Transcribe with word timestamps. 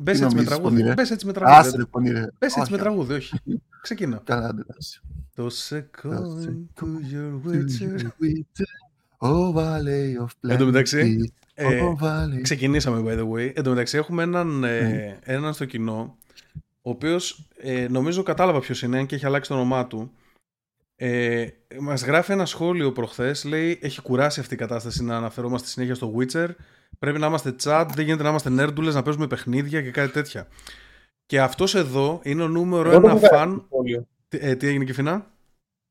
Μπες 0.00 0.14
έτσι, 0.14 0.22
με 0.22 0.28
νομίζεις, 0.28 0.48
τραγούδι. 0.48 0.74
πονηρέ; 0.76 0.94
Μπες 0.94 1.10
έτσι 1.10 1.26
με 1.26 1.32
Άσε 1.34 1.44
τραγούδι. 1.70 1.76
ρε 1.76 1.84
πονηρέ. 1.84 2.20
Μπε 2.20 2.46
έτσι 2.46 2.60
Όχι, 2.60 2.72
με 2.72 2.78
τραγούδι, 2.78 3.12
όχι. 3.14 3.40
Ξεκινά. 3.82 4.20
Καλά, 4.24 4.46
άντε, 4.48 4.62
άσε. 4.78 5.00
Το 5.34 5.46
second 5.68 6.54
to 6.80 6.84
your 7.12 7.50
witcher. 7.50 8.00
Oh, 9.18 9.54
valley 9.54 10.22
of 10.24 10.50
Εν 10.50 10.58
τω 10.58 10.64
μεταξύ, 10.64 11.16
plenty. 11.20 11.32
ε, 11.54 11.80
Oh, 11.82 12.04
valley. 12.04 12.40
Ξεκινήσαμε, 12.42 13.02
by 13.06 13.18
the 13.20 13.28
way. 13.30 13.52
Εν 13.54 13.62
τω 13.62 13.70
μεταξύ, 13.70 13.96
έχουμε 13.96 14.22
έναν, 14.22 14.64
ε, 14.64 14.80
Ναι. 14.80 15.18
έναν 15.22 15.52
στο 15.54 15.64
κοινό, 15.64 16.16
ο 16.82 16.90
οποίος 16.90 17.48
ε, 17.56 17.86
νομίζω 17.90 18.22
κατάλαβα 18.22 18.60
ποιος 18.60 18.82
είναι, 18.82 18.98
αν 18.98 19.06
και 19.06 19.14
έχει 19.14 19.26
αλλάξει 19.26 19.50
το 19.50 19.56
όνομά 19.56 19.86
του. 19.86 20.10
Ε, 20.96 21.46
Μας 21.80 22.04
γράφει 22.04 22.32
ένα 22.32 22.46
σχόλιο 22.46 22.92
προχθές. 22.92 23.44
Λέει: 23.44 23.78
Έχει 23.82 24.00
κουράσει 24.02 24.40
αυτή 24.40 24.54
η 24.54 24.56
κατάσταση 24.56 25.04
να 25.04 25.16
αναφερόμαστε 25.16 25.68
συνέχεια 25.68 25.94
στο 25.94 26.14
Witcher. 26.18 26.48
Πρέπει 26.98 27.18
να 27.18 27.26
είμαστε 27.26 27.54
chat, 27.64 27.86
δεν 27.94 28.04
γίνεται 28.04 28.22
να 28.22 28.28
είμαστε 28.28 28.50
νέρντουλες, 28.50 28.94
να 28.94 29.02
παίζουμε 29.02 29.26
παιχνίδια 29.26 29.82
και 29.82 29.90
κάτι 29.90 30.12
τέτοια. 30.12 30.46
Και 31.26 31.40
αυτός 31.40 31.74
εδώ 31.74 32.20
είναι 32.22 32.42
ο 32.42 32.48
νούμερο 32.48 32.90
Εγώ 32.90 33.00
το 33.00 33.06
ένα 33.08 33.16
έχω 33.16 33.20
κάνει 33.28 33.34
αυτό 33.34 33.36
φαν. 33.36 33.56
το 33.58 33.64
σχόλιο. 33.70 34.06
Τι, 34.28 34.38
ε, 34.40 34.54
τι 34.56 34.66
έγινε, 34.66 34.84
Κιφινά; 34.84 35.26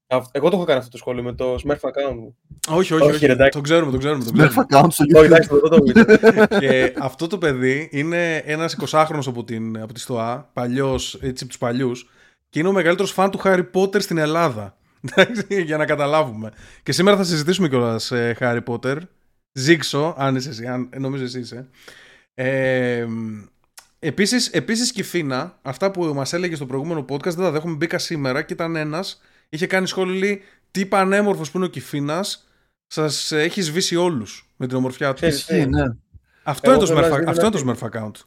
Αυτό- 0.08 0.30
Εγώ 0.32 0.50
το 0.50 0.56
έχω 0.56 0.66
κάνει 0.66 0.80
αυτό 0.80 0.92
το 0.92 0.98
σχόλιο 0.98 1.24
με 1.24 1.34
το 1.34 1.54
Smurf 1.56 1.76
account 1.76 2.14
μου. 2.16 2.36
Όχι, 2.70 2.94
όχι, 2.94 3.04
Όχι, 3.04 3.12
όχι. 3.16 3.26
ρε, 3.26 3.32
εντάξει. 3.32 3.58
Το 3.58 3.64
ξέρουμε, 3.64 3.92
το 3.92 3.98
ξέρουμε. 3.98 4.24
Το 4.24 4.30
Smurf 4.34 4.36
ξέρουμε. 4.48 4.66
account 4.70 4.88
στο 4.90 5.04
Όχι, 5.04 5.12
YouTube. 5.16 5.24
εντάξει, 5.26 5.50
το 5.50 5.60
το 5.60 5.78
Witcher. 5.86 6.46
και 6.60 6.94
αυτό 7.00 7.28
το 7.28 7.38
παιδί 7.38 7.90
είναι 7.92 8.36
ένας 8.36 8.76
20χρονο 8.90 9.22
από, 9.26 9.44
την, 9.44 9.82
από 9.82 9.94
τη 9.94 10.00
ΣΤΟΑ, 10.00 10.50
παλιός, 10.54 11.14
έτσι 11.14 11.44
από 11.44 11.48
τους 11.48 11.58
παλιούς, 11.58 12.10
και 12.50 12.60
είναι 12.60 12.68
ο 12.68 12.72
μεγαλύτερος 12.72 13.12
φαν 13.12 13.32
του 13.32 13.40
Harry 13.44 13.66
Potter 13.74 14.02
στην 14.02 14.18
Ελλάδα. 14.18 14.78
Εντάξει, 15.16 15.62
για 15.64 15.78
να 15.78 15.86
καταλάβουμε. 15.86 16.52
Και 16.84 16.92
σήμερα 16.92 17.18
θα 17.18 17.24
συζητήσουμε 17.24 17.68
κιόλας 17.70 18.12
ε, 18.12 18.36
Harry 18.40 18.60
Potter. 18.66 18.98
Ζήξω, 19.54 20.16
αν 20.18 20.36
είσαι 20.36 20.50
εσύ, 20.50 20.66
αν, 20.68 20.90
νομίζω 20.98 21.24
εσύ 21.24 21.40
είσαι. 21.40 21.68
Ε, 22.34 23.08
επίσης, 24.00 24.48
επίσης 24.48 24.92
και 24.92 25.02
η 25.02 25.04
Φίνα, 25.04 25.60
αυτά 25.62 25.92
που 25.92 26.04
μας 26.04 26.34
έλεγε 26.34 26.56
στο 26.56 26.66
προηγούμενο 26.66 27.06
podcast 27.10 27.24
δεν 27.24 27.36
τα 27.36 27.52
δέχομαι, 27.52 27.76
μπήκα 27.76 27.98
σήμερα 27.98 28.42
και 28.42 28.54
ήταν 28.54 28.76
ένας, 28.76 29.22
είχε 29.50 29.68
κάνει 29.68 29.88
σχόλιο 29.88 30.14
λέει, 30.20 30.42
τι 30.72 30.86
πανέμορφος 30.86 31.52
που 31.52 31.58
είναι 31.58 31.66
ο 31.66 31.70
Κιφίνας, 31.70 32.48
σας 32.88 33.32
έχει 33.32 33.62
σβήσει 33.62 33.96
όλους 33.96 34.54
με 34.58 34.68
την 34.68 34.78
ομορφιά 34.78 35.10
του. 35.10 35.16
Ξέρεις 35.16 35.46
τι, 35.46 35.56
Ισχύει, 35.56 35.70
ναι. 35.70 35.84
Αυτό, 36.44 36.72
Εγώ 36.72 36.80
είναι 36.80 36.88
το, 36.90 36.94
θέλω 36.96 37.08
να 37.08 37.16
Smurf, 37.16 37.20
δίνω 37.20 37.30
αυτό 37.32 37.46
είναι 37.46 37.58
ένα- 37.58 37.76
το 37.78 37.88
Smurf 37.90 37.90
account. 37.92 38.26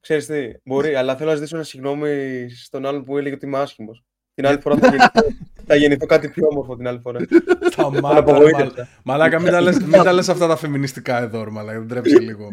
Ξέρεις 0.00 0.26
τι, 0.26 0.52
μπορεί, 0.64 0.94
αλλά 0.94 1.16
θέλω 1.16 1.30
να 1.30 1.36
ζητήσω 1.36 1.56
ένα 1.56 1.64
συγγνώμη 1.64 2.46
στον 2.50 2.86
άλλον 2.86 3.04
που 3.04 3.18
έλεγε 3.18 3.34
ότι 3.34 3.46
είμαι 3.46 3.58
άσχημος. 3.58 4.04
Την 4.36 4.46
άλλη 4.46 4.60
φορά 4.60 4.76
θα 4.76 4.86
γεννηθώ, 4.90 5.22
θα 5.66 5.74
γεννηθώ 5.76 6.06
κάτι 6.06 6.28
πιο 6.28 6.46
όμορφο 6.50 6.76
την 6.76 6.86
άλλη 6.88 6.98
φορά. 6.98 7.18
Τα 7.18 7.82
Τον 7.82 7.98
μάτα, 7.98 8.12
ρε, 8.12 8.18
απογοήτευσα. 8.18 8.74
μαλα- 8.74 8.88
Μαλάκα, 9.04 9.40
μην 9.40 9.50
τα, 9.50 9.60
λες, 9.60 9.78
μην 9.78 10.02
τα 10.02 10.12
λες 10.12 10.28
αυτά 10.28 10.46
τα 10.46 10.56
φεμινιστικά 10.56 11.18
εδώ, 11.22 11.44
ρε 11.44 11.50
μαλάκα, 11.50 11.78
δεν 11.78 11.88
τρέψει 11.88 12.16
λίγο. 12.22 12.48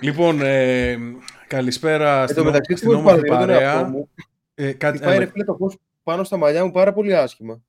λοιπόν, 0.00 0.40
ε, 0.42 0.96
καλησπέρα 1.46 2.20
Εν 2.20 2.26
τω 2.26 2.32
στην, 2.32 2.44
μεταξύ, 2.44 2.76
στην 2.76 2.88
τι 2.88 2.94
μου 2.94 3.00
όμορφη 3.00 3.26
παραδείγμα 3.26 3.54
τον 3.54 3.62
εαυτό 3.64 3.76
παρέα. 3.82 3.88
μου, 3.88 4.08
Ε, 4.54 4.72
κάτι, 4.72 4.96
Χτυπάει 4.96 5.14
έλα. 5.16 5.24
ρε 5.24 5.30
φίλε 5.30 5.44
το 5.44 5.54
φως 5.54 5.76
πάνω 6.02 6.24
στα 6.24 6.36
μαλλιά 6.36 6.64
μου 6.64 6.70
πάρα 6.70 6.92
πολύ 6.92 7.16
άσχημα. 7.16 7.60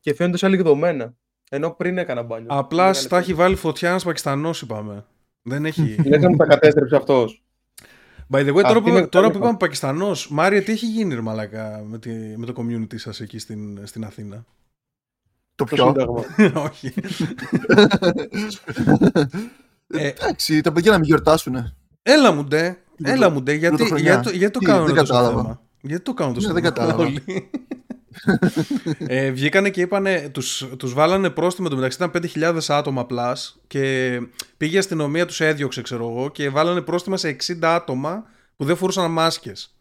Και 0.00 0.14
φαίνονται 0.14 0.36
σαν 0.36 0.50
λιγδωμένα. 0.50 1.14
Ενώ 1.50 1.70
πριν 1.70 1.98
έκανα 1.98 2.22
μπάνιο. 2.22 2.46
Απλά 2.50 2.78
Μεγάλη 2.84 2.94
στα 3.04 3.08
φάση. 3.16 3.22
έχει 3.30 3.34
βάλει 3.40 3.54
φωτιά 3.56 3.88
ένας 3.88 4.04
Πακιστανός, 4.04 4.62
είπαμε. 4.62 5.04
Δεν 5.42 5.64
έχει. 5.64 5.96
Λες 6.06 6.22
να 6.22 6.28
μου 6.28 6.36
τα 6.36 6.46
κατέστρεψε 6.46 6.96
αυτός. 6.96 7.42
By 8.32 8.36
the 8.46 8.48
way, 8.54 8.54
τώρα 8.54 8.68
Αυτή 8.68 8.80
που, 8.80 8.88
είναι 8.88 9.06
τώρα 9.06 9.26
που 9.26 9.32
καλή 9.32 9.44
είπαμε 9.44 9.56
Πακιστανός, 9.56 10.28
Μάρια, 10.30 10.62
τι 10.62 10.72
έχει 10.72 10.86
γίνει, 10.86 11.14
ρε 11.14 11.20
μαλάκα, 11.20 11.82
με, 11.88 11.98
τη, 11.98 12.10
με 12.36 12.46
το 12.46 12.52
community 12.56 12.98
σας 12.98 13.20
εκεί 13.20 13.38
στην, 13.38 13.86
στην 13.86 14.04
Αθήνα; 14.04 14.36
Το 15.54 15.64
Το 15.64 15.74
πιο. 15.74 15.86
σύνταγμα. 15.86 16.24
Όχι. 16.70 16.92
ε, 19.86 20.06
Εντάξει, 20.08 20.60
τα 20.60 20.72
παιδιά 20.72 20.90
να 20.90 20.96
μην 20.98 21.06
γιορτάσουν. 21.06 21.74
Έλα 22.02 22.32
μου 22.32 22.44
ντε, 22.44 22.76
Την 22.96 23.06
έλα 23.06 23.30
μου 23.30 23.42
ντε, 23.42 23.52
γιατί, 23.52 23.76
πρωτοχρονιά. 23.76 24.12
γιατί, 24.12 24.28
το- 24.30 24.36
γιατί 24.36 24.52
το 24.52 24.58
Τι, 24.58 24.64
κάνουν 24.64 24.86
δεν 24.86 24.94
τόσο 24.94 25.12
κατάλαβα. 25.12 25.42
θέμα. 25.42 25.60
Γιατί 25.80 26.02
το 26.04 26.14
κάνουν 26.14 26.34
τόσο 26.34 26.46
Ναι, 26.52 26.52
δεν 26.60 26.62
θέμα 26.62 26.74
κατάλαβα. 26.74 27.12
Όλοι. 28.10 28.96
ε, 28.98 29.30
βγήκανε 29.30 29.70
και 29.70 29.80
είπανε, 29.80 30.28
τους, 30.32 30.68
τους 30.76 30.92
βάλανε 30.92 31.30
πρόστιμο 31.30 31.68
το 31.68 31.76
μεταξύ 31.76 31.98
ήταν 32.02 32.22
5.000 32.34 32.58
άτομα 32.68 33.06
plus 33.10 33.34
και 33.66 34.18
πήγε 34.56 34.74
η 34.74 34.78
αστυνομία, 34.78 35.26
τους 35.26 35.40
έδιωξε 35.40 35.82
ξέρω 35.82 36.08
εγώ 36.08 36.30
και 36.30 36.48
βάλανε 36.48 36.80
πρόστιμα 36.80 37.16
σε 37.16 37.36
60 37.46 37.56
άτομα 37.62 38.24
που 38.56 38.64
δεν 38.64 38.76
φορούσαν 38.76 39.10
μάσκες. 39.10 39.74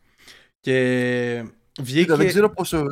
Και 0.60 0.76
βγήκε... 1.82 2.02
Κοίτα, 2.02 2.16
δεν 2.16 2.28
ξέρω 2.28 2.50
πόσο, 2.50 2.84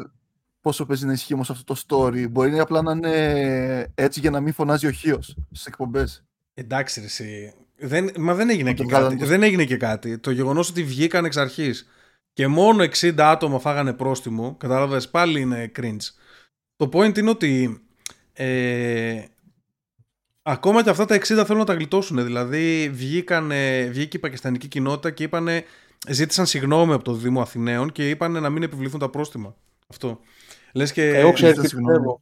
πόσο 0.61 0.85
παίζει 0.85 1.05
να 1.05 1.13
ισχύει 1.13 1.33
όμως 1.33 1.49
αυτό 1.49 1.73
το 1.73 1.81
story. 1.87 2.29
Μπορεί 2.29 2.51
να 2.51 2.61
απλά 2.61 2.81
να 2.81 2.91
είναι 2.91 3.91
έτσι 3.95 4.19
για 4.19 4.29
να 4.29 4.39
μην 4.39 4.53
φωνάζει 4.53 4.87
ο 4.87 4.91
Χίο 4.91 5.21
στις 5.21 5.65
εκπομπές. 5.65 6.23
Εντάξει 6.53 6.99
ρε 6.99 7.05
εσύ. 7.05 7.53
Δεν, 7.79 8.09
μα 8.17 8.33
δεν 8.33 8.49
έγινε, 8.49 8.69
Να 8.69 8.75
και 8.75 8.83
το 8.83 8.89
κάτι. 8.89 9.03
κάνανε. 9.03 9.25
δεν 9.25 9.43
έγινε 9.43 9.65
και 9.65 9.77
κάτι. 9.77 10.17
Το 10.17 10.31
γεγονός 10.31 10.69
ότι 10.69 10.83
βγήκαν 10.83 11.25
εξ 11.25 11.37
αρχής 11.37 11.87
και 12.37 12.47
μόνο 12.47 12.83
60 12.83 13.13
άτομα 13.17 13.59
φάγανε 13.59 13.93
πρόστιμο, 13.93 14.55
κατάλαβες, 14.57 15.09
πάλι 15.09 15.41
είναι 15.41 15.71
cringe. 15.75 16.09
Το 16.75 16.89
point 16.93 17.17
είναι 17.17 17.29
ότι 17.29 17.81
ε, 18.33 19.23
ακόμα 20.41 20.83
και 20.83 20.89
αυτά 20.89 21.05
τα 21.05 21.15
60 21.15 21.19
θέλουν 21.21 21.57
να 21.57 21.63
τα 21.63 21.73
γλιτώσουν. 21.73 22.23
Δηλαδή 22.23 22.89
βγήκανε, 22.89 23.87
βγήκε 23.91 24.17
η 24.17 24.19
πακιστανική 24.19 24.67
κοινότητα 24.67 25.11
και 25.11 25.23
είπανε, 25.23 25.63
ζήτησαν 26.07 26.45
συγγνώμη 26.45 26.93
από 26.93 27.03
το 27.03 27.13
Δήμο 27.13 27.41
Αθηναίων 27.41 27.91
και 27.91 28.09
είπαν 28.09 28.31
να 28.31 28.49
μην 28.49 28.63
επιβληθούν 28.63 28.99
τα 28.99 29.09
πρόστιμα. 29.09 29.55
Αυτό. 29.87 30.19
Λες 30.73 30.91
και... 30.91 31.07
Εγώ 31.07 31.31
ξέρω 31.31 31.61
τι 31.61 31.67
συγγνώμη. 31.67 31.97
πιστεύω. 31.97 32.21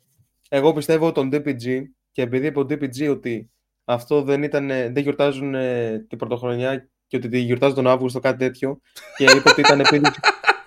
Εγώ 0.50 0.74
πιστεύω 0.74 1.12
τον 1.12 1.30
DPG 1.34 1.82
και 2.12 2.22
επειδή 2.22 2.48
είπε 2.48 2.60
ο 2.60 2.66
DPG 2.70 3.10
ότι 3.10 3.52
αυτό 3.86 4.22
δεν 4.22 4.44
ήταν, 4.44 4.68
δεν 4.68 4.98
γιορτάζουν 4.98 5.56
ε, 5.56 6.06
την 6.10 6.18
πρωτοχρονιά 6.18 6.90
και 7.20 7.28
ότι 7.28 7.38
τη 7.38 7.40
γιορτάζουν 7.44 7.76
τον 7.76 7.88
Αύγουστο 7.88 8.20
κάτι 8.20 8.38
τέτοιο 8.38 8.80
και 9.18 9.24
είπε 9.24 9.50
ότι 9.50 9.60
ήταν 9.60 9.80
επίδειξη, 9.80 10.20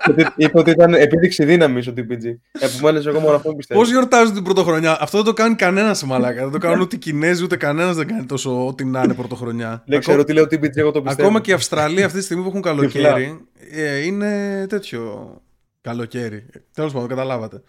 ότι- 0.09 0.27
είπε 0.37 0.59
ότι 0.59 0.71
ήταν 0.71 0.95
επίδειξη 0.95 1.45
δύναμης 1.45 1.87
ο 1.87 1.93
DPG. 1.97 2.25
Επομένω, 2.61 2.99
εγώ 3.09 3.21
μόνο 3.21 3.37
αυτό 3.37 3.55
πιστεύω. 3.55 3.81
Πώς 3.81 3.91
γιορτάζουν 3.91 4.35
την 4.35 4.43
πρωτοχρονιά, 4.43 5.03
αυτό 5.03 5.17
δεν 5.17 5.27
το 5.27 5.33
κάνει 5.33 5.55
κανένας 5.55 5.99
σε 5.99 6.07
μαλάκα. 6.07 6.43
δεν 6.43 6.51
το 6.51 6.59
κάνουν 6.59 6.81
ούτε 6.81 6.97
οι 6.97 6.99
Κινέζοι 6.99 7.43
ούτε 7.45 7.57
κανένας 7.57 7.97
δεν 7.97 8.07
κάνει 8.07 8.25
τόσο 8.25 8.67
ό,τι 8.67 8.85
να 8.85 9.03
είναι 9.03 9.15
πρωτοχρονιά. 9.15 9.83
Δεν 9.87 10.01
ξέρω 10.01 10.25
τι 10.25 10.33
λέει 10.33 10.43
ο 10.43 10.47
DPG, 10.51 10.77
εγώ 10.77 10.91
το 10.91 11.03
πιστεύω. 11.03 11.23
Ακόμα 11.29 11.41
και 11.41 11.51
η 11.51 11.55
Αυστραλία 11.55 12.07
αυτή 12.07 12.19
τη 12.19 12.25
στιγμή 12.25 12.43
που 12.43 12.49
έχουν 12.49 12.63
καλοκαίρι 12.63 13.41
ε, 13.71 14.05
είναι 14.05 14.65
τέτοιο 14.69 15.33
καλοκαίρι. 15.81 16.47
Τέλος 16.75 16.93
πάντων, 16.93 17.09
καταλάβατε. 17.09 17.63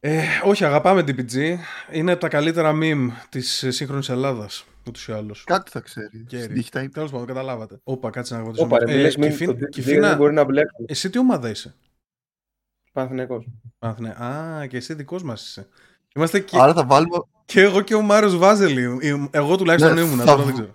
Ε, 0.00 0.22
όχι, 0.44 0.64
αγαπάμε 0.64 1.00
DPG. 1.06 1.34
Είναι 1.92 2.12
από 2.12 2.20
τα 2.20 2.28
καλύτερα 2.28 2.72
meme 2.82 3.08
της 3.28 3.64
σύγχρονης 3.68 4.08
Ελλάδας. 4.08 4.64
Ούτως 4.88 5.08
ή 5.08 5.12
άλλως. 5.12 5.44
Κάτι 5.44 5.70
θα 5.70 5.80
ξέρεις. 5.80 6.24
Κέρι. 6.28 6.42
Στην 6.42 6.54
τύχη 6.54 6.70
τα 6.70 6.80
είπε. 6.82 6.92
Τέλος 6.92 7.10
πάντων, 7.10 7.26
καταλάβατε. 7.26 7.80
Όπα, 7.84 8.10
κάτσε 8.10 8.36
να 8.36 8.42
ρωτήσω. 8.44 8.64
Όπα, 8.64 8.78
ρε, 8.78 8.92
Ε, 8.92 8.96
μιλές, 8.96 9.16
μην- 9.16 9.30
Κιφίν- 9.30 9.48
το 9.48 9.52
DPG 9.56 9.68
Κιφίνα, 9.68 10.08
δεν 10.08 10.16
μπορεί 10.16 10.32
να 10.32 10.44
μπλέξει. 10.44 10.84
εσύ 10.86 11.10
τι 11.10 11.18
ομάδα 11.18 11.48
είσαι; 11.50 11.74
Παναθηναϊκός. 12.92 13.46
Παναθηναί- 13.78 14.20
Α, 14.22 14.66
και 14.66 14.76
εσύ 14.76 14.94
δικός 14.94 15.22
μας 15.22 15.46
είσαι. 15.48 15.68
Είμαστε 16.16 16.40
και, 16.40 16.56
Άρα 16.60 16.72
θα 16.74 16.84
βάλουμε, 16.84 17.16
και 17.44 17.60
εγώ 17.60 17.80
και 17.80 17.94
ο 17.94 18.00
Μάριος 18.02 18.36
Βάζελη. 18.36 18.98
Εγώ 19.30 19.56
τουλάχιστον 19.56 19.94
Ναι, 19.94 20.00
ήμουν, 20.00 20.18
θα 20.18 20.24
τώρα 20.24 20.36
β- 20.42 20.44
δεν 20.44 20.54
ξέρω. 20.54 20.74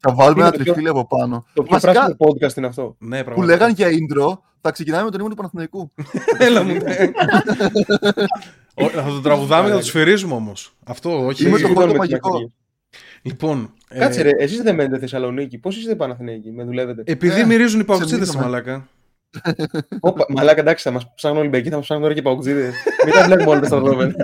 θα 0.00 0.14
βάλουμε 0.14 0.32
Είναι 0.38 0.42
ένα 0.42 0.50
το 0.50 0.56
πιο- 0.62 0.64
τριφύλι 0.72 0.88
από 0.88 1.06
πάνω. 1.06 1.46
Το 1.54 1.62
πιο 1.62 1.72
Βασικά, 1.72 1.92
πράσινο 1.92 2.16
podcast 2.18 2.56
είναι 2.56 2.66
αυτό. 2.66 2.96
Ναι, 2.98 3.24
πραγματικά. 3.24 3.34
που 3.34 3.42
λέγανε 3.42 3.72
για 3.72 3.88
intro, 3.88 4.38
θα 4.60 4.70
ξεκινάμε 4.70 5.04
με 5.04 5.10
τον 5.10 5.20
ύμνο 5.20 5.30
του 5.30 5.36
Παναθηναϊκού. 5.36 5.92
Έλα 6.46 6.62
μου. 6.62 6.72
ναι. 6.72 6.96
Ω, 8.84 8.88
Θα 8.88 9.02
το 9.04 9.20
τραγουδάμε, 9.20 9.68
θα 9.68 9.76
το 9.76 9.84
σφυρίζουμε 9.84 10.34
όμως. 10.34 10.74
Αυτό, 10.84 11.26
όχι. 11.26 11.42
Είμαι 11.42 11.50
το 11.50 11.56
Συμφωνώ 11.66 11.74
χώρο 11.80 11.86
με 11.86 12.06
την 12.06 12.18
μαγικό. 12.20 12.52
Ακαδημία. 13.24 13.56
Λοιπόν. 13.56 13.72
ε, 13.88 13.98
Κάτσε 13.98 14.22
ρε, 14.22 14.30
εσείς 14.38 14.62
δεν 14.62 14.74
μένετε 14.74 14.98
Θεσσαλονίκη. 14.98 15.58
Πώς 15.58 15.76
είστε 15.76 15.94
Παναθηναϊκοί, 15.94 16.50
με 16.52 16.64
δουλεύετε; 16.64 17.02
Επειδή 17.06 17.40
Ε, 17.40 17.44
μυρίζουν 17.44 17.80
οι 17.80 17.84
παουτσίδε 17.84 18.24
στη 18.24 18.36
ξεμείναμε. 18.36 18.50
μαλάκα. 18.50 18.88
Όπα, 20.00 20.26
μαλάκα 20.28 20.60
εντάξει, 20.60 20.84
θα 20.84 20.90
μας 20.90 21.14
ψάχνουν 21.14 21.40
Ολυμπιακοί, 21.40 21.68
θα 21.68 21.74
μας 21.76 21.84
ψάχνουν 21.84 22.02
τώρα 22.02 22.14
και 22.14 22.20
οι 22.28 22.32
Παουτζίδες. 22.32 22.74
Μην 23.04 23.14
τα 23.14 23.24
βλέπουμε 23.24 23.50
όλα 23.50 23.60
τα 23.60 23.66
σταυρώμενα. 23.66 24.14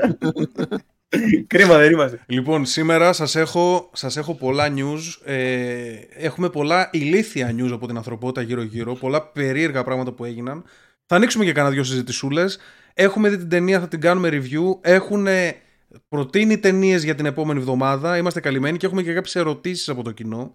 Κρίμα 1.47 1.79
δεν 1.79 1.93
είμαστε. 1.93 2.21
Λοιπόν, 2.27 2.65
σήμερα 2.65 3.13
σας 3.13 3.37
έχω, 3.37 3.91
σας 3.93 4.17
έχω 4.17 4.35
πολλά 4.35 4.67
news. 4.77 5.31
Ε, 5.33 5.93
έχουμε 6.17 6.49
πολλά 6.51 6.89
ηλίθια 6.93 7.55
news 7.59 7.71
από 7.73 7.87
την 7.87 7.97
ανθρωπότητα 7.97 8.43
γύρω-γύρω. 8.43 8.95
Πολλά 8.95 9.23
περίεργα 9.23 9.85
πράγματα 9.85 10.13
που 10.13 10.25
έγιναν. 10.25 10.65
Θα 11.07 11.17
ανοίξουμε 11.17 11.45
και 11.45 11.53
κανένα 11.53 11.75
δυο 11.75 11.85
συζητησούλες. 11.85 12.59
Έχουμε 12.95 13.29
δει 13.29 13.37
την 13.37 13.49
ταινία, 13.49 13.81
θα 13.81 13.89
την 13.89 14.01
κάνουμε 14.01 14.29
review. 14.33 14.79
Έχουν 14.81 15.27
προτείνει 16.09 16.59
ταινίες 16.59 17.05
για 17.05 17.15
την 17.15 17.27
επόμενη 17.27 17.59
εβδομάδα. 17.59 18.17
Είμαστε 18.17 18.41
καλυμμένοι 18.41 18.77
και 18.77 18.87
έχουμε 18.87 19.03
και 19.03 19.13
κάποιες 19.13 19.37
ερωτήσεις 19.37 19.89
από 19.89 20.03
το 20.03 20.13
κοινό. 20.13 20.53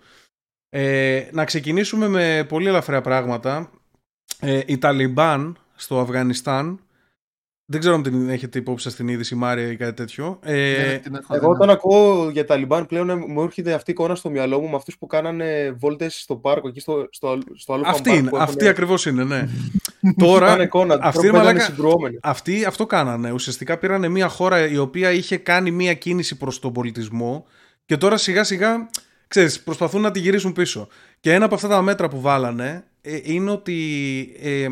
Ε, 0.69 1.27
να 1.31 1.45
ξεκινήσουμε 1.45 2.07
με 2.07 2.45
πολύ 2.47 2.67
ελαφριά 2.67 3.01
πράγματα. 3.01 3.71
Ε, 4.39 4.61
οι 4.65 4.77
Ταλιμπάν 4.77 5.57
στο 5.75 5.99
Αφγανιστάν. 5.99 6.79
Δεν 7.71 7.79
ξέρω 7.79 7.95
αν 7.95 8.03
την 8.03 8.29
έχετε 8.29 8.57
υπόψη 8.59 8.83
σας 8.83 8.95
την 8.95 9.07
είδηση 9.07 9.35
Μάρια 9.35 9.71
ή 9.71 9.75
κάτι 9.75 9.93
τέτοιο. 9.93 10.39
Ε, 10.43 10.53
Ναι, 10.91 10.97
την 10.97 11.15
έχω 11.15 11.25
δει, 11.33 11.35
Εγώ 11.35 11.47
ναι. 11.47 11.53
όταν 11.55 11.69
ακούω 11.69 12.29
για 12.29 12.45
Ταλιμπάν 12.45 12.85
πλέον 12.85 13.09
ε, 13.09 13.15
μου 13.15 13.41
έρχεται 13.41 13.73
αυτή 13.73 13.89
η 13.91 13.93
εικόνα 13.97 14.15
στο 14.15 14.29
μυαλό 14.29 14.59
μου 14.59 14.69
με 14.69 14.75
αυτούς 14.75 14.97
που 14.97 15.07
κάνανε 15.07 15.75
βόλτες 15.79 16.19
στο 16.21 16.35
πάρκο 16.35 16.67
εκεί 16.67 16.79
στο, 16.79 17.07
στο, 17.11 17.37
στο 17.55 17.73
άλλο 17.73 17.83
Αυτή, 17.85 18.09
fan 18.09 18.13
park 18.13 18.17
είναι, 18.17 18.29
που 18.29 18.37
αυτή 18.37 18.51
έχουνε- 18.51 18.69
ακριβώς 18.69 19.05
είναι, 19.05 19.23
ναι. 19.23 19.39
Πάνε 20.01 20.13
Τώρα, 20.31 20.61
εικόνα, 20.61 20.93
αυτή 20.93 21.07
αυτή 21.07 21.27
είναι 21.27 21.37
μαλάκα- 21.37 21.61
συγκρουόμενοι. 21.63 22.17
αυτοί 22.21 22.65
αυτό 22.65 22.85
κάνανε. 22.85 23.31
Ουσιαστικά 23.31 23.77
πήρανε 23.77 24.07
μια 24.07 24.27
χώρα 24.27 24.67
η 24.69 24.77
οποία 24.77 25.11
είχε 25.11 25.37
κάνει 25.37 25.71
μια 25.71 25.93
κίνηση 25.93 26.37
προς 26.37 26.59
τον 26.59 26.73
πολιτισμό 26.73 27.45
και 27.85 27.97
τώρα 27.97 28.17
σιγά 28.17 28.43
σιγά 28.43 28.89
ξέρεις, 29.27 29.61
προσπαθούν 29.63 30.01
να 30.01 30.11
τη 30.11 30.19
γυρίσουν 30.19 30.53
πίσω. 30.53 30.87
Και 31.19 31.33
ένα 31.33 31.45
από 31.45 31.55
αυτά 31.55 31.67
τα 31.67 31.81
μέτρα 31.81 32.07
που 32.09 32.21
βάλανε 32.21 32.83
ε, 33.01 33.19
είναι 33.23 33.51
ότι 33.51 33.75
ε, 34.41 34.67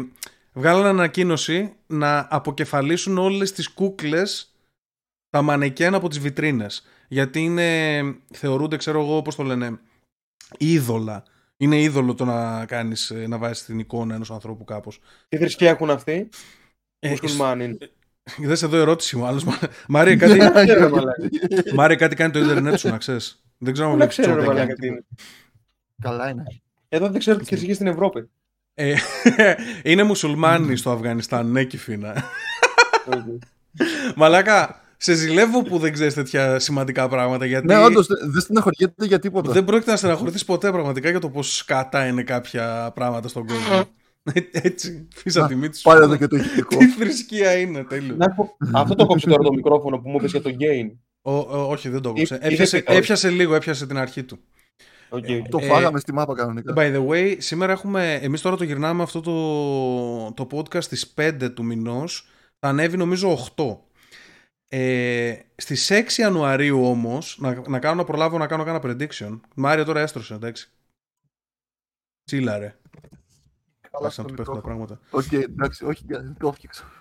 βγάλανε 0.58 0.88
ανακοίνωση 0.88 1.74
να 1.88 2.28
αποκεφαλίσουν 2.30 3.18
όλες 3.18 3.52
τις 3.52 3.70
κούκλες 3.70 4.56
τα 5.30 5.42
μανεκέν 5.42 5.94
από 5.94 6.08
τις 6.10 6.20
βιτρίνες. 6.20 6.86
Γιατί 7.08 7.40
είναι, 7.40 8.02
θεωρούνται, 8.34 8.78
ξέρω 8.78 9.02
εγώ, 9.02 9.22
πώς 9.22 9.36
το 9.36 9.44
λένε, 9.44 9.80
είδωλα. 10.58 11.24
Είναι 11.58 11.82
είδωλο 11.82 12.14
το 12.14 12.26
να 12.26 12.66
κάνεις, 12.66 13.10
ε, 13.10 13.28
να 13.28 13.38
βάζεις 13.38 13.66
την 13.66 13.80
εικόνα 13.80 14.16
ενός 14.16 14.32
ανθρώπου 14.32 14.64
κάπως. 14.64 15.00
Τι 15.30 15.38
θρησκεία 15.38 15.70
έχουν 15.70 15.90
αυτοί; 15.90 16.30
Ε, 17.00 17.10
Μουσουλμάνοι 17.10 17.64
είναι. 17.64 17.78
Δες 18.38 18.62
εδώ 18.64 18.78
ερώτηση 18.78 19.18
μου 19.18 19.26
άλλος. 19.26 19.46
Μάρια, 19.88 20.16
κάτι, 20.26 20.38
Δεν 20.38 20.66
ξέρω, 20.66 20.90
μαλάκα. 20.90 21.30
Μάρια, 21.74 21.96
κάτι 21.96 22.16
κάνει 22.16 22.32
το 22.32 22.40
ίντερνετ 22.40 22.78
σου 22.78 22.88
να 22.90 22.98
ξέρεις. 22.98 23.44
Δεν 23.58 23.74
ξέρω 23.74 23.90
αν 23.92 23.98
Δεν 23.98 24.08
βλέπεις 24.08 24.18
ξέρω, 24.18 24.36
ρε 24.36 24.42
τίποτα. 24.42 24.60
μαλάκα, 24.60 24.74
τι 24.80 24.88
είναι. 24.88 25.06
Καλά 26.02 26.30
είναι. 26.30 26.44
Εδώ 26.90 27.10
δεν 27.10 27.20
ξέρω 27.20 27.38
τι 27.38 27.46
θρησκεία 27.46 27.74
στην 27.74 27.88
Ευρώπη. 27.88 28.30
Ε, 28.80 28.96
είναι 29.92 30.04
μουσουλμάνοι 30.04 30.76
στο 30.76 30.92
Αφγανιστάν, 30.92 31.52
ναι 31.52 31.64
κυφίνα. 31.64 32.24
Μαλάκα, 34.16 34.82
σε 34.98 35.14
ζηλεύω 35.14 35.62
που 35.64 35.78
δεν 35.78 35.94
ξέρεις 35.94 36.14
τέτοια 36.14 36.60
σημαντικά 36.60 37.08
πράγματα 37.08 37.46
γιατί 37.46 37.66
Ναι, 37.68 37.78
όντως 37.78 38.08
δεν 38.08 38.42
στεναχωριέται 38.42 39.06
για 39.06 39.20
τίποτα. 39.20 39.52
δεν 39.52 39.66
πρόκειται 39.66 39.92
να 39.92 39.98
στεναχωρηθείς 39.98 40.46
ποτέ 40.46 40.72
πραγματικά 40.72 41.10
για 41.10 41.20
το 41.20 41.30
πως 41.30 41.56
σκατά 41.58 42.08
είναι 42.08 42.24
κάποια 42.24 42.92
πράγματα 42.96 43.28
στον 43.28 43.48
κόσμο. 43.48 43.84
Ε, 44.34 44.40
Έτσι, 44.52 45.08
φύσα 45.16 45.48
τη 45.48 45.56
μύτη 45.56 45.78
σου. 45.78 45.84
Πάρε 45.84 46.04
εδώ 46.04 46.16
και 46.16 46.28
το 46.28 46.36
ηχητικό. 46.36 46.78
Τι 46.78 46.88
θρησκεία 46.88 47.58
είναι, 47.58 47.84
τέλειο. 47.84 48.16
Να 48.16 48.30
πω, 48.32 48.58
Αυτό 48.74 48.96
το 48.96 49.06
κόψει 49.06 49.28
τώρα 49.28 49.44
το 49.44 49.54
μικρόφωνο 49.54 49.98
που 50.00 50.10
μου 50.10 50.16
είπες 50.18 50.32
για 50.32 50.42
το 50.42 50.50
gain. 50.50 50.92
Ο- 51.22 51.32
ο- 51.34 51.68
όχι, 51.70 51.90
δεν 51.90 52.02
το 52.02 52.10
Ή- 52.16 52.22
έκοψε. 52.22 52.40
ή 52.50 52.54
Έπιασε, 52.54 52.78
δεν 52.78 52.86
το- 52.86 52.94
έπιασε 52.94 53.30
λίγο, 53.30 53.56
έπιασε 53.56 53.88
την 53.88 53.98
αρχή 53.98 54.24
του. 54.24 54.40
Οκ. 55.10 55.26
Το 55.50 55.58
Ε, 55.62 55.66
φάγαμε 55.66 56.00
στη 56.00 56.14
μάπα 56.14 56.36
κανονικά. 56.36 56.74
By 56.78 56.96
the 56.96 57.08
way, 57.08 57.36
σήμερα 57.40 57.72
έχουμε, 57.72 58.14
εμείς 58.14 58.42
τώρα 58.42 58.56
το 58.56 58.64
γυρνάμε 58.64 59.04
αυτό 59.04 59.22
το, 59.22 60.46
το 60.46 60.58
podcast 60.58 60.84
στις 60.84 61.14
5 61.18 61.52
του 61.54 61.64
μηνός, 61.64 62.28
θα 62.60 62.68
ανέβει 62.70 62.98
νομίζω 62.98 63.38
8. 63.56 63.78
Ε, 64.70 65.36
στις 65.56 65.92
6 65.92 66.18
Ιανουαρίου 66.18 66.86
όμως, 66.86 67.38
να, 67.40 67.62
να 67.68 67.80
κάνω 67.80 67.96
να 67.96 68.04
προλάβω 68.04 68.38
να 68.38 68.48
κάνω 68.48 68.64
κάνα 68.64 68.82
prediction. 68.84 69.40
Μάριο 69.56 69.84
τώρα 69.86 70.02
έστρωσε, 70.02 70.34
εντάξει. 70.34 70.70
Chill 72.24 72.58
ρε. 72.58 72.76
Καλά 73.92 74.06
Άρχισαν 74.06 74.12
στο 74.12 74.22
να 74.22 74.28
του 74.28 74.34
πέφτουν 74.36 74.62
τα 74.62 74.70
μικρόφωνο. 74.70 74.86
πράγματα. 74.86 75.00
Οκ, 75.10 75.32
εντάξει, 75.50 75.86
όχι, 75.86 76.06
το 76.40 76.48
έφτιαξα. 76.48 76.92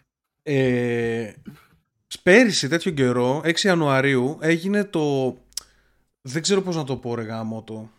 Ε, 0.43 1.33
πέρυσι 2.23 2.69
τέτοιο 2.69 2.91
καιρό, 2.91 3.41
6 3.45 3.59
Ιανουαρίου, 3.61 4.39
έγινε 4.41 4.85
το... 4.85 5.37
Δεν 6.29 6.43
ξέρω 6.43 6.63
πώς 6.63 6.77
να 6.77 6.85
το 6.85 6.97
πω 6.97 7.15
ρε 7.15 7.23
γαμώτο. 7.23 7.91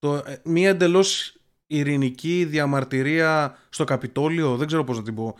Το 0.00 0.14
ε, 0.14 0.40
μία 0.44 0.68
εντελώς 0.68 1.34
ειρηνική 1.66 2.44
διαμαρτυρία 2.44 3.58
στο 3.68 3.84
Καπιτόλιο, 3.84 4.56
δεν 4.56 4.66
ξέρω 4.66 4.84
πώς 4.84 4.96
να 4.96 5.02
την 5.02 5.14
πω. 5.14 5.36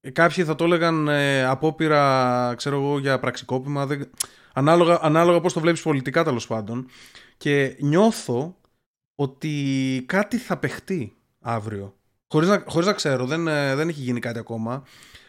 Ε, 0.00 0.10
Κάποιοι 0.10 0.44
θα 0.44 0.54
το 0.54 0.64
έλεγαν 0.64 1.08
ε, 1.08 1.44
απόπειρα, 1.44 2.54
ξέρω 2.56 2.76
εγώ, 2.76 2.98
για 2.98 3.18
πραξικόπημα. 3.18 3.86
Δεν... 3.86 4.10
Ανάλογα, 4.52 4.98
ανάλογα 5.02 5.40
πώς 5.40 5.52
το 5.52 5.60
βλέπεις 5.60 5.82
πολιτικά 5.82 6.24
τέλος 6.24 6.46
πάντων. 6.46 6.88
Και 7.36 7.76
νιώθω 7.80 8.56
ότι 9.14 10.04
κάτι 10.06 10.36
θα 10.38 10.56
παιχτεί 10.56 11.16
αύριο. 11.40 11.96
Χωρίς 12.28 12.48
να, 12.48 12.64
χωρίς 12.66 12.86
να 12.86 12.92
ξέρω, 12.92 13.26
δεν, 13.26 13.48
ε, 13.48 13.74
δεν 13.74 13.88
έχει 13.88 14.00
γίνει 14.00 14.20
κάτι 14.20 14.38
ακόμα. 14.38 14.84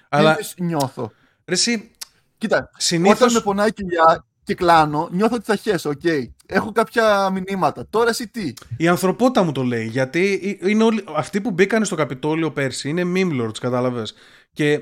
Αλλά 0.09 0.29
Αλλά... 0.29 0.39
νιώθω. 0.57 1.11
ρε 1.45 1.53
εσύ, 1.53 1.91
Κοίτα, 2.37 2.69
συνήθως... 2.77 3.21
όταν 3.21 3.33
με 3.33 3.39
πονάει 3.41 3.67
η 3.67 3.73
κοιλιά 3.73 4.25
και 4.43 4.55
κλάνω, 4.55 5.09
νιώθω 5.11 5.35
ότι 5.35 5.45
θα 5.45 5.55
χέσω, 5.55 5.89
οκ. 5.89 6.03
Έχω 6.45 6.71
κάποια 6.71 7.29
μηνύματα. 7.29 7.87
Τώρα 7.89 8.09
εσύ 8.09 8.27
τι; 8.27 8.53
Η 8.77 8.87
ανθρωπότητα 8.87 9.43
μου 9.43 9.51
το 9.51 9.63
λέει. 9.63 9.85
Γιατί 9.87 10.57
είναι 10.61 10.83
όλοι, 10.83 11.03
αυτοί 11.15 11.41
που 11.41 11.51
μπήκαν 11.51 11.85
στο 11.85 11.95
Καπιτόλιο 11.95 12.51
πέρσι 12.51 12.89
είναι 12.89 13.03
meme 13.15 13.41
lords, 13.41 13.57
κατάλαβες. 13.59 14.13
Και 14.53 14.81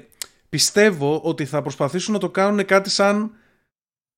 πιστεύω 0.50 1.22
ότι 1.24 1.46
θα 1.46 1.62
προσπαθήσουν 1.62 2.14
να 2.14 2.20
το 2.20 2.30
κάνουν 2.30 2.66
κάτι 2.66 2.90
σαν, 2.90 3.32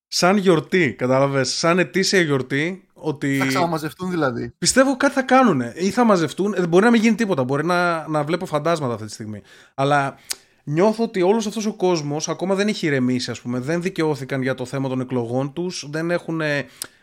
σαν 0.06 0.36
γιορτή, 0.36 0.94
κατάλαβες. 0.94 1.54
Σαν 1.54 1.78
ετήσια 1.78 2.20
γιορτή. 2.20 2.88
Ότι... 2.92 3.36
Θα 3.36 3.46
ξαναμαζευτούν 3.46 4.10
δηλαδή. 4.10 4.54
Πιστεύω 4.58 4.96
κάτι 4.96 5.14
θα 5.14 5.22
κάνουν. 5.22 5.62
Ή 5.74 5.90
θα 5.90 6.04
μαζευτούν. 6.04 6.54
Ε, 6.54 6.66
Μπορεί 6.66 6.84
να 6.84 6.90
μην 6.90 7.00
γίνει 7.00 7.14
τίποτα. 7.14 7.44
Μπορεί 7.44 7.64
να, 7.64 8.08
να 8.08 8.24
βλέπω 8.24 8.46
φαντάσματα 8.46 8.94
αυτή 8.94 9.06
τη 9.06 9.12
στιγμή. 9.12 9.42
Αλλά 9.74 10.18
νιώθω 10.64 11.02
ότι 11.04 11.22
όλος 11.22 11.46
αυτός 11.46 11.66
ο 11.66 11.72
κόσμος 11.72 12.28
ακόμα 12.28 12.54
δεν 12.54 12.68
έχει 12.68 12.86
ηρεμήσει, 12.86 13.30
ας 13.30 13.40
πούμε. 13.40 13.58
Δεν 13.58 13.82
δικαιώθηκαν 13.82 14.42
για 14.42 14.54
το 14.54 14.64
θέμα 14.64 14.88
των 14.88 15.00
εκλογών 15.00 15.52
τους. 15.52 15.86
Δεν 15.90 16.10
έχουν. 16.10 16.40
ε, 16.40 16.58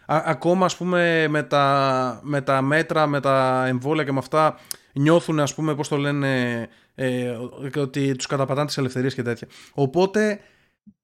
α- 0.05 0.23
ακόμα, 0.25 0.65
ας 0.65 0.77
πούμε, 0.77 1.27
με 1.29 1.43
τα, 1.43 2.19
με 2.23 2.41
τα 2.41 2.61
μέτρα, 2.61 3.07
με 3.07 3.19
τα 3.19 3.65
εμβόλια 3.67 4.03
και 4.03 4.11
με 4.11 4.17
αυτά, 4.17 4.59
νιώθουν, 4.93 5.39
ας 5.39 5.53
πούμε, 5.53 5.75
πώς 5.75 5.87
το 5.87 5.97
λένε, 5.97 6.67
ε, 6.95 7.37
ότι 7.77 8.15
τους 8.15 8.27
καταπατάνε 8.27 8.67
τις 8.67 8.77
ελευθερίες 8.77 9.13
και 9.13 9.21
τέτοια. 9.21 9.47
Οπότε 9.73 10.39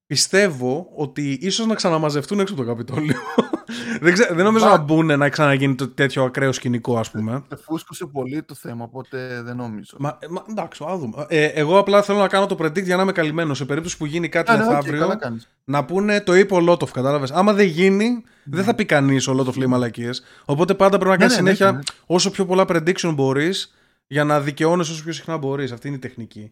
πιστεύω 0.07 0.89
ότι 0.95 1.37
ίσως 1.41 1.65
να 1.65 1.75
ξαναμαζευτούν 1.75 2.39
έξω 2.39 2.53
από 2.53 2.63
το 2.63 2.67
Καπιτόλιο. 2.69 3.15
δεν, 4.01 4.13
ξέ- 4.13 4.33
δεν 4.33 4.45
νομίζω 4.45 4.65
Μα- 4.65 4.71
να 4.71 4.77
μπουν 4.83 5.17
να 5.17 5.29
ξαναγίνει 5.29 5.75
το 5.75 5.87
τέτοιο 5.87 6.23
ακραίο 6.23 6.51
σκηνικό, 6.51 6.97
ας 6.97 7.11
πούμε. 7.11 7.43
Και 7.47 7.55
φούσκωσε 7.55 8.05
πολύ 8.05 8.43
το 8.43 8.53
θέμα, 8.55 8.83
οπότε 8.83 9.41
δεν 9.41 9.55
νομίζω. 9.55 9.97
Μα, 9.99 10.17
μα 10.29 10.43
εντάξει, 10.49 10.83
ας 10.87 10.99
δούμε. 10.99 11.25
Ε, 11.29 11.45
εγώ 11.45 11.77
απλά 11.77 12.01
θέλω 12.01 12.19
να 12.19 12.27
κάνω 12.27 12.45
το 12.45 12.57
predict 12.61 12.83
για 12.83 12.95
να 12.95 13.01
είμαι 13.01 13.11
καλυμμένος. 13.11 13.57
Σε 13.57 13.65
περίπτωση 13.65 13.97
που 13.97 14.05
γίνει 14.05 14.29
κάτι 14.29 14.51
Α, 14.51 14.55
ναι, 14.57 14.63
οκ, 14.63 14.69
μεθαύριο, 14.69 14.99
καλά 14.99 15.15
κάνεις. 15.15 15.49
να 15.63 15.85
πούνε 15.85 16.21
το 16.21 16.33
είπε 16.35 16.53
ο 16.53 16.59
Λότοφ, 16.59 16.91
κατάλαβες. 16.91 17.31
Άμα 17.31 17.53
δεν 17.53 17.65
γίνει, 17.67 18.23
δεν 18.43 18.63
θα 18.63 18.75
πει 18.75 18.85
κανείς 18.85 19.27
ο 19.27 19.33
Λότοφ 19.33 19.55
λέει 19.55 19.67
μαλακίες. 19.67 20.23
Οπότε 20.45 20.73
πάντα 20.73 20.97
πρέπει 20.97 21.11
να 21.11 21.17
κάνεις 21.17 21.35
Ναι, 21.35 21.41
ναι, 21.41 21.47
συνέχεια 21.53 21.71
ναι, 21.71 21.77
ναι. 21.77 21.83
όσο 22.05 22.31
πιο 22.31 22.45
πολλά 22.45 22.65
prediction 22.67 23.11
μπορείς 23.15 23.75
για 24.07 24.23
να 24.23 24.41
δικαιώνει 24.41 24.81
όσο 24.81 25.03
πιο 25.03 25.13
συχνά 25.13 25.37
μπορείς. 25.37 25.71
Αυτή 25.71 25.87
είναι 25.87 25.95
η 25.95 25.99
τεχνική. 25.99 26.51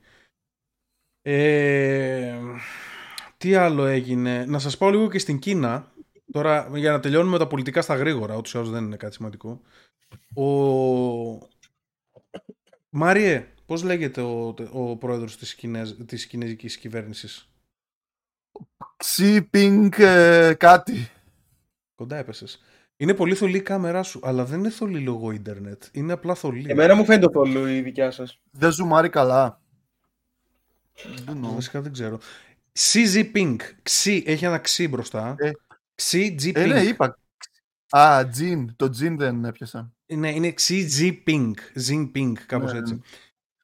Ε, 1.21 2.33
τι 3.37 3.55
άλλο 3.55 3.85
έγινε; 3.85 4.45
Να 4.45 4.59
σας 4.59 4.77
πάω 4.77 4.89
λίγο 4.89 5.09
και 5.09 5.19
στην 5.19 5.39
Κίνα. 5.39 5.93
Τώρα 6.31 6.69
για 6.75 6.91
να 6.91 6.99
τελειώνουμε 6.99 7.37
τα 7.37 7.47
πολιτικά 7.47 7.81
στα 7.81 7.95
γρήγορα, 7.95 8.35
ούτως 8.35 8.53
ή 8.53 8.57
άλλως 8.57 8.69
δεν 8.69 8.83
είναι 8.83 8.95
κάτι 8.95 9.13
σημαντικό. 9.13 9.61
Ο... 10.35 11.47
Μάριε, 12.89 13.47
πώς 13.65 13.83
λέγεται 13.83 14.21
ο, 14.21 14.55
ο 14.71 14.97
πρόεδρος 14.97 15.37
της, 15.37 15.55
Κινέζ... 15.55 15.91
της 16.05 16.25
κινέζικης 16.25 16.77
κυβέρνησης; 16.77 17.49
Ξύπινγκ 18.97 19.93
ε, 19.97 20.53
κάτι. 20.53 21.09
Κοντά 21.95 22.15
έπεσες. 22.15 22.61
Είναι 22.97 23.13
πολύ 23.13 23.35
θολή 23.35 23.57
η 23.57 23.61
κάμερά 23.61 24.03
σου, 24.03 24.19
αλλά 24.23 24.45
δεν 24.45 24.59
είναι 24.59 24.69
θολή 24.69 24.99
λόγω 24.99 25.31
ίντερνετ. 25.31 25.83
Είναι 25.91 26.13
απλά 26.13 26.35
θολή. 26.35 26.65
Εμένα 26.67 26.95
μου 26.95 27.05
φαίνεται 27.05 27.27
θολού 27.33 27.65
η 27.65 27.81
δικιά 27.81 28.11
σας. 28.11 28.41
Δεν 28.51 28.71
ζουμάρει 28.71 29.09
καλά. 29.09 29.61
Δεν 31.25 31.45
know. 31.45 31.53
Βασικά 31.53 31.81
δεν 31.81 31.91
ξέρω. 31.91 32.19
Xi 32.79 32.99
Jinping. 33.15 33.55
Xi, 33.89 34.21
έχει 34.25 34.45
ένα 34.45 34.57
ξι 34.57 34.87
μπροστά. 34.87 35.35
Ε. 35.37 35.51
Xi 36.01 36.35
Jinping. 36.41 36.55
Ε, 36.55 36.65
ναι, 36.65 36.81
είπα. 36.81 37.19
Α, 37.89 38.27
τζιν. 38.27 38.75
Το 38.75 38.89
τζιν 38.89 39.17
δεν 39.17 39.45
έπιασα. 39.45 39.91
Ναι, 40.13 40.29
είναι 40.31 40.53
Xi 40.61 40.85
Jinping. 40.99 41.51
Jinping, 41.87 42.33
κάπως 42.45 42.71
Ναι, 42.73 42.79
έτσι. 42.79 42.93
ναι. 42.93 42.99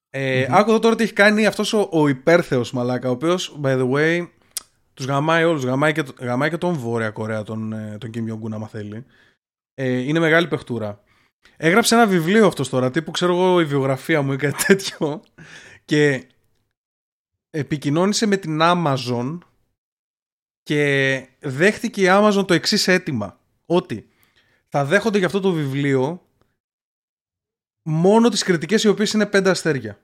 Ε, 0.09 0.45
Μμμ. 0.49 0.55
Άκου 0.55 0.69
εδώ 0.69 0.79
τώρα 0.79 0.95
τι 0.95 1.03
έχει 1.03 1.13
κάνει 1.13 1.45
αυτός 1.45 1.73
ο, 1.73 1.89
ο 1.91 2.07
υπέρθεος 2.07 2.71
μαλάκα, 2.71 3.09
ο 3.09 3.11
οποίος, 3.11 3.59
by 3.63 3.77
the 3.81 3.91
way, 3.91 4.27
τους 4.93 5.05
γαμάει 5.05 5.43
όλους. 5.43 5.63
Γαμάει 5.63 5.91
και, 5.93 6.03
γαμάει 6.19 6.49
και 6.49 6.57
τον 6.57 6.73
Βόρεια 6.73 7.09
Κορέα, 7.09 7.43
τον, 7.43 7.73
ε, 7.73 7.97
τον 7.97 8.09
Kim 8.13 8.31
Jong-un, 8.31 8.51
άμα 8.51 8.67
θέλει. 8.67 9.05
Ε, 9.73 9.97
είναι 9.97 10.19
μεγάλη 10.19 10.47
παιχτούρα. 10.47 11.03
Έγραψε 11.57 11.95
ένα 11.95 12.07
βιβλίο 12.07 12.47
αυτός 12.47 12.69
τώρα, 12.69 12.91
τύπου 12.91 13.11
ξέρω 13.11 13.33
εγώ 13.33 13.61
η 13.61 13.65
βιογραφία 13.65 14.21
μου 14.21 14.33
ή 14.33 14.35
κάτι 14.37 14.65
τέτοιο. 14.65 15.23
Και 15.85 16.27
επικοινώνησε 17.51 18.25
με 18.25 18.37
την 18.37 18.59
Amazon 18.61 19.37
και 20.63 21.27
δέχτηκε 21.39 22.01
η 22.01 22.05
Amazon 22.09 22.43
το 22.47 22.53
εξής 22.53 22.87
αίτημα. 22.87 23.39
Ότι 23.65 24.09
θα 24.67 24.85
δέχονται 24.85 25.17
για 25.17 25.27
αυτό 25.27 25.39
το 25.39 25.51
βιβλίο 25.51 26.25
μόνο 27.83 28.29
τις 28.29 28.43
κριτικές 28.43 28.83
οι 28.83 28.87
οποίες 28.87 29.13
είναι 29.13 29.25
πέντε 29.25 29.49
αστέρια. 29.49 29.99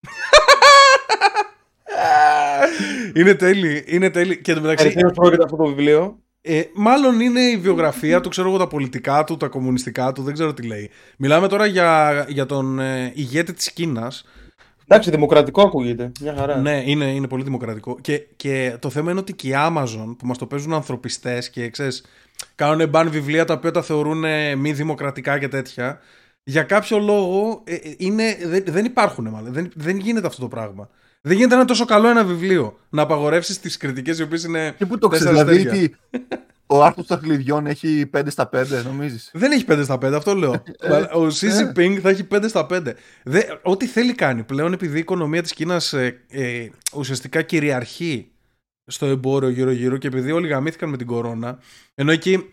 είναι 3.16 3.34
τέλειο, 3.34 3.82
είναι 3.86 4.10
τέλειο. 4.10 4.34
Και 4.34 4.50
εν 4.50 4.56
τω 4.56 4.62
μεταξύ, 4.62 4.92
Περί 4.92 5.12
πρόκειται 5.12 5.44
αυτό 5.44 5.56
το 5.56 5.64
βιβλίο. 5.64 6.18
ε, 6.40 6.62
μάλλον 6.74 7.20
είναι 7.20 7.40
η 7.40 7.56
βιογραφία 7.56 8.20
του, 8.20 8.28
ξέρω 8.28 8.48
εγώ 8.48 8.58
τα 8.58 8.66
πολιτικά 8.66 9.24
του, 9.24 9.36
τα 9.36 9.48
κομμουνιστικά 9.48 10.12
του, 10.12 10.22
δεν 10.22 10.34
ξέρω 10.34 10.54
τι 10.54 10.66
λέει. 10.66 10.90
Μιλάμε 11.18 11.48
τώρα 11.48 11.66
για, 11.66 12.24
για 12.28 12.46
τον 12.46 12.78
ε, 12.78 13.12
ηγέτη 13.14 13.52
της 13.52 13.72
Κίνας. 13.72 14.24
Εντάξει, 14.92 15.10
δημοκρατικό 15.10 15.62
ακούγεται. 15.62 16.12
Μια 16.20 16.34
χαρά. 16.38 16.56
Ναι, 16.56 16.82
είναι, 16.86 17.04
είναι 17.04 17.28
πολύ 17.28 17.42
δημοκρατικό. 17.42 17.98
Και, 18.00 18.26
και 18.36 18.76
το 18.78 18.90
θέμα 18.90 19.10
είναι 19.10 19.20
ότι 19.20 19.32
και 19.32 19.48
η 19.48 19.54
Amazon 19.56 20.14
που 20.18 20.26
μας 20.26 20.38
το 20.38 20.46
παίζουν 20.46 20.72
ανθρωπιστές 20.72 21.50
και 21.50 21.68
ξέρεις, 21.68 22.04
κάνουν 22.54 22.88
μπαν 22.88 23.10
βιβλία 23.10 23.44
τα 23.44 23.54
οποία 23.54 23.70
τα 23.70 23.82
θεωρούν 23.82 24.24
ε, 24.24 24.54
μη 24.54 24.72
δημοκρατικά 24.72 25.38
και 25.38 25.48
τέτοια. 25.48 25.98
Για 26.44 26.62
κάποιο 26.62 26.98
λόγο 26.98 27.62
ε, 27.64 27.74
ε, 27.74 27.94
είναι, 27.96 28.38
δεν, 28.44 28.64
δεν 28.66 28.84
υπάρχουν 28.84 29.28
μάλλον. 29.28 29.52
Δεν, 29.52 29.70
δεν 29.74 29.96
γίνεται 29.96 30.26
αυτό 30.26 30.40
το 30.40 30.48
πράγμα. 30.48 30.88
Δεν 31.20 31.32
γίνεται 31.32 31.54
να 31.54 31.60
είναι 31.60 31.68
τόσο 31.68 31.84
καλό 31.84 32.08
ένα 32.08 32.24
βιβλίο. 32.24 32.78
Να 32.88 33.02
απαγορεύσεις 33.02 33.60
τις 33.60 33.76
κριτικές 33.76 34.18
οι 34.18 34.22
οποίες 34.22 34.44
είναι. 34.44 34.74
Και 34.78 34.86
πού 34.86 34.98
το 34.98 35.08
ξέρεις, 35.08 35.26
τέσσερα 35.26 35.50
δηλαδή 35.50 35.68
αστέρια. 35.68 35.88
τι, 35.88 35.94
ο 36.72 36.84
Άρθρο 36.84 37.04
των 37.04 37.18
Χλιδιών 37.18 37.66
έχει 37.66 38.10
5 38.16 38.22
στα 38.26 38.48
5, 38.52 38.66
νομίζεις; 38.84 39.30
Δεν 39.32 39.52
έχει 39.52 39.64
5 39.68 39.80
στα 39.84 39.94
5, 39.94 40.12
αυτό 40.14 40.34
λέω. 40.34 40.52
Ε, 40.78 40.92
ο 40.96 41.26
Xi 41.26 41.46
Jinping 41.46 41.98
θα 42.02 42.08
έχει 42.08 42.26
5 42.34 42.44
στα 42.48 42.66
5. 42.70 42.82
Δε, 43.24 43.40
ό,τι 43.62 43.86
θέλει 43.86 44.14
κάνει. 44.14 44.42
Πλέον 44.42 44.72
επειδή 44.72 44.96
η 44.96 45.00
οικονομία 45.00 45.42
της 45.42 45.52
Κίνας 45.52 45.92
ε, 45.92 46.24
ε, 46.30 46.68
ουσιαστικά 46.94 47.42
κυριαρχεί 47.42 48.30
στο 48.86 49.06
εμπόριο 49.06 49.48
γύρω-γύρω 49.48 49.96
και 49.96 50.06
επειδή 50.06 50.32
όλοι 50.32 50.48
γαμήθηκαν 50.48 50.88
με 50.88 50.96
την 50.96 51.06
κορώνα, 51.06 51.58
ενώ 51.94 52.12
εκεί, 52.12 52.48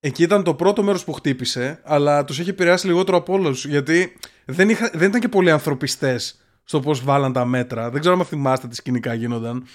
εκεί 0.00 0.22
ήταν 0.22 0.42
το 0.42 0.54
πρώτο 0.54 0.82
μέρος 0.82 1.04
που 1.04 1.12
χτύπησε, 1.12 1.80
αλλά 1.84 2.24
τους 2.24 2.38
έχει 2.38 2.50
επηρεάσει 2.50 2.86
λιγότερο 2.86 3.16
από 3.16 3.32
όλους. 3.32 3.66
Γιατί 3.66 4.16
δεν, 4.44 4.68
είχα, 4.68 4.90
δεν 4.94 5.08
ήταν 5.08 5.20
και 5.20 5.28
πολλοί 5.28 5.50
ανθρωπιστές 5.50 6.40
στο 6.64 6.80
πώς 6.80 7.04
βάλαν 7.04 7.32
τα 7.32 7.44
μέτρα. 7.44 7.90
Δεν 7.90 8.00
ξέρω 8.00 8.14
αν 8.14 8.24
θυμάστε 8.24 8.68
τι 8.68 8.74
σκηνικά 8.74 9.14
γίνονταν. 9.14 9.66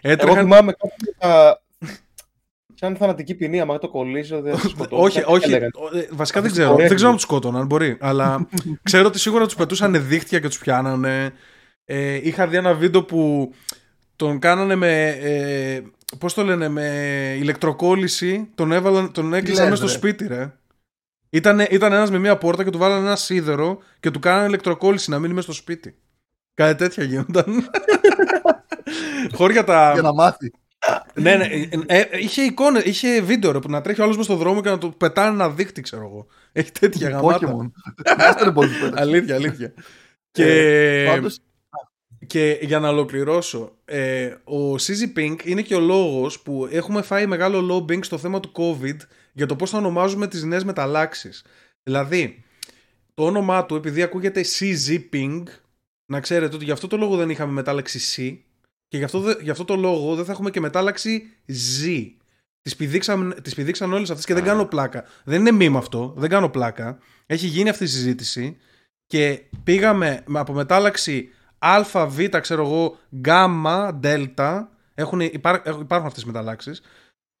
Έτρεχαν... 0.00 0.36
Εγώ 0.36 0.46
θυμάμαι 0.46 0.72
κάποια 0.72 1.61
σαν 2.82 2.96
θανατική 2.96 3.34
ποινή, 3.34 3.60
άμα 3.60 3.78
το 3.78 3.88
κολλήσω, 3.88 4.40
δεν 4.40 4.56
θα 4.56 4.68
σκοτώσω. 4.68 5.02
όχι, 5.02 5.22
όχι. 5.26 5.52
Ε, 5.52 5.68
βασικά 6.10 6.40
δεν 6.40 6.50
ξέρω. 6.50 6.74
Δεν 6.74 6.94
ξέρω 6.94 7.08
αν 7.08 7.14
τους 7.14 7.24
σκότωναν, 7.24 7.66
μπορεί. 7.66 7.96
Αλλά 8.00 8.48
ξέρω 8.82 9.06
ότι 9.06 9.18
σίγουρα 9.18 9.44
τους 9.44 9.54
πετούσαν 9.54 10.08
δίχτυα 10.08 10.40
και 10.40 10.48
τους 10.48 10.58
πιάνανε. 10.58 11.32
Ε, 11.84 12.14
είχα 12.22 12.46
δει 12.46 12.56
ένα 12.56 12.74
βίντεο 12.74 13.04
που 13.04 13.52
τον 14.16 14.38
κάνανε 14.38 14.74
με. 14.74 15.08
Ε, 15.08 15.82
Πώς 16.18 16.34
το 16.34 16.42
λένε, 16.44 16.68
με 16.68 16.88
ηλεκτροκόλληση. 17.38 18.50
Τον, 18.54 18.72
έβαλαν, 18.72 19.12
τον 19.12 19.34
έκλεισαν 19.34 19.64
μέσα 19.64 19.76
στο 19.76 19.88
σπίτι, 19.88 20.26
ρε. 20.26 20.52
Ήταν, 21.30 21.66
ήταν 21.70 21.92
ένας 21.92 22.10
με 22.10 22.18
μία 22.18 22.36
πόρτα 22.36 22.64
και 22.64 22.70
του 22.70 22.78
βάλανε 22.78 23.06
ένα 23.06 23.16
σίδερο 23.16 23.78
και 24.00 24.10
του 24.10 24.18
κάνανε 24.18 24.46
ηλεκτροκόλληση 24.46 25.10
να 25.10 25.18
μείνει 25.18 25.34
μέσα 25.34 25.52
στο 25.52 25.62
σπίτι. 25.62 25.96
Κάτι 26.54 26.74
τέτοια 26.74 27.04
γίνονταν. 27.04 27.70
Χώρια 29.38 29.64
τα. 29.64 29.92
Για 29.92 30.02
να 30.02 30.14
μάθει 30.14 30.52
ναι, 31.14 31.34
ναι. 31.34 31.44
Ε, 31.86 32.00
ε, 32.00 32.18
είχε 32.18 32.42
εικόνες, 32.42 32.82
είχε 32.84 33.20
βίντεο 33.20 33.52
ρε, 33.52 33.58
που 33.58 33.70
να 33.70 33.80
τρέχει 33.80 34.00
όλο 34.00 34.16
μες 34.16 34.24
στον 34.24 34.36
δρόμο 34.36 34.60
και 34.62 34.68
να 34.68 34.78
του 34.78 34.94
πετάνε 34.96 35.28
ένα 35.28 35.50
δίχτυ, 35.50 35.80
ξέρω 35.80 36.02
εγώ. 36.04 36.26
Έχει 36.52 36.72
τέτοια 36.72 37.08
γαμάτα. 37.08 37.70
αλήθεια, 38.94 39.34
αλήθεια. 39.34 39.72
και, 40.30 40.44
ε, 41.04 41.20
και 42.26 42.58
για 42.62 42.78
να 42.78 42.88
ολοκληρώσω, 42.88 43.76
ε, 43.84 44.26
ο 44.44 44.74
CZ 44.74 45.18
Pink 45.18 45.36
είναι 45.44 45.62
και 45.62 45.74
ο 45.74 45.80
λόγος 45.80 46.40
που 46.40 46.68
έχουμε 46.70 47.02
φάει 47.02 47.26
μεγάλο 47.26 47.76
lobbying 47.76 48.04
στο 48.04 48.18
θέμα 48.18 48.40
του 48.40 48.52
COVID 48.54 48.96
για 49.32 49.46
το 49.46 49.56
πώς 49.56 49.70
θα 49.70 49.78
ονομάζουμε 49.78 50.26
τις 50.26 50.44
νέες 50.44 50.64
μεταλλάξεις. 50.64 51.44
Δηλαδή, 51.82 52.44
το 53.14 53.24
όνομά 53.24 53.66
του, 53.66 53.74
επειδή 53.74 54.02
ακούγεται 54.02 54.44
CZ 54.58 55.00
Pink, 55.12 55.42
να 56.06 56.20
ξέρετε 56.20 56.54
ότι 56.54 56.64
γι' 56.64 56.70
αυτό 56.70 56.86
το 56.86 56.96
λόγο 56.96 57.16
δεν 57.16 57.30
είχαμε 57.30 57.52
μετάλλαξη 57.52 58.00
C, 58.16 58.38
και 58.92 58.98
γι' 58.98 59.04
αυτό, 59.04 59.36
γι 59.40 59.50
αυτό 59.50 59.64
το 59.64 59.76
λόγο 59.76 60.14
δεν 60.14 60.24
θα 60.24 60.32
έχουμε 60.32 60.50
και 60.50 60.60
μετάλλαξη 60.60 61.30
Z. 61.48 62.10
Τις 62.62 62.76
πηδήξαν, 62.76 63.38
τις 63.42 63.54
πηδήξαν 63.54 63.92
όλες 63.92 64.10
αυτές 64.10 64.24
και 64.24 64.34
δεν 64.34 64.44
κάνω 64.44 64.64
πλάκα. 64.64 65.04
Δεν 65.24 65.40
είναι 65.40 65.50
μήμα 65.50 65.78
αυτό, 65.78 66.14
δεν 66.16 66.30
κάνω 66.30 66.48
πλάκα. 66.48 66.98
Έχει 67.26 67.46
γίνει 67.46 67.68
αυτή 67.68 67.84
η 67.84 67.86
συζήτηση 67.86 68.56
και 69.06 69.42
πήγαμε 69.64 70.24
από 70.32 70.52
μετάλλαξη 70.52 71.28
α, 71.58 72.06
β, 72.06 72.24
ξέρω 72.40 72.64
εγώ, 72.64 72.98
γ, 73.10 73.28
δ. 74.00 74.06
Έχουν, 74.94 75.20
υπάρχουν 75.20 76.06
αυτές 76.06 76.22
οι 76.22 76.26
μεταλλάξεις. 76.26 76.82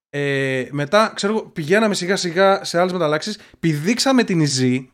Ε, 0.08 0.68
μετά, 0.70 1.12
ξέρω 1.14 1.32
εγώ, 1.32 1.46
πηγαίναμε 1.46 1.94
σιγά 1.94 2.16
σιγά 2.16 2.64
σε 2.64 2.78
άλλες 2.78 2.92
μεταλλάξεις. 2.92 3.38
Πηδήξαμε 3.60 4.24
την 4.24 4.46
Z. 4.58 4.86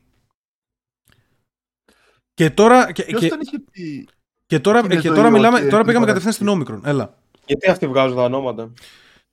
Και 2.34 2.50
τώρα... 2.50 2.92
Και, 2.92 3.04
Ποιος 3.04 3.20
και... 3.20 3.28
τον 3.28 3.40
είχε 3.40 3.58
πει 3.58 4.08
και 4.48 4.58
τώρα, 4.58 4.86
και 4.86 5.08
τώρα, 5.08 5.30
μιλάμε, 5.30 5.60
τώρα 5.60 5.84
πήγαμε 5.84 6.06
κατευθείαν 6.06 6.32
στην 6.32 6.48
Όμικρον. 6.48 6.82
Έλα. 6.84 7.14
Γιατί 7.46 7.70
αυτοί 7.70 7.86
βγάζουν 7.86 8.16
τα 8.16 8.22
ονόματα; 8.22 8.72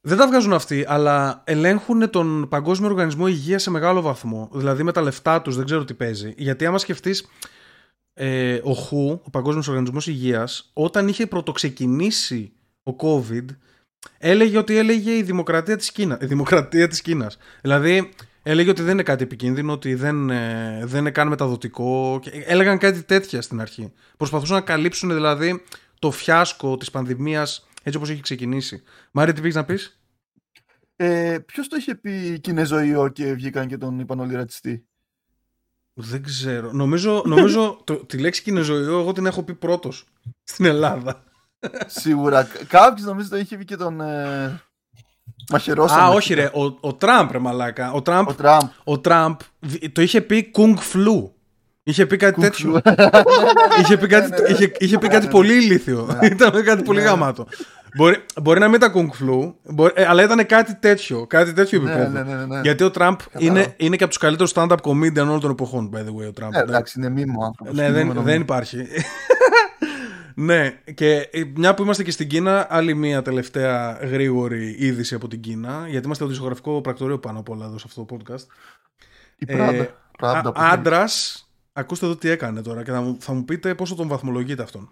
Δεν 0.01 0.17
τα 0.17 0.27
βγάζουν 0.27 0.53
αυτοί, 0.53 0.85
αλλά 0.87 1.41
ελέγχουν 1.45 2.09
τον 2.09 2.47
Παγκόσμιο 2.49 2.89
Οργανισμό 2.89 3.27
Υγείας 3.27 3.61
σε 3.61 3.69
μεγάλο 3.69 4.01
βαθμό. 4.01 4.49
Δηλαδή 4.53 4.83
με 4.83 4.91
τα 4.91 5.01
λεφτά 5.01 5.41
τους, 5.41 5.55
δεν 5.55 5.65
ξέρω 5.65 5.85
τι 5.85 5.93
παίζει. 5.93 6.33
Γιατί 6.37 6.65
άμα 6.65 6.77
σκεφτείς, 6.77 7.27
ε, 8.13 8.59
ο 8.63 8.73
ΧΟΥ, 8.73 9.19
ο 9.23 9.29
Παγκόσμιος 9.29 9.67
Οργανισμός 9.67 10.07
Υγείας, 10.07 10.69
όταν 10.73 11.07
είχε 11.07 11.27
πρωτοξεκινήσει 11.27 12.53
ο 12.83 12.95
COVID, 12.99 13.45
έλεγε 14.17 14.57
ότι 14.57 14.77
έλεγε 14.77 15.17
η 15.17 15.21
δημοκρατία 15.21 15.77
της 15.77 15.91
Κίνα. 15.91 16.17
Η 16.21 16.25
δημοκρατία 16.25 16.87
της 16.87 17.01
Κίνας. 17.01 17.37
Δηλαδή, 17.61 18.09
έλεγε 18.47 18.69
ότι 18.69 18.81
δεν 18.81 18.91
είναι 18.91 19.03
κάτι 19.03 19.23
επικίνδυνο, 19.23 19.71
ότι 19.71 19.95
δεν, 19.95 20.29
ε, 20.29 20.81
δεν 20.83 20.99
είναι 20.99 21.11
καν 21.11 21.27
μεταδοτικό. 21.27 22.19
Έλεγαν 22.45 22.77
κάτι 22.77 23.03
τέτοια 23.03 23.41
στην 23.41 23.61
αρχή. 23.61 23.93
Προσπαθούσαν 24.17 24.55
να 24.55 24.61
καλύψουν 24.61 25.13
δηλαδή 25.13 25.63
το 25.99 26.11
φιάσκο 26.11 26.77
της 26.77 26.91
πανδημίας 26.91 27.67
έτσι 27.83 27.97
όπως 27.97 28.09
έχει 28.09 28.21
ξεκινήσει. 28.21 28.83
Μάρια, 29.11 29.33
τι 29.33 29.41
πήγες 29.41 29.55
να 29.55 29.65
πεις; 29.65 29.99
Ε, 30.95 31.37
Ποιος 31.45 31.67
το 31.67 31.75
είχε 31.75 31.95
πει 31.95 32.39
Κινέζο 32.39 33.09
και 33.09 33.33
βγήκαν 33.33 33.67
και 33.67 33.77
τον 33.77 33.99
είπαν 33.99 34.19
όλοι 34.19 34.35
ρατσιστή. 34.35 34.87
Δεν 35.93 36.23
ξέρω. 36.23 36.71
Νομίζω, 36.71 37.23
νομίζω 37.25 37.77
το, 37.83 37.95
τη 37.95 38.17
λέξη 38.17 38.41
Κινέζο 38.41 38.75
εγώ 38.75 39.11
την 39.11 39.25
έχω 39.25 39.43
πει 39.43 39.53
πρώτος 39.55 40.05
στην 40.43 40.65
Ελλάδα. 40.65 41.23
Σίγουρα. 41.85 42.47
Κάποιος 42.67 43.07
νομίζω 43.07 43.29
το 43.29 43.37
είχε 43.37 43.57
πει 43.57 43.65
και 43.65 43.75
τον, 43.75 44.01
ε, 44.01 44.61
Μαχαιρώσαμε. 45.51 46.01
Α, 46.01 46.07
όχι 46.07 46.33
ρε, 46.33 46.45
ο, 46.53 46.77
ο 46.79 46.93
Τραμπ 46.93 47.31
ρε 47.31 47.39
μαλάκα. 47.39 47.91
Ο 47.91 48.01
Τραμπ, 48.01 48.27
ο 48.27 48.33
Τραμπ. 48.33 48.61
Ο 48.83 48.99
Τραμπ 48.99 49.35
το 49.91 50.01
είχε 50.01 50.21
πει 50.21 50.51
Kung 50.55 50.73
Flu. 50.73 51.29
Είχε 51.83 52.05
πει 52.05 52.17
κάτι 52.17 52.41
τέτοιο. 52.41 52.81
είχε 53.81 53.97
πει 53.97 54.07
κάτι, 54.07 54.51
είχε, 54.51 54.71
είχε 54.77 54.97
πει 54.97 55.07
κάτι 55.07 55.27
πολύ 55.27 55.53
ηλίθιο. 55.53 56.17
ήταν 56.31 56.63
κάτι 56.63 56.83
πολύ 56.83 56.99
ναι. 56.99 57.05
γαμάτο. 57.05 57.47
Μπορεί, 57.97 58.25
μπορεί 58.41 58.59
να 58.59 58.67
μην 58.67 58.75
ήταν 58.75 58.91
Kung 58.95 59.23
Flu, 59.23 59.53
μπορεί, 59.63 59.93
ε, 59.95 60.05
αλλά 60.05 60.23
ήταν 60.23 60.45
κάτι 60.45 60.75
τέτοιο. 60.75 61.27
Κάτι 61.27 61.53
τέτοιο 61.53 61.81
ναι, 61.81 61.91
επίπεδο. 61.91 62.09
Ναι, 62.09 62.35
ναι, 62.35 62.45
ναι, 62.45 62.61
Γιατί 62.61 62.83
ο 62.83 62.91
Τραμπ 62.91 63.17
είναι, 63.37 63.73
είναι 63.77 63.95
και 63.95 64.03
από 64.03 64.13
τους 64.13 64.21
καλύτερους 64.21 64.51
stand-up 64.55 64.77
comedian 64.81 65.21
όλων 65.21 65.39
των 65.39 65.51
εποχών, 65.51 65.91
by 65.93 65.97
the 65.97 66.23
way. 66.23 66.27
Ο 66.27 66.31
Τραμπ. 66.31 66.53
Ε, 66.53 66.59
εντάξει, 66.59 66.99
είναι 66.99 67.09
μήμο 67.09 67.45
άνθρωπος. 67.45 67.75
Ναι, 67.75 67.91
δεν, 67.91 68.13
δεν 68.23 68.41
υπάρχει. 68.41 68.77
Ναι, 70.37 70.81
και 70.93 71.29
μια 71.55 71.73
που 71.73 71.83
είμαστε 71.83 72.03
και 72.03 72.11
στην 72.11 72.27
Κίνα, 72.27 72.67
άλλη 72.69 72.93
μια 72.93 73.21
τελευταία 73.21 73.91
γρήγορη 73.91 74.75
είδηση 74.79 75.15
από 75.15 75.27
την 75.27 75.41
Κίνα, 75.41 75.87
γιατί 75.87 76.05
είμαστε 76.05 76.23
το 76.23 76.29
δισογραφικό 76.29 76.81
πρακτορείο 76.81 77.19
πάνω 77.19 77.39
από 77.39 77.53
όλα 77.53 77.65
εδώ 77.65 77.77
σε 77.77 77.85
αυτό 77.87 78.05
το 78.05 78.17
podcast. 78.17 78.45
Η 79.37 79.45
ε, 79.47 79.93
Άντρας, 80.53 81.45
ακούστε 81.73 82.05
εδώ 82.05 82.15
τι 82.15 82.29
έκανε 82.29 82.61
τώρα 82.61 82.83
και 82.83 82.91
θα 82.91 83.01
μου, 83.01 83.17
θα 83.19 83.33
μου 83.33 83.45
πείτε 83.45 83.75
πόσο 83.75 83.95
τον 83.95 84.07
βαθμολογείτε 84.07 84.63
αυτόν. 84.63 84.91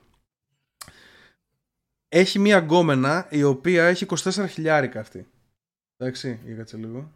Έχει 2.10 2.40
μια 2.40 2.58
γκόμενα 2.58 3.28
η 3.30 3.44
οποία 3.44 3.86
έχει 3.86 4.06
24 4.10 4.46
χιλιάρικα 4.50 5.00
αυτή. 5.00 5.28
Εντάξει, 5.98 6.40
για 6.46 6.56
κάτσε 6.56 6.78
λίγο. 6.78 7.12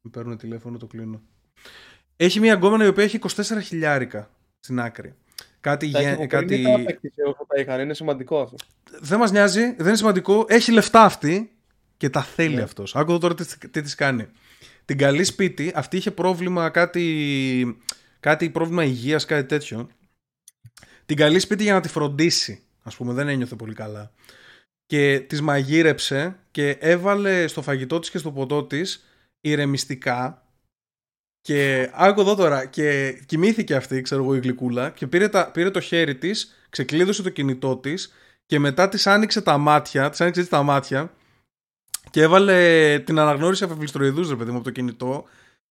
Με 0.00 0.10
παίρνουν 0.10 0.36
τηλέφωνο, 0.36 0.78
το 0.78 0.86
κλείνω. 0.86 1.20
Έχει 2.16 2.40
μια 2.40 2.54
γκόμενα 2.54 2.84
η 2.84 2.88
οποία 2.88 3.04
έχει 3.04 3.18
24 3.22 3.58
χιλιάρικα 3.62 4.30
στην 4.60 4.80
άκρη. 4.80 5.14
Κάτι 5.60 5.86
γε... 5.86 6.26
κάτι... 6.26 6.64
όσο 7.26 7.46
τα 7.48 7.60
είχαν, 7.60 7.80
είναι 7.80 7.94
σημαντικό 7.94 8.40
αυτό. 8.40 8.56
Δεν 9.00 9.18
μας 9.18 9.30
νοιάζει, 9.30 9.60
δεν 9.60 9.86
είναι 9.86 9.96
σημαντικό. 9.96 10.44
Έχει 10.48 10.72
λεφτά 10.72 11.02
αυτή 11.04 11.50
και 11.96 12.10
τα 12.10 12.22
θέλει 12.22 12.52
yeah. 12.52 12.56
Ναι. 12.56 12.62
αυτός. 12.62 12.96
Άκου 12.96 13.18
τώρα 13.18 13.34
τι, 13.34 13.68
τι 13.68 13.82
της 13.82 13.94
κάνει. 13.94 14.28
Την 14.84 14.98
καλή 14.98 15.24
σπίτι, 15.24 15.72
αυτή 15.74 15.96
είχε 15.96 16.10
πρόβλημα, 16.10 16.70
κάτι, 16.70 17.76
κάτι 18.20 18.50
πρόβλημα 18.50 18.84
υγείας, 18.84 19.24
κάτι 19.24 19.48
τέτοιο. 19.48 19.88
Την 21.06 21.16
καλή 21.16 21.38
σπίτι 21.38 21.62
για 21.62 21.72
να 21.72 21.80
τη 21.80 21.88
φροντίσει, 21.88 22.62
ας 22.82 22.96
πούμε, 22.96 23.12
δεν 23.12 23.28
ένιωθε 23.28 23.54
πολύ 23.54 23.74
καλά. 23.74 24.12
Και 24.86 25.20
της 25.20 25.40
μαγείρεψε 25.40 26.38
και 26.50 26.70
έβαλε 26.70 27.46
στο 27.46 27.62
φαγητό 27.62 27.98
της 27.98 28.10
και 28.10 28.18
στο 28.18 28.32
ποτό 28.32 28.64
της 28.64 29.04
ηρεμιστικά 29.40 30.47
και 31.48 31.90
άκου 31.92 32.20
εδώ 32.20 32.34
τώρα, 32.34 32.64
και 32.64 33.12
κοιμήθηκε 33.26 33.74
αυτή, 33.74 34.02
ξέρω 34.02 34.22
εγώ, 34.22 34.34
η 34.34 34.38
γλυκούλα, 34.38 34.90
και 34.90 35.06
πήρε, 35.06 35.28
τα, 35.28 35.50
πήρε 35.50 35.70
το 35.70 35.80
χέρι 35.80 36.16
της, 36.16 36.66
ξεκλείδωσε 36.70 37.22
το 37.22 37.28
κινητό 37.28 37.76
της, 37.76 38.14
και 38.46 38.58
μετά 38.58 38.88
της 38.88 39.06
άνοιξε 39.06 39.40
τα 39.40 39.58
μάτια, 39.58 40.10
της 40.10 40.20
άνοιξε 40.20 40.40
έτσι 40.40 40.52
τα 40.52 40.62
μάτια, 40.62 41.14
και 42.10 42.22
έβαλε 42.22 42.98
την 42.98 43.18
αναγνώριση 43.18 43.64
αφιβληστροειδούς, 43.64 44.28
ρε 44.28 44.36
παιδί 44.36 44.50
μου, 44.50 44.56
από 44.56 44.64
το 44.64 44.70
κινητό, 44.70 45.24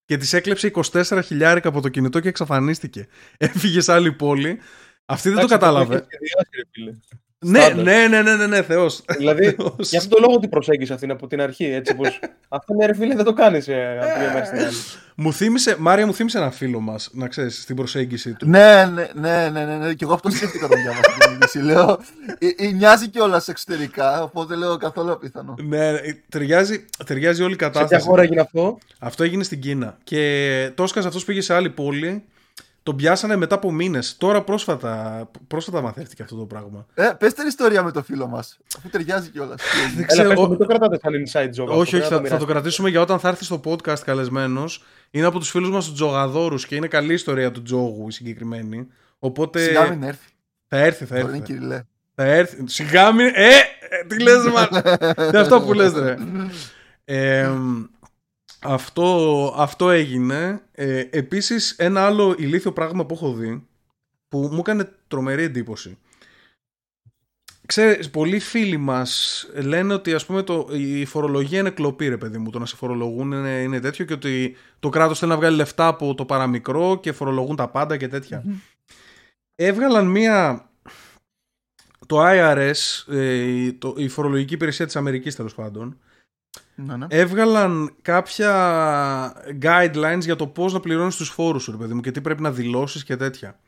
και 0.06 0.18
της 0.18 0.34
έκλεψε 0.34 0.72
24 0.92 1.22
χιλιάρικα 1.24 1.70
από 1.70 1.82
το 1.82 1.90
κινητό 1.90 2.20
και 2.20 2.30
εξαφανίστηκε. 2.30 3.08
Έφυγε 3.38 3.82
σε 3.82 3.94
άλλη 3.94 4.12
πόλη. 4.12 4.60
Αυτή 5.06 5.30
δεν 5.30 5.40
το 5.40 5.48
κατάλαβε. 5.48 6.08
Ναι, 7.40 7.68
ναι, 7.68 8.08
ναι, 8.08 8.22
ναι, 8.22 8.36
ναι, 8.36 8.48
ναι, 8.48 8.62
Θεός. 8.62 9.04
Δηλαδή, 9.18 9.44
για 9.90 10.00
αυτόν 10.00 10.10
τον 10.10 10.22
λόγο 10.22 10.40
την 10.40 10.50
προσέγγισε 10.50 10.94
αυτήν 10.94 11.12
από 11.12 11.28
την 11.28 11.42
αρχή, 11.42 11.66
έτσι 11.66 11.96
πως 11.96 12.20
αυτό 12.50 12.74
ναι 12.74 12.86
ρε 12.86 12.94
φίλε 12.94 13.16
δεν 13.16 13.26
το 13.26 13.34
κάνεις 13.34 13.68
ε, 13.68 14.00
από 14.02 14.20
μια 14.20 14.32
μέρα 14.34 14.46
στην 14.46 14.58
άλλη. 14.60 14.76
Μου 15.16 15.34
θύμισε, 15.34 15.76
Μάρια 15.80 16.06
μου 16.06 16.14
θύμισε 16.14 16.38
ένα 16.38 16.52
φίλο 16.52 16.80
μας, 16.80 17.10
να 17.14 17.28
ξέρεις, 17.28 17.62
στην 17.62 17.76
προσέγγιση 17.76 18.34
του. 18.34 18.48
Ναι, 18.48 18.86
ναι, 18.94 19.08
ναι, 19.14 19.50
ναι, 19.50 19.66
ναι, 19.66 19.76
ναι. 19.76 19.94
και 19.94 20.04
εγώ 20.04 20.14
αυτό 20.14 20.30
σκέφτηκα 20.30 20.66
όταν 20.66 20.82
διάβασα 20.82 21.18
την 21.20 21.34
είδηση. 21.34 21.60
Λέω, 21.60 22.00
ε, 22.40 22.68
ε, 22.68 22.72
μοιάζει 22.72 23.08
κιόλας 23.10 23.48
εξωτερικά, 23.48 24.24
οπότε 24.24 24.56
λέω 24.56 24.78
καθόλου 24.78 25.12
απίθανο. 25.12 25.56
Ναι, 25.62 25.92
ταιριάζει, 26.30 26.86
ταιριάζει 27.06 27.44
όλη 27.44 27.54
η 27.54 27.56
κατάσταση. 27.56 27.94
Σε 27.94 27.96
ποια 27.96 28.10
χώρα 28.10 28.22
έγινε 28.22 28.42
αυτό; 28.42 28.78
Αυτό 29.00 29.24
έγινε 29.24 29.44
στην 29.44 29.60
Κίνα. 29.60 29.98
Και 30.04 30.72
το 30.76 30.84
έσκασε 30.84 31.08
αυτός 31.08 31.26
πήγε 31.26 31.42
σε 31.42 31.54
άλλη 31.54 31.70
πόλη, 31.70 32.24
τον 32.88 32.96
πιάσανε 32.96 33.36
μετά 33.36 33.56
από 33.56 33.72
μήνες. 33.72 34.18
Τώρα 34.18 34.42
πρόσφατα, 34.44 35.30
πρόσφατα 35.48 35.82
μαθαίρτηκε 35.82 36.24
αυτό 36.24 36.36
το 36.36 36.46
πράγμα. 36.46 36.86
Ε, 36.94 37.10
πες 37.20 37.34
την 37.34 37.48
ιστορία 37.48 37.84
με 37.84 37.92
το 37.92 38.04
φίλο 38.04 38.28
μας, 38.28 38.58
αφού 38.78 38.90
ταιριάζει 38.90 39.30
κιόλας. 39.30 39.62
Δεν 39.96 39.98
Έλα, 39.98 40.06
ξέρω. 40.06 40.28
πες 40.30 40.38
το, 40.38 40.50
μην 40.50 40.58
το 40.58 40.66
κρατάτε 40.66 41.00
σαν 41.02 41.14
inside 41.14 41.62
joke. 41.62 41.68
αυτό, 41.68 41.78
όχι, 41.78 41.80
όχι, 41.80 41.90
πρέπει 41.90 42.04
να 42.04 42.08
θα, 42.08 42.10
θα 42.10 42.16
το 42.16 42.22
μοιραστείτε. 42.22 42.52
κρατήσουμε 42.52 42.90
για 42.90 43.02
όταν 43.02 43.20
θα 43.20 43.28
έρθει 43.28 43.44
στο 43.44 43.62
podcast 43.66 44.00
καλεσμένος. 44.06 44.84
Είναι 45.12 45.26
από 45.26 45.40
τους 45.40 45.50
φίλους 45.50 45.70
μας 45.70 45.86
τους 45.86 45.94
Τζογαδόρους 45.94 46.66
και 46.66 46.76
είναι 46.76 46.88
καλή 46.88 47.14
ιστορία 47.14 47.52
του 47.52 47.62
Τζόγου 47.62 48.08
η 48.08 48.12
συγκεκριμένη. 48.12 48.88
Οπότε 49.20 49.60
Σιγά 49.60 49.90
μην 49.90 50.04
έρθει. 50.04 50.30
θα 50.68 50.78
έρθει, 50.78 51.06
θα 51.06 51.16
Το 51.16 51.22
λένε 51.26 51.38
έρθει. 51.38 51.54
Κυριλέ. 51.54 51.82
Θα 52.16 52.24
έρθει. 52.24 52.64
Σιγά 52.66 53.12
μην. 53.14 53.26
Ε! 53.26 53.48
ε, 53.90 54.06
Τι 54.08 54.22
λες 54.22 54.38
μα. 54.54 54.68
Είναι 55.28 55.40
αυτό 55.40 55.62
που 55.62 55.74
λες 55.74 55.94
ρε. 55.94 56.16
Ε, 57.06 57.50
αυτό, 58.62 59.54
αυτό 59.58 59.90
έγινε. 59.90 60.62
Ε, 60.72 61.00
επίσης 61.10 61.72
ένα 61.72 62.06
άλλο 62.06 62.36
ηλίθιο 62.38 62.72
πράγμα 62.74 63.06
που 63.06 63.14
έχω 63.14 63.34
δει 63.34 63.68
που 64.28 64.50
μου 64.52 64.58
έκανε 64.60 64.92
τρομερή 65.08 65.44
εντύπωση. 65.44 65.98
Ξέρεις, 67.66 68.10
πολλοί 68.10 68.40
φίλοι 68.40 68.78
μας 68.78 69.46
λένε 69.54 69.94
ότι 69.94 70.14
ας 70.14 70.26
πούμε 70.26 70.42
το, 70.44 70.68
η 70.72 71.06
φορολογία 71.06 71.60
είναι 71.60 71.70
κλοπή 71.70 72.08
ρε 72.08 72.18
παιδί 72.18 72.38
μου, 72.38 72.50
το 72.50 72.60
να 72.60 72.66
σε 72.66 72.76
φορολογούν 72.76 73.32
είναι, 73.32 73.50
είναι 73.62 73.80
τέτοιο 73.80 74.06
και 74.06 74.14
ότι 74.14 74.56
το 74.80 74.90
κράτος 74.90 75.20
θέλει 75.20 75.32
να 75.32 75.38
βγάλει 75.38 75.56
λεφτά 75.56 75.88
από 75.88 76.16
το 76.16 76.26
παραμικρό 76.26 77.00
και 77.00 77.12
φορολογούν 77.12 77.56
τα 77.56 77.68
πάντα 77.70 77.98
και 77.98 78.08
τέτοια. 78.08 78.44
Έβγαλαν 79.56 80.08
μία 80.08 80.70
το 82.06 82.18
IRS, 82.22 82.74
ε, 83.14 83.34
η- 83.34 83.74
το, 83.74 83.94
η 83.98 84.08
φορολογική 84.08 84.54
υπηρεσία 84.54 84.86
της 84.86 84.96
Αμερικής 84.96 85.36
τέλος 85.36 85.56
πάντων, 85.56 86.00
Ναι, 86.80 86.96
ναι. 86.98 87.06
έβγαλαν 87.10 87.96
κάποια 88.02 88.52
guidelines 89.62 90.20
για 90.22 90.36
το 90.36 90.48
πώς 90.48 90.74
να 90.74 90.80
πληρώνεις 90.80 91.16
τους 91.16 91.30
φόρους 91.30 91.64
σου, 91.64 91.72
ρε 91.72 91.78
παιδί 91.78 91.94
μου, 91.94 92.02
και 92.02 92.12
τι 92.12 92.22
πρέπει 92.22 92.42
να 92.42 92.52
δηλώσεις 92.52 93.04
και 93.04 93.16
τέτοια. 93.16 93.60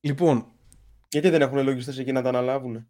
Λοιπόν, 0.00 0.46
Γιατί 1.08 1.30
δεν 1.30 1.42
έχουν 1.42 1.62
λογιστές 1.64 1.98
εκεί 1.98 2.12
να 2.12 2.22
τα 2.22 2.28
αναλάβουν. 2.28 2.88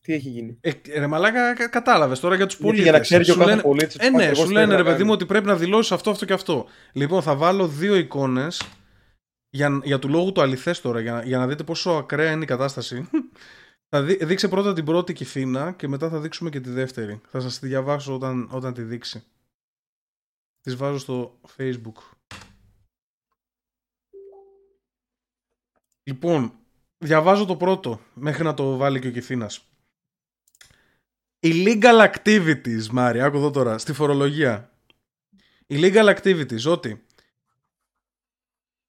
Τι 0.00 0.12
έχει 0.12 0.28
γίνει; 0.28 0.58
ε, 0.60 0.70
ρε 0.98 1.06
μαλάκα, 1.06 1.54
κα- 1.54 1.68
κατάλαβες 1.68 2.20
τώρα 2.20 2.34
για 2.36 2.46
τους 2.46 2.54
Γιατί 2.54 2.66
πολίτες. 2.70 2.84
για 2.90 2.98
να 2.98 3.04
ξέρει 3.04 3.24
και 3.24 3.30
ο 3.30 3.32
Σου 3.34 3.38
κάθε 3.38 3.50
λένε- 3.50 3.66
πολίτης 3.66 3.94
Ε, 3.96 4.10
ναι, 4.10 4.16
ακριβώς 4.16 4.38
σου 4.38 4.46
τι 4.46 4.52
λένε 4.52 4.66
πρέπει 4.66 4.82
ρε 4.82 4.88
να 4.88 4.90
παιδί 4.90 5.02
μου 5.02 5.08
κάνει. 5.10 5.22
ότι 5.22 5.26
πρέπει 5.32 5.46
να 5.46 5.56
δηλώσεις 5.56 5.92
αυτό, 5.92 6.10
αυτό 6.10 6.24
και 6.24 6.32
αυτό. 6.32 6.66
Λοιπόν, 6.92 7.22
θα 7.22 7.36
βάλω 7.36 7.68
δύο 7.68 7.94
εικόνες 7.94 8.62
για, 9.50 9.80
για 9.84 9.98
του 9.98 10.08
λόγου 10.08 10.32
του 10.32 10.40
αληθές 10.40 10.80
τώρα, 10.80 11.00
για, 11.00 11.22
για 11.24 11.38
να 11.38 11.46
δείτε 11.46 11.62
πόσο 11.62 11.90
ακραία 11.90 12.30
είναι 12.30 12.42
η 12.42 12.46
κατάσταση. 12.46 13.08
Θα 13.94 14.02
δει, 14.02 14.24
δείξε 14.24 14.48
πρώτα 14.48 14.72
την 14.72 14.84
πρώτη 14.84 15.12
κυφίνα 15.12 15.72
και 15.72 15.88
μετά 15.88 16.08
θα 16.08 16.20
δείξουμε 16.20 16.50
και 16.50 16.60
τη 16.60 16.70
δεύτερη. 16.70 17.20
Θα 17.28 17.40
σας 17.40 17.58
τη 17.58 17.66
διαβάσω 17.66 18.14
όταν, 18.14 18.48
όταν 18.50 18.74
τη 18.74 18.82
δείξει. 18.82 19.24
Τις 20.60 20.76
βάζω 20.76 20.98
στο 20.98 21.40
facebook. 21.56 22.16
Λοιπόν, 26.02 26.52
διαβάζω 26.98 27.44
το 27.44 27.56
πρώτο 27.56 28.00
μέχρι 28.14 28.44
να 28.44 28.54
το 28.54 28.76
βάλει 28.76 29.00
και 29.00 29.08
ο 29.08 29.10
Κιφίνας. 29.10 29.68
Illegal 31.40 32.12
activities, 32.12 32.86
Μάρι, 32.90 33.20
άκου 33.20 33.36
εδώ 33.36 33.50
τώρα, 33.50 33.78
στη 33.78 33.92
φορολογία. 33.92 34.72
Illegal 35.66 36.16
activities, 36.16 36.64
ότι 36.66 37.03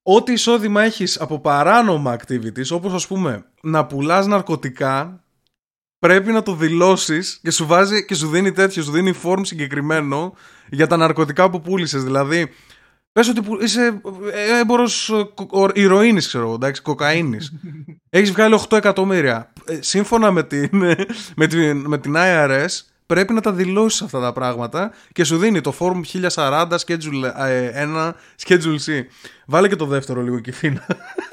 ό,τι 0.08 0.32
εισόδημα 0.32 0.82
έχεις 0.84 1.20
από 1.22 1.40
παράνομα 1.40 2.16
activities, 2.20 2.68
όπως 2.72 2.94
ας 2.94 3.08
πούμε 3.08 3.46
να 3.62 3.86
πουλάς 3.86 4.28
ναρκωτικά, 4.28 5.24
πρέπει 6.00 6.32
να 6.32 6.44
το 6.44 6.56
δηλώσεις 6.56 7.40
και 7.42 7.52
σου 7.52 7.66
βάζει 7.66 8.06
και 8.06 8.16
σου 8.16 8.28
δίνει 8.30 8.52
τέτοιο, 8.52 8.84
σου 8.84 8.92
δίνει 8.92 9.14
form 9.24 9.40
συγκεκριμένο 9.42 10.34
για 10.70 10.88
τα 10.88 10.98
ναρκωτικά 10.98 11.50
που 11.50 11.62
πούλησες. 11.62 12.04
Δηλαδή, 12.04 12.52
πες 13.12 13.28
ότι 13.28 13.42
που- 13.42 13.58
είσαι 13.62 14.02
ε, 14.34 14.60
έμπορος 14.60 15.10
ε, 15.10 15.24
κο- 15.34 15.62
ο- 15.62 15.70
ηρωίνης, 15.74 16.28
ξέρω 16.28 16.44
εγώ, 16.46 16.54
εντάξει, 16.54 16.82
κοκαίνης. 16.82 17.54
Έχεις 18.10 18.32
βγάλει 18.32 18.60
8 18.70 18.78
εκατομμύρια. 18.78 19.54
Ε, 19.66 19.82
σύμφωνα 19.82 20.32
με 20.32 20.44
την, 20.44 20.70
με, 21.36 21.48
την, 21.48 21.78
με 21.88 21.98
την 21.98 22.14
IRS, 22.18 22.68
πρέπει 23.06 23.34
να 23.34 23.42
τα 23.42 23.52
δηλώσεις 23.52 24.02
αυτά 24.02 24.20
τα 24.20 24.34
πράγματα 24.34 24.92
και 25.12 25.24
σου 25.24 25.38
δίνει 25.38 25.62
το 25.62 25.74
Form 25.80 26.02
1040, 26.34 26.68
Schedule 26.86 27.32
ε, 27.38 27.86
1, 27.86 28.12
Schedule 28.46 28.78
C. 28.86 29.02
Βάλε 29.46 29.68
και 29.68 29.76
το 29.76 29.86
δεύτερο 29.86 30.22
λίγο 30.22 30.40
κυφίνα. 30.40 30.86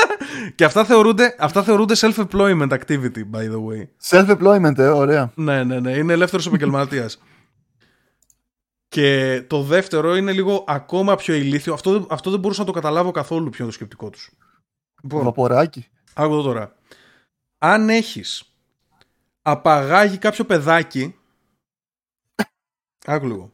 και 0.55 0.65
αυτά 0.65 0.85
θεωρούνται, 0.85 1.35
αυτά 1.39 1.63
θεωρούνται 1.63 1.95
self-employment 1.97 2.69
activity, 2.69 3.23
by 3.33 3.51
the 3.51 3.61
way. 3.67 3.87
Self-employment, 4.11 4.79
ε, 4.79 4.89
ωραία. 4.89 5.33
Ναι, 5.35 5.65
ναι, 5.65 5.81
ναι. 5.81 5.93
Είναι 5.93 6.13
ελεύθερος 6.13 6.47
επαγγελματίας. 6.47 7.23
και 8.89 9.43
το 9.47 9.63
δεύτερο 9.63 10.17
είναι 10.17 10.33
λίγο 10.33 10.65
ακόμα 10.69 11.17
πιο 11.17 11.35
ηλίθιο. 11.35 11.73
Αυτό, 11.73 12.07
αυτό 12.11 12.31
δεν 12.31 12.41
μπορούσα 12.41 12.61
να 12.61 12.67
το 12.67 12.73
καταλάβω 12.73 13.11
καθόλου 13.11 13.51
ποιο 13.51 13.65
είναι 13.65 13.73
το 13.73 13.73
σκεπτικό 13.73 14.11
τους. 14.11 14.31
Λοιπόν, 15.03 15.25
Βαποράκι. 15.25 15.87
Άκου 16.15 16.33
εδώ 16.33 16.43
τώρα. 16.43 16.75
Αν 17.59 17.89
έχεις 17.89 18.55
απαγάγει 19.43 20.19
κάποιο 20.19 20.45
παιδάκι 20.45 21.15
Άκου 23.07 23.27
λίγο. 23.27 23.51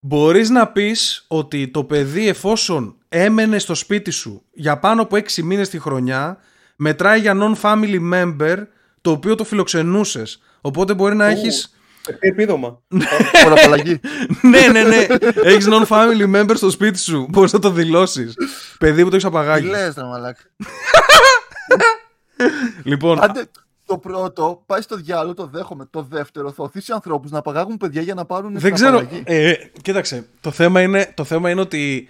Μπορείς 0.00 0.48
να 0.50 0.68
πεις 0.68 1.24
ότι 1.28 1.68
το 1.68 1.84
παιδί 1.84 2.28
εφόσον 2.28 2.96
έμενε 3.08 3.58
στο 3.58 3.74
σπίτι 3.74 4.10
σου 4.10 4.42
για 4.52 4.78
πάνω 4.78 5.02
από 5.02 5.16
6 5.16 5.42
μήνες 5.42 5.68
τη 5.68 5.78
χρονιά 5.78 6.38
μετράει 6.76 7.20
για 7.20 7.34
non-family 7.36 8.12
member 8.12 8.66
το 9.00 9.10
οποίο 9.10 9.34
το 9.34 9.44
φιλοξενούσες. 9.44 10.40
Οπότε 10.60 10.94
μπορεί 10.94 11.14
να 11.16 11.26
Ου. 11.26 11.30
έχεις... 11.30 11.74
Ε, 12.06 12.28
επίδομα. 12.28 12.82
Φοροαπαλλαγή. 13.42 14.00
ναι, 14.42 14.60
ναι, 14.68 14.82
ναι. 14.82 15.06
Έχεις 15.42 15.66
non-family 15.70 16.34
member 16.36 16.52
στο 16.56 16.70
σπίτι 16.70 16.98
σου. 16.98 17.26
Μπορείς 17.30 17.52
να 17.52 17.58
το 17.58 17.70
δηλώσεις. 17.70 18.34
παιδί 18.78 19.02
που 19.02 19.08
το 19.10 19.16
έχεις 19.16 19.28
Τι 19.28 19.36
απαγάγει. 19.36 19.66
λες, 19.68 19.94
ρε 19.94 20.02
μαλάκα. 20.04 20.42
Λοιπόν, 22.82 23.22
Άντε, 23.22 23.50
το 23.90 23.98
πρώτο 23.98 24.62
πάει 24.66 24.80
στο 24.80 24.96
διάλογο, 24.96 25.34
το 25.34 25.46
δέχομαι. 25.46 25.86
Το 25.90 26.02
δεύτερο 26.02 26.50
θα 26.52 26.62
οθήσει 26.62 26.92
ανθρώπους 26.92 27.30
να 27.30 27.40
παγάγουν 27.42 27.76
παιδιά 27.76 28.00
για 28.02 28.14
να 28.14 28.24
πάρουν 28.24 28.52
Δεν 28.52 28.62
την 28.62 28.74
ξέρω. 28.74 28.96
απαλλαγή. 28.98 29.22
Ε, 29.26 29.52
κοίταξε. 29.82 30.26
Το 30.40 30.50
θέμα, 30.50 30.82
είναι, 30.82 31.12
το 31.16 31.24
θέμα 31.24 31.50
είναι 31.50 31.60
ότι 31.60 32.08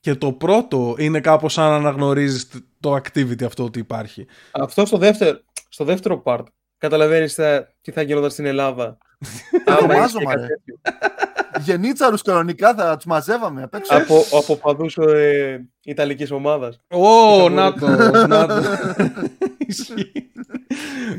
και 0.00 0.14
το 0.14 0.32
πρώτο 0.32 0.94
είναι 0.98 1.20
κάπως 1.20 1.52
σαν 1.52 1.68
να 1.70 1.74
αναγνωρίζεις 1.76 2.48
το 2.80 2.94
activity 2.94 3.44
αυτό 3.44 3.64
ότι 3.64 3.78
υπάρχει. 3.78 4.26
Αυτό 4.52 4.86
στο 4.86 4.96
δεύτερο, 4.98 5.38
στο 5.68 5.84
δεύτερο 5.84 6.22
part. 6.24 6.42
Καταλαβαίνεις 6.78 7.38
τι 7.80 7.90
θα 7.90 8.02
γινόταν 8.02 8.30
στην 8.30 8.46
Ελλάδα. 8.46 8.98
Άμα 9.66 9.76
Τρομάζω, 9.76 10.18
είχε 10.18 10.24
κάτι 10.24 10.38
μωρέ. 10.40 10.46
τέτοιο. 10.46 10.74
Γενίτσαρου 11.60 12.16
κανονικά 12.24 12.74
θα 12.74 12.96
τους 12.96 13.04
μαζεύαμε 13.04 13.62
απ' 13.62 13.74
έξω. 13.74 13.94
από, 13.96 14.24
από 14.36 14.56
παδούς 14.56 14.96
ε, 14.96 15.68
Ιταλικής 15.84 16.30
ομάδας. 16.30 16.80
Ω, 16.90 17.34
Ήταν 17.40 17.52
να 17.52 17.72
πολύ- 17.72 17.96
το, 18.12 18.26
να 18.26 18.46
το. 18.46 18.54
Ισχύει. 18.56 19.12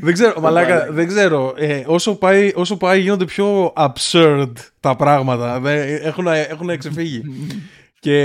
δεν 0.00 0.12
ξέρω, 0.12 0.40
μαλάκα, 0.40 0.68
μαλάκα. 0.74 0.92
δεν 0.92 1.06
ξέρω. 1.06 1.54
Ε, 1.56 1.84
όσο, 1.86 2.14
πάει, 2.16 2.52
όσο 2.54 2.76
πάει 2.76 3.00
γίνονται 3.00 3.24
πιο 3.24 3.72
absurd 3.76 4.52
τα 4.80 4.96
πράγματα. 4.96 5.60
Δεν- 5.60 5.98
έχουν, 6.02 6.26
έχουν 6.26 6.78
ξεφύγει. 6.78 7.22
Και 8.00 8.18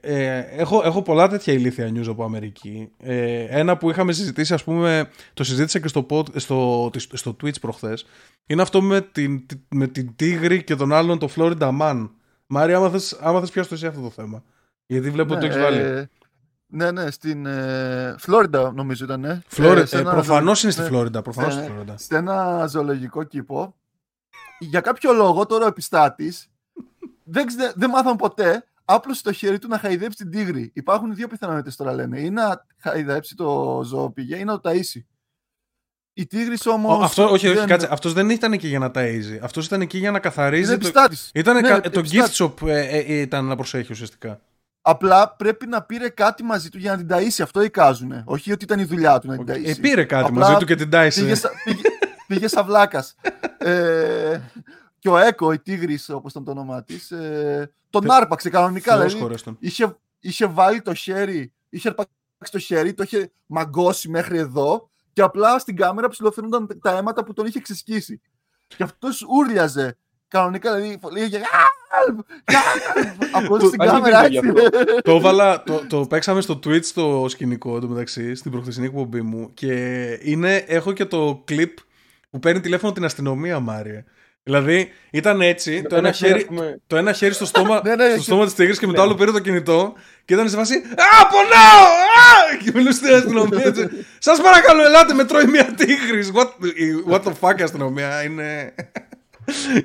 ε, 0.00 0.38
έχω, 0.56 0.82
έχω 0.84 1.02
πολλά 1.02 1.28
τέτοια 1.28 1.52
ηλίθια 1.52 1.92
news 1.94 2.06
από 2.08 2.24
Αμερική. 2.24 2.88
Ε, 2.98 3.46
ένα 3.48 3.76
που 3.76 3.90
είχαμε 3.90 4.12
συζητήσει, 4.12 4.54
ας 4.54 4.64
πούμε, 4.64 5.10
το 5.34 5.44
συζήτησα 5.44 5.78
και 5.78 5.88
στο, 5.88 6.06
pod, 6.10 6.36
στο, 6.36 6.90
στο 7.12 7.36
Twitch 7.42 7.60
προχθές, 7.60 8.06
είναι 8.46 8.62
αυτό 8.62 8.82
με 8.82 9.00
την, 9.00 9.46
με 9.68 9.86
την 9.86 10.16
Τίγρη 10.16 10.62
και 10.64 10.74
τον 10.76 10.92
άλλον 10.92 11.18
το 11.18 11.28
Florida 11.36 11.78
Man. 11.80 12.10
Μάρια, 12.46 12.76
άμα 12.76 12.90
θες, 12.90 13.18
άμα 13.20 13.40
θες 13.40 13.50
πιάσω 13.50 13.74
εσύ 13.74 13.86
αυτό 13.86 14.00
το 14.00 14.10
θέμα. 14.10 14.42
Γιατί 14.86 15.10
βλέπω 15.10 15.32
ότι 15.34 15.40
το 15.40 15.46
έχεις 15.46 15.62
βάλει. 15.62 16.08
Ε, 16.72 16.76
ναι, 16.76 16.90
ναι, 16.90 17.10
στην 17.10 17.46
ε, 17.46 18.14
Φλόριντα 18.18 18.72
νομίζω 18.72 19.04
ήταν. 19.04 19.24
Ε. 19.24 19.42
Φλόρι... 19.46 19.80
Ε, 19.80 19.84
σε 19.86 19.96
ε, 19.96 20.00
ένα 20.00 20.10
προφανώς 20.10 20.56
ζω- 20.56 20.62
είναι 20.62 20.72
στη 20.72 20.80
ναι, 20.82 20.86
Φλόριντα. 20.88 21.22
Προφανώς 21.22 21.54
ναι, 21.54 21.60
στη 21.60 21.68
ναι. 21.70 21.74
Φλόριντα. 21.74 21.96
σε 21.98 22.16
ένα 22.16 22.66
ζωολογικό 22.66 23.22
κήπο. 23.22 23.76
Για 24.58 24.80
κάποιο 24.80 25.12
λόγο 25.12 25.46
τώρα 25.46 25.64
ο 25.64 25.68
επιστάτης 25.68 26.50
δεν, 27.24 27.46
ξε- 27.46 27.72
δεν 27.76 27.90
μάθαμε 27.90 28.16
ποτέ. 28.16 28.64
Άπλωσε 28.84 29.22
το 29.22 29.32
χέρι 29.32 29.58
του 29.58 29.68
να 29.68 29.78
χαϊδέψει 29.78 30.16
την 30.16 30.30
τίγρη. 30.30 30.70
Υπάρχουν 30.74 31.14
δύο 31.14 31.28
πιθανότητες 31.28 31.76
τώρα 31.76 31.92
λένε. 31.92 32.20
Ή 32.20 32.30
να 32.30 32.66
χαϊδέψει 32.78 33.34
το 33.34 33.80
ζώο 33.84 34.10
πηγαία 34.10 34.38
ή 34.38 34.44
να 34.44 34.60
το 34.60 34.70
ταΐσει. 34.70 35.00
Η 36.12 36.26
τίγρης 36.26 36.66
όμως. 36.66 36.98
Ο, 36.98 37.02
αυτό, 37.02 37.30
όχι, 37.30 37.48
όχι, 37.48 37.66
κάτσε. 37.66 37.88
Αυτός 37.90 38.12
δεν 38.12 38.30
ήταν 38.30 38.52
εκεί 38.52 38.68
για 38.68 38.78
να 38.78 38.90
ταΐζει. 38.94 39.38
Αυτός 39.42 39.66
ήταν 39.66 39.80
εκεί 39.80 39.98
για 39.98 40.10
να 40.10 40.16
Είναι 40.16 40.20
καθαρίζει. 40.28 40.66
Το... 40.66 40.72
επιστάτης. 40.72 41.30
Ήταν 41.34 41.54
Ναι, 41.60 41.68
κα- 41.68 41.80
το 41.80 41.98
επιστάτης. 41.98 42.40
gift 42.40 42.44
shop 42.44 42.66
ε, 42.68 42.78
ε, 42.80 42.98
ε, 42.98 43.20
ήταν 43.20 43.44
να 43.44 43.56
προσέχει 43.56 43.92
ουσιαστικά. 43.92 44.40
Απλά 44.88 45.30
πρέπει 45.30 45.66
να 45.66 45.82
πήρε 45.82 46.08
κάτι 46.08 46.42
μαζί 46.42 46.68
του 46.68 46.78
για 46.78 46.96
να 46.96 46.96
την 46.96 47.08
ταΐσει. 47.10 47.42
Αυτό 47.42 47.62
εικάζουνε. 47.62 48.22
Όχι 48.26 48.52
ότι 48.52 48.64
ήταν 48.64 48.78
η 48.78 48.84
δουλειά 48.84 49.18
του 49.18 49.26
να 49.28 49.36
την 49.36 49.46
ταΐσει. 49.54 49.66
Ε, 49.68 49.74
πήρε 49.80 50.04
κάτι 50.04 50.28
Απλά 50.28 50.40
μαζί 50.40 50.54
του 50.56 50.64
και 50.64 50.74
την 50.74 50.90
τάισε. 50.90 51.20
Πήγε, 51.20 51.34
σα, 51.34 51.48
πήγε, 51.48 51.80
πήγε 52.26 52.48
σαν 52.48 52.64
βλάκας. 52.64 53.14
ε, 53.58 54.40
και 54.98 55.08
ο 55.08 55.18
Έκο, 55.18 55.52
η 55.52 55.58
τίγρης 55.58 56.08
όπως 56.08 56.30
ήταν 56.30 56.44
το 56.44 56.50
όνομά 56.50 56.82
της, 56.84 57.10
ε, 57.10 57.72
τον 57.90 58.02
Θε- 58.02 58.10
άρπαξε 58.10 58.50
κανονικά. 58.50 58.92
Θεός 58.96 59.04
Δηλαδή, 59.04 59.22
χωρές 59.22 59.42
τον. 59.42 59.56
είχε, 59.60 59.96
είχε 60.20 60.46
βάλει 60.46 60.82
το 60.82 60.94
χέρι, 60.94 61.52
είχε 61.68 61.88
αρπάξει 61.88 62.12
το 62.50 62.58
χέρι, 62.58 62.94
το 62.94 63.02
είχε 63.02 63.30
μαγκώσει 63.46 64.08
μέχρι 64.08 64.38
εδώ 64.38 64.88
και 65.12 65.22
απλά 65.22 65.58
στην 65.58 65.76
κάμερα 65.76 66.08
ψηλοφαίνονταν 66.08 66.68
τα 66.82 66.96
αίματα 66.96 67.24
που 67.24 67.32
τον 67.32 67.46
είχε 67.46 67.60
ξεσκίσει. 67.60 68.20
Και 68.66 68.82
αυτός 68.82 69.22
ούρλιαζε 69.28 69.96
κανονικά, 70.28 70.74
δηλαδή 70.74 70.98
λέγε 71.12 71.36
«Α, 71.38 71.42
Help! 72.06 72.52
Help! 72.52 73.26
Απλώς 73.32 73.60
Το- 73.60 73.66
στην 73.66 73.80
αλήθεια 73.82 73.98
κάμερα 74.00 74.26
είναι 74.26 74.38
έτσι. 74.38 75.00
το, 75.02 75.12
έβαλα, 75.12 75.62
το, 75.62 75.84
το 75.88 76.00
παίξαμε 76.06 76.40
στο 76.40 76.58
Twitch 76.66 76.84
το 76.94 77.26
σκηνικό 77.28 77.80
το 77.80 77.86
μεταξύ, 77.88 78.34
στην 78.34 78.50
προχθεσινή 78.50 78.86
εκπομπή 78.86 79.20
μου. 79.22 79.50
Και 79.54 79.72
είναι, 80.22 80.64
έχω 80.66 80.92
και 80.92 81.04
το 81.04 81.42
κλιπ 81.44 81.78
που 82.30 82.38
παίρνει 82.38 82.60
τηλέφωνο 82.60 82.92
την 82.92 83.04
αστυνομία, 83.04 83.60
Μάριε. 83.60 84.04
Δηλαδή 84.42 84.90
ήταν 85.10 85.40
έτσι, 85.40 85.82
το 85.82 85.96
ένα, 85.96 86.12
χέρι, 86.12 86.46
το 86.86 86.96
ένα 86.96 87.12
χέρι 87.12 87.32
στο 87.34 87.44
στόμα, 87.44 87.80
Ναι, 87.84 87.94
ναι, 87.96 88.04
στο 88.08 88.16
και- 88.16 88.22
στόμα 88.22 88.44
της 88.44 88.54
τίγρης 88.54 88.78
και 88.78 88.86
με 88.86 88.92
το 88.92 88.98
Ναι. 89.00 89.04
άλλο 89.06 89.14
πήρε 89.16 89.30
το 89.30 89.38
κινητό 89.38 89.94
και 90.24 90.34
ήταν 90.34 90.48
σε 90.48 90.56
φάση 90.56 90.74
Α, 90.74 91.26
πονάω! 91.26 91.84
Α! 91.84 92.56
Και 92.64 92.70
μιλούσε 92.74 92.96
στην 92.98 93.14
αστυνομία 93.14 93.62
έτσι. 93.64 93.88
Σας 94.18 94.40
παρακαλώ, 94.40 94.84
ελάτε, 94.84 95.14
με 95.14 95.24
τρώει 95.24 95.44
μια 95.46 95.64
τίγρης. 95.64 96.32
What, 96.34 96.48
what 97.12 97.20
the 97.22 97.32
fuck, 97.40 97.62
αστυνομία, 97.62 98.22
είναι... 98.22 98.74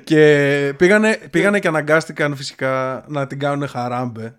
και 0.04 0.74
πήγανε, 0.78 1.16
πήγανε 1.30 1.58
και 1.58 1.68
αναγκάστηκαν 1.68 2.36
φυσικά 2.36 3.04
να 3.08 3.26
την 3.26 3.38
κάνουν 3.38 3.68
χαράμπε. 3.68 4.36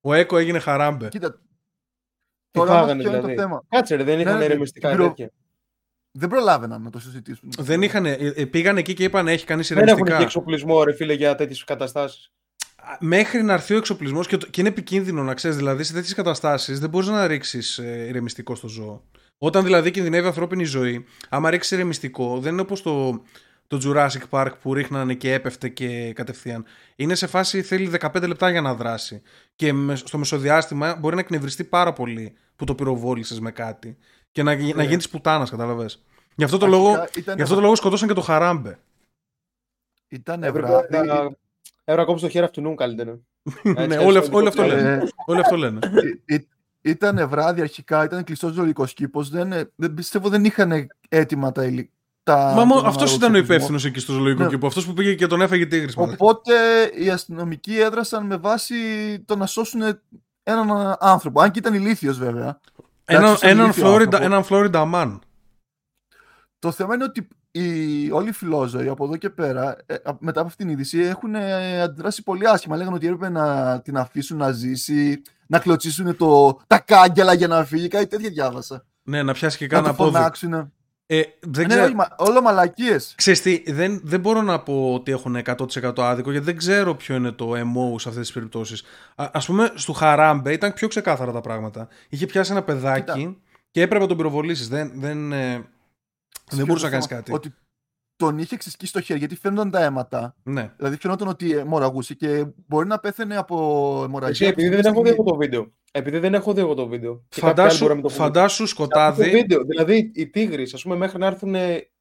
Ο 0.00 0.14
Έκο 0.14 0.36
έγινε 0.36 0.58
χαράμπε. 0.58 1.08
Κοίτα, 1.08 1.30
Τι 1.32 1.38
τώρα 2.50 2.70
όμως 2.70 2.82
φάγανε 2.82 3.02
ποιο 3.02 3.10
είναι 3.10 3.18
δηλαδή; 3.20 3.34
το 3.36 3.42
θέμα; 3.42 3.64
Κάτσε 3.68 3.94
ρε, 3.94 4.02
δεν 4.04 4.20
είχαν 4.20 4.38
ναι, 4.38 4.44
ερεμιστικά 4.44 4.88
την 4.88 4.96
προ- 4.96 5.08
τέτοια. 5.08 5.30
Δεν 6.18 6.28
προλάβαιναν 6.28 6.82
να 6.82 6.90
το 6.90 6.98
συζητήσουν. 7.00 7.48
Δεν 7.58 7.82
είχαν, 7.82 8.06
ε, 8.06 8.12
ε, 8.12 8.44
πήγαν 8.44 8.76
εκεί 8.76 8.94
και 8.94 9.04
είπαν 9.04 9.28
έχει 9.28 9.44
κάνει 9.46 9.62
Δεν 9.62 9.76
έχουν 9.76 9.84
σειρεμιστικά. 9.86 10.16
και 10.16 10.22
εξοπλισμό, 10.24 10.84
ρε 10.84 10.92
φίλε, 10.94 11.12
για 11.12 11.34
τέτοιες 11.34 11.64
καταστάσεις. 11.64 12.32
Μέχρι 13.00 13.42
να 13.42 13.52
έρθει 13.52 13.74
ο 13.74 13.76
εξοπλισμός 13.76 14.26
και, 14.26 14.36
το- 14.36 14.46
και 14.46 14.60
είναι 14.60 14.68
επικίνδυνο 14.70 15.22
να 15.22 15.34
ξέρεις, 15.34 15.56
δηλαδή 15.56 15.82
σε 15.84 15.92
τέτοιες 15.92 16.14
καταστάσεις 16.14 16.80
δεν 16.80 16.90
μπορείς 16.90 17.08
να 17.08 17.26
ρίξεις 17.26 17.78
ηρεμιστικό 17.78 18.54
στο 18.54 18.68
ζώο. 18.68 19.04
Όταν 19.38 19.64
δηλαδή 19.64 19.90
κινδυνεύει 19.90 20.26
ανθρώπινη 20.26 20.64
ζωή, 20.64 21.04
άμα 21.28 21.50
ρίξεις 21.50 21.70
ηρεμιστικό, 21.70 22.38
δεν 22.40 22.52
είναι 22.52 22.60
όπως 22.60 22.82
το, 22.82 23.22
το 23.66 23.80
Jurassic 23.84 24.22
Park 24.30 24.50
που 24.62 24.74
ρίχνανε 24.74 25.14
και 25.14 25.32
έπεφτε 25.32 25.68
και 25.68 26.12
κατευθείαν. 26.12 26.64
Είναι 26.96 27.14
σε 27.14 27.26
φάση 27.26 27.62
θέλει 27.62 27.90
15 28.00 28.26
λεπτά 28.28 28.50
για 28.50 28.60
να 28.60 28.74
δράσει. 28.74 29.22
Και 29.56 29.72
με- 29.72 29.96
στο 29.96 30.18
μεσοδιάστημα 30.18 30.96
μπορεί 30.96 31.14
να 31.14 31.20
εκνευριστεί 31.20 31.64
πάρα 31.64 31.92
πολύ 31.92 32.34
που 32.56 32.64
το 32.64 32.74
πυροβόλησε 32.74 33.40
με 33.40 33.50
κάτι. 33.50 33.96
Και 34.32 34.42
να, 34.42 34.52
γι- 34.52 34.74
να 34.74 34.82
γίνει 34.82 34.96
τη 34.96 35.08
πουτάνα, 35.08 35.48
κατάλαβε. 35.48 35.86
Γι' 36.36 36.44
αυτό 36.44 36.58
το 36.58 36.64
Αρχικά 36.66 36.82
λόγο, 36.82 37.06
ήταν- 37.16 37.36
γι 37.36 37.42
αυτό 37.42 37.54
το 37.54 37.60
λόγο 37.60 37.74
σκοτώσαν 37.74 38.08
και 38.08 38.14
το 38.14 38.20
Χαράμπε. 38.20 38.78
Ήταν 40.08 40.42
Έπρεπε 40.42 40.66
βράδυ. 40.66 40.96
να- 40.96 41.14
έπρεπε 41.84 42.00
να 42.00 42.04
κόψει 42.04 42.24
το 42.24 42.30
χέρι 42.30 42.44
αυτού 42.44 42.60
νου 42.60 42.74
καλύτερα. 42.74 43.18
ναι, 43.86 43.96
όλοι, 43.96 44.18
αυ- 44.18 44.34
όλοι 44.34 44.48
αυτό 44.48 44.62
Ε, 44.62 44.66
λένε. 44.66 45.02
Όλοι 45.26 45.40
αυτό 45.40 45.56
λένε. 45.56 45.78
Ήταν 46.80 47.28
βράδυ 47.28 47.60
αρχικά, 47.60 48.04
ήταν 48.04 48.24
κλειστό 48.24 48.48
ζωολογικό 48.48 48.86
κήπο. 48.86 49.22
Δεν, 49.22 49.52
ε, 49.52 49.70
δεν 49.76 49.94
πιστεύω 49.94 50.28
δεν 50.28 50.44
είχαν 50.44 50.86
έτοιμα 51.08 51.52
τα 51.52 51.64
υλικά. 52.26 52.54
Μα 52.54 52.64
μόνο 52.64 52.80
τον 52.80 52.88
αυτός 52.88 53.02
ανάλογο 53.12 53.16
ήταν 53.16 53.34
ο 53.34 53.36
εξοπλισμό. 53.36 53.54
υπεύθυνος 53.54 53.84
εκεί 53.84 53.98
στο 54.00 54.12
ζωολογικό 54.12 54.42
Ναι. 54.42 54.48
κήπο. 54.48 54.66
Αυτός 54.66 54.86
που 54.86 54.92
πήγε 54.92 55.14
και 55.14 55.26
τον 55.26 55.40
έφαγε 55.40 55.66
τίγρη. 55.66 55.92
Οπότε 55.96 56.54
οι 56.98 57.10
αστυνομικοί 57.10 57.78
έδρασαν 57.80 58.26
με 58.26 58.36
βάση 58.36 58.74
το 59.26 59.36
να 59.36 59.46
σώσουν 59.46 59.82
έναν 60.42 60.96
άνθρωπο. 61.00 61.40
Αν 61.40 61.50
και 61.50 61.58
ήταν 61.58 61.74
ηλίθιος 61.74 62.18
βέβαια. 62.18 62.60
Έναν, 63.04 63.24
Εντάξει, 63.24 63.46
έναν, 63.48 63.64
ηλίθιο 63.64 63.94
Florida, 63.94 64.14
άνθρωπο. 64.14 64.24
έναν 64.24 64.44
Florida 64.48 64.92
man. 64.94 65.18
Το 66.58 66.70
θέμα 66.70 66.94
είναι 66.94 67.04
ότι 67.04 67.28
οι, 67.50 68.10
όλοι 68.10 68.28
οι 68.28 68.32
φιλόζωοι 68.32 68.88
από 68.88 69.04
εδώ 69.04 69.16
και 69.16 69.30
πέρα, 69.30 69.76
ε, 69.86 69.94
α- 69.94 70.16
μετά 70.18 70.40
από 70.40 70.48
αυτήν 70.48 70.66
την 70.66 70.74
είδηση, 70.74 70.98
έχουν 71.00 71.34
ε, 71.34 71.80
αντιδράσει 71.82 72.22
πολύ 72.22 72.48
άσχημα. 72.48 72.76
Λέγανε 72.76 72.96
ότι 72.96 73.06
έπρεπε 73.06 73.28
να 73.28 73.80
την 73.80 73.96
αφήσουν 73.96 74.36
να 74.36 74.50
ζήσει, 74.50 75.22
να 75.46 75.58
κλωτσίσουν 75.58 76.16
το, 76.16 76.60
τα 76.66 76.78
κάγκελα 76.78 77.32
για 77.34 77.46
να 77.48 77.64
φύγει, 77.64 77.88
κάτι 77.88 78.06
τέτοια 78.06 78.28
διάβασα. 78.30 78.84
Ναι, 79.02 79.22
να 79.22 79.32
πιάσει 79.32 79.58
και 79.58 79.64
Να 79.66 79.70
κάνα 79.74 79.88
το 79.88 79.94
πόδι. 79.94 80.10
φωνάξουν. 80.16 80.72
Ε, 81.06 81.22
δεν 81.40 81.62
Ναι, 81.66 81.68
ξέρω. 81.68 81.84
όχι, 81.84 81.94
μα- 81.94 82.14
όλο 82.18 82.42
μαλακίες. 82.42 83.14
Ξέρεις 83.16 83.42
τι, 83.42 83.62
δεν, 83.72 84.00
δεν 84.04 84.20
μπορώ 84.20 84.42
να 84.42 84.60
πω 84.62 84.94
ότι 84.94 85.12
έχουν 85.12 85.36
100% 85.36 85.92
άδικο 85.98 86.30
γιατί 86.30 86.46
δεν 86.46 86.56
ξέρω 86.56 86.94
ποιο 86.94 87.14
είναι 87.14 87.30
το 87.32 87.52
MO 87.52 88.00
σε 88.00 88.08
αυτές 88.08 88.22
τις 88.24 88.32
περιπτώσεις. 88.32 88.82
Α 89.14 89.28
ας 89.32 89.46
πούμε, 89.46 89.70
στο 89.74 89.92
Χαράμπε 89.92 90.52
ήταν 90.52 90.72
πιο 90.72 90.88
ξεκάθαρα 90.88 91.32
τα 91.32 91.40
πράγματα. 91.40 91.88
Είχε 92.08 92.26
πιάσει 92.26 92.52
ένα 92.52 92.62
παιδάκι 92.62 93.12
Κοίτα. 93.12 93.36
και 93.70 93.80
έπρεπε 93.82 94.02
να 94.02 94.08
τον 94.08 94.16
πυροβολήσεις. 94.16 94.68
Δεν, 94.68 94.92
δεν, 94.94 95.32
ε, 95.32 95.64
δεν 96.50 96.66
μπορούσε 96.66 96.84
να 96.84 96.90
κάνεις 96.90 97.06
κάτι. 97.06 97.32
Ότι 97.32 97.54
τον 98.16 98.38
είχε 98.38 98.56
ξεσκίσει 98.56 98.90
στο 98.90 99.00
χέρι 99.00 99.18
γιατί 99.18 99.36
φαίνονταν 99.36 99.70
τα 99.70 99.82
αίματα. 99.82 100.34
Ναι. 100.42 100.72
Δηλαδή 100.76 100.96
φαινόταν 100.96 101.28
ότι 101.28 101.52
αιμορραγούσε 101.52 102.14
και 102.14 102.46
μπορεί 102.66 102.86
να 102.88 102.98
πέθαινε 102.98 103.36
από 103.36 103.56
Εσύ, 103.96 104.04
αιμορραγία. 104.04 104.48
επειδή 104.48 104.68
δεν 104.68 104.84
έχω 104.92 105.02
δει 105.02 105.08
εγώ 105.08 105.22
το 105.22 105.36
βίντεο. 105.36 105.72
Επειδή 105.96 106.18
δεν 106.18 106.34
έχω 106.34 106.52
δει 106.52 106.60
εγώ 106.60 106.74
το 106.74 106.86
βίντεο. 106.86 107.24
Και 107.28 107.40
κάποιοι 107.40 107.48
άλλοι 107.48 107.56
Φαντάσου, 107.58 107.78
μπορεί 107.84 107.88
να 107.88 107.94
μην 107.94 108.02
το 108.08 108.14
έχουν 108.14 108.24
δει. 108.26 108.32
φαντάσου 108.38 108.62
Το 108.62 108.68
σκοτάδι. 108.68 109.30
βίντεο, 109.30 109.62
δηλαδή 109.64 110.10
οι 110.14 110.26
τίγρεις, 110.26 110.74
ας 110.74 110.82
πούμε, 110.82 110.96
μέχρι 110.96 111.18
να, 111.18 111.26
έρθουν, 111.26 111.50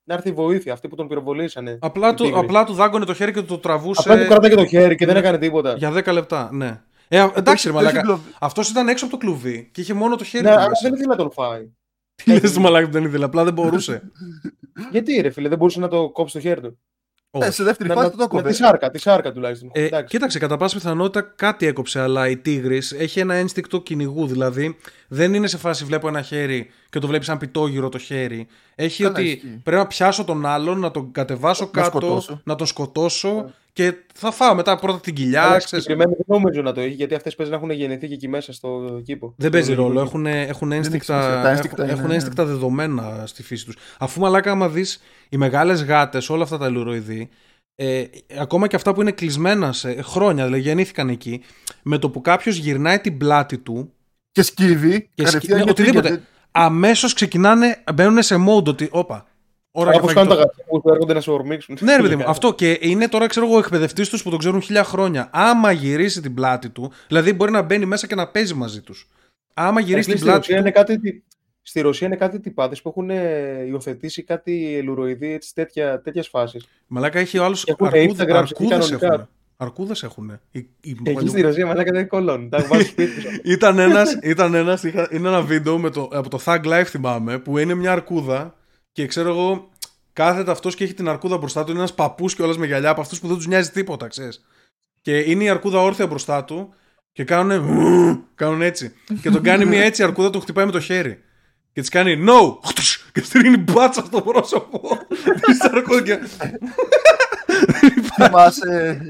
να 0.03 0.13
έρθει 0.13 0.29
η 0.29 0.31
βοήθεια, 0.31 0.73
αυτοί 0.73 0.87
που 0.87 0.95
τον 0.95 1.07
πυροβολήσανε. 1.07 1.77
Απλά 1.81 2.09
οι 2.09 2.13
του, 2.13 2.23
τίγρεις. 2.23 2.41
απλά 2.41 2.63
του 2.63 2.73
δάγκωνε 2.73 3.05
το 3.05 3.13
χέρι 3.13 3.31
και 3.33 3.39
του 3.39 3.45
το 3.45 3.57
τραβούσε 3.57 4.01
Απλά 4.09 4.21
του 4.23 4.27
κρατάει 4.29 4.49
και 4.49 4.55
το 4.55 4.65
χέρι 4.65 4.95
και 4.95 5.05
δεν 5.05 5.13
Ναι. 5.13 5.19
έκανε 5.19 5.37
τίποτα. 5.37 5.73
για 5.77 5.91
10 5.91 6.11
λεπτά. 6.13 6.49
Ναι. 6.53 6.81
Ε, 7.07 7.19
α, 7.19 7.31
εντάξει, 7.35 7.67
ρε 7.67 7.73
Το 7.73 7.79
έχει 7.79 7.87
μαλάκα. 7.87 8.01
γκλωβ- 8.01 8.21
Αυτός 8.39 8.69
ήταν 8.69 8.87
έξω 8.87 9.05
από 9.05 9.13
το 9.13 9.19
κλουβί 9.25 9.69
και 9.73 9.81
είχε 9.81 9.93
μόνο 9.93 10.15
το 10.15 10.23
χέρι 10.23 10.43
Ναι, 10.43 10.49
του 10.49 10.57
αλλά 10.57 10.67
μέσα. 10.69 10.81
δεν 10.83 10.93
ήθελε 10.93 11.07
να 11.09 11.15
τον 11.15 11.31
φάει. 11.31 11.69
Τι 12.15 12.31
λες 12.39 12.53
του 12.53 12.61
μαλάκα 12.61 12.85
που 12.85 12.91
δεν 12.91 13.03
ήθελε, 13.03 13.25
απλά 13.25 13.43
δεν 13.43 13.53
μπορούσε. 13.53 14.01
Γιατί 14.91 15.21
ρε 15.21 15.29
φίλε, 15.29 15.49
δεν 15.49 15.57
μπορούσε 15.57 15.79
να 15.79 15.87
το 15.87 16.09
κόψει 16.09 16.33
το 16.33 16.39
χέρι 16.39 16.61
του. 16.61 16.79
Ε, 17.39 17.51
σε 17.51 17.63
δεύτερη 17.63 17.89
Να, 17.89 17.95
φάση 17.95 18.05
να, 18.07 18.11
το 18.11 18.17
το 18.17 18.23
να, 18.23 18.29
κόβε. 18.29 18.49
τη 18.49 18.55
σάρκα, 18.55 18.89
τη 18.89 18.99
σάρκα 18.99 19.31
τουλάχιστον. 19.31 19.69
Ε, 19.73 19.83
Εντάξει. 19.85 20.05
κοίταξε, 20.15 20.39
κατά 20.39 20.57
πάσα 20.57 20.75
πιθανότητα 20.75 21.33
κάτι 21.35 21.65
έκοψε, 21.65 21.99
αλλά 21.99 22.29
η 22.29 22.37
τίγρης 22.37 22.91
έχει 22.91 23.19
ένα 23.19 23.33
ένστικτο 23.33 23.81
κυνηγού. 23.81 24.27
Δηλαδή, 24.27 24.77
δεν 25.13 25.33
είναι 25.33 25.47
σε 25.47 25.57
φάση 25.57 25.85
βλέπω 25.85 26.07
ένα 26.07 26.21
χέρι 26.21 26.69
και 26.89 26.99
το 26.99 27.07
βλέπεις 27.07 27.27
σαν 27.27 27.37
πιτόγυρο 27.37 27.89
το 27.89 27.97
χέρι. 27.97 28.47
Έχει 28.75 29.03
Καλά, 29.03 29.15
ότι 29.15 29.27
ισχύει. 29.27 29.59
πρέπει 29.63 29.81
να 29.81 29.87
πιάσω 29.87 30.23
τον 30.23 30.45
άλλον, 30.45 30.79
να 30.79 30.91
τον 30.91 31.11
κατεβάσω 31.11 31.63
Να 31.73 31.81
κάτω, 31.81 31.99
σκοτώσω. 31.99 32.41
να 32.43 32.55
τον 32.55 32.67
σκοτώσω 32.67 33.51
και 33.73 33.93
θα 34.13 34.31
φάω 34.31 34.55
μετά 34.55 34.75
πρώτα 34.77 34.99
την 34.99 35.13
κοιλιά. 35.13 35.43
Αλλά 35.43 35.57
ξέρεις. 35.57 35.83
συγκεκριμένα 35.85 36.09
δεν 36.17 36.25
νομίζω 36.37 36.61
να 36.61 36.71
το 36.71 36.81
έχει, 36.81 36.93
γιατί 36.93 37.15
αυτές 37.15 37.35
παίζει 37.35 37.51
να 37.51 37.57
έχουν 37.57 37.71
γεννηθεί 37.71 38.07
και 38.07 38.13
εκεί 38.13 38.27
μέσα 38.27 38.53
στο 38.53 39.01
κήπο. 39.05 39.33
Δεν 39.37 39.51
παίζει 39.51 39.71
Στο 39.73 39.81
ρόλο. 39.81 39.89
κήπο. 39.93 40.01
Έχουν, 40.01 40.25
έχουν, 40.25 40.71
έχει 40.71 40.79
ένστικτα, 40.79 41.21
σημασία. 41.21 41.41
Τα 41.41 41.49
ένστικτα 41.49 41.75
έχουν, 41.75 41.83
είναι, 41.83 41.93
έχουν 41.97 42.07
ναι. 42.07 42.13
ένστικτα 42.13 42.45
δεδομένα 42.45 43.23
στη 43.25 43.43
φύση 43.43 43.65
τους. 43.65 43.75
Αφού 43.99 44.19
μαλάκα 44.21 44.51
άμα 44.51 44.69
δεις 44.69 45.01
οι 45.29 45.37
μεγάλες 45.37 45.83
γάτες, 45.83 46.29
όλα 46.29 46.43
αυτά 46.43 46.57
τα 46.57 46.69
λουροειδή, 46.69 47.29
ε, 47.75 48.03
ακόμα 48.39 48.67
και 48.67 48.75
αυτά 48.75 48.93
που 48.93 49.01
είναι 49.01 49.11
κλεισμένα 49.11 49.71
σε 49.73 50.01
χρόνια, 50.01 50.43
δηλαδή 50.45 50.61
γεννήθηκαν 50.61 51.09
εκεί, 51.09 51.41
με 51.83 51.97
το 51.97 52.09
που 52.09 52.21
κάποιος 52.21 52.55
γυρνάει 52.57 52.99
την 52.99 53.17
πλάτη 53.17 53.57
του, 53.57 53.93
Και 54.33 54.41
σκύβει. 54.41 55.09
Και 55.15 55.23
κατευθείαν 55.23 55.41
σκυ- 55.41 55.49
ναι, 55.55 55.61
είναι 55.61 55.69
οτιδήποτε. 55.71 56.15
trigger. 56.15 56.47
αμέσως 56.51 57.13
ξεκινάνε, 57.13 57.83
μπαίνουν 57.93 58.21
σε 58.23 58.35
mode 58.35 58.65
ότι, 58.67 58.87
όπα, 58.91 59.25
ώρα 59.71 59.91
για 59.91 59.99
Όπω 60.01 60.13
κάνουν 60.13 60.29
τα 60.29 60.35
φαγητό. 60.35 60.53
γατιά 60.57 60.79
που 60.81 60.89
έρχονται 60.89 61.13
να 61.13 61.21
σε 61.21 61.31
ορμήξουν. 61.31 61.77
Ναι, 61.81 61.95
ρε 61.95 62.01
παιδί 62.01 62.15
μου, 62.15 62.23
αυτό 62.27 62.53
και 62.53 62.77
είναι 62.81 63.07
τώρα, 63.07 63.27
ξέρω 63.27 63.45
εγώ, 63.45 63.55
ο 63.55 63.59
εκπαιδευτής 63.59 64.09
τους 64.09 64.23
που 64.23 64.29
τον 64.29 64.39
ξέρουν 64.39 64.61
χίλια 64.61 64.83
χρόνια. 64.83 65.29
Άμα 65.33 65.71
γυρίσει 65.71 66.21
την 66.21 66.33
πλάτη 66.33 66.69
του, 66.69 66.91
δηλαδή 67.07 67.33
μπορεί 67.33 67.51
να 67.51 67.61
μπαίνει 67.61 67.85
μέσα 67.85 68.07
και 68.07 68.15
να 68.15 68.27
παίζει 68.27 68.53
μαζί 68.53 68.81
τους. 68.81 69.07
Άμα 69.53 69.79
γυρίσει 69.79 70.07
την 70.09 70.17
Στη 70.17 70.25
πλάτη 70.25 70.39
Ρωσία, 70.39 70.55
του. 70.55 70.61
είναι 70.61 70.71
κάτι, 70.71 70.99
τι- 70.99 71.21
στη 71.61 71.81
Ρωσία 71.81 72.07
είναι 72.07 72.15
κάτι 72.15 72.39
τυπάδες 72.39 72.81
που 72.81 72.89
έχουν 72.89 73.09
ε, 73.09 73.63
υιοθετήσει 73.67 74.23
κάτι 74.23 74.81
λουροειδή 74.83 75.33
έτσι, 75.33 75.53
τέτοια, 75.53 76.01
τέτοιες 76.01 76.27
φάσεις. 76.27 76.65
Μαλάκα 76.87 77.19
έχει 77.19 77.37
ο 77.37 77.43
άλλος. 77.43 77.63
Έχουν 77.65 77.87
Instagram, 77.87 78.29
Αρκούδες 78.31 78.69
κανονικά. 78.77 79.05
έχουν. 79.13 79.29
Αρκούδες 79.57 80.03
έχουν. 80.03 80.39
Οι- 80.51 80.67
οι- 80.81 80.97
Εκεί 81.03 81.27
στη 81.27 81.41
Ρωσία 81.41 81.65
μαλάκα 81.65 81.91
δεν 81.91 82.07
κολώνουν. 82.07 82.49
Τα 82.49 82.65
βάζουν 82.69 82.85
σπίτι 82.87 83.21
τους. 83.21 83.33
Ήταν 83.55 83.79
ένας, 83.79 84.17
ήταν 84.21 84.53
ένας, 84.53 84.83
είχα, 84.83 85.07
είναι 85.11 85.27
ένα 85.27 85.41
βίντεο 85.41 85.77
με 85.77 85.89
το, 85.89 86.09
από 86.13 86.29
το 86.29 86.39
Thug 86.45 86.63
Life 86.65 86.83
θυμάμαι, 86.85 87.39
που 87.39 87.57
είναι 87.57 87.73
μια 87.73 87.91
αρκούδα 87.91 88.55
και 88.91 89.05
ξέρω 89.05 89.29
εγώ, 89.29 89.69
κάθεται 90.13 90.51
αυτός 90.51 90.75
και 90.75 90.83
έχει 90.83 90.93
την 90.93 91.07
αρκούδα 91.09 91.37
μπροστά 91.37 91.63
του, 91.63 91.69
είναι 91.69 91.79
ένας 91.79 91.93
παππούς 91.93 92.35
και 92.35 92.41
όλας 92.41 92.57
με 92.57 92.65
γυαλιά 92.65 92.89
από 92.89 93.01
αυτούς 93.01 93.19
που 93.19 93.27
δεν 93.27 93.35
τους 93.35 93.47
νοιάζει 93.47 93.69
τίποτα, 93.69 94.07
ξέρεις. 94.07 94.45
Και 95.01 95.17
είναι 95.19 95.43
η 95.43 95.49
αρκούδα 95.49 95.79
όρθια 95.81 96.07
μπροστά 96.07 96.43
του 96.43 96.73
και 97.11 97.23
κάνουν, 97.23 97.63
κάνουν 98.35 98.61
έτσι. 98.61 98.93
Και 99.21 99.29
τον 99.29 99.41
κάνει 99.43 99.65
μια 99.65 99.83
έτσι 99.83 100.03
αρκούδα, 100.03 100.29
τον 100.29 100.41
χτυπάει 100.41 100.65
με 100.65 100.71
το 100.71 100.79
χέρι. 100.79 101.19
Και 101.73 101.79
της 101.81 101.89
κάνει 101.89 102.25
no! 102.27 102.57
Και 103.13 103.21
της 103.21 103.31
ρίχνει 103.31 103.57
μπάτσα 103.57 104.05
στο 104.05 104.21
πρόσωπο. 104.21 104.81
Της 105.45 105.61
αρκούδας 105.61 106.03
και... 106.03 106.19
Θυμάσαι 108.15 109.01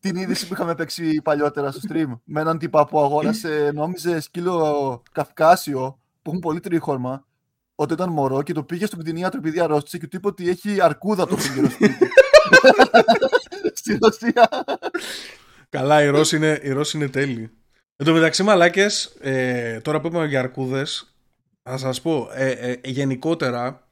την 0.00 0.16
είδηση 0.16 0.46
που 0.46 0.54
είχαμε 0.54 0.74
παίξει 0.74 1.20
παλιότερα 1.22 1.70
στο 1.70 1.80
stream 1.88 2.18
με 2.24 2.40
έναν 2.40 2.58
τύπα 2.58 2.86
που 2.86 3.00
αγόρασε, 3.00 3.70
νόμιζε 3.74 4.20
σκύλο 4.20 5.02
καυκάσιο 5.12 6.00
που 6.22 6.30
έχουν 6.30 6.40
πολύ 6.40 6.60
τρίχορμα 6.60 7.26
όταν 7.74 7.96
ήταν 7.96 8.12
μωρό 8.12 8.42
και 8.42 8.52
το 8.52 8.62
πήγε 8.62 8.86
στον 8.86 8.98
κτηνίατρο 8.98 9.38
επειδή 9.38 9.60
αρρώστησε 9.60 9.98
και 9.98 10.06
του 10.06 10.16
είπε 10.16 10.26
ότι 10.26 10.48
έχει 10.48 10.82
αρκούδα 10.82 11.26
το 11.26 11.36
φύγερο 11.36 11.70
σπίτι. 11.70 12.08
Στη 13.78 13.98
Ρωσία. 14.00 14.48
Καλά, 15.68 16.02
οι 16.02 16.08
Ρώσοι 16.08 16.36
είναι, 16.36 16.60
οι 16.62 16.70
Ρώσοι 16.70 16.96
είναι 16.96 17.08
τέλειοι. 17.08 17.50
Εν 17.96 18.06
τω 18.06 18.12
μεταξύ, 18.12 18.42
μαλάκες, 18.42 19.16
ε, 19.20 19.80
τώρα 19.80 20.00
που 20.00 20.06
είπαμε 20.06 20.26
για 20.26 20.38
αρκούδες, 20.38 21.16
θα 21.62 21.76
σας 21.76 22.00
πω 22.00 22.28
ε, 22.32 22.50
ε, 22.50 22.80
γενικότερα. 22.84 23.88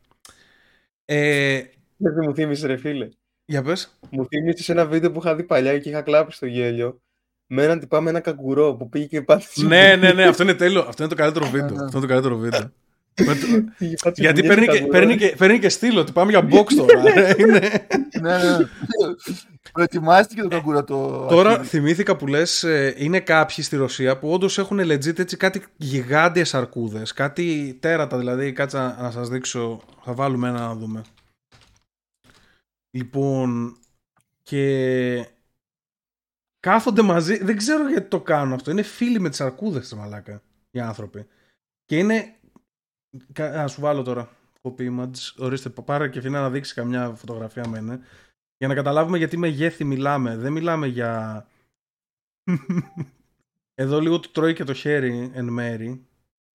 Ε, 1.04 1.62
Δεν 1.96 2.12
μου 2.22 2.34
θύμισες 2.34 2.64
ρε 2.64 2.76
φίλε. 2.76 3.08
Για 3.46 3.62
πες. 3.62 3.98
Μου 4.10 4.26
θύμισες 4.26 4.68
ένα 4.68 4.86
βίντεο 4.86 5.10
που 5.10 5.18
είχα 5.18 5.34
δει 5.34 5.42
παλιά 5.42 5.78
και 5.78 5.88
είχα 5.88 6.02
κλάψει 6.02 6.36
στο 6.36 6.46
γέλιο. 6.46 7.00
Με 7.46 7.62
έναν 7.62 7.80
τυπά 7.80 8.00
με 8.00 8.10
ένα 8.10 8.20
καγκουρό 8.20 8.74
που 8.74 8.88
πήγε 8.88 9.04
και 9.04 9.22
πάθησε. 9.22 9.66
ναι, 9.66 9.96
ναι, 9.96 10.12
ναι, 10.12 10.24
αυτό 10.24 10.42
είναι 10.42 10.54
τέλειο. 10.54 10.80
Αυτό 10.80 11.02
είναι 11.02 11.12
το 11.14 11.18
καλύτερο 11.18 11.46
βίντεο. 11.46 11.76
ναι. 11.76 11.84
αυτό 11.84 11.98
είναι 11.98 12.06
το 12.06 12.12
καλύτερο 12.12 12.36
βίντεο. 12.36 12.70
Γιατί 14.14 14.42
παίρνει 14.42 14.66
και, 14.66 14.86
παίρνει, 14.86 15.16
και, 15.16 15.34
παίρνει 15.38 15.58
και 15.58 15.68
στήλο, 15.68 16.00
ότι 16.00 16.12
πάμε 16.12 16.30
για 16.30 16.48
box 16.50 16.66
τώρα. 16.76 17.02
Είναι... 17.40 17.86
ναι, 18.20 18.36
ναι. 18.36 18.56
Προετοιμάστηκε 19.72 20.42
το 20.42 20.48
καγκούρα 20.48 20.84
το. 20.84 21.26
Τώρα 21.28 21.58
θυμήθηκα 21.62 22.16
που 22.16 22.26
λες, 22.26 22.64
είναι 22.96 23.20
κάποιοι 23.20 23.64
στη 23.64 23.76
Ρωσία 23.76 24.18
που 24.18 24.30
όντως 24.30 24.58
έχουν 24.58 24.80
legit 24.80 25.18
έτσι 25.18 25.36
κάτι 25.36 25.62
γιγάντιες 25.76 26.54
αρκούδες. 26.54 27.12
Κάτι 27.12 27.76
τέρατα 27.80 28.18
δηλαδή. 28.18 28.52
Κάτσα 28.52 28.96
να 29.00 29.10
σας 29.10 29.28
δείξω. 29.28 29.80
Θα 30.04 30.12
βάλουμε 30.12 30.48
ένα 30.48 30.60
να 30.60 30.74
δούμε. 30.74 31.02
Λοιπόν. 32.96 33.76
Και. 34.42 35.28
Κάθονται 36.60 37.02
μαζί. 37.02 37.44
Δεν 37.44 37.56
ξέρω 37.56 37.88
γιατί 37.88 38.08
το 38.08 38.20
κάνουν 38.20 38.52
αυτό. 38.52 38.70
Είναι 38.70 38.82
φίλοι 38.82 39.20
με 39.20 39.28
τις 39.28 39.40
αρκούδες, 39.40 39.94
μαλάκα. 39.94 40.42
Οι 40.70 40.80
άνθρωποι. 40.80 41.26
Και 41.84 41.98
είναι. 41.98 42.36
Α 43.40 43.68
σου 43.68 43.80
βάλω 43.80 44.02
τώρα. 44.02 44.30
Copy 44.62 44.80
image. 44.80 45.34
Ορίστε, 45.36 45.68
πάρε 45.68 46.08
και 46.08 46.18
αφήνω 46.18 46.40
να 46.40 46.50
δείξει 46.50 46.74
καμιά 46.74 47.10
φωτογραφία 47.10 47.68
με 47.68 47.78
είναι. 47.78 48.00
Για 48.56 48.68
να 48.68 48.74
καταλάβουμε 48.74 49.18
γιατί 49.18 49.36
μεγέθη 49.36 49.84
μιλάμε. 49.84 50.36
Δεν 50.36 50.52
μιλάμε 50.52 50.86
για... 50.86 51.46
Εδώ 53.74 54.00
λίγο 54.00 54.20
του 54.20 54.30
τρώει 54.30 54.54
και 54.54 54.64
το 54.64 54.74
χέρι 54.74 55.30
εν 55.34 55.44
μέρη. 55.44 56.06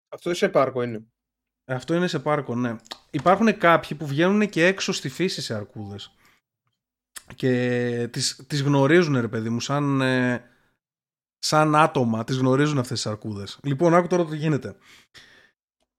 Αυτό 0.09 0.33
σε 0.33 0.49
πάρκο 0.49 0.83
είναι. 0.83 1.05
Αυτό 1.65 1.93
είναι 1.93 2.07
σε 2.07 2.19
πάρκο, 2.19 2.55
ναι. 2.55 2.75
Υπάρχουν 3.11 3.57
κάποιοι 3.57 3.97
που 3.97 4.05
βγαίνουν 4.05 4.49
και 4.49 4.65
έξω 4.65 4.91
στη 4.91 5.09
φύση 5.09 5.41
σε 5.41 5.55
αρκούδες. 5.55 6.15
Και 7.35 8.07
τις, 8.11 8.43
τις 8.47 8.61
γνωρίζουν 8.61 9.19
ρε 9.19 9.27
παιδί 9.27 9.49
μου 9.49 9.59
σαν, 9.59 10.01
ε, 10.01 10.43
σαν 11.39 11.75
άτομα. 11.75 12.23
Τις 12.23 12.37
γνωρίζουν 12.37 12.79
αυτές 12.79 13.01
τις 13.01 13.11
αρκούδες. 13.11 13.59
Λοιπόν, 13.63 13.95
άκου 13.95 14.07
τώρα 14.07 14.25
τι 14.25 14.37
γίνεται. 14.37 14.75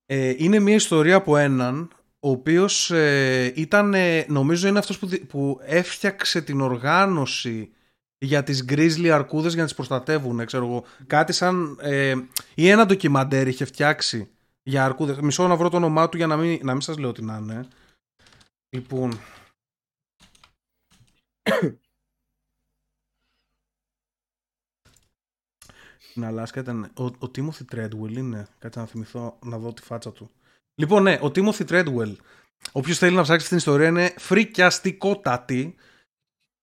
Ε, 0.05 0.33
είναι 0.37 0.59
μια 0.59 0.75
ιστορία 0.75 1.15
από 1.15 1.37
έναν 1.37 1.89
ο 2.19 2.29
οποίος 2.29 2.91
ε, 2.91 3.51
ήταν, 3.55 3.95
νομίζω 4.27 4.67
είναι 4.67 4.79
αυτός 4.79 4.99
που, 4.99 5.09
που 5.27 5.59
έφτιαξε 5.61 6.41
την 6.41 6.61
οργάνωση 6.61 7.71
για 8.17 8.43
τις 8.43 8.63
γκρίζλι 8.63 9.11
αρκούδες 9.11 9.51
για 9.51 9.61
να 9.61 9.67
τις 9.67 9.75
προστατεύουν, 9.75 10.45
ξέρω 10.45 10.65
εγώ. 10.65 10.83
Κάτι 11.07 11.33
σαν, 11.33 11.77
ε, 11.81 12.15
ή 12.55 12.69
ένα 12.69 12.85
ντοκιμαντέρ 12.85 13.47
είχε 13.47 13.65
φτιάξει 13.65 14.29
για 14.63 14.85
αρκούδες. 14.85 15.19
Μισό 15.19 15.47
να 15.47 15.55
βρω 15.55 15.69
το 15.69 15.77
όνομά 15.77 16.09
του 16.09 16.17
για 16.17 16.27
να 16.27 16.37
μην, 16.37 16.59
να 16.63 16.71
μην 16.71 16.81
σας 16.81 16.97
λέω 16.97 17.11
τι 17.11 17.21
να 17.23 17.37
είναι. 17.37 17.67
Λοιπόν... 18.69 19.19
Στην 25.97 26.25
Αλάσκα 26.25 26.59
ήταν... 26.59 26.91
Ο, 26.97 27.03
ο 27.03 27.29
Τίμωθη 27.29 27.63
Τρέντουελ 27.63 28.15
είναι. 28.15 28.47
Κάτσε 28.59 28.79
να 28.79 28.85
θυμηθώ 28.85 29.39
να 29.45 29.57
δω 29.57 29.73
τη 29.73 29.81
φάτσα 29.81 30.11
του. 30.11 30.31
Λοιπόν, 30.75 31.03
ναι, 31.03 31.19
ο 31.21 31.25
Timothy 31.35 31.65
Treadwell. 31.67 32.15
Όποιος 32.71 32.97
θέλει 32.97 33.15
να 33.15 33.21
ψάξει 33.21 33.47
την 33.47 33.57
ιστορία 33.57 33.87
είναι 33.87 34.13
φρικιαστικότατη. 34.17 35.75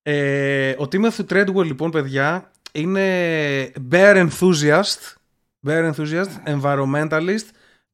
Ε, 0.02 0.70
ο 0.78 0.82
Timothy 0.82 1.26
Treadwell, 1.28 1.64
λοιπόν, 1.64 1.90
παιδιά, 1.90 2.50
είναι 2.72 3.72
bear 3.90 4.28
enthusiast, 4.28 5.14
bear 5.66 5.92
enthusiast, 5.92 6.28
environmentalist, 6.44 7.46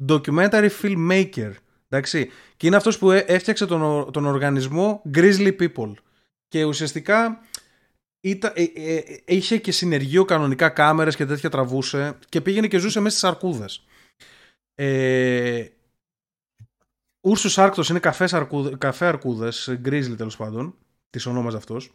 documentary 0.06 0.68
filmmaker. 0.82 1.52
Εντάξει. 1.88 2.30
Και 2.56 2.66
είναι 2.66 2.76
αυτός 2.76 2.98
που 2.98 3.10
έφτιαξε 3.10 3.66
τον, 3.66 4.12
τον 4.12 4.26
οργανισμό 4.26 5.02
Grizzly 5.14 5.56
People. 5.60 5.92
Και 6.56 6.64
ουσιαστικά 6.64 7.40
ήταν, 8.20 8.52
ε, 8.54 8.62
ε, 8.62 9.02
είχε 9.26 9.58
και 9.58 9.72
συνεργείο 9.72 10.24
κανονικά 10.24 10.68
κάμερες 10.68 11.16
και 11.16 11.26
τέτοια 11.26 11.50
τραβούσε 11.50 12.18
και 12.28 12.40
πήγαινε 12.40 12.66
και 12.66 12.78
ζούσε 12.78 13.00
μέσα 13.00 13.16
στις 13.16 13.28
αρκούδες. 13.28 13.84
Ε, 14.74 15.66
Ούρσου 17.20 17.62
Άρκτο 17.62 17.82
είναι 17.90 17.98
καφές, 17.98 18.34
αρκούδε, 18.34 18.76
καφέ 18.76 19.06
αρκούδες, 19.06 19.76
γκρίζλι 19.80 20.16
τέλος 20.16 20.36
πάντων, 20.36 20.74
τη 21.10 21.28
ονόμαζε 21.28 21.56
αυτός. 21.56 21.94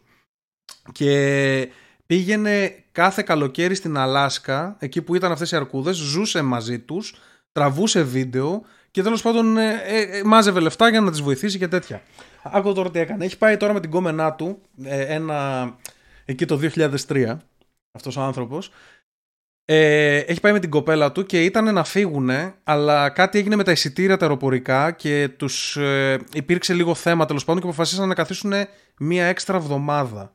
Και 0.92 1.70
πήγαινε 2.06 2.84
κάθε 2.92 3.22
καλοκαίρι 3.22 3.74
στην 3.74 3.96
Αλάσκα, 3.96 4.76
εκεί 4.78 5.02
που 5.02 5.14
ήταν 5.14 5.32
αυτές 5.32 5.50
οι 5.50 5.56
αρκούδες, 5.56 5.96
ζούσε 5.96 6.42
μαζί 6.42 6.78
τους, 6.78 7.14
τραβούσε 7.52 8.02
βίντεο 8.02 8.64
και 8.90 9.02
τέλος 9.02 9.22
πάντων 9.22 9.56
ε, 9.56 9.82
ε, 9.84 10.18
ε, 10.18 10.22
μάζευε 10.24 10.60
λεφτά 10.60 10.88
για 10.88 11.00
να 11.00 11.10
τις 11.10 11.20
βοηθήσει 11.20 11.58
και 11.58 11.68
τέτοια. 11.68 12.02
Άκου 12.42 12.72
τώρα 12.72 12.90
τι 12.90 12.98
έκανε. 12.98 13.24
Έχει 13.24 13.38
πάει 13.38 13.56
τώρα 13.56 13.72
με 13.72 13.80
την 13.80 13.90
κόμενά 13.90 14.32
του, 14.32 14.60
ένα, 14.84 15.70
εκεί 16.24 16.46
το 16.46 16.60
2003, 17.08 17.36
αυτός 17.92 18.16
ο 18.16 18.20
άνθρωπος 18.20 18.70
ε, 19.64 20.16
έχει 20.16 20.40
πάει 20.40 20.52
με 20.52 20.58
την 20.58 20.70
κοπέλα 20.70 21.12
του 21.12 21.26
και 21.26 21.44
ήταν 21.44 21.74
να 21.74 21.84
φύγουν, 21.84 22.30
αλλά 22.64 23.08
κάτι 23.08 23.38
έγινε 23.38 23.56
με 23.56 23.64
τα 23.64 23.72
εισιτήρια 23.72 24.16
τα 24.16 24.24
αεροπορικά 24.24 24.90
και 24.90 25.28
τους 25.36 25.76
ε, 25.76 26.20
υπήρξε 26.32 26.74
λίγο 26.74 26.94
θέμα 26.94 27.26
τέλος 27.26 27.44
πάντων 27.44 27.60
και 27.62 27.66
αποφασίσαν 27.66 28.08
να 28.08 28.14
καθίσουν 28.14 28.52
μία 28.98 29.24
έξτρα 29.24 29.56
εβδομάδα. 29.56 30.34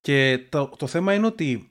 Και 0.00 0.46
το, 0.48 0.66
το 0.78 0.86
θέμα 0.86 1.14
είναι 1.14 1.26
ότι 1.26 1.70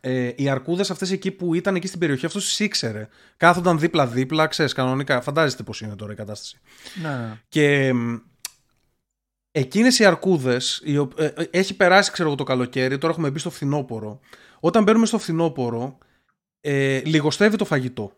ε, 0.00 0.30
οι 0.36 0.48
αρκούδες 0.48 0.90
αυτές 0.90 1.10
εκεί 1.10 1.30
που 1.30 1.54
ήταν 1.54 1.74
εκεί 1.74 1.86
στην 1.86 1.98
περιοχή, 1.98 2.26
αυτό 2.26 2.38
τις 2.38 2.60
ήξερε. 2.60 3.08
Κάθονταν 3.36 3.78
δίπλα-δίπλα, 3.78 4.46
ξέρεις 4.46 4.72
κανονικά. 4.72 5.20
Φαντάζεστε 5.20 5.62
πώς 5.62 5.80
είναι 5.80 5.96
τώρα 5.96 6.12
η 6.12 6.16
κατάσταση. 6.16 6.58
Ναι. 7.02 7.38
Και 7.48 7.92
εκείνες 9.50 9.98
οι 9.98 10.04
αρκούδες 10.04 10.82
ε, 11.16 11.24
ε, 11.24 11.44
έχει 11.50 11.76
περάσει 11.76 12.10
ξέρω 12.10 12.28
εγώ 12.28 12.36
το 12.36 12.44
καλοκαίρι 12.44 12.98
τώρα 12.98 13.12
έχουμε 13.12 13.30
μπει 13.30 13.38
στο 13.38 13.50
φθινόπωρο 13.50 14.20
όταν 14.60 14.82
μπαίνουμε 14.82 15.06
στο 15.06 15.18
φθινόπωρο, 15.18 15.98
ε, 16.60 17.00
λιγοστεύει 17.04 17.56
το 17.56 17.64
φαγητό 17.64 18.12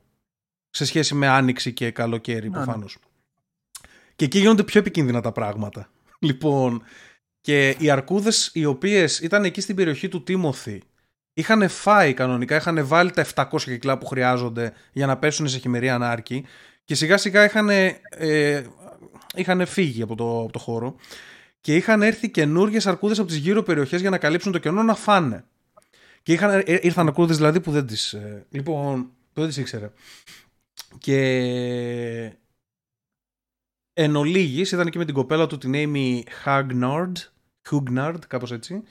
σε 0.70 0.84
σχέση 0.84 1.14
με 1.14 1.28
άνοιξη 1.28 1.72
και 1.72 1.90
καλοκαίρι 1.90 2.48
ναι, 2.48 2.54
προφανώς. 2.54 2.98
Και 4.16 4.24
εκεί 4.24 4.38
γίνονται 4.38 4.62
πιο 4.62 4.80
επικίνδυνα 4.80 5.20
τα 5.20 5.32
πράγματα. 5.32 5.88
Λοιπόν, 6.24 6.82
και 7.40 7.76
οι 7.78 7.90
αρκούδες 7.90 8.50
οι 8.54 8.64
οποίες 8.64 9.20
ήταν 9.20 9.44
εκεί 9.44 9.60
στην 9.60 9.76
περιοχή 9.76 10.08
του 10.08 10.22
Τίμωθη 10.22 10.82
είχαν 11.32 11.68
φάει 11.68 12.14
κανονικά, 12.14 12.56
είχαν 12.56 12.86
βάλει 12.86 13.10
τα 13.10 13.26
700 13.34 13.62
κυκλά 13.62 13.98
που 13.98 14.06
χρειάζονται 14.06 14.72
για 14.92 15.06
να 15.06 15.18
πέσουν 15.18 15.48
σε 15.48 15.58
χειμερή 15.58 15.88
ανάρκη 15.90 16.44
και 16.84 16.94
σιγά 16.94 17.16
σιγά 17.16 17.44
είχαν, 17.44 17.68
ε, 17.68 18.66
είχαν 19.34 19.66
φύγει 19.66 20.02
από 20.02 20.14
το, 20.14 20.40
από 20.40 20.52
το 20.52 20.58
χώρο 20.58 20.96
και 21.60 21.76
είχαν 21.76 22.02
έρθει 22.02 22.30
καινούργιες 22.30 22.86
αρκούδες 22.86 23.18
από 23.18 23.28
τις 23.28 23.36
γύρω 23.36 23.62
περιοχές 23.62 24.00
για 24.00 24.10
να 24.10 24.18
καλύψουν 24.18 24.52
το 24.52 24.58
κενό 24.58 24.82
να 24.82 24.94
φάνε. 24.94 25.44
Και 26.22 26.32
είχαν, 26.32 26.62
ε, 26.66 26.78
ήρθαν 26.82 27.08
ακούδες 27.08 27.36
δηλαδή 27.36 27.60
που 27.60 27.70
δεν 27.70 27.86
τις... 27.86 28.12
Ε, 28.12 28.46
λοιπόν, 28.50 29.02
που 29.32 29.40
δεν 29.40 29.48
τις 29.48 29.56
ήξερε. 29.56 29.90
Και 30.98 31.18
εν 33.92 34.16
ολίγης, 34.16 34.72
ήταν 34.72 34.86
εκεί 34.86 34.98
με 34.98 35.04
την 35.04 35.14
κοπέλα 35.14 35.46
του 35.46 35.58
την 35.58 35.72
Amy 35.74 36.22
Hagnard, 36.44 37.12
Hugnard, 37.70 38.18
κάπως 38.26 38.52
έτσι. 38.52 38.82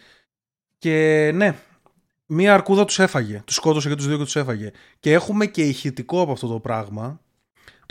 Και 0.77 1.32
ναι, 1.34 1.56
μία 2.25 2.54
αρκούδα 2.54 2.86
τους 2.86 2.99
έφαγε. 2.99 3.41
Τους 3.45 3.56
σκότωσε 3.56 3.89
και 3.89 3.95
τους 3.95 4.08
δύο 4.08 4.17
και 4.17 4.23
τους 4.23 4.36
έφαγε. 4.36 4.71
Και 4.99 5.13
έχουμε 5.13 5.45
και 5.45 5.63
ηχητικό 5.63 6.21
από 6.21 6.32
αυτό 6.32 6.47
το 6.47 6.60
πράγμα, 6.60 7.21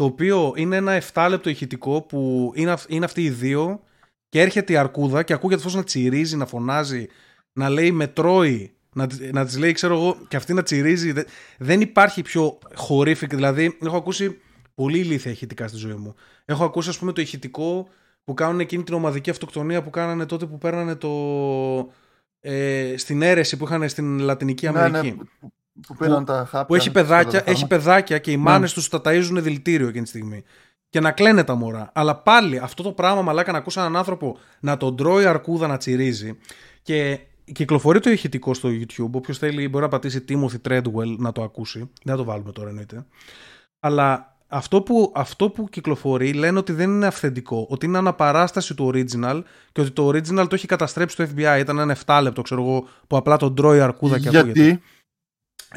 το 0.01 0.07
οποίο 0.07 0.53
είναι 0.57 0.77
ένα 0.77 1.03
7 1.13 1.27
λεπτό 1.31 1.51
ηχητικό 1.51 2.03
που 2.03 2.53
είναι, 2.55 2.77
είναι 2.89 3.05
αυτοί 3.05 3.23
οι 3.23 3.31
δύο 3.31 3.81
και 4.29 4.41
έρχεται 4.41 4.73
η 4.73 4.77
αρκούδα 4.77 5.23
και 5.23 5.33
ακούγεται 5.33 5.63
φως 5.63 5.75
να 5.75 5.85
τσιρίζει, 5.85 6.37
να 6.37 6.47
φωνάζει, 6.47 7.07
να 7.53 7.69
λέει 7.69 7.91
με 7.93 8.07
τρώει 8.07 8.75
να, 8.93 9.07
να 9.33 9.45
της 9.45 9.59
λέει, 9.59 9.73
ξέρω 9.73 9.95
εγώ, 9.95 10.17
και 10.29 10.37
αυτή 10.37 10.53
να 10.53 10.63
τσιρίζει. 10.63 11.13
Δεν 11.59 11.81
υπάρχει 11.81 12.23
πιο 12.23 12.59
χορήφικ. 12.75 13.35
Δηλαδή, 13.35 13.79
έχω 13.83 13.97
ακούσει 13.97 14.41
πολύ 14.75 14.99
ηλίθια 14.99 15.31
ηχητικά 15.31 15.69
στη 15.69 15.77
ζωή 15.77 15.95
μου. 15.95 16.15
Έχω 16.45 16.65
ακούσει, 16.65 16.89
ας 16.89 16.99
πούμε, 16.99 17.13
το 17.13 17.21
ηχητικό 17.21 17.89
που 18.25 18.35
κάνουν 18.35 18.61
εκείνη 18.61 18.83
την 18.83 18.95
ομαδική 18.95 19.31
αυτοκτονία 19.31 19.83
που 19.83 19.91
κάνανε 19.91 20.27
τότε 20.27 20.47
που 20.47 20.59
παίρνανε 20.59 20.95
το. 20.95 21.11
Ε, 22.41 22.95
στην 22.97 23.23
αίρεση 23.23 23.57
που 23.57 23.65
είχαν 23.65 23.89
στην 23.89 24.19
Λατινική 24.19 24.67
ναι, 24.67 24.73
ναι, 24.73 24.79
Αμερική. 24.79 25.17
Ναι, 25.17 25.49
που, 25.87 25.95
που, 25.95 26.25
τα 26.25 26.35
χάπια, 26.35 26.65
που 26.65 26.75
έχει 26.75 26.91
παιδάκια, 26.91 27.43
έχει 27.45 27.67
παιδάκια 27.67 28.19
και 28.19 28.31
οι 28.31 28.37
ναι. 28.37 28.43
μάνες 28.43 28.73
τους 28.73 28.89
τα 28.89 29.01
ταΐζουν 29.05 29.39
δηλητήριο 29.41 29.89
εκείνη 29.89 30.03
τη 30.03 30.09
στιγμή. 30.09 30.43
Και 30.89 31.01
να 31.01 31.13
κλαίνε 31.13 31.45
τα 31.45 31.55
μωρά. 31.55 31.91
Αλλά 31.95 32.17
πάλι 32.17 32.59
αυτό 32.59 32.83
το 32.83 32.93
πράγμα, 32.93 33.23
μαλάκα, 33.23 33.53
να 33.53 33.59
ακούσει 33.59 33.81
έναν 33.81 33.97
άνθρωπο 33.97 34.39
να 34.61 34.77
τον 34.77 34.97
τρώει 34.97 35.27
αρκούδα 35.27 35.67
να 35.67 35.77
τσιρίζει. 35.77 36.39
Και 36.83 37.21
Κυκλοφορεί 37.53 38.01
το 38.01 38.11
ηχητικό 38.11 38.55
στο 38.55 38.69
YouTube. 38.69 39.11
Όποιος 39.11 39.39
θέλει 39.39 39.69
μπορεί 39.69 39.85
να 39.85 39.91
πατήσει 39.91 40.25
Timothy 40.29 40.69
Treadwell 40.69 41.17
να 41.19 41.33
το 41.33 41.43
ακούσει. 41.43 41.79
Δεν 41.79 42.15
θα 42.15 42.17
το 42.17 42.25
βάλουμε 42.25 42.53
τώρα 42.53 42.69
εννοείται. 42.69 43.07
Αλλά 43.81 44.37
αυτό 44.47 44.83
που, 44.83 45.13
αυτό 45.15 45.51
που 45.51 45.69
κυκλοφορεί 45.69 46.33
λένε 46.33 46.59
ότι 46.59 46.73
δεν 46.73 46.91
είναι 46.91 47.07
αυθεντικό. 47.07 47.67
Ότι 47.71 47.87
είναι 47.87 47.99
αναπαράσταση 47.99 48.75
του 48.75 48.91
original 48.95 49.43
και 49.73 49.81
ότι 49.81 49.91
το 49.91 50.09
original 50.09 50.47
το 50.49 50.55
έχει 50.55 50.67
καταστρέψει 50.67 51.17
το 51.17 51.29
FBI. 51.37 51.59
Ήταν 51.61 51.79
ένα 51.79 51.97
7 52.05 52.21
λεπτό, 52.23 52.43
ξέρω 52.43 52.63
εγώ, 52.63 52.85
που 53.07 53.17
απλά 53.17 53.37
τον 53.37 53.55
τρώει 53.55 53.81
αρκούδα 53.81 54.19
και 54.19 54.29
ακούγεται. 54.29 54.61
Γιατί; 54.61 54.71
Ε, 54.71 54.81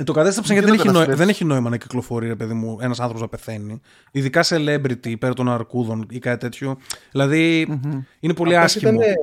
το 0.04 0.14
κατέστρεψαν 0.14 0.56
γιατί, 0.56 0.72
δεν, 0.72 0.80
έχει 0.80 0.90
νόημα, 0.90 1.16
δεν 1.16 1.30
έχει 1.30 1.46
νόημα 1.46 1.70
να 1.70 1.78
κυκλοφορεί, 1.78 2.28
ρε 2.28 2.36
παιδί 2.36 2.54
μου, 2.54 2.78
ένας 2.82 3.00
άνθρωπος 3.00 3.22
να 3.22 3.28
πεθαίνει. 3.28 3.82
Ειδικά 4.12 4.44
celebrity 4.44 5.08
υπέρ 5.08 5.34
των 5.34 5.50
αρκούδων 5.50 6.06
ή 6.10 6.20
κάτι 6.20 6.38
τέτοιο. 6.38 6.78
Δηλαδή 7.12 7.68
mm-hmm. 7.70 8.04
είναι 8.20 8.34
πολύ 8.34 8.56
Αυτός 8.56 8.76
άσχημο. 8.76 9.02
Ήταν 9.02 9.14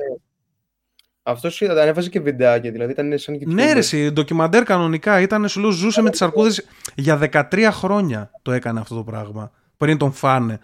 αυτός 1.23 1.61
ανέβαζε 1.61 2.09
και 2.09 2.19
βιντεάκια, 2.19 2.71
δηλαδή 2.71 2.91
ήταν 2.91 3.17
σαν 3.17 3.37
και. 3.37 3.45
Ναι, 3.47 3.73
ρε, 3.73 4.11
ντοκιμαντέρ 4.11 4.63
κανονικά 4.63 5.21
ήταν, 5.21 5.47
σου 5.47 5.59
λέω, 5.59 5.71
ζούσε 5.71 6.01
με 6.01 6.09
τις 6.09 6.21
αρκούδες 6.21 6.65
για 6.95 7.19
13 7.31 7.69
χρόνια 7.71 8.31
το 8.41 8.51
έκανε 8.51 8.79
αυτό 8.79 8.95
το 8.95 9.03
πράγμα. 9.03 9.51
πριν 9.77 9.97
τον 9.97 10.11
φάνε. 10.11 10.59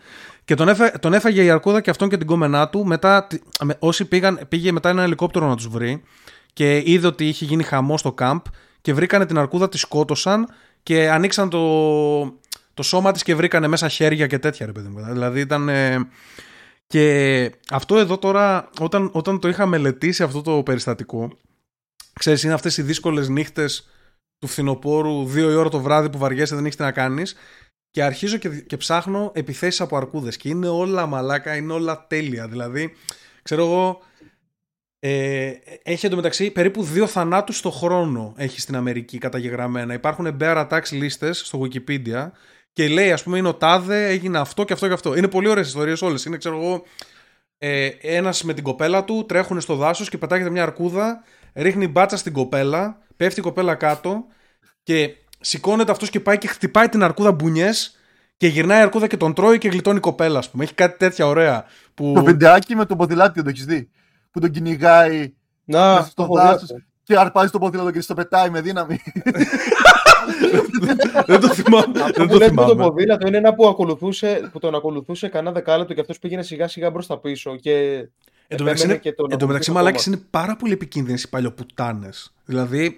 Και 0.46 0.56
τον, 0.56 0.70
έφε, 0.70 0.94
τον 1.00 1.14
έφαγε 1.14 1.44
η 1.44 1.50
αρκούδα 1.50 1.82
και 1.82 1.90
αυτόν 1.90 2.10
και 2.10 2.18
την 2.18 2.28
κόμενά 2.28 2.70
του. 2.70 2.86
Μετά, 2.86 3.28
όσοι 3.80 4.06
πήγαν, 4.06 4.40
πήγε 4.50 4.72
μετά 4.72 4.90
ένα 4.90 5.04
ελικόπτερο 5.04 5.48
να 5.48 5.56
τους 5.56 5.68
βρει 5.68 6.04
και 6.54 6.82
είδε 6.86 7.08
ότι 7.08 7.28
είχε 7.28 7.46
γίνει 7.46 7.64
χαμός 7.64 8.00
στο 8.00 8.14
κάμπ 8.14 8.40
και 8.88 8.94
βρήκανε 8.94 9.26
την 9.26 9.38
αρκούδα, 9.38 9.70
τη 9.70 9.78
σκότωσαν 9.78 10.48
και 10.84 11.10
ανοίξαν 11.10 11.50
το, 11.50 11.60
το 12.74 12.84
σώμα 12.84 13.12
της 13.12 13.24
και 13.24 13.36
βρήκανε 13.36 13.68
μέσα 13.68 13.90
χέρια 13.90 14.28
και 14.28 14.40
τέτοια 14.40 14.66
ρε 14.66 14.72
παιδί 14.72 14.88
μου. 14.88 15.04
Δηλαδή 15.12 15.40
ήταν... 15.40 15.70
Και 16.88 17.52
αυτό 17.70 17.98
εδώ 17.98 18.18
τώρα, 18.18 18.70
όταν, 18.80 19.10
όταν 19.14 19.40
το 19.40 19.48
είχα 19.48 19.66
μελετήσει 19.66 20.24
αυτό 20.24 20.42
το 20.42 20.64
περιστατικό, 20.64 21.38
ξέρεις, 22.20 22.44
είναι 22.44 22.54
αυτές 22.54 22.78
οι 22.78 22.82
δύσκολες 22.82 23.30
νύχτες 23.30 23.88
του 24.40 24.48
φθινοπόρου, 24.48 25.26
δύο 25.26 25.52
η 25.52 25.56
ώρα 25.56 25.70
το 25.70 25.80
βράδυ 25.80 26.10
που 26.10 26.18
βαριέσαι 26.18 26.56
δεν 26.56 26.66
έχεις 26.66 26.78
τι 26.78 26.84
να 26.84 26.92
κάνεις 26.92 27.36
και 27.92 28.04
αρχίζω 28.04 28.38
και, 28.38 28.50
και 28.50 28.78
ψάχνω 28.78 29.32
επιθέσεις 29.36 29.82
από 29.82 29.98
αρκούδες 29.98 30.38
και 30.38 30.50
είναι 30.50 30.68
όλα 30.68 31.06
μαλάκα, 31.06 31.56
είναι 31.56 31.74
όλα 31.74 32.06
τέλεια. 32.08 32.48
Δηλαδή, 32.48 32.96
ξέρω 33.44 33.64
εγώ, 33.64 34.02
ε, 35.00 35.52
έχει 35.84 36.06
εντωμεταξύ 36.06 36.52
περίπου 36.52 36.84
δύο 36.84 37.08
θανάτους 37.08 37.62
το 37.62 37.72
χρόνο 37.72 38.34
έχει 38.38 38.60
στην 38.60 38.76
Αμερική 38.76 39.18
καταγεγραμμένα. 39.18 39.94
Υπάρχουν 39.94 40.38
bear 40.40 40.68
attacks 40.68 40.92
λίστες 40.92 41.40
στο 41.40 41.62
Wikipedia 41.62 42.30
και 42.74 42.88
λέει, 42.88 43.12
ας 43.12 43.24
πούμε, 43.24 43.38
είναι 43.38 43.48
ο 43.48 43.54
τάδε, 43.54 44.08
έγινε 44.08 44.40
αυτό 44.40 44.64
και 44.64 44.74
αυτό 44.74 44.88
και 44.88 44.94
αυτό. 44.94 45.16
Είναι 45.16 45.28
πολύ 45.28 45.48
ωραίες 45.48 45.68
ιστορίες 45.68 46.02
όλες. 46.02 46.26
Είναι, 46.26 46.38
ξέρω 46.38 46.58
εγώ, 46.58 46.84
ε, 47.58 47.90
ένας 48.02 48.44
με 48.44 48.54
την 48.54 48.64
κοπέλα 48.64 49.04
του 49.04 49.26
τρέχουν 49.28 49.62
στο 49.62 49.76
δάσος 49.76 50.10
και 50.10 50.18
πετάγεται 50.18 50.50
μια 50.50 50.64
αρκούδα, 50.64 51.24
ρίχνει 51.54 51.88
μπάτσα 51.88 52.18
στην 52.18 52.34
κοπέλα, 52.34 52.98
πέφτει 53.18 53.40
η 53.40 53.44
κοπέλα 53.44 53.76
κάτω 53.76 54.26
και 54.84 55.16
σηκώνεται 55.40 55.92
αυτός 55.92 56.10
και 56.10 56.20
πάει 56.20 56.38
και 56.38 56.48
χτυπάει 56.48 56.90
την 56.90 57.04
αρκούδα 57.04 57.32
μπουνιές 57.32 57.96
και 58.38 58.48
γυρνάει 58.48 58.80
η 58.80 58.82
αρκούδα 58.82 59.08
και 59.08 59.18
τον 59.18 59.34
τρώει 59.34 59.58
και 59.58 59.68
γλιτώνει 59.68 59.98
η 59.98 60.00
κοπέλα, 60.00 60.40
ας 60.40 60.50
πούμε. 60.50 60.64
Έχει 60.64 60.74
κάτι 60.74 60.98
τέτοια 60.98 61.28
ωραία. 61.28 61.66
Που... 61.94 62.12
Το 62.16 62.24
βιντεάκι 62.24 62.76
με 62.76 62.86
το 62.86 62.96
ποδηλάτι, 62.96 63.44
το 63.44 63.50
έχεις 63.50 63.66
δει; 63.66 63.90
Που 64.38 64.44
τον 64.44 64.52
κυνηγάει 64.52 65.34
Να, 65.66 66.02
στο 66.02 66.28
δάσος 66.34 66.70
και 67.04 67.18
αρπάζει 67.18 67.52
το 67.52 67.60
ποδήλατο 67.60 67.92
και 67.92 68.02
στο 68.02 68.14
πετάει 68.14 68.50
με 68.50 68.62
δύναμη. 68.62 69.00
δεν 71.26 71.40
το 71.40 71.48
θυμάμαι. 71.54 72.02
Αυτό 72.02 72.26
δεν 72.26 72.28
που 72.28 72.32
το 72.34 72.38
λέτε 72.38 72.52
με 72.52 72.62
το 72.62 72.68
θυμάμαι. 72.68 72.90
ποδήλατο 72.90 73.28
είναι 73.28 73.38
ένα 73.38 73.54
που, 73.54 73.68
ακολουθούσε, 73.68 74.50
που 74.52 74.60
τον 74.60 74.76
ακολουθούσε 74.76 75.28
κανένα 75.28 75.52
δεκάλεπτο 75.56 75.94
και 75.94 76.02
αυτός 76.02 76.20
πήγαινε 76.20 76.44
σιγά 76.44 76.68
σιγά 76.68 76.92
προ 76.92 77.04
τα 77.06 77.18
πίσω. 77.18 77.56
Και 77.56 77.72
Εν 78.48 78.58
τω 78.58 78.64
μεταξύ, 78.64 78.84
επέμενε 78.84 78.84
είναι- 78.84 78.98
και 78.98 79.12
τον 79.14 79.32
εν 79.32 79.38
τω 79.38 79.48
μεταξύ, 79.48 79.70
ακολουθούσε 79.70 79.72
μαλάκες 79.72 80.02
ακόμα. 80.02 80.16
είναι 80.18 80.26
πάρα 80.30 80.56
πολύ 80.56 80.74
επικίνδυνες 80.74 81.24
οι 81.24 81.30
παλιοπουτάνες. 81.30 82.34
Δηλαδή, 82.46 82.98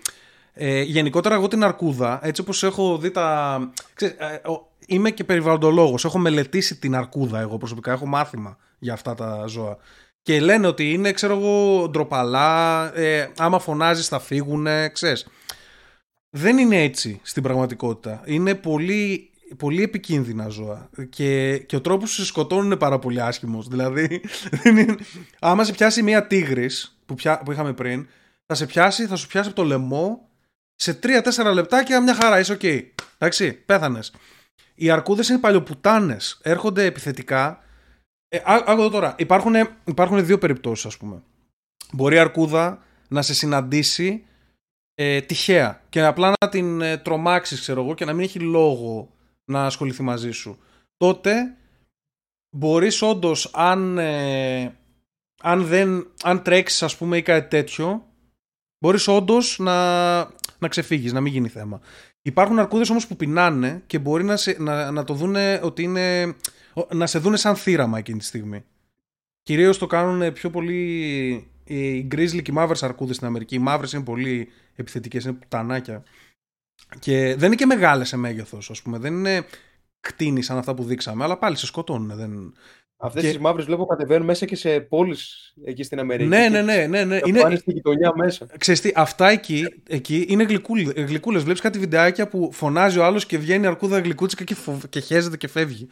ε, 0.54 0.82
γενικότερα 0.82 1.36
εγώ 1.36 1.47
την 1.47 1.63
αρκούδα, 1.63 2.19
έτσι 2.23 2.41
όπως 2.41 2.63
έχω 2.63 2.97
δει 2.97 3.12
τα. 3.12 3.60
Ξέρεις, 3.93 4.15
ε, 4.19 4.47
ο- 4.49 4.67
είμαι 4.88 5.10
και 5.10 5.23
περιβαλλοντολόγος. 5.23 6.06
Έχω 6.06 6.17
μελετήσει 6.17 6.80
την 6.80 6.95
αρκούδα 6.95 7.39
εγώ 7.39 7.58
προσωπικά. 7.58 7.91
Έχω 7.91 8.06
μάθημα 8.06 8.58
για 8.80 8.93
αυτά 8.93 9.15
τα 9.15 9.45
ζώα. 9.47 9.78
Και 10.30 10.39
λένε 10.39 10.68
ότι 10.68 10.94
είναι, 10.94 11.12
ξέρω 11.12 11.38
εγώ, 11.38 11.88
ντροπαλά. 11.89 12.92
Ε, 12.98 13.32
άμα 13.38 13.60
φωνάζεις, 13.60 14.08
θα 14.08 14.20
φύγουν. 14.20 14.68
Ξέρεις. 14.92 15.28
Δεν 16.30 16.58
είναι 16.58 16.84
έτσι 16.84 17.20
στην 17.24 17.44
πραγματικότητα. 17.44 18.22
Είναι 18.26 18.56
πολύ, 18.56 19.32
πολύ 19.58 19.84
επικίνδυνα 19.84 20.48
ζώα. 20.48 20.89
Και, 21.10 21.58
και 21.58 21.76
ο 21.76 21.82
τρόπος 21.82 22.10
που 22.10 22.15
σε 22.15 22.26
σκοτώνουν 22.26 22.65
είναι 22.65 22.76
πάρα 22.76 23.00
πολύ 23.00 23.22
άσχημος. 23.22 23.68
Δηλαδή, 23.68 24.22
δεν 24.63 24.78
είναι... 24.78 24.96
άμα 25.39 25.63
σε 25.63 25.72
πιάσει 25.72 26.04
μία 26.04 26.28
τίγρης 26.28 27.00
που, 27.06 27.15
πια, 27.15 27.42
που 27.46 27.52
είχαμε 27.52 27.74
πριν, 27.74 28.08
θα 28.46 28.56
σε 28.56 28.65
πιάσει, 28.65 29.06
θα 29.06 29.15
σου 29.15 29.28
πιάσει 29.28 29.48
από 29.48 29.56
το 29.56 29.63
λαιμό 29.63 30.30
σε 30.76 31.00
3-4 31.04 31.54
λεπτάκια 31.54 32.02
μια 32.02 32.15
χαρά. 32.15 32.39
Είσαι 32.39 32.54
οκ. 32.54 32.63
Εντάξει, 33.18 33.52
πέθανες. 33.52 34.13
Οι 34.76 34.89
αρκούδες 34.89 35.30
είναι 35.30 35.39
παλιοπουτάνες. 35.39 36.39
Έρχονται 36.42 36.86
επιθετικά. 36.86 37.63
Ε, 38.30 38.38
ά- 38.38 38.70
άκου 38.70 38.80
εδώ 38.82 38.89
τώρα. 38.89 39.15
Υπάρχουν, 39.18 39.54
υπάρχουν 39.84 40.26
δύο 40.26 40.38
περιπτώσεις, 40.38 40.86
ας 40.86 40.98
πούμε. 40.98 41.24
Μπορεί 41.92 42.15
η 42.15 42.20
αρκούδα 42.20 42.84
να 43.08 43.22
σε 43.22 43.34
συναντήσει 43.34 44.24
ε, 45.02 45.22
τυχαία 45.22 45.82
και 45.89 46.02
απλά 46.02 46.34
να 46.42 46.50
την 46.50 46.82
ε, 46.82 46.98
τρομάξεις 46.98 47.60
ξέρω 47.60 47.82
εγώ 47.84 47.94
και 47.94 48.06
να 48.06 48.13
μην 48.13 48.24
έχει 48.24 48.39
λόγο 48.39 49.10
να 49.46 49.65
ασχοληθεί 49.65 50.04
μαζί 50.04 50.32
σου 50.32 50.60
τότε 50.98 51.58
μπορείς 52.58 53.02
όντως 53.02 53.52
αν, 53.54 53.98
ε, 53.98 54.78
αν, 55.42 55.65
δεν, 55.65 56.08
αν 56.24 56.42
τρέξεις 56.42 56.84
ας 56.84 56.98
πούμε 56.98 57.18
ή 57.18 57.22
κάτι 57.22 57.50
τέτοιο 57.50 58.08
μπορείς 58.80 59.08
όντως 59.08 59.60
να, 59.60 60.18
να 60.60 60.68
ξεφύγεις, 60.70 61.13
να 61.13 61.22
μην 61.22 61.32
γίνει 61.32 61.48
θέμα 61.48 61.82
υπάρχουν 62.22 62.60
αρκούδες 62.60 62.89
όμως 62.89 63.08
που 63.08 63.15
πεινάνε 63.15 63.84
και 63.88 64.00
μπορεί 64.00 64.24
να, 64.24 64.38
σε, 64.38 64.56
να, 64.60 64.92
να 64.92 65.04
το 65.04 65.13
δούνε 65.13 65.60
ότι 65.63 65.84
είναι 65.84 66.36
να 66.94 67.08
σε 67.08 67.20
δούνε 67.20 67.38
σαν 67.38 67.56
θύραμα 67.56 67.98
εκείνη 67.98 68.18
τη 68.20 68.26
στιγμή 68.26 68.64
Κυρίως 69.50 69.78
το 69.78 69.88
κάνουν 69.88 70.34
πιο 70.34 70.50
πολύ 70.50 70.82
οι 71.64 72.04
γκρίζλι 72.04 72.42
και 72.42 72.52
οι 72.52 72.54
μαύρες 72.54 72.84
αρκούδες 72.84 73.16
στην 73.16 73.28
Αμερική. 73.28 73.56
Οι 73.56 73.60
μαύρες 73.60 73.94
είναι 73.94 74.04
πολύ 74.04 74.52
επιθετικές, 74.76 75.24
είναι 75.24 75.34
πουτανάκια. 75.34 76.04
Και 77.00 77.36
δεν 77.36 77.48
είναι 77.48 77.56
και 77.56 77.66
μεγάλες 77.66 78.08
σε 78.08 78.18
μέγεθος, 78.18 78.70
ας 78.70 78.82
πούμε. 78.82 78.98
Δεν 78.98 79.14
είναι 79.14 79.46
κτίνη 80.00 80.42
σαν 80.42 80.58
αυτά 80.58 80.74
που 80.74 80.84
δείξαμε, 80.84 81.24
αλλά 81.24 81.38
πάλι 81.38 81.56
σε 81.56 81.66
σκοτώνουν. 81.66 82.18
Δεν... 82.18 82.54
Αυτές 83.02 83.24
Και- 83.24 83.32
τι 83.32 83.40
μαύρες 83.40 83.66
βλέπω 83.66 83.86
κατεβαίνουν 83.86 84.26
μέσα 84.26 84.46
και 84.46 84.56
σε 84.56 84.80
πόλεις 84.80 85.54
εκεί 85.66 85.84
στην 85.84 86.00
Αμερική. 86.00 86.30
Ναι, 86.30 86.44
Και 86.44 86.50
ναι, 86.50 86.62
ναι, 86.62 86.76
ναι, 86.76 86.86
ναι. 86.86 87.04
Είναι... 87.16 87.22
Είναι, 87.26 87.42
Πάνε 87.42 87.56
στη 87.56 87.72
γειτονιά 87.72 88.12
μέσα. 88.16 88.48
ξέρεις 88.58 88.82
τι, 88.82 88.92
αυτά 88.96 89.30
εκεί, 89.30 89.66
εκεί 89.90 90.26
είναι 90.30 90.44
γλυκούλες. 90.44 90.94
γλυκούλες. 90.96 91.44
Βλέπεις 91.44 91.62
κάτι 91.62 91.80
βιντεάκια 91.80 92.28
που 92.28 92.50
φωνάζει 92.54 93.00
ο 93.00 93.06
άλλος 93.06 93.26
και 93.26 93.38
βγαίνει 93.38 93.64
η 93.64 93.68
αρκούδα 93.68 94.00
γλυκούτσικα 94.00 94.44
και, 94.44 94.56
φοβ... 94.56 94.84
και 94.90 95.00
χέζεται 95.00 95.38
και 95.38 95.48
φεύγει. 95.48 95.88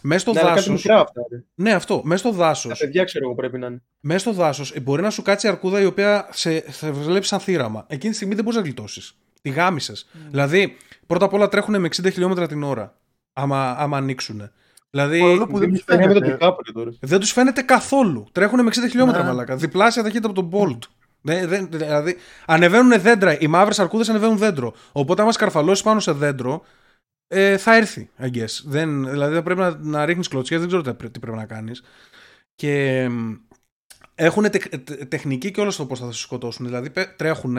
Μέσα 0.00 0.20
στο 0.20 0.32
Ναι, 0.32 0.40
αλλά 0.40 0.48
κάτι 0.48 0.60
δάσος. 0.60 0.74
μικρά 0.84 1.00
αυτά. 1.00 1.20
ρε. 1.32 1.42
Ναι, 1.54 1.72
αυτό. 1.72 2.00
Μέσα 2.04 2.18
στο 2.18 2.30
Τα 2.30 2.36
δάσος. 2.36 2.78
παιδιά 2.78 3.04
ξέρω 3.04 3.24
εγώ 3.24 3.34
πρέπει 3.34 3.58
να 3.58 3.66
είναι. 3.66 3.82
μέσα 4.00 4.18
στο 4.18 4.32
δάσος 4.32 4.74
μπορεί 4.82 5.02
να 5.02 5.10
σου 5.10 5.22
κάτσει 5.22 5.46
η 5.46 5.50
αρκούδα 5.50 5.80
η 5.80 5.84
οποία 5.84 6.28
σε, 6.30 6.72
σε 6.72 6.90
βλέπει 6.90 7.26
σαν 7.26 7.40
θύραμα. 7.40 7.84
Εκείνη 7.88 8.10
τη 8.10 8.16
στιγμή 8.16 8.34
δεν 8.34 8.44
μπορείς 8.44 8.58
να 8.58 8.64
γλιτώσεις. 8.64 9.14
Τη 9.42 9.50
γάμισες. 9.50 10.08
Δηλαδή, 10.30 10.76
πρώτα 11.06 11.24
απ' 11.24 11.32
όλα 11.32 11.48
τρέχουν 11.48 11.80
με 11.80 11.88
60 12.02 12.10
χιλιόμετρα 12.12 12.46
την 12.46 12.62
ώρα. 12.62 12.96
Άμα, 13.32 13.70
άμα 13.70 13.96
ανοίξουν. 13.96 14.50
Δηλαδή, 14.90 15.20
Παρόλο 15.20 15.46
που 15.46 15.58
δεν 15.58 15.68
Δεν 15.70 15.76
τους 15.78 15.84
με 15.86 15.96
τον 15.96 16.08
φαίνεται. 16.12 16.30
Τικάπριο 16.32 16.72
τώρα. 16.72 16.90
δεν 17.00 17.20
τους 17.20 17.32
φαίνεται 17.32 17.62
καθόλου. 17.62 18.26
Τρέχουν 18.32 18.62
με 18.62 18.70
60 18.74 18.88
χιλιόμετρα, 18.90 19.22
Ναι. 19.22 19.28
μαλάκα. 19.28 19.56
Διπλάσια 19.56 20.02
ταχύτητα 20.02 20.28
από 20.30 20.42
τον 20.42 20.50
Bolt. 20.52 20.78
Δεν, 21.20 21.48
δεν, 21.48 21.68
δηλαδή, 21.70 22.16
ανεβαίνουν 22.46 23.00
δέντρα. 23.00 23.38
Οι 23.40 23.46
μαύρες 23.46 23.78
αρκούδες 23.78 24.08
ανεβαίνουν 24.08 24.38
δέντρο. 24.38 24.74
Οπότε, 24.92 25.22
άμα 25.22 25.32
σκαρφαλώσεις 25.32 25.82
πάνω 25.82 26.00
σε 26.00 26.12
δέντρο, 26.12 26.62
ε, 27.26 27.56
θα 27.56 27.76
έρθει, 27.76 28.10
I 28.22 28.26
guess. 28.36 28.60
Δεν, 28.64 29.10
δηλαδή, 29.10 29.34
θα 29.34 29.42
πρέπει 29.42 29.60
να, 29.60 29.76
να 29.80 30.04
ρίχνεις 30.04 30.28
κλωτσιέ, 30.28 30.58
δεν 30.58 30.66
ξέρω 30.66 30.82
τι, 30.82 30.92
πρέ- 30.94 31.12
τι 31.12 31.18
πρέπει 31.18 31.36
να 31.36 31.44
κάνεις. 31.46 31.82
Και 32.54 33.06
έχουν 34.14 34.44
τεχνική 35.08 35.50
και 35.50 35.60
όλο 35.60 35.74
το 35.76 35.86
πώς 35.86 35.98
θα 35.98 36.12
σε 36.12 36.18
σκοτώσουν. 36.18 36.66
Δηλαδή, 36.66 36.90
τρέχουν 37.16 37.58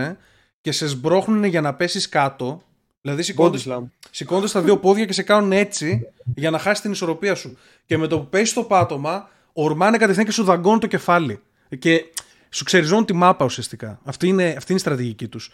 και 0.61 0.71
σε 0.71 0.87
σμπρώχνουν 0.87 1.43
για 1.43 1.61
να 1.61 1.73
πέσεις 1.73 2.09
κάτω. 2.09 2.61
Δηλαδή, 3.01 3.21
Body 3.21 3.25
σηκώνονται 3.25 3.59
slam. 3.65 3.83
σηκώνονται 4.11 4.47
τα 4.47 4.61
δύο 4.61 4.77
πόδια 4.77 5.05
και 5.05 5.13
σε 5.13 5.23
κάνουν 5.23 5.51
έτσι 5.51 6.07
για 6.35 6.49
να 6.49 6.59
χάσει 6.59 6.81
την 6.81 6.91
ισορροπία 6.91 7.35
σου. 7.35 7.57
Και 7.85 7.97
με 7.97 8.07
το 8.07 8.19
που 8.19 8.27
πέσει 8.27 8.51
στο 8.51 8.63
πάτωμα, 8.63 9.29
ορμάνε 9.53 9.97
κατευθείαν 9.97 10.25
και 10.25 10.31
σου 10.31 10.43
δαγκώνουν 10.43 10.79
το 10.79 10.87
κεφάλι. 10.87 11.41
Και 11.79 12.05
σου 12.49 12.63
ξεριζώνουν 12.63 13.05
τη 13.05 13.13
μάπα 13.13 13.45
ουσιαστικά. 13.45 13.99
Αυτή 14.03 14.27
είναι, 14.27 14.53
αυτή 14.57 14.71
είναι 14.71 14.79
η 14.79 14.83
στρατηγική 14.83 15.27
τους. 15.27 15.51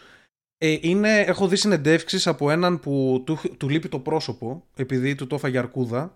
Ε, 0.57 0.77
είναι, 0.81 1.19
έχω 1.19 1.47
δει 1.47 1.55
συνεντεύξεις 1.55 2.27
από 2.27 2.51
έναν 2.51 2.79
που 2.79 3.23
του, 3.25 3.39
του 3.57 3.69
λείπει 3.69 3.89
το 3.89 3.99
πρόσωπο, 3.99 4.63
επειδή 4.75 5.15
του 5.15 5.27
το 5.27 5.35
έφαγε 5.35 5.57
αρκούδα, 5.57 6.15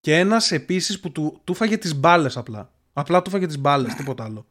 και 0.00 0.18
ένας 0.18 0.52
επίσης 0.52 1.00
που 1.00 1.12
του, 1.12 1.40
του 1.44 1.54
φάγε 1.54 1.76
τις 1.76 1.94
μπάλες 1.94 2.36
απλά. 2.36 2.70
Απλά 2.92 3.22
του 3.22 3.30
φάγε 3.30 3.46
τις 3.46 3.58
μπάλες, 3.58 3.94
τίποτα 3.94 4.24
άλλο. 4.24 4.46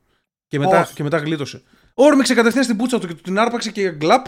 Και 0.47 0.59
μετά, 0.59 0.81
Πώς; 0.81 0.91
και 0.93 1.03
μετά 1.03 1.17
γλίτωσε. 1.17 1.61
Όρμηξε 1.93 2.33
κατευθείαν 2.33 2.63
στην 2.63 2.77
πούτσα 2.77 2.99
του 2.99 3.07
και 3.07 3.13
του 3.13 3.21
την 3.21 3.39
άρπαξε 3.39 3.71
και 3.71 3.89
γκλαπ. 3.89 4.25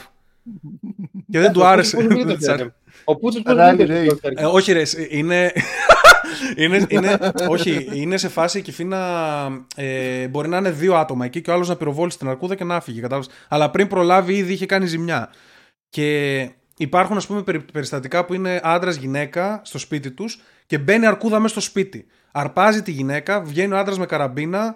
Και 1.32 1.40
δεν 1.40 1.52
του 1.52 1.66
άρεσε. 1.66 1.96
Πώς 1.96 2.06
Δεν 2.08 2.18
γίνεται 2.18 2.38
της 2.38 2.48
άρεσε. 2.48 2.64
αυτό. 2.64 2.76
Ο 3.04 3.16
Πούτσος 3.18 3.42
πώς 3.42 3.54
Rally 3.58 3.76
γίνεται 3.78 4.04
race. 4.06 4.14
αυτό. 4.14 4.30
Ε, 4.36 4.46
όχι 4.46 4.72
ρε, 4.72 4.82
είναι... 5.10 5.52
είναι, 6.56 6.86
είναι, 6.90 7.18
όχι, 7.50 7.88
είναι 7.94 8.18
σε 8.18 8.28
φάση 8.30 8.58
η 8.58 8.62
Κιφίνα 8.62 9.48
ε, 9.76 10.28
μπορεί 10.28 10.48
να 10.50 10.58
είναι 10.58 10.72
δύο 10.72 10.96
άτομα 10.96 11.26
εκεί 11.26 11.42
και 11.42 11.50
ο 11.50 11.54
άλλος 11.54 11.68
να 11.68 11.76
πυροβόλησε 11.76 12.18
την 12.18 12.28
αρκούδα 12.28 12.56
και 12.56 12.64
να 12.64 12.80
φύγει. 12.82 13.00
Κατάλαβες. 13.02 13.30
Αλλά 13.48 13.70
πριν 13.72 13.88
προλάβει 13.88 14.34
ήδη 14.36 14.54
είχε 14.54 14.66
κάνει 14.66 14.86
ζημιά. 14.86 15.30
Και 15.90 16.40
υπάρχουν 16.78 17.18
ας 17.18 17.28
πούμε 17.28 17.42
περι- 17.44 17.72
περιστατικά 17.72 18.26
που 18.26 18.34
είναι 18.34 18.60
άντρας 18.64 18.96
γυναίκα 18.96 19.62
στο 19.64 19.78
σπίτι 19.78 20.12
τους 20.12 20.42
και 20.66 20.78
μπαίνει 20.78 21.06
αρκούδα 21.06 21.40
μέσα 21.40 21.54
στο 21.54 21.62
σπίτι. 21.62 22.06
Αρπάζει 22.32 22.82
τη 22.82 22.92
γυναίκα, 22.92 23.42
βγαίνει 23.42 23.74
ο 23.74 23.78
άντρας 23.78 23.98
με 23.98 24.06
καραμπίνα 24.06 24.76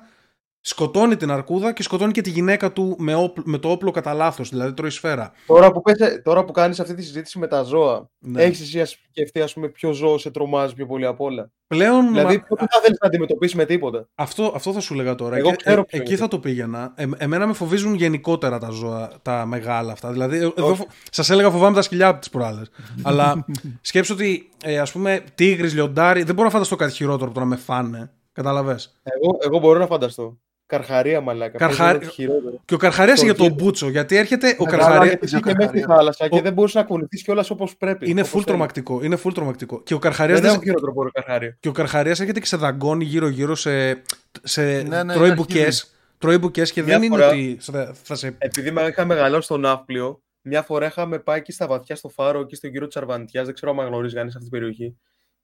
σκοτώνει 0.67 1.15
την 1.15 1.31
αρκούδα 1.31 1.73
και 1.73 1.83
σκοτώνει 1.83 2.11
και 2.11 2.21
τη 2.21 2.29
γυναίκα 2.29 2.71
του 2.71 2.95
με, 2.99 3.15
όπλ- 3.15 3.45
με 3.47 3.57
το 3.57 3.69
όπλο 3.69 3.91
κατά 3.91 4.13
λάθος, 4.13 4.49
δηλαδή 4.49 4.73
τρώει 4.73 4.89
σφαίρα. 4.89 5.31
Τώρα 5.47 5.71
που, 5.71 5.81
πες, 5.81 5.97
τώρα 6.23 6.45
που 6.45 6.51
κάνεις 6.51 6.79
αυτή 6.79 6.93
τη 6.93 7.01
συζήτηση 7.03 7.39
με 7.39 7.47
τα 7.47 7.61
ζώα, 7.63 8.09
Ναι. 8.19 8.43
έχεις 8.43 8.61
εσύ 8.61 8.81
ας 8.81 8.97
σκεφτεί 9.11 9.41
ας 9.41 9.53
πούμε 9.53 9.67
ποιο 9.67 9.91
ζώο 9.91 10.17
σε 10.17 10.31
τρομάζει 10.31 10.73
πιο 10.73 10.85
πολύ 10.85 11.05
απ' 11.05 11.21
όλα; 11.21 11.51
Πλέον 11.67 12.07
Δηλαδή, 12.07 12.35
μα- 12.37 12.43
ποιο 12.43 12.55
δεν 12.59 12.67
θα 12.71 12.79
θέλεις 12.81 12.97
να 13.01 13.07
αντιμετωπίσεις 13.07 13.55
με 13.55 13.65
τίποτα; 13.65 14.07
αυτό, 14.15 14.51
αυτό 14.55 14.73
θα 14.73 14.79
σου 14.79 14.93
λέγα 14.93 15.15
τώρα. 15.15 15.37
Εγώ 15.37 15.47
Εκεί- 15.49 15.63
ξέρω 15.63 15.81
ε, 15.81 15.83
ποιο 15.83 15.99
εκεί 15.99 16.09
είναι. 16.11 16.19
θα 16.19 16.27
το 16.27 16.39
πήγαινα. 16.39 16.93
Ε, 16.95 17.05
εμένα 17.17 17.47
με 17.47 17.53
φοβίζουν 17.53 17.93
γενικότερα 17.93 18.59
τα 18.59 18.69
ζώα, 18.69 19.11
τα 19.21 19.45
μεγάλα 19.45 19.91
αυτά. 19.91 20.11
Δηλαδή, 20.11 20.37
ε, 20.37 20.51
εδώ 20.57 20.77
σας 21.11 21.29
έλεγα 21.29 21.49
φοβάμαι 21.49 21.75
τα 21.75 21.81
σκυλιά 21.81 22.07
από 22.07 22.19
τις 22.19 22.29
προάλλες. 22.29 22.69
Αλλά 23.03 23.45
σκέψω 23.81 24.13
ότι 24.13 24.49
ε, 24.63 24.79
ας 24.79 24.91
πούμε 24.91 25.23
τίγρης, 25.35 25.73
λιοντάρι, 25.73 26.23
δεν 26.23 26.35
μπορώ 26.35 26.47
να 26.47 26.53
φανταστώ 26.53 26.75
κάτι 26.75 26.91
χειρότερο 26.93 27.25
από 27.25 27.33
το 27.33 27.39
να 27.39 27.45
με 27.45 27.55
φάνε. 27.55 28.11
Κατάλαβε. 28.33 28.77
Εγώ, 29.03 29.37
εγώ 29.41 29.59
μπορώ 29.59 29.79
να 29.79 29.85
φανταστώ. 29.87 30.37
Καρχαρία 30.67 31.21
μαλάκα. 31.21 31.57
Καρχαρί- 31.57 31.77
Καρχαρία. 31.91 32.09
χειρότερο. 32.09 32.61
Και 32.65 32.73
ο 32.73 32.77
Καρχαρίας 32.77 33.19
Το 33.19 33.25
για 33.25 33.35
τον 33.35 33.47
γύρο. 33.47 33.55
Μπούτσο. 33.63 33.89
Γιατί 33.89 34.15
έρχεται 34.15 34.55
ο 34.59 34.63
Μεγάλα 34.63 34.83
Καρχαρία. 34.83 35.07
γιατί- 35.07 35.23
Εσύ 35.23 35.35
και 35.35 35.41
Καρχαρία. 35.41 35.67
μέσα 35.73 35.77
στη 35.85 35.93
θάλασσα 35.93 36.27
και 36.27 36.37
Ο- 36.37 36.41
δεν 36.41 36.53
μπορούσες 36.53 36.75
να 36.75 36.83
κουνηθεί 36.87 37.17
κιόλας 37.17 37.49
όπως 37.49 37.77
πρέπει. 37.77 38.09
Είναι 38.09 38.19
όπως 38.19 38.29
full 38.29 38.33
θέλεις. 38.33 38.45
τρομακτικό. 38.45 39.03
Είναι 39.03 39.17
full 39.23 39.31
τρομακτικό. 39.33 39.81
Και 39.83 39.93
ο 39.93 39.99
Καρχαρίας 39.99 40.39
Δεν 40.39 40.49
έχω 40.49 40.61
χειρότερο 40.61 40.91
από 40.91 41.03
το 41.03 41.09
Καρχαρία. 41.11 41.57
και 41.59 41.67
ο 41.67 41.71
Καρχαρίας 41.71 42.19
έρχεται 42.19 42.39
και 42.39 42.45
σε 42.45 42.57
δαγκώνει 42.57 43.03
γύρω-γύρω 43.03 43.55
σε. 43.55 44.01
σε 44.43 44.61
Ναι, 44.81 45.03
ναι, 45.03 45.13
τρώει 45.13 45.25
είναι 45.27 45.35
μπουκές. 45.35 45.65
αρχίδι. 45.65 45.93
Τρώει 46.17 46.37
μπουκές 46.37 46.71
και 46.71 46.83
Μια 46.83 46.99
δεν 46.99 47.09
φορά- 47.09 47.33
είναι 47.33 47.51
ότι 47.51 47.57
θα, 47.71 47.95
θα 48.03 48.15
σε. 48.15 48.35
Επειδή 48.37 48.71
με 48.71 48.81
είχα 48.81 49.05
μεγαλώσει 49.05 49.41
στο 49.45 49.57
ναύπλιο, 49.57 50.21
μια 50.41 50.61
φορά 50.61 50.85
είχαμε 50.85 51.19
πάει 51.19 51.37
εκεί 51.37 51.51
στα 51.51 51.67
βαθιά 51.67 51.95
στο 51.95 52.09
φάρο, 52.09 52.39
εκεί 52.39 52.55
στο 52.55 52.67
γύρο 52.67 52.87
τη 52.87 52.99
Αρβαντιά. 52.99 53.43
Δεν 53.43 53.53
ξέρω 53.53 53.75
αν 53.79 53.87
γνωρίζει 53.87 54.15
κανείς 54.15 54.35
αυτή 54.35 54.49
την 54.49 54.59
περιοχή. 54.59 54.97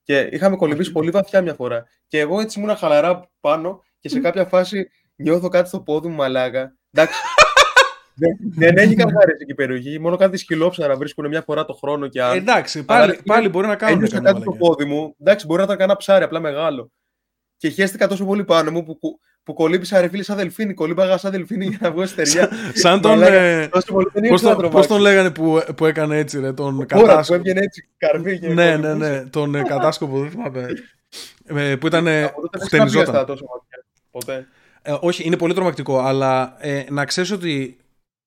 Και 0.04 0.28
είχαμε 0.32 0.56
κολυμπήσει 0.56 0.92
πολύ 0.92 1.10
βαθιά 1.10 1.42
μια 1.42 1.54
φορά. 1.54 1.86
Και 2.08 2.20
εγώ 2.20 2.40
έτσι 2.40 2.60
ήμουν 2.60 2.76
χαλαρά 2.76 3.30
πάνω 3.40 3.84
και 4.00 4.10
σε 4.10 4.20
κάποια 4.20 4.46
φάση 4.46 4.90
νιώθω 5.22 5.48
κάτι 5.48 5.68
στο 5.68 5.80
πόδι 5.80 6.08
μου, 6.08 6.16
μαλάκα. 6.16 6.76
Εντάξει. 6.92 7.20
δεν, 8.14 8.38
δεν 8.56 8.78
έχει 8.78 8.96
καρχαρίε 8.96 9.36
εκεί 9.40 9.52
η 9.52 9.56
περιοχή. 9.56 10.00
Μόνο 10.00 10.16
κάτι 10.16 10.38
σκυλόψαρα 10.38 10.96
βρίσκουν 10.96 11.28
μια 11.28 11.42
φορά 11.42 11.66
το 11.66 11.74
χρόνο 11.74 12.08
και 12.08 12.22
αν. 12.24 12.38
Εντάξει, 12.38 12.78
Αλλά 12.78 13.00
πάλι, 13.00 13.14
είναι- 13.14 13.22
πάλι 13.26 13.50
μπορεί 13.50 13.68
να 13.68 13.76
κάνουν 13.76 13.96
Ένιωσα 13.96 14.14
κανένα 14.16 14.32
κάτι 14.34 14.42
στο 14.42 14.52
μαλακιά. 14.52 14.70
πόδι 14.86 14.86
μου. 14.90 15.16
Εντάξει, 15.20 15.46
μπορεί 15.46 15.58
να 15.60 15.66
ήταν 15.66 15.78
κανένα 15.78 15.98
ψάρι, 15.98 16.24
απλά 16.24 16.40
μεγάλο. 16.40 16.92
Και 17.58 17.70
χαίστηκα 17.70 18.08
τόσο 18.08 18.26
πολύ 18.26 18.44
πάνω 18.44 18.72
μου 18.72 18.84
που, 18.86 18.98
που, 19.00 19.20
που 19.44 19.54
κολύμπησα 19.54 20.02
ρε 20.02 20.08
φίλε 20.08 20.24
σαν 20.24 20.38
δελφίνι. 20.38 20.74
Κολύμπαγα 20.74 21.18
σαν 21.18 21.32
δελφίνι 21.32 21.66
για 21.66 21.78
να 21.82 21.92
βγω 21.92 22.06
στεριά. 22.06 22.50
Σαν 22.74 23.02
τον. 23.02 23.12
Μαλάκα, 23.12 23.34
ε, 23.34 23.68
τόσο 23.68 23.94
πολύ 23.94 24.10
δεν 24.14 24.22
Πώς 24.22 24.32
ήξερα 24.32 24.56
να 24.56 24.62
τον, 24.62 24.72
πώς 24.72 24.88
τρομάξω. 24.88 24.94
τον 24.94 25.02
λέγανε 25.02 25.32
που, 25.32 25.74
που 25.76 25.86
έκανε 25.86 26.18
έτσι, 26.18 26.40
ρε, 26.40 26.54
τον 26.54 26.56
Τώρα 26.56 26.72
που 26.78 26.86
κατάσκοπο. 26.86 27.40
έβγαινε 27.40 27.60
έτσι 27.60 27.90
καρβί 27.98 28.40
και 28.40 28.48
Ναι, 28.48 28.54
ναι, 28.54 28.72
κολυμπούσε. 28.88 29.10
ναι, 29.10 29.26
τον 29.30 29.56
ε, 29.56 29.62
κατάσκοπο, 29.62 30.20
δεν 30.20 30.30
θυμάμαι. 30.30 30.68
Ε, 31.46 31.76
που 31.76 31.88
ήταν. 31.88 32.08
ε, 32.08 32.24
Από 32.24 32.42
τότε 32.42 32.58
δεν 32.58 32.68
είχα 32.68 32.76
χτενιζόταν. 32.78 33.04
πιαστά 33.12 33.26
τόσο 33.26 33.46
βαθιά. 33.54 33.86
Ποτέ. 34.12 34.48
Ε, 34.82 34.96
όχι, 35.00 35.24
είναι 35.26 35.38
πολύ 35.38 35.54
τρομακτικό, 35.54 36.00
αλλά 36.00 36.56
ε, 36.60 36.84
να 36.90 37.06
ξέρεις 37.06 37.32
ότι 37.32 37.78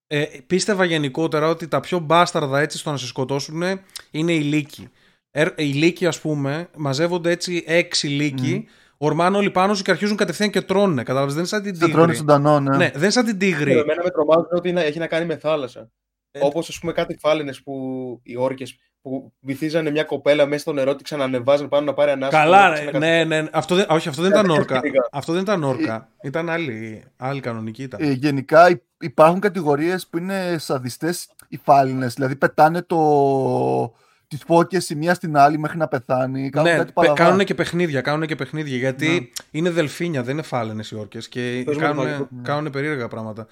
ε, 0.06 0.24
πίστευα 0.46 0.84
γενικότερα 0.84 1.48
ότι 1.48 1.68
τα 1.68 1.80
πιο 1.80 1.98
μπάσταρδα 1.98 2.60
έτσι 2.60 2.78
στο 2.78 2.90
να 2.90 2.96
σε 2.96 3.06
σκοτώσουν 3.06 3.62
είναι 4.10 4.32
οι 4.32 4.40
λύκοι. 4.40 4.88
Ε, 5.30 5.46
οι 5.56 5.64
λύκοι, 5.64 6.06
ας 6.06 6.20
πούμε, 6.20 6.68
μαζεύονται 6.76 7.30
έτσι 7.30 7.64
έξι 7.66 8.06
λύκοι, 8.08 8.66
ορμάνε 8.98 9.36
όλοι 9.36 9.50
πάνω 9.50 9.74
σου 9.74 9.82
και 9.82 9.90
αρχίζουν 9.90 10.16
κατευθείαν 10.16 10.50
και 10.50 10.60
τρώνε. 10.62 11.02
Κατάλαβες, 11.02 11.34
δεν 11.34 11.38
είναι 11.42 11.48
σαν 11.48 11.62
την 11.62 11.74
Σε 11.76 11.80
τρώνε 11.88 12.00
τίγρη. 12.06 12.16
ζωντανό, 12.16 12.60
ναι. 12.60 12.76
Ναι, 12.76 12.90
δεν 12.90 13.00
είναι 13.02 13.10
σαν 13.10 13.24
την 13.24 13.38
τίγρη. 13.38 13.70
Εμένα 13.72 14.02
με 14.02 14.10
τρομάζουν 14.10 14.46
ότι 14.50 14.68
είναι- 14.68 14.82
έχει 14.82 14.98
να 14.98 15.06
κάνει 15.06 15.26
με 15.26 15.36
θάλασσα. 15.36 15.90
Ε, 16.36 16.38
Όπως 16.42 16.68
ας 16.68 16.78
πούμε 16.78 16.92
κάτι 16.92 17.16
φάλαινες 17.20 17.62
που 17.62 17.74
οι 18.22 18.36
όρκες 18.36 18.78
που 19.02 19.32
βυθίζανε 19.40 19.90
μια 19.90 20.04
κοπέλα 20.04 20.46
μέσα 20.46 20.60
στο 20.60 20.72
νερό, 20.72 20.94
τη 20.94 21.02
ξανανεβάζαν 21.02 21.68
πάνω 21.68 21.84
να 21.84 21.94
πάρει 21.94 22.10
ανάσα. 22.10 22.30
Καλά, 22.38 22.62
και 22.62 22.68
ρε, 22.68 22.74
ξανακατ- 22.90 23.02
ναι, 23.28 23.40
ναι. 23.40 23.48
Αυτό 23.52 23.74
δεν, 23.74 23.86
όχι, 23.88 24.08
αυτό 24.08 24.22
δεν 24.22 24.30
Ε, 24.32 24.34
ήταν 24.34 24.46
δεν 24.46 24.56
όρκα. 24.58 24.74
σκέφτηκα. 24.76 25.08
Αυτό 25.12 25.32
δεν 25.32 25.42
ήταν 25.42 25.62
όρκα. 25.64 26.08
Ήταν 26.22 26.48
άλλη, 26.50 27.04
άλλη 27.16 27.40
κανονική 27.40 27.82
ήταν. 27.82 28.02
Ε, 28.02 28.10
γενικά 28.12 28.70
υ- 28.70 28.82
υπάρχουν 29.00 29.40
κατηγορίες 29.40 30.06
που 30.06 30.18
είναι 30.18 30.56
σαδιστές 30.58 31.28
οι 31.48 31.56
φάλινες. 31.56 32.14
Δηλαδή 32.14 32.36
πετάνε 32.36 32.82
το... 32.82 33.94
τις 34.28 34.42
φώκες 34.46 34.90
η 34.90 34.94
μία 34.94 35.14
στην 35.14 35.36
άλλη 35.36 35.58
μέχρι 35.58 35.78
να 35.78 35.88
πεθάνει. 35.88 36.50
Κάνουν 36.50 36.70
ναι, 36.70 36.76
κάτι 36.76 36.84
πε- 36.86 36.94
παλαβά. 36.94 37.14
κάνουν 37.16 37.44
και 37.44 37.54
παιχνίδια, 37.54 38.00
κάνουν 38.00 38.26
και 38.26 38.34
παιχνίδια 38.36 38.76
γιατί 38.76 39.08
Ναι. 39.08 39.26
είναι 39.50 39.70
δελφίνια, 39.70 40.22
δεν 40.22 40.32
είναι 40.32 40.42
φάλαινες 40.42 40.90
οι 40.90 40.96
όρκες 40.96 41.28
και 41.28 41.62
Πες 41.64 41.74
μου 41.74 41.80
το 41.80 41.86
κάνουν, 41.86 42.04
μαγικό. 42.04 42.28
κάνουν 42.42 42.70
περίεργα 42.72 43.08
πράγματα. 43.08 43.46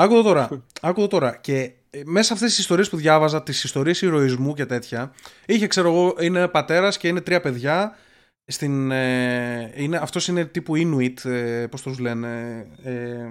Άκου 0.00 0.12
εδώ 0.12 0.22
τώρα, 0.22 0.48
άκου 0.80 1.00
εδώ 1.00 1.08
τώρα 1.08 1.36
και 1.36 1.72
ε, 1.90 2.00
μέσα 2.04 2.26
σε 2.26 2.32
αυτές 2.32 2.48
τις 2.48 2.58
ιστορίες 2.58 2.88
που 2.90 2.96
διάβαζα, 2.96 3.42
τις 3.42 3.64
ιστορίες 3.64 4.02
ηρωισμού 4.02 4.54
και 4.54 4.66
τέτοια, 4.66 5.12
είχε 5.46 5.66
ξέρω 5.66 5.88
εγώ, 5.88 6.14
είναι 6.20 6.48
πατέρας 6.48 6.96
και 6.96 7.08
είναι 7.08 7.20
τρία 7.20 7.40
παιδιά, 7.40 7.96
στην, 8.44 8.90
ε, 8.90 9.72
είναι, 9.74 9.96
αυτός 9.96 10.28
είναι 10.28 10.44
τύπου 10.44 10.74
Inuit, 10.76 11.24
ε, 11.24 11.66
πώς 11.66 11.82
τους 11.82 11.98
λένε, 11.98 12.58
ε, 12.82 13.26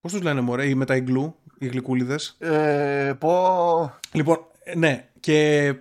πώς 0.00 0.12
τους 0.12 0.22
λένε 0.22 0.40
μωρέ, 0.40 0.68
οι 0.68 0.74
με 0.74 0.84
τα 0.84 0.96
ιγκλού, 0.96 1.36
οι 1.58 1.66
γλυκούλιδες. 1.66 2.36
Ε, 2.38 3.12
πω... 3.18 3.98
Λοιπόν, 4.12 4.38
ε, 4.64 4.76
ναι, 4.76 5.08
και 5.20 5.74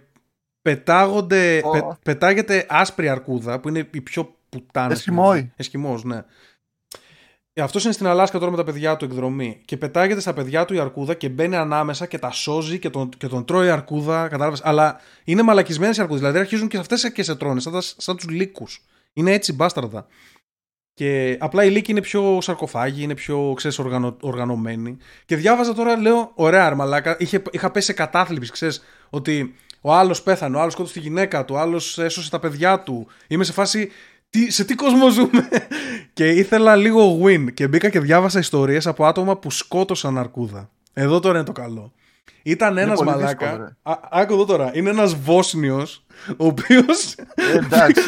πετάγονται, 0.61 1.61
Ω. 1.63 1.71
πε- 1.71 1.97
πετάγεται 2.03 2.65
άσπρη 2.69 3.09
αρκούδα 3.09 3.59
που 3.59 3.69
είναι 3.69 3.87
η 3.91 4.01
πιο 4.01 4.35
πουτάνα. 4.49 4.91
Εσκιμόη. 4.91 5.51
Εσκιμός, 5.55 6.03
ναι. 6.03 6.23
Αυτός 7.61 7.83
είναι 7.83 7.93
στην 7.93 8.07
Αλάσκα 8.07 8.39
τώρα 8.39 8.51
με 8.51 8.57
τα 8.57 8.63
παιδιά 8.63 8.97
του 8.97 9.05
εκδρομή. 9.05 9.61
Και 9.65 9.77
πετάγεται 9.77 10.19
στα 10.19 10.33
παιδιά 10.33 10.65
του 10.65 10.73
η 10.73 10.79
αρκούδα 10.79 11.13
και 11.13 11.29
μπαίνει 11.29 11.55
ανάμεσα 11.55 12.05
και 12.05 12.17
τα 12.19 12.31
σώζει 12.31 12.79
και 12.79 12.89
τον, 12.89 13.09
και 13.17 13.27
τον 13.27 13.45
τρώει 13.45 13.67
η 13.67 13.69
αρκούδα. 13.69 14.27
Κατάλαβες. 14.27 14.61
Αλλά 14.63 14.99
είναι 15.23 15.41
μαλακισμένες 15.41 15.97
οι 15.97 16.01
αρκούδες. 16.01 16.21
Δηλαδή 16.21 16.39
αρχίζουν 16.39 16.67
και 16.67 16.77
αυτές 16.77 17.11
και 17.11 17.23
σε 17.23 17.35
τρώνε, 17.35 17.59
σαν, 17.59 17.73
τα- 17.73 17.81
σαν 17.81 18.15
τους 18.15 18.29
λύκους. 18.29 18.83
Είναι 19.13 19.31
έτσι 19.31 19.53
μπάσταρδα. 19.53 20.07
Και 20.93 21.37
απλά 21.39 21.63
οι 21.63 21.69
λύκοι 21.69 21.91
είναι 21.91 22.01
πιο 22.01 22.37
σαρκοφάγοι, 22.41 23.03
είναι 23.03 23.13
πιο 23.15 23.53
ξέρεις, 23.55 23.79
οργανω, 23.79 24.17
οργανωμένοι. 24.21 24.97
Και 25.25 25.35
διάβαζα 25.35 25.73
τώρα, 25.73 25.97
λέω, 25.97 26.31
ωραία 26.35 26.65
αρμαλάκα. 26.65 27.15
Είχε, 27.19 27.41
είχα 27.51 27.71
πέσει 27.71 27.85
σε 27.85 27.93
κατάθλιψη, 27.93 28.51
ξέρεις, 28.51 28.83
ότι 29.09 29.55
ο 29.81 29.93
άλλος 29.93 30.21
πέθανε, 30.21 30.57
ο 30.57 30.59
άλλος 30.59 30.73
σκότωσε 30.73 30.93
τη 30.93 30.99
γυναίκα 30.99 31.45
του, 31.45 31.55
ο 31.55 31.59
άλλος 31.59 31.97
έσωσε 31.97 32.29
τα 32.29 32.39
παιδιά 32.39 32.79
του. 32.79 33.07
Είμαι 33.27 33.43
σε 33.43 33.53
φάση. 33.53 33.91
Τι, 34.35 34.51
σε 34.51 34.63
τι 34.63 34.75
κόσμο 34.75 35.09
ζούμε. 35.09 35.47
και 36.13 36.29
ήθελα 36.29 36.75
λίγο 36.75 37.19
win. 37.23 37.53
Και 37.53 37.67
μπήκα 37.67 37.89
και 37.89 37.99
διάβασα 37.99 38.39
ιστορίες 38.39 38.87
από 38.87 39.05
άτομα 39.05 39.37
που 39.37 39.51
σκότωσαν 39.51 40.17
αρκούδα. 40.17 40.69
Εδώ 40.93 41.19
τώρα 41.19 41.35
είναι 41.35 41.45
το 41.45 41.51
καλό. 41.51 41.93
Ήταν 42.43 42.77
ένας 42.77 42.97
πολύ 42.97 43.09
μαλάκα. 43.09 43.45
δύσκολο, 43.45 43.63
ρε. 43.63 43.91
Α, 43.91 43.99
άκου 44.11 44.33
εδώ 44.33 44.45
τώρα. 44.45 44.71
Είναι 44.73 44.89
ένας 44.89 45.15
Βόσνιος, 45.15 46.05
ο 46.37 46.45
οποίο. 46.45 46.83
Ε, 47.35 47.57
εντάξει. 47.57 48.03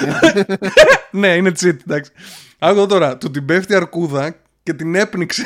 ναι, 1.22 1.28
είναι 1.28 1.52
cheat, 1.60 1.76
εντάξει. 1.88 2.12
Άκου 2.60 2.78
εδώ 2.78 2.86
τώρα. 2.86 3.18
Του 3.18 3.32
την 3.32 3.46
πέφτει 3.46 3.76
αρκούδα 3.76 4.36
και 4.64 4.74
την 4.74 4.96
έπνιξε. 4.96 5.44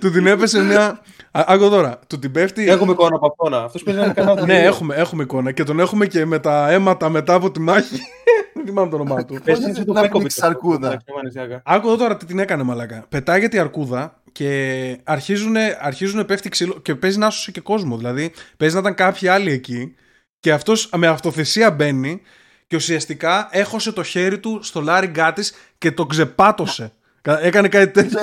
του 0.00 0.10
την 0.10 0.26
έπεσε 0.26 0.62
μια. 0.62 1.00
Α, 1.32 1.44
Άκου 1.46 1.64
εδώ 1.64 1.68
τώρα. 1.76 1.98
Του 2.06 2.18
την 2.18 2.32
πέφτει. 2.32 2.68
Έχουμε 2.68 2.92
εικόνα 2.92 3.16
από 3.16 3.26
αυτόν. 3.26 3.54
Αυτός 3.64 3.82
παίζει 3.82 4.00
να 4.00 4.04
είναι 4.06 4.14
κανένα 4.14 4.46
Ναι, 4.46 4.62
έχουμε, 4.62 4.94
έχουμε 4.94 5.22
εικόνα 5.22 5.52
και 5.52 5.64
τον 5.64 5.80
έχουμε 5.80 6.06
και 6.06 6.24
με 6.24 6.38
τα 6.38 6.70
αίματα 6.70 7.08
μετά 7.08 7.34
από 7.34 7.50
τη 7.50 7.60
μάχη. 7.60 7.96
Δεν 8.54 8.64
θυμάμαι 8.66 8.90
το 8.90 8.96
όνομά 8.96 9.24
του. 9.24 9.40
Πες 9.44 9.58
είναι 9.58 9.72
το 9.72 9.92
Να 9.92 10.00
Πέκοβιτς 10.00 10.10
πνίξεις 10.18 10.42
αυτό, 10.42 10.46
αρκούδα. 10.46 10.86
εντάξει, 10.88 11.06
μανισιάκα. 11.16 11.62
Άκου 11.64 11.86
εδώ 11.86 11.96
τώρα 11.96 12.16
τι 12.16 12.24
την 12.26 12.38
έκανε 12.38 12.62
μαλακά. 12.62 13.04
Πετάγεται 13.08 13.56
η 13.56 13.60
αρκούδα 13.60 14.20
και 14.32 14.98
αρχίζουν, 15.04 15.54
αρχίζουν 15.80 16.24
πέφτει 16.26 16.48
ξύλο 16.48 16.78
και 16.82 16.94
παίζει 16.94 17.18
να 17.18 17.26
άσωσε 17.26 17.50
και 17.50 17.60
κόσμο. 17.60 17.96
Δηλαδή 17.96 18.32
παίζει 18.56 18.74
να 18.74 18.80
ήταν 18.80 18.94
κάποιοι 18.94 19.28
άλλοι 19.28 19.52
εκεί 19.52 19.94
και 20.40 20.52
αυτός 20.52 20.90
με 20.96 21.06
αυτοθεσία 21.06 21.70
μπαίνει 21.70 22.20
και 22.66 22.76
ουσιαστικά 22.76 23.48
έχωσε 23.50 23.92
το 23.92 24.02
χέρι 24.02 24.38
του 24.38 24.58
στο 24.62 24.80
λάριγκά 24.80 25.32
της 25.32 25.54
και 25.78 25.92
το 25.92 26.06
ξεπάτωσε. 26.06 26.92
Κα- 27.20 27.42
Έκανε 27.44 27.68
κάτι 27.68 27.90
τέτοιο 27.92 28.18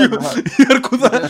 η 0.58 0.66
αρκούδα. 0.70 1.30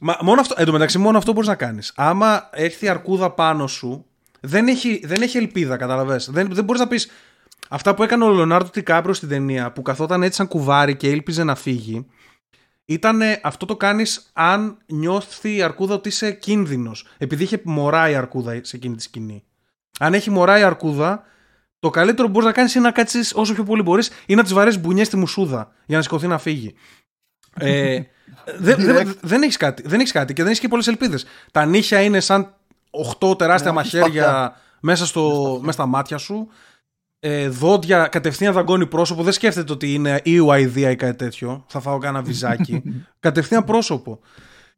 Μα, 0.00 0.18
μόνο 0.20 0.40
αυτό, 0.40 0.54
εν 0.58 0.66
τω 0.66 0.72
μεταξύ, 0.72 0.98
μόνο 0.98 1.18
αυτό 1.18 1.32
μπορείς 1.32 1.48
να 1.48 1.54
κάνεις. 1.54 1.92
Άμα 1.96 2.48
έρθει 2.52 2.84
η 2.84 2.88
αρκούδα 2.88 3.30
πάνω 3.30 3.66
σου, 3.66 4.06
δεν 4.40 4.68
έχει, 4.68 5.00
δεν 5.04 5.22
έχει 5.22 5.36
ελπίδα, 5.36 5.76
καταλαβες. 5.76 6.30
Δεν, 6.30 6.48
δεν 6.52 6.64
μπορείς 6.64 6.80
να 6.80 6.88
πεις. 6.88 7.10
Αυτά 7.68 7.94
που 7.94 8.02
έκανε 8.02 8.24
ο 8.24 8.28
Λεωνάρντο 8.28 8.70
Τικάπριο 8.70 9.14
στην 9.14 9.28
ταινία, 9.28 9.72
που 9.72 9.82
καθόταν 9.82 10.22
έτσι 10.22 10.36
σαν 10.36 10.48
κουβάρι 10.48 10.96
και 10.96 11.10
ήλπιζε 11.10 11.44
να 11.44 11.54
φύγει, 11.54 12.06
ήταν 12.84 13.20
αυτό 13.42 13.66
το 13.66 13.76
κάνεις 13.76 14.30
αν 14.32 14.78
νιώθει 14.86 15.56
η 15.56 15.62
αρκούδα 15.62 15.94
ότι 15.94 16.08
είσαι 16.08 16.32
κίνδυνος. 16.32 17.06
Επειδή 17.18 17.42
είχε 17.42 17.60
μωρά 17.64 18.10
η 18.10 18.14
αρκούδα 18.14 18.60
σε 18.62 18.76
εκείνη 18.76 18.94
τη 18.94 19.02
σκηνή. 19.02 19.44
Αν 19.98 20.14
έχει 20.14 20.30
μωρά 20.30 20.58
η 20.58 20.62
αρκούδα, 20.62 21.24
το 21.78 21.90
καλύτερο 21.90 22.26
που 22.26 22.32
μπορείς 22.32 22.48
να 22.48 22.54
κάνεις 22.54 22.74
είναι 22.74 22.84
να 22.84 22.92
κάτσεις 22.92 23.34
όσο 23.34 23.54
πιο 23.54 23.64
πολύ 23.64 23.82
μπορείς 23.82 24.10
ή 24.26 24.34
να 24.34 24.42
της 24.42 24.52
βαρέσεις 24.52 24.80
μπουνιές 24.80 25.06
στη 25.06 25.16
μουσούδα 25.16 25.72
για 25.86 25.96
να 25.96 26.02
σηκωθεί 26.02 26.26
να 26.26 26.38
φύγει. 26.38 26.74
Ε, 27.58 28.00
δεν 28.58 28.76
δεν- 28.84 29.16
δεν 29.20 29.42
έχεις 29.42 29.56
κάτι, 29.56 29.82
δεν 29.86 30.00
έχεις 30.00 30.12
κάτι 30.12 30.32
και 30.32 30.40
δεν 30.42 30.50
έχεις 30.50 30.60
και 30.60 30.68
πολλές 30.68 30.86
ελπίδες. 30.86 31.24
Τα 31.52 31.64
νύχια 31.66 32.00
είναι 32.00 32.20
σαν 32.20 32.54
8 32.90 33.36
τεράστια 33.38 33.72
Ναι, 33.72 33.78
όχι 33.78 33.96
μαχαίρια 33.96 34.22
σπαθιά. 34.22 34.60
μέσα, 34.80 35.06
στο, 35.06 35.56
μέσα 35.60 35.72
στα 35.72 35.86
μάτια 35.86 36.18
σου. 36.18 36.48
Ε, 37.20 37.48
δόντια 37.48 38.06
κατευθείαν 38.06 38.52
δαγκώνει 38.52 38.86
πρόσωπο. 38.86 39.22
Δεν 39.22 39.32
σκέφτεται 39.32 39.72
ότι 39.72 39.94
είναι 39.94 40.20
ή 40.24 40.38
ο 40.38 40.52
αηδία 40.52 40.90
ή 40.90 40.96
κάτι 40.96 41.16
τέτοιο. 41.16 41.64
Θα 41.68 41.80
φάω 41.80 41.98
κάνα 41.98 42.22
βυζάκι. 42.22 42.82
κατευθείαν 43.20 43.64
πρόσωπο. 43.64 44.20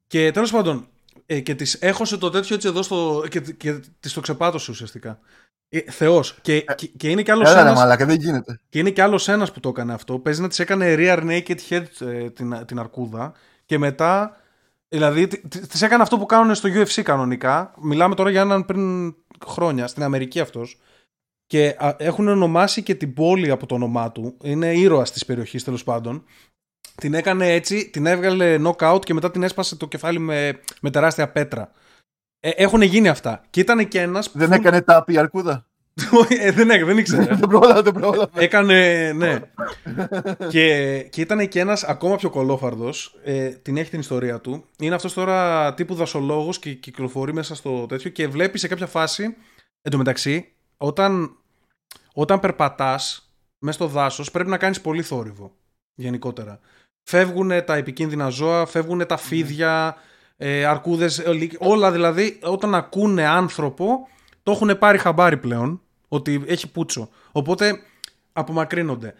Και 0.06 0.30
τέλος 0.30 0.50
πάντων, 0.50 0.86
ε, 1.26 1.40
και 1.40 1.54
τη 1.54 1.72
έχωσε 1.80 2.16
το 2.16 2.30
τέτοιο 2.30 2.54
έτσι 2.54 2.68
εδώ 2.68 2.82
στο. 2.82 3.24
και, 3.28 3.40
και 3.40 3.72
τη 4.00 4.10
το 4.12 4.20
ξεπάτωσε 4.20 4.70
ουσιαστικά. 4.70 5.18
Ε, 5.68 5.78
Θεός. 5.90 6.38
Και, 6.42 6.60
και, 6.60 6.86
και 6.86 7.08
είναι 7.08 7.22
κι 7.22 7.30
άλλος 7.30 7.48
Έλα 7.50 7.62
ρε 7.62 7.68
ένα. 7.68 7.78
μαλάκα, 7.78 8.06
δεν 8.06 8.16
γίνεται. 8.16 8.60
Και 8.68 8.78
είναι 8.78 8.90
κι 8.90 9.00
άλλος 9.00 9.28
ένας 9.28 9.52
που 9.52 9.60
το 9.60 9.68
έκανε 9.68 9.92
αυτό. 9.92 10.18
Παίζει 10.18 10.40
να 10.40 10.48
της 10.48 10.58
έκανε 10.58 10.94
rear 10.98 11.18
naked 11.28 11.56
head 11.68 11.84
ε, 12.06 12.30
την, 12.30 12.64
την 12.66 12.78
αρκούδα. 12.78 13.32
Και 13.68 13.78
μετά. 13.78 14.36
Δηλαδή 14.88 15.26
τη 15.26 15.84
έκανε 15.84 16.02
αυτό 16.02 16.18
που 16.18 16.26
κάνουν 16.26 16.54
στο 16.54 16.68
UFC 16.68 17.02
κανονικά. 17.02 17.74
Μιλάμε 17.80 18.14
τώρα 18.14 18.30
για 18.30 18.40
έναν 18.40 18.64
πριν 18.64 19.14
χρόνια. 19.46 19.86
Στην 19.86 20.02
Αμερική 20.02 20.40
αυτός. 20.40 20.80
Και 21.46 21.76
α, 21.78 21.94
έχουν 21.98 22.28
ονομάσει 22.28 22.82
και 22.82 22.94
την 22.94 23.14
πόλη 23.14 23.50
από 23.50 23.66
το 23.66 23.74
όνομά 23.74 24.12
του. 24.12 24.36
Είναι 24.42 24.72
ήρωας 24.72 25.12
της 25.12 25.24
περιοχής 25.24 25.64
τέλος 25.64 25.84
πάντων. 25.84 26.24
Την 26.94 27.14
έκανε 27.14 27.52
έτσι, 27.52 27.90
την 27.90 28.06
έβγαλε 28.06 28.56
knockout 28.64 29.00
και 29.04 29.14
μετά 29.14 29.30
την 29.30 29.42
έσπασε 29.42 29.76
το 29.76 29.88
κεφάλι 29.88 30.18
με, 30.18 30.60
με 30.80 30.90
τεράστια 30.90 31.28
πέτρα. 31.28 31.72
Ε, 32.40 32.50
έχουν 32.50 32.82
γίνει 32.82 33.08
αυτά. 33.08 33.44
Και 33.50 33.60
ήταν 33.60 33.88
και 33.88 34.00
ένας. 34.00 34.30
Δεν 34.34 34.52
έκανε 34.52 34.82
τάπη 34.82 35.12
η 35.12 35.18
αρκούδα. 35.18 35.67
Ε, 36.28 36.50
δεν, 36.50 36.70
έκανε, 36.70 36.84
δεν 36.84 36.98
ήξερε. 36.98 37.24
Δεν 37.24 37.48
πρόλαβε, 37.48 37.80
δεν 37.80 37.92
πρόλαβε. 37.92 38.44
Έκανε, 38.44 39.12
ναι. 39.12 39.38
και, 40.48 40.98
και 41.10 41.20
ήταν 41.20 41.48
και 41.48 41.60
ένας 41.60 41.84
ακόμα 41.84 42.16
πιο 42.16 42.30
κολόφαρδος, 42.30 43.18
ε, 43.24 43.48
την 43.48 43.76
έχει 43.76 43.90
την 43.90 44.00
ιστορία 44.00 44.40
του. 44.40 44.64
Είναι 44.78 44.94
αυτός 44.94 45.12
τώρα 45.12 45.74
τύπου 45.74 45.94
δασολόγος 45.94 46.58
και 46.58 46.74
κυκλοφορεί 46.74 47.32
μέσα 47.32 47.54
στο 47.54 47.86
τέτοιο 47.86 48.10
και 48.10 48.28
βλέπει 48.28 48.58
σε 48.58 48.68
κάποια 48.68 48.86
φάση, 48.86 49.36
εν 49.82 49.90
τω 49.90 49.96
μεταξύ, 49.96 50.52
όταν, 50.76 51.36
όταν 52.12 52.40
περπατάς 52.40 53.32
μέσα 53.58 53.78
στο 53.78 53.86
δάσος 53.86 54.30
πρέπει 54.30 54.50
να 54.50 54.58
κάνεις 54.58 54.80
πολύ 54.80 55.02
θόρυβο, 55.02 55.52
γενικότερα. 55.94 56.60
Φεύγουν 57.02 57.64
τα 57.64 57.74
επικίνδυνα 57.74 58.28
ζώα, 58.28 58.66
φεύγουν 58.66 59.06
τα 59.06 59.16
φίδια, 59.16 59.96
ε, 60.36 60.64
αρκούδες, 60.64 61.22
όλα 61.58 61.92
δηλαδή 61.92 62.38
όταν 62.42 62.74
ακούνε 62.74 63.26
άνθρωπο 63.26 64.08
το 64.42 64.50
έχουν 64.54 64.78
πάρει 64.78 64.98
χαμπάρι 64.98 65.36
πλέον 65.36 65.82
ότι 66.08 66.42
έχει 66.46 66.70
πούτσο. 66.70 67.08
Οπότε 67.32 67.80
απομακρύνονται. 68.32 69.14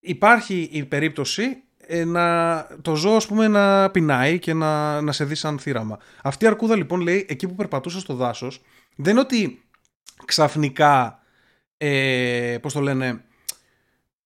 Υπάρχει 0.00 0.68
η 0.72 0.84
περίπτωση 0.84 1.62
ε, 1.86 2.04
να, 2.04 2.66
το 2.82 2.94
ζώο 2.94 3.16
ας 3.16 3.26
πούμε 3.26 3.48
να 3.48 3.90
πεινάει 3.90 4.38
και 4.38 4.54
να, 4.54 5.00
να 5.00 5.12
σε 5.12 5.24
δει 5.24 5.34
σαν 5.34 5.58
θύραμα. 5.58 5.98
Αυτή 6.22 6.44
η 6.44 6.48
αρκούδα 6.48 6.76
λοιπόν 6.76 7.00
λέει 7.00 7.26
εκεί 7.28 7.48
που 7.48 7.54
περπατούσε 7.54 8.00
στο 8.00 8.14
δάσος 8.14 8.62
δεν 8.96 9.12
είναι 9.12 9.20
ότι 9.20 9.62
ξαφνικά 10.24 11.22
ε, 11.76 12.58
πώς 12.60 12.72
το 12.72 12.80
λένε 12.80 13.24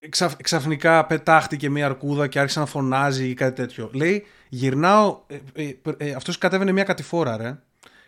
ξαφ, 0.09 0.37
ξαφνικά 0.37 1.07
πετάχτηκε 1.07 1.70
μια 1.70 1.87
αρκούδα 1.87 2.27
και 2.27 2.39
άρχισε 2.39 2.59
να 2.59 2.66
φωνάζει 2.66 3.29
ή 3.29 3.35
κάτι 3.35 3.55
τέτοιο. 3.55 3.91
Λέει 3.95 4.27
γυρνάω, 4.49 5.20
ε, 5.27 5.62
ε, 5.64 5.74
ε, 5.97 6.12
αυτός 6.12 6.39
κατέβαινε 6.39 6.72
μια 6.72 6.85
κατηφόρα 6.85 7.37
ρε 7.37 7.59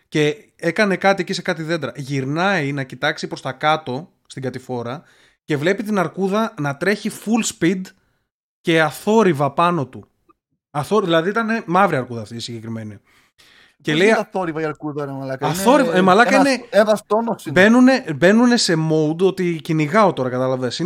και 0.09 0.51
έκανε 0.55 0.95
κάτι 0.95 1.21
εκεί 1.21 1.33
σε 1.33 1.41
κάτι 1.41 1.63
δέντρα. 1.63 1.91
Γυρνάει 1.95 2.71
να 2.71 2.83
κοιτάξει 2.83 3.27
προς 3.27 3.41
τα 3.41 3.51
κάτω 3.51 4.11
στην 4.25 4.41
κατηφόρα 4.41 5.03
και 5.43 5.57
βλέπει 5.57 5.83
την 5.83 5.99
αρκούδα 5.99 6.53
να 6.59 6.77
τρέχει 6.77 7.11
full 7.25 7.57
speed 7.57 7.81
και 8.61 8.81
αθόρυβα 8.81 9.51
πάνω 9.51 9.87
του. 9.87 10.07
Αθόρυβα, 10.71 11.07
δηλαδή 11.07 11.29
ήταν 11.29 11.63
μαύρη 11.65 11.95
αρκούδα 11.95 12.21
αυτή 12.21 12.35
η 12.35 12.39
συγκεκριμένη. 12.39 12.99
Και 13.81 13.93
λέει. 13.93 14.11
Αθόρυβα 14.11 14.61
η 14.61 14.63
αρκούδα, 14.63 15.05
ρε 15.05 15.11
Μαλάκα. 15.11 15.47
Αθόρυβα, 15.47 15.95
ε, 15.95 16.01
μαλάκα 16.01 16.35
ένας, 16.35 16.53
είναι. 16.53 16.65
Ένας 16.69 17.03
τόνος 17.07 17.45
είναι. 17.45 17.61
Μπαίνουνε, 17.61 18.05
μπαίνουνε 18.15 18.57
σε 18.57 18.73
mode 18.91 19.21
ότι 19.21 19.59
κυνηγάω 19.63 20.13
τώρα, 20.13 20.29
κατάλαβες. 20.29 20.81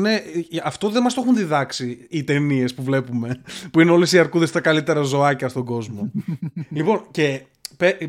Αυτό 0.64 0.90
δεν 0.90 1.02
μας 1.02 1.14
το 1.14 1.22
έχουν 1.22 1.36
διδάξει 1.36 2.08
οι 2.10 2.24
ταινίες 2.24 2.74
που 2.74 2.84
βλέπουμε. 2.84 3.42
Που 3.72 3.80
είναι 3.80 3.92
όλες 3.92 4.12
οι 4.12 4.20
αρκούδες 4.20 4.52
τα 4.52 4.62
καλύτερα 4.62 5.02
ζωάκια 5.02 5.50
στον 5.50 5.66
κόσμο. 5.66 6.12
λοιπόν, 6.70 7.06
και 7.12 7.42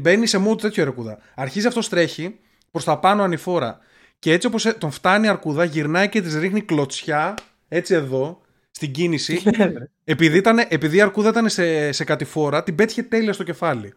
μπαίνει 0.01 0.27
σε 0.27 0.45
mode 0.49 0.61
τέτοιο 0.61 0.83
αρκούδα. 0.83 1.19
Αρχίζει 1.35 1.67
αυτός 1.67 1.89
τρέχει 1.89 2.39
προς 2.71 2.85
τα 2.85 2.99
πάνω 2.99 3.23
ανηφόρα. 3.23 3.79
Και 4.19 4.33
έτσι 4.33 4.47
όπως 4.47 4.75
τον 4.79 4.91
φτάνει 4.91 5.27
η 5.27 5.29
αρκούδα, 5.29 5.65
γυρνάει 5.65 6.09
και 6.09 6.23
της 6.23 6.35
ρίχνει 6.35 6.61
κλωτσιά, 6.61 7.35
έτσι 7.69 7.95
εδώ, 7.95 8.41
στην 8.71 8.93
κίνηση. 8.93 9.43
επειδή, 10.05 10.37
ήταν, 10.37 10.59
επειδή 10.69 10.97
η 10.97 11.01
αρκούδα 11.01 11.29
ήταν 11.29 11.49
σε, 11.49 11.93
σε 11.93 12.05
κατηφόρα, 12.05 12.63
την 12.63 12.75
πέτυχε 12.75 13.03
τέλεια 13.03 13.33
στο 13.33 13.43
κεφάλι. 13.43 13.95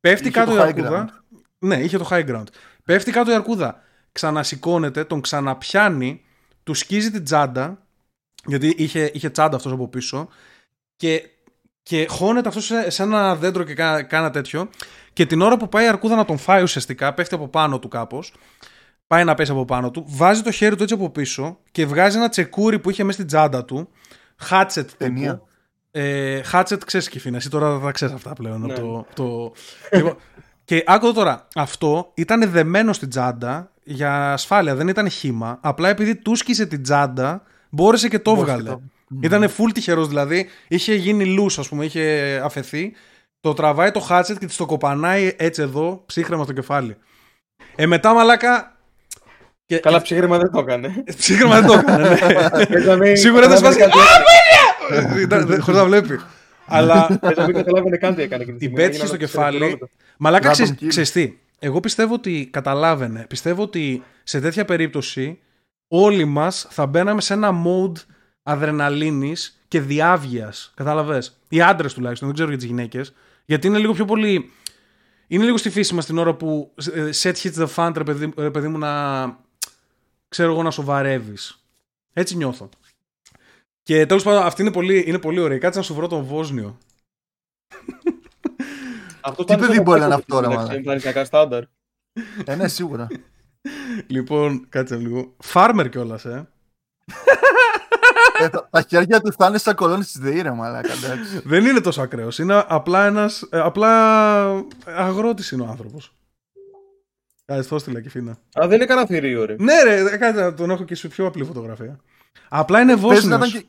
Πέφτει 0.00 0.28
Είχε 0.28 0.38
κάτω 0.38 0.50
το 0.50 0.56
η 0.56 0.60
high 0.60 0.66
αρκούδα. 0.66 1.24
Ναι, 1.58 1.76
είχε 1.76 1.98
το 1.98 2.08
high 2.10 2.28
ground. 2.30 2.46
Πέφτει 2.84 3.10
κάτω 3.10 3.30
η 3.30 3.34
αρκούδα. 3.34 3.82
Ξανασηκώνεται, 4.12 5.04
τον 5.04 5.20
ξαναπιάνει, 5.20 6.24
του 6.62 6.74
σκίζει 6.74 7.10
την 7.10 7.24
τσάντα. 7.24 7.86
Γιατί 8.46 8.74
είχε, 8.76 9.10
είχε 9.14 9.30
τσάντα 9.30 9.56
αυτός 9.56 9.72
από 9.72 9.88
πίσω. 9.88 10.28
Και, 10.96 11.22
και 11.90 12.06
χώνεται 12.10 12.48
αυτό 12.48 12.60
σε, 12.60 12.90
σε 12.90 13.02
ένα 13.02 13.36
δέντρο 13.36 13.62
και 13.64 13.74
κάνα, 13.74 14.02
κάνα 14.02 14.30
τέτοιο. 14.30 14.68
Και 15.12 15.26
την 15.26 15.40
ώρα 15.40 15.56
που 15.56 15.68
πάει 15.68 15.84
η 15.84 15.88
αρκούδα 15.88 16.16
να 16.16 16.24
τον 16.24 16.38
φάει 16.38 16.62
ουσιαστικά, 16.62 17.14
πέφτει 17.14 17.34
από 17.34 17.48
πάνω 17.48 17.78
του 17.78 17.88
κάπως. 17.88 18.34
Πάει 19.06 19.24
να 19.24 19.34
πέσει 19.34 19.50
από 19.50 19.64
πάνω 19.64 19.90
του, 19.90 20.04
βάζει 20.08 20.42
το 20.42 20.50
χέρι 20.50 20.76
του 20.76 20.82
έτσι 20.82 20.94
από 20.94 21.10
πίσω 21.10 21.58
και 21.70 21.86
βγάζει 21.86 22.16
ένα 22.16 22.28
τσεκούρι 22.28 22.78
που 22.78 22.90
είχε 22.90 23.02
μέσα 23.02 23.12
στην 23.12 23.26
τσάντα 23.26 23.64
του. 23.64 23.88
Χάτσετ 24.36 24.90
Ταινία. 24.96 25.32
τύπου. 25.32 25.46
Ε, 25.90 26.42
Χάτσετ 26.42 26.84
ξέρεις 26.84 27.08
Κυφίνα, 27.08 27.36
εσύ 27.36 27.50
τώρα 27.50 27.78
θα 27.78 27.90
ξέρεις 27.90 28.14
αυτά 28.14 28.32
πλέον. 28.32 28.60
Ναι. 28.60 28.72
Από 28.72 28.80
το, 28.80 29.06
το... 29.14 29.52
λοιπόν, 29.96 30.16
και 30.64 30.82
άκουγα 30.86 31.12
τώρα, 31.12 31.48
αυτό 31.54 32.10
ήταν 32.14 32.50
δεμένο 32.50 32.92
στην 32.92 33.08
τσάντα 33.08 33.72
για 33.82 34.32
ασφάλεια, 34.32 34.74
δεν 34.74 34.88
ήταν 34.88 35.08
χήμα. 35.08 35.58
Απλά 35.62 35.88
επειδή 35.88 36.16
του 36.16 36.34
σκίσε 36.34 36.66
την 36.66 36.82
τσάντα, 36.82 37.42
μπόρεσε 37.70 38.08
και 38.08 38.18
το 38.18 38.34
Μπόρεσε 38.34 38.52
έβγαλε. 38.52 38.78
Το. 39.14 39.18
Ήταν 39.22 39.48
full 39.48 39.70
τυχερός 39.74 40.08
δηλαδή. 40.08 40.48
Είχε 40.68 40.94
γίνει 40.94 41.36
loose, 41.38 41.54
ας 41.58 41.68
πούμε, 41.68 41.84
είχε 41.84 42.40
αφαιθεί. 42.44 42.92
Το 43.40 43.52
τραβάει 43.54 43.90
το 43.90 44.00
χάτσετ 44.00 44.38
και 44.38 44.46
της 44.46 44.56
το 44.56 44.66
κοπανάει 44.66 45.34
έτσι 45.38 45.62
εδώ, 45.62 46.02
ψύχρεμα 46.06 46.44
στο 46.44 46.52
κεφάλι. 46.52 46.96
Ε, 47.76 47.86
μετά 47.86 48.14
μαλάκα. 48.14 48.78
Και... 49.66 49.78
Καλά, 49.78 50.02
ψύχρεμα 50.02 50.38
δεν 50.38 50.50
το 50.50 50.58
έκανε. 50.58 51.04
Ψύχρεμα 51.16 51.60
δεν 51.60 51.66
το 51.66 51.72
έκανε, 51.78 52.08
ναι. 52.08 52.66
Πες 52.70 52.84
να 52.86 52.96
μην- 52.96 53.16
Σίγουρα 53.16 53.48
δεν 53.48 53.60
πες 53.60 53.60
να 53.62 53.68
μην 53.68 53.78
σπάσει. 53.78 55.26
κάτι- 55.26 55.60
Χωρίς 55.60 55.78
να 55.80 55.84
βλέπει. 55.84 56.20
Αλλά 56.66 57.18
πες 57.20 57.36
να 57.36 57.44
μην 57.44 57.54
καταλάβαινε 57.54 57.96
καν 57.96 58.14
τι 58.14 58.22
έκανε. 58.22 58.42
εκείνη 58.42 58.58
τη 58.58 58.66
την 58.66 58.68
στιγμή. 58.68 58.74
πέτυχε 58.76 59.06
στο 59.06 59.14
Έγιναν 59.14 59.30
κεφάλι. 59.30 59.50
δευτερόλεπτα. 59.58 59.88
Μαλάκα 60.18 60.48
Random 60.48 60.52
ξέρεις, 60.52 60.72
kill. 60.80 60.86
ξέρεις 60.88 61.12
τι; 61.12 61.32
Εγώ 61.58 61.80
πιστεύω 61.80 62.14
ότι 62.14 62.48
καταλάβαινε. 62.52 63.24
Πιστεύω 63.28 63.62
ότι 63.62 64.02
σε 64.22 64.40
τέτοια 64.40 64.64
περίπτωση 64.64 65.38
όλοι 65.88 66.24
μας 66.24 66.66
θα 66.70 66.86
μπαίναμε 66.86 67.20
σε 67.20 67.32
ένα 67.32 67.50
mode 67.64 67.96
αδρεναλίνης 68.42 69.60
και 69.68 69.80
διάβγειας. 69.80 70.72
Κατάλαβες; 70.76 71.40
Οι 71.48 71.60
άντρες 71.62 71.94
τουλάχιστον, 71.94 72.26
δεν 72.26 72.34
ξέρω 72.36 72.50
για 72.50 72.58
τις 72.58 72.68
γυναίκες. 72.68 73.12
Γιατί 73.44 73.66
είναι 73.66 73.78
λίγο 73.78 73.92
πιο 73.92 74.04
πολύ... 74.04 74.50
Είναι 75.26 75.44
λίγο 75.44 75.56
στη 75.56 75.70
φύση 75.70 75.94
μας 75.94 76.06
την 76.06 76.18
ώρα 76.18 76.34
που 76.34 76.72
ε, 76.94 77.10
set 77.22 77.34
hits 77.34 77.54
the 77.54 77.66
fan, 77.74 77.92
ρε 77.96 78.04
παιδί, 78.04 78.32
ρε 78.36 78.50
παιδί 78.50 78.68
μου, 78.68 78.78
να... 78.78 79.24
Ξέρω 80.28 80.52
εγώ 80.52 80.62
να 80.62 80.70
σοβαρεύεις. 80.70 81.64
Έτσι 82.12 82.36
νιώθω. 82.36 82.68
Και 83.82 84.06
τέλος 84.06 84.22
πάντων 84.22 84.42
αυτή 84.42 84.62
είναι 84.62 84.72
πολύ, 84.72 85.04
είναι 85.06 85.18
πολύ 85.18 85.40
ωραία. 85.40 85.58
Κάτσε 85.58 85.78
να 85.78 85.84
σου 85.84 85.94
βρω 85.94 86.06
τον 86.06 86.24
Βόσνιο. 86.24 86.78
Αυτό 89.20 89.44
Τι 89.44 89.52
ήταν 89.52 89.60
παιδί 89.60 89.74
στο 89.74 89.82
μπορεί 89.82 90.00
να 90.00 90.06
είναι 90.06 90.22
κομμάτι 90.28 90.32
αυτό, 90.32 90.40
ρε, 90.40 90.46
του, 90.46 90.48
μάνα. 90.48 90.60
εντάξει, 90.60 90.74
είναι 90.74 90.82
πλανητιακά 90.82 91.24
στάνταρ. 91.24 91.62
Ε, 92.44 92.54
ναι, 92.54 92.68
σίγουρα. 92.68 93.08
Λοιπόν, 94.06 94.66
κάτσε 94.68 94.96
λίγο. 94.96 95.34
Φάρμερ 95.38 95.88
κιόλας, 95.88 96.24
ε. 96.24 96.48
ε, 98.40 98.48
τα, 98.48 98.68
τα 98.70 98.82
χέρια 98.88 99.20
του 99.20 99.32
θα 99.32 99.46
είναι 99.46 99.58
σαν 99.58 99.74
κολόνι 99.74 100.04
τη 100.04 100.18
ΔΕΗ, 100.18 100.40
ρε 100.40 100.50
Μαλάκα. 100.50 100.92
εντάξει. 100.92 101.40
Δεν 101.44 101.64
είναι 101.66 101.80
τόσο 101.80 102.02
ακραίος. 102.02 102.38
Είναι 102.38 102.64
απλά 102.68 103.06
ένας. 103.06 103.48
απλά 103.50 104.64
αγρότης 104.84 105.50
είναι 105.50 105.62
ο 105.62 105.66
άνθρωπος. 105.66 106.14
Κάτσε, 107.44 107.68
το 107.68 107.74
έστειλα 107.74 108.00
και 108.00 108.10
φίνα. 108.10 108.30
Α, 108.30 108.66
δεν 108.66 108.72
είναι 108.72 108.84
κανένα 108.84 109.06
θηρίο, 109.06 109.44
ρε. 109.44 109.56
Ναι, 109.58 109.82
ρε, 109.82 110.16
κάτσε 110.16 110.40
να 110.42 110.54
τον 110.54 110.70
έχω 110.70 110.84
και 110.84 110.94
σε 110.94 111.08
πιο 111.08 111.26
απλή 111.26 111.44
φωτογραφία. 111.44 111.98
Απλά 112.48 112.80
είναι 112.80 112.96
Παίζει 112.96 113.06
να 113.28 113.36
Βόσνιο. 113.36 113.36
ήταν 113.36 113.50
και... 113.50 113.66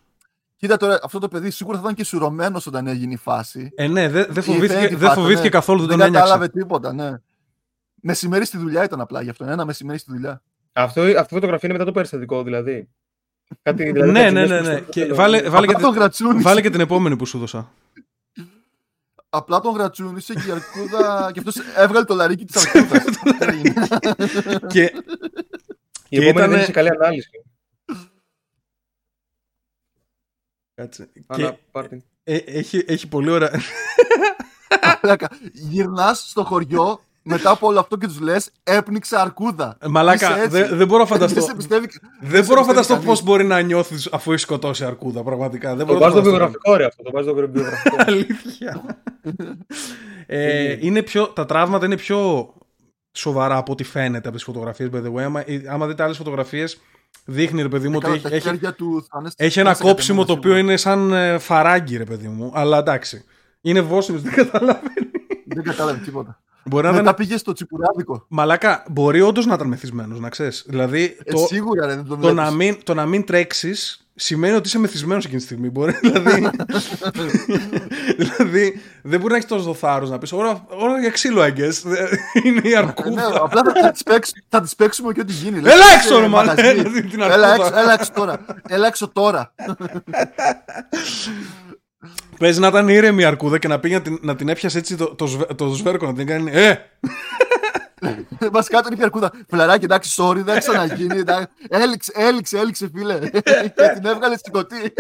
Κοίτα 0.55 0.78
τώρα, 0.78 0.99
αυτό 1.03 1.19
το 1.19 1.28
παιδί 1.28 1.49
σίγουρα 1.49 1.76
θα 1.78 1.82
ήταν 1.84 1.95
και 1.95 2.03
σουρωμένος 2.03 2.67
όταν 2.67 2.88
έγινε 2.88 3.13
η 3.13 3.17
φάση. 3.17 3.72
Ε, 3.76 3.88
ναι, 3.88 4.09
δεν 4.09 4.26
δεν 4.30 4.43
Η 4.43 4.45
φοβήθηκε, 4.45 4.80
Φέτη 4.80 4.95
δεν 4.95 5.07
Φάτα, 5.07 5.13
φοβήθηκε 5.22 5.43
ναι. 5.43 5.49
καθόλου, 5.49 5.80
δεν 5.80 5.88
Δεν 5.88 5.97
τον 5.97 6.05
ένιωξε. 6.07 6.30
κατάλαβε 6.32 6.51
τίποτα, 6.59 6.93
ναι. 6.93 7.11
Μεσημέρι 8.01 8.45
στη 8.45 8.57
δουλειά 8.57 8.84
ήταν 8.84 9.01
απλά 9.01 9.22
γι' 9.22 9.30
αυτό. 9.30 9.45
Ένα 9.45 9.65
μεσημέρι 9.65 9.97
στη 9.99 10.11
δουλειά. 10.11 10.41
Αυτό, 10.74 11.01
αυτή 11.01 11.13
η 11.19 11.24
φωτογραφία 11.24 11.69
είναι 11.69 11.74
μετά 11.74 11.86
το 11.86 11.91
περιστατικό, 11.91 12.43
δηλαδή. 12.43 12.89
Κάτι, 13.62 13.91
δηλαδή 13.91 14.12
Ναι, 14.12 14.22
κάτι 14.22 14.34
ναι, 14.34 14.45
λες 14.45 14.49
ναι. 14.49 14.58
που 14.60 14.66
ναι. 14.74 14.78
στο- 14.82 14.91
Και 14.91 15.14
βάλε, 15.14 15.49
βάλε, 15.49 15.66
και, 15.68 15.72
Απλά 15.74 15.84
τον 15.84 15.91
την- 15.91 15.99
γρατσούνισε. 16.02 16.41
βάλε 16.43 16.62
και 16.62 16.70
την 16.70 16.80
επόμενη 16.80 17.16
που 17.16 17.26
σου 17.26 17.38
δώσα. 17.39 17.72
Απλά 19.30 19.60
τον 19.60 19.74
γρατσούνισε 19.74 20.34
και 20.34 20.47
η 20.47 20.52
αρκούδα. 20.52 21.32
και 21.34 21.39
αυτός 21.39 21.56
έβγαλε 21.76 22.06
το 22.06 22.16
λαρίκι 22.16 22.45
της 22.45 22.66
αρκούδας. 22.66 23.04
και 24.74 24.84
Η 26.10 26.18
Και 26.20 26.28
επόμενη 26.28 26.30
ήτανε- 26.30 26.52
δεν 26.52 26.60
είχε 26.62 26.72
καλή 26.72 26.89
ανάλυση. 26.89 27.30
Κάτσε. 30.74 31.10
Αλλά 31.28 31.52
Και 31.52 31.58
πάρ' 31.72 31.88
την. 31.88 32.04
ε, 32.24 32.36
έχει, 32.36 32.84
έχει 32.88 33.08
πολύ 33.08 33.30
ωραία. 33.30 33.62
Γυρνάς 35.54 36.30
στο 36.30 36.43
χωριό 36.43 37.02
μετά 37.24 37.49
από 37.51 37.67
όλο 37.67 37.80
αυτό 37.80 37.97
και 37.97 38.07
τους 38.07 38.19
λες: 38.19 38.51
Έπνιξε 38.63 39.17
αρκούδα. 39.19 39.78
Ε, 39.82 39.88
Μαλάκα, 39.88 40.30
Είσαι 40.32 40.39
έτσι. 40.43 40.49
δεν 40.61 40.78
δεν 40.78 40.88
μπορώ 40.88 41.03
να 41.03 41.09
Δεν 41.09 41.17
φανταστώ. 41.17 41.41
σε 41.41 41.55
πιστεύει. 41.55 41.88
Δεν 41.88 41.91
σε 41.91 41.99
μπορώ 42.22 42.38
να 42.38 42.39
πιστεύει 42.39 42.65
φανταστώ 42.67 42.93
κανείς. 42.93 43.19
πώ 43.19 43.26
μπορεί 43.26 43.43
να 43.43 43.59
νιώθεις 43.61 44.09
αφού 44.11 44.32
έχεις 44.32 44.43
σκοτώσει 44.43 44.86
αρκούδα. 44.86 45.24
Πραγματικά. 45.24 45.76
Δεν 45.76 45.86
Το 45.86 45.93
μπορώ 45.93 45.99
να 45.99 46.05
βάζω 46.05 46.22
στο 46.22 46.30
φανταστώ. 46.32 46.38
βιογραφικό, 46.38 46.76
ρε 46.76 46.86
αυτό. 46.86 47.03
Το 47.03 47.11
βάζω 47.11 47.30
στο 47.30 47.51
βιογραφικό. 47.51 47.95
Αλήθεια. 48.07 48.82
ε, 50.26 50.78
είναι 50.80 51.01
πιο, 51.01 51.28
τα 51.28 51.45
τραύματα 51.45 51.86
είναι 51.86 51.97
πιο, 51.97 52.53
σοβαρά 53.11 53.57
από 53.57 53.72
ό,τι 53.72 53.84
φαίνεται 53.84 54.28
από 54.28 54.36
τις 54.38 54.45
φωτογραφίες. 54.45 54.89
By 54.93 54.97
the 55.03 55.13
way, 55.13 55.22
άμα, 55.22 55.43
άμα 55.69 55.88
δείτε 55.88 56.03
άλλες 56.03 56.17
φωτογραφίες, 56.17 56.80
δείχνει 57.26 57.61
ρε 57.61 57.67
παιδί 57.69 57.88
μου 57.88 57.93
ότι 57.95 58.03
Καλά, 58.05 58.15
έχει, 58.15 58.30
τα 58.30 58.36
έχει, 58.36 58.47
χέρια 58.47 58.74
του 58.74 59.05
θα 59.09 59.17
είναι 59.19 59.30
έχει 59.36 59.59
ένα 59.59 59.69
μέσα 59.69 59.84
κόψιμο 59.84 60.26
το 60.26 60.34
κατεμένα, 60.36 60.39
οποίο 60.39 60.51
σίγουρα. 60.55 60.59
είναι 60.59 60.78
σαν 60.78 61.13
ε, 61.34 61.38
φαράγγι, 61.39 61.97
ρε 61.97 62.03
παιδί 62.03 62.28
μου. 62.28 62.51
Αλλά 62.53 62.78
εντάξει. 62.78 63.24
Είναι 63.61 63.82
βόσιμος, 63.82 64.22
δεν 64.22 64.34
καταλαβαίνει. 64.34 65.11
Δεν 65.45 65.63
κατάλαβε 65.63 65.99
τίποτα. 66.05 66.41
Μπορεί 66.64 66.84
να 66.86 66.89
Μετά 66.91 67.01
ήταν. 67.03 67.16
πήγες 67.16 67.39
στο 67.39 67.53
τσιπουράδικο. 67.53 68.26
Μαλάκα, 68.28 68.84
μπορεί 68.89 69.22
όντως 69.22 69.45
να 69.45 69.53
ήταν 69.53 69.68
μεθυσμένος, 69.68 70.20
να 70.20 70.30
ξέρεις. 70.30 70.64
Δηλαδή, 70.68 71.18
Ε, 71.24 71.32
το, 71.32 71.38
σίγουρα 71.38 71.86
ρε, 71.86 71.95
δεν 71.95 72.05
τον 72.05 72.20
το, 72.20 72.34
να 72.34 72.49
βλέπεις. 72.51 72.55
μην, 72.55 72.84
το 72.84 72.93
να 72.93 73.05
μην 73.05 73.26
τρέξεις 73.26 74.05
σημαίνει 74.16 74.55
ότι 74.55 74.68
είσαι 74.68 74.80
μεθυσμένος 74.80 75.26
εκείνη 75.26 75.39
τη 75.39 75.45
στιγμή. 75.45 75.70
Μπορεί, 75.70 75.93
δηλαδή, 76.01 76.49
δηλαδή, 78.18 78.82
δεν 79.01 79.20
μπορεί 79.20 79.32
να 79.32 79.38
έχεις 79.38 79.49
τόσο 79.49 79.74
θάρρος 79.74 80.09
να 80.09 80.18
πεις: 80.18 80.32
Ωρα, 80.32 80.66
ώρα 80.70 80.99
για 80.99 81.09
ξύλο, 81.09 81.41
I 81.43 81.47
guess. 81.47 81.74
Είναι 82.45 82.62
η 82.64 82.68
Ε, 82.68 82.70
ναι, 82.70 82.78
αρκούδα. 82.78 83.41
απλά 83.43 83.62
θα, 83.64 83.72
θα, 83.82 83.91
τις 83.91 84.03
παίξ- 84.03 84.34
θα 84.49 84.62
τις 84.62 84.76
παίξουμε 84.76 85.14
και 85.14 85.20
ό,τι 85.22 85.34
γίνει. 85.34 85.57
Έλα 85.57 85.76
Λες, 85.76 85.93
έξω, 85.95 86.09
είσαι 86.14 86.20
ρε, 86.22 86.28
μαλάκα, 86.28 86.62
μαγαζί. 86.64 86.80
έλα, 86.80 86.91
την 87.09 87.22
Έλα 87.22 87.47
αρκούδα. 87.51 87.68
έξω, 87.68 87.80
έλα 87.80 87.93
έξω 87.93 88.12
τώρα. 88.14 88.45
Έλα 88.68 88.88
έξω 88.88 89.07
τώρα. 89.09 89.53
Παίζει 92.42 92.60
να 92.60 92.68
ήταν 92.68 92.88
ήρεμη 92.88 93.22
η 93.22 93.26
αρκούδα 93.26 93.58
και 93.58 93.68
να 93.68 93.80
πήγε 93.80 93.96
να 93.96 94.02
την, 94.02 94.20
να 94.22 94.36
την 94.36 94.50
έπιασε 94.50 94.78
έτσι 94.78 94.96
το, 94.96 95.16
το, 95.16 95.26
σβε- 95.28 95.54
το 95.56 95.68
σβέρκο 95.74 96.06
να 96.06 96.14
την 96.14 96.28
κάνει. 96.28 96.52
Ε! 96.54 96.76
Βασικά 98.52 98.82
τον 98.82 98.92
είπε 98.92 99.02
η 99.02 99.04
αρκούδα. 99.04 99.32
Φιλαράκι, 99.50 99.86
εντάξει, 99.86 100.16
sorry, 100.18 100.36
δεν 100.36 100.54
θα 100.54 100.60
ξαναγίνει. 100.60 101.18
εντάξει. 101.18 101.48
Έληξε, 101.70 102.12
έληξε, 102.16 102.58
έληξε, 102.58 102.89
φίλε. 102.96 103.20
και 103.76 103.92
την 103.94 104.06
έβγαλε 104.06 104.38
στην 104.38 104.52
κωτή. 104.52 104.94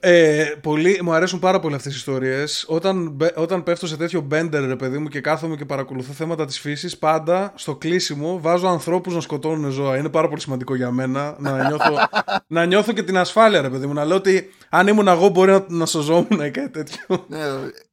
Ε, 0.00 0.44
πολύ, 0.62 0.98
μου 1.02 1.12
αρέσουν 1.12 1.38
πάρα 1.38 1.60
πολύ 1.60 1.74
αυτές 1.74 1.92
οι 1.92 1.96
ιστορίες 1.96 2.64
όταν, 2.68 3.10
μπε- 3.10 3.38
όταν 3.38 3.62
πέφτω 3.62 3.86
σε 3.86 3.96
τέτοιο 3.96 4.20
μπέντερ 4.20 4.66
ρε 4.66 4.76
παιδί 4.76 4.98
μου 4.98 5.08
και 5.08 5.20
κάθομαι 5.20 5.56
και 5.56 5.64
παρακολουθώ 5.64 6.12
θέματα 6.12 6.44
της 6.44 6.60
φύσης 6.60 6.98
πάντα 6.98 7.52
στο 7.56 7.76
κλείσιμο 7.76 8.40
βάζω 8.40 8.68
ανθρώπους 8.68 9.14
να 9.14 9.20
σκοτώνουν 9.20 9.70
ζώα 9.70 9.96
είναι 9.96 10.08
πάρα 10.08 10.28
πολύ 10.28 10.40
σημαντικό 10.40 10.74
για 10.74 10.90
μένα 10.90 11.36
να 11.38 11.66
νιώθω, 11.68 11.94
να 12.46 12.64
νιώθω 12.64 12.92
και 12.92 13.02
την 13.02 13.16
ασφάλεια 13.18 13.60
ρε 13.60 13.70
παιδί 13.70 13.86
μου 13.86 13.92
να 13.92 14.04
λέω 14.04 14.16
ότι 14.16 14.50
αν 14.68 14.86
ήμουν 14.86 15.08
εγώ 15.08 15.28
μπορεί 15.28 15.50
να, 15.50 15.64
να 15.68 15.86
σωζόμουν 15.86 16.40
ή 16.44 16.50
κάτι 16.50 16.70
τέτοιο 16.70 17.24
Ναι, 17.28 17.38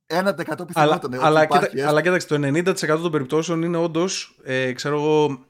ένα 0.06 0.36
1% 0.36 0.44
αλλά, 0.48 0.66
πιθανότητα. 0.66 1.08
ναι, 1.10 1.18
αλλά, 1.22 1.40
ότι 1.40 1.48
κοίτα- 1.48 1.58
υπάρχει, 1.58 1.80
ε. 1.80 1.86
αλλά 1.86 2.02
κοίταξε, 2.02 2.28
το 2.28 2.36
90% 2.36 3.02
των 3.02 3.12
περιπτώσεων 3.12 3.62
είναι 3.62 3.78
όντως, 3.78 4.40
ε, 4.44 4.72
ξέρω 4.72 4.96
εγώ, 4.96 5.46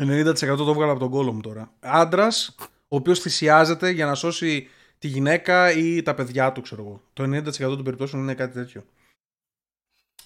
90% 0.00 0.56
το 0.56 0.74
βγάλα 0.74 0.90
από 0.90 1.00
τον 1.00 1.10
κόλο 1.10 1.32
μου 1.32 1.40
τώρα. 1.40 1.70
Άντρας, 1.80 2.54
ο 2.88 2.96
οποίος 2.96 3.18
θυσιάζεται 3.20 3.90
για 3.90 4.06
να 4.06 4.14
σώσει 4.14 4.68
τη 5.02 5.08
γυναίκα 5.08 5.72
ή 5.72 6.02
τα 6.02 6.14
παιδιά 6.14 6.52
του, 6.52 6.60
ξέρω 6.60 6.82
εγώ. 6.82 7.02
Το 7.12 7.22
90% 7.22 7.52
των 7.58 7.82
περιπτώσεων 7.84 8.22
είναι 8.22 8.34
κάτι 8.34 8.52
τέτοιο. 8.52 8.84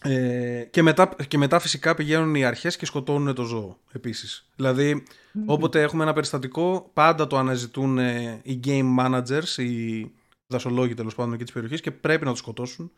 Ε, 0.02 0.64
και, 0.70 0.82
μετά, 0.82 1.16
και 1.28 1.38
μετά 1.38 1.58
φυσικά 1.58 1.94
πηγαίνουν 1.94 2.34
οι 2.34 2.44
αρχές 2.44 2.76
και 2.76 2.86
σκοτώνουν 2.86 3.34
το 3.34 3.44
ζώο 3.44 3.78
επίσης. 3.92 4.48
Δηλαδή 4.56 5.02
όποτε 5.46 5.82
έχουμε 5.82 6.02
ένα 6.02 6.12
περιστατικό 6.12 6.90
πάντα 6.92 7.26
το 7.26 7.36
αναζητούν 7.38 7.98
ε, 7.98 8.40
οι 8.42 8.60
game 8.64 8.96
managers, 8.98 9.56
οι 9.58 10.00
δασολόγοι 10.46 10.94
τέλος 10.94 11.14
πάντων 11.14 11.32
εκεί 11.34 11.44
της 11.44 11.52
περιοχής 11.52 11.80
και 11.80 11.90
πρέπει 11.90 12.24
να 12.24 12.30
το 12.30 12.36
σκοτώσουν. 12.36 12.92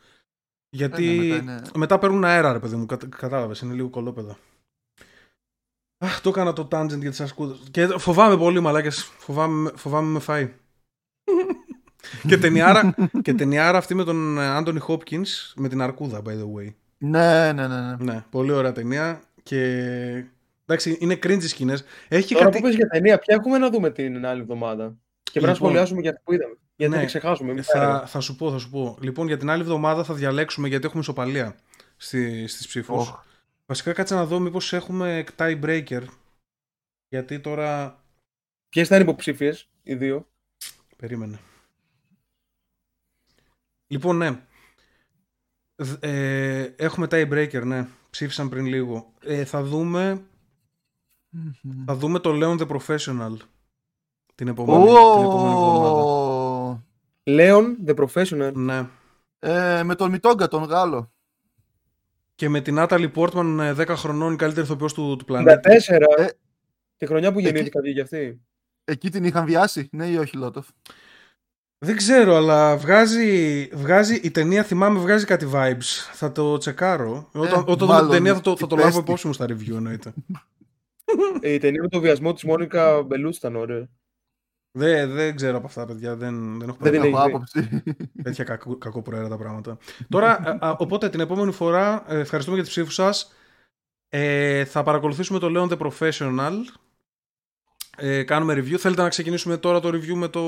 Γιατί 0.70 1.04
Ε, 1.32 1.40
ναι, 1.40 1.42
μετά 1.42 1.52
είναι- 1.52 1.70
μετά 1.74 1.98
παίρνουν 1.98 2.24
αέρα 2.24 2.52
ρε 2.52 2.58
παιδί 2.58 2.76
μου, 2.76 2.86
κατα, 2.86 3.06
κατάλαβες, 3.06 3.60
είναι 3.60 3.74
λίγο 3.74 3.88
κολόπεδα. 3.88 4.38
Αχ, 6.04 6.20
το 6.20 6.28
έκανα 6.28 6.52
το 6.52 6.68
tangent 6.70 6.98
για 7.00 7.10
τις 7.10 7.20
ασκούδες. 7.20 7.58
Και 7.70 7.86
φοβάμαι 7.86 8.36
πολύ 8.36 8.60
μαλάκες, 8.60 9.02
φοβάμαι, 9.04 9.72
φοβάμαι 9.76 10.08
με 10.08 10.18
φάει. 10.18 10.54
Και, 12.26 12.38
ταινιάρα, 12.38 12.94
και 13.22 13.34
ταινιάρα 13.34 13.78
αυτή 13.78 13.94
με 13.94 14.04
τον 14.04 14.40
Άντωνι 14.40 14.78
Χόπκινς 14.78 15.52
με 15.56 15.68
την 15.68 15.80
αρκούδα, 15.80 16.22
by 16.24 16.30
the 16.30 16.52
way. 16.56 16.74
Ναι, 16.98 17.52
ναι, 17.52 17.66
ναι. 17.66 17.80
ναι. 17.80 17.96
Ναι, 17.98 18.24
πολύ 18.30 18.52
ωραία 18.52 18.72
ταινία 18.72 19.20
και... 19.42 20.24
Εντάξει, 20.66 20.96
είναι 21.00 21.14
cringe 21.22 21.42
οι 21.42 21.46
σκηνές. 21.46 21.84
Έχει 22.08 22.26
και 22.26 22.34
Τώρα 22.34 22.44
κάτι... 22.46 22.56
που 22.58 22.64
πες 22.64 22.74
για 22.74 22.86
ταινία, 22.86 23.18
ποια 23.18 23.34
έχουμε 23.34 23.58
να 23.58 23.70
δούμε 23.70 23.90
την 23.90 24.26
άλλη 24.26 24.40
εβδομάδα; 24.40 24.84
Και 25.22 25.30
πρέπει 25.32 25.46
να 25.46 25.52
Λοιπόν. 25.52 25.68
σχολιάσουμε 25.68 26.00
για 26.00 26.10
αυτό 26.10 26.22
που 26.24 26.32
είδαμε. 26.32 26.54
Γιατί 26.76 26.92
Ναι. 26.92 26.98
δεν 26.98 27.08
την 27.08 27.18
ξεχάσουμε. 27.18 27.52
μην 27.52 27.62
Θα, 27.62 27.78
πάρουμε. 27.78 28.06
θα 28.06 28.20
σου 28.20 28.36
πω, 28.36 28.50
θα 28.50 28.58
σου 28.58 28.70
πω. 28.70 28.98
Λοιπόν, 29.00 29.26
για 29.26 29.36
την 29.36 29.50
άλλη 29.50 29.62
εβδομάδα 29.62 30.04
θα 30.04 30.14
διαλέξουμε 30.14 30.68
γιατί 30.68 30.86
έχουμε 30.86 31.00
ισοπαλία 31.00 31.56
στη, 31.96 32.46
στις 32.46 32.66
ψήφους. 32.66 33.08
Οχ. 33.08 33.22
Βασικά 33.66 33.92
κάτσε 33.92 34.14
να 34.14 34.24
δω 34.26 34.38
μήπως 34.38 34.72
έχουμε 34.72 35.24
tie 35.36 35.60
breaker. 35.64 36.02
Γιατί 37.08 37.40
τώρα... 37.40 38.00
Ποιες 38.68 38.88
θα 38.88 38.94
είναι 38.94 39.04
υποψήφιες, 39.04 39.68
οι 39.82 39.94
δύο; 39.94 40.28
Περίμενε. 40.96 41.38
Λοιπόν, 43.88 44.16
ναι. 44.16 44.40
Δ- 45.76 46.04
Ε, 46.04 46.62
έχουμε 46.76 47.06
tie 47.10 47.28
breaker, 47.32 47.62
ναι. 47.64 47.86
Ψήφισαν 48.10 48.48
πριν 48.48 48.66
λίγο. 48.66 49.12
Ε, 49.20 49.44
θα 49.44 49.62
δούμε... 49.62 50.22
Θα 51.86 51.94
δούμε 51.96 52.18
το 52.18 52.30
Leon 52.34 52.58
the 52.60 52.66
Professional 52.68 53.36
την 54.34 54.48
επόμενη, 54.48 54.84
την 54.84 54.94
επόμενη 55.24 55.52
εβδομάδα. 55.52 56.02
Ω, 56.02 56.82
Λέων, 57.22 57.76
The 57.86 57.94
Professional. 57.94 58.52
Ναι. 58.54 58.88
ε, 59.38 59.82
Με 59.82 59.94
τον 59.94 60.10
Μιτόγκα, 60.10 60.48
τον 60.48 60.62
Γάλλο. 60.62 61.12
Και 62.34 62.48
με 62.48 62.60
την 62.60 62.76
Natalie 62.78 63.12
Portman 63.14 63.58
ε, 63.60 63.74
10 63.76 63.86
χρονών 63.96 64.32
η 64.32 64.36
καλύτερη 64.36 64.66
ηθοποιός 64.66 64.94
του, 64.94 65.16
του 65.16 65.24
54. 65.24 65.26
πλανήτη. 65.26 65.94
Ε, 66.16 66.26
Τη 66.96 67.06
χρονιά 67.06 67.32
που 67.32 67.38
εκεί- 67.38 67.46
γεννήθηκα 67.48 67.80
βγήκε 67.80 68.00
αυτή. 68.00 68.40
Εκεί 68.84 69.10
την 69.10 69.24
είχαν 69.24 69.44
βιάσει, 69.44 69.88
ναι 69.92 70.06
ή 70.06 70.16
όχι, 70.16 70.36
Λότοφ; 70.36 70.68
Δεν 71.80 71.96
ξέρω, 71.96 72.34
αλλά 72.36 72.76
βγάζει, 72.76 73.64
βγάζει 73.72 74.14
η 74.22 74.30
ταινία, 74.30 74.62
θυμάμαι, 74.64 74.98
βγάζει 74.98 75.24
κάτι 75.24 75.48
vibes. 75.52 76.08
Θα 76.12 76.32
το 76.32 76.58
τσεκάρω. 76.58 77.28
Όταν, 77.32 77.64
όταν 77.66 77.66
δω 77.66 77.74
την 77.76 77.84
Ε, 77.84 77.88
μάλλον 77.92 78.10
ταινία 78.10 78.34
θα 78.34 78.40
το, 78.40 78.56
θα 78.56 78.66
το 78.66 78.76
λάβω 78.76 78.88
υπέστη. 78.88 79.02
υπόψη 79.04 79.26
μου 79.26 79.32
στα 79.32 79.44
review, 79.44 79.70
εννοείται. 79.76 80.12
Ε, 81.40 81.52
Η 81.52 81.58
ταινία 81.58 81.82
με 81.82 81.88
το 81.88 82.00
βιασμό 82.00 82.32
της 82.32 82.44
Μόνικα 82.44 83.02
Μπελούτ 83.02 83.34
ήταν 83.34 83.56
ωραία. 83.56 83.88
δεν, 84.70 85.10
δεν 85.10 85.36
ξέρω 85.36 85.56
από 85.56 85.66
αυτά, 85.66 85.86
παιδιά. 85.86 86.16
Δεν, 86.16 86.58
δεν 86.58 86.68
έχω 86.68 86.78
Δεν 86.80 86.92
πρόβλημα. 86.92 87.24
την 87.24 87.30
Έχω 87.32 87.42
έχει 87.54 87.68
δει. 87.68 87.76
άποψη. 87.76 88.02
τέτοια 88.22 88.44
κακό, 88.44 88.76
κακοπροαίρετα 88.76 89.36
πράγματα. 89.36 89.78
Τώρα, 90.08 90.30
α, 90.60 90.68
α, 90.68 90.76
οπότε 90.78 91.08
την 91.08 91.20
επόμενη 91.20 91.52
φορά, 91.52 92.04
ε, 92.08 92.18
ευχαριστούμε 92.18 92.56
για 92.56 92.64
τις 92.66 92.74
ψήφους 92.74 92.94
σας. 92.94 93.32
Ε, 94.08 94.64
θα 94.64 94.82
παρακολουθήσουμε 94.82 95.38
το 95.38 95.48
Leon 95.50 95.72
The 95.76 95.88
Professional. 95.88 96.52
Ε, 98.00 98.22
κάνουμε 98.22 98.54
review. 98.54 98.76
Θέλετε 98.76 99.02
να 99.02 99.08
ξεκινήσουμε 99.08 99.56
τώρα 99.56 99.80
το 99.80 99.88
review 99.88 100.14
με 100.14 100.28
το 100.28 100.40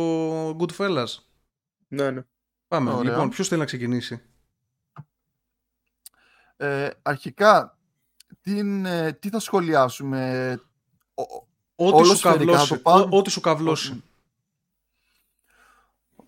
Goodfellas; 0.51 1.07
Ναι, 1.89 2.11
ναι. 2.11 2.23
Πάμε. 2.69 2.91
Ωραία. 2.93 3.11
Λοιπόν, 3.11 3.29
ποιος 3.29 3.49
θέλει 3.49 3.61
να 3.61 3.67
ξεκινήσει; 3.67 4.23
Ε, 6.57 6.89
αρχικά, 7.03 7.79
την, 8.41 8.85
ε, 8.87 9.13
τι 9.13 9.29
θα 9.29 9.39
σχολιάσουμε. 9.39 10.53
Ο- 11.15 11.23
ο- 11.23 11.47
Ό,τι 11.87 11.95
Όλος 11.95 12.09
σου 12.09 12.17
σφαιρικά 12.17 12.39
καβλώσει. 12.45 12.69
το 12.69 12.79
πάω. 12.79 13.01
Ό- 13.03 13.09
Ό,τι 13.11 13.31
σου 13.31 13.41
καβλώσει. 13.41 14.03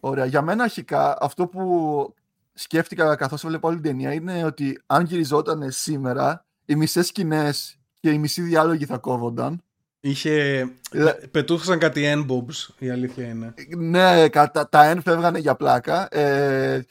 Ωραία. 0.00 0.24
Για 0.24 0.42
μένα 0.42 0.62
αρχικά 0.62 1.16
αυτό 1.20 1.46
που 1.46 2.14
σκέφτηκα 2.52 3.16
καθώς 3.16 3.44
έβλεπα 3.44 3.68
όλη 3.68 3.76
την 3.80 3.90
ταινία 3.90 4.12
είναι 4.12 4.44
ότι 4.44 4.82
αν 4.86 5.04
γυριζόταν 5.04 5.70
σήμερα 5.70 6.46
οι 6.64 6.74
μισές 6.76 7.06
σκηνές 7.06 7.78
και 8.00 8.10
οι 8.10 8.18
μισοί 8.18 8.42
διάλογοι 8.42 8.86
θα 8.86 8.98
κόβονταν. 8.98 9.62
Είχε... 10.04 10.66
Λε- 10.92 11.26
Πετούχασαν 11.26 11.78
κάτι 11.78 12.12
N-bobs, 12.16 12.74
η 12.78 12.90
αλήθεια 12.90 13.26
είναι. 13.26 13.54
Ναι, 13.76 14.28
κατά, 14.28 14.68
τα 14.68 14.84
εν 14.84 15.02
φεύγανε 15.02 15.38
για 15.38 15.54
πλάκα. 15.54 16.08
Ε, 16.16 16.84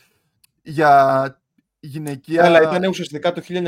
για 0.62 1.42
γυναικεία... 1.80 2.46
Αλλά 2.46 2.62
ήταν 2.62 2.84
ουσιαστικά 2.90 3.32
το 3.34 3.42
1970. 3.48 3.64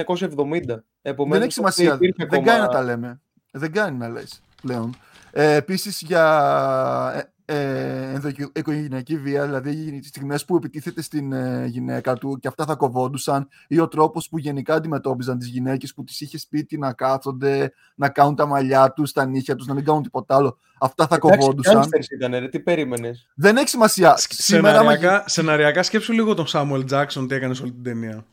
Επομένως, 1.01 1.37
Δεν 1.37 1.41
έχει 1.41 1.51
σημασία. 1.51 1.85
δεν 1.85 1.95
υπήρχε 1.95 2.13
Δεν 2.17 2.27
ακόμα- 2.27 2.45
κάνει 2.45 2.61
να 2.61 2.67
τα 2.67 2.81
λέμε. 2.81 3.21
Δεν 3.51 3.71
κάνει 3.71 3.97
να 3.97 4.09
λες 4.09 4.41
πλέον. 4.61 4.95
Ε, 5.31 5.53
Επίσης 5.55 6.01
για 6.01 7.32
ε, 7.45 7.55
ε, 7.55 8.13
ενδοοικογενειακή 8.13 9.17
βία, 9.17 9.45
δηλαδή 9.45 9.99
τι 9.99 10.07
στιγμές 10.07 10.45
που 10.45 10.55
επιτίθεται 10.55 11.01
στην 11.01 11.33
ε, 11.33 11.65
γυναίκα 11.65 12.13
του 12.13 12.37
και 12.39 12.47
αυτά 12.47 12.65
θα 12.65 12.75
κοβόντουσαν, 12.75 13.47
ή 13.67 13.79
ο 13.79 13.87
τρόπος 13.87 14.29
που 14.29 14.37
γενικά 14.37 14.75
αντιμετώπιζαν 14.75 15.37
τις 15.37 15.47
γυναίκες 15.47 15.93
που 15.93 16.03
τις 16.03 16.21
είχε 16.21 16.37
σπίτι 16.37 16.77
να 16.77 16.93
κάθονται, 16.93 17.73
να 17.95 18.09
κάνουν 18.09 18.35
τα 18.35 18.45
μαλλιά 18.45 18.91
τους, 18.91 19.11
τα 19.11 19.25
νύχια 19.25 19.55
τους, 19.55 19.67
να 19.67 19.73
μην 19.73 19.83
κάνουν 19.83 20.03
τίποτα 20.03 20.35
άλλο. 20.35 20.57
Αυτά 20.79 21.07
θα 21.07 21.15
Εντάξει, 21.15 21.37
κοβόντουσαν. 21.37 21.81
gangsters 21.83 22.11
ήτανε, 22.11 22.39
ρε, 22.39 22.49
τι 22.49 22.59
περίμενες; 22.59 23.27
Δεν 23.35 23.57
έχει 23.57 23.67
σημασία. 23.67 24.17
Σ- 24.17 24.33
Σήμερα, 24.33 24.79
άμα 24.79 24.91
Σεναριακά, 24.91 25.23
σεναριακά 25.27 25.83
σκέψου 25.83 26.13
λίγο 26.13 26.33
τον 26.33 26.45
Samuel 26.47 26.85
Jackson 26.89 27.25
τι 27.27 27.35
έκανε 27.35 27.53
σε 27.53 27.61
όλη 27.61 27.71
την 27.71 27.83
ταινία. 27.83 28.25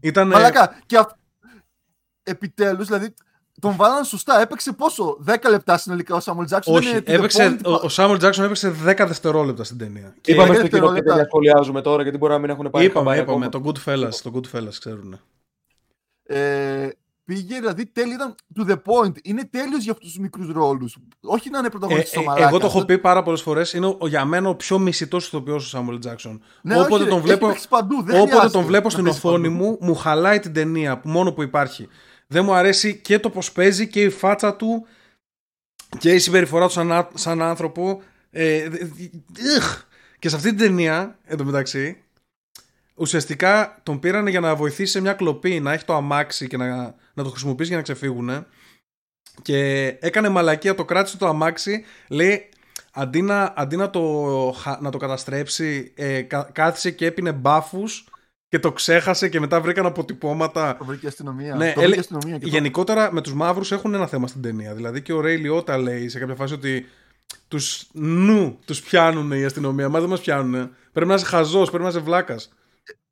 Ήταν. 0.00 0.28
Μαλάκα, 0.28 0.78
και 0.86 0.96
αυ... 0.96 1.06
επιτέλους, 2.22 2.86
δηλαδή, 2.86 3.14
τον 3.60 3.76
βάλαν 3.76 4.04
σωστά. 4.04 4.40
Έπαιξε 4.40 4.72
πόσο, 4.72 5.18
10 5.26 5.34
λεπτά 5.50 5.78
συνολικά 5.78 6.14
ο 6.14 6.20
Σάμουελ 6.20 6.46
Τζάξον. 6.46 6.74
Όχι, 6.74 6.96
έπαιξε, 7.04 7.56
ο, 7.64 7.70
ο 7.72 7.86
Samuel 7.90 8.20
Jackson 8.20 8.38
έπαιξε 8.42 8.68
10 8.70 8.74
δευτερόλεπτα 9.06 9.64
στην 9.64 9.78
ταινία. 9.78 10.14
Και 10.20 10.32
Είπαμε 10.32 10.48
και 10.48 10.54
στο 10.54 10.68
κοινό 10.68 10.78
και 10.86 10.92
δευτερόλεπτα. 10.92 11.14
δεν 11.14 11.24
σχολιάζουμε 11.26 11.80
τώρα 11.82 12.02
γιατί 12.02 12.18
μπορεί 12.18 12.32
να 12.32 12.38
μην 12.38 12.50
έχουν 12.50 12.70
πάρει 12.70 12.84
είπαμε, 12.84 12.98
χαμπάρι 13.10 13.20
είπαμε, 13.22 13.46
ακόμα. 13.46 13.72
το 13.72 13.80
Goodfellas, 13.80 14.14
το 14.22 14.30
Goodfellas 14.34 14.74
ξέρουν. 14.78 15.20
Ε, 16.24 16.88
πήγε, 17.24 17.58
δηλαδή, 17.58 17.86
τέλειο 17.86 18.14
ήταν 18.14 18.34
to 18.58 18.70
the 18.70 18.74
point. 18.74 19.12
Είναι 19.22 19.44
τέλειος 19.50 19.82
για 19.82 19.92
αυτούς 19.92 20.08
τους 20.08 20.18
μικρούς 20.18 20.52
ρόλους. 20.52 20.96
Όχι 21.20 21.50
να 21.50 21.58
είναι 21.58 21.66
Ε, 21.66 21.70
πρωταγωνιστής 21.70 22.12
ε, 22.12 22.14
στο 22.16 22.22
μαλάκα. 22.24 22.48
εγώ 22.48 22.58
το 22.58 22.66
έχω 22.66 22.78
Αυτό- 22.78 22.94
πει 22.94 22.98
πάρα 23.00 23.22
πολλές 23.22 23.42
φορές. 23.42 23.72
Είναι 23.72 23.86
ο, 23.98 24.06
για 24.06 24.24
μένα 24.24 24.48
ο 24.48 24.54
πιο 24.54 24.78
μισητός 24.78 25.26
ηθοποιός 25.26 25.74
ο 25.74 25.78
Samuel 25.78 25.94
Jackson. 26.06 26.38
Ναι, 26.62 26.74
όποτε 26.80 26.94
όχι, 26.94 27.04
τον 27.04 27.12
έχει 27.18 27.20
βλέπω, 27.26 27.46
παίξει 27.46 27.68
παντού, 27.68 28.02
δεν 28.02 28.14
όποτε 28.16 28.30
χρειάζεται 28.30 28.52
τον 28.52 28.64
βλέπω 28.66 28.84
να 28.84 28.90
στην 28.90 29.04
παίξει 29.04 29.18
οθόνη 29.26 29.48
παντού. 29.48 29.64
μου, 29.64 29.76
μου 29.80 29.94
χαλάει 29.94 30.38
την 30.40 30.52
ταινία, 30.52 30.98
που- 30.98 31.08
μόνο 31.08 31.32
που 31.32 31.42
υπάρχει. 31.42 31.88
Δεν 32.32 32.44
μου 32.44 32.54
αρέσει 32.54 32.96
και 32.96 33.18
το 33.18 33.30
πως 33.30 33.52
παίζει 33.52 33.88
και 33.88 34.02
η 34.02 34.10
φάτσα 34.10 34.56
του 34.56 34.86
και 35.98 36.14
η 36.14 36.18
συμπεριφορά 36.18 36.66
του 36.66 36.72
σαν, 36.72 37.08
σαν 37.14 37.42
άνθρωπο. 37.42 38.02
Ε, 38.30 38.68
και 40.18 40.28
σε 40.28 40.36
αυτή 40.36 40.48
την 40.48 40.58
ταινία, 40.58 41.18
εντωμεταξύ, 41.24 42.02
ουσιαστικά 42.94 43.80
τον 43.82 43.98
πήραν 43.98 44.26
για 44.26 44.40
να 44.40 44.54
βοηθήσει 44.54 44.92
σε 44.92 45.00
μια 45.00 45.12
κλοπή, 45.12 45.60
να 45.60 45.72
έχει 45.72 45.84
το 45.84 45.94
αμάξι 45.94 46.46
και 46.46 46.56
να, 46.56 46.94
να 47.14 47.22
το 47.22 47.30
χρησιμοποιήσει 47.30 47.68
για 47.68 47.76
να 47.76 47.82
ξεφύγουν. 47.82 48.46
Και 49.42 49.86
έκανε 50.00 50.28
μαλακία, 50.28 50.74
το 50.74 50.84
κράτησε 50.84 51.16
το 51.16 51.26
αμάξι, 51.26 51.84
λέει 52.08 52.48
αντί 52.92 53.22
να, 53.22 53.52
αντί 53.56 53.76
να, 53.76 53.90
το, 53.90 54.54
να 54.80 54.90
το 54.90 54.98
καταστρέψει, 54.98 55.92
ε, 55.96 56.22
κάθισε 56.52 56.90
και 56.90 57.06
έπινε 57.06 57.32
μπάφους 57.32 58.06
και 58.52 58.58
το 58.58 58.72
ξέχασε 58.72 59.28
και 59.28 59.40
μετά 59.40 59.60
βρήκαν 59.60 59.86
αποτυπώματα. 59.86 60.76
Το 60.76 60.84
βρήκε 60.84 61.06
αστυνομία. 61.06 61.54
Ναι, 61.54 61.72
το 61.72 61.80
βρήκε 61.80 61.98
αστυνομία 61.98 62.38
και 62.38 62.48
γενικότερα 62.48 63.12
με 63.12 63.20
τους 63.20 63.34
μαύρους 63.34 63.72
έχουν 63.72 63.94
ένα 63.94 64.06
θέμα 64.06 64.26
στην 64.26 64.42
ταινία. 64.42 64.74
Δηλαδή 64.74 65.02
και 65.02 65.12
ο 65.12 65.20
Ρέι 65.20 65.36
Λιώτα 65.36 65.78
λέει 65.78 66.08
σε 66.08 66.18
κάποια 66.18 66.34
φάση 66.34 66.54
ότι 66.54 66.86
τους 67.48 67.86
νου 67.92 68.58
τους 68.64 68.80
πιάνουν 68.80 69.32
η 69.32 69.44
αστυνομία. 69.44 69.88
Μα 69.88 70.00
δεν 70.00 70.08
μας 70.08 70.20
πιάνουν. 70.20 70.70
Πρέπει 70.92 71.08
να 71.08 71.14
είσαι 71.14 71.24
χαζός, 71.24 71.68
πρέπει 71.68 71.82
να 71.82 71.88
είσαι 71.88 71.98
βλάκας. 71.98 72.52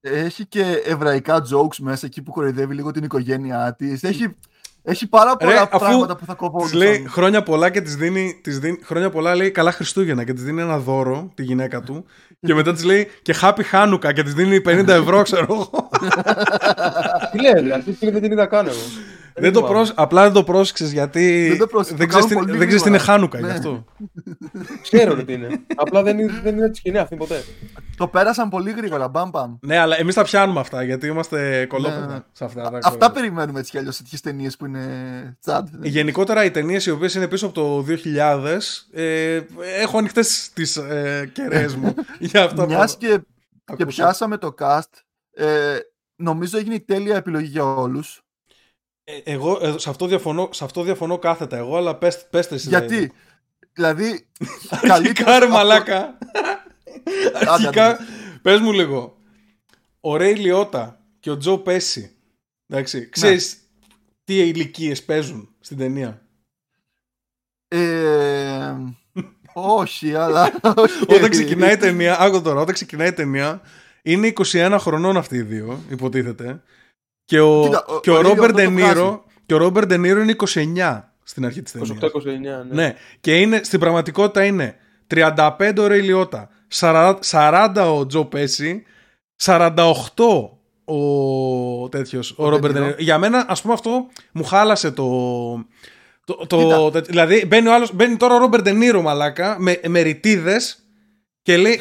Έχει 0.00 0.46
και 0.46 0.82
εβραϊκά 0.84 1.42
jokes 1.42 1.76
μέσα 1.78 2.06
εκεί 2.06 2.22
που 2.22 2.32
κοροϊδεύει 2.32 2.74
λίγο 2.74 2.90
την 2.90 3.04
οικογένειά 3.04 3.74
της. 3.78 4.02
Έχει 4.02 4.36
έχει 4.82 5.06
πάρα 5.08 5.36
πολλά 5.36 5.52
Ρε, 5.52 5.66
πράγματα 5.78 6.16
που 6.16 6.24
θα 6.24 6.34
κοπώνουν. 6.34 6.72
λέει 6.72 7.04
χρόνια 7.08 7.42
πολλά 7.42 7.70
και 7.70 7.80
της 7.80 7.96
δίνει, 7.96 8.40
της 8.42 8.58
δίνει. 8.58 8.78
Χρόνια 8.84 9.10
πολλά 9.10 9.34
λέει 9.34 9.50
καλά 9.50 9.72
Χριστούγεννα 9.72 10.24
και 10.24 10.32
της 10.32 10.42
δίνει 10.42 10.60
ένα 10.60 10.78
δώρο 10.78 11.30
τη 11.34 11.42
γυναίκα 11.42 11.80
του. 11.80 12.04
και 12.40 12.54
μετά 12.54 12.72
της 12.72 12.84
λέει 12.84 13.08
και 13.22 13.34
Happy 13.40 13.60
Hanukkah 13.72 14.12
και 14.12 14.22
της 14.22 14.34
δίνει 14.34 14.60
50 14.66 14.88
ευρώ, 14.88 15.22
ξέρω 15.22 15.46
εγώ. 15.50 15.88
Τι 17.32 17.40
λέει, 17.40 17.70
αυτή 17.72 17.92
τη 17.92 18.10
δεν 18.10 18.22
την 18.22 18.32
είδα 18.32 18.46
καν 18.46 18.66
εγώ. 18.66 18.76
Δεν 19.34 19.52
το 19.52 19.62
πρόσ... 19.62 19.92
Απλά 19.94 20.22
δεν 20.22 20.32
το 20.32 20.44
πρόσεξες 20.44 20.92
γιατί 20.92 21.48
δεν, 21.48 21.68
το 21.68 21.84
δεν 21.84 22.08
ξέρεις 22.66 22.82
τι 22.82 22.88
είναι 22.88 22.98
Χάνουκα 22.98 23.38
γι' 23.38 23.44
ναι. 23.44 23.52
αυτό. 23.52 23.84
Ξέρω 24.82 25.24
τι 25.24 25.32
είναι. 25.32 25.60
Απλά 25.74 26.02
δεν 26.02 26.18
είναι, 26.18 26.40
δεν 26.42 26.56
είναι 26.56 26.70
σκηνή 26.74 26.98
αυτή 26.98 27.16
ποτέ. 27.16 27.44
Το 27.96 28.08
πέρασαν 28.08 28.48
πολύ 28.48 28.70
γρήγορα. 28.70 29.08
Μπαμ, 29.08 29.30
μπαμ. 29.30 29.56
Ναι, 29.60 29.78
αλλά 29.78 29.98
εμείς 29.98 30.14
τα 30.14 30.22
πιάνουμε 30.22 30.60
αυτά 30.60 30.82
γιατί 30.82 31.06
είμαστε 31.06 31.66
κολόπεδα 31.66 32.06
ναι. 32.06 32.18
σε 32.32 32.44
αυτά. 32.44 32.78
Αυτά 32.82 33.10
περιμένουμε 33.10 33.58
έτσι 33.58 33.70
κι 33.70 33.78
αλλιώς 33.78 33.96
τέτοιες 33.96 34.20
ταινίες 34.20 34.56
που 34.56 34.66
είναι 34.66 35.36
τσάντ. 35.40 35.68
Γενικότερα 35.82 36.44
οι 36.44 36.50
ταινίες 36.50 36.86
οι 36.86 36.90
οποίες 36.90 37.14
είναι 37.14 37.28
πίσω 37.28 37.46
από 37.46 37.54
το 37.54 37.84
2000 37.88 38.58
ε, 38.92 39.40
έχω 39.80 39.98
ανοιχτές 39.98 40.50
τις 40.54 40.76
ε, 40.76 41.30
κεραίες 41.32 41.74
μου 41.74 41.94
για 42.18 42.44
αυτά 42.44 42.66
Μιας 42.66 42.96
και, 42.96 43.20
και 43.76 43.86
πιάσαμε 43.86 44.36
το 44.36 44.54
cast. 44.58 44.90
Ε, 45.34 45.76
νομίζω 46.16 46.58
έγινε 46.58 46.74
η 46.74 46.80
τέλεια 46.80 47.16
επιλογή 47.16 47.46
για 47.46 47.64
όλους 47.64 48.24
ε, 49.24 49.32
εγώ 49.32 49.58
ε, 49.62 49.78
σε, 49.78 49.90
αυτό 49.90 50.06
διαφωνώ, 50.06 50.48
σε 50.52 50.64
αυτό 50.64 50.82
διαφωνώ 50.82 51.18
κάθετα 51.18 51.56
εγώ, 51.56 51.76
αλλά 51.76 51.94
πες, 51.94 52.26
πέστε 52.30 52.54
εσύ. 52.54 52.68
Γιατί, 52.68 53.12
δηλαδή... 53.72 54.26
Αρχικά 54.90 55.38
ρε 55.38 55.46
μαλάκα. 55.46 56.18
Αρχικά, 57.34 57.98
πες 58.42 58.60
μου 58.60 58.72
λίγο. 58.72 59.18
Ο 60.00 60.16
Ρέι 60.16 60.34
Λιώτα 60.34 61.00
και 61.20 61.30
ο 61.30 61.36
Τζο 61.36 61.58
Πέση, 61.58 62.16
εντάξει, 62.66 62.98
ναι. 62.98 63.04
ξέρεις 63.04 63.56
τι 64.24 64.38
ηλικίες 64.38 65.04
παίζουν 65.04 65.48
στην 65.60 65.78
ταινία; 65.78 66.22
Ε, 67.68 68.74
όχι, 69.52 70.14
αλλά... 70.14 70.60
όταν 71.14 71.30
ξεκινάει 71.30 71.72
η 71.72 71.76
ταινία, 71.76 72.20
άκου 72.20 72.42
τώρα, 72.42 72.60
όταν 72.60 72.74
ξεκινάει 72.74 73.08
η 73.08 73.12
ταινία, 73.12 73.60
είναι 74.02 74.32
21 74.36 74.76
χρονών 74.80 75.16
αυτοί 75.16 75.36
οι 75.36 75.42
δύο, 75.42 75.80
υποτίθεται. 75.88 76.62
Και 77.30 77.40
ο, 77.40 77.62
Κοίτα, 77.62 77.84
και 78.02 78.10
ο, 78.10 78.20
Ρόμπερ 78.20 78.52
Ντενίρο 78.52 79.24
και 79.46 79.54
ο 79.54 79.56
Ρόμπερ 79.56 79.86
Ντενίρο 79.86 80.20
είναι 80.20 80.36
29 80.54 81.02
στην 81.22 81.44
αρχή 81.44 81.62
της 81.62 81.72
ταινίας. 81.72 81.98
28-29, 82.02 82.26
ναι. 82.26 82.62
ναι. 82.70 82.94
Και 83.20 83.40
είναι, 83.40 83.60
στην 83.62 83.80
πραγματικότητα 83.80 84.44
είναι 84.44 84.76
35 85.14 85.74
ο 85.78 85.86
Ρέι 85.86 86.00
Λιώτα, 86.00 86.48
40 87.30 87.68
ο 87.98 88.06
Τζο 88.06 88.24
Πέση, 88.24 88.82
48 89.44 89.70
ο 90.84 91.88
τέτοιος, 91.88 92.30
ο, 92.30 92.44
ο 92.44 92.48
Ρόμπερ 92.48 92.72
Ντενίρο. 92.72 92.94
Για 92.98 93.18
μένα, 93.18 93.44
ας 93.48 93.62
πούμε 93.62 93.74
αυτό, 93.74 94.06
μου 94.32 94.44
χάλασε 94.44 94.90
το... 94.90 95.06
το, 96.24 96.46
το, 96.46 96.90
το 96.90 97.00
δηλαδή 97.00 97.46
μπαίνει, 97.46 97.68
ο 97.68 97.74
άλλος, 97.74 97.94
μπαίνει 97.94 98.16
τώρα 98.16 98.34
ο 98.34 98.38
Ρόμπερ 98.38 98.62
Ντενίρο 98.62 99.02
μαλάκα 99.02 99.56
με, 99.58 99.80
με 99.88 100.00
ρητίδες 100.00 100.78
και 101.42 101.56
λέει, 101.56 101.80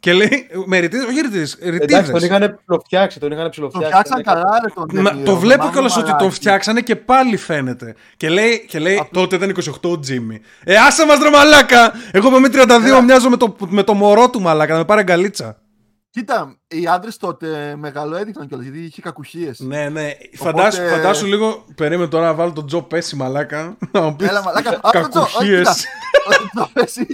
και 0.00 0.12
λέει 0.12 0.46
με 0.66 0.78
ρητίδε, 0.78 1.04
όχι 1.04 1.20
ρητίδε. 1.20 1.76
Εντάξει, 1.82 2.12
τον 2.12 2.22
είχαν 2.22 2.58
ψιλοφτιάξει. 2.64 3.20
Τον 3.20 3.32
είχαν 3.32 3.50
ψιλοφτιάξει. 3.50 3.92
Τον 3.92 4.00
φτιάξαν 4.00 4.22
καλά, 4.22 4.60
ρε 4.62 4.70
τον 4.74 5.02
Μα, 5.02 5.22
Το 5.24 5.36
βλέπω 5.36 5.68
κιόλας 5.72 5.96
ότι 5.96 6.16
τον 6.16 6.30
φτιάξανε 6.30 6.80
και 6.80 6.96
πάλι 6.96 7.36
φαίνεται. 7.36 7.94
Και 8.16 8.28
λέει, 8.28 8.64
και 8.68 8.78
λέει 8.78 9.08
τότε 9.12 9.36
ήταν 9.36 9.54
28 9.82 9.90
ο 9.90 9.98
Τζίμι. 9.98 10.40
Ε, 10.64 10.76
άσε 10.76 11.06
μας 11.06 11.18
ρε 11.22 11.30
μαλάκα! 11.30 11.92
Εγώ 12.10 12.30
με 12.30 12.48
32 12.52 13.02
μοιάζω 13.04 13.28
με 13.28 13.36
το, 13.36 13.56
με 13.68 13.82
το 13.82 13.94
μωρό 13.94 14.30
του 14.30 14.40
μαλάκα, 14.40 14.72
να 14.72 14.78
με 14.78 14.84
πάρει 14.84 15.02
γκαλίτσα. 15.02 15.56
Κοίτα, 16.10 16.58
οι 16.68 16.86
άντρες 16.86 17.16
τότε 17.16 17.76
μεγάλο 17.76 18.16
έδειχναν 18.16 18.48
κιόλας 18.48 18.66
γιατί 18.66 18.84
είχε 18.84 19.00
κακουχίες. 19.00 19.60
Ναι, 19.60 19.88
ναι. 19.88 20.10
Φαντάσου, 20.34 20.88
φαντάσου 20.88 21.26
λίγο. 21.26 21.64
Περίμενε 21.74 22.08
τώρα 22.08 22.24
να 22.24 22.34
βάλω 22.34 22.52
τον 22.52 22.66
Τζο 22.66 22.82
Πέση 22.82 23.16
μαλάκα. 23.16 23.76
Έλα, 24.20 24.42
μαλάκα. 24.42 24.80
Κακουχίες. 24.90 25.86
Ο 26.28 26.48
Τζο 26.54 26.70
Πέση 26.72 27.06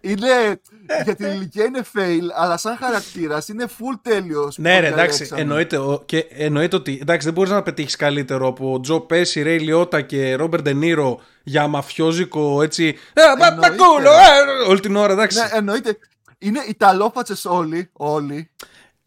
είναι 0.00 0.60
για 1.04 1.14
την 1.14 1.26
ηλικία 1.26 1.64
είναι 1.64 1.84
fail, 1.94 2.22
αλλά 2.36 2.56
σαν 2.56 2.76
χαρακτήρας 2.76 3.48
είναι 3.48 3.64
full 3.68 3.98
τέλειος. 4.02 4.58
Ναι, 4.58 4.80
ρε, 4.80 4.86
εντάξει, 4.86 5.30
εννοείται, 5.34 5.78
και 6.04 6.26
εννοείται 6.30 6.76
ότι 6.76 6.98
εντάξει, 7.00 7.26
δεν 7.26 7.34
μπορείς 7.34 7.50
να 7.50 7.62
πετύχεις 7.62 7.96
καλύτερο 7.96 8.46
από 8.46 8.80
Τζο 8.82 9.00
Πέση, 9.00 9.42
Ρέι 9.42 9.58
Λιώτα 9.58 10.00
και 10.00 10.34
Ρόμπερ 10.34 10.62
Ντενίρο 10.62 11.20
για 11.42 11.66
μαφιόζικο 11.66 12.62
έτσι. 12.62 12.96
Ε, 13.12 13.22
πακούλο, 13.60 14.10
ε, 14.10 14.68
όλη 14.68 14.80
την 14.80 14.96
ώρα, 14.96 15.12
εντάξει. 15.12 15.38
Ναι, 15.38 15.48
εννοείται. 15.52 15.98
Είναι 16.38 16.64
Ιταλόφατσε 16.68 17.48
όλοι, 17.48 17.90
όλοι. 17.92 18.50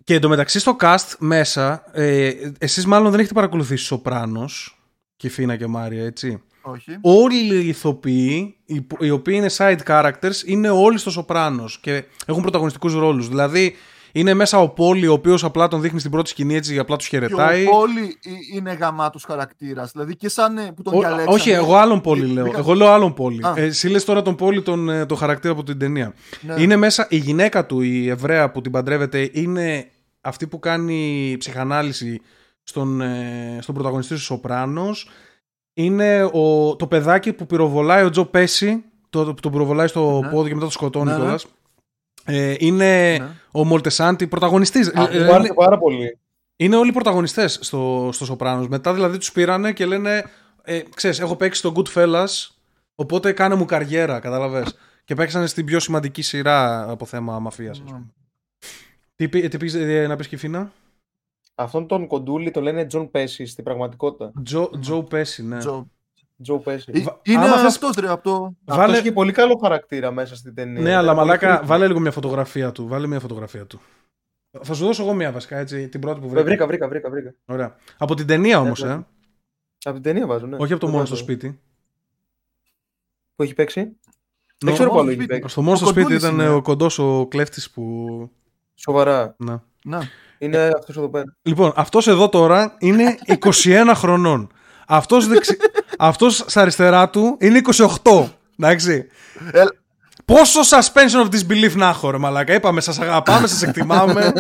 Και 0.04 0.14
εντωμεταξύ 0.14 0.60
στο 0.60 0.76
cast 0.80 1.16
μέσα, 1.20 1.84
ε, 1.92 2.32
εσείς 2.58 2.86
μάλλον 2.86 3.10
δεν 3.12 3.20
έχετε 3.20 3.34
παρακολουθήσει 3.34 3.86
Σοπράνος 3.86 4.82
και 5.16 5.30
Φίνα 5.30 5.56
και 5.56 5.68
Μάρια, 5.68 6.06
έτσι; 6.06 6.42
Όχι. 6.62 6.98
Όλοι 7.02 7.56
οι 7.56 7.68
ηθοποιοί, 7.68 8.58
οι 9.00 9.10
οποίοι 9.10 9.34
είναι 9.38 9.50
side 9.58 9.80
characters, 9.88 10.46
είναι 10.46 10.70
όλοι 10.70 10.98
στο 10.98 11.10
Σοπράνος 11.10 11.80
και 11.80 12.04
έχουν 12.26 12.42
πρωταγωνιστικούς 12.42 12.94
ρόλους. 12.94 13.28
Δηλαδή, 13.28 13.76
είναι 14.12 14.34
μέσα 14.34 14.60
ο 14.60 14.70
Πόλη, 14.70 15.08
ο 15.08 15.14
οποίος 15.14 15.44
απλά 15.44 15.68
τον 15.68 15.82
δείχνει 15.82 16.00
στην 16.00 16.12
πρώτη 16.12 16.30
σκηνή 16.30 16.56
έτσι, 16.56 16.80
απλά 16.80 16.96
τους 16.96 17.08
χαιρετάει. 17.08 17.64
Και 17.64 17.70
ο 17.70 17.72
Πόλη 17.72 18.18
είναι 18.54 18.74
γαμάτος 18.74 19.24
χαρακτήρας. 19.24 19.92
Δηλαδή 19.92 20.16
και 20.16 20.30
σαν 20.30 20.58
ε, 20.58 20.72
που 20.76 20.82
τον 20.82 20.94
ο, 20.94 21.00
διαλέξανε. 21.00 21.34
Όχι, 21.34 21.50
εγώ 21.50 21.76
άλλον 21.76 22.02
Πόλη 22.02 22.26
λέω. 22.26 22.54
Εγώ 22.58 22.74
λέω 22.74 22.88
άλλον 22.88 23.14
Πόλη. 23.14 23.42
Ε, 23.56 23.64
εσύ 23.64 23.88
λες 23.88 24.06
τώρα 24.06 24.22
τον 24.22 24.36
Πόλη 24.36 24.62
τον, 24.62 24.90
ε, 24.90 25.06
τον 25.06 25.18
χαρακτήρα 25.18 25.54
από 25.54 25.64
την 25.64 25.80
ταινία. 25.80 26.14
Ναι. 26.42 26.62
Είναι 26.62 26.76
μέσα 26.76 27.08
η 27.10 27.18
γυναίκα 27.18 27.66
του, 27.66 27.82
η 27.82 28.10
Εβραία 28.10 28.52
που 28.52 28.62
την 28.62 28.72
παντρεύεται, 28.72 29.30
είναι 29.34 29.88
αυτή 30.22 30.48
που 30.48 30.60
κάνει 30.60 31.36
ψυχανάλυση 31.40 32.22
στον, 32.64 33.02
ε, 33.02 33.58
στον 33.62 33.74
πρωταγωνιστή 33.74 34.14
του 34.14 34.22
Σοπράνος 34.22 35.10
είναι 35.74 36.24
ο, 36.24 36.76
το 36.76 36.88
παιδάκι 36.88 37.34
που 37.34 37.46
πυροβολάει 37.46 38.04
ο 38.04 38.10
Τζο 38.10 38.26
Πέση, 38.26 38.84
το, 39.10 39.34
το 39.34 39.50
πυροβολάει 39.50 39.88
στο 39.88 40.20
ναι. 40.24 40.30
πόδι 40.30 40.48
και 40.48 40.54
μετά 40.54 40.66
το 40.66 40.72
σκοτώνει 40.72 41.12
ναι, 41.12 41.18
ναι. 41.18 41.36
Ε, 42.30 42.56
είναι 42.58 43.18
ναι. 43.18 43.28
ο 43.52 43.66
Μολτεσάντη, 43.66 44.28
πρωταγωνιστής. 44.28 44.88
Α, 44.94 45.10
ε, 45.12 45.18
είναι, 45.18 45.54
πάρα 45.54 45.78
πολύ. 45.78 46.20
Είναι 46.56 46.76
όλοι 46.76 46.92
πρωταγωνιστές 46.92 47.60
στο, 47.62 48.10
στο 48.14 48.26
Σοπράνος. 48.26 48.68
Μετά 48.68 48.94
δηλαδή 48.94 49.18
τους 49.18 49.32
πήρανε 49.32 49.74
και 49.74 49.86
λένε, 49.86 50.24
ε, 50.64 50.82
ξέρεις, 50.96 51.20
έχω 51.20 51.36
παίξει 51.36 51.60
στο 51.60 51.74
Goodfellas, 51.76 52.28
οπότε 52.96 53.32
κάνε 53.32 53.56
μου 53.56 53.66
καριέρα, 53.66 54.20
κατάλαβες. 54.20 54.76
Και 55.04 55.16
παίξανε 55.16 55.48
στην 55.48 55.66
πιο 55.66 55.80
σημαντική 55.80 56.22
σειρά 56.22 56.90
από 56.90 57.06
θέμα 57.06 57.40
μαφίας. 57.40 57.82
Ναι. 57.92 58.02
Τι, 59.16 59.30
τι, 59.30 59.58
τι 59.58 59.80
ε, 59.80 60.08
να 60.08 60.16
πεις 60.16 60.28
Κιφίνα; 60.28 60.72
Αυτόν 61.56 61.88
τον 61.88 62.08
κοντούλι 62.08 62.52
το 62.52 62.62
λένε 62.62 62.86
Τζον 62.86 63.12
Πέσι 63.12 63.46
στην 63.46 63.64
πραγματικότητα. 63.64 64.32
Τζο 64.80 65.04
Πέσι, 65.04 65.44
ναι. 65.44 65.58
Τζο 66.44 66.60
Πέσι. 66.60 67.06
Είναι 67.24 67.46
αυτός 67.46 67.96
ρε 67.96 68.10
από 68.10 68.24
το. 68.24 68.56
Βάλε... 68.66 68.98
έχει 68.98 69.12
πολύ 69.12 69.32
καλό 69.32 69.60
χαρακτήρα 69.62 70.12
μέσα 70.12 70.36
στην 70.36 70.56
ταινία. 70.56 70.82
Ναι, 70.82 70.96
αλλά 70.96 71.14
μαλάκα, 71.14 71.62
βάλε 71.64 71.88
λίγο 71.88 72.00
μια 72.00 72.12
φωτογραφία 72.12 72.72
του. 72.72 72.88
Βάλε 72.88 73.08
μια 73.08 73.20
φωτογραφία 73.20 73.66
του. 73.66 73.82
Θα 74.62 74.74
σου 74.74 74.86
δώσω 74.86 75.04
εγώ 75.04 75.14
μια 75.14 75.32
βασικά, 75.32 75.58
έτσι, 75.58 75.90
την 75.90 76.00
πρώτη 76.00 76.20
που 76.20 76.30
βρήκα. 76.30 76.44
Βρήκα, 76.44 76.68
βρήκα, 76.68 76.88
βρήκα. 76.88 77.10
βρήκα. 77.10 77.34
Ωραία. 77.46 77.76
Από 77.98 78.16
την 78.16 78.28
ταινία 78.28 78.60
όμως, 78.60 78.84
ε. 78.84 79.06
Από 79.84 79.94
την 79.94 80.04
ταινία 80.04 80.28
βάζω, 80.28 80.46
ναι. 80.46 80.56
Όχι 80.60 80.74
από 80.74 80.82
το 80.86 80.92
μόνος 80.92 81.08
στο 81.08 81.18
σπίτι. 81.18 81.60
Που 83.36 83.44
έχει 83.44 83.54
παίξει; 83.54 83.98
Δεν 84.58 84.74
ξέρω 84.74 84.92
πού 84.92 85.00
έχει 85.00 85.26
παίξει. 85.26 85.50
Στο 85.50 85.62
μόνος 85.62 85.80
στο 85.80 85.88
σπίτι 85.88 86.14
ήταν 86.14 86.40
ο 86.40 86.62
κοντός 86.62 87.00
ο 87.00 87.28
κλέφτης 87.30 87.72
που. 87.72 88.06
Σοβαρά. 88.76 89.36
Να. 89.38 89.64
Να. 89.84 90.02
Είναι 90.38 90.72
αυτός 90.78 90.98
εδώ 90.98 91.10
πέρα. 91.10 91.38
Λοιπόν, 91.42 91.72
αυτός 91.76 92.08
εδώ 92.08 92.30
τώρα 92.30 92.76
είναι 92.80 93.18
21 93.64 93.92
χρονών. 93.96 94.52
Αυτός 94.92 95.28
δεξι... 95.28 95.58
αυτός 95.98 96.44
στα 96.48 96.62
αριστερά 96.62 97.10
του 97.10 97.38
είναι 97.40 97.62
28. 98.04 98.26
Εντάξει. 98.60 99.06
Ε... 99.52 99.64
Πόσο 100.26 100.60
suspension 100.62 101.26
of 101.26 101.30
disbelief 101.36 101.72
να 101.76 101.88
έχω, 101.88 102.10
ρε 102.10 102.18
Μαλάκα. 102.18 102.54
Είπαμε, 102.54 102.82
σας 102.82 103.00
αγαπάμε, 103.00 103.48
σας 103.48 103.64
εκτιμάμε. 103.64 104.34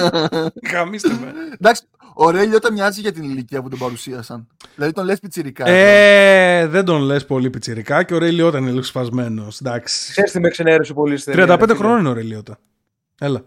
Χαμίστε 0.71 1.09
με. 1.09 1.33
Εντάξει, 1.59 1.83
Ο 2.13 2.29
Ρέι 2.29 2.45
Λιώτα 2.45 2.71
μοιάζει 2.71 3.01
για 3.01 3.11
την 3.11 3.23
ηλικία 3.23 3.61
που 3.61 3.69
τον 3.69 3.79
παρουσίασαν. 3.79 4.47
Δηλαδή 4.75 4.93
τον 4.93 5.05
λες 5.05 5.19
πιτσιρικά. 5.19 5.69
Ε, 5.69 6.67
δεν 6.67 6.85
τον 6.85 7.01
λες 7.01 7.25
πολύ 7.25 7.49
πιτσιρικά 7.49 8.03
και 8.03 8.13
ο 8.13 8.17
Ρέι 8.17 8.31
Λιώτα 8.31 8.57
είναι 8.57 8.69
λίγο 8.69 8.83
σπασμένος. 8.83 9.59
Εντάξει. 9.61 10.11
Ξέρεις 10.11 10.31
τι 10.31 10.39
με 10.39 10.49
ξενέρωσε 10.49 10.93
πολύ 10.93 11.17
στην 11.17 11.33
ταινία, 11.35 11.55
35 11.55 11.59
ρε 11.59 11.65
φίλε. 11.65 11.77
χρόνων 11.77 11.99
είναι 11.99 12.09
ο 12.09 12.13
Ρέι 12.13 12.23
Λιώτα. 12.23 12.59
Έλα. 13.19 13.45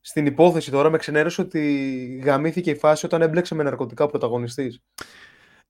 Στην 0.00 0.26
υπόθεση 0.26 0.70
τώρα 0.70 0.90
με 0.90 0.98
ξενέρωσε 0.98 1.40
ότι 1.40 2.22
γαμήθηκε 2.24 2.70
η 2.70 2.76
φάση 2.76 3.06
όταν 3.06 3.22
έμπλεξε 3.22 3.54
με 3.54 3.62
ναρκωτικά 3.62 4.04
ο 4.04 4.06
πρωταγωνιστής. 4.06 4.80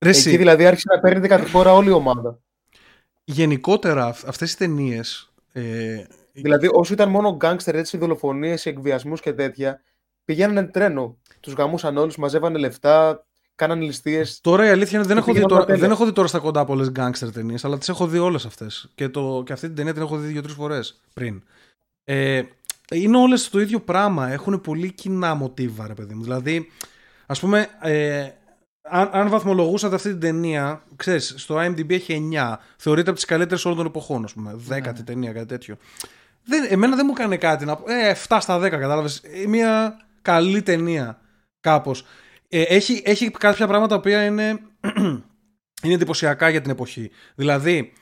Ρε, 0.01 0.09
Εκεί 0.09 0.18
εσύ, 0.18 0.36
δηλαδή 0.36 0.66
άρχισε 0.66 0.86
να 0.94 1.01
παίρνει 1.01 1.28
κατηγορά 1.28 1.72
όλη 1.74 1.88
η 1.88 1.92
ομάδα. 1.92 2.38
γενικότερα 3.24 4.07
αυτές 4.07 4.53
οι 4.53 4.57
ταινίες. 4.57 5.32
Ε, 5.53 6.05
Δηλαδή, 6.32 6.68
όσο 6.72 6.92
ήταν 6.92 7.09
μόνο 7.11 7.36
γκάγκστερ, 7.36 7.74
έτσι, 7.74 7.96
δολοφονίες, 7.96 8.66
εκβιασμούς 8.66 9.20
και 9.20 9.32
τέτοια, 9.32 9.82
πηγαίνανε 10.24 10.64
τρένο. 10.66 11.16
Τους 11.40 11.53
γαμούσαν 11.53 11.96
όλους, 11.96 12.16
μαζεύανε 12.16 12.59
λεφτά, 12.59 13.26
κάνανε 13.55 13.84
ληστείες. 13.84 14.40
Τώρα 14.40 14.66
η 14.66 14.68
αλήθεια 14.68 14.98
είναι 14.98 15.07
δεν 15.07 15.16
Και 15.16 15.22
έχω, 15.22 15.32
δει 15.32 15.32
πήγαιναν 15.32 15.48
τώρα, 15.48 15.61
τα 15.61 15.66
τέλεια. 15.66 15.80
δεν 15.82 15.90
έχω 15.90 16.05
δει 16.05 16.12
τώρα 16.12 16.28
στα 16.28 16.38
κοντά 16.38 16.64
πολλές 16.64 16.90
γκάγκστερ 16.90 17.32
ταινίες, 17.32 17.64
αλλά 17.64 17.78
τις 17.78 17.88
έχω 17.88 18.07
δει 18.07 18.18
όλες 18.18 18.44
αυτές. 18.46 18.90
Και, 18.94 19.09
το, 19.09 19.42
και 19.46 19.53
αυτή 19.53 19.66
την 19.66 19.76
ταινία 19.76 19.92
την 19.92 20.03
έχω 20.03 20.16
δει 20.16 20.26
δύο-τρεις 20.32 20.55
φορές 20.55 21.01
πριν. 21.12 21.42
Ε, 22.05 22.42
είναι 22.94 23.16
όλες 23.16 23.48
το 23.51 23.61
ίδιο 23.61 23.80
πράγμα. 23.80 24.28
Έχουν 24.32 24.61
πολύ 24.61 24.92
κοινά 24.92 25.34
μοτίβα, 25.34 25.86
ρε 25.86 25.94
παιδί 25.94 26.14
μου. 26.14 26.22
Δηλαδή, 26.22 26.70
ας 27.26 27.40
πούμε, 27.40 27.66
ε, 27.80 28.28
αν, 28.91 29.09
αν 29.12 29.28
βαθμολογούσατε 29.28 29.95
αυτή 29.95 30.09
την 30.09 30.20
ταινία, 30.20 30.82
ξέρεις, 30.97 31.34
στο 31.36 31.57
IMDb 31.59 31.91
έχει 31.91 32.30
9. 32.32 32.55
Θεωρείται 32.76 33.09
από 33.09 33.18
τις 33.18 33.28
καλύτερες 33.28 33.64
όλων 33.64 33.76
των 33.76 33.86
εποχών, 33.86 34.24
ας 34.24 34.32
πούμε. 34.32 34.53
Δέκατη 34.55 35.03
ταινία, 35.03 35.32
κάτι 35.32 35.47
τέτοιο. 35.47 35.76
Δεν, 36.45 36.66
εμένα 36.68 36.97
δεν 36.97 37.05
μου 37.09 37.14
έκανε 37.16 37.36
κάτι 37.36 37.64
να 37.64 37.76
πω. 37.76 37.93
Ε, 37.93 38.16
7 38.28 38.38
στα 38.41 38.59
10, 38.59 38.61
κατάλαβες. 38.70 39.22
Μια 39.49 39.97
καλή 40.22 40.62
ταινία, 40.62 41.20
κάπως. 41.61 42.05
Ε, 42.49 42.62
έχει, 42.62 43.03
έχει 43.05 43.30
κάποια 43.30 43.66
πράγματα 43.66 43.95
τα 43.95 43.97
οποία 43.97 44.24
είναι, 44.24 44.61
είναι 45.82 45.95
εντυπωσιακά 45.95 46.49
για 46.49 46.61
την 46.61 46.70
εποχή. 46.70 47.11
Δηλαδή, 47.34 47.93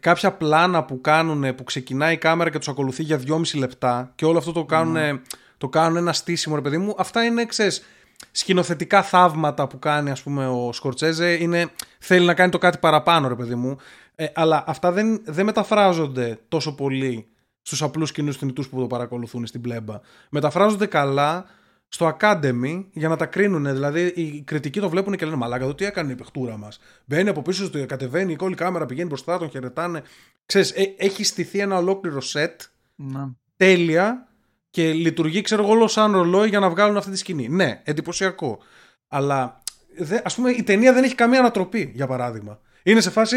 κάποια 0.00 0.32
πλάνα 0.32 0.84
που 0.84 1.00
κάνουν, 1.00 1.54
που 1.54 1.64
ξεκινάει 1.64 2.12
η 2.12 2.18
κάμερα 2.18 2.50
και 2.50 2.58
τους 2.58 2.68
ακολουθεί 2.68 3.02
για 3.02 3.20
2,5 3.26 3.58
λεπτά 3.58 4.12
και 4.14 4.24
όλο 4.24 4.38
αυτό 4.38 4.52
το 4.52 4.64
κάνουν, 4.64 5.20
το 5.58 5.68
κάνουν 5.68 5.96
ένα 5.96 6.12
στήσιμο, 6.12 6.54
ρε 6.54 6.60
παιδί 6.60 6.78
μου. 6.78 6.94
Αυτά 6.98 7.24
είναι, 7.24 7.46
ξέρεις, 7.46 7.84
σκηνοθετικά 8.30 9.02
θαύματα 9.02 9.66
που 9.66 9.78
κάνει, 9.78 10.10
ας 10.10 10.22
πούμε, 10.22 10.48
ο 10.48 10.72
Σκορτσέζε. 10.72 11.32
Είναι, 11.32 11.70
θέλει 11.98 12.26
να 12.26 12.34
κάνει 12.34 12.50
το 12.50 12.58
κάτι 12.58 12.78
παραπάνω, 12.78 13.28
ρε 13.28 13.34
παιδί 13.34 13.54
μου. 13.54 13.76
Ε, 14.14 14.26
αλλά 14.34 14.64
αυτά 14.66 14.92
δεν, 14.92 15.22
δεν 15.24 15.44
μεταφράζονται 15.44 16.38
τόσο 16.48 16.74
πολύ 16.74 17.26
στους 17.62 17.82
απλούς 17.82 18.12
κοινούς 18.12 18.36
θνητούς 18.36 18.68
που 18.68 18.80
το 18.80 18.86
παρακολουθούν 18.86 19.46
στην 19.46 19.60
πλέμπα. 19.60 20.00
Μεταφράζονται 20.30 20.86
καλά 20.86 21.44
στο 21.88 22.16
Academy 22.20 22.84
για 22.92 23.08
να 23.08 23.16
τα 23.16 23.26
κρίνουν. 23.26 23.64
Δηλαδή, 23.64 24.00
οι 24.06 24.42
κριτικοί 24.42 24.80
το 24.80 24.88
βλέπουν 24.88 25.16
και 25.16 25.24
λένε 25.24 25.36
Μαλάκα, 25.36 25.64
εδώ 25.64 25.74
τι 25.74 25.84
έκανε 25.84 26.12
η 26.12 26.14
παιχτούρα 26.14 26.56
μας. 26.56 26.78
Μπαίνει 27.04 27.28
από 27.28 27.42
πίσω, 27.42 27.70
του 27.70 27.86
κατεβαίνει, 27.86 28.32
η 28.32 28.36
κόλλη 28.36 28.54
κάμερα 28.54 28.86
πηγαίνει 28.86 29.08
μπροστά, 29.08 29.38
τον 29.38 29.50
χαιρετάνε. 29.50 30.02
Ξέρεις, 30.46 30.70
ε, 30.70 30.94
έχει 30.96 31.24
στηθεί 31.24 31.58
ένα 31.58 31.76
ολόκληρο 31.76 32.20
σετ 32.20 32.60
Ναι. 32.94 33.28
τέλεια 33.56 34.28
και 34.74 34.92
λειτουργεί, 34.92 35.40
ξέρω 35.40 35.62
εγώ, 35.62 35.72
όλο 35.72 35.88
σαν 35.88 36.12
ρολόι 36.12 36.48
για 36.48 36.58
να 36.58 36.70
βγάλουν 36.70 36.96
αυτή 36.96 37.10
τη 37.10 37.16
σκηνή. 37.16 37.48
Ναι, 37.48 37.80
εντυπωσιακό. 37.84 38.58
Αλλά 39.08 39.62
δε, 39.98 40.20
ας 40.24 40.34
πούμε 40.34 40.50
η 40.50 40.62
ταινία 40.62 40.92
δεν 40.92 41.04
έχει 41.04 41.14
καμία 41.14 41.38
ανατροπή, 41.38 41.92
για 41.94 42.06
παράδειγμα. 42.06 42.60
Είναι 42.82 43.00
σε 43.00 43.10
φάση, 43.10 43.36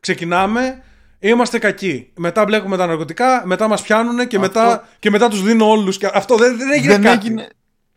ξεκινάμε, 0.00 0.82
είμαστε 1.18 1.58
κακοί. 1.58 2.12
Μετά 2.16 2.44
μπλέκουμε 2.44 2.76
τα 2.76 2.86
ναρκωτικά, 2.86 3.42
μετά 3.46 3.68
μας 3.68 3.82
πιάνουν 3.82 4.16
και, 4.16 4.22
Αυτό- 4.22 4.40
μετά, 4.40 4.88
και 4.98 5.10
μετά 5.10 5.28
τους 5.28 5.42
δίνω 5.42 5.68
όλους. 5.70 5.98
Και 5.98 6.10
αυτό 6.12 6.36
δεν, 6.36 6.56
δεν 6.56 6.72
έγινε 6.72 6.92
δεν, 6.92 7.02
κάτι. 7.02 7.26
έγινε, 7.26 7.48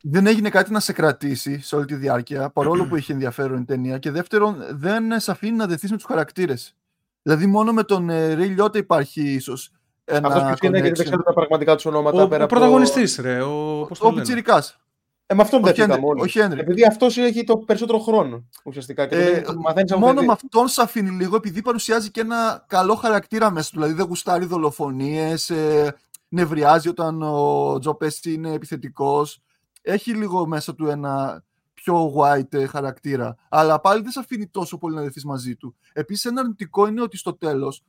δεν 0.02 0.28
έγινε 0.28 0.50
κάτι 0.50 0.72
να 0.72 0.80
σε 0.80 0.94
κρατήσει 0.94 1.62
σε 1.62 1.76
όλη 1.76 1.86
τη 1.86 1.96
διάρκεια, 1.96 2.50
παρόλο 2.50 2.86
που 2.86 2.96
είχε 2.96 3.14
ενδιαφέρον 3.14 3.62
η 3.62 3.66
ταινία. 3.66 3.98
Και 3.98 4.12
δεύτερον, 4.12 4.58
δεν 4.72 5.20
σε 5.20 5.32
αφήνει 5.32 5.56
να 5.56 5.66
δεθεί 5.68 5.88
με 5.90 5.96
τους 5.96 6.06
χαρακτήρες. 6.06 6.76
Δηλαδή, 7.22 7.46
μόνο 7.46 7.72
με 7.74 7.84
τον 7.84 8.10
ε, 8.10 8.38
Ray 8.40 8.62
Liotta 8.62 8.78
υπάρχει 8.78 9.22
ίσως 9.22 9.72
ένα. 10.10 10.28
Αυτός 10.28 10.43
ποιος 10.43 10.60
είναι, 10.60 10.80
γιατί 10.80 10.82
δεν 10.82 10.91
connection. 10.91 11.10
ξέρω 11.10 11.24
τα 11.24 11.34
πραγματικά 11.34 11.76
τους 11.76 11.86
ονόματα. 11.86 12.24
Ο, 12.24 12.28
πέρα 12.28 12.41
ο 12.41 12.45
από- 12.45 12.55
πρωταγωνιστής 12.55 13.18
ρε, 13.22 13.41
ο, 13.41 13.86
πώς 13.88 13.99
το 13.99 14.05
Ο 14.05 14.10
λένε; 14.10 14.22
Πιτσιρικάς. 14.22 14.80
Ε, 15.26 15.34
με 15.36 15.41
αυτόν 15.41 15.60
Ο 15.62 15.64
δεν 15.66 15.74
Χένρι- 15.74 15.89
πήγαμε 15.91 16.12
όλοι. 16.12 16.22
ο 16.22 16.26
Χένρι. 16.28 16.60
Επειδή 16.60 16.86
αυτός 16.86 17.18
έχει 17.18 17.43
το 17.43 17.57
περισσότερο 17.57 17.99
χρόνο 17.99 18.43
ουσιαστικά. 18.64 19.07
Και 19.07 19.16
Ε, 19.16 19.41
το 19.41 19.55
μαθαίνεις 19.55 19.91
από 19.91 19.99
μόνο 20.01 20.14
παιδί. 20.14 20.26
με 20.26 20.32
αυτόν 20.32 20.68
σε 20.68 20.82
αφήνει 20.82 21.10
λίγο 21.10 21.36
επειδή 21.36 21.62
παρουσιάζει 21.62 22.12
και 22.12 22.22
ένα 22.22 22.66
καλό 22.68 22.95
χαρακτήρα 22.95 23.51
μέσα 23.51 23.70
του. 23.70 23.76
Δηλαδή 23.76 23.93
δεν 23.93 24.05
γουστάρει 24.05 24.45
δολοφονίες, 24.45 25.49
ε, 25.49 25.95
νευριάζει 26.30 26.89
όταν 26.89 27.22
ο 27.22 27.78
Τζο 27.80 27.93
Πέστη 27.95 28.34
είναι 28.34 28.51
επιθετικός. 28.53 29.41
Έχει 29.82 30.14
λίγο 30.14 30.47
μέσα 30.47 30.76
του 30.76 30.88
ένα 30.88 31.43
πιο 31.74 32.14
white 32.18 32.53
ε, 32.53 32.66
χαρακτήρα. 32.66 33.36
Αλλά 33.49 33.80
πάλι 33.80 34.01
δεν 34.01 34.12
σε 34.12 34.20
αφήνει 34.20 34.47
τόσο 34.47 34.78
πολύ 34.78 34.95
να 34.95 35.01
δεθείς 35.01 35.26
μαζί 35.26 35.55
του. 35.55 35.76
Επίσης, 35.93 36.26
ένα 36.26 36.41
αρνητικό 36.41 36.88
είναι 36.88 37.01
ότι 37.01 37.18
στο 37.18 37.34
τέλος, 37.34 37.84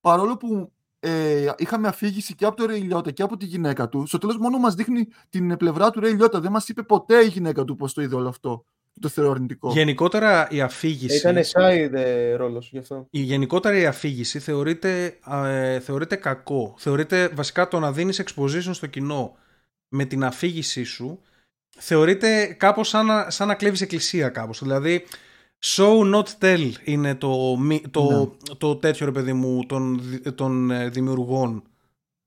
παρόλο 0.00 0.36
που 0.36 0.72
ε, 1.04 1.52
είχαμε 1.56 1.88
αφήγηση 1.88 2.34
και 2.34 2.44
από 2.44 2.56
τον 2.56 2.66
Ρέι 2.66 2.80
Λιώτα 2.80 3.10
και 3.10 3.22
από 3.22 3.36
τη 3.36 3.44
γυναίκα 3.44 3.88
του, 3.88 4.06
στο 4.06 4.18
τέλος 4.18 4.38
μόνο 4.38 4.58
μας 4.58 4.74
δείχνει 4.74 5.08
την 5.28 5.56
πλευρά 5.56 5.90
του 5.90 6.00
Ρέι 6.00 6.12
Λιώτα. 6.12 6.40
Δεν 6.40 6.50
μας 6.50 6.68
είπε 6.68 6.82
ποτέ 6.82 7.24
η 7.24 7.28
γυναίκα 7.28 7.64
του 7.64 7.76
πώς 7.76 7.92
το 7.92 8.02
είδε 8.02 8.14
όλο 8.14 8.28
αυτό. 8.28 8.64
Το 9.00 9.08
θεωρώ 9.08 9.30
αρνητικό. 9.30 9.72
Γενικότερα 9.72 10.48
η 10.50 10.60
αφήγηση... 10.60 11.16
Ήταν 11.16 11.36
side 11.36 11.92
ε, 11.92 12.34
ρόλος 12.34 12.68
γι' 12.70 12.78
αυτό. 12.78 13.06
Η 13.10 13.20
γενικότερα 13.20 13.76
η 13.76 13.86
αφήγηση 13.86 14.38
θεωρείται, 14.38 15.18
ε, 15.44 15.80
θεωρείται 15.80 16.16
κακό. 16.16 16.74
Θεωρείται 16.78 17.28
βασικά 17.28 17.68
το 17.68 17.78
να 17.78 17.92
δίνεις 17.92 18.22
exposition 18.24 18.70
στο 18.72 18.86
κοινό 18.86 19.36
με 19.88 20.04
την 20.04 20.24
αφήγησή 20.24 20.84
σου 20.84 21.20
θεωρείται 21.76 22.46
κάπως 22.46 22.88
σαν 22.88 23.06
να, 23.06 23.30
σαν 23.30 23.48
να 23.48 23.54
κλέβεις 23.54 23.80
εκκλησία 23.80 24.28
κάπως. 24.28 24.62
Δηλαδή 24.62 25.04
show 25.64 26.14
not 26.14 26.24
tell 26.40 26.70
είναι 26.84 27.14
το, 27.14 27.56
μη- 27.58 27.84
το, 27.90 28.32
το 28.58 28.76
τέτοιο 28.76 29.06
ρε 29.06 29.12
παιδί 29.12 29.32
μου 29.32 29.66
των, 29.66 29.98
δι- 30.02 30.34
των 30.34 30.70
ε, 30.70 30.88
δημιουργών 30.88 31.62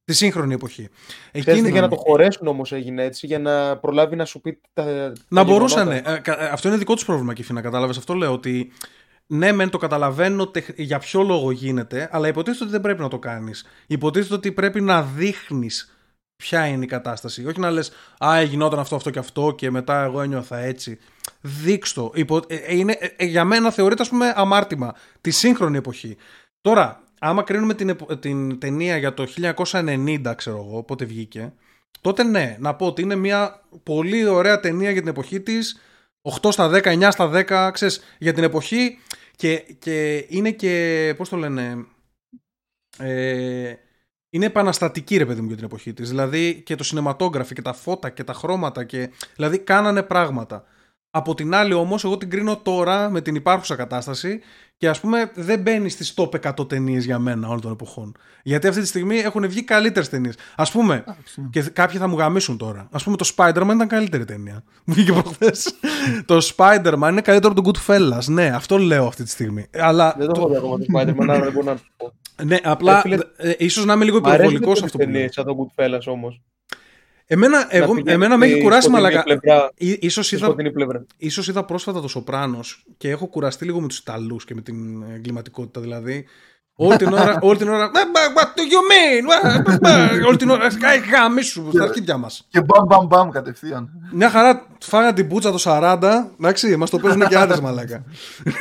τη 0.03 0.13
σύγχρονη 0.13 0.53
εποχή. 0.53 0.89
Ξέρετε, 1.31 1.51
Εκείνη- 1.51 1.69
για 1.71 1.81
να 1.81 1.88
το 1.88 1.95
χωρέσουν 1.95 2.47
όμως 2.47 2.71
έγινε 2.71 3.03
έτσι, 3.03 3.25
για 3.27 3.39
να 3.39 3.77
προλάβει 3.77 4.15
να 4.15 4.25
σου 4.25 4.41
πει 4.41 4.59
τα. 4.73 4.83
τα 4.83 5.13
Να 5.29 5.43
μπορούσαν. 5.43 5.88
γεγονότα. 5.88 6.11
ε, 6.15 6.19
κα- 6.19 6.43
ε, 6.43 6.47
αυτό 6.49 6.67
είναι 6.67 6.77
δικό 6.77 6.93
τους 6.93 7.05
πρόβλημα, 7.05 7.33
Κιφή, 7.33 7.53
να 7.53 7.61
κατάλαβες. 7.61 7.97
Αυτό 7.97 8.13
λέω 8.13 8.33
ότι 8.33 8.71
ναι, 9.27 9.51
μεν 9.51 9.69
το 9.69 9.77
καταλαβαίνω 9.77 10.47
τεχ- 10.47 10.79
για 10.79 10.99
ποιο 10.99 11.21
λόγο 11.23 11.51
γίνεται, 11.51 12.09
αλλά 12.11 12.27
υποτίθεται 12.27 12.63
ότι 12.63 12.71
δεν 12.73 12.81
πρέπει 12.81 13.01
να 13.01 13.07
το 13.07 13.19
κάνεις. 13.19 13.65
Υποτίθεται 13.88 14.33
ότι 14.33 14.51
πρέπει 14.51 14.81
να 14.81 15.01
δείχνεις 15.03 15.96
ποια 16.38 16.67
είναι 16.67 16.83
η 16.83 16.88
κατάσταση. 16.88 17.45
Όχι 17.45 17.59
να 17.59 17.71
λες, 17.71 17.91
Α, 18.25 18.41
γινόταν 18.41 18.79
αυτό, 18.79 18.95
αυτό 18.95 19.09
και 19.09 19.19
αυτό 19.19 19.53
και 19.57 19.71
μετά 19.71 20.03
εγώ 20.03 20.21
ένιωθα 20.21 20.57
έτσι. 20.57 20.99
Δείξτο. 21.41 22.11
Υπο... 22.15 22.38
ε, 22.47 22.55
ε, 22.55 22.75
είναι, 22.75 22.97
ε, 22.99 23.07
ε, 23.15 23.25
για 23.25 23.43
μένα 23.45 23.71
θεωρείται, 23.71 24.01
ας 24.01 24.09
πούμε, 24.09 24.33
αμάρτημα 24.35 24.95
τη 25.21 25.31
σύγχρονη 25.31 25.77
εποχή. 25.77 26.17
Τώρα, 26.61 27.03
άμα 27.19 27.43
κρίνουμε 27.43 27.73
την, 27.73 27.89
επο- 27.89 28.17
την 28.17 28.59
ταινία 28.59 28.97
για 28.97 29.13
το 29.13 29.27
1990, 29.65 30.33
ξέρω 30.35 30.57
εγώ, 30.57 30.83
πότε 30.83 31.05
βγήκε, 31.05 31.53
τότε 32.01 32.23
ναι, 32.23 32.57
να 32.59 32.75
πω 32.75 32.85
ότι 32.85 33.01
είναι 33.01 33.15
μια 33.15 33.63
πολύ 33.83 34.25
ωραία 34.25 34.59
ταινία 34.59 34.91
για 34.91 35.01
την 35.01 35.09
εποχή 35.09 35.41
της 35.41 35.81
8 36.41 36.51
στα 36.51 36.69
10, 36.73 36.81
9 36.83 37.07
στα 37.11 37.31
10, 37.33 37.69
ξέρεις, 37.73 38.01
για 38.17 38.33
την 38.33 38.43
εποχή 38.43 38.99
και, 39.35 39.57
και 39.79 40.25
είναι 40.29 40.51
και, 40.51 41.13
πώς 41.17 41.29
το 41.29 41.38
λένε, 41.38 41.85
ε, 42.97 43.73
είναι 44.38 44.45
επαναστατική 44.45 45.17
ρε 45.17 45.25
παιδί 45.25 45.41
μου 45.41 45.47
για 45.47 45.55
την 45.55 45.65
εποχή 45.65 45.93
της. 45.93 46.09
Δηλαδή 46.09 46.61
και 46.65 46.75
το 46.75 46.83
σινεματόγραφο 46.83 47.53
και 47.53 47.61
τα 47.61 47.73
φώτα 47.73 48.09
και 48.09 48.23
τα 48.23 48.33
χρώματα 48.33 48.83
και, 48.83 49.09
δηλαδή 49.35 49.57
κάνανε 49.57 50.03
πράγματα. 50.03 50.65
Από 51.18 51.34
την 51.34 51.53
άλλη 51.55 51.74
όμως 51.74 52.03
εγώ 52.03 52.18
την 52.18 52.30
κρίνω 52.30 52.57
τώρα 52.57 53.09
με 53.09 53.22
την 53.22 53.36
υπάρχουσα 53.36 53.76
κατάσταση 53.76 54.39
και 54.78 54.89
ας 54.89 54.99
πούμε 54.99 55.32
δεν 55.36 55.59
μπαίνει 55.59 55.89
στις 55.89 56.13
top 56.18 56.30
100 56.59 56.70
ταινίες 56.70 57.05
για 57.05 57.20
μένα 57.20 57.47
όλων 57.47 57.61
των 57.61 57.72
εποχών. 57.72 58.15
Γιατί 58.43 58.68
αυτή 58.68 58.82
τη 58.82 58.88
στιγμή 58.88 59.18
έχουν 59.18 59.47
βγει 59.49 59.63
καλύτερες 59.63 60.09
ταινίες. 60.09 60.36
Ας 60.55 60.72
πούμε, 60.72 60.95
Εντάξει. 60.95 61.47
και 61.51 61.61
κάποιοι 61.61 61.99
θα 61.99 62.07
μου 62.07 62.18
γαμίσουν 62.18 62.57
τώρα. 62.57 62.88
Α 62.91 62.97
πούμε, 62.97 63.18
το 63.18 63.32
Spider-Man 63.36 63.72
ήταν 63.74 63.88
καλύτερη 63.88 64.26
ταινία. 64.26 64.63
Μου 64.86 64.93
βγήκε 64.93 65.11
προχθές. 65.11 65.74
το 66.26 66.38
Spider-Man 66.55 67.07
είναι 67.11 67.22
καλύτερο 67.22 67.53
από 67.57 67.61
τον 67.61 67.74
Goodfellas. 67.74 68.24
Ναι, 68.26 68.47
αυτό 68.47 68.78
λέω 68.78 69.07
αυτή 69.07 69.24
τη 69.24 69.30
στιγμή. 69.30 69.65
Αλλά. 69.74 70.15
Δεν 70.18 70.28
το 70.28 70.34
έχω 70.38 70.49
δει 70.49 70.55
ακόμα 70.55 70.78
το 70.78 70.86
Spider-Man, 70.93 71.30
άρα 71.30 71.39
δεν 71.43 71.51
μπορώ 71.51 71.65
να 71.65 71.76
το 71.76 71.82
πω. 71.97 72.13
Ναι, 72.43 72.57
απλά. 72.63 72.93
Ρε 72.93 72.99
φίλε, 73.01 73.18
ε, 73.38 73.53
ίσως 73.57 73.86
να 73.86 73.93
είμαι 73.93 74.05
λίγο 74.05 74.20
Μ' 74.20 74.26
αρέσουν 74.28 74.55
υπερβολικός 74.55 74.74
τέτοιες 74.74 74.86
αυτό 74.86 74.97
που 74.97 75.03
λέω. 75.03 75.13
ταινίες 75.13 75.34
σαν 75.34 75.45
το 75.45 75.55
Goodfellas 75.57 76.13
όμως. 76.13 76.41
Εμένα, 77.30 77.67
εγώ, 77.69 77.93
εμένα 78.05 78.38
με 78.38 78.45
έχει 78.45 78.61
κουράσει 78.61 78.89
μαλακά. 78.89 79.23
Ή- 79.75 79.97
Ίσως 80.01 80.32
είδα, 80.32 80.45
σκοτεινή 80.45 80.71
πλευρά. 80.71 81.05
ίσως 81.17 81.47
είδα 81.47 81.63
πρόσφατα 81.65 82.01
το 82.01 82.07
Σοπράνος 82.07 82.84
και 82.97 83.09
έχω 83.09 83.28
κουραστεί 83.28 83.65
λίγο 83.65 83.82
με 83.82 83.88
τους 83.88 83.97
Ιταλούς 83.97 84.45
και 84.45 84.53
με 84.55 84.61
την 84.61 85.03
εγκληματικότητα 85.15 85.82
δηλαδή. 85.82 86.25
Όλη 86.80 86.97
την 86.97 87.13
ώρα, 87.13 87.38
όλη 87.41 87.57
την 87.57 87.67
ώρα, 87.69 87.84
«Ε, 87.84 87.88
but 88.13 88.38
What 88.39 88.45
do 88.45 88.61
you 88.61 88.82
mean? 88.91 89.23
What- 89.32 89.65
what- 89.65 89.80
what?» 90.21 90.25
Όλη 90.28 90.38
την 90.38 90.49
ώρα, 90.49 90.69
«Σκάει 90.69 90.99
γάμισου 90.99 91.69
στα 91.73 91.84
αρχίδια 91.84 92.17
μας. 92.17 92.47
Και 92.49 92.61
μπαμ 92.61 92.86
μπαμ 92.88 93.05
μπαμ 93.07 93.30
κατευθείαν. 93.30 93.89
Μια 94.13 94.30
χαρά 94.30 94.67
φάγα 94.80 95.13
την 95.13 95.28
πούτσα 95.28 95.51
το 95.51 95.57
40. 95.57 96.32
Εντάξει, 96.39 96.75
μας 96.75 96.89
το 96.89 96.97
παίζουν 96.99 97.28
και 97.28 97.36
άντρες 97.36 97.59
μαλάκα. 97.59 98.03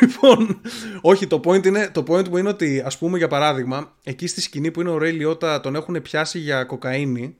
λοιπόν, 0.00 0.60
όχι, 1.00 1.26
το 1.26 1.40
point, 1.44 1.66
είναι, 1.66 1.90
το 1.92 2.04
point 2.08 2.28
μου 2.28 2.36
είναι 2.36 2.48
ότι, 2.48 2.82
ας 2.86 2.98
πούμε, 2.98 3.18
για 3.18 3.28
παράδειγμα, 3.28 3.92
εκεί 4.04 4.26
στη 4.26 4.40
σκηνή 4.40 4.70
που 4.70 4.80
είναι 4.80 4.90
ο 4.90 4.98
Ρέι 4.98 5.12
Λιώτα 5.12 5.60
τον 5.60 5.74
έχουν 5.74 6.02
πιάσει 6.02 6.38
για 6.38 6.64
κοκαίνη 6.64 7.36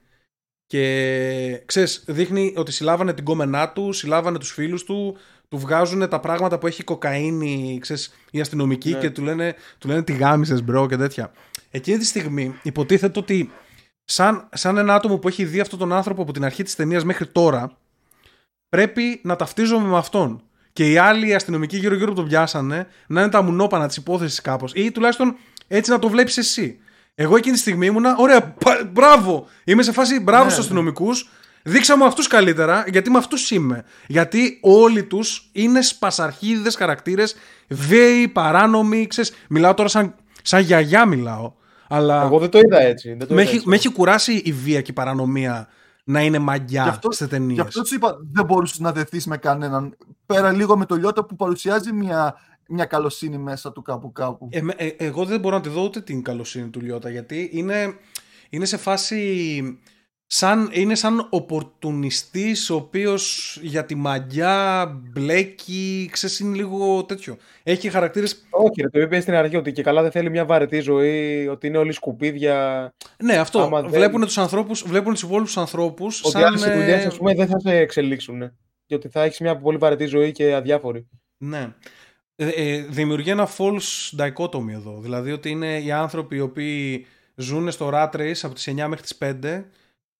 Και 0.67 1.61
ξέρεις, 1.65 2.03
δείχνει 2.07 2.53
ότι 2.57 2.71
συλλάβανε 2.71 3.13
την 3.13 3.23
κόμενά 3.23 3.69
του, 3.69 3.93
συλλάβανε 3.93 4.37
τους 4.37 4.51
φίλους 4.51 4.83
του, 4.83 5.17
του 5.49 5.57
βγάζουν 5.57 6.09
τα 6.09 6.19
πράγματα 6.19 6.57
που 6.57 6.67
έχει 6.67 6.83
κοκαίνη, 6.83 7.77
ξέρεις, 7.81 8.13
οι 8.31 8.39
αστυνομικοί 8.41 8.91
Ναι. 8.91 8.99
και 8.99 9.09
του 9.09 9.23
λένε, 9.23 9.55
του 9.77 9.87
λένε 9.87 10.03
τι 10.03 10.13
γάμισες 10.13 10.63
bro 10.63 10.87
και 10.87 10.97
τέτοια. 10.97 11.31
Εκείνη 11.71 11.97
τη 11.97 12.05
στιγμή 12.05 12.55
υποτίθεται 12.63 13.19
ότι 13.19 13.51
σαν, 14.03 14.49
σαν 14.53 14.77
ένα 14.77 14.93
άτομο 14.93 15.17
που 15.17 15.27
έχει 15.27 15.45
δει 15.45 15.59
αυτόν 15.59 15.79
τον 15.79 15.93
άνθρωπο 15.93 16.21
από 16.21 16.31
την 16.33 16.45
αρχή 16.45 16.63
της 16.63 16.75
ταινίας 16.75 17.03
μέχρι 17.03 17.27
τώρα 17.27 17.77
πρέπει 18.69 19.19
να 19.23 19.35
ταυτίζομαι 19.35 19.87
με 19.87 19.97
αυτόν. 19.97 20.41
Και 20.73 20.91
οι 20.91 20.97
άλλοι 20.97 21.35
αστυνομικοί 21.35 21.77
γύρω-γύρω 21.77 22.09
που 22.09 22.15
τον 22.15 22.27
πιάσανε 22.27 22.87
να 23.07 23.21
είναι 23.21 23.29
τα 23.29 23.41
μουνόπανα 23.41 23.87
της 23.87 23.95
υπόθεσης 23.97 24.41
κάπως. 24.41 24.71
Ή 24.75 24.91
τουλάχιστον 24.91 25.35
έτσι 25.67 25.91
να 25.91 25.99
το 25.99 26.09
βλέπεις 26.09 26.37
εσύ. 26.37 26.79
Εγώ 27.19 27.35
εκείνη 27.35 27.53
τη 27.53 27.59
στιγμή 27.59 27.85
ήμουνα, 27.85 28.15
ωραία, 28.17 28.41
πα- 28.41 28.89
μπράβο. 28.91 29.47
Είμαι 29.63 29.83
σε 29.83 29.91
φάση 29.91 30.19
μπράβο 30.19 30.43
Ναι, 30.43 30.49
στους 30.51 30.63
ναι. 30.63 30.69
αστυνομικούς. 30.71 31.29
Δείξα 31.63 31.97
μου 31.97 32.05
αυτούς 32.05 32.27
καλύτερα, 32.27 32.83
γιατί 32.87 33.09
με 33.09 33.17
αυτούς 33.17 33.51
είμαι. 33.51 33.83
Γιατί 34.07 34.59
όλοι 34.61 35.03
τους 35.03 35.49
είναι 35.51 35.81
σπασαρχίδες 35.81 36.75
χαρακτήρες, 36.75 37.35
βίαιοι, 37.67 38.27
παράνομοι. 38.27 39.07
Ξέρεις, 39.07 39.33
μιλάω 39.49 39.73
τώρα 39.73 39.89
σαν, 39.89 40.15
σαν 40.41 40.61
γιαγιά, 40.61 41.05
μιλάω. 41.05 41.53
Αλλά 41.89 42.21
Εγώ 42.23 42.39
δεν 42.39 42.49
το 42.49 42.59
είδα 42.59 42.79
έτσι. 42.81 43.09
Δεν 43.13 43.27
το 43.27 43.33
με 43.33 43.41
είδα 43.41 43.49
έχει, 43.49 43.55
έτσι. 43.55 43.69
με 43.69 43.75
έχει 43.75 43.89
κουράσει 43.91 44.33
η 44.45 44.51
βία 44.51 44.81
και 44.81 44.91
η 44.91 44.93
παρανομία 44.93 45.67
να 46.03 46.21
είναι 46.21 46.37
Γι' 46.37 46.43
μαγιά 46.43 46.83
αυτό- 46.83 47.11
σε 47.11 47.27
ταινίες. 47.27 47.53
Γι' 47.53 47.61
αυτό 47.61 47.81
του 47.81 47.93
είπα, 47.95 48.17
δεν 48.33 48.45
μπορούσες 48.45 48.79
να 48.79 48.91
δεθεί 48.91 49.21
με 49.25 49.37
κανέναν. 49.37 49.97
Πέρα 50.25 50.51
λίγο 50.51 50.77
με 50.77 50.85
το 50.85 50.95
Λιώτα 50.95 51.25
που 51.25 51.35
παρουσιάζει 51.35 51.91
μια, 51.93 52.35
μια 52.69 52.85
καλοσύνη 52.85 53.37
μέσα 53.37 53.71
του 53.71 53.81
κάπου 53.81 54.11
κάπου. 54.11 54.47
Ε, 54.51 54.61
με- 54.61 54.73
ε, 54.77 54.87
εγώ 54.97 55.25
δεν 55.25 55.39
μπορώ 55.39 55.55
να 55.55 55.61
τη 55.61 55.69
δω 55.69 55.83
ούτε 55.83 56.01
την 56.01 56.21
καλοσύνη 56.23 56.69
του 56.69 56.81
Λιώτα 56.81 57.09
γιατί 57.09 57.49
είναι, 57.53 57.93
είναι 58.49 58.65
σε 58.65 58.77
φάση 58.77 59.61
σαν, 60.29 60.69
είναι 60.71 60.95
σαν 60.95 61.27
οπορτουνιστής 61.29 62.69
ο 62.69 62.75
οποίος 62.75 63.57
για 63.61 63.85
τη 63.85 63.95
μαγιά 63.95 64.85
μπλέκει, 65.13 66.09
ξέρεις 66.11 66.39
είναι 66.39 66.55
λίγο 66.55 67.03
τέτοιο. 67.03 67.37
Έχει 67.63 67.79
και 67.79 67.89
χαρακτήρες, 67.89 68.47
Όχι, 68.49 68.81
ρε, 68.81 68.89
το 68.89 68.99
είπε 68.99 69.19
στην 69.19 69.33
αρχή 69.33 69.55
ότι 69.55 69.71
και 69.71 69.81
καλά 69.83 70.01
δεν 70.01 70.11
θέλει 70.11 70.29
μια 70.29 70.45
βαρετή 70.45 70.79
ζωή, 70.79 71.47
ότι 71.47 71.67
είναι 71.67 71.77
όλοι 71.77 71.91
σκουπίδια. 71.91 72.89
ναι 73.23 73.37
αυτό, 73.37 73.61
Άμα 73.61 73.81
δεν- 73.81 73.89
βλέπουν 73.91 74.21
τους 74.21 74.37
ανθρώπους, 74.37 74.83
βλέπουν 74.87 75.13
τους 75.13 75.21
υπόλοιπους 75.21 75.57
ανθρώπους 75.57 76.19
Ότι 76.21 76.29
σαν... 76.31 76.43
άλλες 76.43 76.65
ε, 76.65 76.73
δουλειέ, 76.73 76.95
ας 77.05 77.17
πούμε, 77.17 77.33
δεν 77.33 77.47
θα 77.47 77.59
σε 77.59 77.75
εξελίξουν. 77.75 78.51
Και 78.85 78.95
ότι 78.95 79.09
θα 79.09 79.23
έχεις 79.23 79.39
μια 79.39 79.57
πολύ 79.57 79.77
βαρετή 79.77 80.05
ζωή 80.05 80.31
και 80.31 80.53
αδιάφορη. 80.53 81.07
Ναι. 81.37 81.73
Ε, 82.39 82.47
ε, 82.47 82.81
δημιουργεί 82.81 83.29
ένα 83.29 83.49
false 83.57 84.17
dichotomy 84.17 84.69
εδώ. 84.69 84.99
Δηλαδή 84.99 85.31
ότι 85.31 85.49
είναι 85.49 85.79
οι 85.79 85.91
άνθρωποι 85.91 86.35
οι 86.35 86.39
οποίοι 86.39 87.05
ζουν 87.35 87.71
στο 87.71 87.89
rat 87.93 88.09
race 88.11 88.39
από 88.41 88.53
τις 88.53 88.67
9 88.67 88.73
μέχρι 88.73 89.01
τις 89.01 89.17
5 89.21 89.63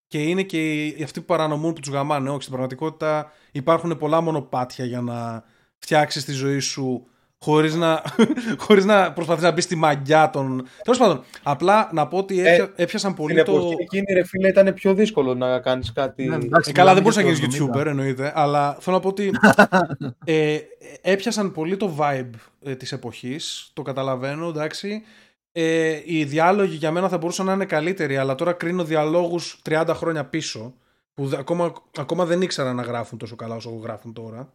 και 0.07 0.21
είναι 0.23 0.43
και 0.43 0.85
οι, 0.85 1.03
αυτοί 1.03 1.19
που 1.19 1.25
παρανομούν 1.25 1.73
που 1.73 1.79
τους 1.79 1.91
γαμάνε. 1.91 2.29
Όχι, 2.29 2.39
στην 2.39 2.51
πραγματικότητα 2.51 3.31
υπάρχουν 3.51 3.97
πολλά 3.97 4.21
μονοπάτια 4.21 4.85
για 4.85 5.01
να 5.01 5.43
φτιάξεις 5.77 6.25
τη 6.25 6.31
ζωή 6.31 6.59
σου 6.59 7.07
χωρίς 7.39 7.75
να, 7.75 8.01
χωρίς 8.65 8.85
να 8.85 9.13
προσπαθείς 9.13 9.43
να 9.43 9.51
μπεις 9.51 9.63
στη 9.63 9.75
μαγιά 9.75 10.29
των... 10.29 10.67
Τέλος 10.83 10.99
πάντων, 10.99 11.23
απλά 11.43 11.89
να 11.93 12.07
πω 12.07 12.17
ότι 12.17 12.39
Ε, 12.41 12.51
έπια- 12.53 12.71
έπιασαν 12.75 13.13
πολύ 13.13 13.33
Στην 13.33 13.45
το... 13.45 13.51
εποχή 13.57 13.75
εκείνη, 13.79 14.13
ρε 14.13 14.23
φίλε, 14.25 14.47
ήταν 14.47 14.73
πιο 14.73 14.93
δύσκολο 14.93 15.35
να 15.35 15.59
κάνεις 15.59 15.91
κάτι. 15.93 16.25
Ναι, 16.25 16.35
εντάξει, 16.35 16.69
Ε, 16.69 16.73
καλά, 16.73 16.93
δεν 16.93 16.97
μιλάμε 16.97 17.01
μπορούσε 17.01 17.21
να 17.21 17.27
για 17.27 17.37
γίνεις 17.37 17.57
το 17.57 17.69
70. 17.73 17.81
YouTuber, 17.81 17.85
εννοείται. 17.85 18.31
Αλλά 18.35 18.77
θέλω 18.79 18.95
να 18.95 19.01
πω 19.01 19.07
ότι 19.07 19.31
ε, 20.25 20.57
έπιασαν 21.01 21.51
πολύ 21.51 21.77
το 21.77 21.95
vibe 21.99 22.29
ε, 22.63 22.75
της 22.75 22.91
εποχής. 22.91 23.69
Το 23.73 23.81
καταλαβαίνω, 23.81 24.47
εντάξει. 24.47 25.03
Ε, 25.51 26.01
οι 26.05 26.23
διάλογοι 26.23 26.75
για 26.75 26.91
μένα 26.91 27.09
θα 27.09 27.17
μπορούσαν 27.17 27.45
να 27.45 27.53
είναι 27.53 27.65
καλύτεροι, 27.65 28.17
αλλά 28.17 28.35
τώρα 28.35 28.53
κρίνω 28.53 28.83
διαλόγους 28.83 29.61
30 29.69 29.85
χρόνια 29.89 30.25
πίσω, 30.25 30.73
που 31.13 31.25
δε- 31.27 31.37
ακόμα, 31.37 31.73
ακόμα 31.97 32.25
δεν 32.25 32.41
ήξερα 32.41 32.73
να 32.73 32.81
γράφουν 32.81 33.17
τόσο 33.17 33.35
καλά 33.35 33.55
όσο 33.55 33.69
γράφουν 33.83 34.13
τώρα. 34.13 34.49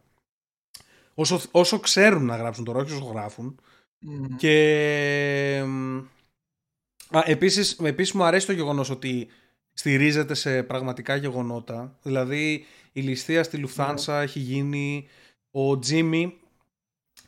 Όσο, 1.13 1.41
όσο 1.51 1.79
ξέρουν 1.79 2.25
να 2.25 2.35
γράψουν 2.35 2.63
τώρα, 2.63 2.79
όχι 2.79 2.93
όσο 2.93 3.05
γράφουν. 3.05 3.59
Μμμ. 3.99 4.35
Και 4.35 5.63
μ, 5.67 5.97
α, 7.17 7.23
επίσης, 7.25 7.71
επίσης 7.71 8.13
μου 8.13 8.23
αρέσει 8.23 8.45
το 8.45 8.51
γεγονός 8.53 8.89
ότι 8.89 9.27
στηρίζεται 9.73 10.33
σε 10.33 10.63
πραγματικά 10.63 11.15
γεγονότα. 11.15 11.97
Δηλαδή 12.01 12.65
η 12.91 13.01
ληστεία 13.01 13.43
στη 13.43 13.57
Λουφθάνσα 13.57 14.21
έχει 14.21 14.39
γίνει 14.39 15.07
ο 15.51 15.79
Τζίμι 15.79 16.37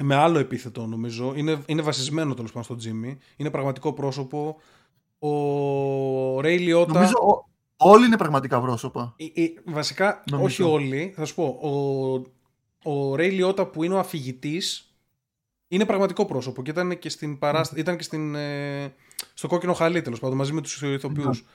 με 0.03 0.15
άλλο 0.15 0.39
επίθετο 0.39 0.85
νομίζω. 0.85 1.33
Είναι, 1.35 1.61
είναι 1.65 1.81
βασισμένο 1.81 2.33
τέλος 2.33 2.49
πάντων 2.49 2.63
στο 2.63 2.75
Τζίμι. 2.75 3.17
Είναι 3.37 3.49
πραγματικό 3.51 3.93
πρόσωπο. 3.93 4.57
Ο 5.19 6.41
Ρέι 6.41 6.57
Λιώτα... 6.57 6.93
Νομίζω 6.93 7.13
ο- 7.17 7.49
όλοι 7.77 8.05
είναι 8.05 8.17
πραγματικά 8.17 8.61
πρόσωπα. 8.61 9.15
Ε, 9.17 9.41
ε, 9.43 9.53
βασικά, 9.65 10.23
Νομίζω. 10.31 10.45
όχι 10.65 10.73
όλοι. 10.73 11.13
Θα 11.15 11.25
σου 11.25 11.35
πω. 11.35 11.43
Ο, 11.43 11.71
ο 12.85 13.15
Ρέι 13.15 13.29
Λιώτα 13.29 13.65
που 13.65 13.83
είναι 13.83 13.93
ο 13.93 13.99
αφηγητής 13.99 14.95
είναι 15.67 15.85
πραγματικό 15.85 16.25
πρόσωπο 16.25 16.61
και 16.61 16.71
ήταν 16.71 16.99
και, 16.99 17.09
στην 17.09 17.37
παράστα... 17.37 17.75
ήταν 17.77 17.97
και 17.97 18.03
στην, 18.03 18.35
ε, 18.35 18.93
στο 19.33 19.47
κόκκινο 19.47 19.73
χαλί 19.73 20.01
τέλος 20.01 20.19
πάντων 20.19 20.37
μαζί 20.37 20.53
με 20.53 20.61
τους 20.61 20.81
ηθοποιούς. 20.81 21.41
Ναι. 21.41 21.47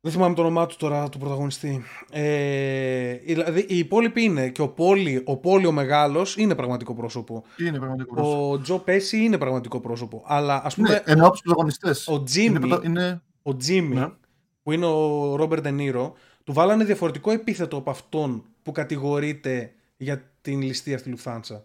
Δεν 0.00 0.12
θυμάμαι 0.12 0.34
το 0.34 0.40
όνομά 0.40 0.66
του 0.66 0.76
τώρα 0.78 1.08
του 1.08 1.18
πρωταγωνιστή. 1.18 1.82
Ε, 2.10 3.14
δηλαδή 3.14 3.66
οι 3.68 3.78
υπόλοιποι 3.78 4.22
είναι 4.22 4.48
και 4.48 4.62
ο 4.62 4.68
Πόλι, 4.68 5.22
ο 5.24 5.36
Πόλι 5.36 5.66
ο 5.66 5.72
μεγάλος 5.72 6.36
είναι 6.36 6.54
πραγματικό 6.54 6.94
πρόσωπο. 6.94 7.44
Είναι 7.58 7.78
πραγματικό 7.78 8.14
πρόσωπο. 8.14 8.50
Ο 8.50 8.60
Τζο 8.60 8.78
Πέση 8.78 9.16
είναι 9.24 9.38
πραγματικό 9.38 9.80
πρόσωπο. 9.80 10.22
Αλλά 10.26 10.62
ας 10.64 10.74
πούμε 10.74 10.88
Ναι, 10.88 11.02
εννοώ 11.04 11.30
τους 11.30 11.40
πρωταγωνιστές. 11.40 12.08
ο 12.08 12.22
Τζίμι 12.22 12.46
Είναι, 12.46 12.58
πρωτα- 12.58 12.86
είναι... 12.86 13.22
ο 13.42 13.56
Τζίμι, 13.56 13.94
Ναι. 13.94 14.08
που 14.62 14.72
είναι 14.72 14.86
ο 14.86 15.36
Ρόμπερτ 15.36 15.62
Ντενίρο, 15.62 16.14
του 16.44 16.52
βάλανε 16.52 16.84
διαφορετικό 16.84 17.30
επίθετο 17.30 17.76
από 17.76 17.90
αυτόν 17.90 18.44
που 18.62 18.72
κατηγορείται 18.72 19.72
για 19.98 20.30
την 20.40 20.62
ληστεία 20.62 20.98
στη 20.98 21.08
Λουφθάνσα. 21.08 21.64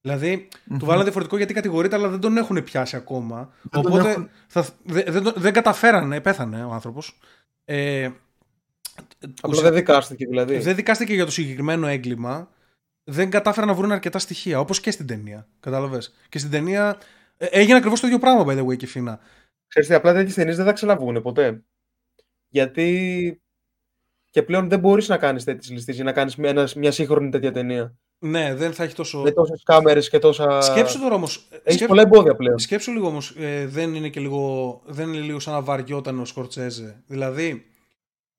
Δηλαδή, 0.00 0.48
του 0.78 0.84
βάλανε 0.84 1.02
διαφορετικό 1.02 1.36
γιατί 1.36 1.54
κατηγορείται, 1.54 1.96
αλλά 1.96 2.08
δεν 2.08 2.20
τον 2.20 2.36
έχουν 2.36 2.64
πιάσει 2.64 2.96
ακόμα. 2.96 3.52
Δεν 3.62 3.82
τον 3.82 3.92
Οπότε 3.92 4.10
έχουν- 4.10 4.30
θα, 4.46 4.66
δε- 4.84 5.02
δεν, 5.10 5.22
τον- 5.22 5.34
δεν 5.36 5.52
καταφέρανε, 5.52 6.20
πέθανε 6.20 6.64
ο 6.64 6.70
άνθρωπος. 6.72 7.18
Ε, 7.64 8.10
Απλά 9.40 9.62
δεν 9.62 9.74
δικάστηκε 9.74 10.26
δηλαδή. 10.26 10.58
δεν 10.58 10.74
δικάστηκε 10.74 11.14
για 11.14 11.24
το 11.24 11.30
συγκεκριμένο 11.30 11.86
έγκλημα. 11.86 12.50
Δεν 13.04 13.30
κατάφεραν 13.30 13.68
να 13.68 13.74
βρουν 13.74 13.92
αρκετά 13.92 14.18
στοιχεία, 14.18 14.60
όπως 14.60 14.80
και 14.80 14.90
στην 14.90 15.06
ταινία. 15.06 15.48
Κατάλαβες. 15.60 16.14
Και 16.28 16.38
στην 16.38 16.50
ταινία 16.50 16.98
ε, 17.36 17.46
έγινε 17.46 17.76
ακριβώς 17.76 18.00
το 18.00 18.06
ίδιο 18.06 18.18
πράγμα, 18.18 18.44
by 18.52 18.58
the 18.58 18.66
way, 18.66 18.76
και 18.76 18.86
φίνα. 18.86 19.20
Ξέρεις 19.66 19.88
τι, 19.88 19.94
απλά 19.94 20.12
τέτοιες 20.12 20.34
ταινίες 20.34 20.56
δεν 20.56 20.64
θα 20.64 20.72
ξαναβγούν 20.72 21.22
ποτέ. 21.22 21.62
Γιατί 22.48 23.40
και 24.38 24.44
πλέον 24.44 24.68
δεν 24.68 24.78
μπορείς 24.78 25.08
να 25.08 25.16
κάνεις 25.16 25.44
τέτοιες 25.44 25.70
ληστείες 25.70 25.96
για 25.96 26.04
να 26.04 26.12
κάνεις 26.12 26.36
μια, 26.36 26.50
ένα- 26.50 26.68
μια 26.76 26.90
σύγχρονη 26.90 27.30
τέτοια 27.30 27.52
ταινία. 27.52 27.94
Ναι, 28.18 28.54
δεν 28.54 28.72
θα 28.72 28.84
έχει 28.84 28.94
τόσο. 28.94 29.18
Με 29.18 29.30
τόσες 29.30 29.62
κάμερες 29.62 30.08
και 30.08 30.18
τόσα... 30.18 30.60
Σκέψου 30.60 31.00
τώρα 31.00 31.14
όμω. 31.14 31.28
Έχεις 31.62 31.86
πολλά 31.86 32.02
εμπόδια 32.02 32.36
πλέον. 32.36 32.58
Σκέψου 32.58 32.92
λίγο 32.92 33.06
όμως, 33.06 33.34
δεν 33.66 33.94
είναι 33.94 34.08
και 34.08 34.20
λίγο, 34.20 34.80
δεν 34.86 35.12
είναι 35.12 35.22
λίγο 35.24 35.38
σαν 35.38 35.52
να 35.52 35.62
βαριόταν 35.62 36.18
ο 36.18 36.24
Σκορτσέζε. 36.24 37.02
Δηλαδή, 37.06 37.64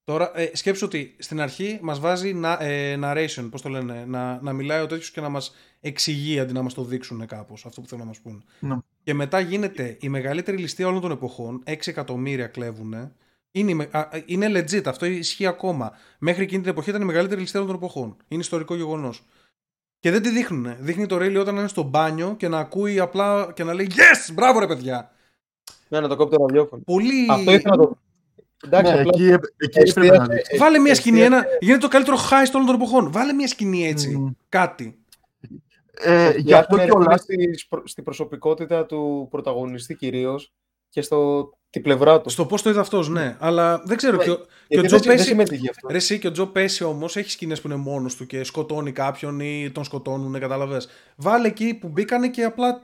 τώρα 0.03 0.31
ε, 0.39 0.49
σκέψου 0.53 0.85
ότι 0.85 1.15
στην 1.19 1.41
αρχή 1.41 1.79
μας 1.81 1.99
βάζει 1.99 2.33
να, 2.33 2.57
ε, 2.61 2.99
narration, 3.03 3.47
πώς 3.51 3.61
το 3.61 3.69
λένε, 3.69 4.05
να, 4.07 4.41
να 4.41 4.53
μιλάει 4.53 4.81
ο 4.81 4.85
τέτοιος 4.85 5.11
και 5.11 5.21
να 5.21 5.29
μας 5.29 5.55
εξηγεί 5.79 6.39
αντί 6.39 6.53
να 6.53 6.61
μας 6.61 6.73
το 6.73 6.83
δείξουν 6.83 7.25
κάπως 7.25 7.65
αυτό 7.65 7.81
που 7.81 7.87
θέλουν 7.87 8.03
να 8.03 8.09
μας 8.09 8.19
πούν. 8.19 8.43
Ναι. 8.59 8.75
Και 9.03 9.13
μετά 9.13 9.39
γίνεται 9.39 9.97
η 9.99 10.09
μεγαλύτερη 10.09 10.57
ληστεία 10.57 10.87
όλων 10.87 11.01
των 11.01 11.11
εποχών, 11.11 11.63
6 11.65 11.87
εκατομμύρια 11.87 12.47
κλέβουν. 12.47 13.11
Είναι, 13.51 13.71
η 13.71 13.73
με- 13.73 13.89
α, 13.91 14.09
είναι 14.25 14.47
legit, 14.59 14.85
αυτό 14.85 15.05
ισχύει 15.05 15.45
ακόμα. 15.45 15.91
Μέχρι 16.19 16.43
εκείνη 16.43 16.61
την 16.61 16.71
εποχή 16.71 16.89
ήταν 16.89 17.01
η 17.01 17.05
μεγαλύτερη 17.05 17.41
ληστεία 17.41 17.59
όλων 17.61 17.71
των 17.71 17.83
εποχών. 17.83 18.17
Είναι 18.27 18.41
ιστορικό 18.41 18.75
γεγονός. 18.75 19.23
Και 19.99 20.11
δεν 20.11 20.21
τη 20.21 20.29
δείχνουν. 20.29 20.75
Δείχνει 20.79 21.05
το 21.05 21.17
Ρέιλι 21.17 21.37
όταν 21.37 21.55
είναι 21.55 21.67
στο 21.67 21.83
μπάνιο 21.83 22.35
και 22.37 22.47
να 22.47 22.59
ακούει 22.59 22.99
απλά 22.99 23.51
και 23.55 23.63
να 23.63 23.73
λέει 23.73 23.87
Yes! 23.91 24.33
Μπράβο 24.33 24.59
ρε 24.59 24.67
παιδιά! 24.67 25.11
Ναι, 25.87 25.99
να 25.99 26.07
το 26.07 26.15
κόψει 26.15 26.37
το 26.37 26.45
ραδιόφωνο. 26.45 26.81
Πολύ. 26.85 27.27
Αυτό 27.29 27.51
ήθελα 27.53 27.75
να 27.75 27.83
το... 27.83 27.97
Εντάξει, 28.65 28.93
Ναι, 28.93 28.99
απλά... 28.99 29.11
εκεί, 29.13 29.23
εκεί 29.57 29.79
έπρεπε 29.79 30.07
να 30.07 30.13
εστίασε- 30.13 30.33
δείξει. 30.33 30.57
Βάλε 30.57 30.79
μια 30.79 30.91
ε, 30.91 30.95
σκηνή, 30.95 31.19
εστίασε- 31.21 31.45
ένα... 31.47 31.57
γίνεται 31.59 31.81
το 31.81 31.87
καλύτερο 31.87 32.17
high 32.17 32.51
όλων 32.53 32.65
των 32.65 32.75
εποχών. 32.75 33.11
Βάλε 33.11 33.33
μια 33.33 33.47
σκηνή 33.47 33.87
έτσι. 33.87 34.09
Μμμ. 34.17 34.29
Κάτι. 34.49 34.99
Ε, 36.01 36.33
γι' 36.37 36.53
αυτό 36.53 36.75
Εστιάσανε, 36.75 36.85
και 36.85 36.91
όλα. 36.91 37.05
ρε 37.09 37.17
φίλε, 37.25 37.43
στη, 37.53 37.57
σπρο- 37.57 37.87
στην 37.87 38.03
προσωπικότητα 38.03 38.85
του 38.85 39.27
πρωταγωνιστή 39.31 39.95
κυρίως 39.95 40.53
και 40.89 41.01
στο 41.01 41.49
την 41.69 41.81
πλευρά 41.81 42.21
του. 42.21 42.29
Στο 42.29 42.45
πώς 42.45 42.61
το 42.61 42.69
είδε 42.69 42.79
αυτός, 42.79 43.09
ναι. 43.09 43.35
Αλλά 43.39 43.81
δεν 43.85 43.97
ξέρω. 43.97 44.17
Ναι, 44.17 44.23
Και 44.23 44.29
ο, 44.29 44.35
και 44.35 44.41
ο 44.41 44.45
Γιατί 44.67 44.87
Τζο 44.87 44.97
δεν, 44.97 45.05
δεν 45.07 45.15
Πέση. 45.15 45.27
συμμετείχε 45.27 45.69
αυτό. 45.69 45.87
Ρε, 45.87 45.97
εσύ 45.97 46.19
και 46.19 46.27
ο 46.27 46.31
Τζο 46.31 46.45
Πέση 46.47 46.83
όμως 46.83 47.15
έχει 47.17 47.31
σκηνές 47.31 47.61
που 47.61 47.67
είναι 47.67 47.75
μόνος 47.77 48.15
του 48.15 48.25
και 48.25 48.43
σκοτώνει 48.43 48.91
κάποιον 48.91 49.39
ή 49.39 49.69
τον 49.73 49.83
σκοτώνουν, 49.83 50.39
κατάλαβες. 50.39 50.87
Βάλε 51.15 51.47
εκεί 51.47 51.73
που 51.73 51.87
μπήκανε 51.87 52.29
και 52.29 52.43
απλά. 52.43 52.81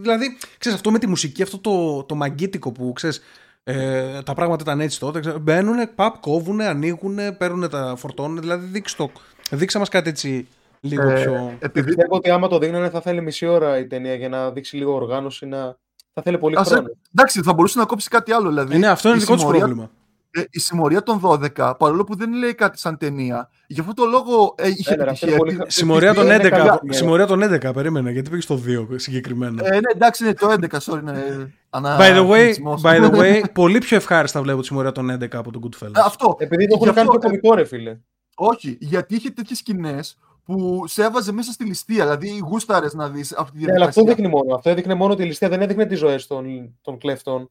Δηλαδή, 0.00 0.38
ξέρεις 0.58 0.78
αυτό 0.78 0.90
με 0.90 0.98
τη 0.98 1.06
μουσική, 1.06 1.42
αυτό 1.42 1.58
το, 1.58 2.04
το 2.04 2.14
μαγκίτικο 2.14 2.72
που 2.72 2.92
ξέρεις. 2.92 3.22
Ε, 3.64 4.22
τα 4.22 4.34
πράγματα 4.34 4.62
ήταν 4.62 4.80
έτσι 4.80 4.98
τότε. 4.98 5.20
Ξέρεις, 5.20 5.40
μπαίνουν, 5.40 5.94
παπ, 5.94 6.18
κόβουν, 6.20 6.60
ανοίγουν, 6.60 7.18
παίρνουν 7.38 7.68
τα 7.70 7.94
φορτώνουν. 7.96 8.40
Δηλαδή, 8.40 8.66
δείξε, 8.66 8.96
το, 8.96 9.10
δείξε 9.50 9.78
μας 9.78 9.88
κάτι 9.88 10.08
έτσι 10.08 10.48
λίγο 10.80 11.10
Ε, 11.10 11.22
πιο. 11.22 11.56
επειδή, 11.58 11.86
Πιστεύω 11.86 12.16
ότι 12.16 12.30
άμα 12.30 12.48
το 12.48 12.58
δείχνανε 12.58 12.90
θα 12.90 13.00
θέλει 13.00 13.20
μισή 13.22 13.46
ώρα 13.46 13.78
η 13.78 13.86
ταινία 13.86 14.14
για 14.14 14.28
να 14.28 14.50
δείξει 14.50 14.76
λίγο 14.76 14.94
οργάνωση. 14.94 15.46
Να... 15.46 15.76
Θα 16.14 16.22
θέλει 16.22 16.38
πολύ 16.38 16.56
Ας, 16.58 16.68
χρόνο. 16.68 16.88
εντάξει, 17.14 17.42
θα 17.42 17.52
μπορούσε 17.54 17.78
να 17.78 17.84
κόψει 17.84 18.08
κάτι 18.08 18.32
άλλο. 18.32 18.48
Δηλαδή, 18.48 18.74
Ε, 18.74 18.78
ναι, 18.78 18.86
αυτό 18.88 19.08
είναι 19.08 19.16
η 19.16 19.20
δικό 19.20 19.32
τους 19.32 19.40
συμμορία- 19.40 19.64
πρόβλημα. 19.64 19.90
ε, 20.30 20.42
η 20.50 20.58
συμμορία 20.58 21.02
των 21.02 21.18
12, 21.20 21.74
παρόλο 21.78 22.04
που 22.04 22.16
δεν 22.16 22.32
λέει 22.32 22.54
κάτι 22.54 22.78
σαν 22.78 22.98
ταινία, 22.98 23.48
γι' 23.66 23.80
αυτό 23.80 23.94
το 23.94 24.04
λόγο 24.04 24.54
ε, 24.58 24.68
είχε 24.68 24.92
Έλα, 24.92 25.02
επιτυχία. 25.02 25.10
αυτό 25.12 25.26
είναι 25.26 25.36
πολύ 25.36 25.50
Επει- 25.50 25.62
κα- 25.64 25.70
Συμμορία 25.70 26.14
των 26.14 26.24
είναι 26.24 26.34
11. 26.34 26.48
καλά. 26.50 26.80
Συμμορία 26.88 27.26
των 27.26 27.42
11, 27.42 27.72
περίμενα. 27.72 28.10
Γιατί 28.10 28.30
πήγε 28.30 28.42
στο 28.42 28.56
2 28.56 28.86
συγκεκριμένα. 28.96 29.66
Ε, 29.66 29.70
ναι, 29.70 29.78
εντάξει, 29.94 30.24
είναι 30.24 30.34
το 30.34 30.50
11, 30.50 30.78
sorry. 30.80 31.02
Ναι, 31.02 31.12
ανα- 31.70 31.96
By 31.98 32.16
the 32.16 32.28
way, 32.30 32.36
συνηθισμός. 32.38 32.80
by 32.84 33.04
the 33.04 33.10
way 33.18 33.42
πολύ 33.52 33.78
πιο 33.78 33.96
ευχάριστα 33.96 34.42
βλέπω 34.42 34.60
τη 34.60 34.66
συμμορία 34.66 34.92
των 34.92 35.10
11 35.10 35.38
από 35.38 35.50
τον 35.52 35.62
Goodfellas. 35.64 35.96
Ε, 35.96 36.00
αυτό. 36.04 36.36
Επειδή 36.38 36.66
το 36.66 36.76
Γι' 36.76 36.82
έχουν 36.82 36.94
κάνει 36.94 37.08
αυτό, 37.08 37.18
πιο 37.18 37.28
κωμικό, 37.28 37.54
ρε 37.54 37.64
φίλε. 37.64 37.98
Όχι, 38.34 38.76
γιατί 38.80 39.14
είχε 39.14 39.30
τέτοιες 39.30 39.58
σκηνές 39.58 40.18
που 40.44 40.84
σε 40.86 41.02
έβαζε 41.04 41.32
μέσα 41.32 41.52
στη 41.52 41.64
ληστεία. 41.64 42.04
Δηλαδή, 42.04 42.38
γούσταρες 42.38 42.94
να 42.94 43.08
δεις 43.08 43.32
αυτή 43.32 43.58
τη 43.58 43.64
Ναι, 43.64 43.72
αλλά 43.72 43.84
αυτό 43.84 44.00
διαδικασία. 44.02 44.24
δείχνει 44.30 44.42
μόνο. 44.44 44.54
Αυτό 44.56 44.70
έδειχνε 44.70 44.94
μόνο 44.94 45.14
τη 45.14 45.24
ληστεία, 45.24 45.48
δεν 45.48 45.60
έδειχνε 45.62 45.86
τις 45.86 45.98
ζωές 45.98 46.26
των, 46.26 46.74
των 46.82 46.98
κλέφτων. 46.98 47.50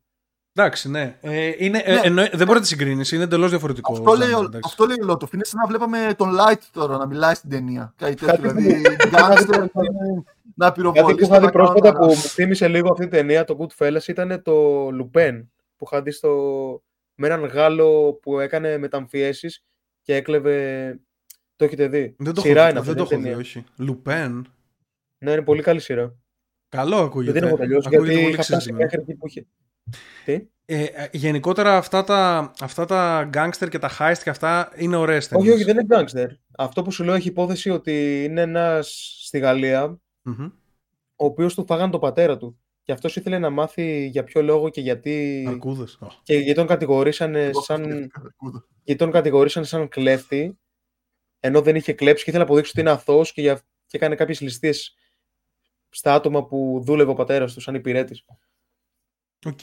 Εντάξει, 0.53 0.89
ναι. 0.89 1.17
Ε, 1.21 1.51
είναι, 1.57 1.77
ε, 1.85 1.93
Ναι. 1.93 1.99
εννοεί- 2.03 2.29
δεν 2.35 2.45
μπορεί 2.45 2.53
να 2.57 2.61
τη 2.61 2.67
συγκρίνεις. 2.67 3.11
Είναι 3.11 3.23
εντελώς 3.23 3.49
διαφορετικό. 3.49 3.93
Αυτό 3.93 4.13
λέει, 4.13 4.29
genre, 4.31 4.37
ο- 4.37 4.43
εντάξει. 4.43 4.59
αυτό 4.65 4.85
λέει 4.85 4.95
ο 5.01 5.05
Λότοφ. 5.05 5.33
Είναι 5.33 5.43
σαν 5.43 5.59
να 5.61 5.67
βλέπαμε 5.67 6.13
τον 6.17 6.29
Light 6.35 6.61
τώρα 6.71 6.97
να 6.97 7.05
μιλάει 7.07 7.33
στην 7.33 7.49
ταινία. 7.49 7.93
Κάτι 7.97 8.13
τέτοιο. 8.15 8.41
Κάτι 8.49 8.61
δηλαδή, 8.61 8.81
που- 8.95 9.09
γκάνγκστερ 9.09 9.59
να 10.55 10.65
Κάτι 10.65 10.79
πυροβολεί. 10.81 11.15
που 11.15 11.23
είχα 11.23 11.39
δει 11.39 11.51
πρόσφατα 11.51 11.93
που 11.93 12.05
μου 12.05 12.15
θύμισε 12.15 12.67
λίγο 12.67 12.89
αυτή 12.91 13.01
την 13.01 13.11
ταινία, 13.11 13.43
το 13.43 13.57
Goodfellas, 13.59 14.07
ήταν 14.07 14.41
το 14.43 14.87
Lupin 14.87 15.45
που 15.77 15.85
είχα 15.91 16.01
δει 16.01 16.11
στο... 16.11 16.29
με 17.15 17.27
έναν 17.27 17.45
Γάλλο 17.45 18.19
που 18.21 18.39
έκανε 18.39 18.77
μεταμφιέσεις 18.77 19.63
και 20.01 20.15
έκλεβε. 20.15 20.99
Το 21.61 21.67
έχετε 21.67 21.87
δει; 21.87 22.15
Δεν 22.17 22.33
το 22.33 22.41
σειρά 22.41 22.61
έχω, 22.61 22.69
είναι 22.71 22.81
δεν 22.81 22.89
αυτή 22.91 22.93
το 22.93 22.99
η 22.99 23.01
έχω 23.01 23.15
δει, 23.15 23.21
ταινία. 23.23 23.37
όχι. 23.37 23.63
Λουπέν. 23.77 24.47
Ναι, 25.17 25.31
είναι 25.31 25.41
πολύ 25.41 25.61
καλή 25.61 25.79
σειρά. 25.79 26.15
Καλό 26.69 26.95
Δεν 26.95 27.05
ακούγεται. 27.05 27.39
την 27.39 27.47
έχω 27.47 27.57
τελειώσει 27.57 27.87
Ακούγεται 27.87 28.05
γιατί 28.13 28.21
πολύ 28.21 28.33
είχα 28.33 28.43
φτάσει 28.43 28.57
ξύζινο. 28.59 28.77
μέχρι 28.77 28.99
εκεί 29.01 29.13
που 29.13 29.27
είχε. 29.27 29.45
Τι; 30.25 30.33
Ε, 30.65 30.83
ε, 30.83 31.07
γενικότερα 31.11 31.77
αυτά 31.77 32.03
τα, 32.03 32.51
αυτά 32.61 32.85
τα 32.85 33.29
gangster 33.33 33.67
και 33.69 33.79
τα 33.79 33.89
heist 33.99 34.17
και 34.23 34.29
αυτά 34.29 34.71
είναι 34.75 34.95
ωραίες 34.95 35.27
ταινίες. 35.27 35.47
Όχι, 35.53 35.55
όχι, 35.63 35.63
δεν 35.73 35.77
είναι 35.77 35.95
gangster. 35.97 36.27
Αυτό 36.57 36.81
που 36.81 36.91
σου 36.91 37.03
λέω 37.03 37.13
έχει 37.13 37.27
υπόθεση 37.27 37.69
ότι 37.69 38.23
είναι 38.23 38.41
ένας 38.41 39.11
στη 39.25 39.39
Γαλλία 39.39 39.99
Μμμ. 40.21 40.43
ο 41.15 41.25
οποίος 41.25 41.55
του 41.55 41.65
φάγαν 41.65 41.91
τον 41.91 41.99
πατέρα 41.99 42.37
του. 42.37 42.59
Και 42.83 42.91
αυτός 42.91 43.15
ήθελε 43.15 43.39
να 43.39 43.49
μάθει 43.49 44.05
για 44.07 44.23
ποιο 44.23 44.41
λόγο 44.41 44.69
και 44.69 44.81
γιατί. 44.81 45.45
Αρκούδες. 45.49 45.97
Ω. 46.01 46.07
Και 46.23 46.33
γιατί 46.35 46.53
τον 46.53 46.67
κατηγορήσανε 46.67 47.49
σαν. 47.53 48.09
γιατί 48.83 48.99
τον 49.03 49.11
κατηγορήσαν 49.11 49.65
σαν 49.65 49.87
κλέφτη, 49.87 50.59
ενώ 51.43 51.61
δεν 51.61 51.75
είχε 51.75 51.93
κλέψει 51.93 52.23
και 52.23 52.29
ήθελε 52.29 52.43
να 52.43 52.49
αποδείξει 52.49 52.71
ότι 52.71 52.81
είναι 52.81 52.89
αθώος 52.89 53.31
και, 53.33 53.41
για... 53.41 53.55
και 53.85 53.97
έκανε 53.97 54.15
κάποιες 54.15 54.41
ληστείες 54.41 54.95
στα 55.89 56.13
άτομα 56.13 56.45
που 56.45 56.81
δούλευε 56.85 57.11
ο 57.11 57.13
πατέρας 57.13 57.53
του 57.53 57.61
σαν 57.61 57.75
υπηρέτης. 57.75 58.25
Οκ. 59.45 59.59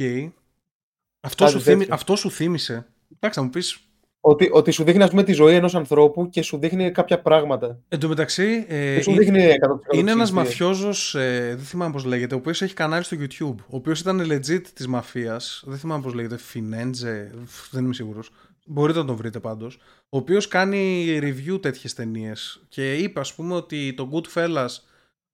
Αυτό, 1.21 1.45
Κάτι 1.45 1.57
σου 1.57 1.61
θύμι... 1.61 1.79
τέτοιο. 1.79 1.95
αυτό 1.95 2.17
σου 2.17 2.31
θύμισε. 2.31 2.87
Εντάξει, 3.15 3.39
θα 3.39 3.45
μου 3.45 3.51
πεις. 3.51 3.83
Ότι, 4.21 4.49
ότι 4.53 4.71
σου 4.71 4.85
δείχνει 4.85 5.03
ας 5.03 5.11
πούμε 5.11 5.23
τη 5.23 5.33
ζωή 5.33 5.55
ενός 5.55 5.75
ανθρώπου 5.75 6.29
και 6.29 6.43
σου 6.43 6.59
δείχνει 6.59 6.91
κάποια 6.91 7.21
πράγματα. 7.21 7.81
Εν 7.89 8.01
τω 8.01 8.09
μεταξύ, 8.09 8.65
ε, 8.69 8.93
Δεν 8.93 9.03
σου 9.03 9.11
ε, 9.11 9.15
δείχνει 9.15 9.55
100% 9.93 9.95
είναι 9.95 10.11
ένας 10.11 10.31
ψυχή. 10.31 10.45
μαφιόζος, 10.45 11.15
ε, 11.15 11.55
δεν 11.57 11.65
θυμάμαι 11.65 11.93
πώς 11.93 12.05
λέγεται, 12.05 12.35
ο 12.35 12.39
οποίος 12.39 12.63
έχει 12.63 12.75
κανάλι 12.75 13.05
στο 13.05 13.17
YouTube, 13.21 13.55
ο 13.61 13.77
οποίος 13.77 14.01
ήταν 14.01 14.27
legit 14.33 14.63
της 14.75 14.87
μαφίας, 14.87 15.65
δεν 15.67 15.79
θυμάμαι 15.79 16.03
πώς 16.03 16.15
λέγεται, 16.15 16.37
Φινέντζε, 16.39 17.31
δεν 17.71 17.85
είμαι 17.85 17.95
σίγουρος. 17.95 18.31
Μπορείτε 18.71 18.99
να 18.99 19.05
τον 19.05 19.17
βρείτε 19.17 19.41
πάντως. 19.41 19.79
Ο 20.09 20.17
οποίος 20.17 20.49
κάνει 20.49 21.07
review 21.23 21.63
τέτοιες 21.63 21.95
ταινίες. 21.95 22.63
και 22.69 22.95
είπε 22.95 23.21
ας 23.21 23.35
πούμε 23.35 23.55
ότι 23.55 23.95
το 23.95 24.11
Goodfellas, 24.13 24.69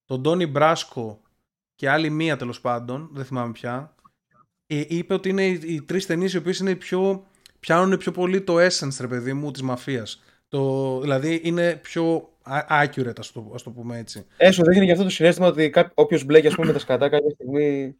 τον 0.05 0.23
Τόνι 0.23 0.47
Μπράσκο 0.47 1.21
και 1.75 1.89
άλλη 1.91 2.11
μία 2.11 2.37
τέλος 2.37 2.61
πάντων, 2.61 3.09
δεν 3.13 3.25
θυμάμαι 3.25 3.53
πια, 3.53 3.95
ε, 4.67 4.85
είπε 4.89 5.15
ότι 5.15 5.29
είναι 5.29 5.47
οι, 5.47 5.61
οι 5.65 5.83
τρεις 5.83 6.07
ταινίες 6.07 6.33
οι 6.33 6.37
οποίες 6.37 6.59
είναι 6.59 6.71
οι 6.71 6.77
πιο, 6.77 7.27
πιάνουν 7.61 7.99
πιο 7.99 8.13
πολύ 8.13 8.41
το 8.41 8.57
essence, 8.57 8.97
ρε 9.01 9.07
παιδί 9.07 9.33
μου, 9.33 9.51
της 9.51 9.63
μαφίας. 9.63 10.23
Το, 10.49 11.01
δηλαδή 11.01 11.41
είναι 11.45 11.77
πιο 11.77 12.29
a- 12.45 12.85
accurate, 12.85 13.19
ας 13.19 13.33
το, 13.33 13.51
ας 13.55 13.63
το 13.63 13.71
πούμε 13.71 13.99
έτσι. 13.99 14.27
Ε, 14.37 14.51
σου 14.51 14.65
δείχνει 14.65 14.87
και 14.87 14.93
αυτό 14.93 15.05
το 15.05 15.11
συνέστημα 15.11 15.47
ότι 15.47 15.71
κάπο... 15.71 15.91
όποιος 15.95 16.25
μπλέκει 16.25 16.47
ας 16.47 16.55
πούμε 16.55 16.67
με 16.67 16.73
τα 16.73 16.79
σκατά 16.79 17.09
κάποια 17.09 17.31
στιγμή 17.31 17.97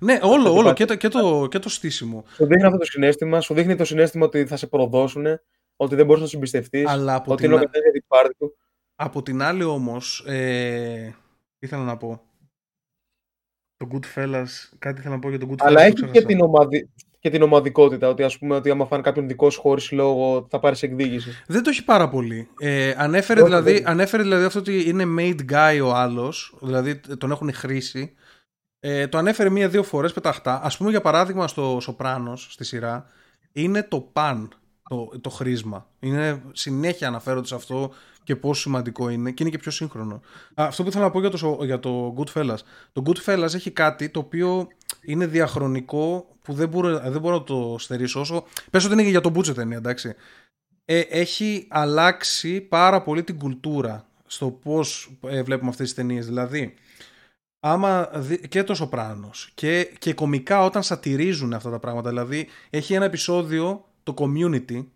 Ναι, 0.00 0.18
όλο, 0.22 0.34
Αυτό 0.36 0.50
όλο 0.50 0.60
υπάρχει. 0.60 0.74
και 0.74 0.84
το, 0.84 0.94
και, 0.94 1.08
το, 1.08 1.46
και 1.50 1.58
το 1.58 1.68
στήσιμο. 1.68 2.24
σου 2.34 2.46
δείχνει 2.46 2.62
αυτό 2.64 2.78
το 2.78 2.84
συνέστημα, 2.84 3.40
σου 3.40 3.54
δείχνει 3.54 3.74
το 3.76 3.84
συνέστημα 3.84 4.26
ότι 4.26 4.46
θα 4.46 4.56
σε 4.56 4.66
προδώσουν, 4.66 5.26
ότι 5.76 5.94
δεν 5.94 6.06
μπορείς 6.06 6.22
να 6.22 6.28
του 6.28 6.36
εμπιστευτείς, 6.36 6.86
Αλλά 6.88 7.14
από 7.14 7.32
ότι 7.32 7.42
την, 7.42 7.50
είναι 7.50 7.60
ο 7.60 7.62
α- 7.62 7.64
καθένας 7.66 7.82
για 7.84 7.92
την 7.92 8.04
πάρτη 8.08 8.34
του. 8.38 8.56
από 8.94 9.22
την 9.22 9.42
άλλη 9.42 9.64
όμως, 9.64 10.24
ε, 10.26 11.14
τι 11.58 11.66
ήθελα 11.66 11.82
να 11.84 11.96
πω; 11.96 12.22
Το 13.76 13.88
Goodfellas, 13.92 14.46
κάτι 14.78 15.00
ήθελα 15.00 15.14
να 15.14 15.18
πω 15.20 15.28
για 15.28 15.38
το 15.38 15.46
Goodfellas. 15.50 15.56
Αλλά 15.66 15.76
το 15.78 15.82
έχει 15.84 15.94
και 15.94 16.00
ξέχασα. 16.04 16.26
την, 16.26 16.40
ομαδι... 16.40 16.88
και 17.18 17.30
την 17.30 17.42
ομαδικότητα, 17.42 18.08
ότι 18.08 18.22
ας 18.22 18.38
πούμε 18.38 18.54
ότι 18.54 18.70
άμα 18.70 18.86
φάνε 18.86 19.02
κάποιον 19.02 19.28
δικό 19.28 19.50
σου 19.50 19.60
χωρίς 19.60 19.90
λόγο 19.90 20.46
θα 20.50 20.58
πάρεις 20.58 20.82
εκδίκηση. 20.82 21.30
Δεν 21.46 21.62
το 21.62 21.70
έχει 21.70 21.84
πάρα 21.84 22.08
πολύ. 22.08 22.48
Ε, 22.58 22.94
ανέφερε, 22.96 23.40
Όχι, 23.40 23.48
δηλαδή, 23.48 23.72
δεν. 23.72 23.88
ανέφερε 23.88 24.22
δηλαδή 24.22 24.44
αυτό 24.44 24.58
ότι 24.58 24.88
είναι 24.88 25.04
made 25.18 25.52
guy 25.52 25.80
ο 25.84 25.92
άλλος, 25.94 26.54
δηλαδή 26.60 27.00
τον 27.18 27.30
έχουν 27.30 27.52
χρήσει. 27.52 28.14
Ε, 28.80 29.08
το 29.08 29.18
ανέφερε 29.18 29.50
μία-δύο 29.50 29.82
φορές 29.82 30.12
πεταχτά. 30.12 30.60
Ας 30.62 30.76
πούμε 30.76 30.90
για 30.90 31.00
παράδειγμα 31.00 31.48
στο 31.48 31.78
Σοπράνος, 31.80 32.48
στη 32.50 32.64
σειρά, 32.64 33.06
είναι 33.52 33.82
το 33.82 34.00
παν 34.00 34.52
το, 34.88 35.10
το 35.20 35.30
χρήσμα. 35.30 35.86
Είναι 36.00 36.42
συνέχεια 36.52 37.08
αναφέρονται 37.08 37.46
σε 37.46 37.54
αυτό 37.54 37.92
και 38.24 38.36
πόσο 38.36 38.60
σημαντικό 38.60 39.08
είναι 39.08 39.30
και 39.30 39.42
είναι 39.42 39.52
και 39.52 39.58
πιο 39.58 39.70
σύγχρονο. 39.70 40.14
Α, 40.14 40.64
αυτό 40.64 40.82
που 40.82 40.88
ήθελα 40.88 41.04
να 41.04 41.10
πω 41.10 41.20
για 41.20 41.30
το, 41.30 41.36
σο- 41.36 41.64
για 41.64 41.80
το 41.80 42.14
Goodfellas. 42.18 42.58
Το 42.92 43.02
Goodfellas 43.06 43.54
έχει 43.54 43.70
κάτι 43.70 44.08
το 44.08 44.18
οποίο 44.18 44.68
είναι 45.00 45.26
διαχρονικό 45.26 46.26
που 46.42 46.52
δεν 46.52 46.68
μπορώ, 46.68 46.98
δεν 46.98 47.20
μπορώ 47.20 47.34
να 47.36 47.44
το 47.44 47.76
στερήσω 47.78 48.20
όσο... 48.20 48.44
Πες 48.70 48.84
ότι 48.84 48.92
είναι 48.92 49.02
και 49.02 49.08
για 49.08 49.20
τον 49.20 49.32
Μπούτσε 49.32 49.54
ταινία, 49.54 49.76
εντάξει. 49.76 50.14
Ε, 50.84 50.98
έχει 50.98 51.66
αλλάξει 51.70 52.60
πάρα 52.60 53.02
πολύ 53.02 53.22
την 53.22 53.38
κουλτούρα 53.38 54.06
στο 54.26 54.50
πώς 54.50 55.10
ε, 55.26 55.42
βλέπουμε 55.42 55.70
αυτές 55.70 55.86
τις 55.86 55.94
ταινίες. 55.94 56.26
Δηλαδή, 56.26 56.74
άμα 57.60 58.10
δει- 58.14 58.48
και 58.48 58.62
το 58.64 58.74
Σοπράνος 58.74 59.50
και, 59.54 59.84
και 59.98 60.14
κομικά 60.14 60.64
όταν 60.64 60.82
σατυρίζουν 60.82 61.52
αυτά 61.52 61.70
τα 61.70 61.78
πράγματα. 61.78 62.08
Δηλαδή, 62.08 62.48
έχει 62.70 62.94
ένα 62.94 63.04
επεισόδιο, 63.04 63.84
το 64.02 64.14
Community, 64.18 64.86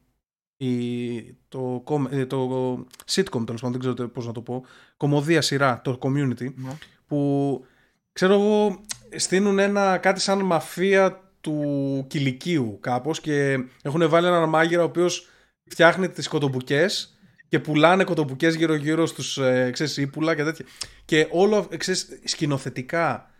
η, 0.57 1.23
το, 1.49 1.81
κομ- 1.85 2.13
ε, 2.13 2.27
το 2.27 2.75
sitcom 3.11 3.43
τέλος 3.47 3.61
πάντων, 3.61 3.81
δεν 3.81 3.81
ξέρω 3.95 4.09
πώς 4.09 4.27
να 4.27 4.33
το 4.33 4.41
πω, 4.41 4.65
κομμωδία 4.97 5.41
σειρά, 5.43 5.81
το 5.85 5.99
Community, 6.03 6.55
Ναι. 6.55 6.77
που 7.07 7.65
ξέρω 8.13 8.33
εγώ 8.33 8.81
στείλουν 9.17 9.59
ένα 9.59 9.99
κάτι 9.99 10.21
σαν 10.21 10.41
μαφία 10.41 11.21
του 11.41 12.05
κηλικίου 12.09 12.79
κάπως 12.81 13.21
και 13.21 13.65
έχουν 13.83 14.09
βάλει 14.09 14.27
έναν 14.27 14.49
μάγειρα 14.49 14.83
ο 14.83 14.85
οποίος 14.85 15.29
φτιάχνει 15.71 16.09
τις 16.09 16.29
κοτομπουκές 16.29 17.17
και 17.49 17.59
πουλάνε 17.59 18.05
κοτομπουκές 18.05 18.55
γύρω 18.55 18.75
γύρω 18.75 19.07
στους 19.07 19.39
ε, 19.39 19.71
ξέρεις, 19.73 19.97
ύπουλα 19.97 20.35
και 20.35 20.45
τέτοια 20.45 20.65
και 21.13 21.29
όλο 21.31 21.69
ε, 21.71 21.77
ξέρεις, 21.77 22.21
σκηνοθετικά 22.25 23.31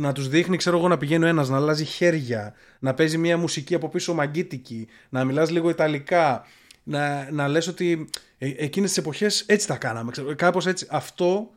να 0.00 0.12
τους 0.12 0.28
δείχνει 0.28 0.56
ξέρω 0.56 0.78
εγώ 0.78 0.88
να 0.88 0.96
πηγαίνει 0.96 1.24
ο 1.24 1.26
ένας 1.26 1.48
να 1.48 1.56
αλλάζει 1.56 1.84
χέρια 1.84 2.54
να 2.78 2.94
παίζει 2.94 3.18
μια 3.18 3.38
μουσική 3.38 3.74
από 3.74 3.88
πίσω 3.88 4.14
μαγκίτικη 4.14 4.88
να 5.08 5.24
μιλάς 5.24 5.50
λίγο 5.50 5.68
ιταλικά 5.68 6.46
να, 6.82 7.30
να 7.30 7.48
λες 7.48 7.66
ότι 7.66 8.08
ε, 8.38 8.48
εκείνες 8.56 8.88
τις 8.88 8.98
εποχές 8.98 9.40
έτσι 9.40 9.66
τα 9.66 9.76
κάναμε 9.76 10.10
ξέρω, 10.10 10.34
κάπως 10.34 10.66
έτσι. 10.66 10.86
Αυτό 10.90 11.50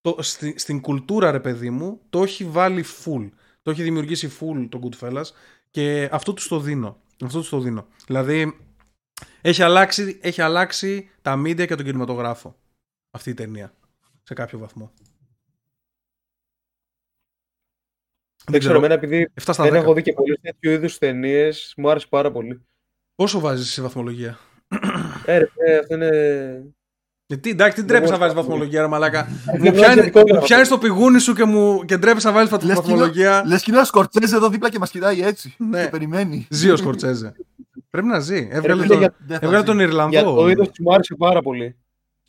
το, 0.00 0.22
στη- 0.22 0.58
στην 0.58 0.80
κουλτούρα 0.80 1.30
ρε 1.30 1.40
παιδί 1.40 1.70
μου 1.70 2.00
το 2.10 2.22
έχει 2.22 2.44
βάλει 2.44 2.84
full. 3.04 3.30
Το 3.62 3.70
έχει 3.70 3.82
δημιουργήσει 3.82 4.32
full 4.40 4.68
το 4.68 4.80
Goodfellas 4.82 5.24
και 5.70 6.08
αυτό 6.12 6.32
τους 6.32 6.48
το 6.48 6.60
δίνω. 6.60 7.00
Αυτό 7.24 7.38
τους 7.38 7.48
το 7.48 7.60
δίνω. 7.60 7.86
Δηλαδή 8.06 8.58
έχει 9.40 9.62
αλλάξει, 9.62 10.18
έχει 10.22 10.42
αλλάξει 10.42 11.10
τα 11.22 11.42
media 11.42 11.66
και 11.66 11.74
τον 11.74 11.84
κινηματογράφο 11.84 12.56
αυτή 13.10 13.30
η 13.30 13.34
ταινία 13.34 13.74
σε 14.26 14.34
κάποιο 14.34 14.58
βαθμό 14.58 14.92
Δεν 18.46 18.60
ξέρω, 18.60 18.76
εμένα 18.76 18.94
επειδή 18.94 19.28
7 19.40 19.42
στα 19.52 19.62
δεν 19.64 19.72
10 19.72 19.74
έχω 19.76 19.92
δει 19.94 20.02
και 20.02 20.12
πολλές 20.12 20.38
τέτοιου 20.42 20.70
είδους 20.70 20.98
ταινίες, 20.98 21.74
μου 21.76 21.90
άρεσε 21.90 22.06
πάρα 22.10 22.30
πολύ. 22.32 22.66
πόσο 23.14 23.40
βάζεις 23.40 23.72
σε 23.72 23.82
βαθμολογία; 23.82 24.38
Ε, 25.26 25.38
ρε, 25.38 25.46
ε, 25.66 25.78
αυτό 25.78 25.94
είναι... 25.94 26.10
γιατί 27.26 27.50
εντάξει 27.50 27.80
τι 27.80 27.86
τρέπεις 27.88 28.10
να 28.10 28.16
μπορώ 28.16 28.18
βάλεις 28.18 28.34
να 28.34 28.40
βαθμολογία 28.42 28.80
ρε 28.80 28.86
μαλάκα 28.86 29.26
μου 29.28 29.62
Δεν 29.62 29.72
πιάνει- 29.72 29.76
βάζω 29.86 30.02
δικό 30.02 30.20
μου 30.20 30.34
μου 30.34 30.40
πιάνεις 30.42 30.68
το 30.68 30.78
πηγούνι 30.78 31.18
σου 31.20 31.34
και, 31.34 31.44
μου, 31.44 31.84
και 31.84 31.96
ντρέπεις 31.96 32.24
να 32.24 32.32
βάλεις 32.32 32.50
Λες 32.50 32.60
και 32.60 32.66
είναι- 32.66 32.74
βαθμολογία 32.74 33.42
Λες 33.46 33.62
και 33.62 33.70
είναι 33.70 33.80
ο 33.80 33.84
Σκορτσέζε 33.84 34.36
εδώ 34.36 34.48
δίπλα 34.48 34.70
και 34.70 34.78
μας 34.78 34.90
κοιτάει 34.90 35.20
έτσι. 35.22 35.54
Ναι. 35.58 35.82
Και 35.84 35.88
περιμένει. 35.90 36.46
ζει 36.50 36.70
ο 36.70 36.76
Σκορτσέζε 36.76 37.34
πρέπει 37.90 38.06
να 38.06 38.20
ζει 38.20 38.48
έβγαλε 38.50 38.74
φίλε, 38.82 38.86
τον, 38.86 38.98
για- 38.98 39.14
Δεν 39.18 39.38
θα 39.38 39.46
έβγαλε 39.46 39.58
ζει. 39.58 39.64
τον 39.64 39.76
Για 39.76 39.86
Ιρλανδό 39.86 40.34
το 40.34 40.48
είδος 40.48 40.68
μου 40.80 40.92
άρεσε 40.94 41.14
πάρα 41.14 41.42
πολύ. 41.42 41.76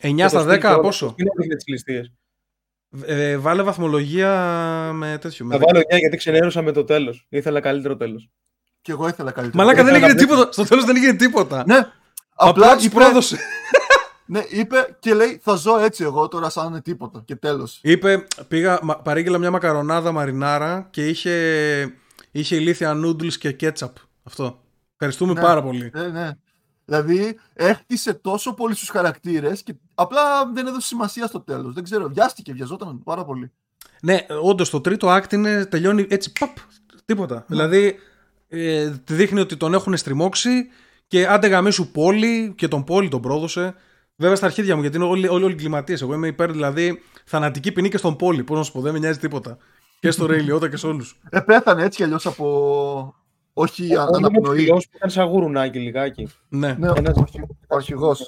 9 0.02 0.16
Και 0.16 0.28
στα 0.28 0.38
το 0.38 0.44
στυλ 0.50 0.56
10 0.56 0.60
και 0.60 0.68
όλα. 0.68 0.80
πόσο; 0.80 1.14
Είναι 1.18 1.30
δείχνει 1.38 1.56
τις 1.56 1.68
ληστείες. 1.68 2.12
Ε, 3.06 3.38
βάλε 3.38 3.62
βαθμολογία 3.64 4.32
με 4.94 5.18
τέτοιο. 5.22 5.46
Με 5.46 5.58
Θα 5.58 5.64
βάλω 5.68 5.80
9 5.80 5.98
γιατί 6.00 6.18
ξενέρωσα 6.18 6.62
με 6.62 6.72
το 6.72 6.84
τέλος. 6.84 7.26
Ήθελα 7.30 7.60
καλύτερο 7.60 7.96
τέλος. 7.98 8.30
Και 8.82 8.92
εγώ 8.92 9.08
ήθελα 9.08 9.32
καλύτερα. 9.32 9.64
Μαλάκα 9.64 9.84
δεν 9.84 9.94
Ήθελα 9.96 10.08
έγινε 10.08 10.22
να 10.22 10.28
τίποτα. 10.30 10.52
Στο 10.52 10.64
τέλος 10.64 10.86
δεν 10.86 10.96
έγινε 10.96 11.14
τίποτα. 11.16 11.64
Ναι. 11.68 11.76
Απλά 11.76 12.50
Απλά 12.66 12.76
τους 12.76 12.86
είπε, 12.86 12.96
πρόδωσε. 12.96 13.38
ναι, 14.26 14.42
είπε 14.50 14.96
και 15.00 15.14
λέει 15.14 15.40
θα 15.44 15.56
ζω 15.56 15.78
έτσι 15.80 16.04
εγώ 16.04 16.28
τώρα 16.28 16.50
σαν 16.50 16.68
είναι 16.68 16.82
τίποτα. 16.82 17.22
Και 17.26 17.36
τέλος. 17.36 17.80
Είπε, 17.84 18.26
πήγα, 18.48 18.80
μα- 18.84 18.98
παρήγγειλα 18.98 19.38
μια 19.38 19.52
μακαρονάδα 19.52 20.12
μαρινάρα 20.12 20.88
και 20.92 21.08
είχε, 21.08 21.32
είχε 22.32 22.56
ηλίθια 22.56 22.94
noodles 23.06 23.34
και 23.34 23.56
ketchup. 23.60 23.92
Αυτό. 24.24 24.62
Ευχαριστούμε 24.92 25.34
Ναι. 25.34 25.42
πάρα 25.42 25.62
πολύ. 25.64 25.92
Ναι, 25.94 26.08
ναι. 26.08 26.30
Δηλαδή 26.86 27.40
έκτισε 27.54 28.14
τόσο 28.14 28.54
πολύ 28.54 28.76
στους 28.76 28.90
χαρακτήρες 28.90 29.64
και 29.64 29.76
απλά 29.96 30.52
δεν 30.54 30.68
έδωσε 30.68 30.88
σημασία 30.88 31.28
στο 31.28 31.40
τέλος. 31.40 31.74
Δεν 31.74 31.84
ξέρω, 31.84 32.10
βιάστηκε, 32.10 32.54
βιαζόταν 32.54 33.04
πάρα 33.04 33.26
πολύ. 33.26 33.52
Ναι, 34.02 34.26
όντως 34.42 34.70
το 34.70 34.82
τρίτο 34.82 35.16
act 35.16 35.34
είναι, 35.34 35.66
τελειώνει 35.66 36.06
έτσι, 36.10 36.32
παπ, 36.40 36.58
τίποτα. 37.06 37.46
Δηλαδή, 37.48 37.96
ε, 38.48 38.94
δείχνει 39.06 39.40
ότι 39.40 39.58
τον 39.58 39.74
έχουν 39.74 39.98
στριμώξει 39.98 40.68
και 41.08 41.28
άντε 41.28 41.48
γαμίσου 41.48 41.92
πόλη 41.92 42.54
και 42.58 42.68
τον 42.68 42.84
πόλη 42.84 43.08
τον 43.08 43.22
πρόδωσε. 43.22 43.76
Βέβαια 44.16 44.36
στα 44.36 44.46
αρχίδια 44.46 44.76
μου, 44.76 44.82
γιατί 44.82 44.98
είναι 44.98 45.06
όλοι, 45.06 45.28
όλοι, 45.28 45.44
όλοι 45.44 45.54
εγκληματίες. 45.54 46.02
Εγώ 46.02 46.14
είμαι 46.14 46.28
υπέρ, 46.28 46.52
δηλαδή, 46.52 47.02
θανατική 47.26 47.72
ποινή 47.72 47.90
και 47.90 47.98
στον 47.98 48.16
πόλη. 48.16 48.44
Πώς 48.44 48.58
να 48.58 48.64
σου 48.64 48.72
πω, 48.72 48.82
δεν 48.82 48.94
με 48.94 49.00
νοιάζει 49.00 49.20
τίποτα. 49.20 49.58
Και 50.00 50.12
στο 50.12 50.26
Ρέι 50.26 50.40
Λιώτα 50.40 50.70
και 50.70 50.78
σε 50.78 50.88
όλους. 50.88 51.20
Ε, 51.30 51.40
πέθανε 51.40 51.84
έτσι 51.84 51.98
κι 51.98 52.04
αλλιώς 52.04 52.26
από... 52.26 53.16
Όχι 53.58 53.96
Ο 53.96 54.02
αναπνοή. 54.02 54.58
φίλος 54.60 54.86
που 54.88 54.92
ήταν 54.96 55.10
σαν 55.10 55.26
γουρουνάκι 55.28 55.80
λιγάκι. 55.80 56.28
Ναι. 56.50 56.74
Ναι, 56.74 56.92
Ένας- 56.96 57.18
ο 57.68 57.76
αρχηγός. 57.76 58.22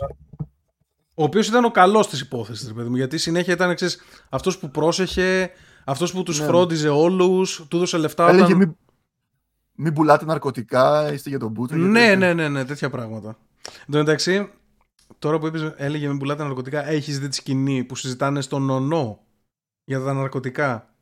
Ο 1.14 1.24
οποίος 1.24 1.48
ήταν 1.48 1.66
ο 1.66 1.72
καλός 1.72 2.08
της 2.08 2.22
υπόθεσης, 2.22 2.68
ρε 2.68 2.74
παιδί 2.74 2.90
μου. 2.90 2.96
Γιατί 2.96 3.18
συνέχεια 3.18 3.54
ήταν 3.54 3.70
εξής, 3.70 4.02
αυτός 4.30 4.58
που 4.58 4.70
πρόσεχε, 4.72 5.52
αυτός 5.86 6.12
που 6.14 6.24
τους 6.24 6.40
Ναι. 6.40 6.46
φρόντιζε 6.46 6.90
όλους, 6.90 7.66
του 7.68 7.76
έδωσε 7.76 7.98
λεφτά. 7.98 8.28
Έλεγε 8.30 8.44
όταν- 8.44 8.58
μην, 8.58 8.76
μην 9.76 9.94
πουλάτε 9.94 10.26
ναρκωτικά, 10.26 11.14
είστε 11.14 11.30
για 11.30 11.40
τον 11.40 11.52
μπούτσο. 11.52 11.76
και 11.76 11.82
Ναι, 11.82 12.00
τέτοια. 12.00 12.16
ναι, 12.18 12.34
ναι, 12.34 12.50
ναι, 12.50 12.66
τέτοια 12.66 12.90
πράγματα. 12.90 13.38
Εν 13.68 13.92
τω 13.92 13.98
μεταξύ, 13.98 14.50
τώρα 15.20 15.40
που 15.40 15.48
είπες, 15.48 15.74
έλεγε 15.78 16.08
μην 16.08 16.18
πουλάτε 16.18 16.44
ναρκωτικά, 16.44 16.88
έχεις 16.88 17.20
δει 17.20 17.28
τη 17.28 17.36
σκηνή 17.36 17.84
που 17.84 17.96
συζητάνε 17.96 18.42
στον 18.42 18.62
νονό 18.62 19.20
για 19.84 20.00
τα 20.04 20.14
ναρκωτικά; 20.14 20.94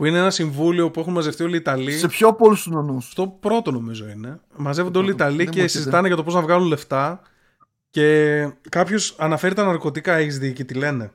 Που 0.00 0.06
είναι 0.06 0.18
ένα 0.18 0.30
συμβούλιο 0.30 0.90
που 0.90 1.00
έχουν 1.00 1.12
μαζευτεί 1.12 1.42
όλοι 1.42 1.54
οι 1.54 1.56
Ιταλοί. 1.56 1.92
Σε 1.92 2.08
πιο 2.08 2.32
πολλούς 2.34 2.66
νονούς. 2.66 3.10
Στο 3.10 3.26
πρώτο 3.40 3.70
νομίζω 3.70 4.08
είναι. 4.08 4.40
Μαζεύονται 4.56 4.98
όλοι 4.98 5.10
οι 5.10 5.14
πρώτο. 5.14 5.24
Ιταλοί 5.24 5.36
Δεν 5.36 5.46
μου 5.46 5.52
και 5.52 5.60
έρχεται. 5.60 5.78
συζητάνε 5.78 6.06
για 6.06 6.16
το 6.16 6.22
πώς 6.24 6.34
να 6.34 6.40
βγάλουν 6.40 6.66
λεφτά. 6.68 7.20
Και 7.90 8.48
κάποιος 8.68 9.14
αναφέρει 9.18 9.54
τα 9.54 9.64
ναρκωτικά, 9.64 10.14
έχεις 10.14 10.38
δει 10.38 10.52
και 10.52 10.64
τι 10.64 10.74
λένε. 10.74 11.10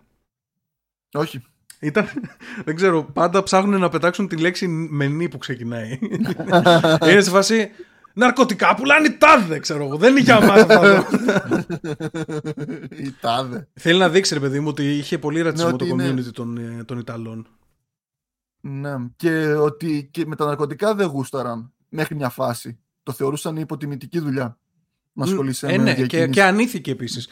Όχι. 1.13 1.43
Ήταν, 1.79 2.07
δεν 2.65 2.75
ξέρω, 2.75 3.03
πάντα 3.03 3.43
ψάχνουν 3.43 3.79
να 3.79 3.89
πετάξουν 3.89 4.27
τη 4.27 4.37
λέξη 4.37 4.67
μενή 4.67 5.29
που 5.29 5.37
ξεκινάει. 5.37 5.99
είναι 7.11 7.21
σε 7.21 7.29
φάση 7.29 7.69
ναρκωτικά 8.13 8.75
πουλάνε 8.75 9.07
οι 9.07 9.17
τάδε, 9.17 9.59
ξέρω 9.59 9.83
εγώ. 9.85 9.95
Δεν 9.97 10.11
είναι 10.11 10.19
για 10.19 10.39
μας 10.41 10.61
αυτά 10.61 10.81
εδώ. 10.85 11.03
Η 12.89 13.13
τάδε. 13.21 13.67
Θέλει 13.73 13.99
να 13.99 14.09
δείξει, 14.09 14.33
ρε 14.33 14.39
παιδί 14.39 14.59
μου, 14.59 14.67
ότι 14.69 14.83
είχε 14.97 15.17
πολύ 15.17 15.41
ρατσισμό 15.41 15.71
Ναι, 15.71 15.77
το 15.77 15.83
ότι 15.83 15.93
είναι- 15.93 16.11
community 16.21 16.31
των, 16.33 16.57
ε, 16.57 16.83
των 16.83 16.99
Ιταλών. 16.99 17.47
Ναι. 18.67 18.95
Και 19.15 19.53
ότι 19.53 20.09
και 20.11 20.25
με 20.25 20.35
τα 20.35 20.45
ναρκωτικά 20.45 20.95
δεν 20.95 21.07
γούσταραν 21.07 21.73
μέχρι 21.89 22.15
μια 22.15 22.29
φάση. 22.29 22.79
Το 23.03 23.11
θεωρούσαν 23.11 23.55
υποτιμητική 23.57 24.19
δουλειά. 24.19 24.57
Να 25.13 25.23
ασχολείσαι 25.23 25.67
Ε, 25.67 25.77
με 25.77 25.83
ναι, 25.83 25.89
και, 25.89 25.95
διακίνηση. 25.95 26.29
και 26.29 26.43
ανήθηκε 26.43 26.91
επίσης. 26.91 27.27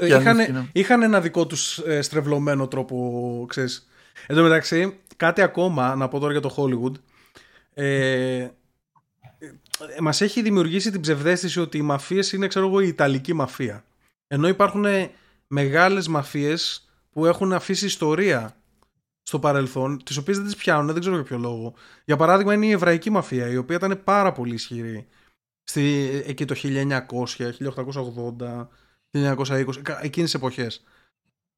είχαν, 0.00 0.26
ανήθηκε, 0.26 0.52
ναι. 0.52 0.66
είχαν 0.72 1.02
ένα 1.02 1.20
δικό 1.20 1.46
τους 1.46 1.80
στρεβλωμένο 2.00 2.68
τρόπο, 2.68 3.46
ξέρεις. 3.48 3.88
Εν 4.26 4.36
τω 4.36 4.42
μεταξύ, 4.42 4.96
κάτι 5.16 5.42
ακόμα 5.42 5.94
να 5.94 6.08
πω 6.08 6.18
τώρα 6.18 6.32
για 6.32 6.40
το 6.40 6.54
Hollywood. 6.56 6.92
Ε, 7.74 8.38
ε, 8.38 8.50
μας 10.00 10.20
έχει 10.20 10.42
δημιουργήσει 10.42 10.90
την 10.90 11.00
ψευδέστηση 11.00 11.60
ότι 11.60 11.78
οι 11.78 11.82
μαφίες 11.82 12.32
είναι, 12.32 12.46
ξέρω 12.46 12.66
εγώ, 12.66 12.80
η 12.80 12.88
Ιταλική 12.88 13.32
μαφία. 13.32 13.84
Ενώ 14.26 14.48
υπάρχουν 14.48 14.84
μεγάλες 15.46 16.08
μαφίες 16.08 16.88
που 17.10 17.26
έχουν 17.26 17.52
αφήσει 17.52 17.86
ιστορία 17.86 18.56
στο 19.28 19.38
παρελθόν, 19.38 20.02
τις 20.04 20.16
οποίες 20.16 20.36
δεν 20.36 20.46
τις 20.46 20.56
πιάνουν, 20.56 20.86
δεν 20.92 21.00
ξέρω 21.00 21.14
για 21.14 21.24
ποιο 21.24 21.38
λόγο. 21.38 21.74
Για 22.04 22.16
παράδειγμα 22.16 22.54
είναι 22.54 22.66
η 22.66 22.70
Εβραϊκή 22.70 23.10
μαφία, 23.10 23.48
η 23.48 23.56
οποία 23.56 23.76
ήταν 23.76 24.00
πάρα 24.04 24.32
πολύ 24.32 24.54
ισχυρή 24.54 25.06
στη, 25.62 26.08
εκεί 26.26 26.44
το 26.44 26.54
1900, 26.62 27.00
1880, 27.50 28.68
1920, 29.10 29.64
κα- 29.82 29.98
εκείνες 30.04 30.30
τις 30.30 30.34
εποχές. 30.34 30.82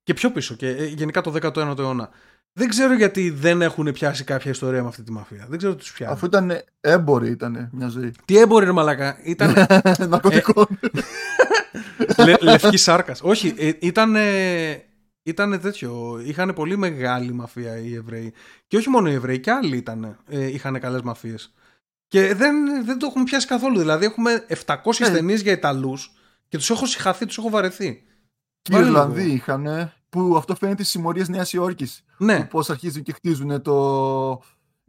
Και 0.03 0.15
πιο 0.15 0.31
πίσω 0.33 0.55
και 0.55 0.69
ε, 0.69 0.85
γενικά 0.85 1.21
το 1.21 1.35
19ο 1.43 1.79
αιώνα. 1.79 2.11
Δεν 2.53 2.69
ξέρω 2.69 2.95
γιατί 2.95 3.31
δεν 3.31 3.63
έχουν 3.63 3.93
πιάσει 3.93 4.25
κάποια 4.25 4.51
ιστορία 4.51 4.83
με 4.83 4.89
αυτή 4.89 5.03
τη 5.03 5.13
μαφία. 5.13 5.47
Δεν 5.49 5.59
ξέρω 5.59 5.73
τι 5.75 5.79
τους 5.79 5.93
πιάνει. 5.93 6.13
Αφού 6.13 6.27
ήταν 6.27 6.63
έμποροι 6.81 7.31
ήταν 7.31 7.69
μια 7.73 7.89
ζωή. 7.89 8.13
Τι 8.25 8.39
έμπορε 8.39 8.65
ρε 8.65 8.73
μαλακά. 8.73 9.19
Ήταν 9.25 9.55
Ναρκωτικών. 10.09 10.67
λε, 12.25 12.35
λευκή 12.41 12.77
σάρκας. 12.77 13.21
Όχι, 13.23 13.55
ε, 13.59 13.73
ήταν... 13.81 14.17
Ήταν 15.29 15.61
τέτοιο. 15.61 16.21
Είχαν 16.25 16.53
πολύ 16.55 16.77
μεγάλη 16.77 17.33
μαφία 17.33 17.79
οι 17.79 17.95
Εβραίοι. 17.95 18.33
Και 18.67 18.77
όχι 18.77 18.89
μόνο 18.89 19.11
οι 19.11 19.13
Εβραίοι, 19.15 19.39
και 19.41 19.51
άλλοι 19.51 19.77
ήταν, 19.77 20.19
ε, 20.29 20.47
είχαν 20.47 20.81
καλές 20.81 21.03
μαφίες. 21.03 21.53
Και 22.09 22.35
δεν, 22.35 22.85
δεν 22.85 22.99
το 22.99 23.07
έχουμε 23.07 23.25
πιάσει 23.25 23.47
καθόλου. 23.47 23.79
Δηλαδή, 23.79 24.05
έχουμε 24.05 24.45
700 24.49 25.09
Ναι. 25.09 25.11
ταινίες 25.11 25.41
για 25.41 25.53
Ιταλούς 25.53 26.13
και 26.49 26.57
τους 26.57 26.71
έχω 26.71 26.87
συχαθεί, 26.87 27.27
τους 27.27 27.39
έχω 27.39 27.51
βαρεθεί. 27.51 28.03
Και 28.63 28.73
οι 28.73 28.77
Βάλε 28.77 28.87
Ιρλανδοί 28.87 29.23
λίγο. 29.23 29.35
είχαν. 29.35 29.93
Που 30.09 30.35
αυτό 30.37 30.55
φαίνεται 30.55 30.83
στις 30.83 30.93
συμμορίες 30.95 31.29
Νέας 31.29 31.53
Υόρκης. 31.53 32.05
Ναι. 32.19 32.45
Πώς 32.51 32.71
αρχίζουν 32.71 33.03
και 33.03 33.13
χτίζουν 33.13 33.63
το. 33.63 34.43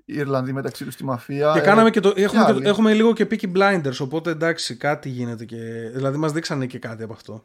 Οι 0.05 0.13
Ιρλανδοί 0.17 0.51
μεταξύ 0.53 0.83
τους 0.85 0.93
στη 0.93 1.03
μαφία. 1.03 1.51
Και 1.53 1.59
Ε, 1.59 1.61
κάναμε 1.61 1.89
και 1.89 1.99
το, 1.99 2.13
έχουμε, 2.15 2.43
και, 2.43 2.51
άλλοι. 2.51 2.61
το- 2.63 2.69
έχουμε 2.69 2.93
λίγο 2.93 3.13
και 3.13 3.27
Peaky 3.31 3.51
Blinders, 3.55 3.97
οπότε 3.99 4.29
εντάξει, 4.31 4.75
κάτι 4.75 5.09
γίνεται 5.09 5.45
και. 5.45 5.55
Δηλαδή, 5.93 6.17
μας 6.17 6.31
δείξανε 6.31 6.65
και 6.65 6.79
κάτι 6.79 7.03
από 7.03 7.13
αυτό. 7.13 7.43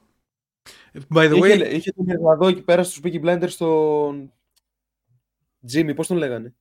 By 1.15 1.31
the 1.33 1.41
way, 1.41 1.45
Είχε, 1.45 1.65
είχε 1.65 1.93
τον 1.93 2.07
Ιρλανδό 2.09 2.47
εκεί 2.49 2.63
πέρα 2.63 2.83
στους 2.83 3.01
Peaky 3.05 3.25
Blinders 3.25 3.49
στον 3.49 4.33
Jimmy, 5.73 5.93
πώς 5.97 6.07
τον 6.07 6.17
λέγανε; 6.17 6.55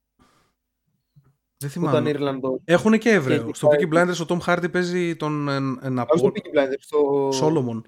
δεν 1.57 1.71
Που 1.71 1.79
ήταν 1.79 1.89
θυμάμαι. 1.91 2.09
Ιρλανδό. 2.09 2.61
Έχουν 2.65 2.97
και 2.97 3.09
Εβραίο. 3.09 3.45
Και- 3.45 3.53
Στο 3.53 3.67
Peaky 3.71 3.93
Blinders 3.93 4.17
ο 4.21 4.25
Tom 4.27 4.39
Hardy 4.45 4.71
παίζει 4.71 5.15
τον 5.15 5.47
ε, 5.49 5.57
Όχι 5.57 5.77
στο 5.79 5.89
Ναπόλ. 5.89 6.31
Peaky 6.35 6.57
Blinders, 6.59 6.77
στο 6.79 7.29
Solomon. 7.29 7.81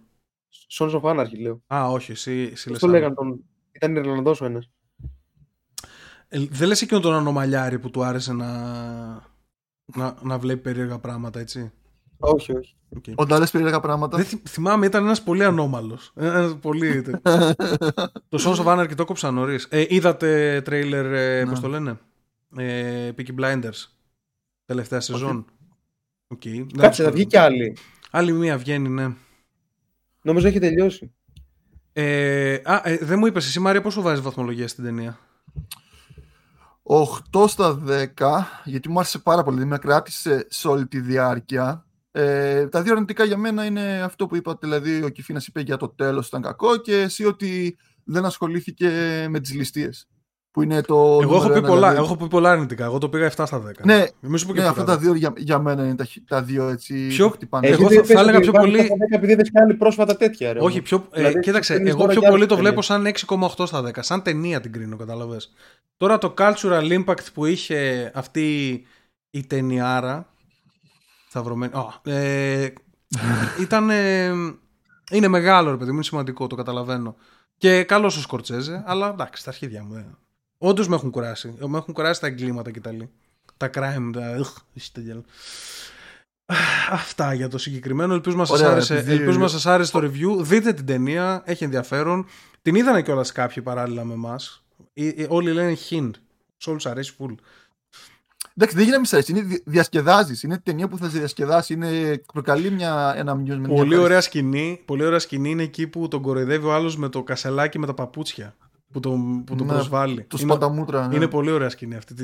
Sons 0.78 0.92
of 0.92 1.02
Anarchy, 1.02 1.40
λέω. 1.40 1.62
Α, 1.74 1.90
όχι, 1.92 2.12
εσύ, 2.12 2.50
εσύ 2.52 2.70
Πώς 2.70 2.72
λες 2.72 2.80
το 2.80 2.88
άλλο. 2.88 2.96
λέγανε 2.96 3.14
τον... 3.16 3.44
Ήταν 3.72 3.96
Ιρλανδός 3.96 4.42
ο 4.42 4.46
ένας. 4.46 4.70
Ε, 6.28 6.46
δεν 6.50 6.68
λες 6.68 6.82
εκείνον 6.82 7.02
τον 7.04 7.14
ανομαλιάρη 7.14 7.80
που 7.80 7.90
του 7.90 8.04
άρεσε 8.04 8.34
να, 8.34 8.50
να, 9.96 10.18
να 10.22 10.38
βλέπει 10.40 10.62
περίεργα 10.62 11.00
πράγματα, 11.00 11.40
έτσι; 11.40 11.72
Όχι, 12.18 12.58
όχι. 12.58 12.76
Οκ. 12.96 13.04
Όταν 13.16 13.40
λες 13.40 13.46
περίεργα 13.46 13.80
πράγματα. 13.80 14.18
Δεν 14.18 14.26
θυ- 14.26 14.48
θυμάμαι, 14.50 14.86
ήταν 14.86 15.04
ένας 15.04 15.24
πολύ 15.24 15.44
ανώμαλος. 15.44 16.12
Ε, 16.16 16.26
ένας 16.28 16.58
πολύ... 16.62 17.02
το 18.30 18.38
Sons 18.40 18.56
of 18.56 18.66
Anarchy 18.66 18.96
το 18.96 19.06
κόψα 19.06 19.32
νωρίς. 19.32 19.68
Ε, 19.70 19.86
είδατε 19.90 20.62
τρέιλερ, 20.66 21.06
ε, 21.14 21.44
Ναι. 21.44 21.50
πώς 21.50 21.60
το 21.60 21.68
λένε, 21.68 21.98
ε, 22.58 23.10
Peaky 23.18 23.40
Blinders, 23.40 23.86
τελευταία 24.66 25.00
σεζόν. 25.00 25.46
Οκ. 26.28 26.42
Δεν 26.44 26.68
Κάτσε, 26.78 26.90
τους 26.90 27.06
θα 27.06 27.12
βγει 27.12 27.24
πω. 27.24 27.30
κι 27.30 27.38
άλλη. 27.38 27.78
Άλλη 28.12 28.32
μία 28.32 28.58
βγαίνει, 28.58 28.90
ναι. 28.90 29.08
Νόμιζα 30.22 30.48
έχει 30.48 30.60
τελειώσει. 30.60 31.14
Ε, 31.94 32.54
α, 32.64 32.82
ε, 32.84 32.98
δεν 33.02 33.20
μου 33.20 33.26
είπες 33.26 33.46
εσύ 33.48 33.60
Μάρια 33.60 33.82
πόσο 33.82 34.02
βάζεις 34.02 34.22
βαθμολογία 34.24 34.68
στην 34.68 34.84
ταινία; 34.84 35.20
8 36.84 37.48
στα 37.48 37.82
10, 38.18 38.44
γιατί 38.64 38.90
μου 38.90 39.00
άρεσε 39.00 39.20
πάρα 39.20 39.44
πολύ, 39.44 39.66
με 39.66 39.78
κράτησε 39.78 40.46
σε 40.50 40.68
όλη 40.68 40.88
τη 40.88 41.00
διάρκεια. 41.00 41.86
Ε, 42.18 42.68
τα 42.68 42.82
δύο 42.82 42.94
αρνητικά 42.94 43.24
για 43.24 43.38
μένα 43.38 43.66
είναι 43.66 44.02
αυτό 44.04 44.28
που 44.28 44.36
είπατε, 44.36 44.68
δηλαδή 44.68 45.04
ο 45.04 45.10
Κιφίνας 45.10 45.48
είπε 45.48 45.62
για 45.62 45.78
το 45.78 45.90
τέλος 45.90 46.28
ήταν 46.28 46.42
κακό 46.42 46.78
και 46.78 46.96
εσύ 47.02 47.26
ότι 47.26 47.78
δεν 48.04 48.26
ασχολήθηκε 48.26 48.90
με 49.30 49.40
τις 49.40 49.54
ληστείες. 49.54 50.08
Που 50.52 50.62
είναι 50.62 50.82
το 50.82 50.96
Εγώ 50.96 51.18
έχω 51.22 51.34
νούμερο 51.34 51.52
πει, 51.54 51.58
ένα, 51.58 51.68
πολλά, 51.68 51.90
δηλαδή. 51.90 52.06
έχω 52.06 52.18
πει 52.18 52.28
πολλά 52.28 52.52
αρνητικά. 52.52 52.86
Εγώ 52.86 52.98
το 52.98 53.10
πήγα 53.10 53.26
7 53.26 53.44
στα 53.46 53.62
10. 53.62 53.72
Ναι, 53.86 54.04
Μη 54.20 54.38
σου 54.40 54.46
πω 54.48 54.54
και 54.54 54.60
ναι, 54.62 54.68
τίποτα 54.68 54.70
αυτά 54.70 54.84
τα 54.84 54.92
άλλο. 54.92 55.02
δύο 55.02 55.14
για, 55.14 55.34
για 55.38 55.60
μένα 55.60 55.84
είναι 55.84 55.96
τα, 55.96 56.06
χ- 56.06 56.18
τα 56.28 56.42
δύο 56.44 56.68
έτσι 56.70 57.08
Ποιο- 57.08 57.28
που 57.28 57.34
χτυπάνε. 57.34 57.68
Εγώ 57.68 57.76
Έχετε 57.86 57.96
θα- 57.96 58.02
θα 58.02 58.08
πες 58.14 58.22
έλεγα 58.22 58.38
ότι 58.38 58.50
πιο 58.50 58.52
βάζετε 58.60 58.78
πολύ- 58.78 58.86
στα 58.88 58.96
10 58.96 59.16
επειδή 59.16 59.32
είδες 59.32 59.50
κι 59.52 59.60
άλλη 59.60 59.74
πρόσφατα 59.74 60.16
τέτοια, 60.18 60.54
ρε. 60.54 60.60
Όχι, 60.62 60.82
πιο, 60.82 61.08
ε, 61.12 61.18
Δηλαδή, 61.22 61.40
κοίταξε, 61.40 61.74
κρίνεις 61.74 61.90
εγώ 61.92 62.00
τώρα 62.00 62.12
πιο 62.12 62.22
κι 62.22 62.28
πολύ 62.28 62.38
άλλες 62.44 62.48
το 62.56 62.56
βλέπω 62.62 62.82
ταινίες. 62.82 62.86
σαν 62.86 63.06
6,8 63.06 63.66
στα 63.66 63.82
10. 63.82 64.02
Σαν 64.02 64.22
ταινία 64.22 64.62
την 64.62 64.72
κρίνω, 64.72 64.96
καταλαβες. 64.96 65.54
Τώρα 65.98 66.18
το 66.18 66.34
cultural 66.38 67.04
impact 67.04 67.26
που 67.34 67.46
είχε 67.46 68.12
αυτή 68.16 68.82
η 69.30 69.46
ταινιάρα. 69.46 70.30
Σταυρωμένη. 71.40 71.74
Α, 71.74 72.12
ε, 72.12 72.74
ήταν. 73.60 73.90
ε, 73.90 74.26
είναι 75.12 75.28
μεγάλο, 75.28 75.70
ρε 75.72 75.78
παιδί 75.78 75.90
μου, 75.90 75.96
είναι 75.96 76.04
σημαντικό, 76.04 76.48
το 76.48 76.56
καταλαβαίνω. 76.56 77.16
Και 77.58 77.84
καλός 77.84 78.18
ο 78.18 78.22
Σκορτσέζε, 78.22 78.84
αλλά 78.86 79.10
εντάξει, 79.10 79.42
στα 79.42 79.50
αρχίδια 79.50 79.84
μου. 79.84 79.96
Ε. 79.96 80.06
Όντως 80.58 80.88
με 80.88 80.96
έχουν 80.96 81.12
κουράσει. 81.12 81.56
Με 81.68 81.78
έχουν 81.78 81.94
κουράσει 81.94 82.22
τα 82.22 82.28
εγκλήματα 82.28 82.72
και 82.72 82.80
τα 82.82 82.92
λοιπά. 82.92 83.10
Τα 83.58 83.70
crime, 83.74 84.10
τα. 84.14 84.38
Ugh, 84.40 84.62
είσαι 84.74 84.90
τελειάλο. 84.94 85.24
Αυτά 86.92 87.34
για 87.34 87.48
το 87.48 87.58
συγκεκριμένο. 87.58 88.14
Ελπίζουμε 88.14 88.42
να 88.42 88.48
σας 88.48 88.60
Ωραία, 88.60 88.72
άρεσε, 88.72 88.98
επειδή- 88.98 89.12
ελπίζουμε 89.20 89.44
να 89.44 89.50
σας 89.50 89.66
άρεσε 89.66 89.92
το 89.92 90.00
review. 90.00 90.38
Δείτε 90.44 90.74
την 90.74 90.86
ταινία, 90.86 91.42
έχει 91.46 91.64
ενδιαφέρον. 91.64 92.26
Την 92.62 92.76
είδανε 92.76 93.02
κιόλας 93.02 93.32
κάποιοι 93.32 93.64
παράλληλα 93.64 94.04
με 94.04 94.14
εμάς. 94.14 94.64
Όλοι 95.28 95.52
λένε 95.52 95.78
hint. 95.90 96.12
Σε 96.58 96.70
όλους 96.70 96.86
αρέσει 96.86 97.16
full. 97.20 97.36
Εντάξει, 98.58 98.76
δεν 98.76 98.84
γίνεται 98.86 99.00
μισά, 99.00 99.24
είναι 99.28 99.42
δι- 99.42 99.62
διασκεδάζεις, 99.66 100.44
είναι 100.44 100.58
ταινία 100.64 100.88
που 100.88 100.98
θα 100.98 101.10
σε 101.10 101.18
διασκεδάσει, 101.18 101.74
είναι, 101.74 102.22
προκαλεί 102.34 102.72
μια, 102.72 103.14
ένα 103.18 103.34
amusement. 103.34 103.58
μια 103.58 103.68
Πολύ 103.68 103.96
ωραία 103.98 104.18
ευχαρίστηση. 104.18 104.22
σκηνή. 104.22 104.82
Πολύ 104.86 105.06
ωραία 105.06 105.20
σκηνή 105.20 105.50
είναι 105.50 105.64
εκεί 105.64 105.88
που 105.88 106.08
τον 106.08 106.22
κοροϊδεύει 106.22 106.66
ο 106.66 106.74
άλλος 106.74 106.98
με 106.98 107.10
το 107.10 107.24
κασελάκι 107.24 107.80
με 107.80 107.86
τα 107.86 107.94
παπούτσια. 107.94 108.56
Που 108.96 109.02
τον, 109.02 109.44
που 109.44 109.56
τον 109.56 109.68
Ναι, 109.68 109.74
προσβάλλει. 109.74 110.22
Του 110.24 110.38
είναι, 110.42 110.52
σπαταμούτρα. 110.52 111.08
ναι. 111.08 111.16
είναι 111.16 111.28
πολύ 111.28 111.52
ωραία 111.52 111.70
σκηνή 111.70 111.96
αυτή. 111.96 112.14
Τη, 112.14 112.24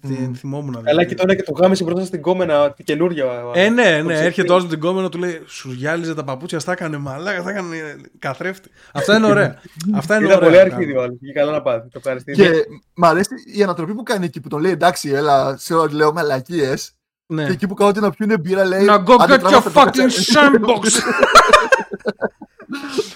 τη, 0.00 0.08
Μμμ. 0.08 0.32
θυμόμουν. 0.34 0.72
Καλά 0.72 0.82
δηλαδή. 0.84 1.06
και 1.08 1.14
τώρα 1.14 1.34
και 1.34 1.42
το 1.42 1.52
γάμισε 1.52 1.84
μπροστά 1.84 2.04
στην 2.04 2.22
κόμενα 2.22 2.72
τη 2.72 2.82
καινούργια. 2.82 3.24
Ε, 3.54 3.68
ναι, 3.68 3.98
Το 3.98 4.04
ναι. 4.04 4.12
ψεύτη. 4.12 4.26
Έρχεται 4.26 4.52
όλος 4.52 4.64
με 4.64 4.68
την 4.70 4.80
κόμενα 4.80 5.08
του 5.08 5.18
λέει 5.18 5.42
Σου 5.46 5.72
γυάλιζε 5.72 6.14
τα 6.14 6.24
παπούτσια, 6.24 6.58
στα 6.58 6.72
έκανε 6.72 6.96
μαλάκα, 6.96 7.42
θα 7.42 7.50
έκανε 7.50 7.76
καθρέφτη. 8.18 8.70
Αυτά 8.92 9.16
είναι 9.16 9.26
ωραία. 9.26 9.60
Αυτά 9.94 10.16
είναι 10.16 10.24
Ήταν 10.26 10.36
ωραία. 10.36 10.48
πολύ 10.50 10.68
να 10.68 10.74
αρχίδιο 10.74 11.00
άλλος. 11.02 11.16
Και 11.20 11.32
καλά 11.32 11.52
να 11.52 11.62
πάθει. 11.62 11.88
Το 11.88 11.98
ευχαριστεί. 11.98 12.32
Και 12.32 12.50
μ' 12.94 13.04
αρέσει 13.04 13.30
η 13.54 13.62
ανατροπή 13.62 13.94
που 13.94 14.02
κάνει 14.02 14.24
εκεί 14.24 14.40
που 14.40 14.48
τον 14.48 14.60
λέει 14.60 14.72
εντάξει, 14.72 15.08
έλα, 15.08 15.56
σε 15.58 15.74
ό,τι 15.74 15.94
λέω 15.94 16.12
μαλακίες. 16.12 16.92
Ναι. 17.26 17.44
Και 17.46 17.52
εκεί 17.52 17.66
που 17.66 17.74
κάθονται 17.74 18.00
να 18.00 18.10
πιούνε 18.10 18.38
μπύρα 18.38 18.64
λέει. 18.64 18.84
Να 18.84 19.02
go 19.06 19.16
«Άντε, 19.18 19.34
get 19.34 19.36
your 19.36 19.40
τράβατε 19.40 19.70
το 19.70 19.80
fucking 19.80 19.96
κατσέ». 19.96 20.32
sandbox. 20.34 20.88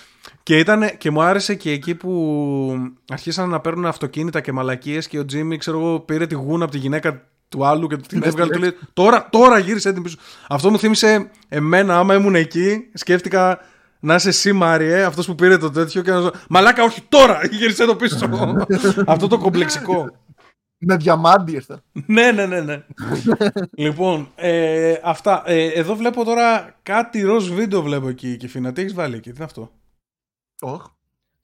και, 0.50 0.58
ήτανε, 0.58 0.94
και 0.98 1.10
μου 1.10 1.22
άρεσε 1.22 1.54
και 1.54 1.70
εκεί 1.70 1.94
που 1.94 2.92
αρχίσαν 3.08 3.48
να 3.48 3.60
παίρνουν 3.60 3.86
αυτοκίνητα 3.86 4.40
και 4.40 4.52
μαλακίες 4.52 5.08
και 5.08 5.18
ο 5.18 5.24
Τζίμι, 5.24 5.56
ξέρω 5.56 5.78
εγώ, 5.78 6.00
πήρε 6.00 6.26
τη 6.26 6.34
γούνα 6.34 6.62
από 6.64 6.72
τη 6.72 6.78
γυναίκα 6.78 7.28
του 7.48 7.66
άλλου 7.66 7.86
και 7.86 7.96
την 7.96 8.18
Ναι, 8.18 8.26
έβγαλε. 8.26 8.50
ναι. 8.50 8.54
Του 8.56 8.60
λέει, 8.60 8.76
τώρα, 8.92 9.28
τώρα 9.30 9.58
γύρισε 9.58 9.92
την 9.92 10.02
πίσω. 10.02 10.16
Αυτό 10.48 10.70
μου 10.70 10.78
θύμισε 10.78 11.30
εμένα, 11.48 11.98
άμα 11.98 12.14
ήμουν 12.14 12.34
εκεί, 12.34 12.88
σκέφτηκα 12.94 13.58
να 14.00 14.14
είσαι 14.14 14.28
εσύ 14.28 14.52
Μάριε, 14.52 15.02
αυτός 15.02 15.26
που 15.26 15.34
πήρε 15.34 15.58
το 15.58 15.70
τέτοιο 15.70 16.02
και 16.02 16.10
να 16.10 16.20
σου 16.20 16.30
Μαλάκα, 16.48 16.82
όχι 16.82 17.02
τώρα, 17.08 17.40
γύρισε 17.58 17.84
το 17.84 17.96
πίσω. 17.96 18.16
Αυτό 19.06 19.26
το 19.26 19.38
κομπλεξικό. 19.38 20.10
Με 20.78 20.96
διαμάντι 20.96 21.52
ήρθα. 21.52 21.82
ναι, 22.06 22.32
ναι, 22.32 22.46
ναι, 22.46 22.60
ναι. 22.60 22.82
λοιπόν, 23.84 24.28
ε, 24.34 24.94
αυτά. 25.02 25.42
Ε, 25.46 25.66
εδώ 25.66 25.94
βλέπω 25.94 26.24
τώρα 26.24 26.74
κάτι 26.82 27.20
ροζ 27.22 27.48
βίντεο 27.50 27.82
βλέπω 27.82 28.08
εκεί 28.08 28.36
και 28.36 28.48
φίνα. 28.48 28.72
Τι 28.72 28.80
έχεις 28.80 28.94
βάλει 28.94 29.14
εκεί, 29.14 29.30
τι 29.30 29.36
είναι 29.36 29.44
αυτό; 29.44 29.70
Οχ. 30.60 30.90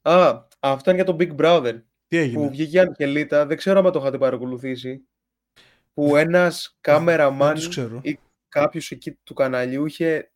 Α, 0.03 0.43
αυτό 0.61 0.91
είναι 0.91 1.03
για 1.03 1.15
τον 1.15 1.17
Big 1.21 1.37
Brother. 1.37 1.83
Τι 2.09 2.17
Που 2.17 2.23
έγινε. 2.23 2.49
βγήκε 2.49 2.77
η 2.77 2.81
Αγγελίτα. 2.81 3.47
Δεν 3.47 3.57
ξέρω 3.57 3.79
αν 3.87 3.93
το 3.93 3.99
είχατε 3.99 4.19
παρακολουθήσει. 4.19 5.07
Που 5.95 6.17
ένας 6.17 6.77
κάμεραμαν 6.81 7.47
Δεν 7.49 7.57
τους 7.57 7.69
ξέρω. 7.69 8.01
ή 8.03 8.19
κάποιος 8.49 8.91
εκεί 8.91 9.13
του 9.13 9.35
καναλιού 9.35 9.87
είχε, 9.87 10.31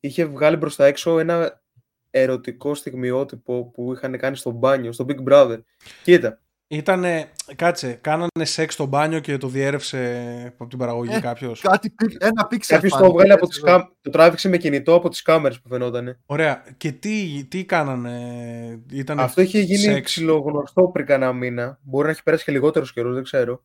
είχε 0.00 0.24
βγάλει 0.24 0.58
προς 0.58 0.76
τα 0.76 0.86
έξω 0.86 1.18
ένα 1.18 1.62
ερωτικό 2.10 2.74
στιγμιότυπο 2.74 3.64
που 3.64 3.92
είχαν 3.92 4.18
κάνει 4.18 4.36
στο 4.36 4.50
μπάνιο, 4.50 4.92
στο 4.92 5.04
Big 5.08 5.22
Brother. 5.28 5.58
Κοίτα, 6.02 6.42
Ήτανε, 6.76 7.32
κάτσε, 7.56 7.92
κάνανε 7.92 8.28
σεξ 8.42 8.74
στο 8.74 8.86
μπάνιο 8.86 9.20
και 9.20 9.36
το 9.36 9.48
διέρευσε 9.48 10.54
από 10.54 10.66
την 10.66 10.78
παραγωγή 10.78 11.14
Ε, 11.14 11.20
κάποιος. 11.20 11.60
Κάτι, 11.60 11.90
πι- 11.90 12.22
ένα 12.24 12.46
πίξελ. 12.46 12.76
κάποιος 12.76 12.92
το 12.92 12.98
φάνηκε, 12.98 13.16
βγάλει 13.16 13.32
από 13.32 13.46
έτσι, 13.46 13.60
τις 13.60 13.70
κάμ... 13.70 13.82
το 14.00 14.10
τράβηξε 14.10 14.48
με 14.48 14.56
κινητό 14.56 14.94
από 14.94 15.08
τις 15.08 15.22
κάμερες 15.22 15.60
που 15.60 15.68
φαινότανε. 15.68 16.20
Ωραία. 16.26 16.64
Και 16.76 16.92
τι, 16.92 17.44
τι 17.48 17.64
κάνανε. 17.64 18.82
Ήτανε 18.90 19.22
Αυτό 19.22 19.40
είχε 19.40 19.60
γίνει 19.60 19.78
σεξ; 19.78 20.10
ψιλογνωστό 20.12 20.88
πριν 20.88 21.06
κανένα 21.06 21.32
μήνα. 21.32 21.78
Μπορεί 21.82 22.04
να 22.06 22.10
έχει 22.12 22.22
περάσει 22.22 22.44
και 22.44 22.52
λιγότερος 22.52 22.92
καιρός, 22.92 23.14
δεν 23.14 23.22
ξέρω. 23.22 23.64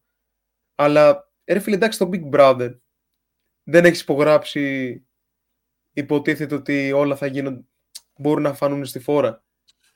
Αλλά 0.75 1.31
ρε 1.45 1.59
φίλε, 1.59 1.75
εντάξει, 1.75 1.99
το 1.99 2.09
Big 2.13 2.29
Brother 2.31 2.77
δεν 3.63 3.85
έχεις 3.85 4.01
υπογράψει. 4.01 4.93
Υποτίθεται 5.93 6.55
ότι 6.55 6.91
όλα 6.91 7.15
θα 7.15 7.25
γίνουν. 7.25 7.67
Μπορούν 8.17 8.43
να 8.43 8.53
φανούν 8.53 8.85
στη 8.85 8.99
φόρα. 8.99 9.43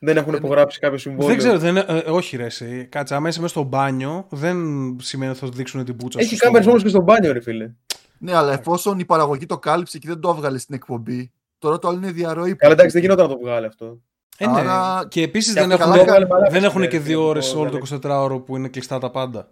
Δεν 0.06 0.18
έχουν 0.18 0.32
Δεν- 0.32 0.40
υπογράψει 0.44 0.80
κάποιο 0.80 0.98
συμβόλαιο. 0.98 1.28
Δεν 1.30 1.38
ξέρω, 1.38 1.58
δεν, 1.60 1.78
ε, 1.78 2.04
όχι 2.08 2.38
ρε 2.38 2.46
εσύ. 2.46 2.86
Κάτσε, 2.92 3.16
άμα 3.16 3.28
είσαι 3.30 3.40
μέσα 3.42 3.52
στο 3.54 3.64
μπάνιο, 3.64 4.26
δεν 4.30 4.58
σημαίνει 5.02 5.32
ότι 5.32 5.40
θα 5.40 5.46
σου 5.46 5.52
δείξουν 5.52 5.86
την 5.86 5.96
πουτσα 5.96 6.20
Έχει 6.20 6.30
σου 6.30 6.36
στο- 6.36 6.46
κάμερες 6.46 6.68
όμω 6.68 6.78
και 6.78 6.88
στο 6.88 7.02
μπάνιο, 7.02 7.32
ρε 7.34 7.42
φίλε. 7.42 7.72
Ναι, 8.18 8.36
αλλά 8.36 8.54
εφόσον 8.54 9.00
η 9.00 9.06
παραγωγή 9.06 9.46
το 9.46 9.58
κάλυψε 9.60 9.98
και 9.98 10.08
δεν 10.08 10.20
το 10.20 10.30
έβγαλε 10.30 10.58
στην 10.58 10.76
εκπομπή, 10.76 11.32
τώρα 11.58 11.80
το 11.80 11.88
άλλο 11.88 11.98
είναι 11.98 12.12
διαρροή. 12.12 12.56
Καλά, 12.56 12.74
εντάξει, 12.74 12.92
δεν 12.92 13.02
γινόταν 13.02 13.28
να 13.28 13.34
το 13.34 13.40
βγάλει 13.40 13.66
αυτό. 13.66 14.00
Ε, 14.38 14.48
ναι. 14.48 14.60
Άρα- 14.60 15.08
Και 15.08 15.22
επίσης 15.22 15.54
Και 15.54 15.60
δεν 15.60 15.72
αυτό 15.72 15.84
έχουν, 15.84 15.94
καλά 15.96 16.04
βγάλε 16.06 16.26
μαλάκα 16.28 16.52
δεν 16.52 16.64
έχουν 16.64 16.78
στην 16.80 16.90
και 16.90 16.96
αίρεση, 16.96 17.12
δύο 17.12 17.20
να 17.22 17.28
ώρες 17.28 17.52
το 17.52 17.60
όλο 17.60 17.70
το 17.70 17.78
βγάλει. 17.78 17.84
24ωρο 17.84 18.40
που 18.40 18.56
είναι 18.58 18.68
κλειστά 18.68 19.00
τα 19.00 19.12
πάντα. 19.12 19.50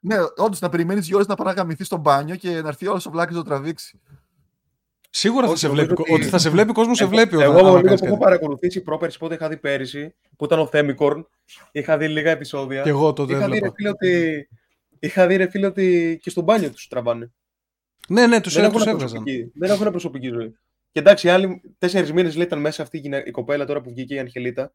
Ναι, 0.00 0.16
όντως 0.36 0.60
να 0.60 0.68
περιμένεις 0.68 1.06
δύο 1.06 1.16
ώρες 1.16 1.28
να 1.28 1.34
πάει 1.34 1.46
να 1.54 1.60
γαμηθεί 1.60 1.84
στο 1.84 1.96
μπάνιο 1.96 2.36
και 2.36 2.60
να 2.62 2.68
έρθει 2.68 2.86
όλο 2.86 3.00
ο 3.06 3.10
βλάκη 3.10 3.32
να 3.32 3.38
το 3.38 3.44
τραβήξει. 3.44 4.00
Σίγουρα 5.10 5.44
θα 5.46 5.50
Όχι, 5.50 5.60
σε 5.60 5.66
νομίζω 5.66 5.86
βλέπει. 5.86 6.00
ότι- 6.02 6.12
Ότι 6.12 6.24
θα 6.24 6.38
σε 6.38 6.50
βλέπει 6.50 6.72
κόσμος, 6.72 6.96
σε 6.96 7.02
Εγώ- 7.02 7.12
βλέπει. 7.12 7.36
όταν- 7.36 7.48
Εγώ 7.50 7.58
άμα 7.58 7.68
λίγο 7.68 7.82
κάνεις 7.82 8.00
που 8.00 8.06
έχω 8.06 8.14
κάτι. 8.14 8.24
παρακολουθήσει 8.24 8.80
πρόπερση 8.82 9.18
πότε 9.18 9.34
είχα 9.34 9.48
δει 9.48 9.56
πέρυσι, 9.56 10.14
που 10.36 10.44
ήταν 10.44 10.58
ο 10.58 10.66
Θέμικορν, 10.66 11.26
είχα 11.72 11.96
δει 11.98 12.08
λίγα 12.08 12.30
επεισόδια. 12.30 12.82
Και 12.82 12.88
εγώ 12.88 13.12
τότε 13.12 13.32
είχα 13.32 13.44
δει, 13.44 13.50
ρε 13.50 13.56
έβλεπα. 13.56 13.74
φίλε, 13.76 13.88
ότι... 13.88 14.48
είχα 14.98 15.26
δει, 15.26 15.36
ρε 15.36 15.50
φίλε, 15.50 15.66
ότι 15.66 16.18
και 16.22 16.30
στο 16.30 16.40
μπάνιο 16.42 16.70
τους 16.70 16.88
τραβάνε. 16.88 17.30
Ναι, 18.08 18.26
ναι, 18.26 18.40
τους 18.40 18.54
δεν, 18.54 18.64
έχουν 18.64 18.80
έβγαζαν. 18.80 18.98
προσωπική, 18.98 19.52
δεν 19.54 19.70
έχουν 19.70 19.90
προσωπική 19.90 20.28
ζωή. 20.28 20.54
Και 20.92 20.98
εντάξει, 21.00 21.26
οι 21.26 21.30
άλλοι 21.30 21.60
τέσσερις 21.78 22.12
μήνες 22.12 22.36
λέει 22.36 22.46
ήταν 22.46 22.60
μέσα 22.60 22.82
αυτή 22.82 22.96
η, 22.96 23.00
γυνα- 23.00 23.26
η 23.26 23.30
κοπέλα 23.30 23.64
τώρα 23.64 23.80
που 23.80 23.90
βγήκε 23.90 24.14
η 24.14 24.18
Αγγελίτα. 24.18 24.72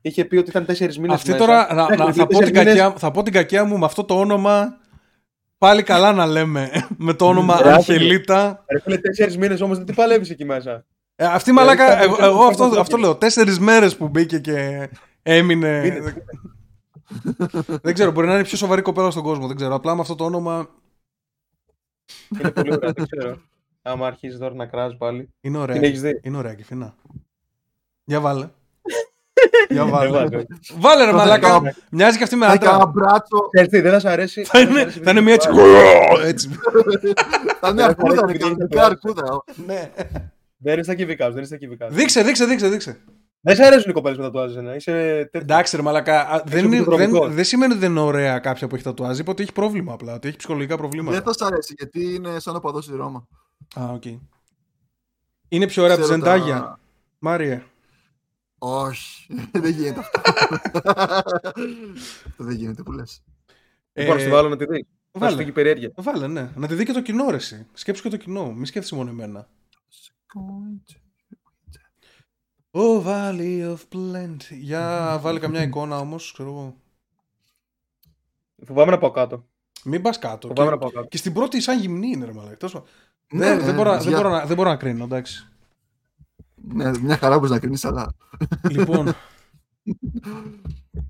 Είχε 0.00 0.24
πει 0.24 0.36
ότι 0.36 0.50
ήταν 0.50 0.64
τέσσερις 0.66 0.98
μήνες 0.98 1.14
Αυτή 1.16 1.30
μέσα. 1.30 1.44
τώρα, 1.44 1.74
να, 1.74 1.82
Εντάξει, 1.82 1.96
να- 1.98 2.04
λέει, 2.04 2.12
θα, 2.14 2.22
πω 2.22 2.28
τέσσερις 2.28 2.50
την 2.50 2.58
μήνες- 2.60 2.78
κακιά, 2.80 2.98
θα 2.98 3.10
πω 3.10 3.22
την 3.22 3.32
κακιά 3.32 3.64
μου 3.64 3.78
με 3.78 3.84
αυτό 3.84 4.04
το 4.04 4.14
όνομα. 4.18 4.80
Πάλι 5.62 5.82
καλά 5.82 6.12
να 6.12 6.26
λέμε. 6.26 6.70
με 6.98 7.14
το 7.14 7.26
όνομα 7.26 7.62
Ρε, 7.62 7.72
Αγγελίτα. 7.72 8.64
Ρε 8.72 8.80
φίλε, 8.80 8.98
τέσσερις 8.98 9.36
μήνες 9.36 9.60
όμως 9.60 9.76
δεν 9.76 9.86
τι 9.86 9.92
παλεύεις 9.92 10.30
εκεί 10.30 10.44
μέσα. 10.44 10.84
Ε, 11.16 11.24
αυτή 11.26 11.50
η 11.50 11.52
μαλάκα, 11.52 11.86
ήταν- 11.86 12.02
εγώ, 12.02 12.14
ήταν- 12.14 12.28
εγώ 12.30 12.44
αυτό, 12.44 12.66
ήταν- 12.66 12.78
αυτό 12.78 12.96
λέω. 12.96 13.16
Τέσσερις 13.16 13.58
μέρες 13.58 13.96
που 13.96 14.08
μπήκε 14.08 14.38
και 14.38 14.88
έμεινε. 15.22 15.82
Είναι. 15.86 16.24
δεν 17.82 17.94
ξέρω, 17.94 18.10
μπορεί 18.10 18.26
να 18.26 18.32
είναι 18.32 18.42
η 18.42 18.44
πιο 18.44 18.56
σοβαρή 18.56 18.82
κοπέλα 18.82 19.10
στον 19.10 19.22
κόσμο. 19.22 19.46
Δεν 19.46 19.56
ξέρω. 19.56 19.74
Απλά 19.74 19.94
με 19.94 20.00
αυτό 20.00 20.14
το 20.14 20.24
όνομα 20.24 20.68
Είναι 22.28 22.50
πολύ 22.50 22.72
ωραία, 22.72 22.92
δεν 22.92 23.06
ξέρω. 23.10 23.36
Άμα 23.82 24.06
αρχίζεις 24.06 24.38
τώρα 24.38 24.54
να 24.54 24.66
κράζεις 24.66 24.98
πάλι. 24.98 25.28
είναι 25.40 25.58
ωραία. 25.58 25.74
Την 25.74 25.84
έχεις 25.84 26.00
δει; 26.00 26.20
Είναι 26.22 26.36
ωραία 26.36 26.54
και 26.54 26.64
φινά. 26.64 26.94
Για 28.04 28.20
βάλε. 28.20 28.48
Για 29.68 29.82
Δεν 29.82 29.92
βάλε. 29.92 30.10
βάζω. 30.10 30.28
Βάλε 30.78 31.04
ρε 31.04 31.10
Το 31.10 31.16
μαλάκα. 31.16 31.46
έκανα- 31.48 31.74
Μοιάζει 31.90 32.16
και 32.16 32.22
αυτή 32.22 32.36
με 32.36 32.46
Θα 32.46 32.52
έκανα 32.52 32.72
άντρα. 32.74 32.86
μπράτσο. 32.86 33.48
Ξέρεις 33.52 33.70
τι, 33.70 33.80
δεν 33.80 33.92
θα 33.92 33.98
σ' 34.00 34.04
αρέσει. 34.04 34.44
Θα 34.44 34.58
δεν 34.58 34.66
θα 34.66 34.70
σ' 34.70 34.70
είναι, 34.72 34.80
αρέσει 34.80 35.00
θα 35.02 35.10
είναι 35.10 35.20
επειδή 35.20 35.24
μια 35.24 35.34
έτσι. 35.34 35.48
το 35.48 36.20
έτσι. 36.26 36.48
Θα 37.60 37.68
είναι 37.68 37.82
Δεν 37.82 37.84
αρκούδα, 37.84 38.14
θα 38.14 38.20
ρε, 38.20 38.22
αρέσει 38.22 38.38
κανονικά 38.38 38.64
επειδή 38.64 38.80
αρκούδα. 38.80 39.44
Ναι. 39.66 39.90
Δεν 40.56 40.72
είναι 40.74 40.82
στα 40.82 40.94
κυβικά 40.94 41.24
σου, 41.24 41.30
δεν 41.30 41.38
είναι 41.38 41.46
στα 41.46 41.56
κυβικά 41.56 41.86
σου. 41.88 41.94
Δείξε, 41.94 42.22
δείξε, 42.22 42.44
δείξε, 42.44 42.68
δείξε. 42.68 43.00
Δεν 43.40 43.56
σ' 43.56 43.60
αρέσουν 43.60 43.90
οι 43.90 43.92
κοπέλες 43.92 44.18
με 44.18 44.24
τατουάζ, 44.24 44.50
εσένα. 44.50 44.74
Είσαι 44.74 44.92
τέτοιο. 44.92 45.40
Εντάξει, 45.40 45.76
ρε 45.76 45.82
Μαλακά, 45.82 46.20
α, 46.20 46.42
δεν, 46.46 46.64
είναι- 46.64 46.76
επικοδομικός. 46.76 47.26
δεν, 47.26 47.34
δεν 47.36 47.44
σημαίνει 47.44 47.72
ότι 47.72 47.80
δεν 47.80 47.90
είναι 47.90 48.00
ωραία 48.00 48.38
κάποια 48.38 48.66
που 48.66 48.74
έχει 48.74 48.84
τατουάζ. 48.84 49.18
Είπα 49.18 49.30
ότι 49.30 49.42
έχει 49.42 49.52
πρόβλημα 49.52 49.92
απλά, 49.92 50.14
ότι 50.14 50.28
έχει 50.28 50.36
ψυχολογικά 50.36 50.76
προβλήματα. 50.76 51.16
Δεν 51.16 51.22
θα 51.22 51.32
σ' 51.32 51.42
αρέσει 51.48 51.74
γιατί 51.78 52.14
είναι 52.14 52.38
σαν 52.40 52.56
ο 52.56 52.60
παδό 52.60 52.80
στη 52.80 52.96
Ρώμα. 52.96 53.26
Α, 53.80 53.88
οκ. 53.92 54.02
Είναι 55.48 55.66
πιο 55.66 55.82
ωραία 55.82 55.94
από 55.96 56.04
τη 56.04 56.10
Ξέρω 56.10 56.24
τα- 56.24 56.36
Zendaya. 56.36 56.78
Μάριε. 57.18 57.62
Όχι, 58.64 59.26
δεν 59.52 59.70
γίνεται 59.72 60.00
αυτό. 60.00 60.20
Αυτό 62.26 62.44
δεν 62.46 62.56
γίνεται 62.56 62.82
που 62.82 62.92
λες. 62.92 63.22
Λοιπόν, 63.92 64.16
Ε, 64.16 64.20
στη 64.20 64.30
βάλω 64.30 64.48
να 64.48 64.56
τη 64.56 64.64
δει. 64.64 64.86
Θα 65.12 65.18
βάλε. 65.20 65.30
σου 65.32 65.38
φύγει 65.38 65.52
περιέργεια. 65.52 65.92
Βάλε, 65.96 66.26
ναι. 66.26 66.50
Να 66.56 66.66
τη 66.66 66.74
δει 66.74 66.84
και 66.84 66.92
το 66.92 67.02
κοινό, 67.02 67.30
ρε. 67.30 67.36
εσύ. 67.36 67.66
Σκέψου 67.72 68.02
και 68.02 68.08
το 68.08 68.16
κοινό. 68.16 68.52
Μη 68.52 68.66
σκέφτεσαι 68.66 68.94
μόνο 68.94 69.10
εμένα. 69.10 69.48
Oh, 72.70 73.04
Valley 73.06 73.74
of 73.74 73.78
Plenty. 73.94 74.56
Για 74.60 75.18
βάλε 75.22 75.38
καμιά 75.38 75.62
εικόνα 75.62 75.98
όμως, 75.98 76.32
ξέρω 76.32 76.48
εγώ. 76.48 76.76
Φοβάμαι 78.66 78.90
να 78.90 78.98
πάω 78.98 79.10
κάτω. 79.10 79.44
Μην 79.84 80.02
πας 80.02 80.18
κάτω. 80.18 80.48
Φοβάμαι 80.48 80.68
Και, 80.68 80.74
να 80.74 80.80
πάω 80.80 80.90
κάτω. 80.90 81.06
και 81.06 81.16
στην 81.16 81.32
πρώτη, 81.32 81.60
σαν 81.60 81.78
γυμνή 81.80 82.08
είναι, 82.08 82.24
ρε 82.24 82.32
Μαλακά. 82.32 82.56
Τέλος 82.56 82.72
πάντων. 82.74 82.88
Ναι, 83.32 83.46
δεν, 83.56 83.64
δεν, 83.64 83.74
μπορώ, 83.74 83.92
ε, 83.92 83.98
δεν, 83.98 84.08
για- 84.08 84.16
μπορώ 84.16 84.28
να, 84.30 84.46
δεν 84.46 84.56
μπορώ 84.56 84.68
να 84.68 84.76
κρίνω, 84.76 85.04
εντάξει. 85.04 85.51
Ναι, 86.68 86.98
μια 86.98 87.16
χαρά 87.16 87.34
μπορείς 87.34 87.50
να 87.50 87.58
κρίνεις, 87.58 87.84
αλλά. 87.84 88.14
λοιπόν. 88.70 89.08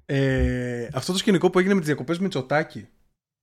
ε, 0.07 0.89
αυτό 0.93 1.13
το 1.13 1.19
σκηνικό 1.19 1.51
που 1.51 1.59
έγινε 1.59 1.75
με 1.75 1.81
τις 1.81 1.89
διακοπές 1.89 2.19
Μητσοτάκη 2.19 2.89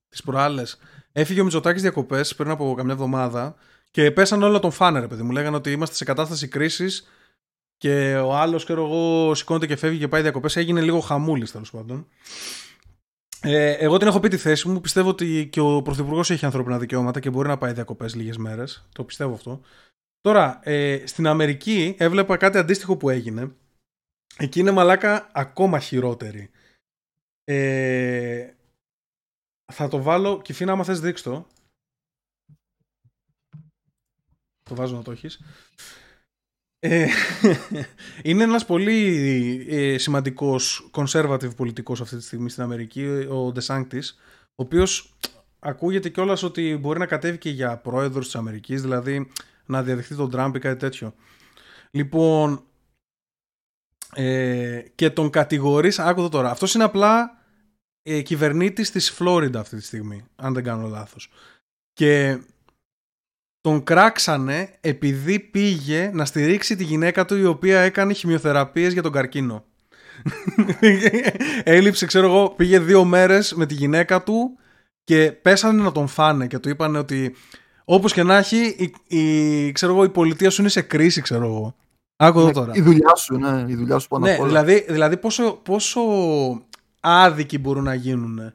τις 0.09 0.23
προάλλες. 0.23 0.77
Έφυγε 1.11 1.39
ο 1.41 1.43
Μητσοτάκης 1.43 1.81
διακοπές 1.81 2.35
πριν 2.35 2.49
από 2.49 2.73
καμιά 2.77 2.93
εβδομάδα 2.93 3.55
και 3.91 4.11
πέσαν 4.11 4.43
όλα 4.43 4.59
τον 4.59 4.71
φάνερ, 4.71 5.07
παιδί 5.07 5.23
μου. 5.23 5.31
Λέγανε 5.31 5.55
ότι 5.55 5.71
είμαστε 5.71 5.95
σε 5.95 6.03
κατάσταση 6.03 6.47
κρίσης 6.47 7.07
και 7.77 8.15
ο 8.15 8.35
άλλος, 8.35 8.63
ξέρω 8.63 8.85
εγώ, 8.85 9.35
σηκώνεται 9.35 9.67
και 9.67 9.75
φεύγει 9.75 9.99
και 9.99 10.07
πάει 10.07 10.21
διακοπές. 10.21 10.55
Έγινε 10.55 10.81
λίγο 10.81 10.99
χαμούλης 10.99 11.51
τέλος 11.51 11.71
πάντων. 11.71 12.07
Ε, 13.41 13.71
εγώ 13.71 13.97
την 13.97 14.07
έχω 14.07 14.19
πει 14.19 14.27
τη 14.27 14.37
θέση 14.37 14.67
μου. 14.67 14.81
Πιστεύω 14.81 15.09
ότι 15.09 15.47
και 15.51 15.59
ο 15.59 15.81
Πρωθυπουργός 15.81 16.29
έχει 16.29 16.45
ανθρώπινα 16.45 16.77
δικαιώματα 16.77 17.19
και 17.19 17.29
μπορεί 17.29 17.47
να 17.47 17.57
πάει 17.57 17.73
διακοπές 17.73 18.15
λίγες 18.15 18.37
μέρες. 18.37 18.87
Το 18.93 19.03
πιστεύω 19.03 19.33
αυτό. 19.33 19.61
Τώρα, 20.21 20.59
ε, 20.63 21.05
στην 21.05 21.27
Αμερική 21.27 21.95
έβλεπα 21.97 22.37
κάτι 22.37 22.57
αντίστοιχο 22.57 22.97
που 22.97 23.09
έγινε. 23.09 23.55
Εκεί 24.37 24.59
είναι 24.59 24.71
μαλάκα 24.71 25.29
ακόμα 25.33 25.79
χειρότερη. 25.79 26.49
Ε, 27.43 28.53
θα 29.73 29.87
το 29.87 30.01
βάλω 30.01 30.41
και 30.41 30.53
φίνα 30.53 30.71
άμα 30.71 30.83
θες 30.83 30.99
δείξ' 30.99 31.21
το. 31.21 31.47
Το 34.63 34.75
βάζω 34.75 34.95
να 34.95 35.03
το 35.03 35.11
έχεις. 35.11 35.41
Ε, 36.79 37.07
είναι 38.23 38.43
ένας 38.43 38.65
πολύ 38.65 39.65
ε, 39.69 39.97
σημαντικός 39.97 40.89
conservative 40.93 41.55
πολιτικός 41.55 42.01
αυτή 42.01 42.17
τη 42.17 42.23
στιγμή 42.23 42.49
στην 42.49 42.63
Αμερική, 42.63 43.03
ο 43.05 43.53
DeSantis, 43.55 44.03
ο 44.45 44.63
οποίος 44.63 45.13
ακούγεται 45.59 46.09
κιόλας 46.09 46.43
ότι 46.43 46.77
μπορεί 46.77 46.99
να 46.99 47.05
κατέβει 47.05 47.37
και 47.37 47.49
για 47.49 47.77
πρόεδρος 47.77 48.25
της 48.25 48.35
Αμερικής, 48.35 48.81
δηλαδή 48.81 49.31
να 49.69 49.83
διαδεχθεί 49.83 50.15
τον 50.15 50.29
Τραμπ 50.29 50.55
ή 50.55 50.59
κάτι 50.59 50.79
τέτοιο. 50.79 51.13
Λοιπόν, 51.91 52.63
Ε, 54.15 54.81
και 54.95 55.09
τον 55.09 55.29
κατηγορείς, 55.29 55.99
άκου 55.99 56.21
το 56.21 56.29
τώρα, 56.29 56.49
αυτός 56.49 56.73
είναι 56.73 56.83
απλά 56.83 57.43
ε, 58.01 58.21
κυβερνήτης 58.21 58.91
της 58.91 59.11
Φλόριντα 59.11 59.59
αυτή 59.59 59.75
τη 59.75 59.83
στιγμή, 59.83 60.25
αν 60.35 60.53
δεν 60.53 60.63
κάνω 60.63 60.87
λάθος. 60.87 61.31
Και 61.93 62.39
τον 63.61 63.83
κράξανε 63.83 64.77
επειδή 64.81 65.39
πήγε 65.39 66.11
να 66.13 66.25
στηρίξει 66.25 66.75
τη 66.75 66.83
γυναίκα 66.83 67.25
του 67.25 67.37
η 67.37 67.45
οποία 67.45 67.79
έκανε 67.79 68.13
χημειοθεραπείες 68.13 68.93
για 68.93 69.01
τον 69.01 69.11
καρκίνο. 69.11 69.65
Έλειψε, 71.63 72.05
ξέρω 72.05 72.27
εγώ, 72.27 72.49
πήγε 72.49 72.79
δύο 72.79 73.03
μέρες 73.03 73.53
με 73.53 73.65
τη 73.65 73.73
γυναίκα 73.73 74.23
του 74.23 74.57
και 75.03 75.31
πέσανε 75.31 75.83
να 75.83 75.91
τον 75.91 76.07
φάνε 76.07 76.47
και 76.47 76.59
του 76.59 76.69
είπαν 76.69 76.95
ότι 76.95 77.35
όπως 77.91 78.13
και 78.13 78.23
να 78.23 78.35
έχει 78.37 78.75
η, 79.07 79.17
η, 79.17 79.71
ξέρω 79.71 79.91
εγώ, 79.93 80.03
η 80.03 80.09
πολιτεία 80.09 80.49
σου 80.49 80.61
είναι 80.61 80.69
σε 80.69 80.81
κρίση, 80.81 81.21
ξέρω 81.21 81.45
εγώ. 81.45 81.75
Άκου 82.15 82.37
εδώ 82.39 82.47
Ναι, 82.47 82.53
τώρα. 82.53 82.71
Η 82.75 82.81
δουλειά 82.81 83.15
σου, 83.15 83.37
ναι, 83.37 83.65
η 83.67 83.75
δουλειά 83.75 83.99
σου 83.99 84.07
πάνω 84.07 84.25
Ναι, 84.25 84.33
απ' 84.33 84.39
όλα. 84.39 84.47
δηλαδή, 84.47 84.85
δηλαδή 84.89 85.17
πόσο, 85.17 85.51
πόσο 85.63 86.01
άδικοι 86.99 87.57
μπορούν 87.57 87.83
να 87.83 87.93
γίνουν. 87.93 88.53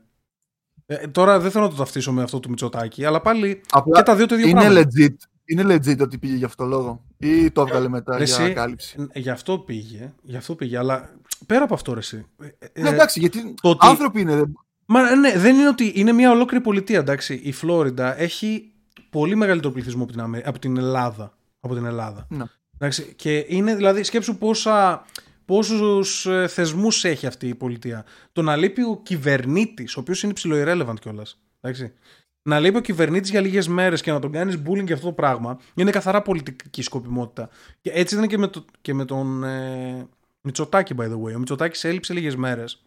Ε, 0.86 0.96
τώρα 1.08 1.38
δεν 1.40 1.50
θέλω 1.50 1.64
να 1.64 1.70
το 1.70 1.76
ταυτίσω 1.76 2.12
με 2.12 2.22
αυτό 2.22 2.40
του 2.40 2.48
Μητσοτάκη, 2.48 3.04
αλλά 3.04 3.20
πάλι 3.20 3.60
Απλά 3.70 3.96
και 3.96 4.02
τα 4.02 4.16
δύο 4.16 4.26
το 4.26 4.34
ίδιο 4.34 4.48
είναι 4.48 4.60
πράγμα. 4.60 4.80
legit. 4.80 5.14
Είναι 5.44 5.74
legit 5.74 6.00
ότι 6.00 6.18
πήγε 6.18 6.34
για 6.34 6.46
αυτό 6.46 6.64
λόγο. 6.64 7.04
Ή 7.18 7.50
το 7.50 7.60
έβγαλε 7.60 7.88
μετά 7.88 8.18
Ρε 8.18 8.24
για 8.24 8.44
εσύ, 8.44 8.52
κάλυψη; 8.52 9.08
Ε, 9.12 9.18
Γι' 9.20 9.30
αυτό 9.30 9.58
πήγε, 9.58 10.12
γι' 10.22 10.36
αυτό 10.36 10.54
πήγε, 10.54 10.78
αλλά 10.78 11.10
πέρα 11.46 11.64
από 11.64 11.74
αυτό 11.74 11.92
ρε 11.92 11.98
εσύ. 12.00 12.26
ε, 12.42 12.46
ε, 12.72 12.82
Ναι, 12.82 12.88
εντάξει, 12.88 13.20
γιατί 13.20 13.54
το 13.62 13.68
ότι- 13.68 13.86
άνθρωποι 13.86 14.20
είναι. 14.20 14.36
δεν- 14.36 14.52
Μα 14.86 15.14
ναι, 15.16 15.38
δεν 15.38 15.54
είναι 15.58 15.68
ότι 15.68 15.92
είναι 15.94 16.12
μια 16.12 16.30
ολόκληρη 16.30 16.62
πολιτεία, 16.62 16.98
εντάξει. 16.98 17.40
Η 17.42 17.52
Φλόριντα 17.52 18.20
έχει 18.20 18.72
πολύ 19.14 19.34
μεγαλύτερο 19.34 19.72
πληθυσμό 19.72 20.02
από 20.02 20.12
την, 20.12 20.20
Αμε- 20.20 20.46
από 20.46 20.58
την 20.58 20.76
Ελλάδα. 20.76 21.36
Από 21.60 21.74
την 21.74 21.84
Ελλάδα. 21.84 22.26
Ναι. 22.30 22.44
Εντάξει, 22.74 23.12
και 23.16 23.44
είναι 23.48 23.74
δηλαδή, 23.76 24.02
σκέψου 24.02 24.38
πόσα, 24.38 25.04
πόσους 25.44 26.26
ε, 26.26 26.46
θεσμούς 26.48 27.04
έχει 27.04 27.26
αυτή 27.26 27.48
η 27.48 27.54
πολιτεία. 27.54 28.04
Το 28.32 28.42
να 28.42 28.56
λείπει 28.56 28.82
ο 28.82 29.00
κυβερνήτης, 29.02 29.96
ο 29.96 30.00
οποίος 30.00 30.22
είναι 30.22 30.32
ψηλό 30.32 30.56
irrelevant 30.56 31.00
κιόλας. 31.00 31.40
Εντάξει. 31.60 31.92
Να 32.42 32.60
λείπει 32.60 32.76
ο 32.76 32.80
κυβερνήτης 32.80 33.30
για 33.30 33.40
λίγες 33.40 33.68
μέρες 33.68 34.02
και 34.02 34.12
να 34.12 34.18
τον 34.18 34.32
κάνεις 34.32 34.56
bullying 34.66 34.84
για 34.84 34.94
αυτό 34.94 35.06
το 35.06 35.12
πράγμα 35.12 35.58
είναι 35.74 35.90
καθαρά 35.90 36.22
πολιτική 36.22 36.82
σκοπιμότητα. 36.82 37.48
Και 37.80 37.90
έτσι 37.90 38.14
ήταν 38.14 38.28
και 38.28 38.38
με, 38.38 38.46
το, 38.46 38.64
και 38.80 38.94
με 38.94 39.04
τον 39.04 39.44
ε, 39.44 40.06
Μητσοτάκη, 40.40 40.94
by 40.98 41.04
the 41.04 41.20
way. 41.22 41.34
Ο 41.34 41.38
Μητσοτάκης 41.38 41.84
έλειψε 41.84 42.12
λίγες 42.12 42.36
μέρες. 42.36 42.82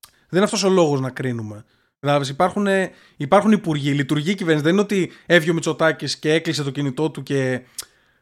Δεν 0.00 0.38
είναι 0.38 0.44
αυτός 0.44 0.64
ο 0.64 0.68
λόγος 0.68 1.00
να 1.00 1.10
κρίνουμε. 1.10 1.64
Δηλαδή 2.00 2.30
υπάρχουν, 2.30 2.66
ε, 2.66 2.90
υπάρχουν 3.16 3.52
υπουργοί, 3.52 3.90
λειτουργεί 3.92 4.30
η 4.30 4.34
κυβέρνηση. 4.34 4.64
Δεν 4.64 4.72
είναι 4.72 4.82
ότι 4.82 5.12
έβγε 5.26 5.50
ο 5.50 5.54
Μητσοτάκης 5.54 6.18
και 6.18 6.32
έκλεισε 6.32 6.62
το 6.62 6.70
κινητό 6.70 7.10
του 7.10 7.22
και 7.22 7.60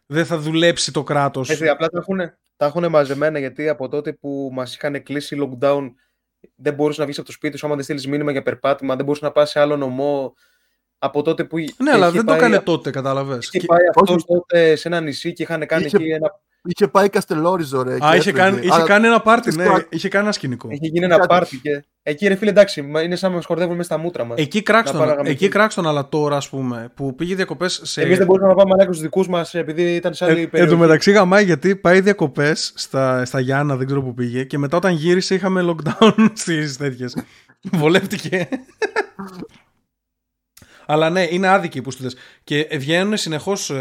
δεν 0.06 0.26
θα 0.26 0.38
δουλέψει 0.38 0.92
το 0.92 1.02
κράτος. 1.02 1.50
Έτσι, 1.50 1.68
απλά 1.68 1.88
τα 1.88 1.98
έχουν, 1.98 2.18
τα 2.56 2.66
έχουν 2.66 2.88
μαζεμένα 2.88 3.38
γιατί 3.38 3.68
από 3.68 3.88
τότε 3.88 4.12
που 4.12 4.50
μας 4.52 4.74
είχαν 4.74 5.02
κλείσει 5.02 5.36
lockdown 5.40 5.92
δεν 6.54 6.74
μπορούσε 6.74 7.00
να 7.00 7.06
βγεις 7.06 7.18
από 7.18 7.26
το 7.26 7.32
σπίτι 7.32 7.56
σου. 7.58 7.66
Άμα 7.66 7.74
δεν 7.74 7.84
στείλεις 7.84 8.06
μήνυμα 8.06 8.32
για 8.32 8.42
περπάτημα, 8.42 8.96
δεν 8.96 9.04
μπορούσε 9.04 9.24
να 9.24 9.30
πας 9.30 9.50
σε 9.50 9.60
άλλο 9.60 9.76
νομό. 9.76 10.34
Από 10.98 11.22
τότε 11.22 11.44
που. 11.44 11.56
Ναι, 11.76 11.90
αλλά 11.90 12.10
δεν 12.10 12.24
το 12.24 12.32
έκανε 12.32 12.58
τότε, 12.60 12.90
κατάλαβες. 12.90 13.46
Είχε 13.46 13.58
Και- 13.58 13.66
πάει 13.66 13.88
αυτό 13.94 14.14
Όχι. 14.14 14.24
τότε 14.26 14.76
σε 14.76 14.88
ένα 14.88 15.00
νησί 15.00 15.32
και 15.32 15.42
είχαν 15.42 15.66
κάνει 15.66 15.84
Είχε- 15.84 15.96
εκεί 15.96 16.08
ένα. 16.10 16.40
Είχε 16.62 16.88
πάει 16.88 17.08
Καστελόριζο, 17.08 17.82
ρε. 17.82 17.94
Α, 17.94 17.98
και 17.98 18.04
είχε 18.06 18.16
έφευγε. 18.16 18.38
κάνει, 18.38 18.58
είχε 18.58 18.74
Αλλά- 18.74 18.84
κάνει 18.84 19.06
ένα 19.06 19.20
πάρτι, 19.20 19.56
ναι, 19.56 19.64
Σκοτ. 19.64 19.86
είχε 19.94 20.08
κάνει 20.08 20.24
ένα 20.24 20.32
σκηνικό. 20.32 20.68
Είχε 20.70 20.86
γίνει 20.86 21.04
ένα 21.04 21.16
Κάτι. 21.16 21.28
πάρτι 21.28 21.56
και. 21.58 21.84
Εκεί 22.02 22.26
ρε 22.28 22.34
φίλε, 22.34 22.50
εντάξει, 22.50 22.82
μα 22.82 23.02
είναι 23.02 23.16
σαν 23.16 23.30
να 23.30 23.36
μας 23.36 23.44
χορδεύουν 23.44 23.76
μέσα 23.76 23.88
στα 23.92 23.98
μούτρα 23.98 24.24
μας. 24.24 24.38
Εκεί 24.38 24.62
κράξτον, 24.62 25.00
Να 25.00 25.06
πάμε 25.06 25.14
να 25.14 25.20
εκεί 25.20 25.26
γαμηθούμε. 25.28 25.50
κράξτον, 25.50 25.86
αλλά 25.86 26.08
τώρα, 26.08 26.36
ας 26.36 26.48
πούμε, 26.48 26.92
που 26.94 27.14
πήγε 27.14 27.34
διακοπές 27.34 27.80
σε... 27.84 28.02
Εμείς 28.02 28.16
δεν 28.16 28.26
μπορούσαμε 28.26 28.52
να 28.52 28.58
πάμε 28.58 28.72
ανάγκη 28.72 28.88
στους 28.90 29.02
δικούς 29.02 29.28
μας 29.28 29.54
επειδή 29.54 29.94
ήταν 29.94 30.14
σε 30.14 30.24
άλλη 30.24 30.38
Ε, 30.38 30.42
εν 30.42 30.50
περίοδο. 30.50 30.72
τω 30.72 30.78
μεταξύ 30.78 31.10
γαμάει 31.10 31.44
γιατί 31.44 31.76
πάει 31.76 32.00
διακοπές 32.00 32.72
στα, 32.74 33.24
στα 33.24 33.40
Γιάννα, 33.40 33.76
δεν 33.76 33.86
ξέρω 33.86 34.02
που 34.02 34.14
πήγε, 34.14 34.44
και 34.44 34.58
μετά 34.58 34.76
όταν 34.76 34.94
γύρισε 34.94 35.34
είχαμε 35.34 35.64
lockdown 35.76 36.28
στις 36.34 36.76
τέτοιες. 36.76 37.16
Βολεύτηκε. 37.72 38.48
Αλλά 40.86 41.10
ναι, 41.10 41.26
είναι 41.30 41.48
άδικοι 41.48 41.82
που 41.82 41.90
στείλες. 41.90 42.16
Και 42.44 42.68
βγαίνουν 42.72 43.16
συνεχώς 43.16 43.72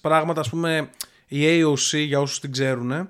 πράγματα, 0.00 0.40
ας 0.40 0.48
πούμε, 0.48 0.88
η 1.32 1.62
AOC, 1.62 2.04
για 2.06 2.20
όσους 2.20 2.40
την 2.40 2.52
ξέρουν, 2.52 3.08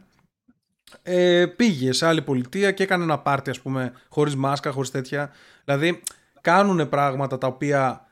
ε, 1.02 1.46
πήγε 1.46 1.92
σε 1.92 2.06
άλλη 2.06 2.22
πολιτεία 2.22 2.72
και 2.72 2.82
έκανε 2.82 3.02
ένα 3.04 3.18
πάρτι, 3.18 3.50
ας 3.50 3.60
πούμε, 3.60 3.92
χωρίς 4.08 4.36
μάσκα, 4.36 4.70
χωρίς 4.70 4.90
τέτοια. 4.90 5.32
Δηλαδή, 5.64 6.02
κάνουν 6.40 6.88
πράγματα 6.88 7.38
τα 7.38 7.46
οποία. 7.46 8.06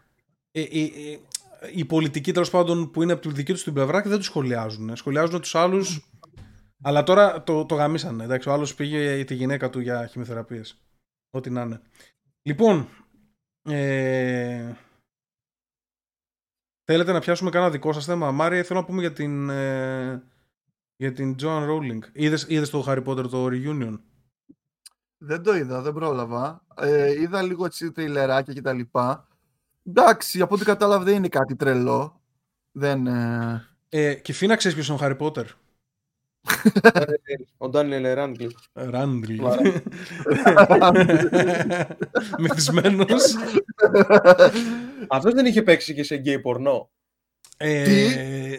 ε, 0.53 0.61
ε, 0.61 0.83
ε, 0.83 1.19
οι 1.75 1.85
πολιτικοί 1.85 2.33
τέλος 2.33 2.51
πάντων 2.51 2.91
που 2.91 3.03
είναι 3.03 3.13
από 3.13 3.23
τη 3.23 3.35
δική 3.35 3.53
τους 3.53 3.63
την 3.63 3.73
πλευρά 3.73 4.03
και 4.03 4.09
δεν 4.09 4.19
τους 4.19 4.27
σχολιάζουν. 4.27 4.97
Σχολιάζουν 4.97 5.41
τους 5.41 5.55
άλλους. 5.55 6.11
Αλλά 6.83 7.03
τώρα 7.03 7.43
το, 7.43 7.67
το 7.67 7.75
γαμίσανε. 7.75 8.25
Εντάξει, 8.25 8.49
ο 8.49 8.53
άλλος 8.53 8.75
πήγε 8.75 9.25
τη 9.25 9.35
γυναίκα 9.35 9.71
του 9.71 9.81
για 9.81 10.07
χημειοθεραπείε. 10.07 10.61
Ό,τι 11.31 11.51
να 11.51 11.63
είναι. 11.63 11.81
Λοιπόν. 12.43 12.89
Ε, 13.63 14.73
θέλετε 16.93 17.13
να 17.13 17.21
πιάσουμε 17.21 17.51
κανένα 17.51 17.71
δικό 17.71 17.93
σας 17.93 18.05
θέμα; 18.05 18.31
Μάρια, 18.31 18.63
θέλω 18.63 18.81
να 18.81 18.87
πούμε 18.87 19.01
για 19.01 19.13
την. 19.13 19.51
Ε, 19.51 20.23
για 20.97 21.13
την 21.13 21.37
Joan 21.43 21.69
Rowling. 21.69 21.99
Είδες, 22.13 22.45
είδες 22.49 22.71
το 22.71 22.85
Harry 22.87 23.05
Potter 23.05 23.31
το 23.31 23.47
Reunion; 23.47 23.99
Δεν 25.19 25.43
το 25.43 25.57
είδα, 25.57 25.83
δεν 25.83 25.93
πρόλαβα. 25.93 26.65
Ε, 26.77 27.21
είδα 27.21 27.43
λίγο 27.43 27.65
έτσι 27.65 27.93
τριλεράκια 27.93 28.55
και 28.55 28.61
τα 28.61 28.73
λοιπά. 28.73 29.29
Εντάξει, 29.87 30.41
από 30.41 30.55
ό,τι 30.55 30.65
κατάλαβα 30.65 31.05
δεν 31.05 31.15
είναι 31.15 31.29
κάτι 31.29 31.57
τρελό. 31.57 32.21
Δεν... 32.73 33.07
Ε... 33.07 33.65
Ε, 33.89 34.15
και 34.15 34.33
φύνα 34.33 34.57
ξέρεις 34.57 34.77
ποιος 34.77 34.89
είναι 34.89 34.99
ο 35.01 35.07
Harry 35.07 35.27
Potter; 35.27 35.45
Ο 37.57 37.69
Ντάνιελ 37.69 38.15
Ράντλ. 38.15 38.47
Ράντλ. 38.73 39.35
Μάρα. 39.35 39.83
Μεθυσμένος. 42.39 43.23
Αυτός 45.09 45.35
δεν 45.35 45.47
είχε 45.47 45.63
παίξει 45.63 45.95
και 45.95 46.03
σε 46.03 46.17
γκέι 46.17 46.39
πορνό. 46.39 46.91
Ε, 47.57 48.59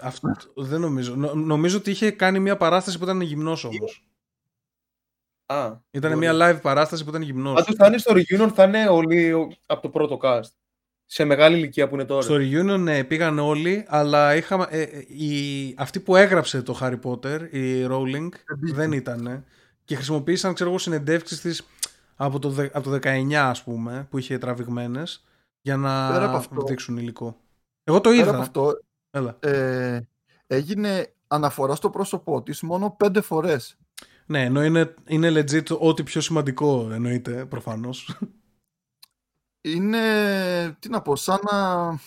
αυτό, 0.00 0.28
δεν 0.54 0.80
νομίζω. 0.80 1.14
Νο- 1.14 1.34
νομίζω 1.34 1.76
ότι 1.76 1.90
είχε 1.90 2.10
κάνει 2.10 2.38
μια 2.40 2.56
παράσταση 2.56 2.98
που 2.98 3.04
ήταν 3.04 3.20
γυμνός 3.20 3.64
όμως. 3.64 4.06
Α. 5.46 5.76
Ήταν 5.90 6.12
μπορεί. 6.12 6.26
μια 6.26 6.32
live 6.34 6.60
παράσταση 6.62 7.04
που 7.04 7.10
ήταν 7.10 7.22
γυμνός. 7.22 7.54
Πάντως 7.54 7.74
θα 7.74 7.86
είναι 7.86 7.98
στο 7.98 8.14
reunion, 8.14 8.50
θα 8.54 8.64
είναι 8.64 8.88
όλοι 8.88 9.48
από 9.66 9.82
το 9.82 9.88
πρώτο 9.88 10.18
cast. 10.22 10.50
Σε 11.14 11.24
μεγάλη 11.24 11.56
ηλικία 11.56 11.88
που 11.88 11.94
είναι 11.94 12.04
τώρα. 12.04 12.22
Στο 12.22 12.34
reunion 12.34 12.78
ναι, 12.78 13.04
πήγαν 13.04 13.38
όλοι, 13.38 13.84
αλλά 13.88 14.36
είχαμε, 14.36 14.66
ε, 14.70 14.82
ε, 14.82 14.98
η, 15.08 15.74
αυτή 15.78 16.00
που 16.00 16.16
έγραψε 16.16 16.62
το 16.62 16.78
Harry 16.80 16.98
Potter, 17.02 17.48
η 17.50 17.86
Rowling, 17.90 18.28
δεν 18.72 18.92
ήταν. 18.92 19.44
Και 19.84 19.94
χρησιμοποίησαν, 19.94 20.54
ξέρω 20.54 20.70
εγώ, 20.70 20.78
συνεντεύξεις 20.78 21.40
της 21.40 21.66
από 22.16 22.38
το, 22.38 22.48
δε- 22.48 22.68
από 22.72 22.90
το 22.90 22.98
19, 23.02 23.32
ας 23.34 23.62
πούμε, 23.62 24.06
που 24.10 24.18
είχε 24.18 24.38
τραβηγμένες, 24.38 25.24
για 25.60 25.76
Πέρα 25.76 26.16
από 26.22 26.32
να 26.32 26.36
αυτό- 26.38 26.64
δείξουν 26.66 26.96
υλικό. 26.96 27.36
Εγώ 27.84 28.00
το 28.00 28.10
Πέρα 28.10 28.22
είδα. 28.22 28.30
από 28.32 28.40
αυτό, 28.40 28.78
Έλα. 29.10 29.36
ε, 29.40 30.00
έγινε 30.46 31.12
αναφορά 31.26 31.74
στο 31.74 31.90
πρόσωπό 31.90 32.42
της 32.42 32.60
μόνο 32.62 32.94
πέντε 32.98 33.20
φορές. 33.20 33.76
Ναι, 34.26 34.42
ενώ 34.44 34.64
είναι, 34.64 34.94
είναι 35.06 35.28
legit 35.30 35.78
ό,τι 35.78 36.02
πιο 36.02 36.20
σημαντικό 36.20 36.88
εννοείται, 36.92 37.44
προφανώς. 37.44 38.16
Είναι, 39.62 40.00
τι 40.78 40.88
να 40.88 41.02
πω, 41.02 41.16
σαν 41.16 41.38
να... 41.50 41.98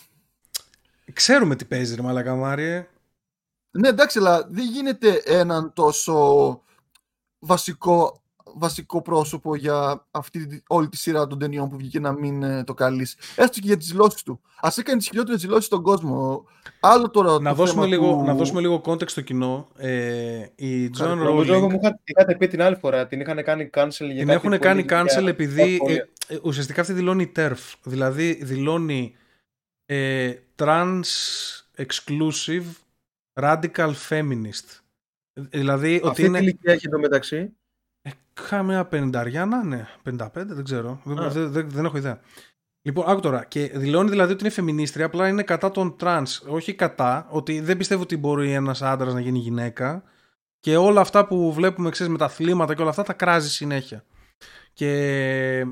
Ξέρουμε 1.13 1.55
τι 1.55 1.65
παίζει 1.65 1.95
ρε 1.95 2.01
μαλακα 2.01 2.35
Μάριε. 2.35 2.87
Ναι, 3.71 3.87
εντάξει, 3.87 4.17
αλλά 4.19 4.47
δεν 4.49 4.65
γίνεται 4.65 5.21
έναν 5.25 5.73
τόσο 5.73 6.61
βασικό, 7.39 8.21
βασικό 8.43 9.01
πρόσωπο 9.01 9.55
για 9.55 10.05
αυτή 10.11 10.47
τη- 10.47 10.61
όλη 10.67 10.89
τη 10.89 10.97
σειρά 10.97 11.27
των 11.27 11.39
ταινιών 11.39 11.69
που 11.69 11.77
βγήκε 11.77 11.99
να 11.99 12.11
μην 12.11 12.43
ε, 12.43 12.63
το 12.63 12.73
καλείς. 12.73 13.15
Έστω 13.35 13.59
και 13.59 13.67
για 13.67 13.77
τις 13.77 13.87
δηλώσεις 13.87 14.23
του. 14.23 14.41
Ας 14.61 14.77
έκανε 14.77 14.97
τις 14.97 15.07
χιλιότερες 15.07 15.41
δηλώσεις 15.41 15.65
στον 15.65 15.81
κόσμο. 15.81 16.45
Άλλο 16.79 17.09
τώρα 17.09 17.39
Να 17.39 17.49
το 17.49 17.55
δώσουμε, 17.55 17.81
θέμα 17.83 17.85
λίγο, 17.95 18.11
του... 18.11 18.23
να 18.23 18.33
δώσουμε 18.33 18.61
λίγο 18.61 18.81
context 18.85 19.09
στο 19.09 19.21
κοινό. 19.21 19.67
Ε, 19.77 20.45
η 20.55 20.91
John 20.99 21.15
Νομίζω 21.15 21.53
Rowling 21.55 21.71
μου 21.71 21.79
είχα- 21.81 21.99
είχατε 22.03 22.35
πει 22.35 22.47
την 22.47 22.61
άλλη 22.61 22.75
φορά, 22.75 23.07
την 23.07 23.19
είχαν 23.19 23.43
κάνει 23.43 23.69
cancel 23.73 23.87
για 23.89 24.07
την 24.07 24.17
κάτι 24.17 24.31
έχουν 24.31 24.51
που 24.51 24.57
κάνει 24.59 24.85
έλεγε 24.89 25.01
cancel 25.01 25.19
για- 25.21 25.29
επειδή 25.29 25.63
για- 25.83 25.93
ε, 25.93 25.97
ε, 25.97 26.07
ουσιαστικά 26.43 26.81
αυτή 26.81 26.93
δηλώνει 26.93 27.31
TERF. 27.35 27.73
Δηλαδή 27.83 28.43
δηλώνει 28.43 29.15
ε, 29.85 30.33
trans 30.55 31.03
exclusive 31.77 32.65
radical 33.33 33.93
feminist. 34.09 34.79
Δηλαδή 35.33 35.95
ότι 35.95 36.07
Αυτή 36.07 36.21
τι 36.21 36.27
είναι 36.27 36.37
ηλικία 36.37 36.73
έχει 36.73 36.87
εδώ 36.87 36.99
μεταξύ. 36.99 37.53
Καμιά 38.49 38.85
πενηνταριάνα, 38.85 39.63
ναι. 39.63 39.87
55, 40.09 40.27
δεν 40.33 40.63
ξέρω. 40.63 41.01
Δεν, 41.03 41.19
Α. 41.19 41.29
δεν, 41.29 41.51
δεν, 41.51 41.69
δεν 41.69 41.85
έχω 41.85 41.97
ιδέα. 41.97 42.19
Λοιπόν, 42.81 43.09
άκου 43.09 43.19
τώρα. 43.19 43.45
Και 43.45 43.71
δηλώνει 43.75 44.09
δηλαδή 44.09 44.33
ότι 44.33 44.43
είναι 44.43 44.53
φεμινίστρια, 44.53 45.05
απλά 45.05 45.27
είναι 45.27 45.43
κατά 45.43 45.71
των 45.71 45.97
τρανς. 45.97 46.41
Όχι 46.47 46.73
κατά, 46.73 47.27
ότι 47.29 47.59
δεν 47.59 47.77
πιστεύω 47.77 48.01
ότι 48.01 48.17
μπορεί 48.17 48.51
ένας 48.51 48.81
άντρας 48.81 49.13
να 49.13 49.19
γίνει 49.19 49.39
γυναίκα. 49.39 50.03
Και 50.59 50.77
όλα 50.77 51.01
αυτά 51.01 51.25
που 51.27 51.53
βλέπουμε, 51.53 51.89
ξέρεις, 51.89 52.11
με 52.11 52.17
τα 52.17 52.25
αθλήματα 52.25 52.75
και 52.75 52.81
όλα 52.81 52.89
αυτά, 52.89 53.03
τα 53.03 53.13
κράζει 53.13 53.49
συνέχεια. 53.49 54.03
Και 54.73 54.89
ε, 55.59 55.67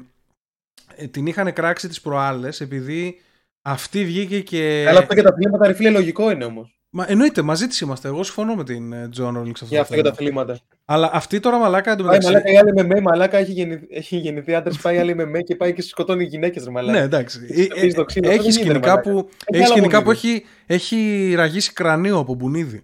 την 1.12 1.26
είχαν 1.26 1.54
κράξει 1.54 1.88
τις 1.88 2.02
προάλλες 2.02 2.62
επειδή 2.62 3.20
αυτή 3.62 4.06
βγήκε 4.06 4.42
και... 4.42 4.86
Αλλά 4.90 5.00
αυτό 5.00 5.16
και 5.16 5.22
τα 5.22 5.34
πλήματα 5.34 5.68
ρε 5.68 5.74
φίλε 5.74 5.90
λογικό 5.90 6.32
είναι 6.32 6.46
όμως. 6.46 6.78
Μα 6.96 7.06
εννοείται, 7.08 7.42
μαζί 7.42 7.68
της 7.68 7.80
είμαστε. 7.80 8.08
Εγώ 8.08 8.24
συμφωνώ 8.24 8.56
με 8.56 8.64
την 8.64 8.94
ε, 8.94 9.10
John 9.18 9.38
Rowling 9.38 9.58
σε 9.58 9.64
αυτό. 9.64 9.66
Για 9.66 9.78
το 9.78 9.82
αυτό 9.82 9.96
και 9.96 10.02
τα 10.02 10.14
θέμα. 10.14 10.42
αθλήματα. 10.42 10.60
Αλλά 10.86 11.10
αυτή 11.14 11.40
τώρα 11.40 11.58
μαλάκα 11.60 11.84
Πάει 11.84 11.94
εντωμεταξύ. 11.94 12.28
μαλάκα 12.28 12.52
η 12.52 12.58
άλλη 12.58 12.74
με 12.74 12.84
με, 12.84 13.02
μαλάκα 13.02 13.38
έχει 13.38 13.52
γεννηθεί, 13.52 13.88
έχει 13.90 14.18
γεννηθεί 14.18 14.54
άντρας, 14.56 14.78
πάει 14.80 14.96
η 14.96 15.00
άλλη 15.00 15.16
με 15.16 15.26
με 15.26 15.42
και 15.42 15.56
πάει 15.56 15.74
και 15.74 15.82
σκοτώνει 15.82 16.24
γυναίκες 16.24 16.64
ρε 16.64 16.72
μαλάκα. 16.72 17.00
Ναι, 17.00 17.04
εντάξει. 17.06 17.40
Αφήσει 17.72 17.96
το 17.96 18.04
ξύλο, 18.04 18.30
Έχει 18.30 18.38
αυτό 18.40 18.52
δεν 18.52 18.62
γίνεται, 18.62 18.70
σκηνικά 18.70 18.88
μαλάκα. 18.90 19.12
που, 19.12 19.30
Έχει 19.46 19.62
έχει, 19.62 19.64
άλλα 19.64 19.66
σκηνικά 19.66 20.04
που 20.04 20.06
μονίδι. 20.06 20.28
έχει, 20.28 20.46
έχει 20.66 21.34
ραγίσει 21.36 21.74
κρανίο 21.74 22.18
από 22.18 22.34
μπουνίδι. 22.36 22.84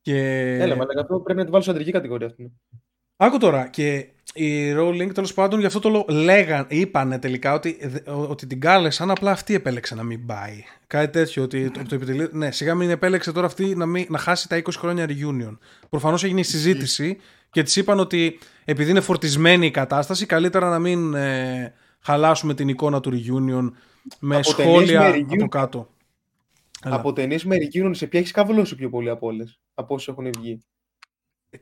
Και... 0.00 0.18
Έλα 0.60 0.76
μαλάκα, 0.76 1.00
αυτό 1.00 1.20
πρέπει 1.20 1.38
να 1.38 1.44
τη 1.44 1.50
βάλω 1.50 1.62
σε 1.62 1.70
αντρική 1.70 1.90
κατηγορία 1.90 2.26
αυτή. 2.26 2.52
Άκου 3.16 3.38
τώρα. 3.38 3.68
Και 3.68 4.08
η 4.34 4.74
Rowling 4.76 5.10
τέλος 5.14 5.34
πάντων 5.34 5.60
γι' 5.60 5.66
αυτό 5.66 5.78
το 5.80 5.88
λόγο 5.88 6.04
λέγαν, 6.08 6.66
είπανε 6.68 7.18
τελικά 7.18 7.52
ότι, 7.52 7.76
ότι 8.06 8.46
την 8.46 8.60
κάλεσαν, 8.60 9.10
απλά 9.10 9.30
αυτή 9.30 9.54
επέλεξε 9.54 9.94
να 9.94 10.02
μην 10.02 10.26
πάει. 10.26 10.64
Κάτι 10.86 11.12
τέτοιο. 11.12 11.42
Ότι 11.42 11.70
το, 11.70 11.82
το 11.88 11.94
επιτελείο, 11.94 12.28
ναι, 12.32 12.50
σιγά 12.50 12.74
μην 12.74 12.90
επέλεξε 12.90 13.32
τώρα 13.32 13.46
αυτή 13.46 13.74
να, 13.74 13.86
μην, 13.86 14.06
να 14.08 14.18
χάσει 14.18 14.48
τα 14.48 14.62
20 14.62 14.68
χρόνια 14.76 15.06
reunion. 15.08 15.58
Προφανώς 15.88 16.24
έγινε 16.24 16.40
η 16.40 16.42
συζήτηση 16.42 17.18
και 17.50 17.62
της 17.62 17.76
είπαν 17.76 17.98
ότι 17.98 18.38
επειδή 18.64 18.90
είναι 18.90 19.00
φορτισμένη 19.00 19.66
η 19.66 19.70
κατάσταση, 19.70 20.26
καλύτερα 20.26 20.68
να 20.68 20.78
μην 20.78 21.14
ε, 21.14 21.74
χαλάσουμε 22.00 22.54
την 22.54 22.68
εικόνα 22.68 23.00
του 23.00 23.10
reunion 23.12 23.70
με 24.18 24.36
Από 24.36 24.44
σχόλια 24.44 25.00
ταινίες 25.00 25.26
με 25.26 25.34
από 25.34 25.44
reunion. 25.44 25.48
κάτω. 25.48 25.88
Έλα. 26.84 26.94
Από 26.94 27.12
ταινίες 27.12 27.44
με 27.44 27.56
reunion 27.56 27.90
σε 27.90 28.06
ποια 28.06 28.20
έχεις 28.20 28.32
καβλώσει 28.32 28.74
πιο 28.74 28.90
πολύ 28.90 29.10
από 29.10 29.26
όλες, 29.26 29.60
από 29.74 29.94
όσες 29.94 30.08
έχουν 30.08 30.30
βγει. 30.38 30.62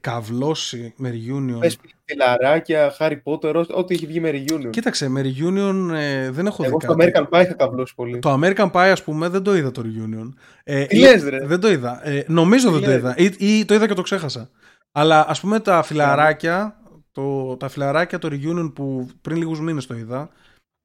Καυλώσει 0.01 0.95
με 0.97 1.11
reunion. 1.11 1.59
Πες 1.61 1.79
φιλαράκια, 2.05 2.95
Harry 2.99 3.17
Potter, 3.25 3.55
ό- 3.55 3.79
ό,τι 3.79 3.95
έχει 3.95 4.07
βγει 4.07 4.21
με 4.21 4.31
reunion. 4.31 4.71
Κοίταξε, 4.71 5.09
με 5.09 5.21
reunion 5.25 5.91
ε, 5.95 6.31
δεν 6.31 6.47
έχω 6.47 6.63
δει 6.63 6.69
Εγώ 6.69 6.81
στο 6.81 6.95
κάτι. 6.95 7.13
American 7.15 7.29
Pie 7.29 7.43
είχα 7.45 7.55
καβλώσει 7.55 7.95
πολύ. 7.95 8.19
Το 8.19 8.39
American 8.43 8.71
Pie, 8.71 8.89
ας 8.93 9.03
πούμε, 9.03 9.29
δεν 9.29 9.43
το 9.43 9.57
είδα 9.57 9.71
το 9.71 9.83
reunion. 9.85 10.33
Ε, 10.65 10.85
Τι 10.85 10.97
ή- 10.97 11.01
λες, 11.01 11.23
ρε; 11.25 11.47
Δεν 11.47 11.61
το 11.61 11.71
είδα. 11.71 12.09
Ε, 12.09 12.25
νομίζω 12.29 12.67
Τι 12.67 12.73
δεν 12.73 12.83
το 12.83 12.89
λες; 12.89 12.99
είδα. 12.99 13.15
Ή, 13.47 13.59
ή 13.59 13.65
το 13.65 13.75
είδα 13.75 13.87
και 13.87 13.95
το 13.95 14.03
ξέχασα. 14.03 14.51
Αλλά 14.93 15.29
ας 15.29 15.41
πούμε 15.41 15.61
τα 15.61 15.83
φιλαράκια, 15.83 16.81
το, 17.13 17.57
τα 17.57 17.69
φιλαράκια 17.69 18.19
το 18.19 18.29
reunion 18.33 18.73
που 18.75 19.09
πριν 19.21 19.37
λίγους 19.37 19.61
μήνες 19.61 19.87
το 19.87 19.95
είδα, 19.95 20.31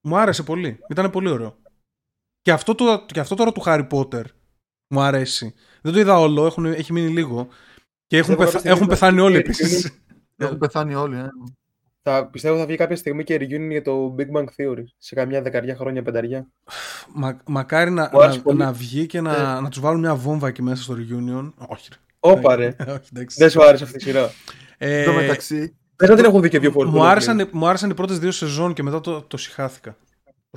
μου 0.07 0.17
άρεσε 0.17 0.43
πολύ. 0.43 0.79
Ήταν 0.89 1.09
πολύ 1.09 1.29
ωραίο. 1.29 1.57
Και 2.41 2.51
αυτό, 2.51 2.75
το, 2.75 3.05
και 3.05 3.19
αυτό 3.19 3.35
τώρα 3.35 3.51
του 3.51 3.63
Harry 3.65 3.87
Potter 3.89 4.23
μου 4.93 5.01
αρέσει. 5.01 5.53
Δεν 5.81 5.93
το 5.93 5.99
είδα 5.99 6.19
όλο, 6.19 6.45
έχουν, 6.45 6.65
έχει 6.65 6.93
μείνει 6.93 7.09
λίγο. 7.09 7.47
Και 8.13 8.19
έχουν, 8.19 8.35
Πιστεύω 8.35 8.51
πεθα- 8.51 8.63
κάποια 8.63 8.71
έχουν 8.71 8.83
στιγμή 8.83 8.99
πεθάνει 8.99 9.17
θα 9.17 9.23
όλοι 9.23 9.37
βγει 9.37 9.43
επίσης. 9.45 9.91
Έχουν 10.37 10.57
πεθάνει 10.57 10.95
όλοι. 10.95 11.17
Ε. 11.17 11.27
Θα, 12.01 12.25
πιστεύω 12.27 12.57
θα 12.57 12.65
βγει 12.65 12.75
κάποια 12.75 12.95
στιγμή 12.95 13.23
και 13.23 13.35
reunion 13.35 13.69
για 13.69 13.81
το 13.81 14.15
Big 14.17 14.37
Bang 14.37 14.43
Theory. 14.43 14.83
Σε 14.97 15.15
καμιά 15.15 15.41
δεκαριά 15.41 15.75
χρόνια, 15.75 16.01
πενταριά. 16.03 16.47
Μα, 17.13 17.37
μακάρι 17.45 17.91
να, 17.91 18.09
Μου 18.13 18.21
άρεσε 18.21 18.37
να, 18.37 18.43
πολύ. 18.43 18.57
να 18.57 18.71
βγει 18.71 19.05
και 19.05 19.21
να, 19.21 19.61
να 19.61 19.69
τους 19.69 19.79
βάλουν 19.79 19.99
μια 19.99 20.15
βόμβα 20.15 20.47
εκεί 20.47 20.61
μέσα 20.61 20.83
στο 20.83 20.93
reunion. 20.97 21.53
Όχι. 21.67 21.87
ρε. 21.91 21.97
Όπα 22.19 22.55
ρε. 22.55 22.75
Όχι, 22.79 23.09
εντάξει. 23.13 23.37
Δεν 23.39 23.49
σου 23.49 23.63
άρεσε 23.63 23.83
αυτή 23.83 23.97
η 23.97 23.99
σειρά. 24.01 24.31
Ε, 24.77 24.99
Εν 24.99 25.05
τω 25.05 25.13
μεταξύ, 25.13 25.75
Δεν 25.95 26.09
θα 26.09 26.15
την 26.15 26.25
έχω 26.25 26.39
δει 26.39 26.49
και 26.49 26.59
δύο 26.59 26.71
φορές. 26.71 26.91
μου, 26.91 26.97
το 26.97 27.03
άρεσαν, 27.03 27.41
Netflix. 27.41 27.49
μου 27.51 27.67
άρεσαν 27.67 27.89
οι 27.89 27.93
πρώτες 27.93 28.19
δύο 28.19 28.31
σεζόν 28.31 28.73
και 28.73 28.83
μετά 28.83 29.01
το, 29.01 29.21
το 29.21 29.37
συχάθηκα 29.37 29.97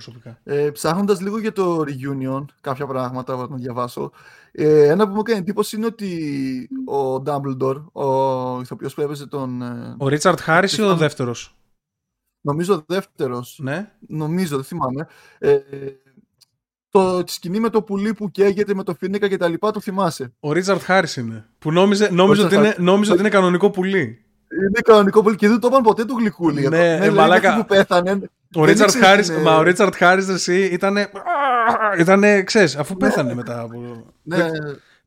προσωπικά. 0.03 0.39
ε, 0.45 0.71
ψάχνοντας 0.71 1.21
λίγο 1.21 1.39
για 1.39 1.53
το 1.53 1.81
reunion, 1.87 2.45
κάποια 2.61 2.87
πράγματα 2.87 3.37
να 3.51 3.57
διαβάσω. 3.57 4.11
Ε, 4.53 4.89
ένα 4.89 5.07
που 5.09 5.15
μου 5.15 5.21
έκανε 5.21 5.39
εντύπωση 5.39 5.77
είναι 5.77 5.87
ότι 5.87 6.69
ο 6.87 7.23
Dumbledore, 7.27 7.83
ο 7.93 8.61
ηθοποιός 8.61 8.95
που 8.95 9.01
έπαιζε 9.01 9.27
τον. 9.27 9.63
ε, 9.63 9.95
Ο 9.99 10.09
Ρίτσαρτ 10.09 10.41
Χάρις 10.41 10.73
ή 10.73 10.75
ο 10.81 10.83
Πιθανό. 10.85 10.99
δεύτερος; 10.99 11.57
νομίζω 12.41 12.85
δεύτερος. 12.87 13.59
Ναι. 13.63 13.93
Νομίζω, 14.09 14.57
δεν 14.57 14.65
θυμάμαι. 14.65 15.07
Ε, 15.39 15.59
το 16.89 17.25
τη 17.25 17.33
σκηνή 17.33 17.61
με 17.61 17.69
το 17.71 17.83
πουλί 17.83 18.15
που 18.15 18.31
καίγεται 18.31 18.75
με 18.75 18.83
το 18.83 18.95
φίνικα 18.95 19.29
και 19.29 19.37
τα 19.37 19.49
λοιπά 19.49 19.71
το 19.71 19.81
θυμάσαι; 19.81 20.33
Ο 20.41 20.53
Ρίτσαρτ 20.53 20.83
Χάρις 20.83 21.17
είναι. 21.17 21.47
Που 21.59 21.73
νόμιζε, 21.73 22.09
νόμιζε, 22.13 22.43
Richard 22.43 22.47
ότι, 22.47 22.55
είναι, 22.55 22.71
Harris. 22.77 22.81
νόμιζε 22.83 23.11
ότι 23.13 23.21
είναι 23.21 23.29
κανονικό 23.31 23.71
πουλί. 23.71 24.25
Είναι 24.69 24.81
κανονικό 24.85 25.23
πουλί 25.23 25.37
και 25.37 25.49
δεν 25.49 25.61
το 25.61 25.67
είπαν 25.67 25.83
ποτέ 25.83 26.05
του 26.05 26.17
γλυκούλη. 26.19 26.61
Ναι, 26.63 26.69
Το- 26.69 26.77
ε, 26.77 26.99
λέει, 26.99 27.11
μαλάκα. 27.11 27.49
μέχρι 27.49 27.63
που 27.63 27.69
πέθανε. 27.75 28.31
Ο 28.55 28.61
δεν 28.61 28.65
Ρίτσαρτ 28.69 28.89
ήξερε 28.91 29.07
Χάρις, 29.07 29.27
την, 29.27 29.37
ε, 29.37 29.41
μα 29.41 29.57
ο 29.57 29.63
Ρίτσαρτ 29.63 29.95
Χάρις 29.97 30.29
εσύ 30.29 30.65
ήτανε, 30.65 31.11
ήτανε, 31.99 32.43
ξέρεις, 32.43 32.77
αφού 32.77 32.97
πέθανε 32.97 33.35
μετά 33.35 33.61
από... 33.61 34.05
Ναι, 34.23 34.37
Δεν, 34.37 34.51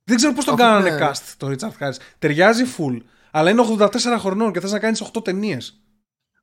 δεν 0.04 0.16
ξέρω 0.18 0.34
πώς 0.34 0.46
τον 0.46 0.54
Αφού 0.54 0.64
κάνανε 0.64 0.90
ναι. 0.90 1.08
cast 1.10 1.34
το 1.38 1.48
Ρίτσαρτ 1.48 1.74
Χάρις. 1.78 2.00
Ταιριάζει 2.20 2.64
full, 2.78 2.98
αλλά 3.32 3.50
είναι 3.50 3.64
84 3.80 3.88
χρονών 4.20 4.52
και 4.52 4.60
θες 4.60 4.72
να 4.72 4.80
κάνεις 4.80 5.04
8 5.18 5.24
ταινίες. 5.24 5.82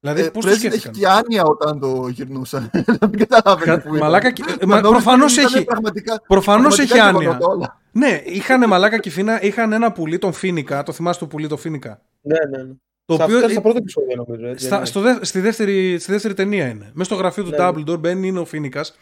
Δηλαδή 0.00 0.20
ε, 0.20 0.28
πώς 0.30 0.44
το 0.44 0.50
πρέπει 0.50 0.66
να 0.66 0.72
έχει 0.74 0.80
σκέφτηκαν; 0.80 0.92
και 0.92 1.18
άνοια 1.18 1.42
όταν 1.44 1.80
το 1.80 2.08
γυρνούσαν. 2.08 2.70
Δεν 3.00 3.10
καταλαβαίνω 3.18 3.76
που 3.78 3.88
ήταν. 3.88 3.98
Μαλάκα, 3.98 4.30
και- 4.30 4.44
ε, 4.60 4.66
μα 4.66 4.80
Νόμιζα 4.80 4.90
προφανώς 4.90 5.32
ότι 5.32 5.40
ήταν 5.40 5.54
έχει- 5.54 5.64
πραγματικά- 5.64 6.22
Προφανώς 6.26 6.78
έχει 6.78 6.88
πραγματικά 6.88 7.08
άνοια. 7.08 7.38
γεγονότα 7.38 7.46
όλα. 7.54 7.80
Ναι, 7.92 8.20
είχαν 8.24 8.68
μαλάκα 8.68 8.98
και 8.98 9.10
φίνα, 9.10 9.42
είχαν 9.42 9.72
ένα 9.72 9.92
πουλί, 9.92 10.18
τον 10.18 10.32
Φίνικα, 10.32 10.82
το 10.82 10.92
θυμάσαι 10.92 11.18
το 11.18 11.26
πουλί, 11.26 11.48
το 11.48 11.56
Φίνικα; 11.56 12.00
Ναι, 12.20 12.36
ναι, 12.56 12.62
ναι. 12.62 12.70
Το 13.06 13.14
Στα- 13.14 13.24
οποίο 13.24 13.38
ήταν 13.38 13.50
στα 13.50 13.60
πρώτα 13.60 13.78
επεισόδια 13.78 14.16
νομίζω. 14.26 14.46
Έτσι, 14.46 14.66
Στα, 14.66 14.76
δεν 14.76 14.86
στο 14.86 15.00
δε, 15.00 15.14
στη, 15.24 15.40
δεύτερη, 15.40 15.98
στη 15.98 16.12
δεύτερη 16.12 16.34
ταινία 16.34 16.66
είναι. 16.68 16.90
Μέσα 16.92 17.04
στο 17.10 17.14
γραφείο 17.14 17.44
του 17.44 17.50
Ναι. 17.50 17.56
Dumbledore 17.60 17.98
μπαίνει 18.00 18.28
είναι 18.28 18.38
ο 18.38 18.44
Φίνικας 18.44 18.94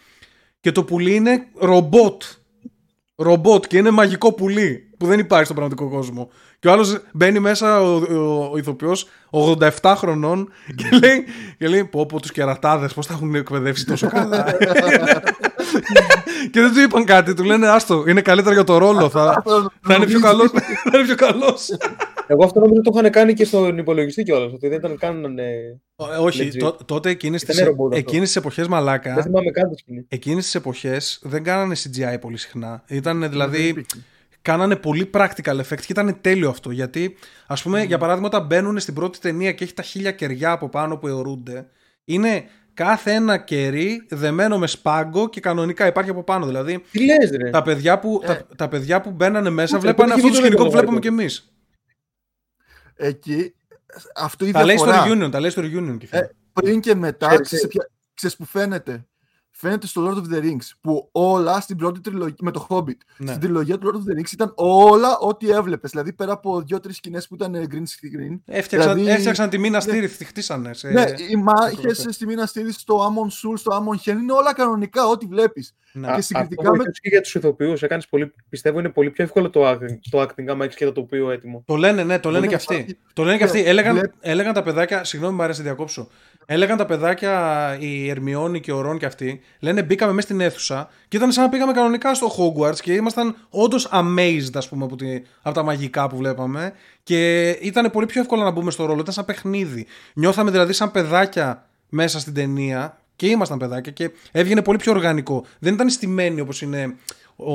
και 0.60 0.72
το 0.72 0.84
πουλί 0.84 1.14
είναι 1.14 1.46
ρομπότ. 1.58 2.22
Ρομπότ 3.16 3.66
και 3.66 3.76
είναι 3.76 3.90
μαγικό 3.90 4.32
πουλί 4.32 4.90
που 4.98 5.06
δεν 5.06 5.18
υπάρχει 5.18 5.44
στον 5.44 5.56
πραγματικό 5.56 5.88
κόσμο. 5.90 6.30
Και 6.58 6.68
ο 6.68 6.72
άλλος 6.72 7.00
μπαίνει 7.12 7.38
μέσα 7.38 7.80
ο, 7.80 7.94
ο, 7.96 8.48
ο 8.52 8.56
ηθοποιός 8.56 9.08
87 9.82 9.94
χρονών 9.96 10.48
και 10.74 10.88
λέει, 11.02 11.24
και 11.58 11.68
λέει 11.68 11.84
πω 11.84 12.06
πω 12.06 12.20
τους 12.20 12.32
κερατάδες 12.32 12.94
πώς 12.94 13.06
θα 13.06 13.12
έχουν 13.14 13.34
εκπαιδεύσει 13.34 13.86
τόσο 13.86 14.08
καλά. 14.08 14.44
και 16.52 16.60
δεν 16.60 16.72
του 16.72 16.80
είπαν 16.80 17.04
κάτι, 17.04 17.34
του 17.34 17.44
λένε 17.44 17.68
άστο, 17.68 18.04
είναι 18.08 18.20
καλύτερα 18.20 18.54
για 18.54 18.64
το 18.64 18.78
ρόλο, 18.78 19.08
θα, 19.08 19.42
θα 19.80 19.94
είναι 19.94 20.06
πιο 20.06 20.20
καλός. 20.20 20.50
θα 20.50 20.62
είναι 20.98 21.04
πιο 21.04 21.14
καλός. 21.14 21.68
Εγώ 22.26 22.44
αυτό 22.44 22.60
νομίζω 22.60 22.80
το 22.80 22.90
είχαν 22.94 23.10
κάνει 23.10 23.32
και 23.34 23.44
στον 23.44 23.78
υπολογιστή 23.78 24.22
κιόλας. 24.22 24.52
Ότι 24.52 24.68
δεν 24.68 24.78
ήταν 24.78 24.96
καν. 24.98 25.38
ε, 25.38 25.42
Ε, 25.96 26.16
Όχι, 26.20 26.50
Legit. 26.52 26.58
τό- 26.58 26.84
τότε 26.84 27.10
εκείνες 27.10 27.42
Ήταν 27.42 27.56
τις, 27.56 27.64
ρομπότ 27.64 27.92
αυτό. 27.92 28.06
εκείνες 28.08 28.26
τις 28.28 28.36
εποχές 28.36 28.68
μαλάκα 28.68 29.14
Δεν 29.14 29.22
θυμάμαι 29.22 29.50
καν 29.50 29.70
τη 29.70 29.76
σκηνή. 29.78 30.04
εκείνες 30.08 30.44
τις 30.44 30.54
εποχές 30.54 31.20
δεν 31.22 31.42
κάνανε 31.42 31.74
CGI 31.74 32.16
πολύ 32.20 32.36
συχνά. 32.36 32.82
Ήταν 32.88 33.20
Δεν 33.20 33.30
δηλαδή, 33.30 33.62
υπήρχε. 33.66 33.96
κάνανε 34.42 34.76
πολύ 34.76 35.10
practical 35.14 35.56
effect 35.60 35.80
και 35.80 35.86
ήταν 35.88 36.18
τέλειο 36.20 36.48
αυτό. 36.48 36.70
Γιατί, 36.70 37.16
ας 37.46 37.62
πούμε, 37.62 37.82
για 37.82 37.98
παράδειγμα, 37.98 38.26
όταν 38.28 38.46
μπαίνουν 38.46 38.78
στην 38.78 38.94
πρώτη 38.94 39.18
ταινία 39.18 39.52
και 39.52 39.64
έχει 39.64 39.74
τα 39.74 39.82
χίλια 39.82 40.10
κεριά 40.12 40.50
από 40.50 40.68
πάνω 40.68 40.96
που 40.96 41.06
αιωρούνται, 41.08 41.66
είναι 42.04 42.44
κάθε 42.74 43.10
ένα 43.12 43.36
κερί 43.38 44.06
δεμένο 44.08 44.58
με 44.58 44.66
σπάγκο 44.66 45.28
και 45.28 45.40
κανονικά 45.40 45.86
υπάρχει 45.86 46.10
από 46.10 46.22
πάνω. 46.22 46.46
Δηλαδή, 46.46 46.82
Τι 46.90 47.04
λες, 47.04 47.30
ρε. 47.42 47.50
τα 47.50 47.62
παιδιά 47.62 47.98
που, 47.98 48.20
Ε. 48.22 48.26
τα, 48.26 48.46
τα 48.56 48.68
παιδιά 48.68 49.00
που 49.00 49.10
μπαίνανε 49.10 49.50
μέσα 49.50 49.76
Ούτε, 49.76 49.86
βλέπανε 49.86 50.12
ούτε 50.12 50.20
αυτό 50.20 50.26
το 50.26 50.34
βίντεο 50.34 50.40
σκηνικό 50.44 50.62
δεν 50.62 50.66
που 50.70 50.70
το 50.72 50.78
βλέπουμε 50.78 51.00
κι 51.00 51.08
βλέπω. 51.08 51.22
Εμείς. 52.96 53.14
Εκεί, 53.14 53.54
αυτό 54.14 54.46
η 54.46 54.50
Τα 54.50 54.64
λέει 54.64 54.76
στο 54.76 54.86
διαφορά. 54.90 55.26
reunion, 55.26 55.30
τα 55.30 55.40
λέει 55.40 55.50
στο 55.50 55.62
reunion. 55.62 55.96
και 55.98 56.08
Ε, 56.10 56.28
πριν 56.52 56.80
και 56.80 56.94
μετά, 56.94 57.26
Ξέρεις, 57.26 57.46
ξέρεις, 57.46 57.66
ποια- 57.66 57.90
ξέρεις 58.14 58.36
που 58.36 58.44
φαίνεται; 58.44 59.06
Φαίνεται 59.56 59.86
στο 59.86 60.02
Lord 60.08 60.16
of 60.16 60.34
the 60.34 60.42
Rings 60.44 60.68
που 60.80 61.08
όλα 61.12 61.60
στην 61.60 61.76
πρώτη 61.76 62.00
τριλογία 62.00 62.34
με 62.40 62.50
το 62.50 62.66
Hobbit. 62.70 62.96
Ναι. 63.16 63.28
Στην 63.28 63.40
τριλογία 63.40 63.78
του 63.78 63.90
Lord 63.92 63.96
of 63.96 64.12
the 64.12 64.20
Rings 64.20 64.32
ήταν 64.32 64.52
όλα 64.56 65.18
ό,τι 65.18 65.50
έβλεπες. 65.50 65.90
Δηλαδή 65.90 66.12
πέρα 66.12 66.32
από 66.32 66.60
δύο-τρεις 66.62 66.96
σκηνές 66.96 67.28
που 67.28 67.34
ήταν 67.34 67.54
ε, 67.54 67.66
green 67.70 67.74
screen. 67.76 68.38
Έφτιαξαν, 68.44 68.94
Δηλαδή- 68.94 69.10
έφτιαξαν 69.12 69.48
τη 69.48 69.58
μήνα 69.58 69.80
στήρι, 69.80 70.08
τη 70.08 70.24
χτίσανε. 70.24 70.74
Σε... 70.74 70.88
ναι, 70.88 71.04
οι 71.30 71.36
μάχε 71.36 71.80
προχωρώ. 71.80 72.12
στη 72.12 72.26
Μίνα 72.26 72.46
Στήρι, 72.46 72.72
στο 72.72 72.98
Amon 73.06 73.26
Sul, 73.50 73.58
στο 73.58 73.70
Amon 73.84 74.08
Hen 74.10 74.12
είναι 74.20 74.32
όλα 74.32 74.54
κανονικά, 74.54 75.06
ό,τι 75.06 75.26
βλέπεις. 75.26 75.74
Ναι. 75.92 76.10
Α, 76.10 76.14
και 76.14 76.20
συγκριτικά 76.20 76.60
αυτό 76.60 76.70
με- 76.70 76.76
βοηθούσε 76.76 77.00
και 77.02 77.08
για 77.08 77.20
τους 77.20 77.34
ηθοποιούς. 77.34 77.82
πολύ, 78.10 78.34
πιστεύω 78.48 78.78
είναι 78.78 78.88
πολύ 78.88 79.10
πιο 79.10 79.24
εύκολο 79.24 79.50
το 79.50 79.70
acting, 79.70 79.98
το 80.10 80.20
acting 80.22 80.44
άμα 80.48 80.64
έχεις 80.64 80.76
και 80.76 80.84
το 80.84 80.92
τοπίο 80.92 81.30
έτοιμο. 81.30 81.62
Το 81.66 81.76
λένε, 81.76 82.04
ναι, 82.04 82.18
το 82.18 82.30
λένε 82.30 82.46
Μπορεί 82.46 82.56
και 82.58 82.64
να 82.68 82.74
αυτοί. 82.74 82.74
υπάρχει- 82.74 83.12
Το 83.12 83.22
λένε 83.22 83.36
και 83.36 83.44
Ναι, 83.44 83.50
αυτοί. 83.50 83.64
Έλεγαν, 83.64 83.94
βλέπ- 83.94 84.14
έλεγαν 84.20 84.52
τα 84.54 84.62
παιδάκια, 84.62 85.04
συγγνώμη, 85.04 85.34
μου 85.36 85.42
αρέσει 85.42 85.58
να 85.58 85.64
διακόψω. 85.64 86.08
Έλεγαν 86.46 86.76
τα 86.76 86.86
παιδάκια, 86.86 87.76
η 87.80 88.08
Ερμιόνη 88.08 88.60
και 88.60 88.72
ο 88.72 88.80
Ρον 88.80 88.98
και 88.98 89.06
αυτοί, 89.06 89.40
λένε 89.58 89.82
μπήκαμε 89.82 90.12
μέσα 90.12 90.26
στην 90.26 90.40
αίθουσα 90.40 90.88
και 91.08 91.16
ήταν 91.16 91.32
σαν 91.32 91.44
να 91.44 91.50
πήγαμε 91.50 91.72
κανονικά 91.72 92.14
στο 92.14 92.30
Hogwarts 92.38 92.80
και 92.80 92.92
ήμασταν 92.92 93.36
όντως 93.50 93.88
amazed, 93.92 94.50
ας 94.54 94.68
πούμε, 94.68 94.84
από, 94.84 94.96
τη, 94.96 95.22
από 95.42 95.54
τα 95.54 95.62
μαγικά 95.62 96.08
που 96.08 96.16
βλέπαμε. 96.16 96.72
Και 97.02 97.50
ήταν 97.50 97.90
πολύ 97.90 98.06
πιο 98.06 98.20
εύκολο 98.20 98.42
να 98.42 98.50
μπούμε 98.50 98.70
στο 98.70 98.84
ρόλο. 98.84 99.00
Ήταν 99.00 99.14
σαν 99.14 99.24
παιχνίδι. 99.24 99.86
Νιώθαμε 100.14 100.50
δηλαδή 100.50 100.72
σαν 100.72 100.90
παιδάκια 100.90 101.66
μέσα 101.88 102.18
στην 102.20 102.34
ταινία 102.34 102.98
και 103.16 103.26
ήμασταν 103.26 103.58
παιδάκια 103.58 103.92
και 103.92 104.10
έβγαινε 104.32 104.62
πολύ 104.62 104.78
πιο 104.78 104.92
οργανικό. 104.92 105.44
Δεν 105.58 105.74
ήταν 105.74 105.90
στημένοι 105.90 106.40
όπως 106.40 106.62
είναι 106.62 106.94
ο, 107.36 107.52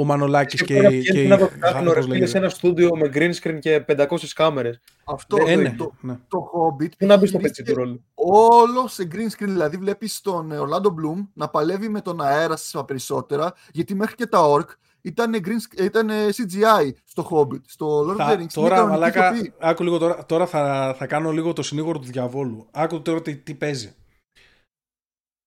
ο 0.00 0.04
Μανολάκης 0.04 0.62
και, 0.64 0.74
Σκέφτομαι 0.74 0.88
να 0.88 0.90
και, 0.90 0.96
πηγαίνεις 0.96 1.24
η. 1.24 1.28
να 1.28 1.36
το 1.38 1.44
Γα- 1.44 1.50
φτιάχνουν 1.52 1.84
πώς 1.84 1.94
ρε 1.94 2.00
φίλε, 2.00 2.12
λέγεται. 2.12 2.30
σε 2.30 2.38
ένα 2.38 2.48
στούντιο 2.48 2.90
με 2.96 3.10
green 3.14 3.32
screen 3.42 3.58
και 3.60 3.84
500 3.88 4.06
κάμερες. 4.34 4.80
Αυτό 5.04 5.36
Ε, 5.46 5.54
το, 5.54 5.60
ναι, 5.60 5.74
το, 5.76 5.92
ναι. 6.00 6.18
το 6.28 6.38
Hobbit. 6.52 6.88
Πού 6.98 7.06
να 7.06 7.16
μπεις 7.16 7.28
στο 7.28 7.38
γυρίστηκε 7.38 7.62
πετσί 7.62 7.62
του 7.62 7.74
ρόλου. 7.74 8.04
Όλο 8.14 8.88
σε 8.88 9.08
green 9.12 9.42
screen. 9.42 9.48
Δηλαδή 9.48 9.76
βλέπεις 9.76 10.20
τον 10.20 10.50
Orlando 10.52 10.86
Bloom 10.88 11.26
να 11.34 11.48
παλεύει 11.48 11.88
με 11.88 12.00
τον 12.00 12.20
αέρα 12.20 12.56
στα 12.56 12.84
περισσότερα. 12.84 13.52
Γιατί 13.72 13.94
μέχρι 13.94 14.14
και 14.14 14.26
τα 14.26 14.38
Orc 14.54 14.66
ήταν, 15.00 15.34
green, 15.44 15.78
sc- 15.80 15.84
ήταν 15.84 16.08
CGI 16.08 16.90
στο 17.04 17.28
Hobbit. 17.30 17.60
Στο 17.66 18.00
Lord 18.00 18.10
of 18.10 18.12
the 18.12 18.16
Θα, 18.16 18.32
Rings. 18.34 18.38
είναι 18.38 18.46
τώρα, 18.54 18.68
κανονική 18.76 18.98
μαλάκα, 18.98 19.32
ηθοποιοί. 19.32 19.52
άκου 19.58 19.82
λίγο 19.82 19.98
τώρα, 19.98 20.26
τώρα 20.26 20.46
θα, 20.46 20.94
θα 20.98 21.06
κάνω 21.06 21.30
λίγο 21.30 21.52
το 21.52 21.62
συνήγορο 21.62 21.98
του 21.98 22.06
διαβόλου. 22.06 22.66
Άκου 22.70 23.02
τώρα 23.02 23.22
τι, 23.22 23.36
τι 23.36 23.54
παίζει. 23.54 23.94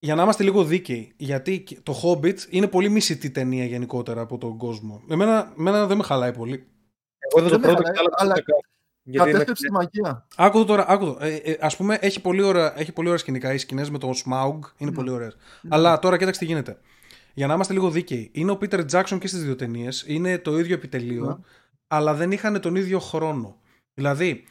Για 0.03 0.15
να 0.15 0.23
είμαστε 0.23 0.43
λίγο 0.43 0.63
δίκαιοι, 0.63 1.13
γιατί 1.17 1.63
το 1.83 2.01
Hobbit 2.03 2.37
είναι 2.49 2.67
πολύ 2.67 2.89
μισητή 2.89 3.31
ταινία 3.31 3.65
γενικότερα 3.65 4.21
από 4.21 4.37
τον 4.37 4.57
κόσμο. 4.57 5.01
Εμένα, 5.09 5.53
εμένα 5.59 5.85
δεν 5.87 5.97
με 5.97 6.03
χαλάει 6.03 6.33
πολύ. 6.33 6.67
Εγώ 7.19 7.47
δεν 7.47 7.51
το 7.51 7.59
Δεν 7.59 7.59
με 7.59 7.67
πρώτο 7.67 7.83
χαλάει, 7.83 8.05
αλλά... 8.17 8.33
αλλά 8.33 8.43
Γιατί 9.03 9.31
Κατέστρεψε 9.31 9.63
τη 9.65 9.71
μαγεία. 9.71 10.27
Άκου 10.35 10.57
το 10.57 10.65
τώρα, 10.65 10.85
άκου 10.87 11.05
το. 11.05 11.17
Ε, 11.19 11.35
ε, 11.35 11.57
ας 11.59 11.77
πούμε, 11.77 11.97
έχει 12.01 12.21
πολύ, 12.21 12.41
ωραία, 12.41 12.79
έχει 12.79 12.91
πολύ 12.91 13.07
ωραία 13.07 13.19
σκηνικά. 13.19 13.53
Οι 13.53 13.57
σκηνές 13.57 13.89
με 13.89 13.97
τον 13.97 14.13
Smaug 14.13 14.59
είναι 14.77 14.91
πολύ 14.91 15.09
ωραίες. 15.09 15.35
Αλλά 15.67 15.99
τώρα 15.99 16.17
κοίταξε 16.17 16.39
τι 16.39 16.45
γίνεται. 16.45 16.77
Για 17.33 17.47
να 17.47 17.53
είμαστε 17.53 17.73
λίγο 17.73 17.89
δίκαιοι. 17.89 18.29
Είναι 18.33 18.51
ο 18.51 18.57
Peter 18.61 18.85
Jackson 18.91 19.17
και 19.19 19.27
στις 19.27 19.43
δύο 19.43 19.55
ταινίες. 19.55 20.03
Είναι 20.07 20.37
το 20.37 20.57
ίδιο 20.57 20.75
επιτελείο. 20.75 21.25
Ναι. 21.25 21.35
Αλλά 21.87 22.13
δεν 22.13 22.31
είχαν 22.31 22.61
τον 22.61 22.75
ίδιο 22.75 22.99
χρόνο. 22.99 23.55
Δηλαδή, 23.93 24.43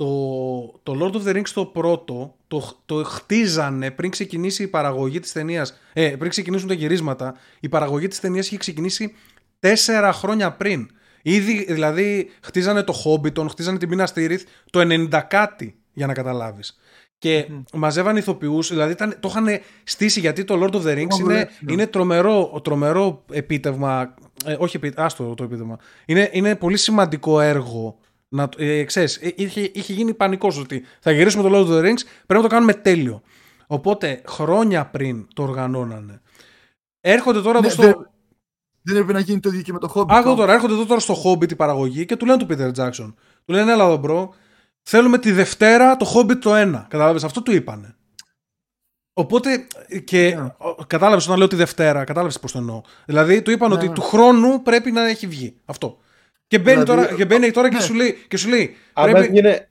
το, 0.00 0.80
το 0.82 0.98
Lord 1.00 1.16
of 1.16 1.28
the 1.28 1.36
Rings 1.36 1.48
το 1.54 1.66
πρώτο 1.66 2.36
το, 2.48 2.78
το 2.86 3.04
χτίζανε 3.04 3.90
πριν 3.90 4.10
ξεκινήσει 4.10 4.62
η 4.62 4.66
παραγωγή 4.66 5.20
της 5.20 5.32
ταινίας. 5.32 5.80
Ε, 5.92 6.08
πριν 6.08 6.30
ξεκινήσουν 6.30 6.68
τα 6.68 6.74
γυρίσματα. 6.74 7.34
Η 7.60 7.68
παραγωγή 7.68 8.08
της 8.08 8.20
ταινίας 8.20 8.46
είχε 8.46 8.56
ξεκινήσει 8.56 9.14
τέσσερα 9.58 10.12
χρόνια 10.12 10.52
πριν. 10.52 10.90
Ήδη, 11.22 11.64
δηλαδή, 11.68 12.30
χτίζανε 12.42 12.82
το 12.82 12.94
Hobbiton, 13.04 13.46
χτίζανε 13.48 13.78
την 13.78 13.90
Minas 13.92 14.12
Tirith 14.14 14.40
το 14.70 14.80
90 14.80 15.20
κάτι, 15.28 15.74
για 15.92 16.06
να 16.06 16.12
καταλάβεις. 16.12 16.78
Και 17.18 17.46
μαζεύαν 17.72 18.16
ηθοποιούς, 18.16 18.68
δηλαδή 18.68 18.92
ήταν, 18.92 19.16
το 19.20 19.28
είχαν 19.28 19.60
στήσει 19.84 20.20
γιατί 20.20 20.44
το 20.44 20.54
Lord 20.54 20.74
of 20.74 20.82
the 20.82 20.94
Rings 20.96 21.06
Έχουμε 21.10 21.14
είναι, 21.14 21.22
δουλέψει, 21.22 21.64
ναι. 21.64 21.72
είναι 21.72 21.86
τρομερό, 21.86 22.60
τρομερό 22.64 23.24
επίτευγμα. 23.32 24.14
Ε, 24.44 24.56
όχι, 24.58 24.76
επί- 24.76 24.98
άστο 24.98 25.34
το 25.34 25.44
επίτευγμα. 25.44 25.78
Είναι, 26.06 26.30
είναι 26.32 26.56
πολύ 26.56 26.76
σημαντικό 26.76 27.40
έργο. 27.40 27.98
Να, 28.32 28.48
το- 28.48 28.62
ε, 28.62 28.84
ξέρεις, 28.84 29.16
ε, 29.16 29.32
είχε, 29.36 29.70
είχε 29.74 29.92
γίνει 29.92 30.14
πανικός 30.14 30.58
ότι 30.58 30.84
θα 31.00 31.10
γυρίσουμε 31.10 31.48
το 31.48 31.58
Lord 31.58 31.66
of 31.66 31.70
the 31.70 31.80
Rings, 31.84 32.00
πρέπει 32.26 32.42
να 32.42 32.42
το 32.42 32.46
κάνουμε 32.46 32.74
τέλειο. 32.74 33.22
Οπότε 33.66 34.22
χρόνια 34.26 34.86
πριν 34.86 35.26
το 35.34 35.42
οργανώνανε. 35.42 36.20
Έρχονται 37.00 37.40
τώρα 37.40 37.60
Ναι, 37.60 37.66
εδώ 37.66 37.74
στο. 37.74 37.82
δεν- 37.82 38.10
Δεν 38.82 38.96
έπρεπε 38.96 39.12
να 39.12 39.20
γίνει 39.20 39.40
το 39.40 39.48
ίδιο 39.48 39.62
και 39.62 39.72
με 39.72 39.78
το 39.78 39.92
Hobbit. 39.94 40.06
Άκου 40.08 40.34
τώρα, 40.34 40.52
έρχονται 40.52 40.72
εδώ 40.72 40.86
τώρα 40.86 41.00
στο 41.00 41.14
Hobbit 41.24 41.50
η 41.50 41.56
παραγωγή 41.56 42.04
και 42.06 42.16
του 42.16 42.26
λένε 42.26 42.38
του 42.38 42.46
Peter 42.50 42.72
Jackson. 42.74 43.14
Του 43.44 43.52
λένε, 43.52 43.72
έλα 43.72 43.84
εδώ 43.84 43.96
bro, 43.96 44.34
θέλουμε 44.82 45.18
τη 45.18 45.32
Δευτέρα 45.32 45.96
το 45.96 46.12
Hobbit 46.14 46.36
το 46.40 46.54
1. 46.54 46.86
Κατάλαβες, 46.88 47.24
αυτό 47.24 47.42
του 47.42 47.52
είπανε. 47.52 47.94
Οπότε 49.12 49.66
και 50.04 50.34
Ναι. 50.34 50.54
ο- 50.58 50.74
κατάλαβες 50.86 51.24
όταν 51.26 51.38
λέω 51.38 51.46
τη 51.46 51.56
Δευτέρα, 51.56 52.04
κατάλαβες 52.04 52.38
πώς 52.40 52.52
το 52.52 52.58
εννοώ. 52.58 52.80
Δηλαδή 53.06 53.42
του 53.42 53.50
είπαν 53.50 53.68
Ναι, 53.68 53.74
ότι 53.74 53.88
ναι. 53.88 53.94
του 53.94 54.00
χρόνου 54.02 54.62
πρέπει 54.62 54.90
να 54.92 55.08
έχει 55.08 55.26
βγει. 55.26 55.56
Αυτό. 55.64 55.98
Και 56.50 56.58
μπαίνει 56.58 56.82
Δηλαδή, 56.82 57.02
τώρα, 57.02 57.14
και, 57.16 57.24
μπαίνει 57.24 57.50
τώρα 57.50 57.68
και, 57.68 57.76
ναι. 57.76 57.82
σου 57.82 57.94
λέει, 57.94 58.16
και 58.28 58.36
σου 58.36 58.48
λέει 58.48 58.76
Αν 58.92 59.10
πρέπει... 59.10 59.26
έβγαινε, 59.26 59.68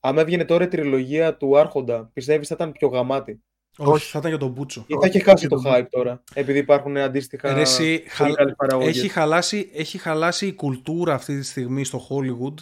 άμα 0.00 0.20
έβγαινε 0.20 0.44
τώρα 0.44 0.64
η 0.64 0.68
τριλογία 0.68 1.36
του 1.36 1.58
Άρχοντα, 1.58 2.10
πιστεύεις 2.12 2.48
θα 2.48 2.54
ήταν 2.54 2.72
πιο 2.72 2.88
γαμάτι; 2.88 3.42
Όχι, 3.76 4.10
θα 4.10 4.18
ήταν 4.18 4.30
για 4.30 4.38
τον 4.40 4.50
Μπούτσο. 4.50 4.84
Ή 4.86 4.94
θα 4.94 5.06
έχει 5.06 5.16
Όχι, 5.16 5.24
χάσει 5.24 5.46
όχι, 5.46 5.48
το 5.64 5.70
δεν- 5.70 5.82
hype 5.82 5.86
τώρα, 5.90 6.22
επειδή 6.34 6.58
υπάρχουν 6.58 6.96
αντίστοιχα 6.96 7.52
Ρε, 7.54 7.60
εσύ, 7.60 7.98
πολύ 7.98 8.08
χα- 8.08 8.34
καλές 8.34 8.54
παραγωγές. 8.56 8.96
έχει, 8.98 9.08
χαλάσει, 9.08 9.70
έχει 9.74 9.98
χαλάσει 9.98 10.46
η 10.46 10.52
κουλτούρα 10.52 11.14
αυτή 11.14 11.38
τη 11.38 11.44
στιγμή 11.46 11.84
στο 11.84 12.06
Hollywood. 12.10 12.54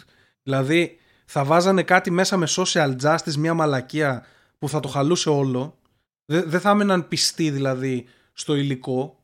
Δηλαδή 0.43 0.97
θα 1.25 1.43
βάζανε 1.43 1.83
κάτι 1.83 2.11
μέσα 2.11 2.37
με 2.37 2.47
social 2.55 2.95
justice, 3.03 3.33
μια 3.37 3.53
μαλακία 3.53 4.25
που 4.57 4.69
θα 4.69 4.79
το 4.79 4.87
χαλούσε 4.87 5.29
όλο. 5.29 5.77
Δεν 6.25 6.43
δεν 6.49 6.59
θα 6.59 6.69
έμεναν 6.69 7.07
πιστοί 7.07 7.49
δηλαδή 7.49 8.05
στο 8.33 8.55
υλικό. 8.55 9.19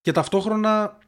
Και 0.00 0.12
ταυτόχρονα 0.12 0.98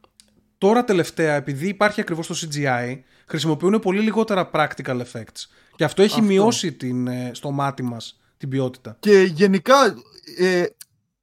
τώρα 0.60 0.84
τελευταία 0.84 1.34
επειδή 1.34 1.68
υπάρχει 1.68 2.00
ακριβώς 2.00 2.26
το 2.26 2.34
CGI 2.40 2.98
χρησιμοποιούν 3.26 3.78
πολύ 3.78 4.00
λιγότερα 4.00 4.50
practical 4.52 4.96
effects. 5.00 5.46
Και 5.76 5.84
αυτό 5.84 6.02
έχει 6.02 6.20
Αυτό. 6.20 6.26
μειώσει 6.26 6.72
την, 6.72 7.06
ε, 7.06 7.30
στο 7.34 7.50
μάτι 7.50 7.82
μας 7.82 8.20
την 8.36 8.48
ποιότητα. 8.48 8.96
Και 9.00 9.20
γενικά 9.20 9.74
ε, 10.38 10.64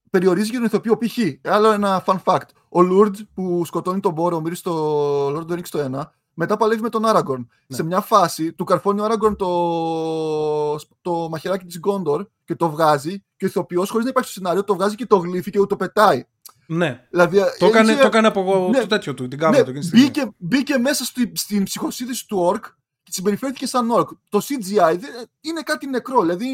περιορίζει 0.10 0.50
και 0.50 0.56
τον 0.56 0.66
ηθοποιό. 0.66 0.98
Π.χ. 0.98 1.18
άλλο 1.44 1.72
ένα 1.72 2.04
fun 2.06 2.18
fact. 2.24 2.48
Ο 2.70 2.82
Λουρντ 2.82 3.16
που 3.34 3.66
σκοτώνει 3.66 4.00
τον 4.00 4.14
Μπόρομιρ 4.14 4.56
στο 4.56 5.28
Lord 5.28 5.40
of 5.40 5.52
the 5.52 5.58
Rings 5.58 5.70
το 5.70 6.00
1, 6.00 6.02
μετά 6.34 6.58
παλεύει 6.58 6.82
με 6.82 6.90
τον 6.90 7.06
Άραγκορν. 7.06 7.50
Ναι. 7.68 7.76
Σε 7.76 7.84
μια 7.84 8.02
φάση 8.02 8.54
του 8.54 8.64
καρφώνει 8.64 9.00
ο 9.00 9.04
Άραγκορν 9.04 9.36
το, 9.36 10.76
το 11.02 11.30
μαχαιράκι 11.30 11.66
της 11.66 11.78
Γκόντορ 11.78 12.28
και 12.46 12.56
το 12.56 12.70
βγάζει 12.70 13.24
και 13.38 13.46
ο 13.46 13.48
ηθοποιός, 13.48 13.90
χωρίς 13.90 14.06
να 14.06 14.10
υπάρχει 14.10 14.30
στο 14.30 14.40
σενάριο, 14.40 14.64
το 14.64 14.76
βγάζει 14.76 14.96
και 14.96 15.06
το 15.06 15.18
γλύφει 15.18 15.52
και 15.52 15.60
το 15.60 15.76
πετάει. 15.76 16.26
Ναι, 16.68 17.06
Δηλαδή, 17.10 17.38
το 17.60 17.66
έκανε, 17.66 17.92
είχε- 17.92 18.02
το 18.02 18.08
έκανε 18.08 18.28
από 18.28 18.68
Ναι. 18.72 18.80
το 18.80 18.88
τέτοιο 18.88 19.14
του, 19.14 19.28
την 19.28 19.40
κάμερα 19.40 19.58
ναι, 19.58 19.64
του 19.64 19.70
εκείνη 19.70 19.84
τη 19.84 19.88
στιγμή. 19.90 20.06
μπήκε, 20.06 20.30
μπήκε 20.38 20.78
μέσα 20.78 21.04
στη, 21.06 21.32
στην 21.36 21.64
ψυχοσύνθεση 21.64 22.28
του 22.28 22.52
Orc 22.54 22.60
και 23.04 23.12
συμπεριφέρθηκε 23.12 23.66
σαν 23.68 23.90
Orc. 23.96 24.08
Το 24.30 24.38
CGI 24.40 24.98
δεν- 25.00 25.30
είναι 25.42 25.62
κάτι 25.62 25.88
νεκρό. 25.88 26.22
Δηλαδή, 26.22 26.46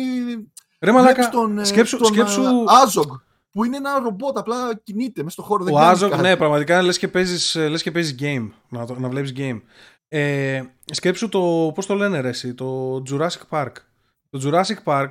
Ρε 0.80 0.92
μαλάκα, 0.92 1.14
βλέπεις 1.14 1.30
τον, 1.32 1.60
ε, 1.60 1.64
σκέψου, 1.64 1.98
τον, 1.98 2.08
σκέψου 2.08 2.42
ε, 2.42 2.48
Azog, 2.86 3.20
που 3.52 3.64
είναι 3.64 3.78
ένα 3.78 4.00
ρομπότ, 4.00 4.38
απλά 4.38 4.56
κινείται 4.84 5.22
μέσα 5.24 5.34
στο 5.34 5.42
χώρο. 5.44 5.64
δεν 5.64 5.74
ο 5.74 5.78
κάνει 5.78 5.90
Azog, 5.90 6.10
κάτι. 6.10 6.22
ναι, 6.22 6.36
πραγματικά 6.38 6.82
λες 6.82 6.98
και 6.98 7.08
παίζεις, 7.08 7.56
ε, 7.56 7.68
λες 7.68 7.82
και 7.84 7.92
παίζεις 7.92 8.16
game, 8.20 8.50
να, 8.70 8.86
το- 8.86 9.00
να 9.00 9.10
βλέπεις 9.10 9.34
game. 9.38 9.62
Ε, 10.08 10.62
σκέψου 10.86 11.30
το, 11.30 11.72
πώς 11.76 11.86
το 11.86 11.96
λένε 11.96 12.20
ρε 12.20 12.30
εσύ, 12.30 12.54
το 12.54 13.02
Jurassic 13.12 13.42
Park. 13.50 13.72
Το 14.30 14.42
Jurassic 14.44 14.84
Park 14.84 15.10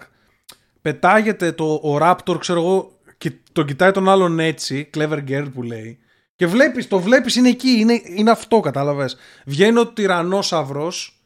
πετάγεται 0.83 1.53
το, 1.53 1.65
ο 1.75 1.99
Raptor, 2.01 2.37
ξέρω 2.39 2.61
εγώ, 2.61 2.93
και 3.23 3.33
τον 3.53 3.67
κοιτάει 3.67 3.91
τον 3.91 4.09
άλλον 4.09 4.39
έτσι, 4.39 4.91
clever 4.95 5.25
girl 5.29 5.47
που 5.55 5.63
λέει, 5.63 5.99
και 6.37 6.47
βλέπεις, 6.47 6.89
το 6.89 7.01
βλέπεις, 7.01 7.37
είναι 7.37 7.49
εκεί, 7.49 7.69
είναι, 7.69 8.01
είναι 8.05 8.31
αυτό, 8.31 8.61
κατάλαβες. 8.61 9.17
Βγαίνει 9.47 9.79
ο 9.79 9.87
τυρανόσαυρος 9.87 11.23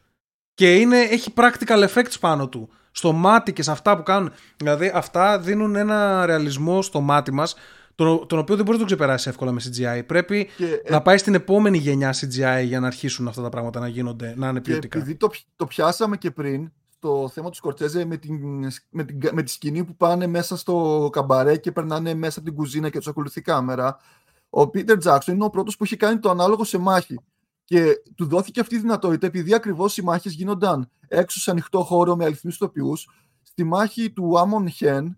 και 0.53 0.75
είναι, 0.75 0.99
έχει 0.99 1.33
practical 1.35 1.87
effects 1.87 2.19
πάνω 2.19 2.49
του. 2.49 2.69
Στο 2.91 3.11
μάτι 3.11 3.53
και 3.53 3.63
σε 3.63 3.71
αυτά 3.71 3.97
που 3.97 4.03
κάνουν. 4.03 4.31
Δηλαδή 4.57 4.91
αυτά 4.93 5.39
δίνουν 5.39 5.75
ένα 5.75 6.25
ρεαλισμό 6.25 6.81
στο 6.81 7.01
μάτι 7.01 7.33
μας 7.33 7.55
τον, 7.95 8.27
τον 8.27 8.39
οποίο 8.39 8.55
δεν 8.55 8.65
μπορείς 8.65 8.79
να 8.79 8.87
το 8.87 8.93
ξεπεράσεις 8.95 9.27
εύκολα 9.27 9.51
με 9.51 9.61
CGI. 9.63 10.01
Πρέπει 10.05 10.49
Και, 10.57 10.65
ε, 10.83 10.91
να 10.91 11.01
πάει 11.01 11.17
στην 11.17 11.33
επόμενη 11.33 11.77
γενιά 11.77 12.13
CGI 12.13 12.63
για 12.63 12.79
να 12.79 12.87
αρχίσουν 12.87 13.27
αυτά 13.27 13.41
τα 13.41 13.49
πράγματα 13.49 13.79
να 13.79 13.87
γίνονται, 13.87 14.33
να 14.37 14.49
είναι 14.49 14.59
και 14.59 14.69
ποιοτικά. 14.71 14.97
επειδή 14.97 15.15
το, 15.15 15.29
το 15.55 15.65
πιάσαμε 15.65 16.17
και 16.17 16.31
πριν, 16.31 16.71
το 16.99 17.29
θέμα 17.29 17.49
του 17.49 17.55
Σκορτσέζε 17.55 18.05
με, 18.05 18.17
την, 18.17 18.67
με, 18.89 19.03
την, 19.03 19.29
με 19.31 19.43
τη 19.43 19.51
σκηνή 19.51 19.83
που 19.83 19.95
πάνε 19.95 20.27
μέσα 20.27 20.57
στο 20.57 21.09
καμπαρέ 21.11 21.57
και 21.57 21.71
περνάνε 21.71 22.13
μέσα 22.13 22.39
από 22.39 22.47
την 22.47 22.57
κουζίνα 22.57 22.89
και 22.89 22.97
τους 22.97 23.07
ακολουθεί 23.07 23.41
κάμερα. 23.41 23.97
Ο 24.49 24.69
Πίτερ 24.69 24.97
Τζάξον 24.97 25.35
είναι 25.35 25.45
ο 25.45 25.49
πρώτος 25.49 25.77
που 25.77 25.83
έχει 25.83 25.95
κάνει 25.95 26.19
το 26.19 26.29
ανάλογο 26.29 26.63
σε 26.63 26.77
μάχη. 26.77 27.19
Και 27.63 28.01
του 28.15 28.25
δόθηκε 28.25 28.59
αυτή 28.59 28.75
η 28.75 28.79
δυνατότητα 28.79 29.27
επειδή 29.27 29.53
ακριβώς 29.53 29.97
οι 29.97 30.03
μάχες 30.03 30.33
γίνονταν 30.33 30.89
έξω 31.07 31.39
σε 31.39 31.51
ανοιχτό 31.51 31.83
χώρο 31.83 32.15
με 32.15 32.25
αληθινούς 32.25 32.57
τοπιού. 32.57 32.93
Στη 33.41 33.63
μάχη 33.63 34.11
του 34.11 34.39
Άμον 34.39 34.69
Χεν, 34.69 35.17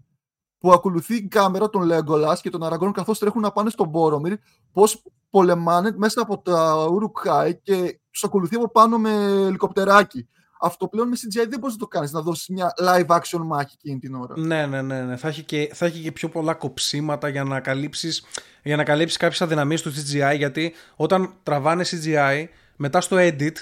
που 0.58 0.72
ακολουθεί 0.72 1.16
η 1.16 1.28
κάμερα 1.28 1.70
των 1.70 1.82
Λέγκολα 1.82 2.40
και 2.42 2.50
των 2.50 2.64
Αραγκών 2.64 2.92
καθώς 2.92 3.20
τρέχουν 3.20 3.42
να 3.42 3.52
πάνε 3.52 3.70
στον 3.70 3.88
Μπόρομιρ, 3.88 4.38
πώς 4.72 5.04
πολεμάνε 5.30 5.92
μέσα 5.96 6.22
από 6.22 6.40
τα 6.42 6.88
Ουρουκάι 6.92 7.60
και 7.60 8.00
τους 8.12 8.24
ακολουθεί 8.24 8.56
από 8.56 8.70
πάνω 8.70 8.98
με 8.98 9.12
ελικοπτεράκι. 9.22 10.28
Αυτό 10.62 10.88
πλέον 10.88 11.08
με 11.08 11.16
CGI 11.16 11.46
δεν 11.50 11.60
μπορείς 11.60 11.76
να 11.76 11.82
το 11.82 11.88
κάνεις, 11.88 12.12
να 12.12 12.22
δώσεις 12.22 12.48
μια 12.48 12.74
live 12.82 13.06
action 13.06 13.42
μάχη 13.46 13.76
εκείνη 13.84 14.00
την 14.00 14.16
ώρα. 14.16 14.34
Ναι, 14.38 14.66
ναι, 14.66 14.82
ναι, 14.82 15.02
ναι. 15.02 15.18
Θα, 15.18 15.28
έχει 15.28 15.44
και, 15.44 15.72
θα 15.74 15.86
έχει 15.86 16.02
και 16.02 16.12
πιο 16.12 16.30
πολλά 16.30 16.54
κοψίματα 16.54 17.28
για 17.28 17.44
να 17.44 17.60
καλύψεις, 17.60 18.26
για 18.64 18.76
να 18.76 18.84
καλύψεις 18.84 19.18
κάποιες 19.18 19.42
αδυναμίες 19.42 19.82
του 19.82 19.92
CGI 19.92 20.36
γιατί 20.38 20.74
όταν 20.96 21.34
τραβάνε 21.44 21.84
CGI 21.86 22.46
μετά 22.76 23.02
στο 23.02 23.18
edit 23.20 23.54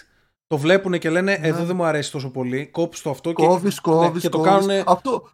το 0.48 0.58
βλέπουν 0.58 1.00
και 1.00 1.10
λένε 1.10 1.40
εδώ 1.42 1.64
δεν 1.64 1.76
μου 1.76 1.84
αρέσει 1.84 2.12
τόσο 2.12 2.30
πολύ 2.30 2.68
κόψει 2.68 3.04
το 3.04 3.10
αυτό 3.10 3.34
και, 3.34 3.46
Κόβεις, 3.46 3.80
κόβεις, 3.80 4.14
ναι, 4.14 4.20
και 4.20 4.30
το 4.30 4.40
κάνουν 4.40 4.70
Αυτό. 4.86 5.30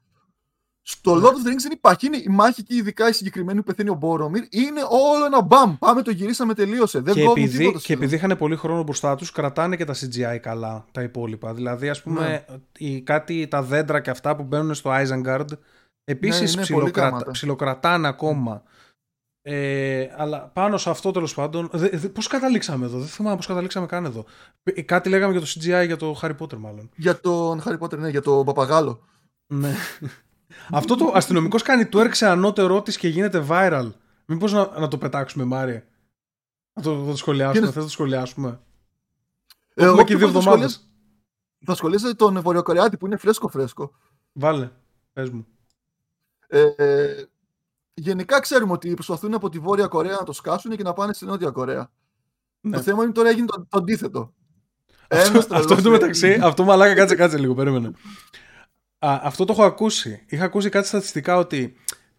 Στο 0.86 1.14
Lord 1.16 1.24
of 1.26 1.48
the 1.48 1.50
Rings 1.52 1.62
δεν 1.62 1.72
υπάρχει. 1.72 2.06
Είναι 2.06 2.18
η 2.18 2.28
μάχη 2.30 2.64
και 2.64 2.76
ειδικά 2.76 3.08
η 3.10 3.12
συγκεκριμένη 3.14 3.60
που 3.60 3.66
πεθαίνει 3.66 3.90
ο 3.90 3.94
Μπόρομιρ. 3.94 4.44
Είναι 4.50 4.82
όλο 4.90 5.26
ένα 5.26 5.42
μπαμ. 5.42 5.76
Πάμε, 5.78 6.02
το 6.02 6.12
γυρίσαμε, 6.12 6.54
τελείωσε. 6.54 7.00
Δεν 7.00 7.14
και 7.14 7.24
κόβουν 7.24 7.38
επειδή, 7.44 7.58
τίποτα. 7.58 7.78
και 7.78 7.84
σχεδόν. 7.84 8.04
επειδή 8.04 8.16
είχαν 8.26 8.38
πολύ 8.38 8.56
χρόνο 8.56 8.84
μπροστά 8.84 9.16
τους 9.16 9.32
κρατάνε 9.32 9.76
και 9.76 9.86
τα 9.86 9.94
CGI 9.94 10.38
καλά 10.42 10.86
τα 10.92 11.02
υπόλοιπα 11.04 11.54
δηλαδή 11.54 11.90
ας 11.90 12.02
πούμε 12.02 12.28
Ναι. 12.28 12.46
η, 12.78 13.02
κάτι, 13.02 13.48
τα 13.48 13.62
δέντρα 13.64 14.00
και 14.00 14.10
αυτά 14.10 14.36
που 14.36 14.44
μπαίνουν 14.44 14.74
στο 14.74 14.92
Isengard 14.94 15.46
επίσης 16.04 16.40
Ναι, 16.42 16.48
είναι 16.50 16.56
πολύ 16.56 16.62
ψιλοκρατα, 16.64 17.10
γαμάτα. 17.10 17.32
ψιλοκρατάνε 17.32 18.08
ακόμα 18.08 18.64
ε, 19.42 20.08
αλλά 20.18 20.40
πάνω 20.54 20.78
σε 20.78 20.90
αυτό 20.90 21.12
τέλος 21.12 21.34
πάντων. 21.34 21.70
Δε, 21.74 21.90
δε, 21.90 22.08
πώς 22.10 22.28
καταλήξαμε 22.28 22.86
εδώ, 22.86 22.98
δεν 22.98 23.08
θυμάμαι 23.08 23.36
πώς 23.36 23.46
καταλήξαμε 23.48 23.86
καν 23.86 24.06
εδώ. 24.06 24.26
Ε, 24.64 24.82
Κάτι 24.82 25.10
λέγαμε 25.10 25.32
για 25.38 25.42
το 25.42 25.48
CGI 25.48 25.86
για 25.86 25.98
το 25.98 26.20
Harry 26.22 26.38
Potter, 26.40 26.58
μάλλον. 26.58 26.90
Για 26.96 27.20
τον 27.20 27.62
Harry 27.66 27.78
Potter, 27.80 27.98
ναι, 27.98 28.10
για 28.10 28.22
τον 28.22 28.46
Παπαγάλο. 28.46 29.04
Ναι. 29.48 29.74
Αυτό 30.72 30.96
το 30.96 31.12
αστυνομικός 31.14 31.62
κάνει 31.62 31.90
twerk 31.94 32.10
σε 32.12 32.26
ανώτερό 32.28 32.82
της 32.82 32.98
και 32.98 33.08
γίνεται 33.08 33.46
viral. 33.50 33.92
Μήπως 34.26 34.52
να, 34.54 34.80
να 34.80 34.88
το 34.88 34.98
πετάξουμε, 34.98 35.44
Μάρια. 35.44 35.84
Να 36.74 36.82
το, 36.82 36.96
να 36.96 37.06
το 37.12 37.16
σχολιάσουμε, 37.18 37.58
Είναι- 37.58 37.68
θες 37.68 37.76
να 37.76 37.84
το 37.84 37.90
σχολιάσουμε; 37.90 38.60
Εγώ 39.74 39.88
Έχουμε 39.90 40.04
και 40.04 40.16
πιο 40.16 40.18
δύο 40.18 40.28
πολύ 40.28 40.32
θα 40.44 40.50
εβδομάδες. 40.50 40.72
σχολιάζα- 40.72 40.92
Θα 41.66 41.76
σχολιάζα 41.76 42.16
τον 42.16 42.42
Βορειοκορεάτη 42.42 42.98
που 42.98 43.06
είναι 43.06 43.18
φρέσκο-φρέσκο. 43.18 43.92
Βάλε, 44.34 44.70
πες 45.14 45.30
μου. 45.30 45.46
Ε, 46.48 46.62
ε, 46.76 47.26
γενικά 47.94 48.40
ξέρουμε 48.40 48.72
ότι 48.72 48.94
προσπαθούν 48.94 49.34
από 49.34 49.50
τη 49.50 49.60
Βόρεια 49.60 49.88
Κορέα 49.88 50.16
να 50.16 50.24
το 50.24 50.34
σκάσουν 50.34 50.76
και 50.76 50.84
να 50.84 50.94
πάνε 50.94 51.14
στη 51.14 51.26
Νότια 51.26 51.50
Κορέα. 51.50 51.92
Ναι. 52.62 52.76
Το 52.78 52.82
θέμα 52.84 53.04
είναι 53.04 53.12
τώρα 53.12 53.30
έγινε 53.30 53.46
το, 53.46 53.66
το 53.70 53.78
αντίθετο. 53.78 54.34
Αυτό, 55.08 55.30
Ένας 55.32 55.36
αυτό 55.50 55.58
τρελός 55.66 55.84
το 55.84 55.90
μεταξύ, 55.90 56.26
λέει- 56.28 56.40
αυτό 56.42 56.64
μαλάκα 56.64 56.94
κάτσε, 56.94 57.16
κάτσε 57.16 57.38
λίγο, 57.38 57.54
περίμενε. 57.54 57.92
Α, 59.06 59.20
αυτό 59.24 59.46
το 59.46 59.54
έχω 59.54 59.64
ακούσει. 59.64 60.24
Είχα 60.28 60.44
ακούσει 60.44 60.70
κάτι 60.70 60.88
στατιστικά 60.88 61.38
ότι 61.38 61.76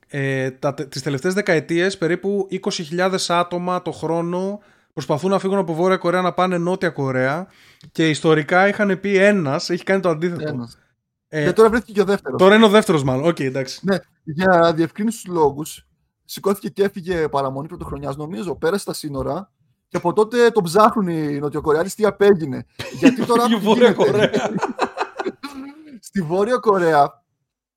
ε, 0.08 0.50
τα, 0.50 0.74
τις 0.74 1.02
τελευταίες 1.02 1.34
δεκαετίες 1.34 1.98
περίπου 1.98 2.48
20.000 2.50 3.16
άτομα 3.28 3.82
το 3.82 3.92
χρόνο 3.92 4.60
προσπαθούν 4.92 5.30
να 5.30 5.38
φύγουν 5.38 5.58
από 5.58 5.74
Βόρεια 5.74 5.96
Κορέα 5.96 6.20
να 6.22 6.32
πάνε 6.32 6.58
Νότια 6.58 6.90
Κορέα 6.90 7.46
και 7.92 8.08
ιστορικά 8.08 8.68
είχαν 8.68 9.00
πει 9.00 9.16
ένας, 9.16 9.70
έχει 9.70 9.84
κάνει 9.84 10.00
το 10.00 10.08
αντίθετο. 10.08 10.48
Ένας. 10.48 10.78
Ε, 11.28 11.44
Και 11.44 11.52
τώρα 11.52 11.68
βρέθηκε 11.68 11.92
και 11.92 12.00
ο 12.00 12.04
δεύτερος. 12.04 12.38
τώρα 12.38 12.54
είναι 12.54 12.64
ο 12.64 12.68
δεύτερος 12.68 13.04
μάλλον. 13.04 13.28
Οκ, 13.28 13.40
εντάξει. 13.40 13.80
Ναι, 13.82 13.96
για 14.22 14.72
διευκρίνηση 14.74 15.30
λόγους, 15.30 15.86
σηκώθηκε 16.24 16.68
και 16.68 16.82
έφυγε 16.82 17.28
παραμονή 17.28 17.68
πρωτοχρονιάς, 17.68 18.16
νομίζω. 18.16 18.54
Πέρασε 18.56 18.84
τα 18.84 18.92
σύνορα 18.92 19.50
και 19.88 19.96
από 19.96 20.12
τότε 20.12 20.50
τον 20.50 20.62
ψάχνουν 20.62 21.08
οι 21.08 21.38
Νοτιοκορεάτες 21.38 21.94
τι 21.94 22.04
απέγινε. 22.04 22.66
Γιατί 23.00 23.26
τώρα. 23.26 23.44
Η 23.44 23.48
τι 23.48 23.56
Βόρεια 23.56 23.90
γίνεται. 23.90 24.10
Κορέα. 24.10 24.30
Στη 26.06 26.22
Βόρεια 26.22 26.56
Κορέα, 26.56 27.22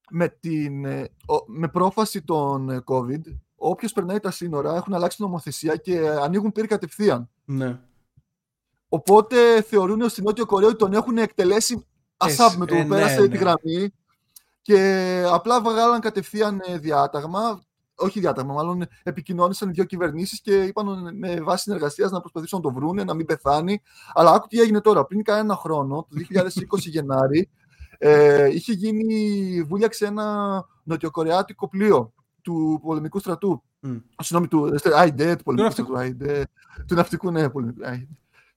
με, 0.10 0.28
την, 0.40 0.86
ε, 0.86 1.02
ο- 1.26 1.44
με 1.52 1.68
πρόφαση 1.68 2.22
των 2.24 2.70
ε, 2.70 2.84
COVID, 2.86 3.22
όποιος 3.56 3.94
περνάει 3.94 4.20
τα 4.20 4.32
σύνορα 4.32 4.76
έχουν 4.76 4.94
αλλάξει 4.94 5.18
την 5.18 5.26
νομοθεσία 5.26 5.76
και 5.76 6.10
ανοίγουν 6.10 6.52
πύρη 6.52 6.68
κατευθείαν. 6.68 7.30
ναι. 7.46 7.80
Οπότε 8.90 9.62
θεωρούν 9.62 10.02
ότι 10.02 10.12
στη 10.12 10.22
Νότια 10.22 10.44
Κορέα 10.44 10.68
ότι 10.68 10.78
τον 10.78 10.94
έχουν 10.94 11.18
εκτελέσει 11.18 11.86
ασάπ 12.18 12.54
με 12.58 12.66
το 12.66 12.76
ε, 12.76 12.82
που 12.82 12.88
ναι, 12.88 12.96
πέρασε 12.96 13.22
ναι. 13.22 13.28
τη 13.28 13.38
γραμμή 13.38 13.94
και 14.62 15.24
απλά 15.32 15.62
βγάλαν 15.62 16.00
κατευθείαν 16.00 16.62
ε, 16.68 16.78
διάταγμα, 16.78 17.62
όχι 17.96 18.20
διάταγμα, 18.20 18.54
μάλλον 18.54 18.86
επικοινώνησαν 19.04 19.70
οι 19.70 19.72
δύο 19.72 19.84
κυβερνήσεις 19.84 20.42
και 20.42 20.64
είπαν 20.64 21.08
ε, 21.08 21.12
με 21.12 21.42
βάση 21.42 21.64
συνεργασίας 21.64 22.12
να 22.12 22.20
προσπαθήσουν 22.20 22.62
να 22.64 22.70
το 22.70 22.80
βρούνε, 22.80 23.04
να 23.04 23.14
μην 23.14 23.26
πεθάνει. 23.26 23.82
Αλλά 24.14 24.32
άκου 24.32 24.48
τι 24.48 24.60
έγινε 24.60 24.82
τώρα. 24.82 25.06
Πριν 25.06 25.24
κανένα 25.24 25.56
χρόνο, 25.56 26.08
το 26.10 26.18
2020 26.76 26.80
Γενάρη, 26.80 27.50
ε, 27.98 28.50
είχε 28.54 28.74
γίνει, 28.74 29.64
βούλιαξε 29.64 30.06
ένα 30.06 30.66
νοτιοκορεάτικο 30.84 31.68
πλοίο 31.68 32.14
του 32.42 32.80
πολεμικού 32.84 33.20
στρατού. 33.20 33.64
Μμ. 33.80 33.98
Συγγνώμη, 34.20 34.48
του 34.48 34.66
ε, 34.84 35.02
ΑΙΔΕ, 35.02 35.36
του 35.36 35.44
πολεμικού 35.44 35.68
ναυτικού. 35.68 35.96
στρατού. 35.96 36.24
ΑΙΔΕ, 36.24 36.46
του 36.88 36.96
ναυτικού, 36.96 37.32
ναι, 37.32 37.50
πολεμικού. 37.50 37.82
ΑΙΔΕ. 37.84 38.08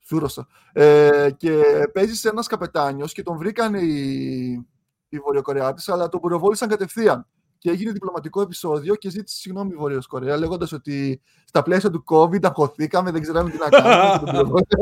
Φούρωσα. 0.00 0.46
Ε, 0.72 1.30
και 1.36 1.62
παίζει 1.92 2.28
ένας 2.28 2.46
καπετάνιος 2.46 3.12
και 3.12 3.22
τον 3.22 3.36
βρήκαν 3.36 3.74
οι, 3.74 4.66
οι 5.08 5.18
Βορειοκορεάτε, 5.18 5.92
αλλά 5.92 6.08
τον 6.08 6.20
πυροβόλησαν 6.20 6.68
κατευθείαν. 6.68 7.26
Και 7.60 7.70
έγινε 7.70 7.92
διπλωματικό 7.92 8.40
επεισόδιο 8.40 8.94
και 8.94 9.10
ζήτησε 9.10 9.36
συγγνώμη 9.36 9.70
η 9.72 9.76
Βόρειος 9.76 10.06
Κορέα, 10.06 10.36
λέγοντας 10.36 10.72
ότι 10.72 11.20
στα 11.44 11.62
πλαίσια 11.62 11.90
του 11.90 12.04
COVID 12.06 12.44
αγχωθήκαμε, 12.44 13.10
δεν 13.10 13.20
ξέραμε 13.22 13.50
τι 13.50 13.58
να 13.58 13.68
κάνουμε. 13.68 14.10
και 14.12 14.18
τον 14.24 14.24
πυροβόλησαν. 14.32 14.78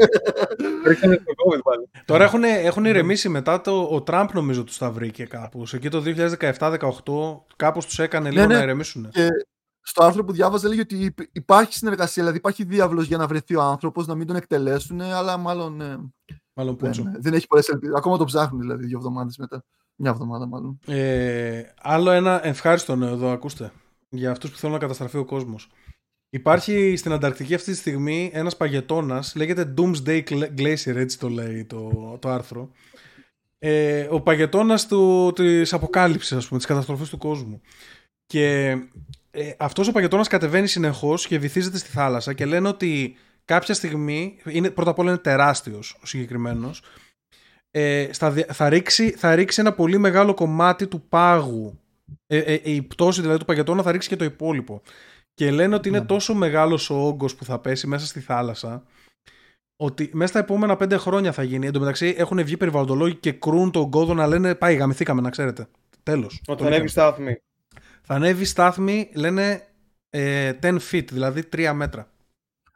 Ρίξανε 0.86 1.16
το 1.16 1.22
COVID 1.46 1.60
πάλι. 1.62 1.88
Τώρα 2.04 2.24
έχουν, 2.24 2.44
έχουν 2.44 2.84
ηρεμήσει 2.84 3.28
μετά 3.28 3.60
το. 3.60 3.88
Ο 3.90 4.02
Τραμπ 4.02 4.28
νομίζω 4.32 4.64
τους 4.64 4.78
τα 4.78 4.90
βρήκε 4.90 5.24
κάπου. 5.24 5.62
Εκεί 5.72 5.88
το 5.88 6.02
2017-18 7.04 7.54
κάπως 7.56 7.86
τους 7.86 7.98
έκανε 7.98 8.30
λίγο 8.30 8.46
ναι. 8.46 8.54
να 8.56 8.62
ηρεμήσουν. 8.62 9.08
Και 9.10 9.28
στο 9.80 10.04
άρθρο 10.04 10.24
που 10.24 10.32
διάβαζα 10.32 10.68
λέγει 10.68 10.80
ότι 10.80 10.96
υπ- 10.96 11.36
υπάρχει 11.36 11.72
συνεργασία, 11.72 12.14
δηλαδή 12.22 12.36
υπάρχει 12.38 12.64
διάβλος 12.64 13.06
για 13.06 13.16
να 13.16 13.26
βρεθεί 13.26 13.54
ο 13.56 13.62
άνθρωπος, 13.62 14.06
να 14.06 14.14
μην 14.14 14.26
τον 14.26 14.36
εκτελέσουν, 14.36 15.00
αλλά 15.00 15.36
μάλλον 15.36 15.80
ε, 15.80 15.96
Μάλλον 16.52 16.76
πούτσο. 16.76 17.02
δεν, 17.02 17.16
δεν 17.18 17.32
έχει 17.34 17.46
πολλές 17.46 17.68
ελπίδε. 17.68 17.92
Ακόμα 17.96 18.16
τον 18.16 18.26
ψάχνουν 18.26 18.60
δηλαδή 18.60 18.86
δύο 18.86 18.96
εβδομάδες 18.98 19.36
μετά. 19.36 19.64
Μια 20.00 20.10
εβδομάδα 20.10 20.46
μάλλον. 20.46 20.78
Ε, 20.86 21.62
άλλο 21.82 22.10
ένα 22.10 22.46
ευχάριστο 22.46 22.96
νέο 22.96 23.12
εδώ, 23.12 23.30
ακούστε. 23.30 23.72
Για 24.08 24.30
αυτούς 24.30 24.50
που 24.50 24.56
θέλουν 24.56 24.74
να 24.74 24.80
καταστραφεί 24.80 25.16
ο 25.16 25.24
κόσμος. 25.24 25.70
Υπάρχει 26.30 26.96
στην 26.96 27.12
Ανταρκτική 27.12 27.54
αυτή 27.54 27.70
τη 27.70 27.76
στιγμή 27.76 28.30
ένας 28.32 28.56
παγετώνας, 28.56 29.34
λέγεται 29.36 29.74
Doomsday 29.76 30.22
Glacier, 30.58 30.94
έτσι 30.94 31.18
το 31.18 31.28
λέει 31.28 31.64
το, 31.64 32.16
το 32.20 32.28
άρθρο. 32.28 32.70
Ε, 33.58 34.06
ο 34.10 34.20
παγετώνας 34.20 34.86
του, 34.86 35.32
της 35.34 35.72
αποκάλυψης, 35.72 36.32
ας 36.32 36.46
πούμε, 36.46 36.58
της 36.58 36.68
καταστροφής 36.68 37.08
του 37.08 37.18
κόσμου. 37.18 37.60
Και 38.26 38.76
ε, 39.30 39.52
αυτός 39.58 39.88
ο 39.88 39.92
παγετώνας 39.92 40.28
κατεβαίνει 40.28 40.66
συνεχώς 40.66 41.26
και 41.26 41.38
βυθίζεται 41.38 41.78
στη 41.78 41.88
θάλασσα 41.88 42.32
και 42.32 42.46
λένε 42.46 42.68
ότι 42.68 43.16
κάποια 43.44 43.74
στιγμή, 43.74 44.38
είναι, 44.44 44.70
πρώτα 44.70 44.90
απ' 44.90 44.98
όλα 44.98 45.10
είναι 45.10 45.18
τεράστιος 45.18 45.98
ο 46.02 46.06
συγκεκριμένος, 46.06 46.82
ε, 47.78 48.08
στα, 48.12 48.30
δια- 48.30 48.46
θα, 48.52 48.68
ρίξει, 48.68 49.10
θα 49.10 49.34
ρίξει 49.34 49.60
ένα 49.60 49.72
πολύ 49.72 49.98
μεγάλο 49.98 50.34
κομμάτι 50.34 50.86
του 50.86 51.00
πάγου. 51.08 51.78
Ε, 52.26 52.38
ε, 52.38 52.60
η 52.64 52.82
πτώση 52.82 53.20
δηλαδή 53.20 53.38
του 53.38 53.44
παγετώνα 53.44 53.82
θα 53.82 53.92
ρίξει 53.92 54.08
και 54.08 54.16
το 54.16 54.24
υπόλοιπο. 54.24 54.82
Και 55.34 55.50
λένε 55.50 55.74
ότι 55.74 55.88
είναι 55.88 55.98
Ναι. 55.98 56.04
τόσο 56.06 56.34
μεγάλος 56.34 56.90
ο 56.90 56.94
όγκος 57.06 57.34
που 57.34 57.44
θα 57.44 57.58
πέσει 57.58 57.86
μέσα 57.86 58.06
στη 58.06 58.20
θάλασσα 58.20 58.82
ότι 59.76 60.10
μέσα 60.12 60.28
στα 60.30 60.38
επόμενα 60.38 60.76
πέντε 60.76 60.96
χρόνια 60.96 61.32
θα 61.32 61.42
γίνει. 61.42 61.66
Εν 61.66 61.72
τω 61.72 61.78
μεταξύ 61.80 62.14
έχουν 62.18 62.44
βγει 62.44 62.56
περιβαλλοντολόγοι 62.56 63.14
και 63.14 63.32
κρούν 63.32 63.70
τον 63.70 63.90
κόδο 63.90 64.14
να 64.14 64.26
λένε 64.26 64.54
πάει 64.54 64.74
γαμηθήκαμε 64.74 65.20
να 65.20 65.30
ξέρετε. 65.30 65.66
Τέλος. 66.02 66.40
Ότι 66.46 66.46
Το 66.46 66.52
θα 66.54 66.70
ανέβει 66.70 66.70
λέγαμε. 66.72 66.88
στάθμη. 66.88 67.36
Θα 68.02 68.14
ανέβει 68.14 68.44
στάθμη 68.44 69.10
λένε 69.14 69.62
ε, 70.10 70.52
10 70.62 70.76
feet, 70.90 71.04
δηλαδή 71.10 71.42
3 71.56 71.72
μέτρα. 71.74 72.10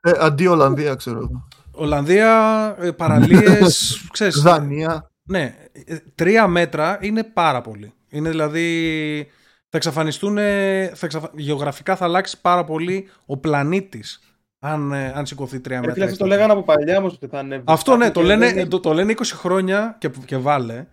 Ε, 0.03 0.11
αντί 0.19 0.47
Ολλανδία, 0.47 0.95
ξέρω 0.95 1.19
εγώ. 1.19 1.49
Ολλανδία, 1.75 2.77
ε, 2.81 2.91
παραλίες, 2.91 3.99
ξέρεις. 4.13 4.41
Δανία. 4.41 5.11
Ναι, 5.23 5.55
ε, 5.87 5.97
τρία 6.15 6.47
μέτρα 6.47 6.99
είναι 7.01 7.25
πάρα 7.25 7.61
πολύ. 7.61 7.93
Είναι 8.11 8.31
δηλαδή. 8.31 9.27
Θα 9.69 9.77
εξαφανιστούν. 9.77 10.39
ε, 10.39 10.87
Θα 10.95 11.07
εξαφα... 11.07 11.31
Γεωγραφικά 11.35 11.97
θα 11.97 12.05
αλλάξει 12.05 12.41
πάρα 12.41 12.65
πολύ 12.65 13.09
ο 13.27 13.37
πλανήτης. 13.37 14.21
Αν, 14.59 14.93
ε, 14.93 15.13
αν 15.17 15.27
σηκωθεί 15.27 15.61
τρία 15.61 15.77
Ε, 15.77 15.81
μέτρα. 15.81 15.95
φίλε, 15.95 16.05
αυτό 16.05 16.17
το 16.19 16.25
εκτός. 16.25 16.37
λέγανε 16.39 16.53
από 16.59 16.63
παλιά 16.73 16.99
όμως 16.99 17.13
ότι 17.13 17.27
θα 17.27 17.39
ανέβει. 17.39 17.63
Αυτό 17.67 17.97
ναι, 17.97 18.05
στάθμη 18.05 18.13
το 18.13 18.21
και 18.21 18.27
λένε, 18.27 18.53
δεν 18.53 18.65
ε, 18.65 18.69
το, 18.69 18.81
το 18.81 18.93
λένε 18.93 19.15
20 19.17 19.23
χρόνια 19.25 19.97
και, 20.01 20.11
και 20.25 20.37
βάλε. 20.37 20.87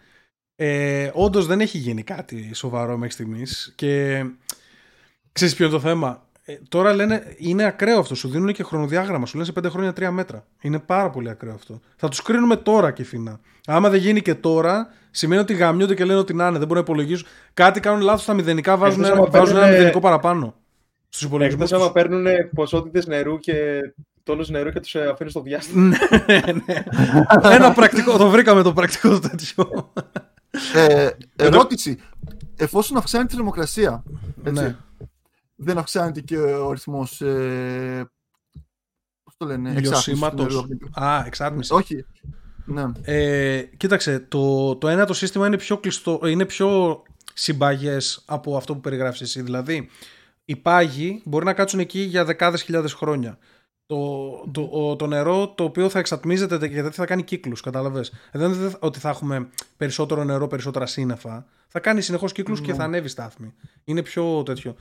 Ε, 0.55 1.09
Όντως 1.13 1.45
δεν 1.45 1.61
έχει 1.61 1.77
γίνει 1.77 2.03
κάτι 2.03 2.51
σοβαρό 2.53 2.97
μέχρι 2.97 3.13
στιγμής. 3.13 3.73
Και 3.75 4.23
ξέρεις 5.31 5.55
ποιο 5.55 5.65
είναι 5.65 5.73
το 5.73 5.79
θέμα; 5.79 6.27
Ε, 6.49 6.59
τώρα 6.69 6.93
λένε 6.93 7.23
είναι 7.37 7.63
ακραίο 7.63 7.99
αυτό. 7.99 8.15
Σου 8.15 8.29
δίνουν 8.29 8.53
και 8.53 8.63
χρονοδιάγραμμα. 8.63 9.25
Σου 9.25 9.37
λένε 9.37 9.49
σε 9.55 9.67
5 9.67 9.69
χρόνια 9.71 9.93
3 9.99 10.09
μέτρα. 10.11 10.45
Είναι 10.61 10.79
πάρα 10.79 11.09
πολύ 11.09 11.29
ακραίο 11.29 11.53
αυτό. 11.53 11.79
Θα 11.95 12.07
τους 12.09 12.21
κρίνουμε 12.21 12.55
τώρα 12.55 12.91
και 12.91 13.03
φίνα. 13.03 13.39
Άμα 13.67 13.89
δεν 13.89 13.99
γίνει 13.99 14.21
και 14.21 14.35
τώρα, 14.35 14.87
σημαίνει 15.11 15.41
ότι 15.41 15.53
γαμιούνται 15.53 15.93
και 15.95 16.05
λένε 16.05 16.19
ότι 16.19 16.33
να 16.33 16.47
είναι. 16.47 16.57
Δεν 16.57 16.67
μπορούν 16.67 16.83
να 16.85 16.93
υπολογίσουν. 16.93 17.27
Κάτι 17.53 17.79
κάνουν 17.79 18.01
λάθος 18.01 18.21
στα 18.21 18.33
μηδενικά, 18.33 18.77
βάζουν, 18.77 19.03
Εκτός 19.03 19.09
ένα, 19.17 19.21
άμα 19.21 19.29
βάζουν 19.31 19.47
ένα 19.47 19.53
παίρνουνε- 19.55 19.71
μηδενικό 19.77 19.99
παραπάνω. 19.99 20.55
Στους 21.09 21.27
υπολογισμούς. 21.27 21.63
Εκτός 21.71 21.81
άμα 21.83 21.91
παίρνουν 21.91 22.25
ποσότητες 22.55 23.07
νερού 23.07 23.39
και 23.39 23.55
τόνους 24.23 24.49
νερού 24.49 24.69
και 24.71 24.79
τους 24.79 24.95
αφήνουν 24.95 25.31
στο 25.31 25.41
διάστημα. 25.41 25.83
ναι, 26.27 26.41
ναι. 26.65 26.83
Ένα 27.51 27.71
πρακτικό. 27.71 28.17
Το 28.17 28.29
βρήκαμε 28.29 28.61
το 28.61 28.73
πρακτικό 28.73 29.09
το 29.09 29.19
τέτοιο. 29.19 29.91
Ε, 30.73 31.09
ερώτηση. 31.35 31.99
Εφόσον 32.55 32.97
αυξάνεται 32.97 33.33
η 33.33 33.35
θερμοκρασία, 33.35 34.03
έτσι, 34.43 34.63
Ναι. 34.63 34.75
Δεν 35.59 35.77
αυξάνεται 35.77 36.21
και 36.21 36.37
ο 36.37 36.71
ρυθμό. 36.71 37.07
Ε, 37.19 38.03
Πώς 39.23 39.33
το 39.37 39.45
λένε, 39.45 39.69
εξάτμισης 39.69 40.03
του 40.03 40.11
Ηλιοσύματος. 40.11 40.67
νερού. 40.67 41.07
Α, 41.09 41.23
εξάτμιση. 41.25 41.73
Όχι. 41.73 42.05
Ναι. 42.65 42.83
Ε, 43.01 43.61
κοίταξε, 43.61 44.19
το, 44.19 44.75
το 44.75 44.87
ένα 44.87 45.05
το 45.05 45.13
σύστημα 45.13 45.47
είναι 45.47 45.57
πιο 45.57 45.77
κλειστό, 45.77 46.19
είναι 46.25 46.45
πιο 46.45 47.01
συμπαγές 47.33 48.23
από 48.25 48.57
αυτό 48.57 48.73
που 48.73 48.79
περιγράφεις 48.81 49.21
εσύ. 49.21 49.41
Δηλαδή, 49.41 49.89
οι 50.45 50.55
πάγοι 50.55 51.21
μπορεί 51.25 51.45
να 51.45 51.53
κάτσουν 51.53 51.79
εκεί 51.79 51.99
για 51.99 52.25
δεκάδες 52.25 52.61
χιλιάδες 52.61 52.93
χρόνια. 52.93 53.37
Το, 53.85 54.29
το, 54.51 54.61
ο- 54.71 54.95
το 54.95 55.07
νερό 55.07 55.49
το 55.49 55.63
οποίο 55.63 55.89
θα 55.89 55.99
εξατμίζεται 55.99 56.67
γιατί 56.67 56.95
θα 56.95 57.05
κάνει 57.05 57.23
κύκλους, 57.23 57.61
κατάλαβες. 57.61 58.09
Ε, 58.31 58.39
Δεν 58.39 58.51
είναι 58.53 58.71
ότι 58.79 58.99
θα 58.99 59.09
έχουμε 59.09 59.49
περισσότερο 59.77 60.23
νερό, 60.23 60.47
περισσότερα 60.47 60.85
σύννεφα. 60.85 61.45
Θα 61.67 61.79
κάνει 61.79 62.01
συνεχώς 62.01 62.31
κύκλους 62.31 62.61
και 62.61 62.71
Ναι. 62.71 62.77
θα 62.77 62.83
ανέβει 62.83 63.07
στάθμη. 63.07 63.53
Είναι 63.83 64.01
πιο 64.01 64.43
τέτοιο. 64.43 64.75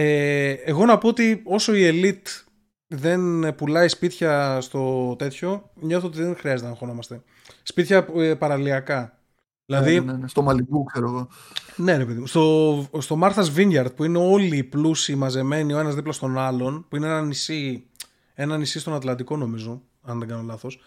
Ε, 0.00 0.50
εγώ 0.64 0.84
να 0.84 0.98
πω 0.98 1.08
ότι 1.08 1.42
όσο 1.44 1.74
η 1.74 1.90
elite 1.92 2.44
δεν 2.86 3.54
πουλάει 3.54 3.88
σπίτια 3.88 4.60
στο 4.60 5.14
τέτοιο, 5.18 5.70
νιώθω 5.74 6.06
ότι 6.06 6.22
δεν 6.22 6.36
χρειάζεται 6.36 6.64
να 6.64 6.72
αγχωνόμαστε. 6.72 7.22
Σπίτια 7.62 8.06
ε, 8.16 8.34
παραλιακά. 8.34 9.18
Δηλαδή, 9.66 10.00
Ναι, 10.00 10.12
ναι, 10.12 10.18
ναι, 10.18 10.28
στο 10.28 10.42
Μαλιμπού, 10.42 10.84
ξέρω 10.84 11.06
εγώ. 11.06 11.28
ναι, 11.76 11.96
ρε 11.96 12.04
παιδί 12.04 12.20
μου. 12.20 12.26
Στο, 12.26 12.86
στο 12.98 13.18
Martha's 13.22 13.54
Vineyard 13.56 13.94
που 13.96 14.04
είναι 14.04 14.18
όλοι 14.18 14.56
οι 14.56 14.64
πλούσιοι 14.64 15.14
μαζεμένοι 15.14 15.72
ο 15.72 15.78
ένας 15.78 15.94
δίπλα 15.94 16.12
στον 16.12 16.38
άλλον, 16.38 16.86
που 16.88 16.96
είναι 16.96 17.06
ένα 17.06 17.22
νησί, 17.22 17.86
ένα 18.34 18.58
νησί 18.58 18.80
στον 18.80 18.94
Ατλαντικό 18.94 19.36
νομίζω, 19.36 19.82
αν 20.02 20.18
δεν 20.18 20.28
κάνω 20.28 20.42
λάθος. 20.42 20.80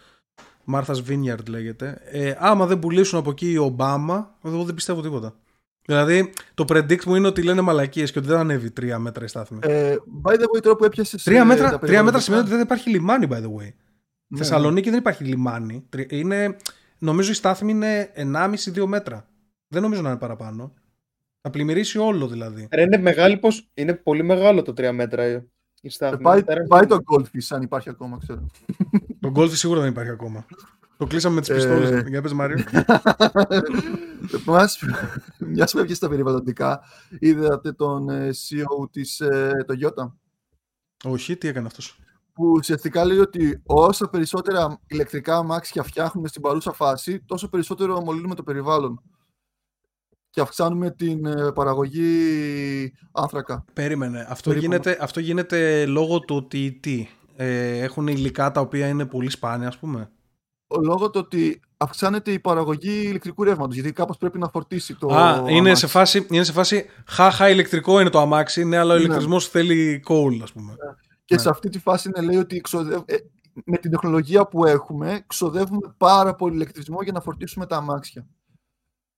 Martha's 0.74 1.04
Vineyard 1.08 1.48
λέγεται. 1.50 2.02
Ε, 2.06 2.36
άμα 2.38 2.66
δεν 2.66 2.80
πουλήσουν 2.80 3.20
από 3.20 3.30
εκεί 3.30 3.52
η 3.52 3.58
Ομπάμα, 3.58 4.36
εγώ 4.44 4.64
δεν 4.64 4.76
πιστεύω 4.76 5.02
τίποτα. 5.02 5.36
Δηλαδή, 5.86 6.34
το 6.54 6.66
predict 6.68 7.04
μου 7.04 7.16
είναι 7.16 7.28
ότι 7.28 7.44
λένε 7.44 7.62
μαλακίες 7.62 8.12
και 8.12 8.20
ότι 8.20 8.28
δεν 8.28 8.38
ανέβει 8.38 8.72
τρία 8.72 9.00
μέτρα 9.00 9.26
η 9.26 9.28
στάθμη. 9.28 9.60
Ε, 9.62 9.96
by 10.24 10.32
the 10.32 10.44
way, 10.56 10.62
τώρα 10.62 10.76
που 10.76 10.84
έπιασες. 10.86 11.24
Τρία 11.24 11.46
μέτρα, 11.46 11.80
τρία 11.80 12.04
μέτρα 12.04 12.20
σημαίνει 12.20 12.42
ότι 12.42 12.52
δεν 12.52 12.62
υπάρχει 12.62 12.90
λιμάνι, 12.90 13.28
by 13.30 13.36
the 13.36 13.46
way. 13.46 13.72
Ναι, 14.28 14.38
Θεσσαλονίκη 14.38 14.90
δεν 14.90 15.00
υπάρχει 15.00 15.24
λιμάνι. 15.24 15.86
Τρι- 15.90 16.12
Είναι, 16.12 16.58
νομίζω 16.98 17.32
η 17.32 17.34
στάθμη 17.34 17.72
είναι 17.72 18.12
1,5-2 18.16 18.86
μέτρα. 18.86 19.28
Δεν 19.68 19.82
νομίζω 19.82 20.02
να 20.02 20.10
είναι 20.10 20.18
παραπάνω. 20.18 20.74
Θα 21.42 21.50
πλημμυρίσει 21.50 21.98
όλο 21.98 22.28
δηλαδή. 22.28 22.68
Ρε, 22.72 22.82
είναι, 22.82 22.98
μεγάλη 22.98 23.38
πως... 23.38 23.70
είναι 23.74 23.94
πολύ 23.94 24.24
μεγάλο 24.24 24.62
το 24.62 24.72
3 24.78 24.92
μέτρα 24.94 25.24
ε, 25.24 25.46
η 25.82 25.90
στάθμη. 25.90 26.24
Πάει, 26.24 26.44
Τεράστιο. 26.44 26.68
πάει 26.78 26.86
το 26.86 26.98
Goldfish, 27.12 27.48
αν 27.50 27.62
υπάρχει 27.62 27.90
ακόμα, 27.90 28.18
ξέρω. 28.22 28.46
Το 29.20 29.30
γκολφι 29.30 29.56
σίγουρα 29.58 29.80
δεν 29.82 29.90
υπάρχει 29.90 30.12
ακόμα. 30.12 30.46
Το 31.02 31.08
κλείσαμε 31.08 31.36
με 31.36 31.42
τις 31.42 31.50
Ε, 31.50 31.54
πιστόλες. 31.54 32.04
Για 32.08 32.22
πες 32.22 32.34
Μάριο. 32.34 32.58
Μια 35.38 35.66
που 35.72 35.78
έβγαινε 35.78 35.94
στα 35.96 36.10
περιβαλλοντικά, 36.10 36.82
είδατε 37.20 37.72
τον 37.72 38.10
ε, 38.10 38.30
CEO 38.30 38.92
της 38.92 39.20
ε, 39.20 39.52
Toyota 39.68 40.12
Όχι, 41.04 41.38
τι 41.38 41.48
έκανε 41.48 41.68
αυτός; 41.68 42.00
που 42.34 42.52
ουσιαστικά 42.52 43.06
λέει 43.06 43.18
ότι 43.18 43.62
όσο 43.66 44.08
περισσότερα 44.08 44.80
ηλεκτρικά 44.88 45.38
αμάξια 45.38 45.84
φτιάχνουμε 45.84 46.28
στην 46.28 46.42
παρούσα 46.42 46.72
φάση, 46.72 47.20
τόσο 47.26 47.50
περισσότερο 47.50 48.02
μολύνουμε 48.02 48.36
το 48.36 48.44
περιβάλλον 48.44 49.02
και 50.30 50.42
αυξάνουμε 50.42 50.92
την 50.92 51.26
ε, 51.26 51.52
παραγωγή 51.52 52.94
άνθρακα. 53.12 53.66
Περίμενε. 53.74 54.26
Αυτό 54.30 54.50
Περίπου. 54.50 54.68
γίνεται, 54.72 54.98
αυτό 55.02 55.20
γίνεται 55.20 55.86
λόγω 55.86 56.20
του 56.20 56.36
ότι 56.36 56.80
τι, 56.82 57.08
ε, 57.36 57.78
έχουν 57.80 58.08
υλικά 58.08 58.52
τα 58.52 58.62
οποία 58.62 58.88
είναι 58.88 59.06
πολύ 59.06 59.30
σπάνια, 59.30 59.68
ας 59.68 59.78
πούμε; 59.78 60.12
Ο 60.78 60.82
λόγω 60.82 61.10
του 61.10 61.22
ότι 61.24 61.60
αυξάνεται 61.78 62.32
η 62.32 62.40
παραγωγή 62.40 63.02
ηλεκτρικού 63.08 63.44
ρεύματος, 63.44 63.74
γιατί 63.76 63.92
κάπως 63.94 64.18
πρέπει 64.18 64.40
να 64.40 64.50
φορτίσει 64.50 64.96
το 64.96 65.08
Α, 65.16 65.36
είναι 65.48 65.58
αμάξι. 65.60 65.76
σε, 65.76 65.88
φάση, 65.88 66.28
είναι 66.30 66.44
σε 66.44 66.52
φάση 66.52 66.86
χαχα 67.08 67.50
ηλεκτρικό 67.50 68.00
είναι 68.00 68.10
το 68.10 68.20
αμάξι, 68.20 68.64
ναι, 68.66 68.78
αλλά 68.78 68.94
ο 68.94 68.98
Ναι. 68.98 69.04
ηλεκτρισμός 69.04 69.48
θέλει 69.48 70.04
coal, 70.08 70.40
ας 70.44 70.52
πούμε. 70.52 70.76
Και 71.26 71.36
Ναι. 71.36 71.42
σε 71.42 71.50
αυτή 71.50 71.70
τη 71.70 71.80
φάση 71.80 72.10
είναι, 72.16 72.26
λέει 72.28 72.38
ότι 72.40 72.62
ξοδε- 72.62 73.12
ε, 73.12 73.16
με 73.66 73.78
την 73.78 73.92
τεχνολογία 73.92 74.48
που 74.48 74.66
έχουμε, 74.66 75.24
ξοδεύουμε 75.28 75.94
πάρα 75.98 76.36
πολύ 76.36 76.56
ηλεκτρισμό 76.56 77.02
για 77.02 77.12
να 77.12 77.22
φορτίσουμε 77.22 77.66
τα 77.66 77.76
αμάξια. 77.78 78.26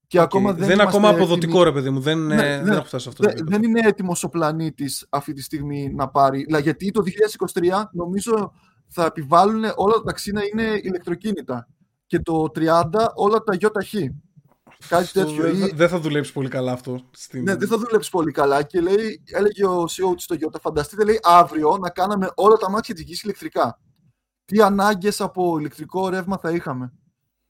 Και 0.08 0.20
ακόμα 0.20 0.50
Και 0.52 0.58
δεν, 0.58 0.66
δεν 0.68 0.74
είναι 0.76 0.84
ακόμα 0.88 1.08
είμαστε 1.08 1.22
αποδοτικό, 1.24 1.52
έτοιμοι- 1.62 1.66
ρε 1.76 1.82
παιδί 1.82 1.90
μου. 1.90 2.00
Δεν, 2.00 2.26
Ναι, 2.26 2.34
ε, 2.34 2.58
ναι. 2.58 2.64
δεν 2.64 2.74
έχω 2.74 2.84
φτάσει 2.86 3.04
σε 3.04 3.10
αυτό 3.10 3.22
το 3.22 3.28
Δε- 3.28 3.34
επίπεδο. 3.34 3.58
δεν 3.60 3.70
είναι 3.70 3.88
έτοιμος 3.88 4.24
ο 4.24 4.30
πλανήτης 4.30 5.06
αυτή 5.10 5.34
τη 5.34 5.42
στιγμή 5.42 5.94
να 5.96 6.08
πάρει. 6.10 6.44
Δηλαδή, 6.44 6.64
γιατί 6.64 6.92
το 6.92 7.02
2023 7.02 7.90
νομίζω 7.94 8.54
θα 8.94 9.06
επιβάλλουν 9.06 9.64
όλα 9.76 9.94
τα 9.94 10.04
ταξί 10.04 10.32
να 10.32 10.42
είναι 10.44 10.80
ηλεκτροκίνητα. 10.84 11.68
Και 12.08 12.20
το 12.20 12.46
30 12.56 13.12
όλα 13.16 13.40
τα 13.44 13.54
ΙΧ. 13.54 14.12
Κάτι 14.88 15.04
Αυτό 15.04 15.20
τέτοιο. 15.26 15.44
δεν, 15.44 15.56
Ή- 15.56 15.60
θα- 15.60 15.70
δεν 15.76 15.90
θα 15.90 16.00
δουλέψει 16.00 16.34
πολύ 16.34 16.50
καλά 16.50 16.72
αυτό. 16.72 17.02
Στην... 17.12 17.44
Ναι, 17.44 17.56
δεν 17.56 17.68
θα 17.68 17.78
δουλέψει 17.78 18.10
πολύ 18.10 18.32
καλά. 18.32 18.64
Και 18.64 18.82
λέει, 18.82 19.24
έλεγε 19.26 19.66
ο 19.66 19.84
CEO 19.84 20.16
της 20.16 20.26
Toyota, 20.34 20.60
φανταστείτε 20.62 21.04
λέει 21.04 21.20
αύριο 21.24 21.78
να 21.82 21.90
κάναμε 21.90 22.30
όλα 22.36 22.56
τα 22.56 22.70
μάτια 22.70 22.96
της 22.96 23.04
γης 23.04 23.24
ηλεκτρικά. 23.24 23.80
Τι 24.46 24.62
ανάγκες 24.62 25.22
από 25.22 25.60
ηλεκτρικό 25.60 26.10
ρεύμα 26.10 26.38
θα 26.38 26.52
είχαμε; 26.52 26.94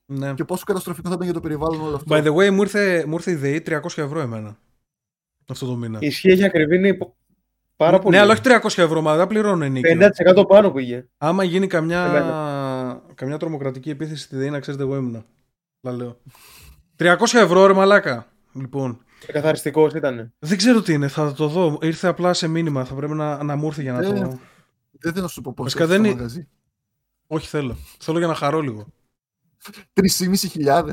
Ναι. 0.06 0.34
Και 0.34 0.44
πόσο 0.46 0.64
καταστροφικό 0.66 1.08
θα 1.08 1.14
ήταν 1.14 1.26
για 1.26 1.34
το 1.34 1.40
περιβάλλον 1.40 1.82
όλο 1.82 1.96
αυτό. 1.96 2.16
By 2.16 2.24
the 2.24 2.36
way, 2.36 2.52
μου 2.52 2.62
ήρθε, 2.62 3.06
μου 3.08 3.14
ήρθε 3.14 3.32
η 3.32 3.36
ΔΕΗ 3.36 3.64
300 3.66 3.80
ευρώ 3.96 4.20
εμένα. 4.20 4.58
Αυτό 5.48 5.66
το 5.66 5.76
μήνα. 5.76 5.98
Ισχύει, 6.02 6.30
έχει 6.30 6.44
ακριβή 6.46 6.76
είναι 6.76 6.88
υπο- 6.88 7.16
πάρα 7.76 8.00
πολύ. 8.00 8.16
Ναι, 8.16 8.22
αλλά 8.22 8.32
όχι 8.32 8.42
300 8.44 8.84
ευρώ, 8.84 9.02
μα 9.02 9.16
δεν 9.16 9.28
πληρώνω 9.28 9.64
ενίκιο. 9.66 9.98
50% 10.38 10.48
πάνω 10.48 10.72
πήγε. 10.72 11.06
Άμα 11.18 11.44
γίνει 11.44 11.68
καμιά, 11.68 12.06
Εμένα. 12.06 13.02
καμιά 13.16 13.38
τρομοκρατική 13.38 13.90
επίθεση 13.90 14.22
στη 14.24 14.36
ΔΕΗ, 14.36 14.50
να 14.50 14.60
ξέρετε 14.60 14.84
εγώ 14.84 14.96
ήμουνα. 14.96 15.26
Αλλά 15.84 15.96
λέω. 15.98 16.18
300 16.98 17.16
ευρώ, 17.34 17.66
ρε 17.66 17.74
μαλάκα. 17.74 18.28
Λοιπόν, 18.54 19.04
Καθαριστικός 19.32 19.94
ήταν. 19.94 20.34
δεν 20.40 20.58
ξέρω 20.58 20.82
τι 20.82 20.94
είναι, 20.94 21.08
θα 21.08 21.34
το 21.34 21.48
δω. 21.48 21.78
Ήρθε 21.82 22.08
απλά 22.08 22.34
σε 22.34 22.48
μήνυμα, 22.48 22.86
θα 22.86 22.94
πρέπει 22.94 23.14
να, 23.14 23.44
να 23.44 23.56
μου 23.56 23.68
έρθει 23.68 23.82
για 23.82 23.92
να 23.94 24.00
Ε, 24.00 24.04
το. 24.04 24.40
Δεν 24.92 25.12
θέλω 25.12 25.24
να 25.24 25.28
σου 25.28 25.42
πω 25.42 25.54
πώς 25.54 25.64
Βασικά 25.66 25.84
έχει 25.84 25.92
δεν 25.92 26.02
το 26.02 26.08
είναι- 26.08 26.16
μαγαζί. 26.16 26.48
Όχι, 27.28 27.48
θέλω. 27.48 27.78
Θέλω 28.00 28.18
για 28.18 28.28
να 28.28 28.36
χαρώ 28.36 28.60
λίγο. 28.62 28.86
3.500. 29.94 30.92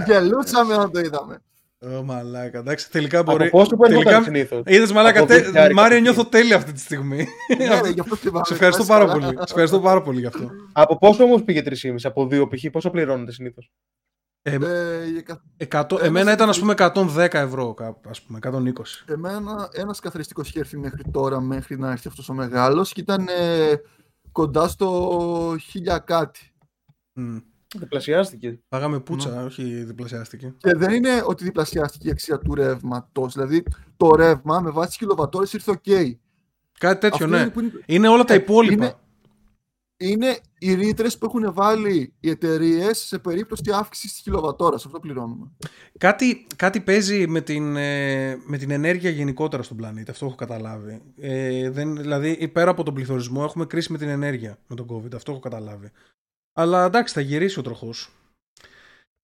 Γελούσαμε 0.06 0.74
όταν 0.74 0.90
το 0.92 1.00
είδαμε. 1.00 1.42
Ω, 1.82 2.02
μαλάκα. 2.02 2.58
Εντάξει, 2.58 2.90
τελικά 2.90 3.18
Από 3.18 3.32
μπορεί. 3.32 3.50
πόσο 3.50 3.76
παίρνει 3.76 4.02
τελικά... 4.02 4.22
συνήθω. 4.22 4.62
Είδες 4.66 4.92
μαλάκα. 4.92 5.18
Από 5.18 5.28
Τε... 5.28 5.40
δεκάρικα 5.40 5.80
Μάριο, 5.80 5.96
το 5.96 6.02
νιώθω 6.02 6.26
τέλεια 6.26 6.56
αυτή 6.56 6.72
τη 6.72 6.80
στιγμή. 6.80 7.26
Ναι, 7.58 7.80
ρε, 7.80 7.88
γι' 7.88 8.00
αυτό 8.00 8.16
θυμάμαι. 8.16 8.44
Σε 8.44 8.52
ευχαριστώ 8.52 8.78
Πας 8.84 8.88
πάρα 8.88 9.04
καλά. 9.06 9.20
πολύ. 9.20 9.36
Σε 9.36 9.42
ευχαριστώ 9.42 9.80
πάρα 9.80 10.02
πολύ 10.02 10.20
γι' 10.20 10.26
αυτό. 10.26 10.50
Από 10.72 10.98
πόσο 10.98 11.24
όμως 11.24 11.42
πήγε 11.44 11.62
3,5, 11.64 11.94
από 12.02 12.28
2 12.30 12.48
π.χ. 12.50 12.70
πόσο 12.72 12.90
πληρώνετε 12.90 13.32
συνήθως; 13.32 13.70
Ε, 14.42 14.54
Ε, 14.54 15.04
για 15.06 15.22
κα- 15.22 15.42
100... 15.88 15.98
Ε, 16.00 16.06
Εμένα 16.06 16.12
μέσα 16.24 16.32
ήταν, 16.32 16.48
ας 16.48 16.54
στη- 16.56 16.64
πούμε, 16.64 16.74
110 17.26 17.34
ευρώ, 17.34 17.74
κάπου, 17.74 18.08
ας 18.08 18.22
πούμε, 18.22 18.38
120. 18.42 19.04
Εμένα 19.06 19.68
ένας 19.72 20.00
καθαριστικός 20.00 20.48
είχε 20.48 20.58
έρθει 20.58 20.76
μέχρι 20.78 21.02
τώρα, 21.10 21.40
μέχρι 21.40 21.78
να 21.78 21.90
έρθει 21.90 22.08
αυτός 22.08 22.28
ο 22.28 22.32
μεγάλος 22.34 22.92
και 22.92 23.00
ήταν 23.00 23.26
ε, 23.28 23.72
κοντά 24.32 24.68
στο 24.68 25.56
χίλια 25.60 25.98
κάτι. 25.98 26.40
Μμ. 27.12 27.36
Διπλασιάστηκε. 27.78 28.58
Πάγαμε 28.68 29.00
πουτσα, 29.00 29.44
όχι 29.44 29.62
διπλασιάστηκε. 29.84 30.54
Και 30.56 30.74
δεν 30.74 30.92
είναι 30.92 31.22
ότι 31.26 31.44
διπλασιάστηκε 31.44 32.08
η 32.08 32.10
αξία 32.10 32.38
του 32.38 32.54
ρεύματος. 32.54 33.34
Δηλαδή 33.34 33.62
το 33.96 34.14
ρεύμα 34.14 34.60
με 34.60 34.70
βάση 34.70 34.88
τις 34.88 34.96
κιλοβατώρες 34.96 35.52
ήρθε 35.52 35.70
οκ. 35.70 35.82
Κάτι 36.78 37.00
τέτοιο, 37.00 37.24
Αυτό 37.24 37.36
ναι. 37.36 37.42
είναι 37.42 37.50
που 37.50 37.60
είναι- 37.60 37.72
Είναι 37.86 38.08
όλα 38.08 38.24
τα 38.24 38.32
Ε, 38.34 38.36
υπόλοιπα. 38.36 38.84
είναι- 38.84 38.94
είναι 39.96 40.38
οι 40.58 40.74
ρήτρες 40.74 41.18
που 41.18 41.26
έχουν 41.26 41.52
βάλει 41.54 42.12
οι 42.20 42.30
εταιρείες 42.30 42.98
σε 42.98 43.18
περίπτωση 43.18 43.62
αύξησης 43.72 44.12
της 44.12 44.20
κιλοβατώρα. 44.22 44.74
Αυτό 44.76 45.00
πληρώνουμε. 45.00 45.50
Κάτι, 45.98 46.46
κάτι 46.56 46.80
παίζει 46.80 47.26
με 47.26 47.40
την, 47.40 47.76
ε, 47.76 48.36
με 48.46 48.56
την 48.58 48.70
ενέργεια 48.70 49.10
γενικότερα 49.10 49.62
στον 49.62 49.76
πλανήτη. 49.76 50.10
Αυτό 50.10 50.26
έχω 50.26 50.34
καταλάβει. 50.34 51.02
Ε, 51.18 51.70
δεν, 51.70 51.96
δηλαδή, 51.96 52.48
πέρα 52.48 52.70
από 52.70 52.82
τον 52.82 52.94
πληθωρισμό, 52.94 53.42
έχουμε 53.44 53.66
κρίση 53.66 53.92
με 53.92 53.98
την 53.98 54.08
ενέργεια 54.08 54.58
με 54.66 54.76
τον 54.76 54.86
COVID. 54.90 55.14
Αυτό 55.14 55.30
έχω 55.30 55.40
καταλάβει. 55.40 55.90
Αλλά 56.60 56.84
εντάξει, 56.84 57.14
θα 57.14 57.20
γυρίσει 57.20 57.58
ο 57.58 57.62
τροχός. 57.62 58.10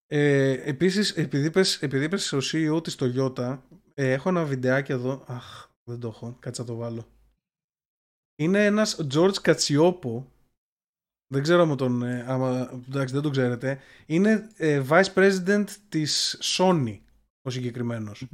Ε, 0.06 0.50
επίσης, 0.50 1.10
επειδή 1.10 1.46
είπες, 1.46 1.82
επειδή 1.82 2.04
είπες 2.04 2.32
ο 2.32 2.38
CEO 2.38 2.82
της 2.82 2.96
Toyota, 3.00 3.58
ε, 3.94 4.12
έχω 4.12 4.28
ένα 4.28 4.44
βιντεάκι 4.44 4.92
εδώ. 4.92 5.24
Αχ, 5.26 5.68
δεν 5.84 6.00
το 6.00 6.08
έχω. 6.08 6.36
Κάτσε 6.40 6.60
να 6.60 6.66
το 6.66 6.74
βάλω. 6.74 7.06
Είναι 8.36 8.64
ένας 8.64 9.06
George 9.14 9.36
Κατσιόπο. 9.42 10.32
Δεν 11.26 11.42
ξέρω 11.42 11.62
άμα 11.62 11.74
τον... 11.74 12.02
ε, 12.02 12.24
άμα, 12.28 12.70
εντάξει, 12.88 13.14
δεν 13.14 13.22
τον 13.22 13.32
ξέρετε. 13.32 13.80
Είναι 14.06 14.48
ε, 14.56 14.82
Vice 14.88 15.12
President 15.14 15.64
της 15.88 16.38
Sony, 16.42 16.98
ο 17.42 17.50
συγκεκριμένος. 17.50 18.24
Mm. 18.24 18.28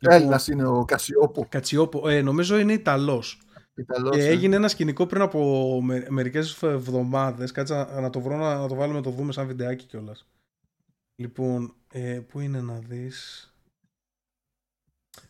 Λοιπόν, 0.00 0.16
Έλληνας 0.16 0.48
είναι 0.48 0.66
ο 0.66 0.84
Κασιόπο. 0.84 1.46
Κατσιόπο. 1.48 2.08
Ε, 2.08 2.22
νομίζω 2.22 2.58
είναι 2.58 2.72
Ιταλός. 2.72 3.40
Ιταλός, 3.80 4.16
Και 4.16 4.22
ε. 4.22 4.28
έγινε 4.28 4.56
ένα 4.56 4.68
σκηνικό 4.68 5.06
πριν 5.06 5.22
από 5.22 5.80
με, 5.82 6.06
μερικές 6.08 6.62
εβδομάδες. 6.62 7.52
Κάτσε 7.52 7.74
να, 7.74 8.00
να 8.00 8.10
το 8.10 8.20
βρω, 8.20 8.36
να, 8.36 8.58
να 8.58 8.68
το 8.68 8.74
βάλουμε, 8.74 8.98
να 8.98 9.04
το 9.04 9.10
δούμε 9.10 9.32
σαν 9.32 9.46
βιντεάκι 9.46 9.84
κιόλας. 9.84 10.26
Λοιπόν, 11.16 11.74
ε, 11.92 12.20
πού 12.28 12.40
είναι 12.40 12.60
να 12.60 12.78
δεις... 12.78 13.44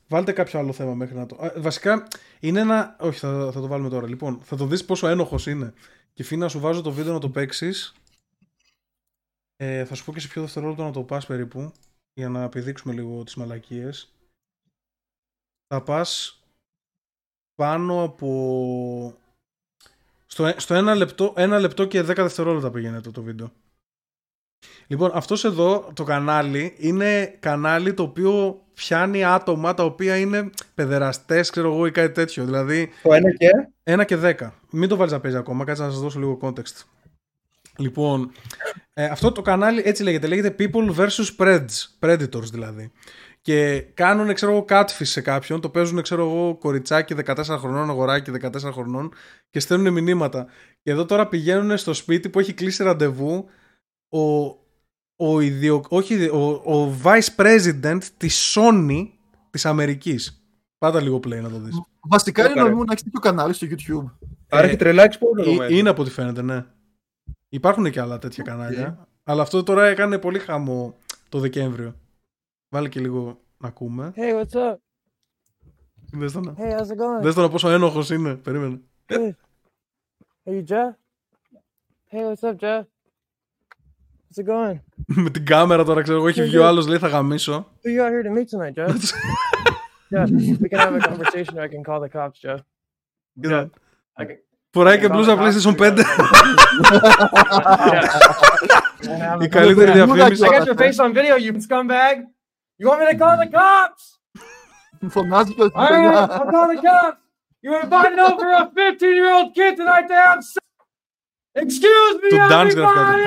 Βάλτε 0.09 0.32
κάποιο 0.32 0.59
άλλο 0.59 0.72
θέμα 0.72 0.94
μέχρι 0.94 1.16
να 1.16 1.27
το... 1.27 1.36
Α, 1.44 1.52
βασικά, 1.56 2.09
είναι 2.40 2.60
ένα... 2.60 2.97
Όχι, 3.01 3.18
θα, 3.18 3.51
θα 3.52 3.60
το 3.60 3.66
βάλουμε 3.66 3.89
τώρα. 3.89 4.09
Λοιπόν, 4.09 4.40
θα 4.43 4.56
το 4.56 4.66
δεις 4.66 4.85
πόσο 4.85 5.09
ένοχος 5.09 5.47
είναι. 5.47 5.74
Και 6.12 6.24
φίνα 6.24 6.48
σου 6.48 6.60
βάζω 6.60 6.82
το 6.82 6.93
βίντεο 6.93 7.12
να 7.12 7.18
το 7.18 7.31
παίξεις. 7.31 7.94
Ε, 9.56 9.85
θα 9.85 9.94
σου 9.94 10.05
πω 10.05 10.12
και 10.12 10.20
σε 10.20 10.28
ποιο 10.28 10.43
δευτερόλεπτο 10.43 10.82
να 10.85 10.93
το 10.93 11.02
πας 11.02 11.27
περίπου. 11.27 11.72
Για 12.14 12.28
να 12.28 12.43
επιδείξουμε 12.43 12.94
λίγο 12.94 13.24
τις 13.24 13.35
μαλακίες. 13.35 14.14
Θα 15.66 15.82
πας 15.82 16.40
πάνω 17.61 18.03
από... 18.03 19.15
Στο, 20.27 20.53
στο 20.57 20.74
ένα, 20.74 20.95
λεπτό, 20.95 21.32
ένα 21.37 21.59
λεπτό 21.59 21.85
και 21.85 22.01
10 22.01 22.05
δευτερόλεπτα 22.05 22.70
πηγαίνει 22.70 23.01
το, 23.01 23.11
το 23.11 23.23
βίντεο. 23.23 23.53
Λοιπόν, 24.87 25.11
αυτός 25.15 25.45
εδώ 25.45 25.91
το 25.95 26.05
κανάλι 26.05 26.74
είναι 26.78 27.37
κανάλι 27.41 27.95
το 27.95 28.03
οποίο 28.03 28.62
πιάνει 28.74 29.24
άτομα 29.24 29.74
τα 29.74 29.85
οποία 29.85 30.16
είναι 30.16 30.51
παιδεραστές, 30.74 31.51
ξέρω 31.51 31.73
εγώ, 31.73 31.87
ή 31.87 31.91
κάτι 31.91 32.12
τέτοιο. 32.12 32.45
Δηλαδή, 32.45 32.91
Το 33.03 33.12
ένα 33.12 33.32
και; 33.32 33.51
ένα 33.82 34.05
και 34.05 34.19
10. 34.23 34.51
Μην 34.70 34.89
το 34.89 34.97
βάλεις 34.97 35.12
να 35.12 35.20
παίζει 35.20 35.37
ακόμα, 35.37 35.65
κάτσε 35.65 35.82
να 35.82 35.91
σας 35.91 36.01
δώσω 36.01 36.19
λίγο 36.19 36.39
context. 36.43 36.85
Λοιπόν, 37.77 38.32
ε, 38.95 39.05
αυτό 39.05 39.32
το 39.32 39.43
κανάλι 39.43 39.82
έτσι 39.85 40.03
λέγεται, 40.03 40.27
λέγεται 40.27 40.55
People 40.59 40.95
vs. 40.97 41.37
Predators, 41.39 41.89
Predators 42.01 42.51
δηλαδή. 42.51 42.93
Και 43.43 43.81
κάνουν, 43.81 44.35
ξέρω 44.35 44.53
εγώ, 44.53 44.65
catfish 44.69 44.85
σε 45.01 45.21
κάποιον, 45.21 45.61
το 45.61 45.69
παίζουν, 45.69 46.03
ξέρω 46.03 46.23
εγώ, 46.23 46.57
κοριτσάκι 46.57 47.15
14 47.25 47.35
χρονών, 47.59 47.91
αγοράκι 47.91 48.31
14 48.43 48.51
χρονών 48.73 49.12
και 49.51 49.61
στέλνουν 49.61 49.93
μηνύματα. 49.93 50.47
Και 50.83 50.91
εδώ 50.91 51.05
τώρα 51.05 51.29
πηγαίνουν 51.29 51.77
στο 51.77 51.95
σπίτι 51.95 52.29
που 52.29 52.39
έχει 52.39 52.53
κλείσει 52.53 52.83
ραντεβού 52.83 53.49
ο, 54.09 54.21
ο, 55.17 55.41
ιδιο, 55.41 55.85
όχι, 55.89 56.29
ο, 56.29 56.62
ο 56.75 56.95
vice 57.03 57.43
president 57.43 57.99
της 58.17 58.57
Sony 58.57 59.09
της 59.51 59.67
Αμερικής. 59.67 60.45
Πάτα 60.79 61.01
λίγο 61.01 61.17
play 61.17 61.41
να 61.43 61.51
το 61.51 61.59
δεις. 61.59 61.81
Βασικά 62.01 62.43
είναι 62.43 62.51
Ωραία. 62.51 62.62
νομίμου 62.62 62.85
να 62.85 62.93
έχεις 62.93 63.05
τέτοιο 63.05 63.21
κανάλι 63.21 63.53
στο 63.55 63.67
YouTube. 63.71 64.11
Άρα 64.49 64.65
Ε, 64.65 64.67
έχει 64.67 64.77
τρελά 64.77 65.05
exposure. 65.11 65.47
Ε, 65.47 65.57
μέσα. 65.57 65.75
είναι 65.75 65.89
από 65.89 66.03
ό,τι 66.03 66.11
φαίνεται, 66.11 66.43
ναι. 66.43 66.65
Υπάρχουν 67.49 67.91
και 67.91 68.01
άλλα 68.01 68.19
τέτοια 68.19 68.45
κανάλια. 68.45 69.09
Αλλά 69.25 69.43
αυτό 69.43 69.62
τώρα 69.62 69.87
έκανε 69.87 70.19
πολύ 70.19 70.39
χαμό 70.39 70.99
το 71.29 71.39
Δεκέμβριο. 71.39 71.95
Βάλε 72.73 72.89
και 72.89 73.01
λίγο 73.01 73.41
να 73.59 73.69
ακούμε. 73.69 74.13
Hey, 74.17 74.41
what's 74.41 74.71
up? 74.71 74.75
Δες 76.13 76.33
το 76.33 76.41
να, 76.41 76.55
Hey, 76.59 76.79
how's 76.79 76.87
it 76.87 76.97
going? 76.97 77.23
δες 77.23 77.35
το 77.35 77.41
να 77.41 77.49
πόσο 77.49 77.69
ένοχος 77.71 78.11
είναι. 78.11 78.35
Περίμενε. 78.35 78.81
Hey. 79.07 79.31
Hey, 80.45 80.53
you 80.53 80.65
Jeff? 80.65 80.95
Hey, 82.13 82.25
what's 82.25 82.43
up, 82.49 82.57
Jeff? 82.57 82.85
How's 84.29 84.39
it 84.39 84.47
going? 84.47 84.81
Με 85.07 85.31
την 85.31 85.45
κάμερα 85.45 85.85
τώρα 85.85 86.03
ξέρω 86.03 86.19
εγώ 86.19 86.29
έχει 86.29 86.43
βγει 86.43 86.57
ο 86.57 86.67
άλλος 86.67 86.87
λέει 86.87 86.99
θα 86.99 87.09
γαμίσω. 87.09 87.67
Who 87.83 87.89
you 87.89 88.03
out 88.03 88.13
here 88.13 88.23
to 88.23 88.31
meet 88.31 88.49
tonight, 88.49 88.75
Jeff? 88.75 88.91
Jeff, 90.11 90.29
we 90.63 90.69
can 90.69 90.79
have 90.79 90.95
a 90.95 91.01
conversation 91.09 91.59
or 91.59 91.63
I 91.63 91.69
can 91.69 91.83
call 91.85 92.01
the 92.01 92.09
cops, 92.09 92.39
Jeff. 92.41 92.61
Κοίτα. 93.41 93.71
I 94.19 94.23
can, 94.25 94.37
Φοράει 94.71 94.99
και 94.99 95.09
μπλούζα 95.09 95.37
PlayStation 95.39 95.77
5. 95.77 95.99
Η 99.41 99.49
καλύτερη 99.49 99.91
Μπλούζα 99.91 100.07
διαφήμιση. 100.07 100.43
I 100.45 100.49
got 100.49 100.67
your 100.67 100.79
face 100.79 100.99
on 101.05 101.13
video, 101.13 101.37
you 101.37 101.53
scumbag. 101.69 102.17
You 102.80 102.86
want 102.90 102.99
me 103.02 103.06
to 103.12 103.18
call 103.24 103.36
the 103.44 103.49
cops? 103.57 104.03
Φωνάζει 105.10 105.53
και 105.53 105.62
ο 105.62 105.70
All 105.74 105.90
right, 105.90 106.30
I'll 106.38 106.52
call 106.56 106.68
the 106.74 106.82
cops. 106.88 107.20
You 107.66 107.72
invited 107.84 108.20
over 108.30 108.48
a 108.62 108.64
15 108.76 109.14
year 109.20 109.30
old 109.38 109.49
kid 109.57 109.72
tonight 109.80 110.07
to 110.12 110.16
have 110.26 110.40
sex. 110.53 110.64
Excuse 111.64 112.16
me, 112.24 112.30
To 112.30 112.38
dance, 112.53 112.76
everybody. 112.76 113.24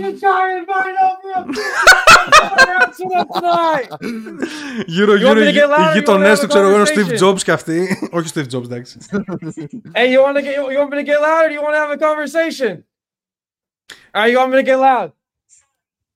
You 0.00 0.08
try 0.22 0.38
to 0.48 0.56
invite 0.60 0.96
over 1.08 1.28
a 1.38 1.42
15 1.46 1.54
year 1.56 1.76
old 1.86 2.28
kid 2.34 2.52
to 2.58 2.70
have 2.74 2.94
sex 3.00 3.26
tonight. 3.38 3.88
Γύρω 4.86 5.14
You 5.14 5.26
want 5.26 5.38
γύρω 5.38 5.40
me 5.40 5.52
to 5.52 5.58
get 5.60 5.68
louder? 5.68 5.94
οι 5.94 5.98
You 5.98 6.02
γείτονέ 6.02 6.24
wanna 6.24 6.36
have 6.36 6.38
του, 6.38 6.44
a 6.44 6.48
ξέρω 6.48 6.66
εγώ, 6.68 6.74
είναι 6.74 6.82
ο 6.82 6.92
Steve 6.94 7.10
conversation? 7.18 7.34
Jobs 7.34 7.42
και 7.42 7.52
αυτοί. 7.52 7.78
Όχι 8.12 8.28
ο 8.28 8.30
Steve 8.34 8.48
Jobs, 8.54 8.64
εντάξει. 8.64 8.98
Hey, 9.94 10.06
you 10.12 10.20
want 10.24 10.36
to 10.38 10.42
get? 10.46 10.54
You 10.72 10.78
want 10.80 10.90
me 10.92 10.96
to 11.02 11.06
get 11.12 11.20
loud, 11.26 11.40
or 11.44 11.48
do 11.48 11.54
you 11.58 11.62
want 11.66 11.74
to 11.76 11.80
have 11.84 11.92
a 11.98 12.00
conversation? 12.08 12.74
All 14.14 14.20
right, 14.22 14.30
you 14.32 14.38
want 14.40 14.50
me 14.52 14.56
to 14.62 14.66
get 14.72 14.78
loud? 14.88 15.08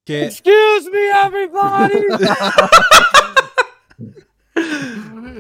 Και 0.07 0.31
Excuse 0.31 0.85
me, 0.93 1.03
everybody. 1.27 2.27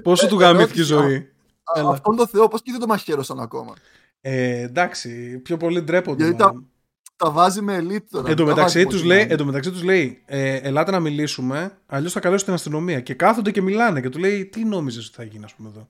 πόσο 0.03 0.27
του 0.27 0.39
γαμήθηκε 0.39 0.79
η 0.79 0.83
ζωή; 0.83 1.15
Α, 1.15 1.79
Έλα. 1.79 1.89
Αυτόν 1.89 2.15
τον 2.15 2.27
Θεό, 2.27 2.47
πώς 2.47 2.61
και 2.61 2.71
δεν 2.71 2.79
το 2.79 2.87
μαχαίρωσαν 2.87 3.39
ακόμα. 3.39 3.73
Ε, 4.21 4.61
εντάξει, 4.61 5.37
πιο 5.39 5.57
πολύ 5.57 5.81
ντρέπονται. 5.81 6.23
Γιατί 6.23 6.41
μάλλον. 6.43 6.67
Τα 7.15 7.31
βάζει 7.31 7.61
με 7.61 7.77
elite 7.81 8.03
τώρα. 8.09 8.29
Εν 8.29 8.35
τω 8.35 8.43
τα 8.43 8.49
μεταξύ 8.49 8.77
βάζει 8.83 8.85
τους 8.89 9.01
πολύ 9.01 9.13
λέει, 9.13 9.25
να- 9.25 9.31
εν 9.31 9.37
τω 9.37 9.45
μεταξύ 9.45 9.71
τους 9.71 9.83
λέει 9.83 10.21
ε, 10.25 10.55
ελάτε 10.55 10.91
να 10.91 10.99
μιλήσουμε, 10.99 11.77
αλλιώς 11.85 12.11
θα 12.11 12.19
καλέσω 12.19 12.45
την 12.45 12.53
αστυνομία. 12.53 12.99
Και 12.99 13.13
κάθονται 13.13 13.51
και 13.51 13.61
μιλάνε 13.61 14.01
και 14.01 14.09
του 14.09 14.19
λέει 14.19 14.45
τι 14.45 14.63
νόμιζες 14.65 15.05
ότι 15.07 15.15
θα 15.15 15.23
γίνει, 15.23 15.43
ας 15.43 15.53
πούμε 15.53 15.69
εδώ. 15.69 15.87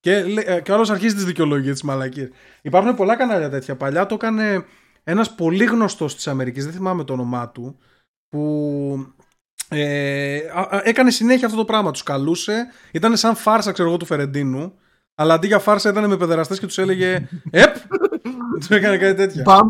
Και, 0.00 0.22
λέ- 0.24 0.48
ε, 0.48 0.60
και 0.60 0.72
άλλος 0.72 0.90
αρχίζει 0.90 1.14
τις 1.14 1.24
δικαιολογίες 1.24 1.72
της 1.72 1.82
μαλακίας. 1.82 2.28
Υπάρχουν 2.62 2.94
πολλά 2.94 3.16
κανάλια 3.16 3.48
τέτοια. 3.50 3.76
Παλιά 3.76 4.06
το 4.06 4.14
έκανε 4.14 4.64
ένας 5.04 5.34
πολύ 5.34 5.64
γνωστός 5.64 6.14
της 6.14 6.28
Αμερικής, 6.28 6.64
δεν 6.64 6.72
θυμάμαι 6.72 7.04
το 7.04 7.12
όνομά 7.12 7.48
του, 7.48 7.78
που 8.28 9.06
ε, 9.68 10.36
α- 10.54 10.76
α- 10.76 10.80
έκανε 10.84 11.10
συνέχεια 11.10 11.46
αυτό 11.46 11.58
το 11.58 11.64
πράγμα. 11.64 11.90
Τους 11.90 12.02
καλούσε, 12.02 12.66
ήταν 12.92 13.16
σαν 13.16 13.34
φάρσα 13.36 13.72
ξέρω 13.72 13.88
εγώ 13.88 13.96
του 13.98 14.04
Φερεντίνου, 14.06 14.74
αλλά 15.14 15.34
αντί 15.34 15.46
για 15.46 15.58
φάρσα 15.58 15.90
ήταν 15.90 16.08
με 16.08 16.16
παιδεραστές 16.16 16.58
και 16.58 16.66
τους 16.66 16.78
έλεγε 16.78 17.28
«Επ!» 17.50 17.76
Τους 18.58 18.68
έκανε 18.70 18.96
κάτι 18.98 19.14
τέτοια. 19.14 19.42
Μπαμ, 19.42 19.68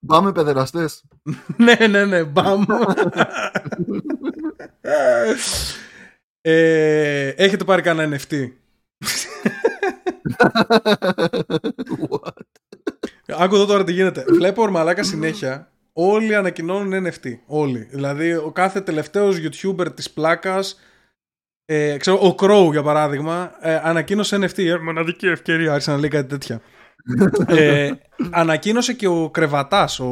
μπαμ 0.00 0.24
με 0.24 0.32
παιδεραστές. 0.32 1.04
ναι, 1.56 1.86
ναι, 1.86 2.04
ναι, 2.04 2.24
μπαμ. 2.24 2.64
ε, 6.40 7.28
έχετε 7.28 7.64
πάρει 7.64 7.82
κανένα 7.82 8.16
NFT. 8.18 8.32
What? 12.10 12.30
Άκου 13.38 13.54
εδώ 13.54 13.66
τώρα 13.66 13.84
τι 13.84 13.92
γίνεται. 13.92 14.24
Βλέπω 14.28 14.62
ορμαλάκα 14.62 15.02
συνέχεια. 15.02 15.70
Όλοι 15.98 16.34
ανακοινώνουν 16.34 17.06
NFT. 17.06 17.38
Όλοι. 17.46 17.88
Δηλαδή, 17.90 18.34
ο 18.34 18.50
κάθε 18.50 18.80
τελευταίος 18.80 19.36
YouTuber 19.36 19.96
της 19.96 20.10
πλάκας 20.10 20.80
ε, 21.68 21.96
ξέρω, 21.96 22.18
ο 22.28 22.34
Crow 22.38 22.68
για 22.70 22.82
παράδειγμα 22.82 23.52
ε, 23.60 23.74
ανακοίνωσε 23.74 24.36
NFT. 24.36 24.58
Ε, 24.58 24.76
μοναδική 24.76 25.26
ευκαιρία, 25.26 25.70
άρχισε 25.70 25.90
να 25.90 25.98
λέει 25.98 26.08
κάτι 26.08 26.28
τέτοια. 26.28 26.60
ε, 27.46 27.90
ανακοίνωσε 28.30 28.92
και 28.92 29.06
ο 29.06 29.30
Κρεβατάς, 29.30 30.00
ο, 30.00 30.06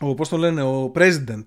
ο 0.00 0.14
πώς 0.14 0.28
τον 0.28 0.38
λένε, 0.38 0.62
ο 0.62 0.92
President, 0.94 1.44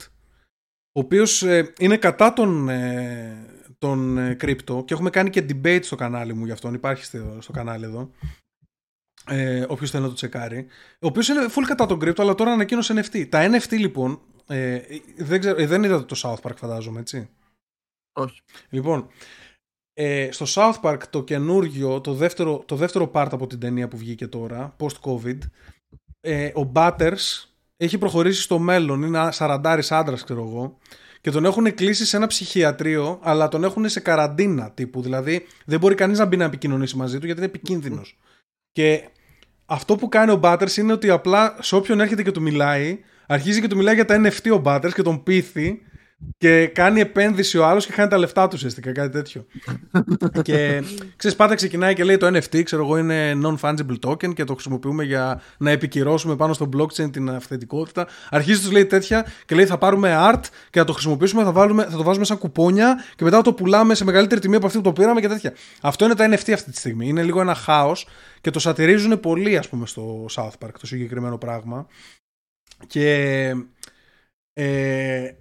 ο 0.91 0.99
οποίος 0.99 1.43
ε, 1.43 1.73
είναι 1.79 1.97
κατά 1.97 2.33
τον, 2.33 2.69
ε, 2.69 3.47
τον 3.77 4.17
ε, 4.17 4.37
crypto 4.41 4.85
και 4.85 4.93
έχουμε 4.93 5.09
κάνει 5.09 5.29
και 5.29 5.45
debate 5.49 5.83
στο 5.83 5.95
κανάλι 5.95 6.33
μου 6.33 6.45
γι' 6.45 6.51
αυτόν, 6.51 6.73
υπάρχει 6.73 7.03
στο, 7.03 7.37
στο 7.39 7.51
κανάλι 7.51 7.85
εδώ. 7.85 8.11
Ε, 9.27 9.65
Όποιος 9.67 9.89
θέλει 9.89 10.03
να 10.03 10.09
το 10.09 10.15
τσεκάρει. 10.15 10.67
Ο 10.93 11.07
οποίος 11.07 11.27
είναι 11.27 11.45
full 11.55 11.63
κατά 11.67 11.85
τον 11.85 11.99
crypto, 12.03 12.19
αλλά 12.19 12.35
τώρα 12.35 12.51
ανακοίνωσε 12.51 12.93
NFT. 12.97 13.27
Τα 13.29 13.49
NFT 13.49 13.77
λοιπόν. 13.79 14.21
Ε, 14.47 14.79
δεν, 15.17 15.39
ξέρω, 15.39 15.61
ε, 15.61 15.65
δεν 15.65 15.83
είδατε 15.83 16.03
το 16.03 16.15
South 16.23 16.49
Park, 16.49 16.55
φαντάζομαι, 16.55 16.99
έτσι; 16.99 17.29
Όχι. 18.13 18.41
Λοιπόν, 18.69 19.07
ε, 19.93 20.29
στο 20.31 20.45
South 20.47 20.81
Park 20.81 20.99
το 21.09 21.23
καινούργιο, 21.23 22.01
το 22.01 22.13
δεύτερο, 22.13 22.63
το 22.65 22.75
δεύτερο 22.75 23.11
part 23.13 23.27
από 23.31 23.47
την 23.47 23.59
ταινία 23.59 23.87
που 23.87 23.97
βγήκε 23.97 24.27
τώρα, 24.27 24.75
post-COVID, 24.79 25.37
ε, 26.19 26.51
ο 26.55 26.71
Butters 26.75 27.45
έχει 27.77 27.97
προχωρήσει 27.97 28.41
στο 28.41 28.59
μέλλον, 28.59 29.01
είναι 29.01 29.31
σαραντάρης 29.31 29.91
άντρας 29.91 30.23
ξέρω 30.23 30.41
εγώ, 30.41 30.77
και 31.21 31.31
τον 31.31 31.45
έχουν 31.45 31.73
κλείσει 31.73 32.05
σε 32.05 32.17
ένα 32.17 32.27
ψυχιατρίο, 32.27 33.19
αλλά 33.21 33.47
τον 33.47 33.63
έχουν 33.63 33.89
σε 33.89 33.99
καραντίνα 33.99 34.71
τύπου, 34.71 35.01
δηλαδή 35.01 35.45
δεν 35.65 35.79
μπορεί 35.79 35.95
κανείς 35.95 36.19
να 36.19 36.25
μπει 36.25 36.37
να 36.37 36.45
επικοινωνήσει 36.45 36.95
μαζί 36.95 37.19
του 37.19 37.25
γιατί 37.25 37.41
είναι 37.41 37.49
επικίνδυνος. 37.49 38.17
Και 38.73 39.03
αυτό 39.65 39.95
που 39.95 40.09
κάνει 40.09 40.31
ο 40.31 40.39
Butters 40.43 40.77
είναι 40.77 40.93
ότι 40.93 41.09
απλά 41.09 41.57
σε 41.61 41.75
όποιον 41.75 41.99
έρχεται 41.99 42.23
και 42.23 42.31
του 42.31 42.41
μιλάει, 42.41 42.99
αρχίζει 43.27 43.61
και 43.61 43.67
του 43.67 43.75
μιλάει 43.75 43.95
για 43.95 44.05
τα 44.05 44.21
NFT 44.23 44.51
ο 44.57 44.61
Butters 44.65 44.93
και 44.93 45.01
τον 45.01 45.23
πείθει 45.23 45.81
και 46.37 46.67
κάνει 46.67 46.99
επένδυση 46.99 47.57
ο 47.57 47.65
άλλος 47.65 47.85
και 47.85 47.91
χάνει 47.91 48.09
τα 48.09 48.17
λεφτά 48.17 48.43
του 48.47 48.51
ουσιαστικά, 48.53 48.91
κάτι 48.91 49.09
τέτοιο. 49.09 49.45
και 50.47 50.83
ξέρεις, 51.15 51.37
πάντα 51.37 51.55
ξεκινάει 51.55 51.93
και 51.93 52.03
λέει 52.03 52.17
το 52.17 52.27
NFT, 52.27 52.63
ξέρω 52.63 52.83
εγώ, 52.83 52.97
είναι 52.97 53.37
non-fungible 53.43 53.99
token 54.05 54.33
και 54.33 54.43
το 54.43 54.53
χρησιμοποιούμε 54.53 55.03
για 55.03 55.41
να 55.57 55.71
επικυρώσουμε 55.71 56.35
πάνω 56.35 56.53
στο 56.53 56.69
blockchain 56.77 57.11
την 57.11 57.29
αυθεντικότητα. 57.29 58.07
Αρχίζει 58.29 58.59
τους 58.59 58.71
λέει 58.71 58.85
τέτοια 58.85 59.25
και 59.45 59.55
λέει 59.55 59.65
θα 59.65 59.77
πάρουμε 59.77 60.17
art 60.19 60.41
και 60.69 60.79
θα 60.79 60.85
το 60.85 60.93
χρησιμοποιήσουμε, 60.93 61.43
θα, 61.43 61.51
βάλουμε, 61.51 61.83
θα 61.83 61.97
το 61.97 62.03
βάζουμε 62.03 62.25
σαν 62.25 62.37
κουπόνια 62.37 63.03
και 63.15 63.23
μετά 63.23 63.37
θα 63.37 63.43
το 63.43 63.53
πουλάμε 63.53 63.95
σε 63.95 64.03
μεγαλύτερη 64.03 64.41
τιμή 64.41 64.55
από 64.55 64.65
αυτή 64.65 64.77
που 64.77 64.83
το 64.83 64.93
πήραμε 64.93 65.21
και 65.21 65.27
τέτοια. 65.27 65.53
Αυτό 65.81 66.05
είναι 66.05 66.15
τα 66.15 66.29
NFT 66.29 66.51
αυτή 66.51 66.71
τη 66.71 66.77
στιγμή. 66.77 67.07
Είναι 67.07 67.23
λίγο 67.23 67.41
ένα 67.41 67.55
χάος 67.55 68.07
και 68.41 68.49
το 68.49 68.59
σατυρίζουν 68.59 69.19
πολύ, 69.19 69.57
ας 69.57 69.69
πούμε, 69.69 69.85
στο 69.85 70.25
South 70.35 70.65
Park 70.65 70.71
το 70.79 70.85
συγκεκριμένο 70.85 71.37
πράγμα. 71.37 71.87
Και 72.87 73.55
ε, 74.53 75.31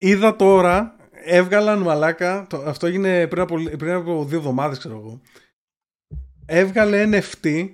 είδα 0.00 0.36
τώρα, 0.36 0.96
έβγαλαν 1.12 1.78
μαλάκα, 1.82 2.46
το, 2.48 2.56
αυτό 2.56 2.86
έγινε 2.86 3.26
πριν 3.26 3.42
από, 3.42 3.56
πριν 3.78 3.92
από 3.92 4.24
δύο 4.24 4.38
εβδομάδες 4.38 4.78
ξέρω 4.78 4.96
εγώ, 4.96 5.20
έβγαλε 6.46 7.08
NFT 7.12 7.68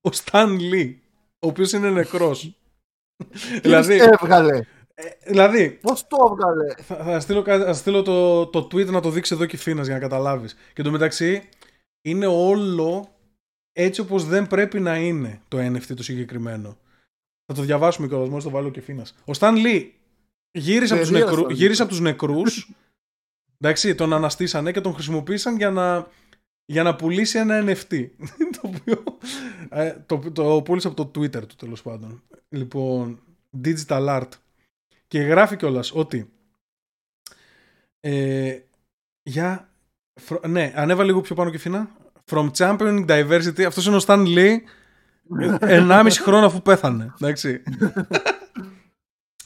ο 0.00 0.10
Stan 0.24 0.58
Lee, 0.60 0.94
ο 1.38 1.46
οποίος 1.46 1.72
είναι 1.72 1.90
νεκρός. 1.90 2.58
δηλαδή, 3.62 3.98
Τι 3.98 4.04
έβγαλε; 4.04 4.56
ε, 4.94 5.08
δηλαδή 5.26 5.70
Πώς 5.70 6.06
το 6.06 6.16
έβγαλε; 6.30 6.74
θα, 6.82 6.96
θα 6.96 7.20
στείλω, 7.20 7.42
κα- 7.42 7.64
θα 7.64 7.72
στείλω 7.72 8.02
το, 8.02 8.46
το 8.46 8.58
tweet 8.58 8.86
να 8.90 9.00
το 9.00 9.10
δείξει 9.10 9.34
εδώ 9.34 9.46
και 9.46 9.56
φίνας 9.56 9.86
για 9.86 9.94
να 9.94 10.00
καταλάβεις. 10.00 10.56
Και 10.72 10.82
το 10.82 10.90
μεταξύ 10.90 11.48
είναι 12.02 12.26
όλο 12.26 13.08
έτσι 13.72 14.00
όπως 14.00 14.24
δεν 14.24 14.46
πρέπει 14.46 14.80
να 14.80 14.96
είναι 14.96 15.40
το 15.48 15.58
NFT 15.58 15.94
το 15.96 16.02
συγκεκριμένο. 16.02 16.76
Θα 17.46 17.54
το 17.54 17.62
διαβάσουμε 17.62 18.08
κιόλας, 18.08 18.28
μόλις 18.28 18.44
το 18.44 18.50
βάλω 18.50 18.70
και 18.70 18.80
φίνας. 18.80 19.14
Ο 19.24 19.32
Stan 19.38 19.54
Lee 19.66 19.90
γύρισε 20.50 20.92
από 20.94 21.02
τους, 21.02 21.10
Τελείως, 21.10 21.30
νεκρού, 21.30 21.44
Stan 21.44 21.50
Lee. 21.50 21.54
γύρισε 21.54 21.82
από 21.82 21.90
τους 21.90 22.00
νεκρούς 22.00 22.70
εντάξει, 23.58 23.94
τον 23.94 24.12
αναστήσανε 24.12 24.72
και 24.72 24.80
τον 24.80 24.94
χρησιμοποίησαν 24.94 25.56
για 25.56 25.70
να, 25.70 26.06
για 26.64 26.82
να 26.82 26.96
πουλήσει 26.96 27.38
ένα 27.38 27.64
NFT. 27.66 28.08
το 28.60 28.60
οποίο 28.62 29.04
ε, 29.68 29.96
το, 30.06 30.30
το 30.32 30.62
πούλησε 30.62 30.88
από 30.88 31.06
το 31.06 31.20
Twitter 31.20 31.46
του 31.46 31.54
τέλος 31.56 31.82
πάντων. 31.82 32.22
Λοιπόν, 32.48 33.20
digital 33.64 34.08
art. 34.08 34.28
Και 35.06 35.20
γράφει 35.20 35.56
κιόλας 35.56 35.92
ότι 35.94 36.30
ε, 38.00 38.58
για. 39.22 39.68
φρο- 40.20 40.46
ναι, 40.46 40.72
ανέβα 40.76 41.04
λίγο 41.04 41.20
πιο 41.20 41.34
πάνω 41.34 41.50
και 41.50 41.58
φίνα. 41.58 41.90
From 42.30 42.50
championing 42.56 43.06
diversity. 43.06 43.62
Αυτός 43.62 43.86
είναι 43.86 43.96
ο 43.96 44.00
Stan 44.06 44.26
Lee. 44.26 44.56
1,5 45.60 46.06
χρόνο 46.22 46.46
αφού 46.46 46.62
πέθανε. 46.62 47.14
Εντάξει. 47.20 47.62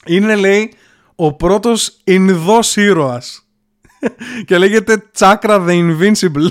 είναι, 0.06 0.36
λέει, 0.36 0.72
ο 1.14 1.34
πρώτος 1.34 2.00
Ινδός 2.04 2.76
ήρωας. 2.76 3.42
και 4.46 4.58
λέγεται 4.58 5.10
Chakra 5.18 5.66
the 5.68 5.68
Invincible. 5.70 6.48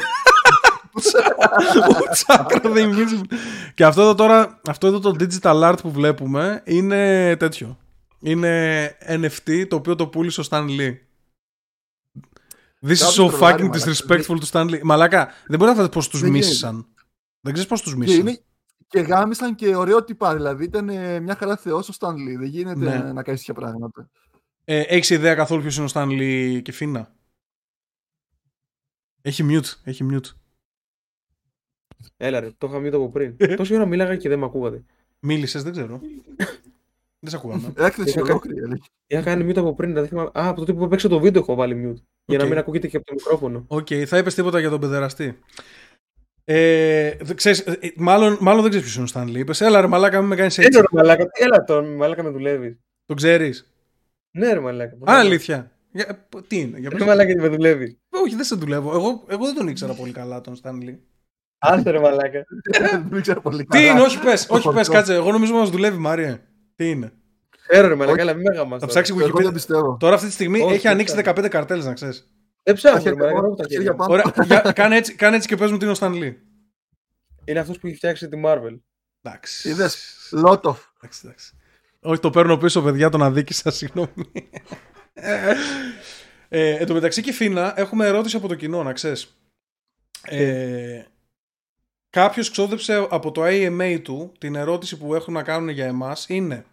ο 1.90 2.10
Chakra 2.28 2.62
the 2.62 2.78
Invincible. 2.78 3.36
και 3.74 3.86
αυτό 3.86 4.02
εδώ 4.02 4.16
τώρα, 4.16 4.62
αυτό 4.68 4.88
εδώ 4.88 5.00
το 5.00 5.16
digital 5.20 5.72
art 5.72 5.76
που 5.82 5.92
βλέπουμε 5.92 6.62
είναι 6.66 7.36
τέτοιο. 7.36 7.78
Είναι 8.20 8.92
NFT 9.08 9.66
το 9.68 9.76
οποίο 9.76 9.96
το 9.96 10.08
πούλησε 10.08 10.42
ο 10.42 10.44
Stan 10.50 10.66
Lee. 10.66 10.94
This 12.88 12.92
is 12.92 12.98
Κάποιο 13.00 13.26
so 13.26 13.30
τρολάρι, 13.30 13.64
fucking 13.64 13.68
μαλάκα. 13.70 13.92
disrespectful 13.94 14.38
to 14.38 14.50
Stan 14.52 14.70
Lee. 14.70 14.80
Μαλάκα, 14.84 15.26
δεν 15.48 15.60
μπορεί 15.60 15.72
να 15.72 15.76
φανταστείς 15.76 15.96
πώς 15.96 16.08
τους 16.08 16.20
Δεν 16.22 16.32
μίσησαν. 16.32 16.86
Δεν 17.42 17.54
ξέρεις 17.54 17.70
πώς 17.72 17.82
τους 17.82 17.92
Και, 17.92 17.98
μίσησαν. 17.98 18.40
Είναι, 18.94 19.06
και 19.06 19.12
γάμισαν 19.14 19.56
και 19.56 19.76
ωραίο 19.76 20.04
τυπά. 20.04 20.36
Δηλαδή 20.36 20.64
ήταν 20.64 20.90
ε, 20.90 21.20
μια 21.20 21.36
χαρά 21.36 21.58
θεός 21.58 21.90
ο 21.90 21.94
Stanley. 22.00 22.36
Δεν 22.38 22.44
γίνεται 22.48 22.80
Ναι. 22.80 23.12
να 23.14 23.24
κάνεις 23.24 23.44
τέτοια 23.44 23.54
πράγματα. 23.54 24.10
Ε, 24.64 24.80
έχεις 24.82 25.10
ιδέα 25.10 25.36
καθόλου 25.36 25.62
ποιος 25.62 25.78
είναι 25.78 25.86
ο 25.86 25.90
Stan 25.94 26.08
Lee, 26.08 26.62
Keefina; 26.62 27.16
Έχει 29.22 29.46
mute, 29.50 29.74
έχει 29.84 30.06
mute. 30.12 30.30
Έλα 32.18 32.40
ρε, 32.40 32.50
το 32.58 32.68
είχα 32.68 32.80
μείνει 32.80 32.96
από 32.96 33.10
πριν. 33.10 33.36
Τόση 33.58 33.74
ώρα 33.76 33.86
μίλαγα 33.86 34.16
και 34.16 34.30
δεν 34.30 34.40
με 34.40 34.46
ακούγατε. 34.46 34.84
Μίλησες, 35.20 35.64
δεν 35.64 35.72
ξέρω. 35.72 36.00
Δεν 37.20 37.30
σε 37.30 37.36
ακούγαμε. 37.36 37.74
Έκθεση 37.78 38.10
Είχα 38.10 38.22
ολόκληρη. 38.22 38.60
έλεγε. 38.60 38.82
Είχα 39.08 39.22
κάνει 39.22 39.52
mute 39.52 39.58
από 39.58 39.74
πριν, 39.74 39.94
δεν 39.94 40.08
θυμάμαι. 40.08 40.30
Α, 40.34 40.48
από 40.48 40.60
τότε 40.60 40.74
που 40.74 40.88
παίξα 40.88 41.08
το 41.10 41.20
βίντεο 41.20 41.42
έχω 41.42 41.56
βάλει 41.56 41.74
mute. 41.94 42.02
Για 42.26 42.38
να 42.38 42.44
Οκ. 42.44 42.50
μην 42.50 42.58
ακούγεται 42.60 42.88
και 42.88 42.98
από 42.98 43.06
το 43.06 43.14
μικρόφωνο. 43.14 43.64
Οκ, 43.68 43.88
θα 44.06 44.18
είπες 44.18 44.36
τίποτα 44.36 44.60
για 44.60 44.70
τον 44.70 44.80
παιδεραστή. 44.80 45.40
Ε, 46.50 47.12
δε- 47.22 47.34
ξέρεις, 47.34 47.60
ε, 47.60 47.78
ε, 47.82 47.90
μάλλον, 47.96 48.38
μάλλον 48.42 48.62
δεν 48.62 48.70
ξέρεις 48.70 48.82
ποιος 48.86 48.96
είναι 48.96 49.04
ο 49.04 49.08
Stan 49.08 49.24
Lee. 49.24 49.40
Είπες, 49.40 49.62
έλα 49.62 49.82
ρε 49.82 49.88
μαλάκα, 49.88 50.20
μην 50.20 50.28
με 50.28 50.36
κάνεις 50.36 50.58
Έλα 50.58 50.68
έτσι. 50.68 50.80
ρε 50.80 50.86
μαλάκα, 50.92 51.26
έλα 51.34 51.64
τον 51.64 51.96
μαλάκα 51.96 52.24
με 52.24 52.30
δουλεύεις. 52.30 52.78
Το 53.06 53.14
ξέρεις. 53.14 53.72
Ναι 54.32 54.54
ρε 54.54 54.60
μαλάκα. 54.60 54.96
Α, 55.12 55.20
αλήθεια. 55.20 55.72
Για, 55.92 56.06
ε, 56.10 56.14
π- 56.30 56.48
τι 56.48 56.60
είναι, 56.60 56.80
για 56.80 56.90
Ρε 56.90 56.96
πες. 56.98 57.08
μαλάκα 57.08 57.34
τι 57.34 57.42
με 57.42 57.48
δουλεύεις. 57.48 57.98
Όχι, 58.10 58.36
δεν 58.36 58.46
σε 58.46 58.56
δουλεύω. 58.56 58.92
Εγώ, 58.94 59.24
εγώ 59.28 59.46
δεν 59.46 59.56
τον 59.56 59.68
ήξερα 59.68 59.94
πολύ 59.94 60.12
καλά 60.12 60.42
τον 60.42 60.56
Στάνλι. 60.56 61.02
Άσε 61.58 61.90
ρε 61.90 62.00
μαλάκα. 62.00 62.46
Δεν 63.10 63.22
ξέρω 63.22 63.42
πολύ 63.42 63.58
Τι 63.58 63.66
καλά. 63.66 63.86
είναι, 63.92 64.02
όχι 64.02 64.20
πες, 64.20 64.48
όχι 64.50 64.62
χορτό. 64.62 64.78
πες, 64.80 64.90
κάτσε. 64.96 65.14
Εγώ 65.14 65.32
νομίζω 65.32 65.54
μας 65.54 65.70
δουλεύει, 65.70 65.98
Μάρια. 65.98 66.42
Τι 66.76 66.90
είναι. 66.90 67.12
Έρω 67.68 67.88
ρε 67.88 67.96
μαλάκα, 67.96 68.22
έλα 68.22 68.34
μην 68.34 68.44
με 68.50 68.56
γαμάς 68.56 68.80
Θα 68.80 68.88
τώρα. 68.88 68.88
ψάξει 68.88 69.14
Εγώ 69.18 69.38
δεν 69.38 69.48
Wikipedia. 69.50 69.54
πιστεύω. 69.54 69.98
Τώρα 70.00 70.16
αυτή 70.16 70.28
τη 70.28 70.34
στιγμή 70.34 70.60
Όχι, 70.62 70.74
έχει 70.74 70.82
δεν 70.82 70.92
ανοίξει 70.92 71.16
ψάχνω. 71.16 71.42
15 71.44 71.50
καρτέλες, 71.50 71.86
να 71.86 71.94
ξέρεις. 71.94 72.32
Δεν 72.68 72.76
Τα 72.82 73.00
ψάχνω 73.00 73.16
ρε 73.16 73.16
χέρια 73.16 73.26
μαλάκα, 73.26 73.36
πάνω, 73.36 73.48
έχω 73.48 73.56
τα 73.56 73.64
τα 73.64 73.70
χέρια 73.70 73.78
χέρια 73.78 73.92
μου. 73.92 73.98
πάνω. 73.98 74.14
Ωραία, 74.14 74.46
για, 74.46 74.72
κάνε, 74.72 74.96
έτσι, 74.96 75.16
κάνε 75.16 75.36
έτσι 75.36 75.48
και 75.48 75.56
πες 75.56 75.72
μου 75.72 75.78
τι 75.78 75.84
είναι 75.84 75.92
ο 75.92 75.96
Στάνλι. 75.96 76.42
Είναι 77.46 77.60
αυτός 77.60 77.80
που 77.80 77.88
έχει 77.88 77.96
φτιάξει 77.96 78.30
τη 78.30 78.42
Marvel. 78.46 78.80
Εντάξει. 79.22 79.70
Είδες. 79.70 80.18
Λότοφ. 80.32 80.84
Εντάξει, 80.98 81.22
εντάξει. 81.26 81.58
Όχι, 82.00 82.20
το 82.22 82.30
παίρνω 82.30 82.58
πίσω, 82.58 82.82
παιδιά, 82.82 83.10
τον 83.10 83.24
αδίκησα, 83.24 83.72
συγγνώμη. 83.72 84.32
ε, 85.14 86.76
εν 86.76 86.86
τω 86.86 86.94
μεταξύ 86.94 87.22
και 87.22 87.32
Φίνα, 87.32 87.74
έχουμε 87.80 88.06
ερώτηση 88.06 88.36
από 88.36 88.48
το 88.48 88.56
κοινό, 88.56 88.84
να 88.84 88.94
ξέρεις. 88.94 89.38
Ε, 90.22 91.04
κάποιος 92.10 92.52
ξόδεψε 92.52 93.08
από 93.10 93.32
το 93.32 93.42
AMA 93.46 94.00
του 94.04 94.32
την 94.38 94.56
ερώτηση 94.56 94.98
που 94.98 95.16
έχουν 95.16 95.34
να 95.34 95.44
κάνουν 95.44 95.70
για 95.70 95.86
εμάς 95.86 96.30
είναι, 96.30 96.66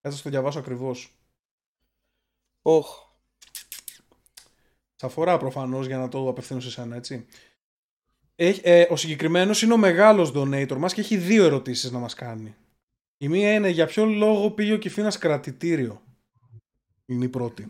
θα 0.00 0.10
σας 0.10 0.22
το 0.22 0.30
διαβάσω 0.30 0.58
ακριβώς, 0.58 1.12
Οχ. 2.62 3.02
Σε 4.94 5.06
αφορά 5.06 5.38
προφανώς 5.38 5.86
για 5.86 5.98
να 5.98 6.08
το 6.08 6.28
απευθύνω 6.28 6.60
σε 6.60 6.68
εσένα, 6.68 6.96
έτσι. 6.96 7.26
Έχει, 8.34 8.60
ε, 8.64 8.86
ο 8.90 8.96
συγκεκριμένος 8.96 9.62
είναι 9.62 9.72
ο 9.72 9.76
μεγάλος 9.76 10.32
donator 10.34 10.76
μας 10.76 10.94
και 10.94 11.00
έχει 11.00 11.16
δύο 11.16 11.44
ερωτήσεις 11.44 11.90
να 11.90 11.98
μας 11.98 12.14
κάνει. 12.14 12.54
Η 13.16 13.28
μία 13.28 13.52
είναι 13.54 13.68
για 13.68 13.86
ποιο 13.86 14.04
λόγο 14.04 14.50
πήγε 14.50 14.72
ο 14.72 14.78
Κιφίνας 14.78 15.18
κρατητήριο; 15.18 16.02
Είναι 17.06 17.24
η 17.24 17.28
πρώτη. 17.28 17.68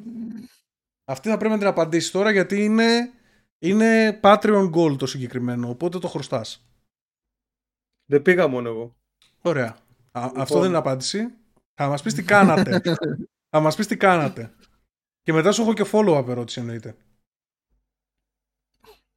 Αυτή 1.04 1.28
θα 1.28 1.36
πρέπει 1.36 1.52
να 1.52 1.58
την 1.58 1.66
απαντήσεις 1.66 2.10
τώρα 2.10 2.30
γιατί 2.30 2.64
είναι, 2.64 3.12
είναι 3.58 4.20
Patreon 4.22 4.70
Gold 4.70 4.98
το 4.98 5.06
συγκεκριμένο, 5.06 5.68
οπότε 5.68 5.98
το 5.98 6.08
χρωστάς. 6.08 6.66
Δεν 8.06 8.22
πήγα 8.22 8.46
μόνο 8.46 8.68
εγώ. 8.68 8.96
Ωραία. 9.42 9.76
Α, 10.12 10.24
Λοιπόν. 10.24 10.40
Αυτό 10.40 10.58
δεν 10.58 10.68
είναι 10.68 10.78
απάντηση. 10.78 11.34
Θα 11.74 11.88
μας 11.88 12.02
πεις 12.02 12.14
τι 12.14 12.22
κάνατε. 12.22 12.80
θα 13.52 13.60
μας 13.60 13.76
πεις 13.76 13.86
τι 13.86 13.96
κάνατε. 13.96 14.54
Και 15.22 15.32
μετά 15.32 15.52
σου 15.52 15.62
έχω 15.62 15.72
και 15.72 15.84
follow-up 15.92 16.28
ερώτηση 16.28 16.60
εννοείται. 16.60 16.96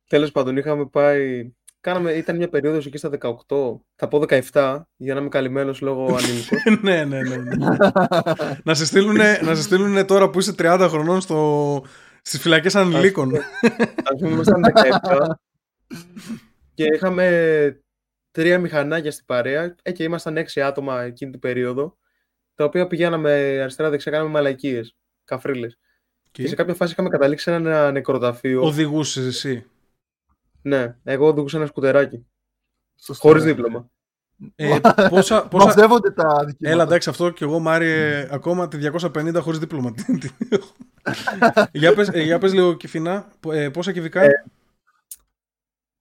Τέλος 0.07 0.31
πάντων, 0.31 0.57
είχαμε 0.57 0.85
πάει. 0.85 1.51
Κάναμε, 1.81 2.11
ήταν 2.11 2.35
μια 2.35 2.49
περίοδος 2.49 2.85
εκεί 2.85 2.97
στα 2.97 3.09
18, 3.09 3.31
θα 3.95 4.07
πω 4.07 4.23
17, 4.51 4.81
για 4.95 5.13
να 5.13 5.19
είμαι 5.19 5.29
καλυμμένος 5.29 5.81
λόγω 5.81 6.05
ανήλικος. 6.17 6.63
ναι, 6.81 7.03
ναι, 7.05 7.21
ναι. 7.21 7.35
ναι. 7.35 7.55
να, 8.63 8.73
σε 8.73 8.85
στείλουνε, 8.85 9.39
να 9.43 9.55
σε 9.55 9.61
στείλουνε 9.61 10.03
τώρα 10.03 10.29
που 10.29 10.39
είσαι 10.39 10.55
30 10.57 10.87
χρονών 10.89 11.21
στο, 11.21 11.83
στις 12.21 12.41
φυλακές 12.41 12.75
ανηλίκων. 12.75 13.35
Ας 14.03 14.19
πούμε, 14.19 14.29
ήμασταν 14.29 14.61
17 15.03 15.27
και 16.73 16.85
είχαμε 16.93 17.81
τρία 18.31 18.59
μηχανάκια 18.59 19.11
στην 19.11 19.25
παρέα 19.25 19.75
ε, 19.81 19.91
και 19.91 20.03
ήμασταν 20.03 20.37
έξι 20.37 20.61
άτομα 20.61 21.01
εκείνη 21.01 21.31
την 21.31 21.39
περίοδο, 21.39 21.97
τα 22.55 22.63
οποία 22.63 22.87
πηγαίναμε 22.87 23.31
αριστερά-δεξιά, 23.61 24.11
κάναμε 24.11 24.29
μαλακίες, 24.29 24.95
καφρίλες. 25.23 25.77
Και 26.31 26.47
σε 26.47 26.55
κάποια 26.55 26.73
φάση 26.73 26.91
είχαμε 26.91 27.09
καταλήξει 27.09 27.43
σε 27.43 27.53
ένα 27.55 27.91
νεκροταφείο. 27.91 28.63
Οδηγούσες 28.63 29.25
εσύ; 29.25 29.65
Ναι, 30.61 30.95
εγώ 31.03 31.27
οδηγούσα 31.27 31.57
ένα 31.57 31.65
σκουτεράκι, 31.65 32.25
Σωστό. 32.95 33.27
χωρίς 33.27 33.43
δίπλωμα. 33.43 33.89
Ε, 34.55 34.79
πόσα, 35.09 35.47
πόσα... 35.49 35.65
Μαζεύονται 35.65 36.11
τα 36.11 36.23
δικαιώματα. 36.23 36.55
Έλα 36.59 36.83
εντάξει 36.83 37.09
αυτό 37.09 37.29
και 37.29 37.43
εγώ 37.43 37.59
Μάρι 37.59 37.85
ε, 37.87 38.27
ακόμα 38.31 38.67
τη 38.67 38.77
250 38.93 39.37
χωρίς 39.41 39.59
δίπλωμα. 39.59 39.93
για, 41.71 41.93
πες, 41.93 42.09
ε, 42.13 42.21
για 42.21 42.39
πες 42.39 42.53
λίγο 42.53 42.73
Κιφινά, 42.73 43.31
πο- 43.39 43.51
ε, 43.51 43.69
πόσα 43.69 43.91
κυβικά; 43.91 44.21
Ε, 44.21 44.43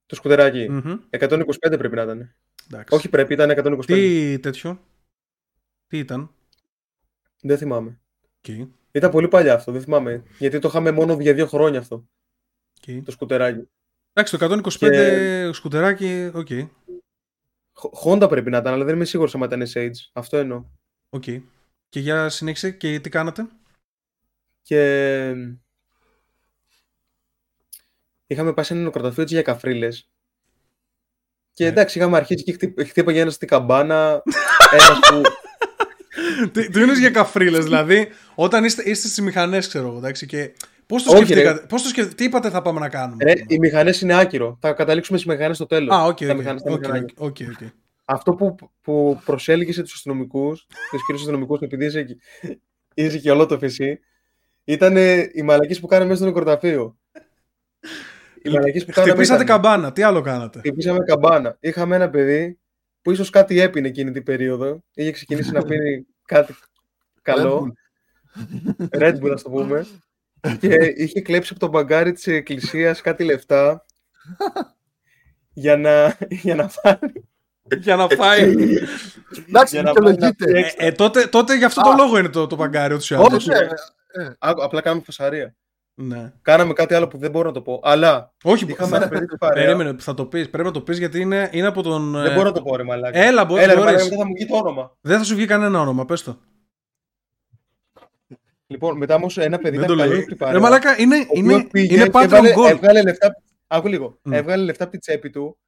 Το 0.06 0.14
σκουτεράκι. 0.14 0.70
Μμμ, 0.70 0.98
125 1.10 1.44
πρέπει 1.60 1.94
να 1.94 2.02
ήταν. 2.02 2.34
εντάξει. 2.70 2.94
Όχι 2.94 3.08
πρέπει, 3.08 3.32
ήταν 3.32 3.50
125. 3.50 3.84
Τι 3.86 4.38
τέτοιο; 4.38 4.80
Τι 5.86 5.98
ήταν; 5.98 6.30
Δεν 7.42 7.58
θυμάμαι. 7.58 8.00
Οκ, 8.48 8.68
Ήταν 8.92 9.10
πολύ 9.10 9.28
παλιά 9.28 9.54
αυτό, 9.54 9.72
δεν 9.72 9.80
θυμάμαι. 9.82 10.22
Γιατί 10.38 10.58
το 10.58 10.68
είχαμε 10.68 10.90
μόνο 10.90 11.16
για 11.20 11.34
δύο 11.34 11.46
χρόνια 11.46 11.78
αυτό, 11.78 12.08
οκ. 12.88 13.04
το 13.04 13.10
σκουτεράκι. 13.10 13.68
Εντάξει 14.18 14.38
το 14.38 14.60
125 14.80 15.50
σκουτεράκι, 15.52 16.30
οκ. 16.34 16.48
Χ- 17.78 18.04
Honda 18.04 18.28
πρέπει 18.28 18.50
να 18.50 18.58
ήταν, 18.58 18.72
αλλά 18.72 18.84
δεν 18.84 18.94
είμαι 18.94 19.04
σίγουρος 19.04 19.34
άμα 19.34 19.46
ήταν 19.46 19.62
Sage. 19.74 20.08
Αυτό 20.12 20.36
εννοώ. 20.36 20.64
οκ. 21.10 21.22
Και 21.88 22.00
για 22.00 22.28
συνέχισε 22.28 22.70
και 22.70 23.00
τι 23.00 23.08
κάνατε; 23.08 23.46
Και 24.62 25.34
είχαμε 28.26 28.52
πάει 28.52 28.64
σε 28.64 28.74
ένα 28.74 28.82
νεκροταφείο 28.82 29.22
έτσι 29.22 29.34
για 29.34 29.42
καφρίλες. 29.42 30.10
Και 31.52 31.64
Ναι. 31.64 31.70
εντάξει, 31.70 31.98
είχαμε 31.98 32.16
αρχίσει 32.16 32.44
και 32.44 32.52
χτύπ- 32.52 32.86
χτύπαγε 32.86 33.20
ένας 33.20 33.34
στην 33.34 33.48
καμπάνα. 33.48 34.22
ένας 34.72 34.98
που... 35.10 35.22
τι, 36.52 36.68
τι 36.70 36.80
είναι 36.82 36.98
για 36.98 37.10
καφρίλες, 37.10 37.64
δηλαδή; 37.64 38.08
Όταν 38.34 38.64
είστε, 38.64 38.82
είστε 38.90 39.08
στις 39.08 39.20
μηχανές 39.24 39.68
ξέρω 39.68 39.88
εγώ, 39.88 39.96
εντάξει, 39.98 40.26
και 40.26 40.52
πώς 40.86 41.02
το 41.02 41.12
Όχι, 41.12 41.24
σκεφτήκατε, 41.24 41.66
πώς 41.66 41.82
το 41.82 41.88
σκεφ... 41.88 42.14
τι 42.14 42.24
είπατε 42.24 42.50
θα 42.50 42.62
πάμε 42.62 42.80
να 42.80 42.88
κάνουμε; 42.88 43.24
Ρε, 43.24 43.32
οι 43.46 43.58
μηχανές 43.58 44.00
είναι 44.00 44.18
άκυρο. 44.18 44.58
Θα 44.60 44.72
καταλήξουμε 44.72 45.18
στις 45.18 45.30
μηχανές 45.32 45.56
στο 45.56 45.66
τέλος. 45.66 45.94
Α, 45.96 46.04
οκ, 46.04 46.18
οκ, 46.30 46.36
μηχανές, 46.36 46.62
τα 46.62 46.72
οκ, 46.72 46.78
μηχανάκια. 46.78 47.14
οκ, 47.18 47.36
οκ. 47.50 47.68
Αυτό 48.04 48.32
που, 48.34 48.54
που 48.80 49.20
προσέλκυσε 49.24 49.82
τους 49.82 49.92
αστυνομικούς, 49.94 50.66
τους 50.90 50.96
κύριους 51.06 51.20
αστυνομικούς, 51.20 51.60
επειδή 51.60 51.84
είσαι, 51.84 52.02
και- 52.02 52.16
είσαι 52.94 53.18
και 53.18 53.30
ολότοφη 53.30 53.64
εσύ, 53.64 54.00
ήταν 54.64 54.96
οι 55.32 55.42
μαλακίες 55.44 55.80
που 55.80 55.86
κάναμε 55.86 56.08
μέσα 56.10 56.20
στο 56.22 56.30
νεκροταφείο. 56.30 56.96
Οι 58.42 58.50
μαλακίες 58.50 58.84
που 58.84 58.90
κάναμε. 58.92 59.12
Χτυπήσατε 59.12 59.42
ήταν- 59.42 59.60
καμπάνα, 59.62 59.92
τι 59.92 60.02
άλλο 60.02 60.20
κάνατε; 60.20 60.58
Χτυπήσαμε 60.58 60.98
καμπάνα. 60.98 61.56
Είχαμε 61.60 61.96
ένα 61.96 62.10
παιδί 62.10 62.58
που 63.02 63.10
ίσως 63.10 63.30
κάτι 63.30 63.60
έπινε 63.60 63.88
εκείνη 63.88 64.10
την 64.10 64.22
περίοδο. 64.22 64.82
Είχε 64.94 65.10
ξεκινήσει 65.10 65.50
να 65.52 65.62
πίνει 65.68 66.06
κάτι 66.24 66.54
καλό. 67.22 67.72
Red 68.90 69.14
Bull, 69.20 69.30
ας 69.32 69.42
το 69.42 69.50
πούμε. 69.50 69.86
και 70.60 70.74
είχε 70.96 71.20
κλέψει 71.20 71.50
από 71.52 71.60
το 71.60 71.68
μπαγκάρι 71.68 72.12
της 72.12 72.26
εκκλησίας 72.26 73.00
κάτι 73.00 73.24
λεφτά 73.24 73.84
για 75.52 75.76
να, 75.76 76.16
για 76.28 76.54
να 76.54 76.70
πάρει. 76.82 77.24
Για 77.78 77.96
να 77.96 78.08
φάει. 78.08 78.54
Εντάξει, 79.48 79.74
για 79.74 79.82
να 79.82 79.92
πάει 79.92 80.04
να 80.04 80.10
δικαιολογείται. 80.10 80.44
φτιάξει. 80.48 80.76
ε, 80.78 80.86
ε, 80.86 80.92
τότε, 80.92 81.26
τότε 81.26 81.56
γι' 81.56 81.64
αυτό 81.64 81.82
το 81.82 81.92
λόγο 81.96 82.18
είναι 82.18 82.28
το, 82.28 82.46
το 82.46 82.56
παγκάρι 82.56 82.94
ούτως 82.94 83.10
ή 83.10 83.14
άλλως. 83.14 83.32
Όχι, 83.32 83.50
ε, 83.50 84.22
ε, 84.22 84.30
Άκου, 84.38 84.62
απλά 84.64 84.80
κάναμε 84.80 85.02
φασαρία. 85.04 85.54
Ναι. 85.94 86.32
Κάναμε 86.42 86.72
κάτι 86.72 86.94
άλλο 86.94 87.08
που 87.08 87.18
δεν 87.18 87.30
μπορώ 87.30 87.46
να 87.48 87.54
το 87.54 87.60
πω. 87.62 87.80
Αλλά 87.82 88.32
Όχι, 88.42 88.64
είχαμε 88.68 88.90
θα, 88.90 88.96
ένα 88.96 89.08
παιδί 89.08 89.24
στην 89.24 89.38
παρέα. 89.38 89.64
περίμενε, 89.64 89.96
θα 89.98 90.14
το 90.14 90.24
πεις. 90.26 90.50
Πρέπει 90.50 90.66
να 90.66 90.72
το 90.72 90.80
πεις 90.80 90.98
γιατί 90.98 91.20
είναι, 91.20 91.48
είναι 91.52 91.66
από 91.66 91.82
τον... 91.82 92.12
Δεν 92.12 92.30
ε, 92.30 92.34
μπορώ 92.34 92.48
να 92.48 92.54
το 92.54 92.62
πω, 92.62 92.76
ρε 92.76 92.82
μαλάκα. 92.82 93.18
Έλα, 93.18 93.44
μπο- 93.44 93.56
Έλα, 93.56 93.66
ρε, 93.66 93.74
μπορείς. 93.74 93.84
μαλάκα, 93.92 94.04
μετά 94.04 94.16
θα 94.16 94.26
μου 94.26 94.32
βγει 94.34 94.46
το 94.46 94.56
όνομα. 94.56 94.96
Δεν 95.00 95.18
θα 95.18 95.24
σου 95.24 95.34
βγει 95.34 95.46
κανένα 95.46 95.80
όνομα, 95.80 96.04
πες 96.04 96.22
το. 96.22 96.38
Λοιπόν, 98.66 98.96
μετά 98.96 99.14
όμως 99.14 99.38
ένα 99.38 99.58
παιδί 99.58 99.76
Δεν 99.78 99.86
το 99.86 99.92
ήταν 99.92 99.96
λέω. 100.06 100.06
παλιό 100.08 100.22
στην 100.22 100.36
παρέα. 100.36 100.54
Ρε 100.54 100.60
μαλάκα, 100.60 101.00
είναι, 101.00 101.16
ο 101.16 101.26
είναι, 101.32 101.54
οποίος 101.54 101.70
πήγε 101.70 101.94
είναι 101.94 102.04
και 102.04 102.10
Patreon 102.12 102.22
έβγαλε, 102.22 102.52
Gold. 102.56 102.68
έβγαλε 102.70 103.02
λεφτά. 103.02 103.36
Άκου 103.66 103.88
λίγο. 103.88 104.18
Μμ. 104.22 104.32
Έβγαλε 104.32 104.64
λεφτά 104.64 104.82
από 104.82 104.92
την 104.92 105.00
τσέπη 105.00 105.30
του 105.30 105.58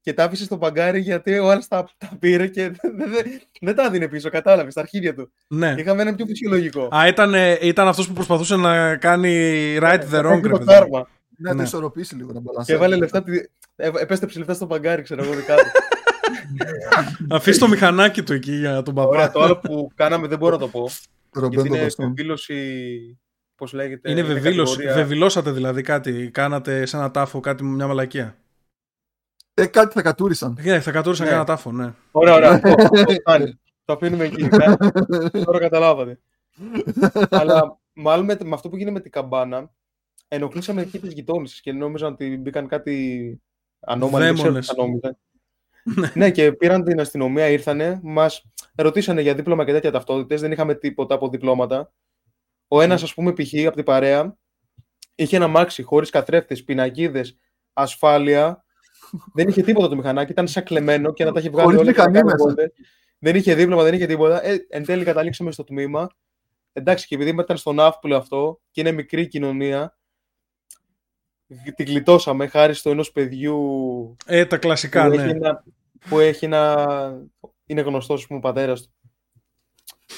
και 0.00 0.12
τα 0.12 0.24
άφησε 0.24 0.44
στο 0.44 0.58
παγκάρι 0.58 1.00
γιατί 1.00 1.38
ο 1.38 1.50
άλλος 1.50 1.68
τα, 1.68 1.88
τα 1.98 2.10
πήρε 2.18 2.46
και 2.46 2.62
δεν, 2.96 3.10
δεν, 3.10 3.40
δεν 3.60 3.74
τα 3.74 3.90
δίνει 3.90 4.08
πίσω. 4.08 4.30
Κατάλαβες, 4.30 4.72
στα 4.72 4.80
αρχίδια 4.80 5.14
του. 5.14 5.32
Ναι. 5.48 5.74
Είχαμε 5.78 6.02
ένα 6.02 6.14
πιο 6.14 6.26
φυσιολογικό. 6.26 6.88
Α, 6.96 7.06
ήταν, 7.08 7.34
ε, 7.34 7.58
ήταν 7.62 7.88
αυτός 7.88 8.06
που 8.08 8.12
προσπαθούσε 8.12 8.56
να 8.56 8.96
κάνει 8.96 9.76
right 9.80 10.00
the 10.12 10.24
wrong, 10.24 10.30
Έχει 10.32 10.40
ρε 10.42 10.48
το 10.48 10.58
παιδί. 10.58 10.64
κάρμα. 10.64 11.08
Ναι, 11.36 11.48
το 11.50 11.54
Ναι. 11.56 11.62
ισορροπήσει 11.62 12.14
λίγο 12.14 12.28
να 12.28 12.34
Και 12.34 12.40
μπαλανσάρει. 12.44 12.78
έβαλε 12.78 12.96
λεφτά. 12.96 13.18
από 13.18 13.30
τη- 13.30 13.38
ε, 13.76 13.90
Επέστρεψε 14.00 14.38
λεφτά 14.38 14.54
στο 14.54 14.66
παγκάρι, 14.66 15.02
ξέρω 15.02 15.24
εγώ 15.24 15.32
δικά 15.32 15.54
του. 15.56 15.70
Αφήσει 17.30 17.58
το 17.58 17.68
μηχανάκι 17.68 18.22
του 18.22 18.32
εκεί 18.32 18.52
για 18.52 18.82
τον 18.82 18.98
Ωραία, 18.98 19.20
παπά. 19.20 19.30
το 19.32 19.40
άλλο 19.42 19.56
που 19.58 19.90
κάναμε 19.94 20.26
δεν 20.26 20.38
μπορώ 20.38 20.52
να 20.56 20.60
το 20.60 20.68
πω. 20.68 20.88
Γιατί 21.32 21.56
Ρομπέντο 21.56 21.74
είναι 21.74 21.82
Μπαστόν. 21.84 22.06
βεβήλωση. 22.06 23.18
Πώς 23.54 23.72
λέγεται. 23.72 24.10
Είναι 24.10 24.22
βεβήλωση. 24.22 24.72
κατηγορία- 24.76 25.02
Βεβηλώσατε 25.02 25.50
δηλαδή 25.50 25.82
κάτι. 25.82 26.30
Κάνατε 26.30 26.86
σε 26.86 26.96
ένα 26.96 27.10
τάφο 27.10 27.40
κάτι 27.40 27.64
μια 27.64 27.86
μαλακία. 27.86 28.36
Ε, 29.54 29.66
κάτι 29.66 29.92
θα 29.94 30.02
κατούρισαν. 30.02 30.58
Ναι, 30.62 30.80
θα 30.80 30.90
κατούρισαν 30.90 31.26
Ναι. 31.26 31.32
ένα 31.32 31.44
τάφο, 31.44 31.72
ναι. 31.72 31.92
Ωραία, 32.10 32.34
ωραία. 32.34 32.60
Το- 32.60 32.74
το 33.04 33.12
φτάνει. 33.12 33.60
Το 33.84 33.92
αφήνουμε 33.92 34.24
εκεί. 34.24 34.48
Τώρα 35.44 35.58
καταλάβατε. 35.58 36.20
Αλλά 37.30 37.78
μάλλον 37.92 38.24
με, 38.24 38.36
με 38.44 38.54
αυτό 38.54 38.68
που 38.68 38.76
γίνεται 38.76 38.92
με 38.94 39.00
την 39.00 39.10
καμπάνα, 39.10 39.70
ενοχλήσαμε 40.28 40.80
εκεί 40.82 40.98
τις 40.98 41.12
γειτόνισε 41.12 41.60
και 41.62 41.72
νόμιζαν 41.72 42.12
ότι 42.12 42.36
μπήκαν 42.36 42.68
κάτι 42.68 43.40
ανώμαλοι. 43.80 44.24
Δεν 44.24 44.34
ξέρω 44.34 44.58
τι 44.58 44.66
Δαίμονες. 44.76 45.16
Θα 45.84 45.92
νόμιζαν. 45.94 46.12
ναι, 46.14 46.30
και 46.30 46.52
πήραν 46.52 46.84
την 46.84 47.00
αστυνομία, 47.00 47.48
ήρθανε, 47.48 48.00
μας 48.02 48.44
ρωτήσανε 48.74 49.20
για 49.20 49.34
δίπλωμα 49.34 49.64
και 49.64 49.72
τέτοια 49.72 49.90
ταυτότητες. 49.90 50.40
Δεν 50.40 50.52
είχαμε 50.52 50.74
τίποτα 50.74 51.14
από 51.14 51.28
διπλώματα. 51.28 51.92
Ο 52.68 52.80
ένας, 52.80 53.02
ας 53.02 53.14
πούμε, 53.14 53.32
π.χ. 53.32 53.66
από 53.66 53.76
την 53.76 53.84
παρέα, 53.84 54.36
είχε 55.14 55.36
ένα 55.36 55.46
μάξι 55.46 55.82
χωρίς 55.82 56.10
καθρέφτες, 56.10 56.64
πινακίδες, 56.64 57.38
ασφάλεια. 57.72 58.64
δεν 59.34 59.48
είχε 59.48 59.62
τίποτα 59.62 59.88
το 59.88 59.96
μηχανάκι, 59.96 60.32
ήταν 60.32 60.48
σαν 60.48 60.62
κλεμμένο 60.62 61.12
και 61.12 61.24
να 61.24 61.32
τα 61.32 61.38
έχει 61.38 61.48
βγάλει 61.48 61.64
Χωρίς 61.64 61.80
όλα. 61.80 61.92
και 61.92 61.98
να 61.98 62.08
μηχανή 62.08 62.28
κάνει 62.28 62.32
μέσα. 62.32 62.44
βόλτες. 62.44 62.72
Δεν 63.18 63.36
είχε 63.36 63.54
δίπλωμα, 63.54 63.82
δεν 63.82 63.94
είχε 63.94 64.06
τίποτα. 64.06 64.44
Ε, 64.46 64.66
εν 64.68 64.84
τέλει 64.84 65.04
καταλήξαμε 65.04 65.52
στο 65.52 65.64
τμήμα. 65.64 66.08
Εντάξει, 66.72 67.06
και 67.06 67.14
επειδή 67.14 67.30
ήταν 67.30 67.56
στον 67.56 67.74
Ναύπλιο 67.74 68.16
αυτό 68.16 68.60
και 68.70 68.80
είναι 68.80 68.92
μικρή 68.92 69.26
κοινωνία, 69.26 69.98
την 71.76 71.86
γλιτώσαμε 71.86 72.46
χάρη 72.46 72.74
στο 72.74 72.90
ενός 72.90 73.12
παιδιού 73.12 73.58
Ε, 74.26 74.44
τα 74.46 74.56
κλασικά, 74.58 75.08
που, 75.08 75.16
ναι. 75.16 75.22
έχει 75.22 75.30
ένα, 75.30 75.64
που 76.08 76.18
έχει 76.18 76.44
ένα. 76.44 77.22
είναι 77.66 77.80
γνωστός, 77.80 78.20
ας 78.20 78.26
πούμε, 78.26 78.38
ο 78.38 78.42
πατέρας 78.42 78.82
του. 78.82 78.90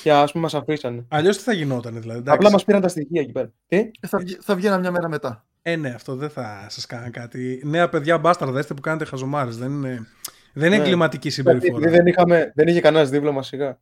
Και 0.02 0.12
ας 0.12 0.32
πούμε, 0.32 0.42
μας 0.44 0.54
αφήσανε. 0.54 1.04
Αλλιώς 1.08 1.36
τι 1.36 1.42
θα 1.42 1.52
γινόταν, 1.52 2.00
δηλαδή. 2.00 2.18
εντάξει. 2.18 2.36
Απλά 2.38 2.50
μας 2.50 2.64
πήραν 2.64 2.80
τα 2.80 2.88
στοιχεία 2.88 3.20
εκεί 3.20 3.32
πέρα. 3.32 3.52
Τι; 3.66 3.76
Ε, 3.76 4.06
Θα, 4.06 4.18
βγει- 4.18 4.38
θα 4.42 4.54
βγαίνα 4.54 4.78
μια 4.78 4.90
μέρα 4.90 5.08
μετά. 5.08 5.46
Ε, 5.62 5.76
ναι, 5.76 5.88
αυτό 5.90 6.16
δεν 6.16 6.30
θα 6.30 6.66
σας 6.68 6.86
κάνει 6.86 7.10
κάτι. 7.10 7.62
Νέα 7.64 7.88
παιδιά 7.88 8.18
μπάσταρδα, 8.18 8.58
είστε 8.60 8.74
που 8.74 8.80
κάνετε 8.80 9.04
χαζομάρες. 9.04 9.56
Δεν 9.56 9.70
είναι, 9.72 10.06
δεν 10.52 10.66
είναι 10.66 10.76
Ναι. 10.76 10.82
εγκληματική 10.82 11.28
Επειδή 11.28 11.50
συμπεριφορά. 11.50 11.90
δεν, 11.90 12.06
είχαμε, 12.06 12.52
δεν 12.54 12.66
είχε 12.68 12.80
κανένας 12.80 13.10
δίπλωμα 13.10 13.42
σιγά. 13.42 13.78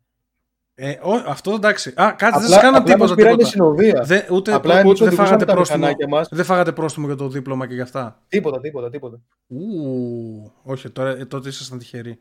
Ε, 0.82 0.98
ο, 1.02 1.12
αυτό 1.26 1.52
εντάξει. 1.52 1.88
Α, 1.88 1.92
κάτσε, 1.94 2.16
δεν 2.18 2.34
Απλά, 2.34 2.48
σα 2.48 2.60
κάναν 2.60 2.80
απλά 2.80 2.98
μας 2.98 3.10
τίποτα. 3.10 3.14
πήρανε 3.14 3.36
τίποτα. 3.36 3.50
συνοδεία. 3.50 4.02
Δεν, 4.04 4.26
ούτε, 4.30 4.52
Απλά 4.52 4.72
ούτε, 4.72 4.80
εμείς 4.82 4.98
δεν 4.98 5.06
οδηγούσαμε 5.08 5.26
φάγατε 5.28 5.44
τα 5.44 5.52
πρόστιμο. 5.54 5.78
μηχανάκια 5.78 6.08
μας. 6.08 6.28
Δεν 6.30 6.44
φάγατε 6.44 6.72
πρόστιμο 6.72 7.06
για 7.06 7.16
το 7.16 7.28
δίπλωμα 7.28 7.66
και 7.66 7.74
γι' 7.74 7.80
αυτά. 7.80 8.22
Τίποτα, 8.28 8.60
τίποτα, 8.60 8.90
τίποτα. 8.90 9.20
Ου, 9.46 10.52
όχι, 10.62 10.90
τώρα, 10.90 11.10
ε, 11.10 11.24
τότε 11.24 11.48
ήσασταν 11.48 11.78
τυχεροί. 11.78 12.18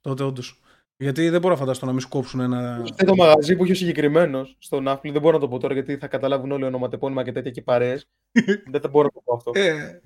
Τότε 0.00 0.22
όντως. 0.22 0.60
Γιατί 0.96 1.28
δεν 1.28 1.40
μπορώ 1.40 1.54
να 1.54 1.60
φανταστώ 1.60 1.86
να 1.86 1.92
μην 1.92 2.00
σκόψουν 2.00 2.40
ένα. 2.40 2.82
Και 2.96 3.04
το 3.04 3.14
μαγαζί 3.16 3.56
που 3.56 3.62
είχε 3.64 3.72
ο 3.72 3.76
συγκεκριμένος 3.76 4.56
στον 4.58 4.82
Ναύπλη, 4.82 5.10
δεν 5.10 5.20
μπορώ 5.20 5.34
να 5.34 5.40
το 5.40 5.48
πω 5.48 5.58
τώρα 5.58 5.74
γιατί 5.74 5.96
θα 5.96 6.06
καταλάβουν 6.06 6.52
όλοι 6.52 6.64
ονοματεπώνυμα 6.64 7.22
και 7.24 7.32
τέτοια 7.32 7.50
και 7.50 7.62
παρέες. 7.62 8.08
δεν 8.72 8.80
θα 8.80 8.88
μπορώ 8.88 9.04
να 9.04 9.10
το 9.12 9.20
πω 9.24 9.34
αυτό. 9.34 9.50
Ε, 9.54 10.00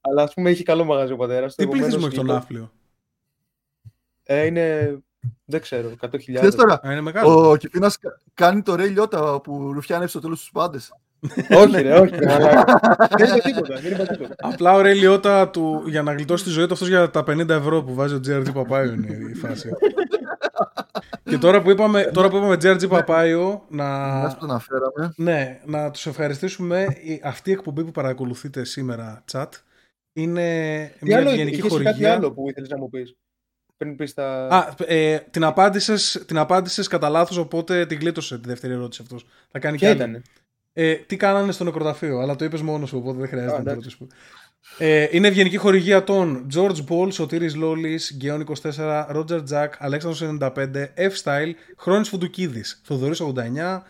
Αλλά 0.00 0.22
ας 0.22 0.34
πούμε 0.34 0.50
έχει 0.50 0.62
καλό 0.62 0.84
μαγαζί 0.84 1.12
ο 1.12 1.16
πατέρας. 1.16 1.54
τι 1.54 1.66
πληθυσμό 1.68 2.06
έχει 2.06 2.16
το 2.16 2.22
ναύπλιο; 2.22 2.72
Ε, 4.22 4.44
είναι. 4.44 4.98
Δεν 5.44 5.60
ξέρω, 5.60 5.88
100.000. 6.00 6.18
Ξέρεις 6.34 6.54
τώρα, 6.54 6.80
Α, 6.86 6.92
είναι 6.92 7.00
μεγάλο. 7.00 7.50
ο 7.50 7.56
Κιπίνας 7.56 7.98
κα- 7.98 8.20
κάνει 8.34 8.62
το 8.62 8.74
Ρέι 8.74 8.88
Λιώτα 8.88 9.40
που 9.40 9.72
ρουφιάνευσε 9.72 10.10
στο 10.10 10.20
τέλος 10.20 10.38
τους 10.40 10.50
πάντες. 10.50 10.92
όχι, 11.62 11.82
ρε, 11.82 11.98
όχι. 12.00 12.14
ρε, 12.16 12.26
μαλάκα. 12.26 12.64
δεν 13.16 13.26
είπα 13.26 13.38
τίποτα. 13.38 13.80
Δεν 13.80 13.92
είπα 13.92 14.04
τίποτα. 14.06 14.34
Απλά 14.38 14.72
ο 14.74 14.80
Ρελιώτα 14.80 15.48
του 15.50 15.82
για 15.86 16.02
να 16.02 16.12
γλιτώσει 16.12 16.44
τη 16.44 16.50
ζωή 16.50 16.66
του 16.66 16.72
αυτός 16.72 16.88
για 16.88 17.10
τα 17.10 17.20
50 17.26 17.48
ευρώ 17.48 17.82
που 17.82 17.94
βάζει 17.94 18.14
ο 18.14 18.20
JRG 18.26 18.52
Παπάιο 18.52 18.92
είναι 18.92 19.16
η 19.30 19.34
φάση. 19.34 19.68
και 21.24 21.38
τώρα 21.38 21.62
που 21.62 21.70
είπαμε, 21.70 22.02
τώρα 22.02 22.28
που 22.28 22.36
είπαμε 22.36 22.54
JRG 22.54 22.88
Παπάιο, 22.88 23.64
να, 23.68 23.84
Μιας 24.18 24.32
που 24.34 24.40
τον 24.40 24.50
αναφέραμε. 24.50 25.12
ναι, 25.16 25.60
να 25.64 25.90
τους 25.90 26.06
ευχαριστήσουμε. 26.06 26.86
Η- 27.02 27.20
Αυτή 27.24 27.50
η 27.50 27.52
εκπομπή 27.52 27.84
που 27.84 27.90
παρακολουθείτε 27.90 28.64
σήμερα, 28.64 29.24
chat, 29.32 29.46
είναι 30.12 30.42
Τι 30.98 31.04
μια 31.06 31.16
άλλο, 31.18 31.28
ευγενική 31.30 31.56
είχες 31.56 31.72
κάτι 31.72 31.84
χορηγία. 31.84 32.12
άλλο 32.14 32.32
που 32.32 32.48
ήθελες 32.48 32.68
να 32.68 32.78
μου 32.78 32.88
πεις; 32.88 33.16
Πριν 33.78 33.96
πεις 33.96 34.14
τα. 34.14 34.46
Α, 34.46 34.74
ε, 34.86 35.18
την 35.30 35.44
απάντησες, 35.44 36.22
την 36.26 36.38
απάντησες 36.38 36.88
κατά 36.88 37.08
λάθος, 37.08 37.36
οπότε 37.36 37.86
την 37.86 37.98
κλείτωσε 37.98 38.38
τη 38.38 38.48
δεύτερη 38.48 38.72
ερώτηση 38.72 39.02
αυτός. 39.02 39.26
Θα 39.50 39.58
κάνει 39.58 39.76
Ποια 39.76 39.94
κι 39.94 40.02
άλλη. 40.02 40.10
ήταν. 40.10 40.22
Ε, 40.72 40.94
τι 40.94 41.16
κάνανε 41.16 41.52
στο 41.52 41.64
νεκροταφείο, 41.64 42.18
αλλά 42.18 42.36
το 42.36 42.44
είπες 42.44 42.60
μόνος 42.62 42.88
σου, 42.88 42.98
οπότε 42.98 43.18
δεν 43.18 43.28
χρειάζεται 43.28 43.54
Α, 43.54 43.58
να 43.58 43.64
το 43.64 43.70
εντάξει. 43.70 43.96
ρωτήσουμε. 43.98 44.10
Ε, 44.78 45.08
είναι 45.10 45.28
ευγενική 45.28 45.56
χορηγία 45.56 46.04
των 46.04 46.46
George 46.54 46.84
Paul, 46.88 47.12
Σωτήρης 47.12 47.54
Λόλης, 47.54 48.12
Γκέον 48.16 48.40
24, 48.40 49.06
Roger 49.14 49.42
Jack, 49.50 49.68
Αλέξανδρος 49.78 50.22
95, 50.22 50.92
F-Style, 50.96 51.52
Χρόνης 51.76 52.08
Φουντουκίδης, 52.08 52.80
Θοδωρής 52.84 53.20
89, 53.20 53.82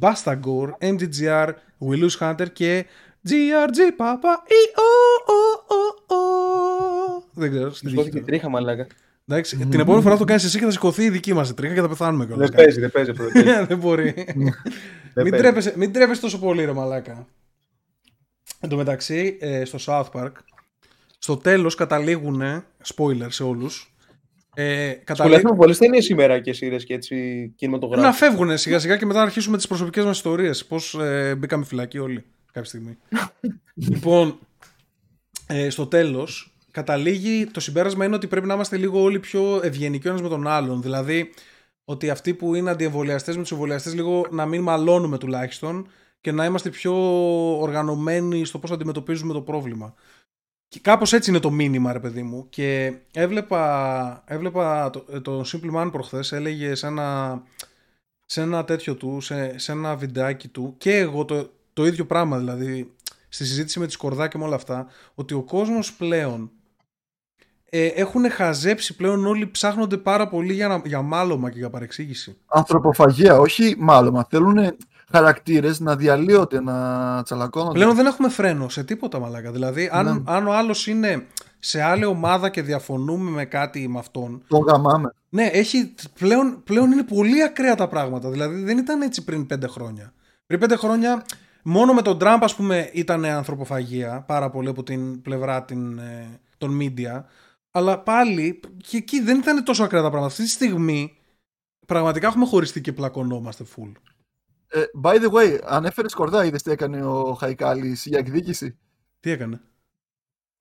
Basta 0.00 0.32
Gore, 0.40 0.70
MGGR, 0.94 1.48
Willus 1.78 2.18
Hunter 2.20 2.46
και 2.52 2.86
GRG 3.28 3.78
Papa 3.96 4.32
E 4.48 4.60
o 4.76 4.90
o 5.32 5.74
o 5.76 6.14
o 6.14 7.22
Δεν 7.32 7.50
ξέρω, 7.50 7.70
στην 7.70 7.80
τύχη 7.80 7.88
Σηκώθηκε 7.88 8.18
του. 8.18 8.24
τρίχα, 8.24 8.48
μαλάκα. 8.48 8.86
Εντάξει, 9.28 9.56
την 9.56 9.80
επόμενη 9.80 10.02
φορά 10.02 10.14
θα 10.14 10.20
το 10.20 10.24
κάνεις 10.26 10.44
εσύ 10.44 10.58
και 10.58 10.64
θα 10.64 10.70
σηκωθεί 10.70 11.04
η 11.04 11.10
δική 11.10 11.34
μας 11.34 11.50
η 11.50 11.54
τρίχα 11.54 11.74
και 11.74 11.80
θα 11.80 11.88
πεθάνουμε 11.88 12.26
κιόλας. 12.26 12.48
Δεν 12.48 12.56
παίζει, 12.56 12.80
δεν 12.80 12.90
παίζει. 12.90 13.10
αυτό, 13.10 13.22
δεν 13.24 13.44
παίζει. 13.44 13.64
Δεν 13.68 13.78
μπορεί. 13.78 14.12
Δεν 15.14 15.24
μην, 15.24 15.30
παίζει. 15.30 15.30
τρέπεσαι, 15.30 15.72
μην 15.76 15.92
τρέπεσαι 15.92 16.20
τόσο 16.20 16.38
πολύ, 16.38 16.64
ρε 16.64 16.72
μαλάκα. 16.72 17.26
Εν 18.60 18.68
τω 18.68 18.76
μεταξύ, 18.76 19.36
ε, 19.40 19.64
στο 19.64 19.78
South 19.86 20.20
Park, 20.20 20.32
στο 21.18 21.36
τέλος 21.36 21.74
καταλήγουν, 21.74 22.42
spoiler 22.94 23.26
σε 23.28 23.42
όλους, 23.42 23.94
ε, 24.54 24.92
καταλήγουν, 24.92 25.14
Σχολιάσαμε 25.14 25.56
πολλέ 25.56 25.74
ταινίε 25.74 26.00
σήμερα 26.00 26.40
και 26.40 26.52
σειρέ 26.52 26.76
και 26.76 26.94
έτσι 26.94 27.48
κινηματογράφοι. 27.56 28.06
να 28.06 28.12
φεύγουν 28.12 28.58
σιγά 28.58 28.78
σιγά 28.78 28.96
και 28.96 29.06
μετά 29.06 29.18
να 29.18 29.24
αρχίσουμε 29.24 29.56
τις 29.56 29.66
προσωπικές 29.66 30.04
μας 30.04 30.16
ιστορίες. 30.16 30.66
Πώς 30.66 30.94
ε, 30.94 31.34
μπήκαμε 31.34 31.64
φυλακή 31.64 31.98
όλοι 31.98 32.24
κάποια 32.52 32.68
στιγμή. 32.68 32.98
λοιπόν, 33.90 34.38
ε, 35.46 35.70
στο 35.70 35.86
τέλος 35.86 36.55
καταλήγει, 36.76 37.46
το 37.46 37.60
συμπέρασμα 37.60 38.04
είναι 38.04 38.14
ότι 38.14 38.26
πρέπει 38.26 38.46
να 38.46 38.54
είμαστε 38.54 38.76
λίγο 38.76 39.02
όλοι 39.02 39.20
πιο 39.20 39.60
ευγενικοί 39.62 40.06
ο 40.06 40.10
ένας 40.10 40.22
με 40.22 40.28
τον 40.28 40.46
άλλον. 40.46 40.82
Δηλαδή, 40.82 41.32
ότι 41.84 42.10
αυτοί 42.10 42.34
που 42.34 42.54
είναι 42.54 42.70
αντιεμβολιαστές 42.70 43.36
με 43.36 43.42
του 43.42 43.54
εμβολιαστέ, 43.54 43.90
λίγο 43.90 44.26
να 44.30 44.46
μην 44.46 44.62
μαλώνουμε 44.62 45.18
τουλάχιστον 45.18 45.88
και 46.20 46.32
να 46.32 46.44
είμαστε 46.44 46.70
πιο 46.70 46.94
οργανωμένοι 47.60 48.44
στο 48.44 48.58
πώς 48.58 48.70
αντιμετωπίζουμε 48.70 49.32
το 49.32 49.40
πρόβλημα. 49.40 49.94
Και 50.68 50.80
κάπως 50.80 51.12
έτσι 51.12 51.30
είναι 51.30 51.40
το 51.40 51.50
μήνυμα, 51.50 51.92
ρε 51.92 52.00
παιδί 52.00 52.22
μου. 52.22 52.46
Και 52.48 52.94
έβλεπα, 53.12 54.24
έβλεπα 54.26 54.90
το, 54.90 55.20
το 55.20 55.44
Simple 55.46 55.74
Man 55.76 55.88
προχθές, 55.92 56.32
έλεγε 56.32 56.74
σε 56.74 56.86
ένα, 56.86 57.42
σε 58.24 58.40
ένα 58.40 58.64
τέτοιο 58.64 58.94
του, 58.94 59.20
σε, 59.20 59.58
σε 59.58 59.72
ένα 59.72 59.96
βιντεάκι 59.96 60.48
του, 60.48 60.74
και 60.78 60.96
εγώ 60.96 61.24
το, 61.24 61.50
το 61.72 61.86
ίδιο 61.86 62.06
πράγμα 62.06 62.38
δηλαδή, 62.38 62.94
στη 63.28 63.44
συζήτηση 63.44 63.78
με 63.78 63.86
τη 63.86 63.92
Σκορδά 63.92 64.28
και 64.28 64.38
με 64.38 64.44
όλα 64.44 64.54
αυτά, 64.54 64.86
ότι 65.14 65.34
ο 65.34 65.42
κόσμος 65.42 65.92
πλέον 65.92 66.50
ε, 67.70 67.86
έχουν 67.86 68.30
χαζέψει 68.30 68.96
πλέον 68.96 69.26
όλοι 69.26 69.46
ψάχνονται 69.46 69.96
πάρα 69.96 70.28
πολύ 70.28 70.52
για, 70.52 70.68
να, 70.68 70.82
για 70.84 71.02
μάλωμα 71.02 71.50
και 71.50 71.58
για 71.58 71.70
παρεξήγηση. 71.70 72.36
Ανθρωποφαγία, 72.46 73.38
όχι 73.38 73.74
μάλλον. 73.78 74.26
Θέλουν 74.30 74.76
χαρακτήρες 75.12 75.80
να 75.80 75.96
διαλύονται, 75.96 76.60
να 76.60 77.22
τσαλακώνονται. 77.22 77.78
Πλέον 77.78 77.94
δεν 77.94 78.06
έχουμε 78.06 78.28
φρένο 78.28 78.68
σε 78.68 78.84
τίποτα 78.84 79.18
μαλάκα. 79.18 79.50
Δηλαδή, 79.50 79.88
αν, 79.92 80.04
Ναι. 80.04 80.22
αν 80.24 80.46
ο 80.46 80.52
άλλος 80.52 80.86
είναι 80.86 81.26
σε 81.58 81.82
άλλη 81.82 82.04
ομάδα 82.04 82.48
και 82.48 82.62
διαφωνούμε 82.62 83.30
με 83.30 83.44
κάτι 83.44 83.88
με 83.88 83.98
αυτόν. 83.98 84.42
Τον 84.48 84.60
γαμάμε. 84.60 85.14
Ναι, 85.28 85.44
έχει, 85.44 85.94
πλέον, 86.18 86.62
πλέον 86.64 86.92
είναι 86.92 87.02
πολύ 87.02 87.42
ακραία 87.42 87.74
τα 87.74 87.88
πράγματα. 87.88 88.30
Δηλαδή, 88.30 88.62
δεν 88.62 88.78
ήταν 88.78 89.02
έτσι 89.02 89.24
πριν 89.24 89.46
πέντε 89.46 89.66
χρόνια. 89.66 90.12
Πριν 90.46 90.60
πέντε 90.60 90.76
χρόνια, 90.76 91.24
μόνο 91.62 91.92
με 91.92 92.02
τον 92.02 92.18
Τραμπ, 92.18 92.44
ας 92.44 92.54
πούμε, 92.54 92.90
ήταν 92.92 93.24
ανθρωποφαγία 93.24 94.24
πάρα 94.26 94.50
πολύ 94.50 94.68
από 94.68 94.82
την 94.82 95.22
πλευρά 95.22 95.62
την, 95.62 95.98
ε, 95.98 96.40
των 96.58 96.78
media. 96.82 97.22
Αλλά 97.76 98.02
πάλι 98.02 98.60
και 98.76 98.96
εκεί 98.96 99.20
δεν 99.20 99.38
ήταν 99.38 99.64
τόσο 99.64 99.84
ακραία 99.84 100.02
τα 100.02 100.08
πράγματα. 100.08 100.32
Αυτή 100.32 100.42
τη 100.44 100.50
στιγμή 100.50 101.18
πραγματικά 101.86 102.26
έχουμε 102.26 102.46
χωριστεί 102.46 102.80
και 102.80 102.92
πλακωνόμαστε 102.92 103.64
full. 103.76 103.92
Ε, 104.66 104.82
by 105.02 105.14
the 105.14 105.30
way, 105.30 105.58
ανέφερε 105.64 106.08
σκορδά, 106.08 106.44
είδες 106.44 106.62
τι 106.62 106.70
έκανε 106.70 107.04
ο 107.04 107.34
Χαϊκάλης 107.34 108.06
για 108.06 108.18
εκδίκηση; 108.18 108.78
Τι 109.20 109.30
έκανε; 109.30 109.60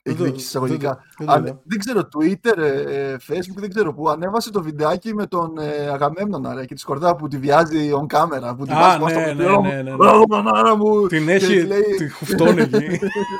Δεν 0.07 0.15
το- 0.17 0.23
Εκδίκηση 0.23 0.45
εισαγωγικά. 0.47 0.89
δεν 0.89 0.97
το- 0.97 1.03
δεν 1.17 1.27
το 1.27 1.33
Αν- 1.33 1.45
είδα. 1.45 1.61
δεν 1.63 1.79
ξέρω, 1.79 2.01
Twitter, 2.17 2.57
ε, 2.57 3.11
ε, 3.11 3.17
Facebook, 3.27 3.55
δεν 3.59 3.69
ξέρω 3.69 3.93
που. 3.93 4.09
Ανέβασε 4.09 4.51
το 4.51 4.61
βιντεάκι 4.61 5.13
με 5.13 5.25
τον 5.25 5.57
ε, 5.57 5.87
Αγαμέμνονα 5.87 6.53
ρε, 6.53 6.65
και 6.65 6.73
τη 6.73 6.79
σκορδά 6.79 7.15
που 7.15 7.27
τη 7.27 7.37
βιάζει 7.37 7.89
on 7.93 8.15
camera. 8.17 8.53
Που 8.57 8.65
την 8.65 8.73
Α, 8.73 8.79
βάζει 8.79 8.97
πάνω 8.99 9.05
ναι, 9.05 9.11
στο 9.11 9.19
ναι, 9.19 9.25
πετρέλαιο 9.25 9.61
ναι, 9.61 9.81
ναι, 9.81 9.91
μου. 9.91 10.03
ναι. 10.03 10.09
Αγαμανάρα 10.09 10.75
μου. 10.75 11.07
Την 11.07 11.25
Και 11.25 11.31
έχει, 11.31 11.61
λέει- 11.61 11.95
τη 11.97 12.09
χουφτώνει 12.09 12.61
εκεί. 12.61 12.99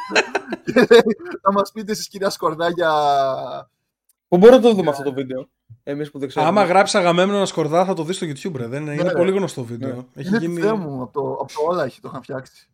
Και 0.66 0.74
λέει, 0.74 1.02
Θα 1.42 1.52
μας 1.52 1.72
πείτε 1.72 1.92
εσείς, 1.92 2.08
κυρία 2.08 2.30
Σκορδά, 2.30 2.70
για. 2.70 2.92
Πού 4.28 4.38
μπορούμε 4.38 4.58
να 4.58 4.64
το 4.64 4.74
δούμε 4.74 4.90
αυτό 4.90 5.04
το 5.04 5.14
βίντεο, 5.14 5.48
εμείς 5.84 6.12
που 6.12 6.20
δεν 6.20 6.28
ξέρουμε. 6.28 6.52
Άμα 6.52 6.64
γράψει 6.64 6.98
αγαμέμενο 6.98 7.40
να 7.40 7.46
σκορδά 7.46 7.86
θα 7.86 7.94
το 7.94 8.04
δεις 8.04 8.16
στο 8.16 8.26
YouTube, 8.28 8.56
ρε. 8.56 8.68
Δεν 8.68 8.82
είναι, 8.82 8.94
είναι 8.94 9.04
Ναι. 9.04 9.12
πολύ 9.12 9.32
γνωστό 9.32 9.64
βίντεο. 9.64 9.96
Ναι. 9.96 10.04
Έχει 10.22 10.28
Είναι 10.30 10.38
γίνει... 10.38 10.56
του 10.56 10.62
Θεού 10.62 10.78
μου, 10.78 11.02
από 11.02 11.14
το, 11.14 11.32
από 11.42 11.46
το 11.54 11.60
όλα 11.68 11.84
έχει, 11.86 12.02
το 12.02 12.08
είχαν 12.12 12.22
φτιάξει. 12.24 12.70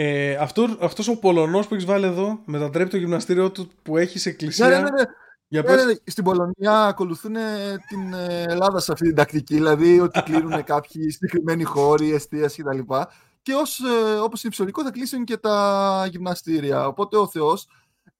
Ε, 0.00 0.34
αυτό, 0.34 0.76
αυτός 0.80 1.08
ο 1.08 1.18
Πολωνός 1.18 1.66
που 1.66 1.74
έχεις 1.74 1.86
βάλει 1.86 2.04
εδώ 2.04 2.40
μετατρέπει 2.44 2.90
το 2.90 2.96
γυμναστήριό 2.96 3.50
του 3.50 3.68
που 3.82 3.96
έχεις 3.96 4.22
σε 4.22 4.28
εκκλησία. 4.28 4.68
Ναι, 4.68 4.74
ναι, 4.74 4.82
ναι, 4.82 4.90
ναι. 4.90 5.02
Για 5.48 5.62
Ναι, 5.62 5.66
πες. 5.66 5.76
ναι, 5.76 5.84
ναι. 5.84 5.98
Στην 6.04 6.24
Πολωνία 6.24 6.84
ακολουθούν 6.86 7.36
ε, 7.36 7.76
την 7.88 8.12
ε, 8.12 8.42
Ελλάδα 8.42 8.80
σε 8.80 8.92
αυτή 8.92 9.06
την 9.06 9.14
τακτική, 9.14 9.54
δηλαδή 9.54 10.00
ότι 10.00 10.22
κλείνουν 10.22 10.64
κάποιοι 10.72 11.10
συγκεκριμένοι 11.10 11.64
χώροι, 11.64 12.12
εστίες 12.12 12.56
κτλ. 12.56 12.94
Και 13.42 13.54
ως, 13.54 13.80
ε, 13.80 14.18
όπως 14.18 14.42
είναι 14.42 14.52
ψωρικό 14.52 14.82
θα 14.82 14.90
κλείσουν 14.90 15.24
και 15.24 15.36
τα 15.36 16.06
γυμναστήρια. 16.10 16.86
Οπότε 16.86 17.16
ο 17.16 17.26
Θεός 17.28 17.66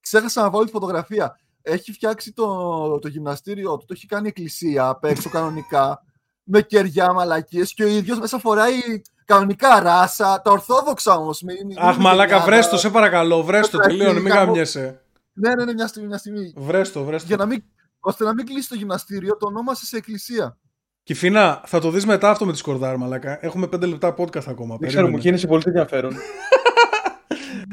ξέχασα 0.01 0.43
να 0.43 0.51
βάλω 0.51 0.65
τη 0.65 0.71
φωτογραφία. 0.71 1.39
Έχει 1.63 1.93
φτιάξει 1.93 2.33
το, 2.33 2.99
το 2.99 3.09
γυμναστήριο 3.09 3.77
του, 3.77 3.85
το 3.85 3.93
έχει 3.97 4.07
κάνει 4.07 4.29
εκκλησία 4.29 4.89
απ' 4.89 5.05
έξω 5.05 5.31
κανονικά, 5.31 6.03
με 6.43 6.63
κεριά 6.63 7.13
μαλακίες 7.13 7.75
και 7.75 7.85
ο 7.85 7.89
ίδιος 7.89 8.19
μέσα 8.19 8.39
φοράει 8.39 9.03
κανονικά 9.33 9.81
ράσα, 9.81 10.41
τα 10.45 10.51
ορθόδοξα 10.51 11.15
όμως. 11.17 11.43
μην- 11.43 11.67
μην 11.67 11.79
Αχ, 11.79 11.95
είναι 11.95 12.03
μαλάκα, 12.03 12.29
γενιάδα. 12.31 12.45
βρέστο, 12.51 12.77
σε 12.77 12.91
παρακαλώ, 12.91 13.43
βρέστο, 13.43 13.79
Έχει 13.81 13.89
τελείωνε, 13.89 14.21
μην 14.21 14.33
καμό- 14.33 14.45
γαμιέσαι. 14.47 15.03
Ναι, 15.33 15.55
ναι, 15.55 15.65
ναι, 15.65 15.73
μια 15.73 15.87
στιγμή. 15.87 16.09
Μια 16.09 16.19
στιγμή. 16.19 16.53
Βρες 16.57 16.93
το, 16.93 17.05
βρες 17.05 17.21
το. 17.21 17.27
Για 17.29 17.37
να 17.37 17.47
μην, 17.47 17.63
ώστε 18.01 18.25
να 18.25 18.35
μην 18.35 18.47
κλείσει 18.47 18.69
το 18.69 18.75
γυμναστήριο, 18.75 19.37
το 19.37 19.47
ονόμασε 19.47 19.87
σε 19.87 19.97
εκκλησία. 19.97 20.59
Κυφίνα, 21.03 21.63
θα 21.67 21.81
το 21.81 21.91
δεις 21.91 22.07
μετά 22.07 22.31
αυτό 22.31 22.47
με 22.47 22.53
τη 22.53 22.59
σκορδάρ, 22.59 22.97
μαλάκα. 22.97 23.39
Έχουμε 23.45 23.67
πέντε 23.67 23.87
λεπτά 23.87 24.15
podcast 24.19 24.47
ακόμα. 24.49 24.77
Δεν 24.77 24.89
ξέρω, 24.89 25.07
μου 25.07 25.13
Περίμενε. 25.13 25.19
κίνησε 25.23 25.47
πολύ 25.47 25.63
ενδιαφέρον. 25.67 26.15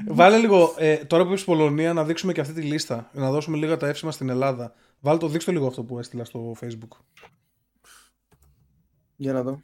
Βάλε 0.07 0.37
λίγο, 0.37 0.73
ε, 0.77 0.95
τώρα 0.95 1.23
που 1.23 1.29
είπες 1.29 1.43
Πολωνία, 1.43 1.93
να 1.93 2.03
δείξουμε 2.03 2.33
και 2.33 2.41
αυτή 2.41 2.53
τη 2.53 2.61
λίστα. 2.61 3.09
Να 3.13 3.31
δώσουμε 3.31 3.57
λίγα 3.57 3.77
τα 3.77 3.87
εύσημα 3.87 4.11
στην 4.11 4.29
Ελλάδα. 4.29 4.73
Βάλε 4.99 5.17
το, 5.17 5.27
δείξτε 5.27 5.51
λίγο 5.51 5.67
αυτό 5.67 5.83
που 5.83 5.99
έστειλα 5.99 6.25
στο 6.25 6.55
facebook. 6.61 6.97
Για 9.15 9.33
να 9.33 9.41
δω. 9.43 9.59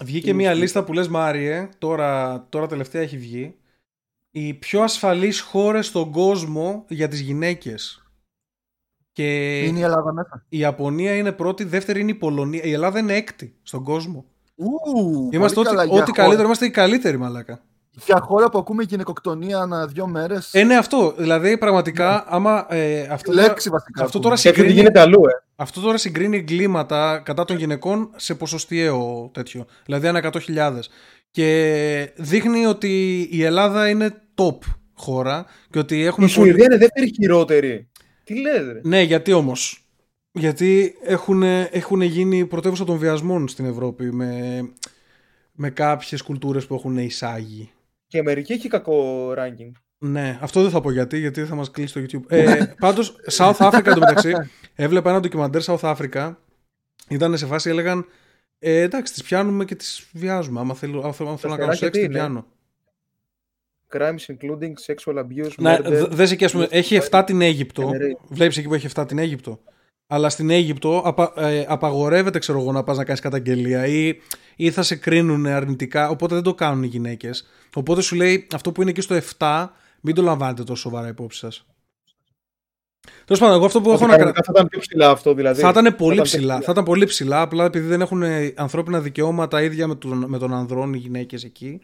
Βγήκε 0.00 0.32
μια 0.32 0.54
λίστα 0.54 0.84
που 0.84 0.92
λες 0.92 1.08
Μάριε, 1.08 1.68
τώρα, 1.78 2.46
τώρα 2.48 2.66
τελευταία 2.66 3.02
έχει 3.02 3.18
βγει. 3.18 3.56
Οι 4.30 4.54
πιο 4.54 4.82
ασφαλείς 4.82 5.40
χώρες 5.40 5.86
στον 5.86 6.10
κόσμο 6.10 6.84
για 6.88 7.08
τις 7.08 7.20
γυναίκες. 7.20 7.98
Και 9.12 9.58
Είναι 9.62 9.78
η 9.78 9.82
Ελλάδα 9.82 10.12
μέσα. 10.12 10.46
η 10.48 10.58
Ιαπωνία 10.58 11.16
είναι 11.16 11.32
πρώτη, 11.32 11.64
δεύτερη 11.64 12.00
είναι 12.00 12.10
η 12.10 12.14
Πολωνία. 12.14 12.62
Η 12.62 12.72
Ελλάδα 12.72 12.98
είναι 12.98 13.14
έκτη 13.14 13.56
στον 13.62 13.84
κόσμο. 13.84 14.24
Ου, 14.54 15.28
Είμαστε 15.32 15.54
πολύ 15.54 15.68
ό,τι, 15.68 15.76
καλά. 15.76 15.82
ό,τι 15.82 15.94
για, 15.94 16.02
καλύτερο, 16.04 16.30
χώρα, 16.30 16.42
είμαστε 16.42 16.66
οι 16.66 16.70
καλύτεροι 16.70 17.16
μαλάκα. 17.16 17.62
Για 18.06 18.20
χώρα 18.20 18.48
που 18.48 18.58
ακούμε 18.58 18.82
γυναικοκτονία 18.82 19.58
ανά 19.58 19.86
δύο 19.86 20.06
μέρες. 20.06 20.50
Ε, 20.52 20.62
ναι, 20.62 20.76
αυτό. 20.76 21.14
Δηλαδή, 21.18 21.58
πραγματικά, 21.58 22.24
άμα. 22.28 22.66
Ε, 22.68 23.06
αυτό, 23.10 23.32
λέξη 23.32 23.70
βασικά. 23.70 24.04
αυτό 24.04 24.18
ακούμε. 24.18 24.22
τώρα 24.22 24.34
Και 24.34 24.48
αυτή 24.48 24.60
συγκρίνει, 24.60 24.80
γίνεται 24.80 25.00
αλλού, 25.00 25.26
ε. 25.26 25.42
αυτό 25.56 25.80
τώρα 25.80 25.98
συγκρίνει 25.98 26.36
εγκλήματα 26.36 27.22
κατά 27.24 27.44
των 27.44 27.56
γυναικών 27.56 28.10
σε 28.16 28.34
ποσοστιαίο 28.34 29.30
τέτοιο. 29.32 29.66
Δηλαδή, 29.84 30.06
ανά 30.06 30.30
100.000. 30.32 30.78
Και 31.30 32.12
δείχνει 32.16 32.66
ότι 32.66 33.20
η 33.30 33.42
Ελλάδα 33.42 33.88
είναι 33.88 34.22
top 34.34 34.58
χώρα 34.94 35.46
και 35.70 35.78
ότι 35.78 36.04
έχουμε 36.04 36.26
Η 36.26 36.28
Σουηδία 36.28 36.64
είναι 36.64 36.76
δεύτερη 36.76 37.12
χειρότερη. 37.14 37.88
Τι 38.24 38.40
λέτε, 38.40 38.72
ρε. 38.72 38.80
Ναι, 38.82 39.00
γιατί 39.00 39.32
όμως. 39.32 39.78
Γιατί 40.32 40.94
έχουν, 41.02 41.42
έχουν 41.70 42.00
γίνει 42.00 42.46
πρωτεύουσα 42.46 42.84
των 42.84 42.98
βιασμών 42.98 43.48
στην 43.48 43.66
Ευρώπη 43.66 44.12
με, 44.12 44.60
με 45.52 45.70
κάποιες 45.70 46.22
κουλτούρες 46.22 46.66
που 46.66 46.74
έχουν 46.74 46.98
εισάγει. 46.98 47.73
Και 48.14 48.20
η 48.20 48.22
Αμερική 48.22 48.52
έχει 48.52 48.68
κακό 48.68 49.28
ranking. 49.38 49.70
Ναι, 49.98 50.38
αυτό 50.42 50.62
δεν 50.62 50.70
θα 50.70 50.80
πω 50.80 50.90
γιατί, 50.90 51.18
γιατί 51.18 51.44
θα 51.44 51.54
μας 51.54 51.70
κλείσει 51.70 51.92
το 51.92 52.00
YouTube. 52.00 52.22
Ε, 52.32 52.64
πάντως, 52.78 53.16
South 53.30 53.56
Africa 53.56 53.86
εντωμεταξύ, 53.86 54.32
έβλεπα 54.74 55.10
ένα 55.10 55.20
ντοκιμαντέρ 55.20 55.62
South 55.64 55.94
Africa, 55.96 56.34
ήταν 57.08 57.36
σε 57.38 57.46
φάση, 57.46 57.70
έλεγαν, 57.70 58.06
ε, 58.58 58.80
εντάξει, 58.80 59.12
τις 59.12 59.22
πιάνουμε 59.22 59.64
και 59.64 59.74
τις 59.74 60.06
βιάζουμε. 60.12 60.60
Άμα 60.60 60.74
θέλω, 60.74 61.00
άμα 61.00 61.12
θέλω, 61.12 61.28
άμα 61.28 61.38
θέλω 61.38 61.52
να 61.52 61.58
κάνω 61.58 61.72
φτεράκια 61.72 61.76
σεξ, 61.76 61.90
τι 61.98 61.98
τις 61.98 62.02
είναι; 62.04 62.14
πιάνω. 62.14 62.46
Crimes 63.92 64.34
including 64.34 64.72
sexual 64.86 65.18
abuse, 65.18 65.52
Ναι, 65.58 65.76
murder. 65.78 65.84
δε- 65.84 66.06
δες 66.06 66.30
εκεί, 66.30 66.44
ας 66.44 66.52
πούμε, 66.52 66.66
έχει 66.70 66.94
7 67.10 67.22
την 67.26 67.40
Αίγυπτο. 67.40 67.90
Generate. 67.90 68.26
Βλέπεις 68.28 68.56
εκεί 68.56 68.68
που 68.68 68.74
έχει 68.74 68.86
7 68.94 69.04
την 69.08 69.18
Αίγυπτο. 69.18 69.60
Αλλά 70.06 70.28
στην 70.28 70.50
Αίγυπτο 70.50 71.02
απα, 71.04 71.32
ε, 71.36 71.64
απαγορεύεται, 71.68 72.38
ξέρω 72.38 72.60
εγώ, 72.60 72.72
να 72.72 72.82
πας 72.84 72.96
να 72.96 73.04
κάνεις 73.04 73.20
καταγγελία 73.20 73.86
ή, 73.86 74.14
ή 74.56 74.70
θα 74.70 74.82
σε 74.82 74.96
κρίνουν 74.96 75.46
αρνητικά, 75.46 76.08
οπότε 76.08 76.34
δεν 76.34 76.42
το 76.42 76.54
κάνουν 76.54 76.82
οι 76.82 76.86
γυναίκες. 76.86 77.46
Οπότε 77.74 78.02
σου 78.02 78.16
λέει 78.16 78.46
αυτό 78.54 78.72
που 78.72 78.80
είναι 78.80 78.90
εκεί 78.90 79.00
στο 79.00 79.14
7, 79.38 79.66
μην 80.00 80.14
το 80.14 80.22
λαμβάνετε 80.22 80.62
τόσο 80.62 80.82
σοβαρά 80.82 81.08
υπόψη 81.08 81.38
σας. 81.38 81.66
Τέλος 83.24 83.40
πάντων, 83.40 83.56
εγώ 83.56 83.64
αυτό 83.64 83.80
που 83.80 83.90
έχω 83.90 84.04
Ότι 84.04 84.04
να 84.04 84.10
κάνω. 84.10 84.18
κανονικά 84.18 84.42
θα 84.42 84.52
ήταν 84.54 84.68
πιο 84.68 84.80
ψηλά 84.80 85.10
αυτό, 85.10 85.34
δηλαδή. 85.34 85.60
Θα 85.60 85.68
ήταν 85.68 85.96
πολύ 85.96 86.14
πιο 86.14 86.22
ψηλά. 86.22 86.60
Θα 86.60 86.72
ήταν 86.72 86.84
πολύ 86.84 87.04
ψηλά, 87.04 87.40
απλά 87.40 87.64
επειδή 87.64 87.86
δεν 87.86 88.00
έχουν 88.00 88.22
ε, 88.22 88.52
ανθρώπινα 88.56 89.00
δικαιώματα 89.00 89.62
ίδια 89.62 89.86
με 89.86 89.94
τον, 89.94 90.24
με 90.28 90.38
τον 90.38 90.54
ανδρών 90.54 90.94
οι 90.94 90.98
γυναίκες 90.98 91.44
εκεί. 91.44 91.80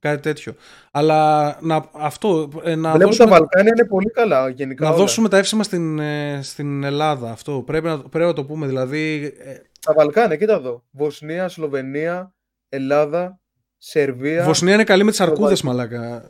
Κάτι 0.00 0.22
τέτοιο. 0.22 0.54
Αλλά 0.90 1.56
να, 1.60 1.88
αυτό, 1.92 2.48
ε, 2.64 2.74
να 2.74 2.90
Βλέπω 2.92 3.06
δώσουμε, 3.06 3.28
τα 3.30 3.36
Βαλκάνια 3.36 3.72
είναι 3.76 3.86
πολύ 3.88 4.10
καλά 4.10 4.48
γενικά. 4.48 4.84
να 4.84 4.90
όλα. 4.90 4.98
δώσουμε 4.98 5.28
τα 5.28 5.36
εύσημα 5.36 5.62
στην, 5.62 5.98
ε, 5.98 6.40
στην 6.42 6.84
Ελλάδα. 6.84 7.30
Αυτό 7.30 7.62
πρέπει 7.66 7.86
να, 7.86 7.98
πρέπει 7.98 8.24
να 8.26 8.32
το 8.32 8.44
πούμε. 8.44 8.66
Δηλαδή, 8.66 9.34
ε, 9.38 9.54
Τα 9.80 9.92
Βαλκάνια, 9.94 10.36
κοίτα 10.36 10.54
εδώ. 10.54 10.84
Βοσνία, 10.90 11.48
Σλοβενία, 11.48 12.34
Ελλάδα, 12.68 13.40
Σερβία, 13.78 14.44
Βοσνία 14.44 14.74
είναι 14.74 14.84
καλή 14.84 15.04
με 15.04 15.10
τις 15.10 15.20
αρκούδες, 15.20 15.58
Σλοβακία. 15.58 15.98
μαλάκα. 15.98 16.28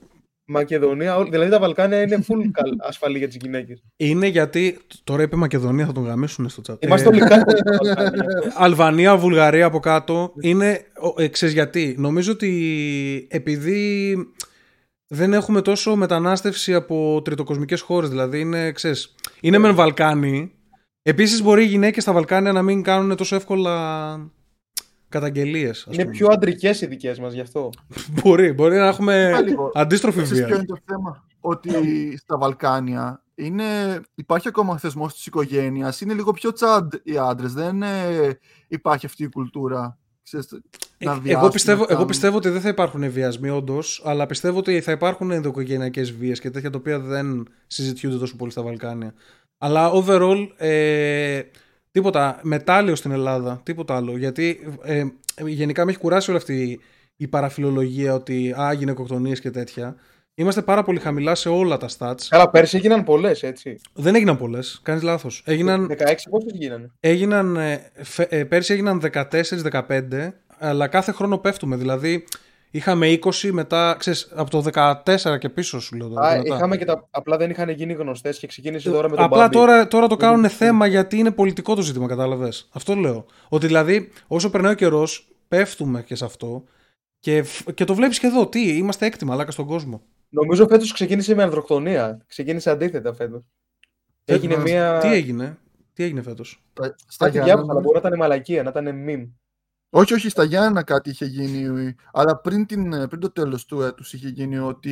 Μακεδονία. 0.50 1.16
όλοι- 1.16 1.30
Δηλαδή 1.30 1.50
τα 1.50 1.58
Βαλκάνια 1.58 2.02
είναι 2.02 2.16
full 2.28 2.40
καλ- 2.58 2.78
ασφαλή 2.82 3.18
για 3.18 3.26
τις 3.26 3.36
γυναίκες. 3.40 3.82
Είναι 3.96 4.26
γιατί. 4.26 4.78
Τώρα 5.04 5.22
είπε 5.22 5.36
Μακεδονία, 5.36 5.86
θα 5.86 5.92
τον 5.92 6.04
γαμίσουν 6.04 6.48
στο 6.48 6.62
chat. 6.68 6.84
Είμαστε 6.86 7.06
Ε, 7.08 7.10
όλοι 7.10 7.20
κάτω 7.20 7.56
στα 7.56 7.76
Βαλκάνια. 7.84 8.52
Αλβανία, 8.56 9.16
Βουλγαρία 9.16 9.66
από 9.66 9.78
κάτω. 9.78 10.32
Είναι. 10.40 10.80
ο- 11.16 11.22
Ε, 11.22 11.28
ξέρεις 11.28 11.54
γιατί. 11.54 11.94
Νομίζω 11.98 12.32
ότι 12.32 13.26
επειδή 13.30 14.16
δεν 15.06 15.32
έχουμε 15.32 15.62
τόσο 15.62 15.96
μετανάστευση 15.96 16.74
από 16.74 17.22
τριτοκοσμικές 17.24 17.80
χώρες. 17.80 18.08
Δηλαδή 18.08 18.40
είναι, 18.40 18.72
ξέρεις, 18.72 19.14
είναι 19.40 19.58
μεν 19.58 19.74
Βαλκάνοι. 19.74 20.52
Επίσης 21.02 21.42
μπορεί 21.42 21.62
οι 21.62 21.66
γυναίκες 21.66 22.02
στα 22.02 22.12
Βαλκάνια 22.12 22.52
να 22.52 22.62
μην 22.62 22.82
κάνουν 22.82 23.16
τόσο 23.16 23.36
εύκολα 23.36 23.74
καταγγελίες. 25.10 25.78
ας 25.88 25.94
Είναι 25.94 26.02
πούμε. 26.04 26.16
πιο 26.16 26.28
αντρικές 26.30 26.80
οι 26.80 26.86
δικές 26.86 27.18
μας 27.18 27.32
γι' 27.32 27.40
αυτό. 27.40 27.70
Μπορεί, 28.22 28.52
μπορεί 28.52 28.76
να 28.76 28.86
έχουμε 28.86 29.26
Είπα 29.28 29.40
λίγο. 29.40 29.70
αντίστροφη 29.74 30.22
Ξέρεις 30.22 30.38
ποιο 30.38 30.46
βία. 30.48 30.56
είναι 30.56 30.66
το 30.66 30.76
θέμα; 30.86 31.24
Ότι 31.40 31.70
στα 32.16 32.38
Βαλκάνια 32.38 33.22
είναι, 33.34 33.64
υπάρχει 34.14 34.48
ακόμα 34.48 34.78
θεσμός 34.78 35.14
της 35.14 35.26
οικογένειας. 35.26 36.00
Είναι 36.00 36.14
λίγο 36.14 36.32
πιο 36.32 36.52
τσαντ 36.52 36.92
οι 37.02 37.16
άντρες. 37.18 37.52
Δεν 37.52 37.82
ε, 37.82 38.38
υπάρχει 38.68 39.06
αυτή 39.06 39.22
η 39.22 39.28
κουλτούρα. 39.28 39.98
Ξέρεις, 40.22 40.48
να 40.98 41.12
Ε, 41.12 41.18
βιάσουν, 41.18 41.26
εγώ, 41.40 41.48
πιστεύω, 41.48 41.76
να 41.78 41.82
εγώ 41.84 41.92
κάνουν. 41.92 42.06
πιστεύω 42.06 42.36
ότι 42.36 42.48
δεν 42.48 42.60
θα 42.60 42.68
υπάρχουν 42.68 43.10
βιασμοί, 43.10 43.48
όντως, 43.50 44.02
αλλά 44.04 44.26
πιστεύω 44.26 44.58
ότι 44.58 44.80
θα 44.80 44.92
υπάρχουν 44.92 45.30
ενδοοικογενειακέ 45.30 46.02
βίες 46.02 46.40
και 46.40 46.50
τέτοια 46.50 46.70
τα 46.70 46.78
οποία 46.78 46.98
δεν 46.98 47.48
συζητιούνται 47.66 48.18
τόσο 48.18 48.36
πολύ 48.36 48.50
στα 48.50 48.62
Βαλκάνια. 48.62 49.14
Αλλά 49.58 49.90
overall, 49.92 50.48
ε, 50.56 51.40
τίποτα. 51.90 52.40
Μετάλλιο 52.42 52.94
στην 52.94 53.10
Ελλάδα, 53.10 53.60
τίποτα 53.62 53.96
άλλο. 53.96 54.16
Γιατί 54.16 54.60
ε, 54.82 55.04
γενικά 55.46 55.84
με 55.84 55.90
έχει 55.90 56.00
κουράσει 56.00 56.30
όλη 56.30 56.38
αυτή 56.38 56.80
η 57.16 57.28
παραφιλολογία 57.28 58.14
ότι 58.14 58.54
α, 58.60 58.72
γυναικοκτονίες 58.72 59.40
και 59.40 59.50
τέτοια. 59.50 59.96
Είμαστε 60.34 60.62
πάρα 60.62 60.82
πολύ 60.82 60.98
χαμηλά 60.98 61.34
σε 61.34 61.48
όλα 61.48 61.76
τα 61.76 61.88
stats. 61.98 62.22
Καλά, 62.28 62.50
πέρσι 62.50 62.76
έγιναν 62.76 63.04
πολλές, 63.04 63.42
έτσι. 63.42 63.80
Δεν 63.92 64.14
έγιναν 64.14 64.36
πολλές. 64.38 64.80
Κάνεις 64.82 65.02
λάθος. 65.02 65.42
Έγιναν 65.46 65.86
16 65.90 65.96
πόσες 66.30 66.52
γίνανε; 66.52 66.90
έγιναν, 67.00 67.56
ε, 67.56 67.90
φε- 68.02 68.32
ε, 68.32 68.44
πέρσι 68.44 68.72
έγιναν 68.72 69.00
14-15, 69.00 70.32
αλλά 70.58 70.86
κάθε 70.88 71.12
χρόνο 71.12 71.38
πέφτουμε. 71.38 71.76
Δηλαδή, 71.76 72.24
είχαμε 72.70 73.18
20 73.22 73.50
μετά, 73.52 73.96
ξέρεις, 73.98 74.32
από 74.34 74.50
το 74.50 74.60
14 74.60 75.38
και 75.38 75.48
πίσω 75.48 75.80
σου 75.80 75.96
λέω. 75.96 76.08
τώρα, 76.08 76.28
Α, 76.28 76.36
μετά. 76.36 76.54
είχαμε 76.56 76.76
και 76.76 76.84
τα. 76.84 77.06
Απλά 77.10 77.36
δεν 77.36 77.50
είχαν 77.50 77.68
γίνει 77.68 77.92
γνωστές 77.92 78.38
και 78.38 78.46
ξεκίνησε 78.46 78.90
τώρα 78.90 79.08
με 79.10 79.16
τον 79.16 79.24
Απλά 79.24 79.38
Μπάμπη. 79.38 79.54
τώρα, 79.54 79.86
τώρα 79.88 80.06
το 80.06 80.16
κάνουν 80.16 80.40
Δεν- 80.40 80.50
θέμα 80.50 80.86
γιατί 80.86 81.16
είναι 81.18 81.30
πολιτικό 81.30 81.74
το 81.74 81.82
ζήτημα, 81.82 82.06
κατάλαβες; 82.06 82.68
Αυτό 82.72 82.94
λέω. 82.94 83.24
Ότι 83.48 83.66
δηλαδή, 83.66 84.10
όσο 84.26 84.50
περνάει 84.50 84.72
ο 84.72 84.74
καιρός, 84.76 85.28
πέφτουμε 85.48 86.02
και 86.02 86.14
σε 86.14 86.24
αυτό. 86.24 86.64
Και, 87.18 87.42
φ- 87.42 87.72
και 87.72 87.84
το 87.84 87.94
βλέπεις 87.94 88.18
και 88.18 88.26
εδώ. 88.26 88.46
Τι, 88.46 88.76
είμαστε 88.76 89.06
έκτη 89.06 89.24
μαλάκα 89.24 89.50
στον 89.50 89.66
κόσμο. 89.66 90.02
Νομίζω 90.28 90.66
φέτος 90.68 90.92
ξεκίνησε 90.92 91.34
με 91.34 91.42
ανδροκτονία. 91.42 92.24
Ξεκίνησε 92.26 92.70
αντίθετα 92.70 93.14
φέτος. 93.14 93.42
Έγινε 94.24 94.52
Φέτος, 94.54 94.70
μια. 94.70 94.98
Τι 94.98 95.08
έγινε, 95.12 95.58
τι 95.92 96.02
έγινε 96.04 96.22
φέτος; 96.22 96.62
Στα, 96.72 96.94
στα 97.06 97.24
Κάτι 97.24 97.30
Γιάννενα- 97.30 97.44
διάβασα, 97.44 97.70
αλλά 97.72 97.80
μπορεί 97.80 98.00
να 98.02 98.08
ήταν 98.08 98.18
μαλακία, 98.18 98.62
να 98.62 98.70
ήταν 98.70 98.94
μιμ. 98.94 99.24
Όχι, 99.90 100.14
όχι, 100.14 100.28
στα 100.28 100.44
Γιάννα 100.44 100.82
κάτι 100.82 101.10
είχε 101.10 101.24
γίνει. 101.24 101.94
Αλλά 102.12 102.36
πριν, 102.36 102.66
την, 102.66 102.90
πριν 103.08 103.20
το 103.20 103.30
τέλος 103.30 103.66
του 103.66 103.82
έτους 103.82 104.12
είχε 104.12 104.28
γίνει 104.28 104.58
ότι 104.58 104.90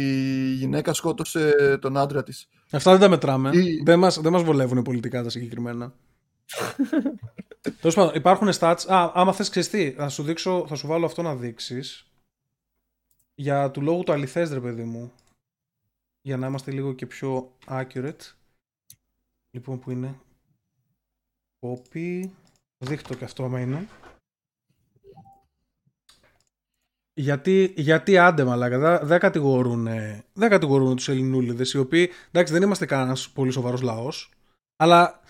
η 0.50 0.52
γυναίκα 0.54 0.92
σκότωσε 0.92 1.78
τον 1.80 1.96
άντρα 1.96 2.22
της. 2.22 2.48
Αυτά 2.70 2.90
δεν 2.90 3.00
τα 3.00 3.08
μετράμε. 3.08 3.50
Ή- 3.56 3.82
Δεν 3.84 3.98
μας, 3.98 4.20
δεν 4.20 4.32
μας 4.32 4.42
βολεύουν 4.42 4.82
πολιτικά 4.82 5.22
τα 5.22 5.30
συγκεκριμένα. 5.30 5.94
Τέλος 7.80 7.94
πάντων, 7.94 8.14
υπάρχουν 8.14 8.48
stats. 8.52 8.84
Α, 8.86 9.10
άμα 9.14 9.32
θες 9.32 9.48
ξέρεις 9.48 9.68
τι, 9.68 9.90
θα 9.90 10.08
σου, 10.08 10.22
δείξω, 10.22 10.64
θα 10.68 10.74
σου 10.74 10.86
βάλω 10.86 11.06
αυτό 11.06 11.22
να 11.22 11.36
δείξεις. 11.36 12.06
Για 13.34 13.70
του 13.70 13.82
λόγου 13.82 14.02
του 14.02 14.12
αληθές, 14.12 14.50
ρε 14.52 14.60
παιδί 14.60 14.82
μου. 14.84 15.12
Για 16.20 16.36
να 16.36 16.46
είμαστε 16.46 16.70
λίγο 16.70 16.92
και 16.92 17.06
πιο 17.06 17.52
accurate. 17.66 18.32
Λοιπόν, 19.50 19.78
που 19.78 19.90
είναι. 19.90 20.18
Copy. 21.60 22.22
Δείχτω 22.78 23.14
και 23.14 23.24
αυτό 23.24 23.44
άμα 23.44 23.60
είναι. 23.60 23.88
Γιατί, 27.20 27.72
γιατί 27.76 28.18
άντε 28.18 28.44
μαλάκα, 28.44 28.78
δεν 28.78 29.06
δεν 29.08 29.18
κατηγορούν, 29.18 29.86
ε, 29.86 30.24
δεν 30.32 30.50
κατηγορούν 30.50 30.96
τους 30.96 31.08
Ελληνούλιδες 31.08 31.72
οι 31.72 31.78
οποίοι, 31.78 32.10
εντάξει 32.30 32.52
δεν 32.52 32.62
είμαστε 32.62 32.86
κανένας 32.86 33.28
πολύ 33.28 33.50
σοβαρός 33.50 33.82
λαός, 33.82 34.30
αλλά 34.76 35.20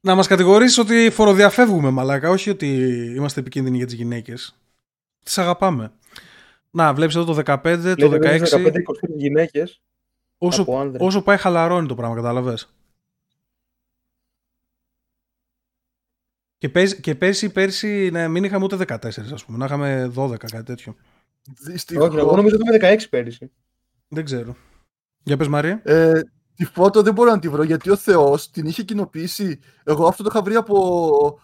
να 0.00 0.14
μας 0.14 0.26
κατηγορήσεις 0.26 0.78
ότι 0.78 1.10
φοροδιαφεύγουμε 1.10 1.90
μαλάκα, 1.90 2.30
όχι 2.30 2.50
ότι 2.50 2.66
είμαστε 3.16 3.40
επικίνδυνοι 3.40 3.76
για 3.76 3.86
τις 3.86 3.94
γυναίκες. 3.94 4.56
Τις 5.24 5.38
αγαπάμε. 5.38 5.92
Να, 6.70 6.94
βλέπεις 6.94 7.14
εδώ 7.14 7.24
το 7.24 7.34
15, 7.34 7.94
το 7.96 8.08
16, 8.08 8.48
15-20 8.48 9.16
γυναίκες 9.16 9.80
όσο, 10.38 10.62
από 10.62 10.78
άνδρες. 10.78 11.06
όσο 11.06 11.22
πάει 11.22 11.36
χαλαρώνει 11.36 11.86
το 11.88 11.94
πράγμα, 11.94 12.14
κατάλαβες. 12.14 12.74
Και, 16.60 16.68
πέρσι, 16.68 17.00
και 17.00 17.14
πέρσι, 17.14 17.50
πέρσι 17.50 18.08
ναι, 18.12 18.28
μην 18.28 18.44
είχαμε 18.44 18.64
ούτε 18.64 18.76
14 18.88 18.96
ας 19.32 19.44
πούμε, 19.44 19.58
να 19.58 19.64
είχαμε 19.64 20.12
12 20.16 20.36
κάτι 20.36 20.62
τέτοιο. 20.62 20.94
Όχι, 21.98 22.16
εγώ 22.16 22.36
νομίζω 22.36 22.56
ότι 22.56 22.86
είμαι 22.86 22.94
16 22.96 23.04
πέρυσι. 23.10 23.50
Δεν 24.08 24.24
ξέρω. 24.24 24.56
Για 25.22 25.36
πες 25.36 25.48
Μαρία. 25.48 25.80
Ε, 25.84 26.20
Τη 26.54 26.64
φώτο 26.64 27.02
δεν 27.02 27.12
μπορώ 27.14 27.30
να 27.30 27.38
τη 27.38 27.48
βρω 27.48 27.62
γιατί 27.62 27.90
ο 27.90 27.96
Θεός 27.96 28.50
την 28.50 28.66
είχε 28.66 28.82
κοινοποιήσει. 28.82 29.60
Εγώ 29.84 30.06
αυτό 30.06 30.22
το 30.22 30.28
είχα 30.32 30.42
βρει 30.42 30.54
από 30.54 31.40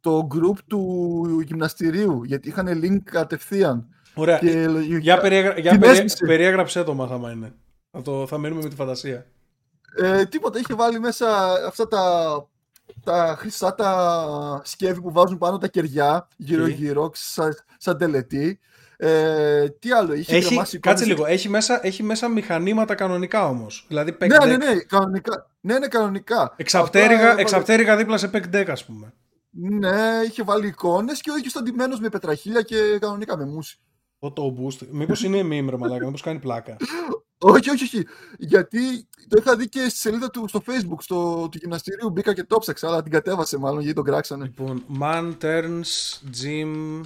το 0.00 0.28
group 0.34 0.58
του 0.66 1.40
γυμναστηρίου 1.46 2.24
γιατί 2.24 2.48
είχαν 2.48 2.80
link 2.82 2.98
κατευθείαν. 3.04 3.88
Ωραία. 4.14 4.38
Και 4.38 4.50
Για, 4.50 4.68
λογικά- 4.68 5.20
περιέγρα... 5.20 5.58
για 5.60 5.70
την 5.70 5.80
περι- 5.80 5.94
έσβησε. 5.94 6.26
περιέγραψέ 6.26 6.82
το 6.84 6.94
μάθαμα 6.94 7.30
είναι. 7.30 7.54
Θα, 7.90 8.02
το... 8.02 8.26
θα 8.26 8.38
μείνουμε 8.38 8.62
με 8.62 8.68
τη 8.68 8.74
φαντασία. 8.74 9.26
Ε, 9.96 10.24
τίποτα, 10.24 10.58
είχε 10.58 10.74
βάλει 10.74 11.00
μέσα 11.00 11.52
αυτά 11.66 11.88
τα, 11.88 12.24
τα 13.04 13.34
χρυσά 13.38 13.74
τα 13.74 14.60
σκεύη 14.64 15.00
που 15.00 15.12
βάζουν 15.12 15.38
πάνω 15.38 15.58
τα 15.58 15.68
κεριά 15.68 16.28
γύρω-γύρω, 16.36 17.10
σαν, 17.14 17.56
σαν 17.78 17.98
τελετή. 17.98 18.58
Ε, 19.00 19.68
τι 19.68 19.92
άλλο, 19.92 20.12
είχε 20.14 20.36
Έχει, 20.36 20.44
γραμμάσει 20.46 20.78
κάτσε 20.78 21.04
εικόνες- 21.04 21.18
λίγο. 21.24 21.32
Έχει 21.32 21.48
μέσα, 21.48 21.86
έχει 21.86 22.02
μέσα 22.02 22.28
μηχανήματα 22.28 22.94
κανονικά 22.94 23.48
όμως. 23.48 23.84
Δηλαδή 23.88 24.16
pack 24.20 24.26
Ναι, 24.28 24.36
deck. 24.36 24.46
ναι, 24.46 24.56
ναι, 24.56 24.74
κανονικά. 24.80 25.50
Ναι, 25.60 25.78
ναι, 25.78 25.86
κανονικά. 25.88 26.54
Εξαπτέρυγα, 26.56 27.12
Απλά 27.14 27.24
έβαλε- 27.24 27.40
εξαπτέρυγα 27.40 27.96
δίπλα 27.96 28.16
σε 28.18 28.30
pack 28.32 28.54
deck 28.56 28.66
ας 28.68 28.84
πούμε. 28.84 29.12
Ναι, 29.50 30.20
είχε 30.28 30.42
βάλει 30.42 30.66
εικόνες 30.66 31.20
και 31.20 31.30
ο 31.30 31.36
ίδιος 31.36 31.52
ήταν 31.52 31.64
ντυμένος 31.64 32.00
με 32.00 32.08
πετραχίλια 32.08 32.62
και 32.62 32.76
κανονικά 33.00 33.36
με 33.36 33.44
μουσι. 33.44 33.78
Photo 34.20 34.42
boost. 34.42 34.86
Μήπως 34.90 35.22
είναι 35.22 35.40
meme 35.40 35.70
ρε 35.70 35.76
μαλάκα, 35.76 36.04
μήπως 36.04 36.22
κάνει 36.22 36.38
πλάκα. 36.38 36.76
Όχι, 37.38 37.70
όχι, 37.70 37.84
όχι. 37.84 38.06
Γιατί 38.38 39.08
το 39.28 39.36
είχα 39.38 39.56
δει 39.56 39.68
και 39.68 39.88
στη 39.88 39.98
σελίδα 39.98 40.30
του 40.30 40.48
στο 40.48 40.62
facebook 40.66 40.98
στο, 40.98 41.48
του 41.50 41.58
γυμναστηρίου. 41.58 42.10
Μπήκα 42.10 42.34
και 42.34 42.44
το 42.44 42.58
ψάξα, 42.58 42.88
αλλά 42.88 43.02
την 43.02 43.12
κατέβασε 43.12 43.58
μάλλον 43.58 43.80
γιατί 43.80 43.94
τον 43.94 44.04
κράξανε. 44.04 44.44
λοιπόν, 44.44 44.84
man 45.00 45.36
turns 45.40 46.18
gym 46.42 47.02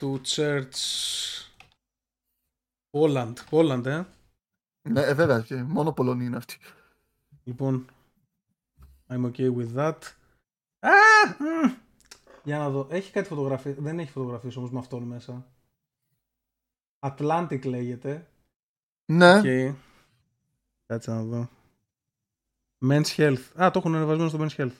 to 0.00 0.20
church. 0.26 0.70
Poland, 2.90 3.34
Poland, 3.50 3.86
ε. 3.86 4.04
Ναι, 4.88 5.00
ε, 5.00 5.14
βέβαια, 5.14 5.40
και 5.40 5.62
μόνο 5.62 5.92
Πολωνοί 5.92 6.24
είναι 6.24 6.36
αυτοί. 6.36 6.56
Λοιπόν, 7.44 7.86
I'm 9.08 9.24
okay 9.24 9.56
with 9.56 9.74
that. 9.76 9.98
Α! 10.78 10.90
μμ. 11.38 11.72
Για 12.44 12.58
να 12.58 12.70
δω. 12.70 12.86
Έχει 12.90 13.12
κάτι 13.12 13.28
φωτογραφίες. 13.28 13.76
Δεν 13.78 13.98
έχει 13.98 14.10
φωτογραφίες 14.10 14.56
όμως 14.56 14.70
με 14.70 14.78
αυτόν 14.78 15.02
μέσα. 15.02 15.46
Atlantic 17.00 17.64
λέγεται. 17.66 18.28
Ναι, 19.12 19.38
Οκ. 19.38 19.74
Κάτσε 20.86 21.10
να 21.10 21.22
δω. 21.22 21.48
Men's 22.88 23.06
Health. 23.16 23.62
Α, 23.62 23.70
το 23.70 23.78
έχουν 23.78 23.94
ανεβασμένο 23.94 24.28
στο 24.28 24.38
Men's 24.40 24.60
Health. 24.60 24.76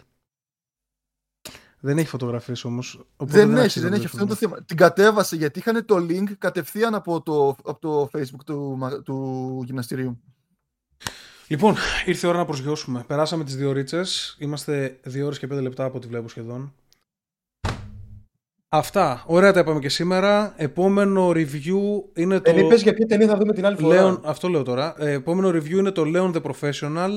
Δεν 1.80 1.98
έχει 1.98 2.08
φωτογραφίες 2.08 2.64
όμως. 2.64 2.94
οπότε 3.16 3.38
δεν 3.38 3.50
έχει, 3.56 3.60
αξίζει 3.64 3.80
δεν 3.88 3.90
να 3.90 3.96
έχει. 3.96 4.04
το 4.04 4.10
Αυτό 4.12 4.24
είναι 4.24 4.34
το 4.34 4.38
δούμε. 4.40 4.54
θέμα. 4.54 4.64
Την 4.66 4.76
κατέβασε 4.76 5.36
γιατί 5.36 5.58
είχαν 5.58 5.84
το 5.84 5.96
link 5.96 6.32
κατευθείαν 6.38 6.94
από 6.94 7.22
το, 7.22 7.48
από 7.48 7.78
το 7.80 8.10
facebook 8.12 8.44
του, 8.46 8.76
μα- 8.76 9.02
του 9.02 9.62
γυμναστηρίου. 9.64 10.20
Λοιπόν, 11.48 11.74
ήρθε 12.06 12.26
η 12.26 12.30
ώρα 12.30 12.38
να 12.38 12.44
προσγειώσουμε. 12.44 13.04
Περάσαμε 13.04 13.44
τις 13.44 13.56
δύο 13.56 13.72
ρίτσες. 13.72 14.36
Είμαστε 14.40 15.00
δύο 15.04 15.26
ώρες 15.26 15.38
και 15.38 15.46
πέντε 15.46 15.60
λεπτά 15.60 15.84
από 15.84 15.96
ό,τι 15.96 16.06
βλέπω 16.06 16.28
σχεδόν. 16.28 16.74
Αυτά. 18.72 19.24
Ωραία 19.26 19.52
τα 19.52 19.60
είπαμε 19.60 19.80
και 19.80 19.88
σήμερα. 19.88 20.54
Επόμενο 20.56 21.30
review 21.30 22.02
είναι 22.14 22.40
το... 22.40 22.52
Δεν 22.52 22.64
είπες 22.64 22.82
για 22.82 22.94
ποια 22.94 23.06
ταινία 23.06 23.26
θα 23.26 23.36
δούμε 23.36 23.52
την 23.52 23.66
άλλη 23.66 23.76
φορά. 23.76 24.14
Leon, 24.14 24.20
αυτό 24.24 24.48
λέω 24.48 24.62
τώρα. 24.62 24.94
Ε, 24.98 25.12
επόμενο 25.12 25.48
review 25.48 25.70
είναι 25.70 25.90
το 25.90 26.02
Leon 26.06 26.34
the 26.34 26.42
Professional. 26.42 27.10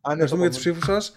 Α, 0.00 0.14
ναι, 0.14 0.22
Ευχαριστούμε 0.22 0.40
για 0.40 0.48
τις 0.50 0.62
το 0.62 0.70
ψήφους 0.70 0.84
σας. 0.84 1.16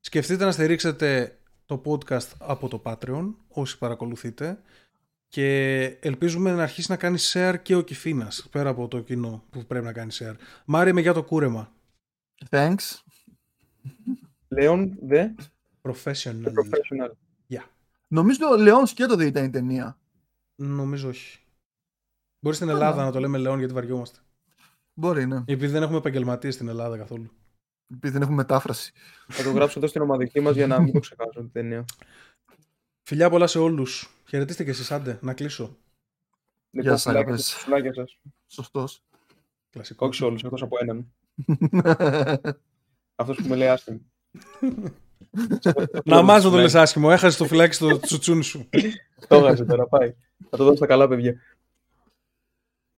Σκεφτείτε 0.00 0.44
να 0.44 0.52
στηρίξετε 0.52 1.38
το 1.66 1.82
podcast 1.84 2.28
από 2.38 2.68
το 2.68 2.82
Patreon, 2.84 3.34
όσοι 3.48 3.78
παρακολουθείτε. 3.78 4.58
Και 5.28 5.84
ελπίζουμε 6.00 6.52
να 6.52 6.62
αρχίσει 6.62 6.90
να 6.90 6.96
κάνει 6.96 7.18
share 7.32 7.54
και 7.62 7.74
ο 7.74 7.80
Κιφίνας, 7.80 8.48
πέρα 8.50 8.68
από 8.68 8.88
το 8.88 9.00
κοινό 9.00 9.44
που 9.50 9.64
πρέπει 9.66 9.84
να 9.84 9.92
κάνει 9.92 10.12
share. 10.18 10.34
Μάρι 10.64 10.92
με 10.92 11.00
για 11.00 11.12
το 11.12 11.22
κούρεμα. 11.22 11.72
Thanks. 12.50 13.00
Λέον, 14.48 14.98
δε, 15.02 15.28
Professional. 15.82 16.44
professional. 16.44 17.10
Νομίζω 18.12 18.48
ο 18.48 18.56
Λεόν 18.56 18.86
Σκέτο 18.86 19.16
δεν 19.16 19.26
ήταν 19.26 19.44
η 19.44 19.50
ταινία. 19.50 19.98
Νομίζω 20.54 21.08
όχι. 21.08 21.38
Μπορεί 22.38 22.56
στην 22.56 22.68
Καλά. 22.68 22.78
Ελλάδα 22.78 23.04
να 23.04 23.12
το 23.12 23.20
λέμε 23.20 23.38
Λεόν 23.38 23.58
γιατί 23.58 23.74
βαριόμαστε. 23.74 24.18
Μπορεί, 24.94 25.26
ναι. 25.26 25.36
Επειδή 25.36 25.66
δεν 25.66 25.82
έχουμε 25.82 25.98
επαγγελματίες 25.98 26.54
στην 26.54 26.68
Ελλάδα 26.68 26.96
καθόλου. 26.96 27.30
Επειδή 27.94 28.12
δεν 28.12 28.22
έχουμε 28.22 28.36
μετάφραση. 28.36 28.92
Θα 29.28 29.42
το 29.42 29.50
γράψω 29.50 29.78
εδώ 29.78 29.88
στην 29.88 30.02
ομαδική 30.02 30.40
μας 30.40 30.54
για 30.54 30.66
να 30.66 30.80
μην 30.80 30.92
το 30.92 30.98
ξεχάσω 30.98 31.40
την 31.40 31.52
ταινία. 31.52 31.84
Φιλιά 33.02 33.30
πολλά 33.30 33.46
σε 33.46 33.58
όλους. 33.58 34.08
Χαιρετίστε 34.28 34.64
και 34.64 34.70
εσείς, 34.70 34.90
άντε, 34.90 35.18
να 35.22 35.34
κλείσω. 35.34 35.76
Λοιπόν, 36.70 36.92
σας, 36.92 37.02
φιλάκια 37.02 37.20
αγαπητές. 37.20 37.46
σας, 37.46 37.62
φιλάκια 37.62 37.94
σας. 37.94 38.18
Σωστός. 38.46 39.04
Κλασικό. 39.70 40.06
Όχι 40.06 40.14
σε 40.14 40.24
όλους, 40.24 40.42
εκτός 40.42 40.62
από 40.62 40.76
έναν. 40.80 41.12
Αυτός 43.14 43.36
που 43.36 43.48
με 43.48 43.56
λέει 43.56 43.68
άσχημο. 43.68 44.00
Να 46.04 46.22
μάζω 46.22 46.50
το 46.50 46.56
λες 46.56 46.74
άσχημο. 46.74 47.08
Έχασε 47.12 47.38
το 47.38 47.44
φυλάκι 47.44 47.74
στο 47.74 48.00
τσουτσούνι 48.00 48.44
σου. 48.44 48.68
Το 49.28 49.36
έχασε 49.36 49.64
τώρα, 49.64 49.86
πάει. 49.86 50.14
Θα 50.50 50.56
το 50.56 50.64
δώσω 50.64 50.76
στα 50.76 50.86
καλά 50.86 51.08
παιδιά. 51.08 51.34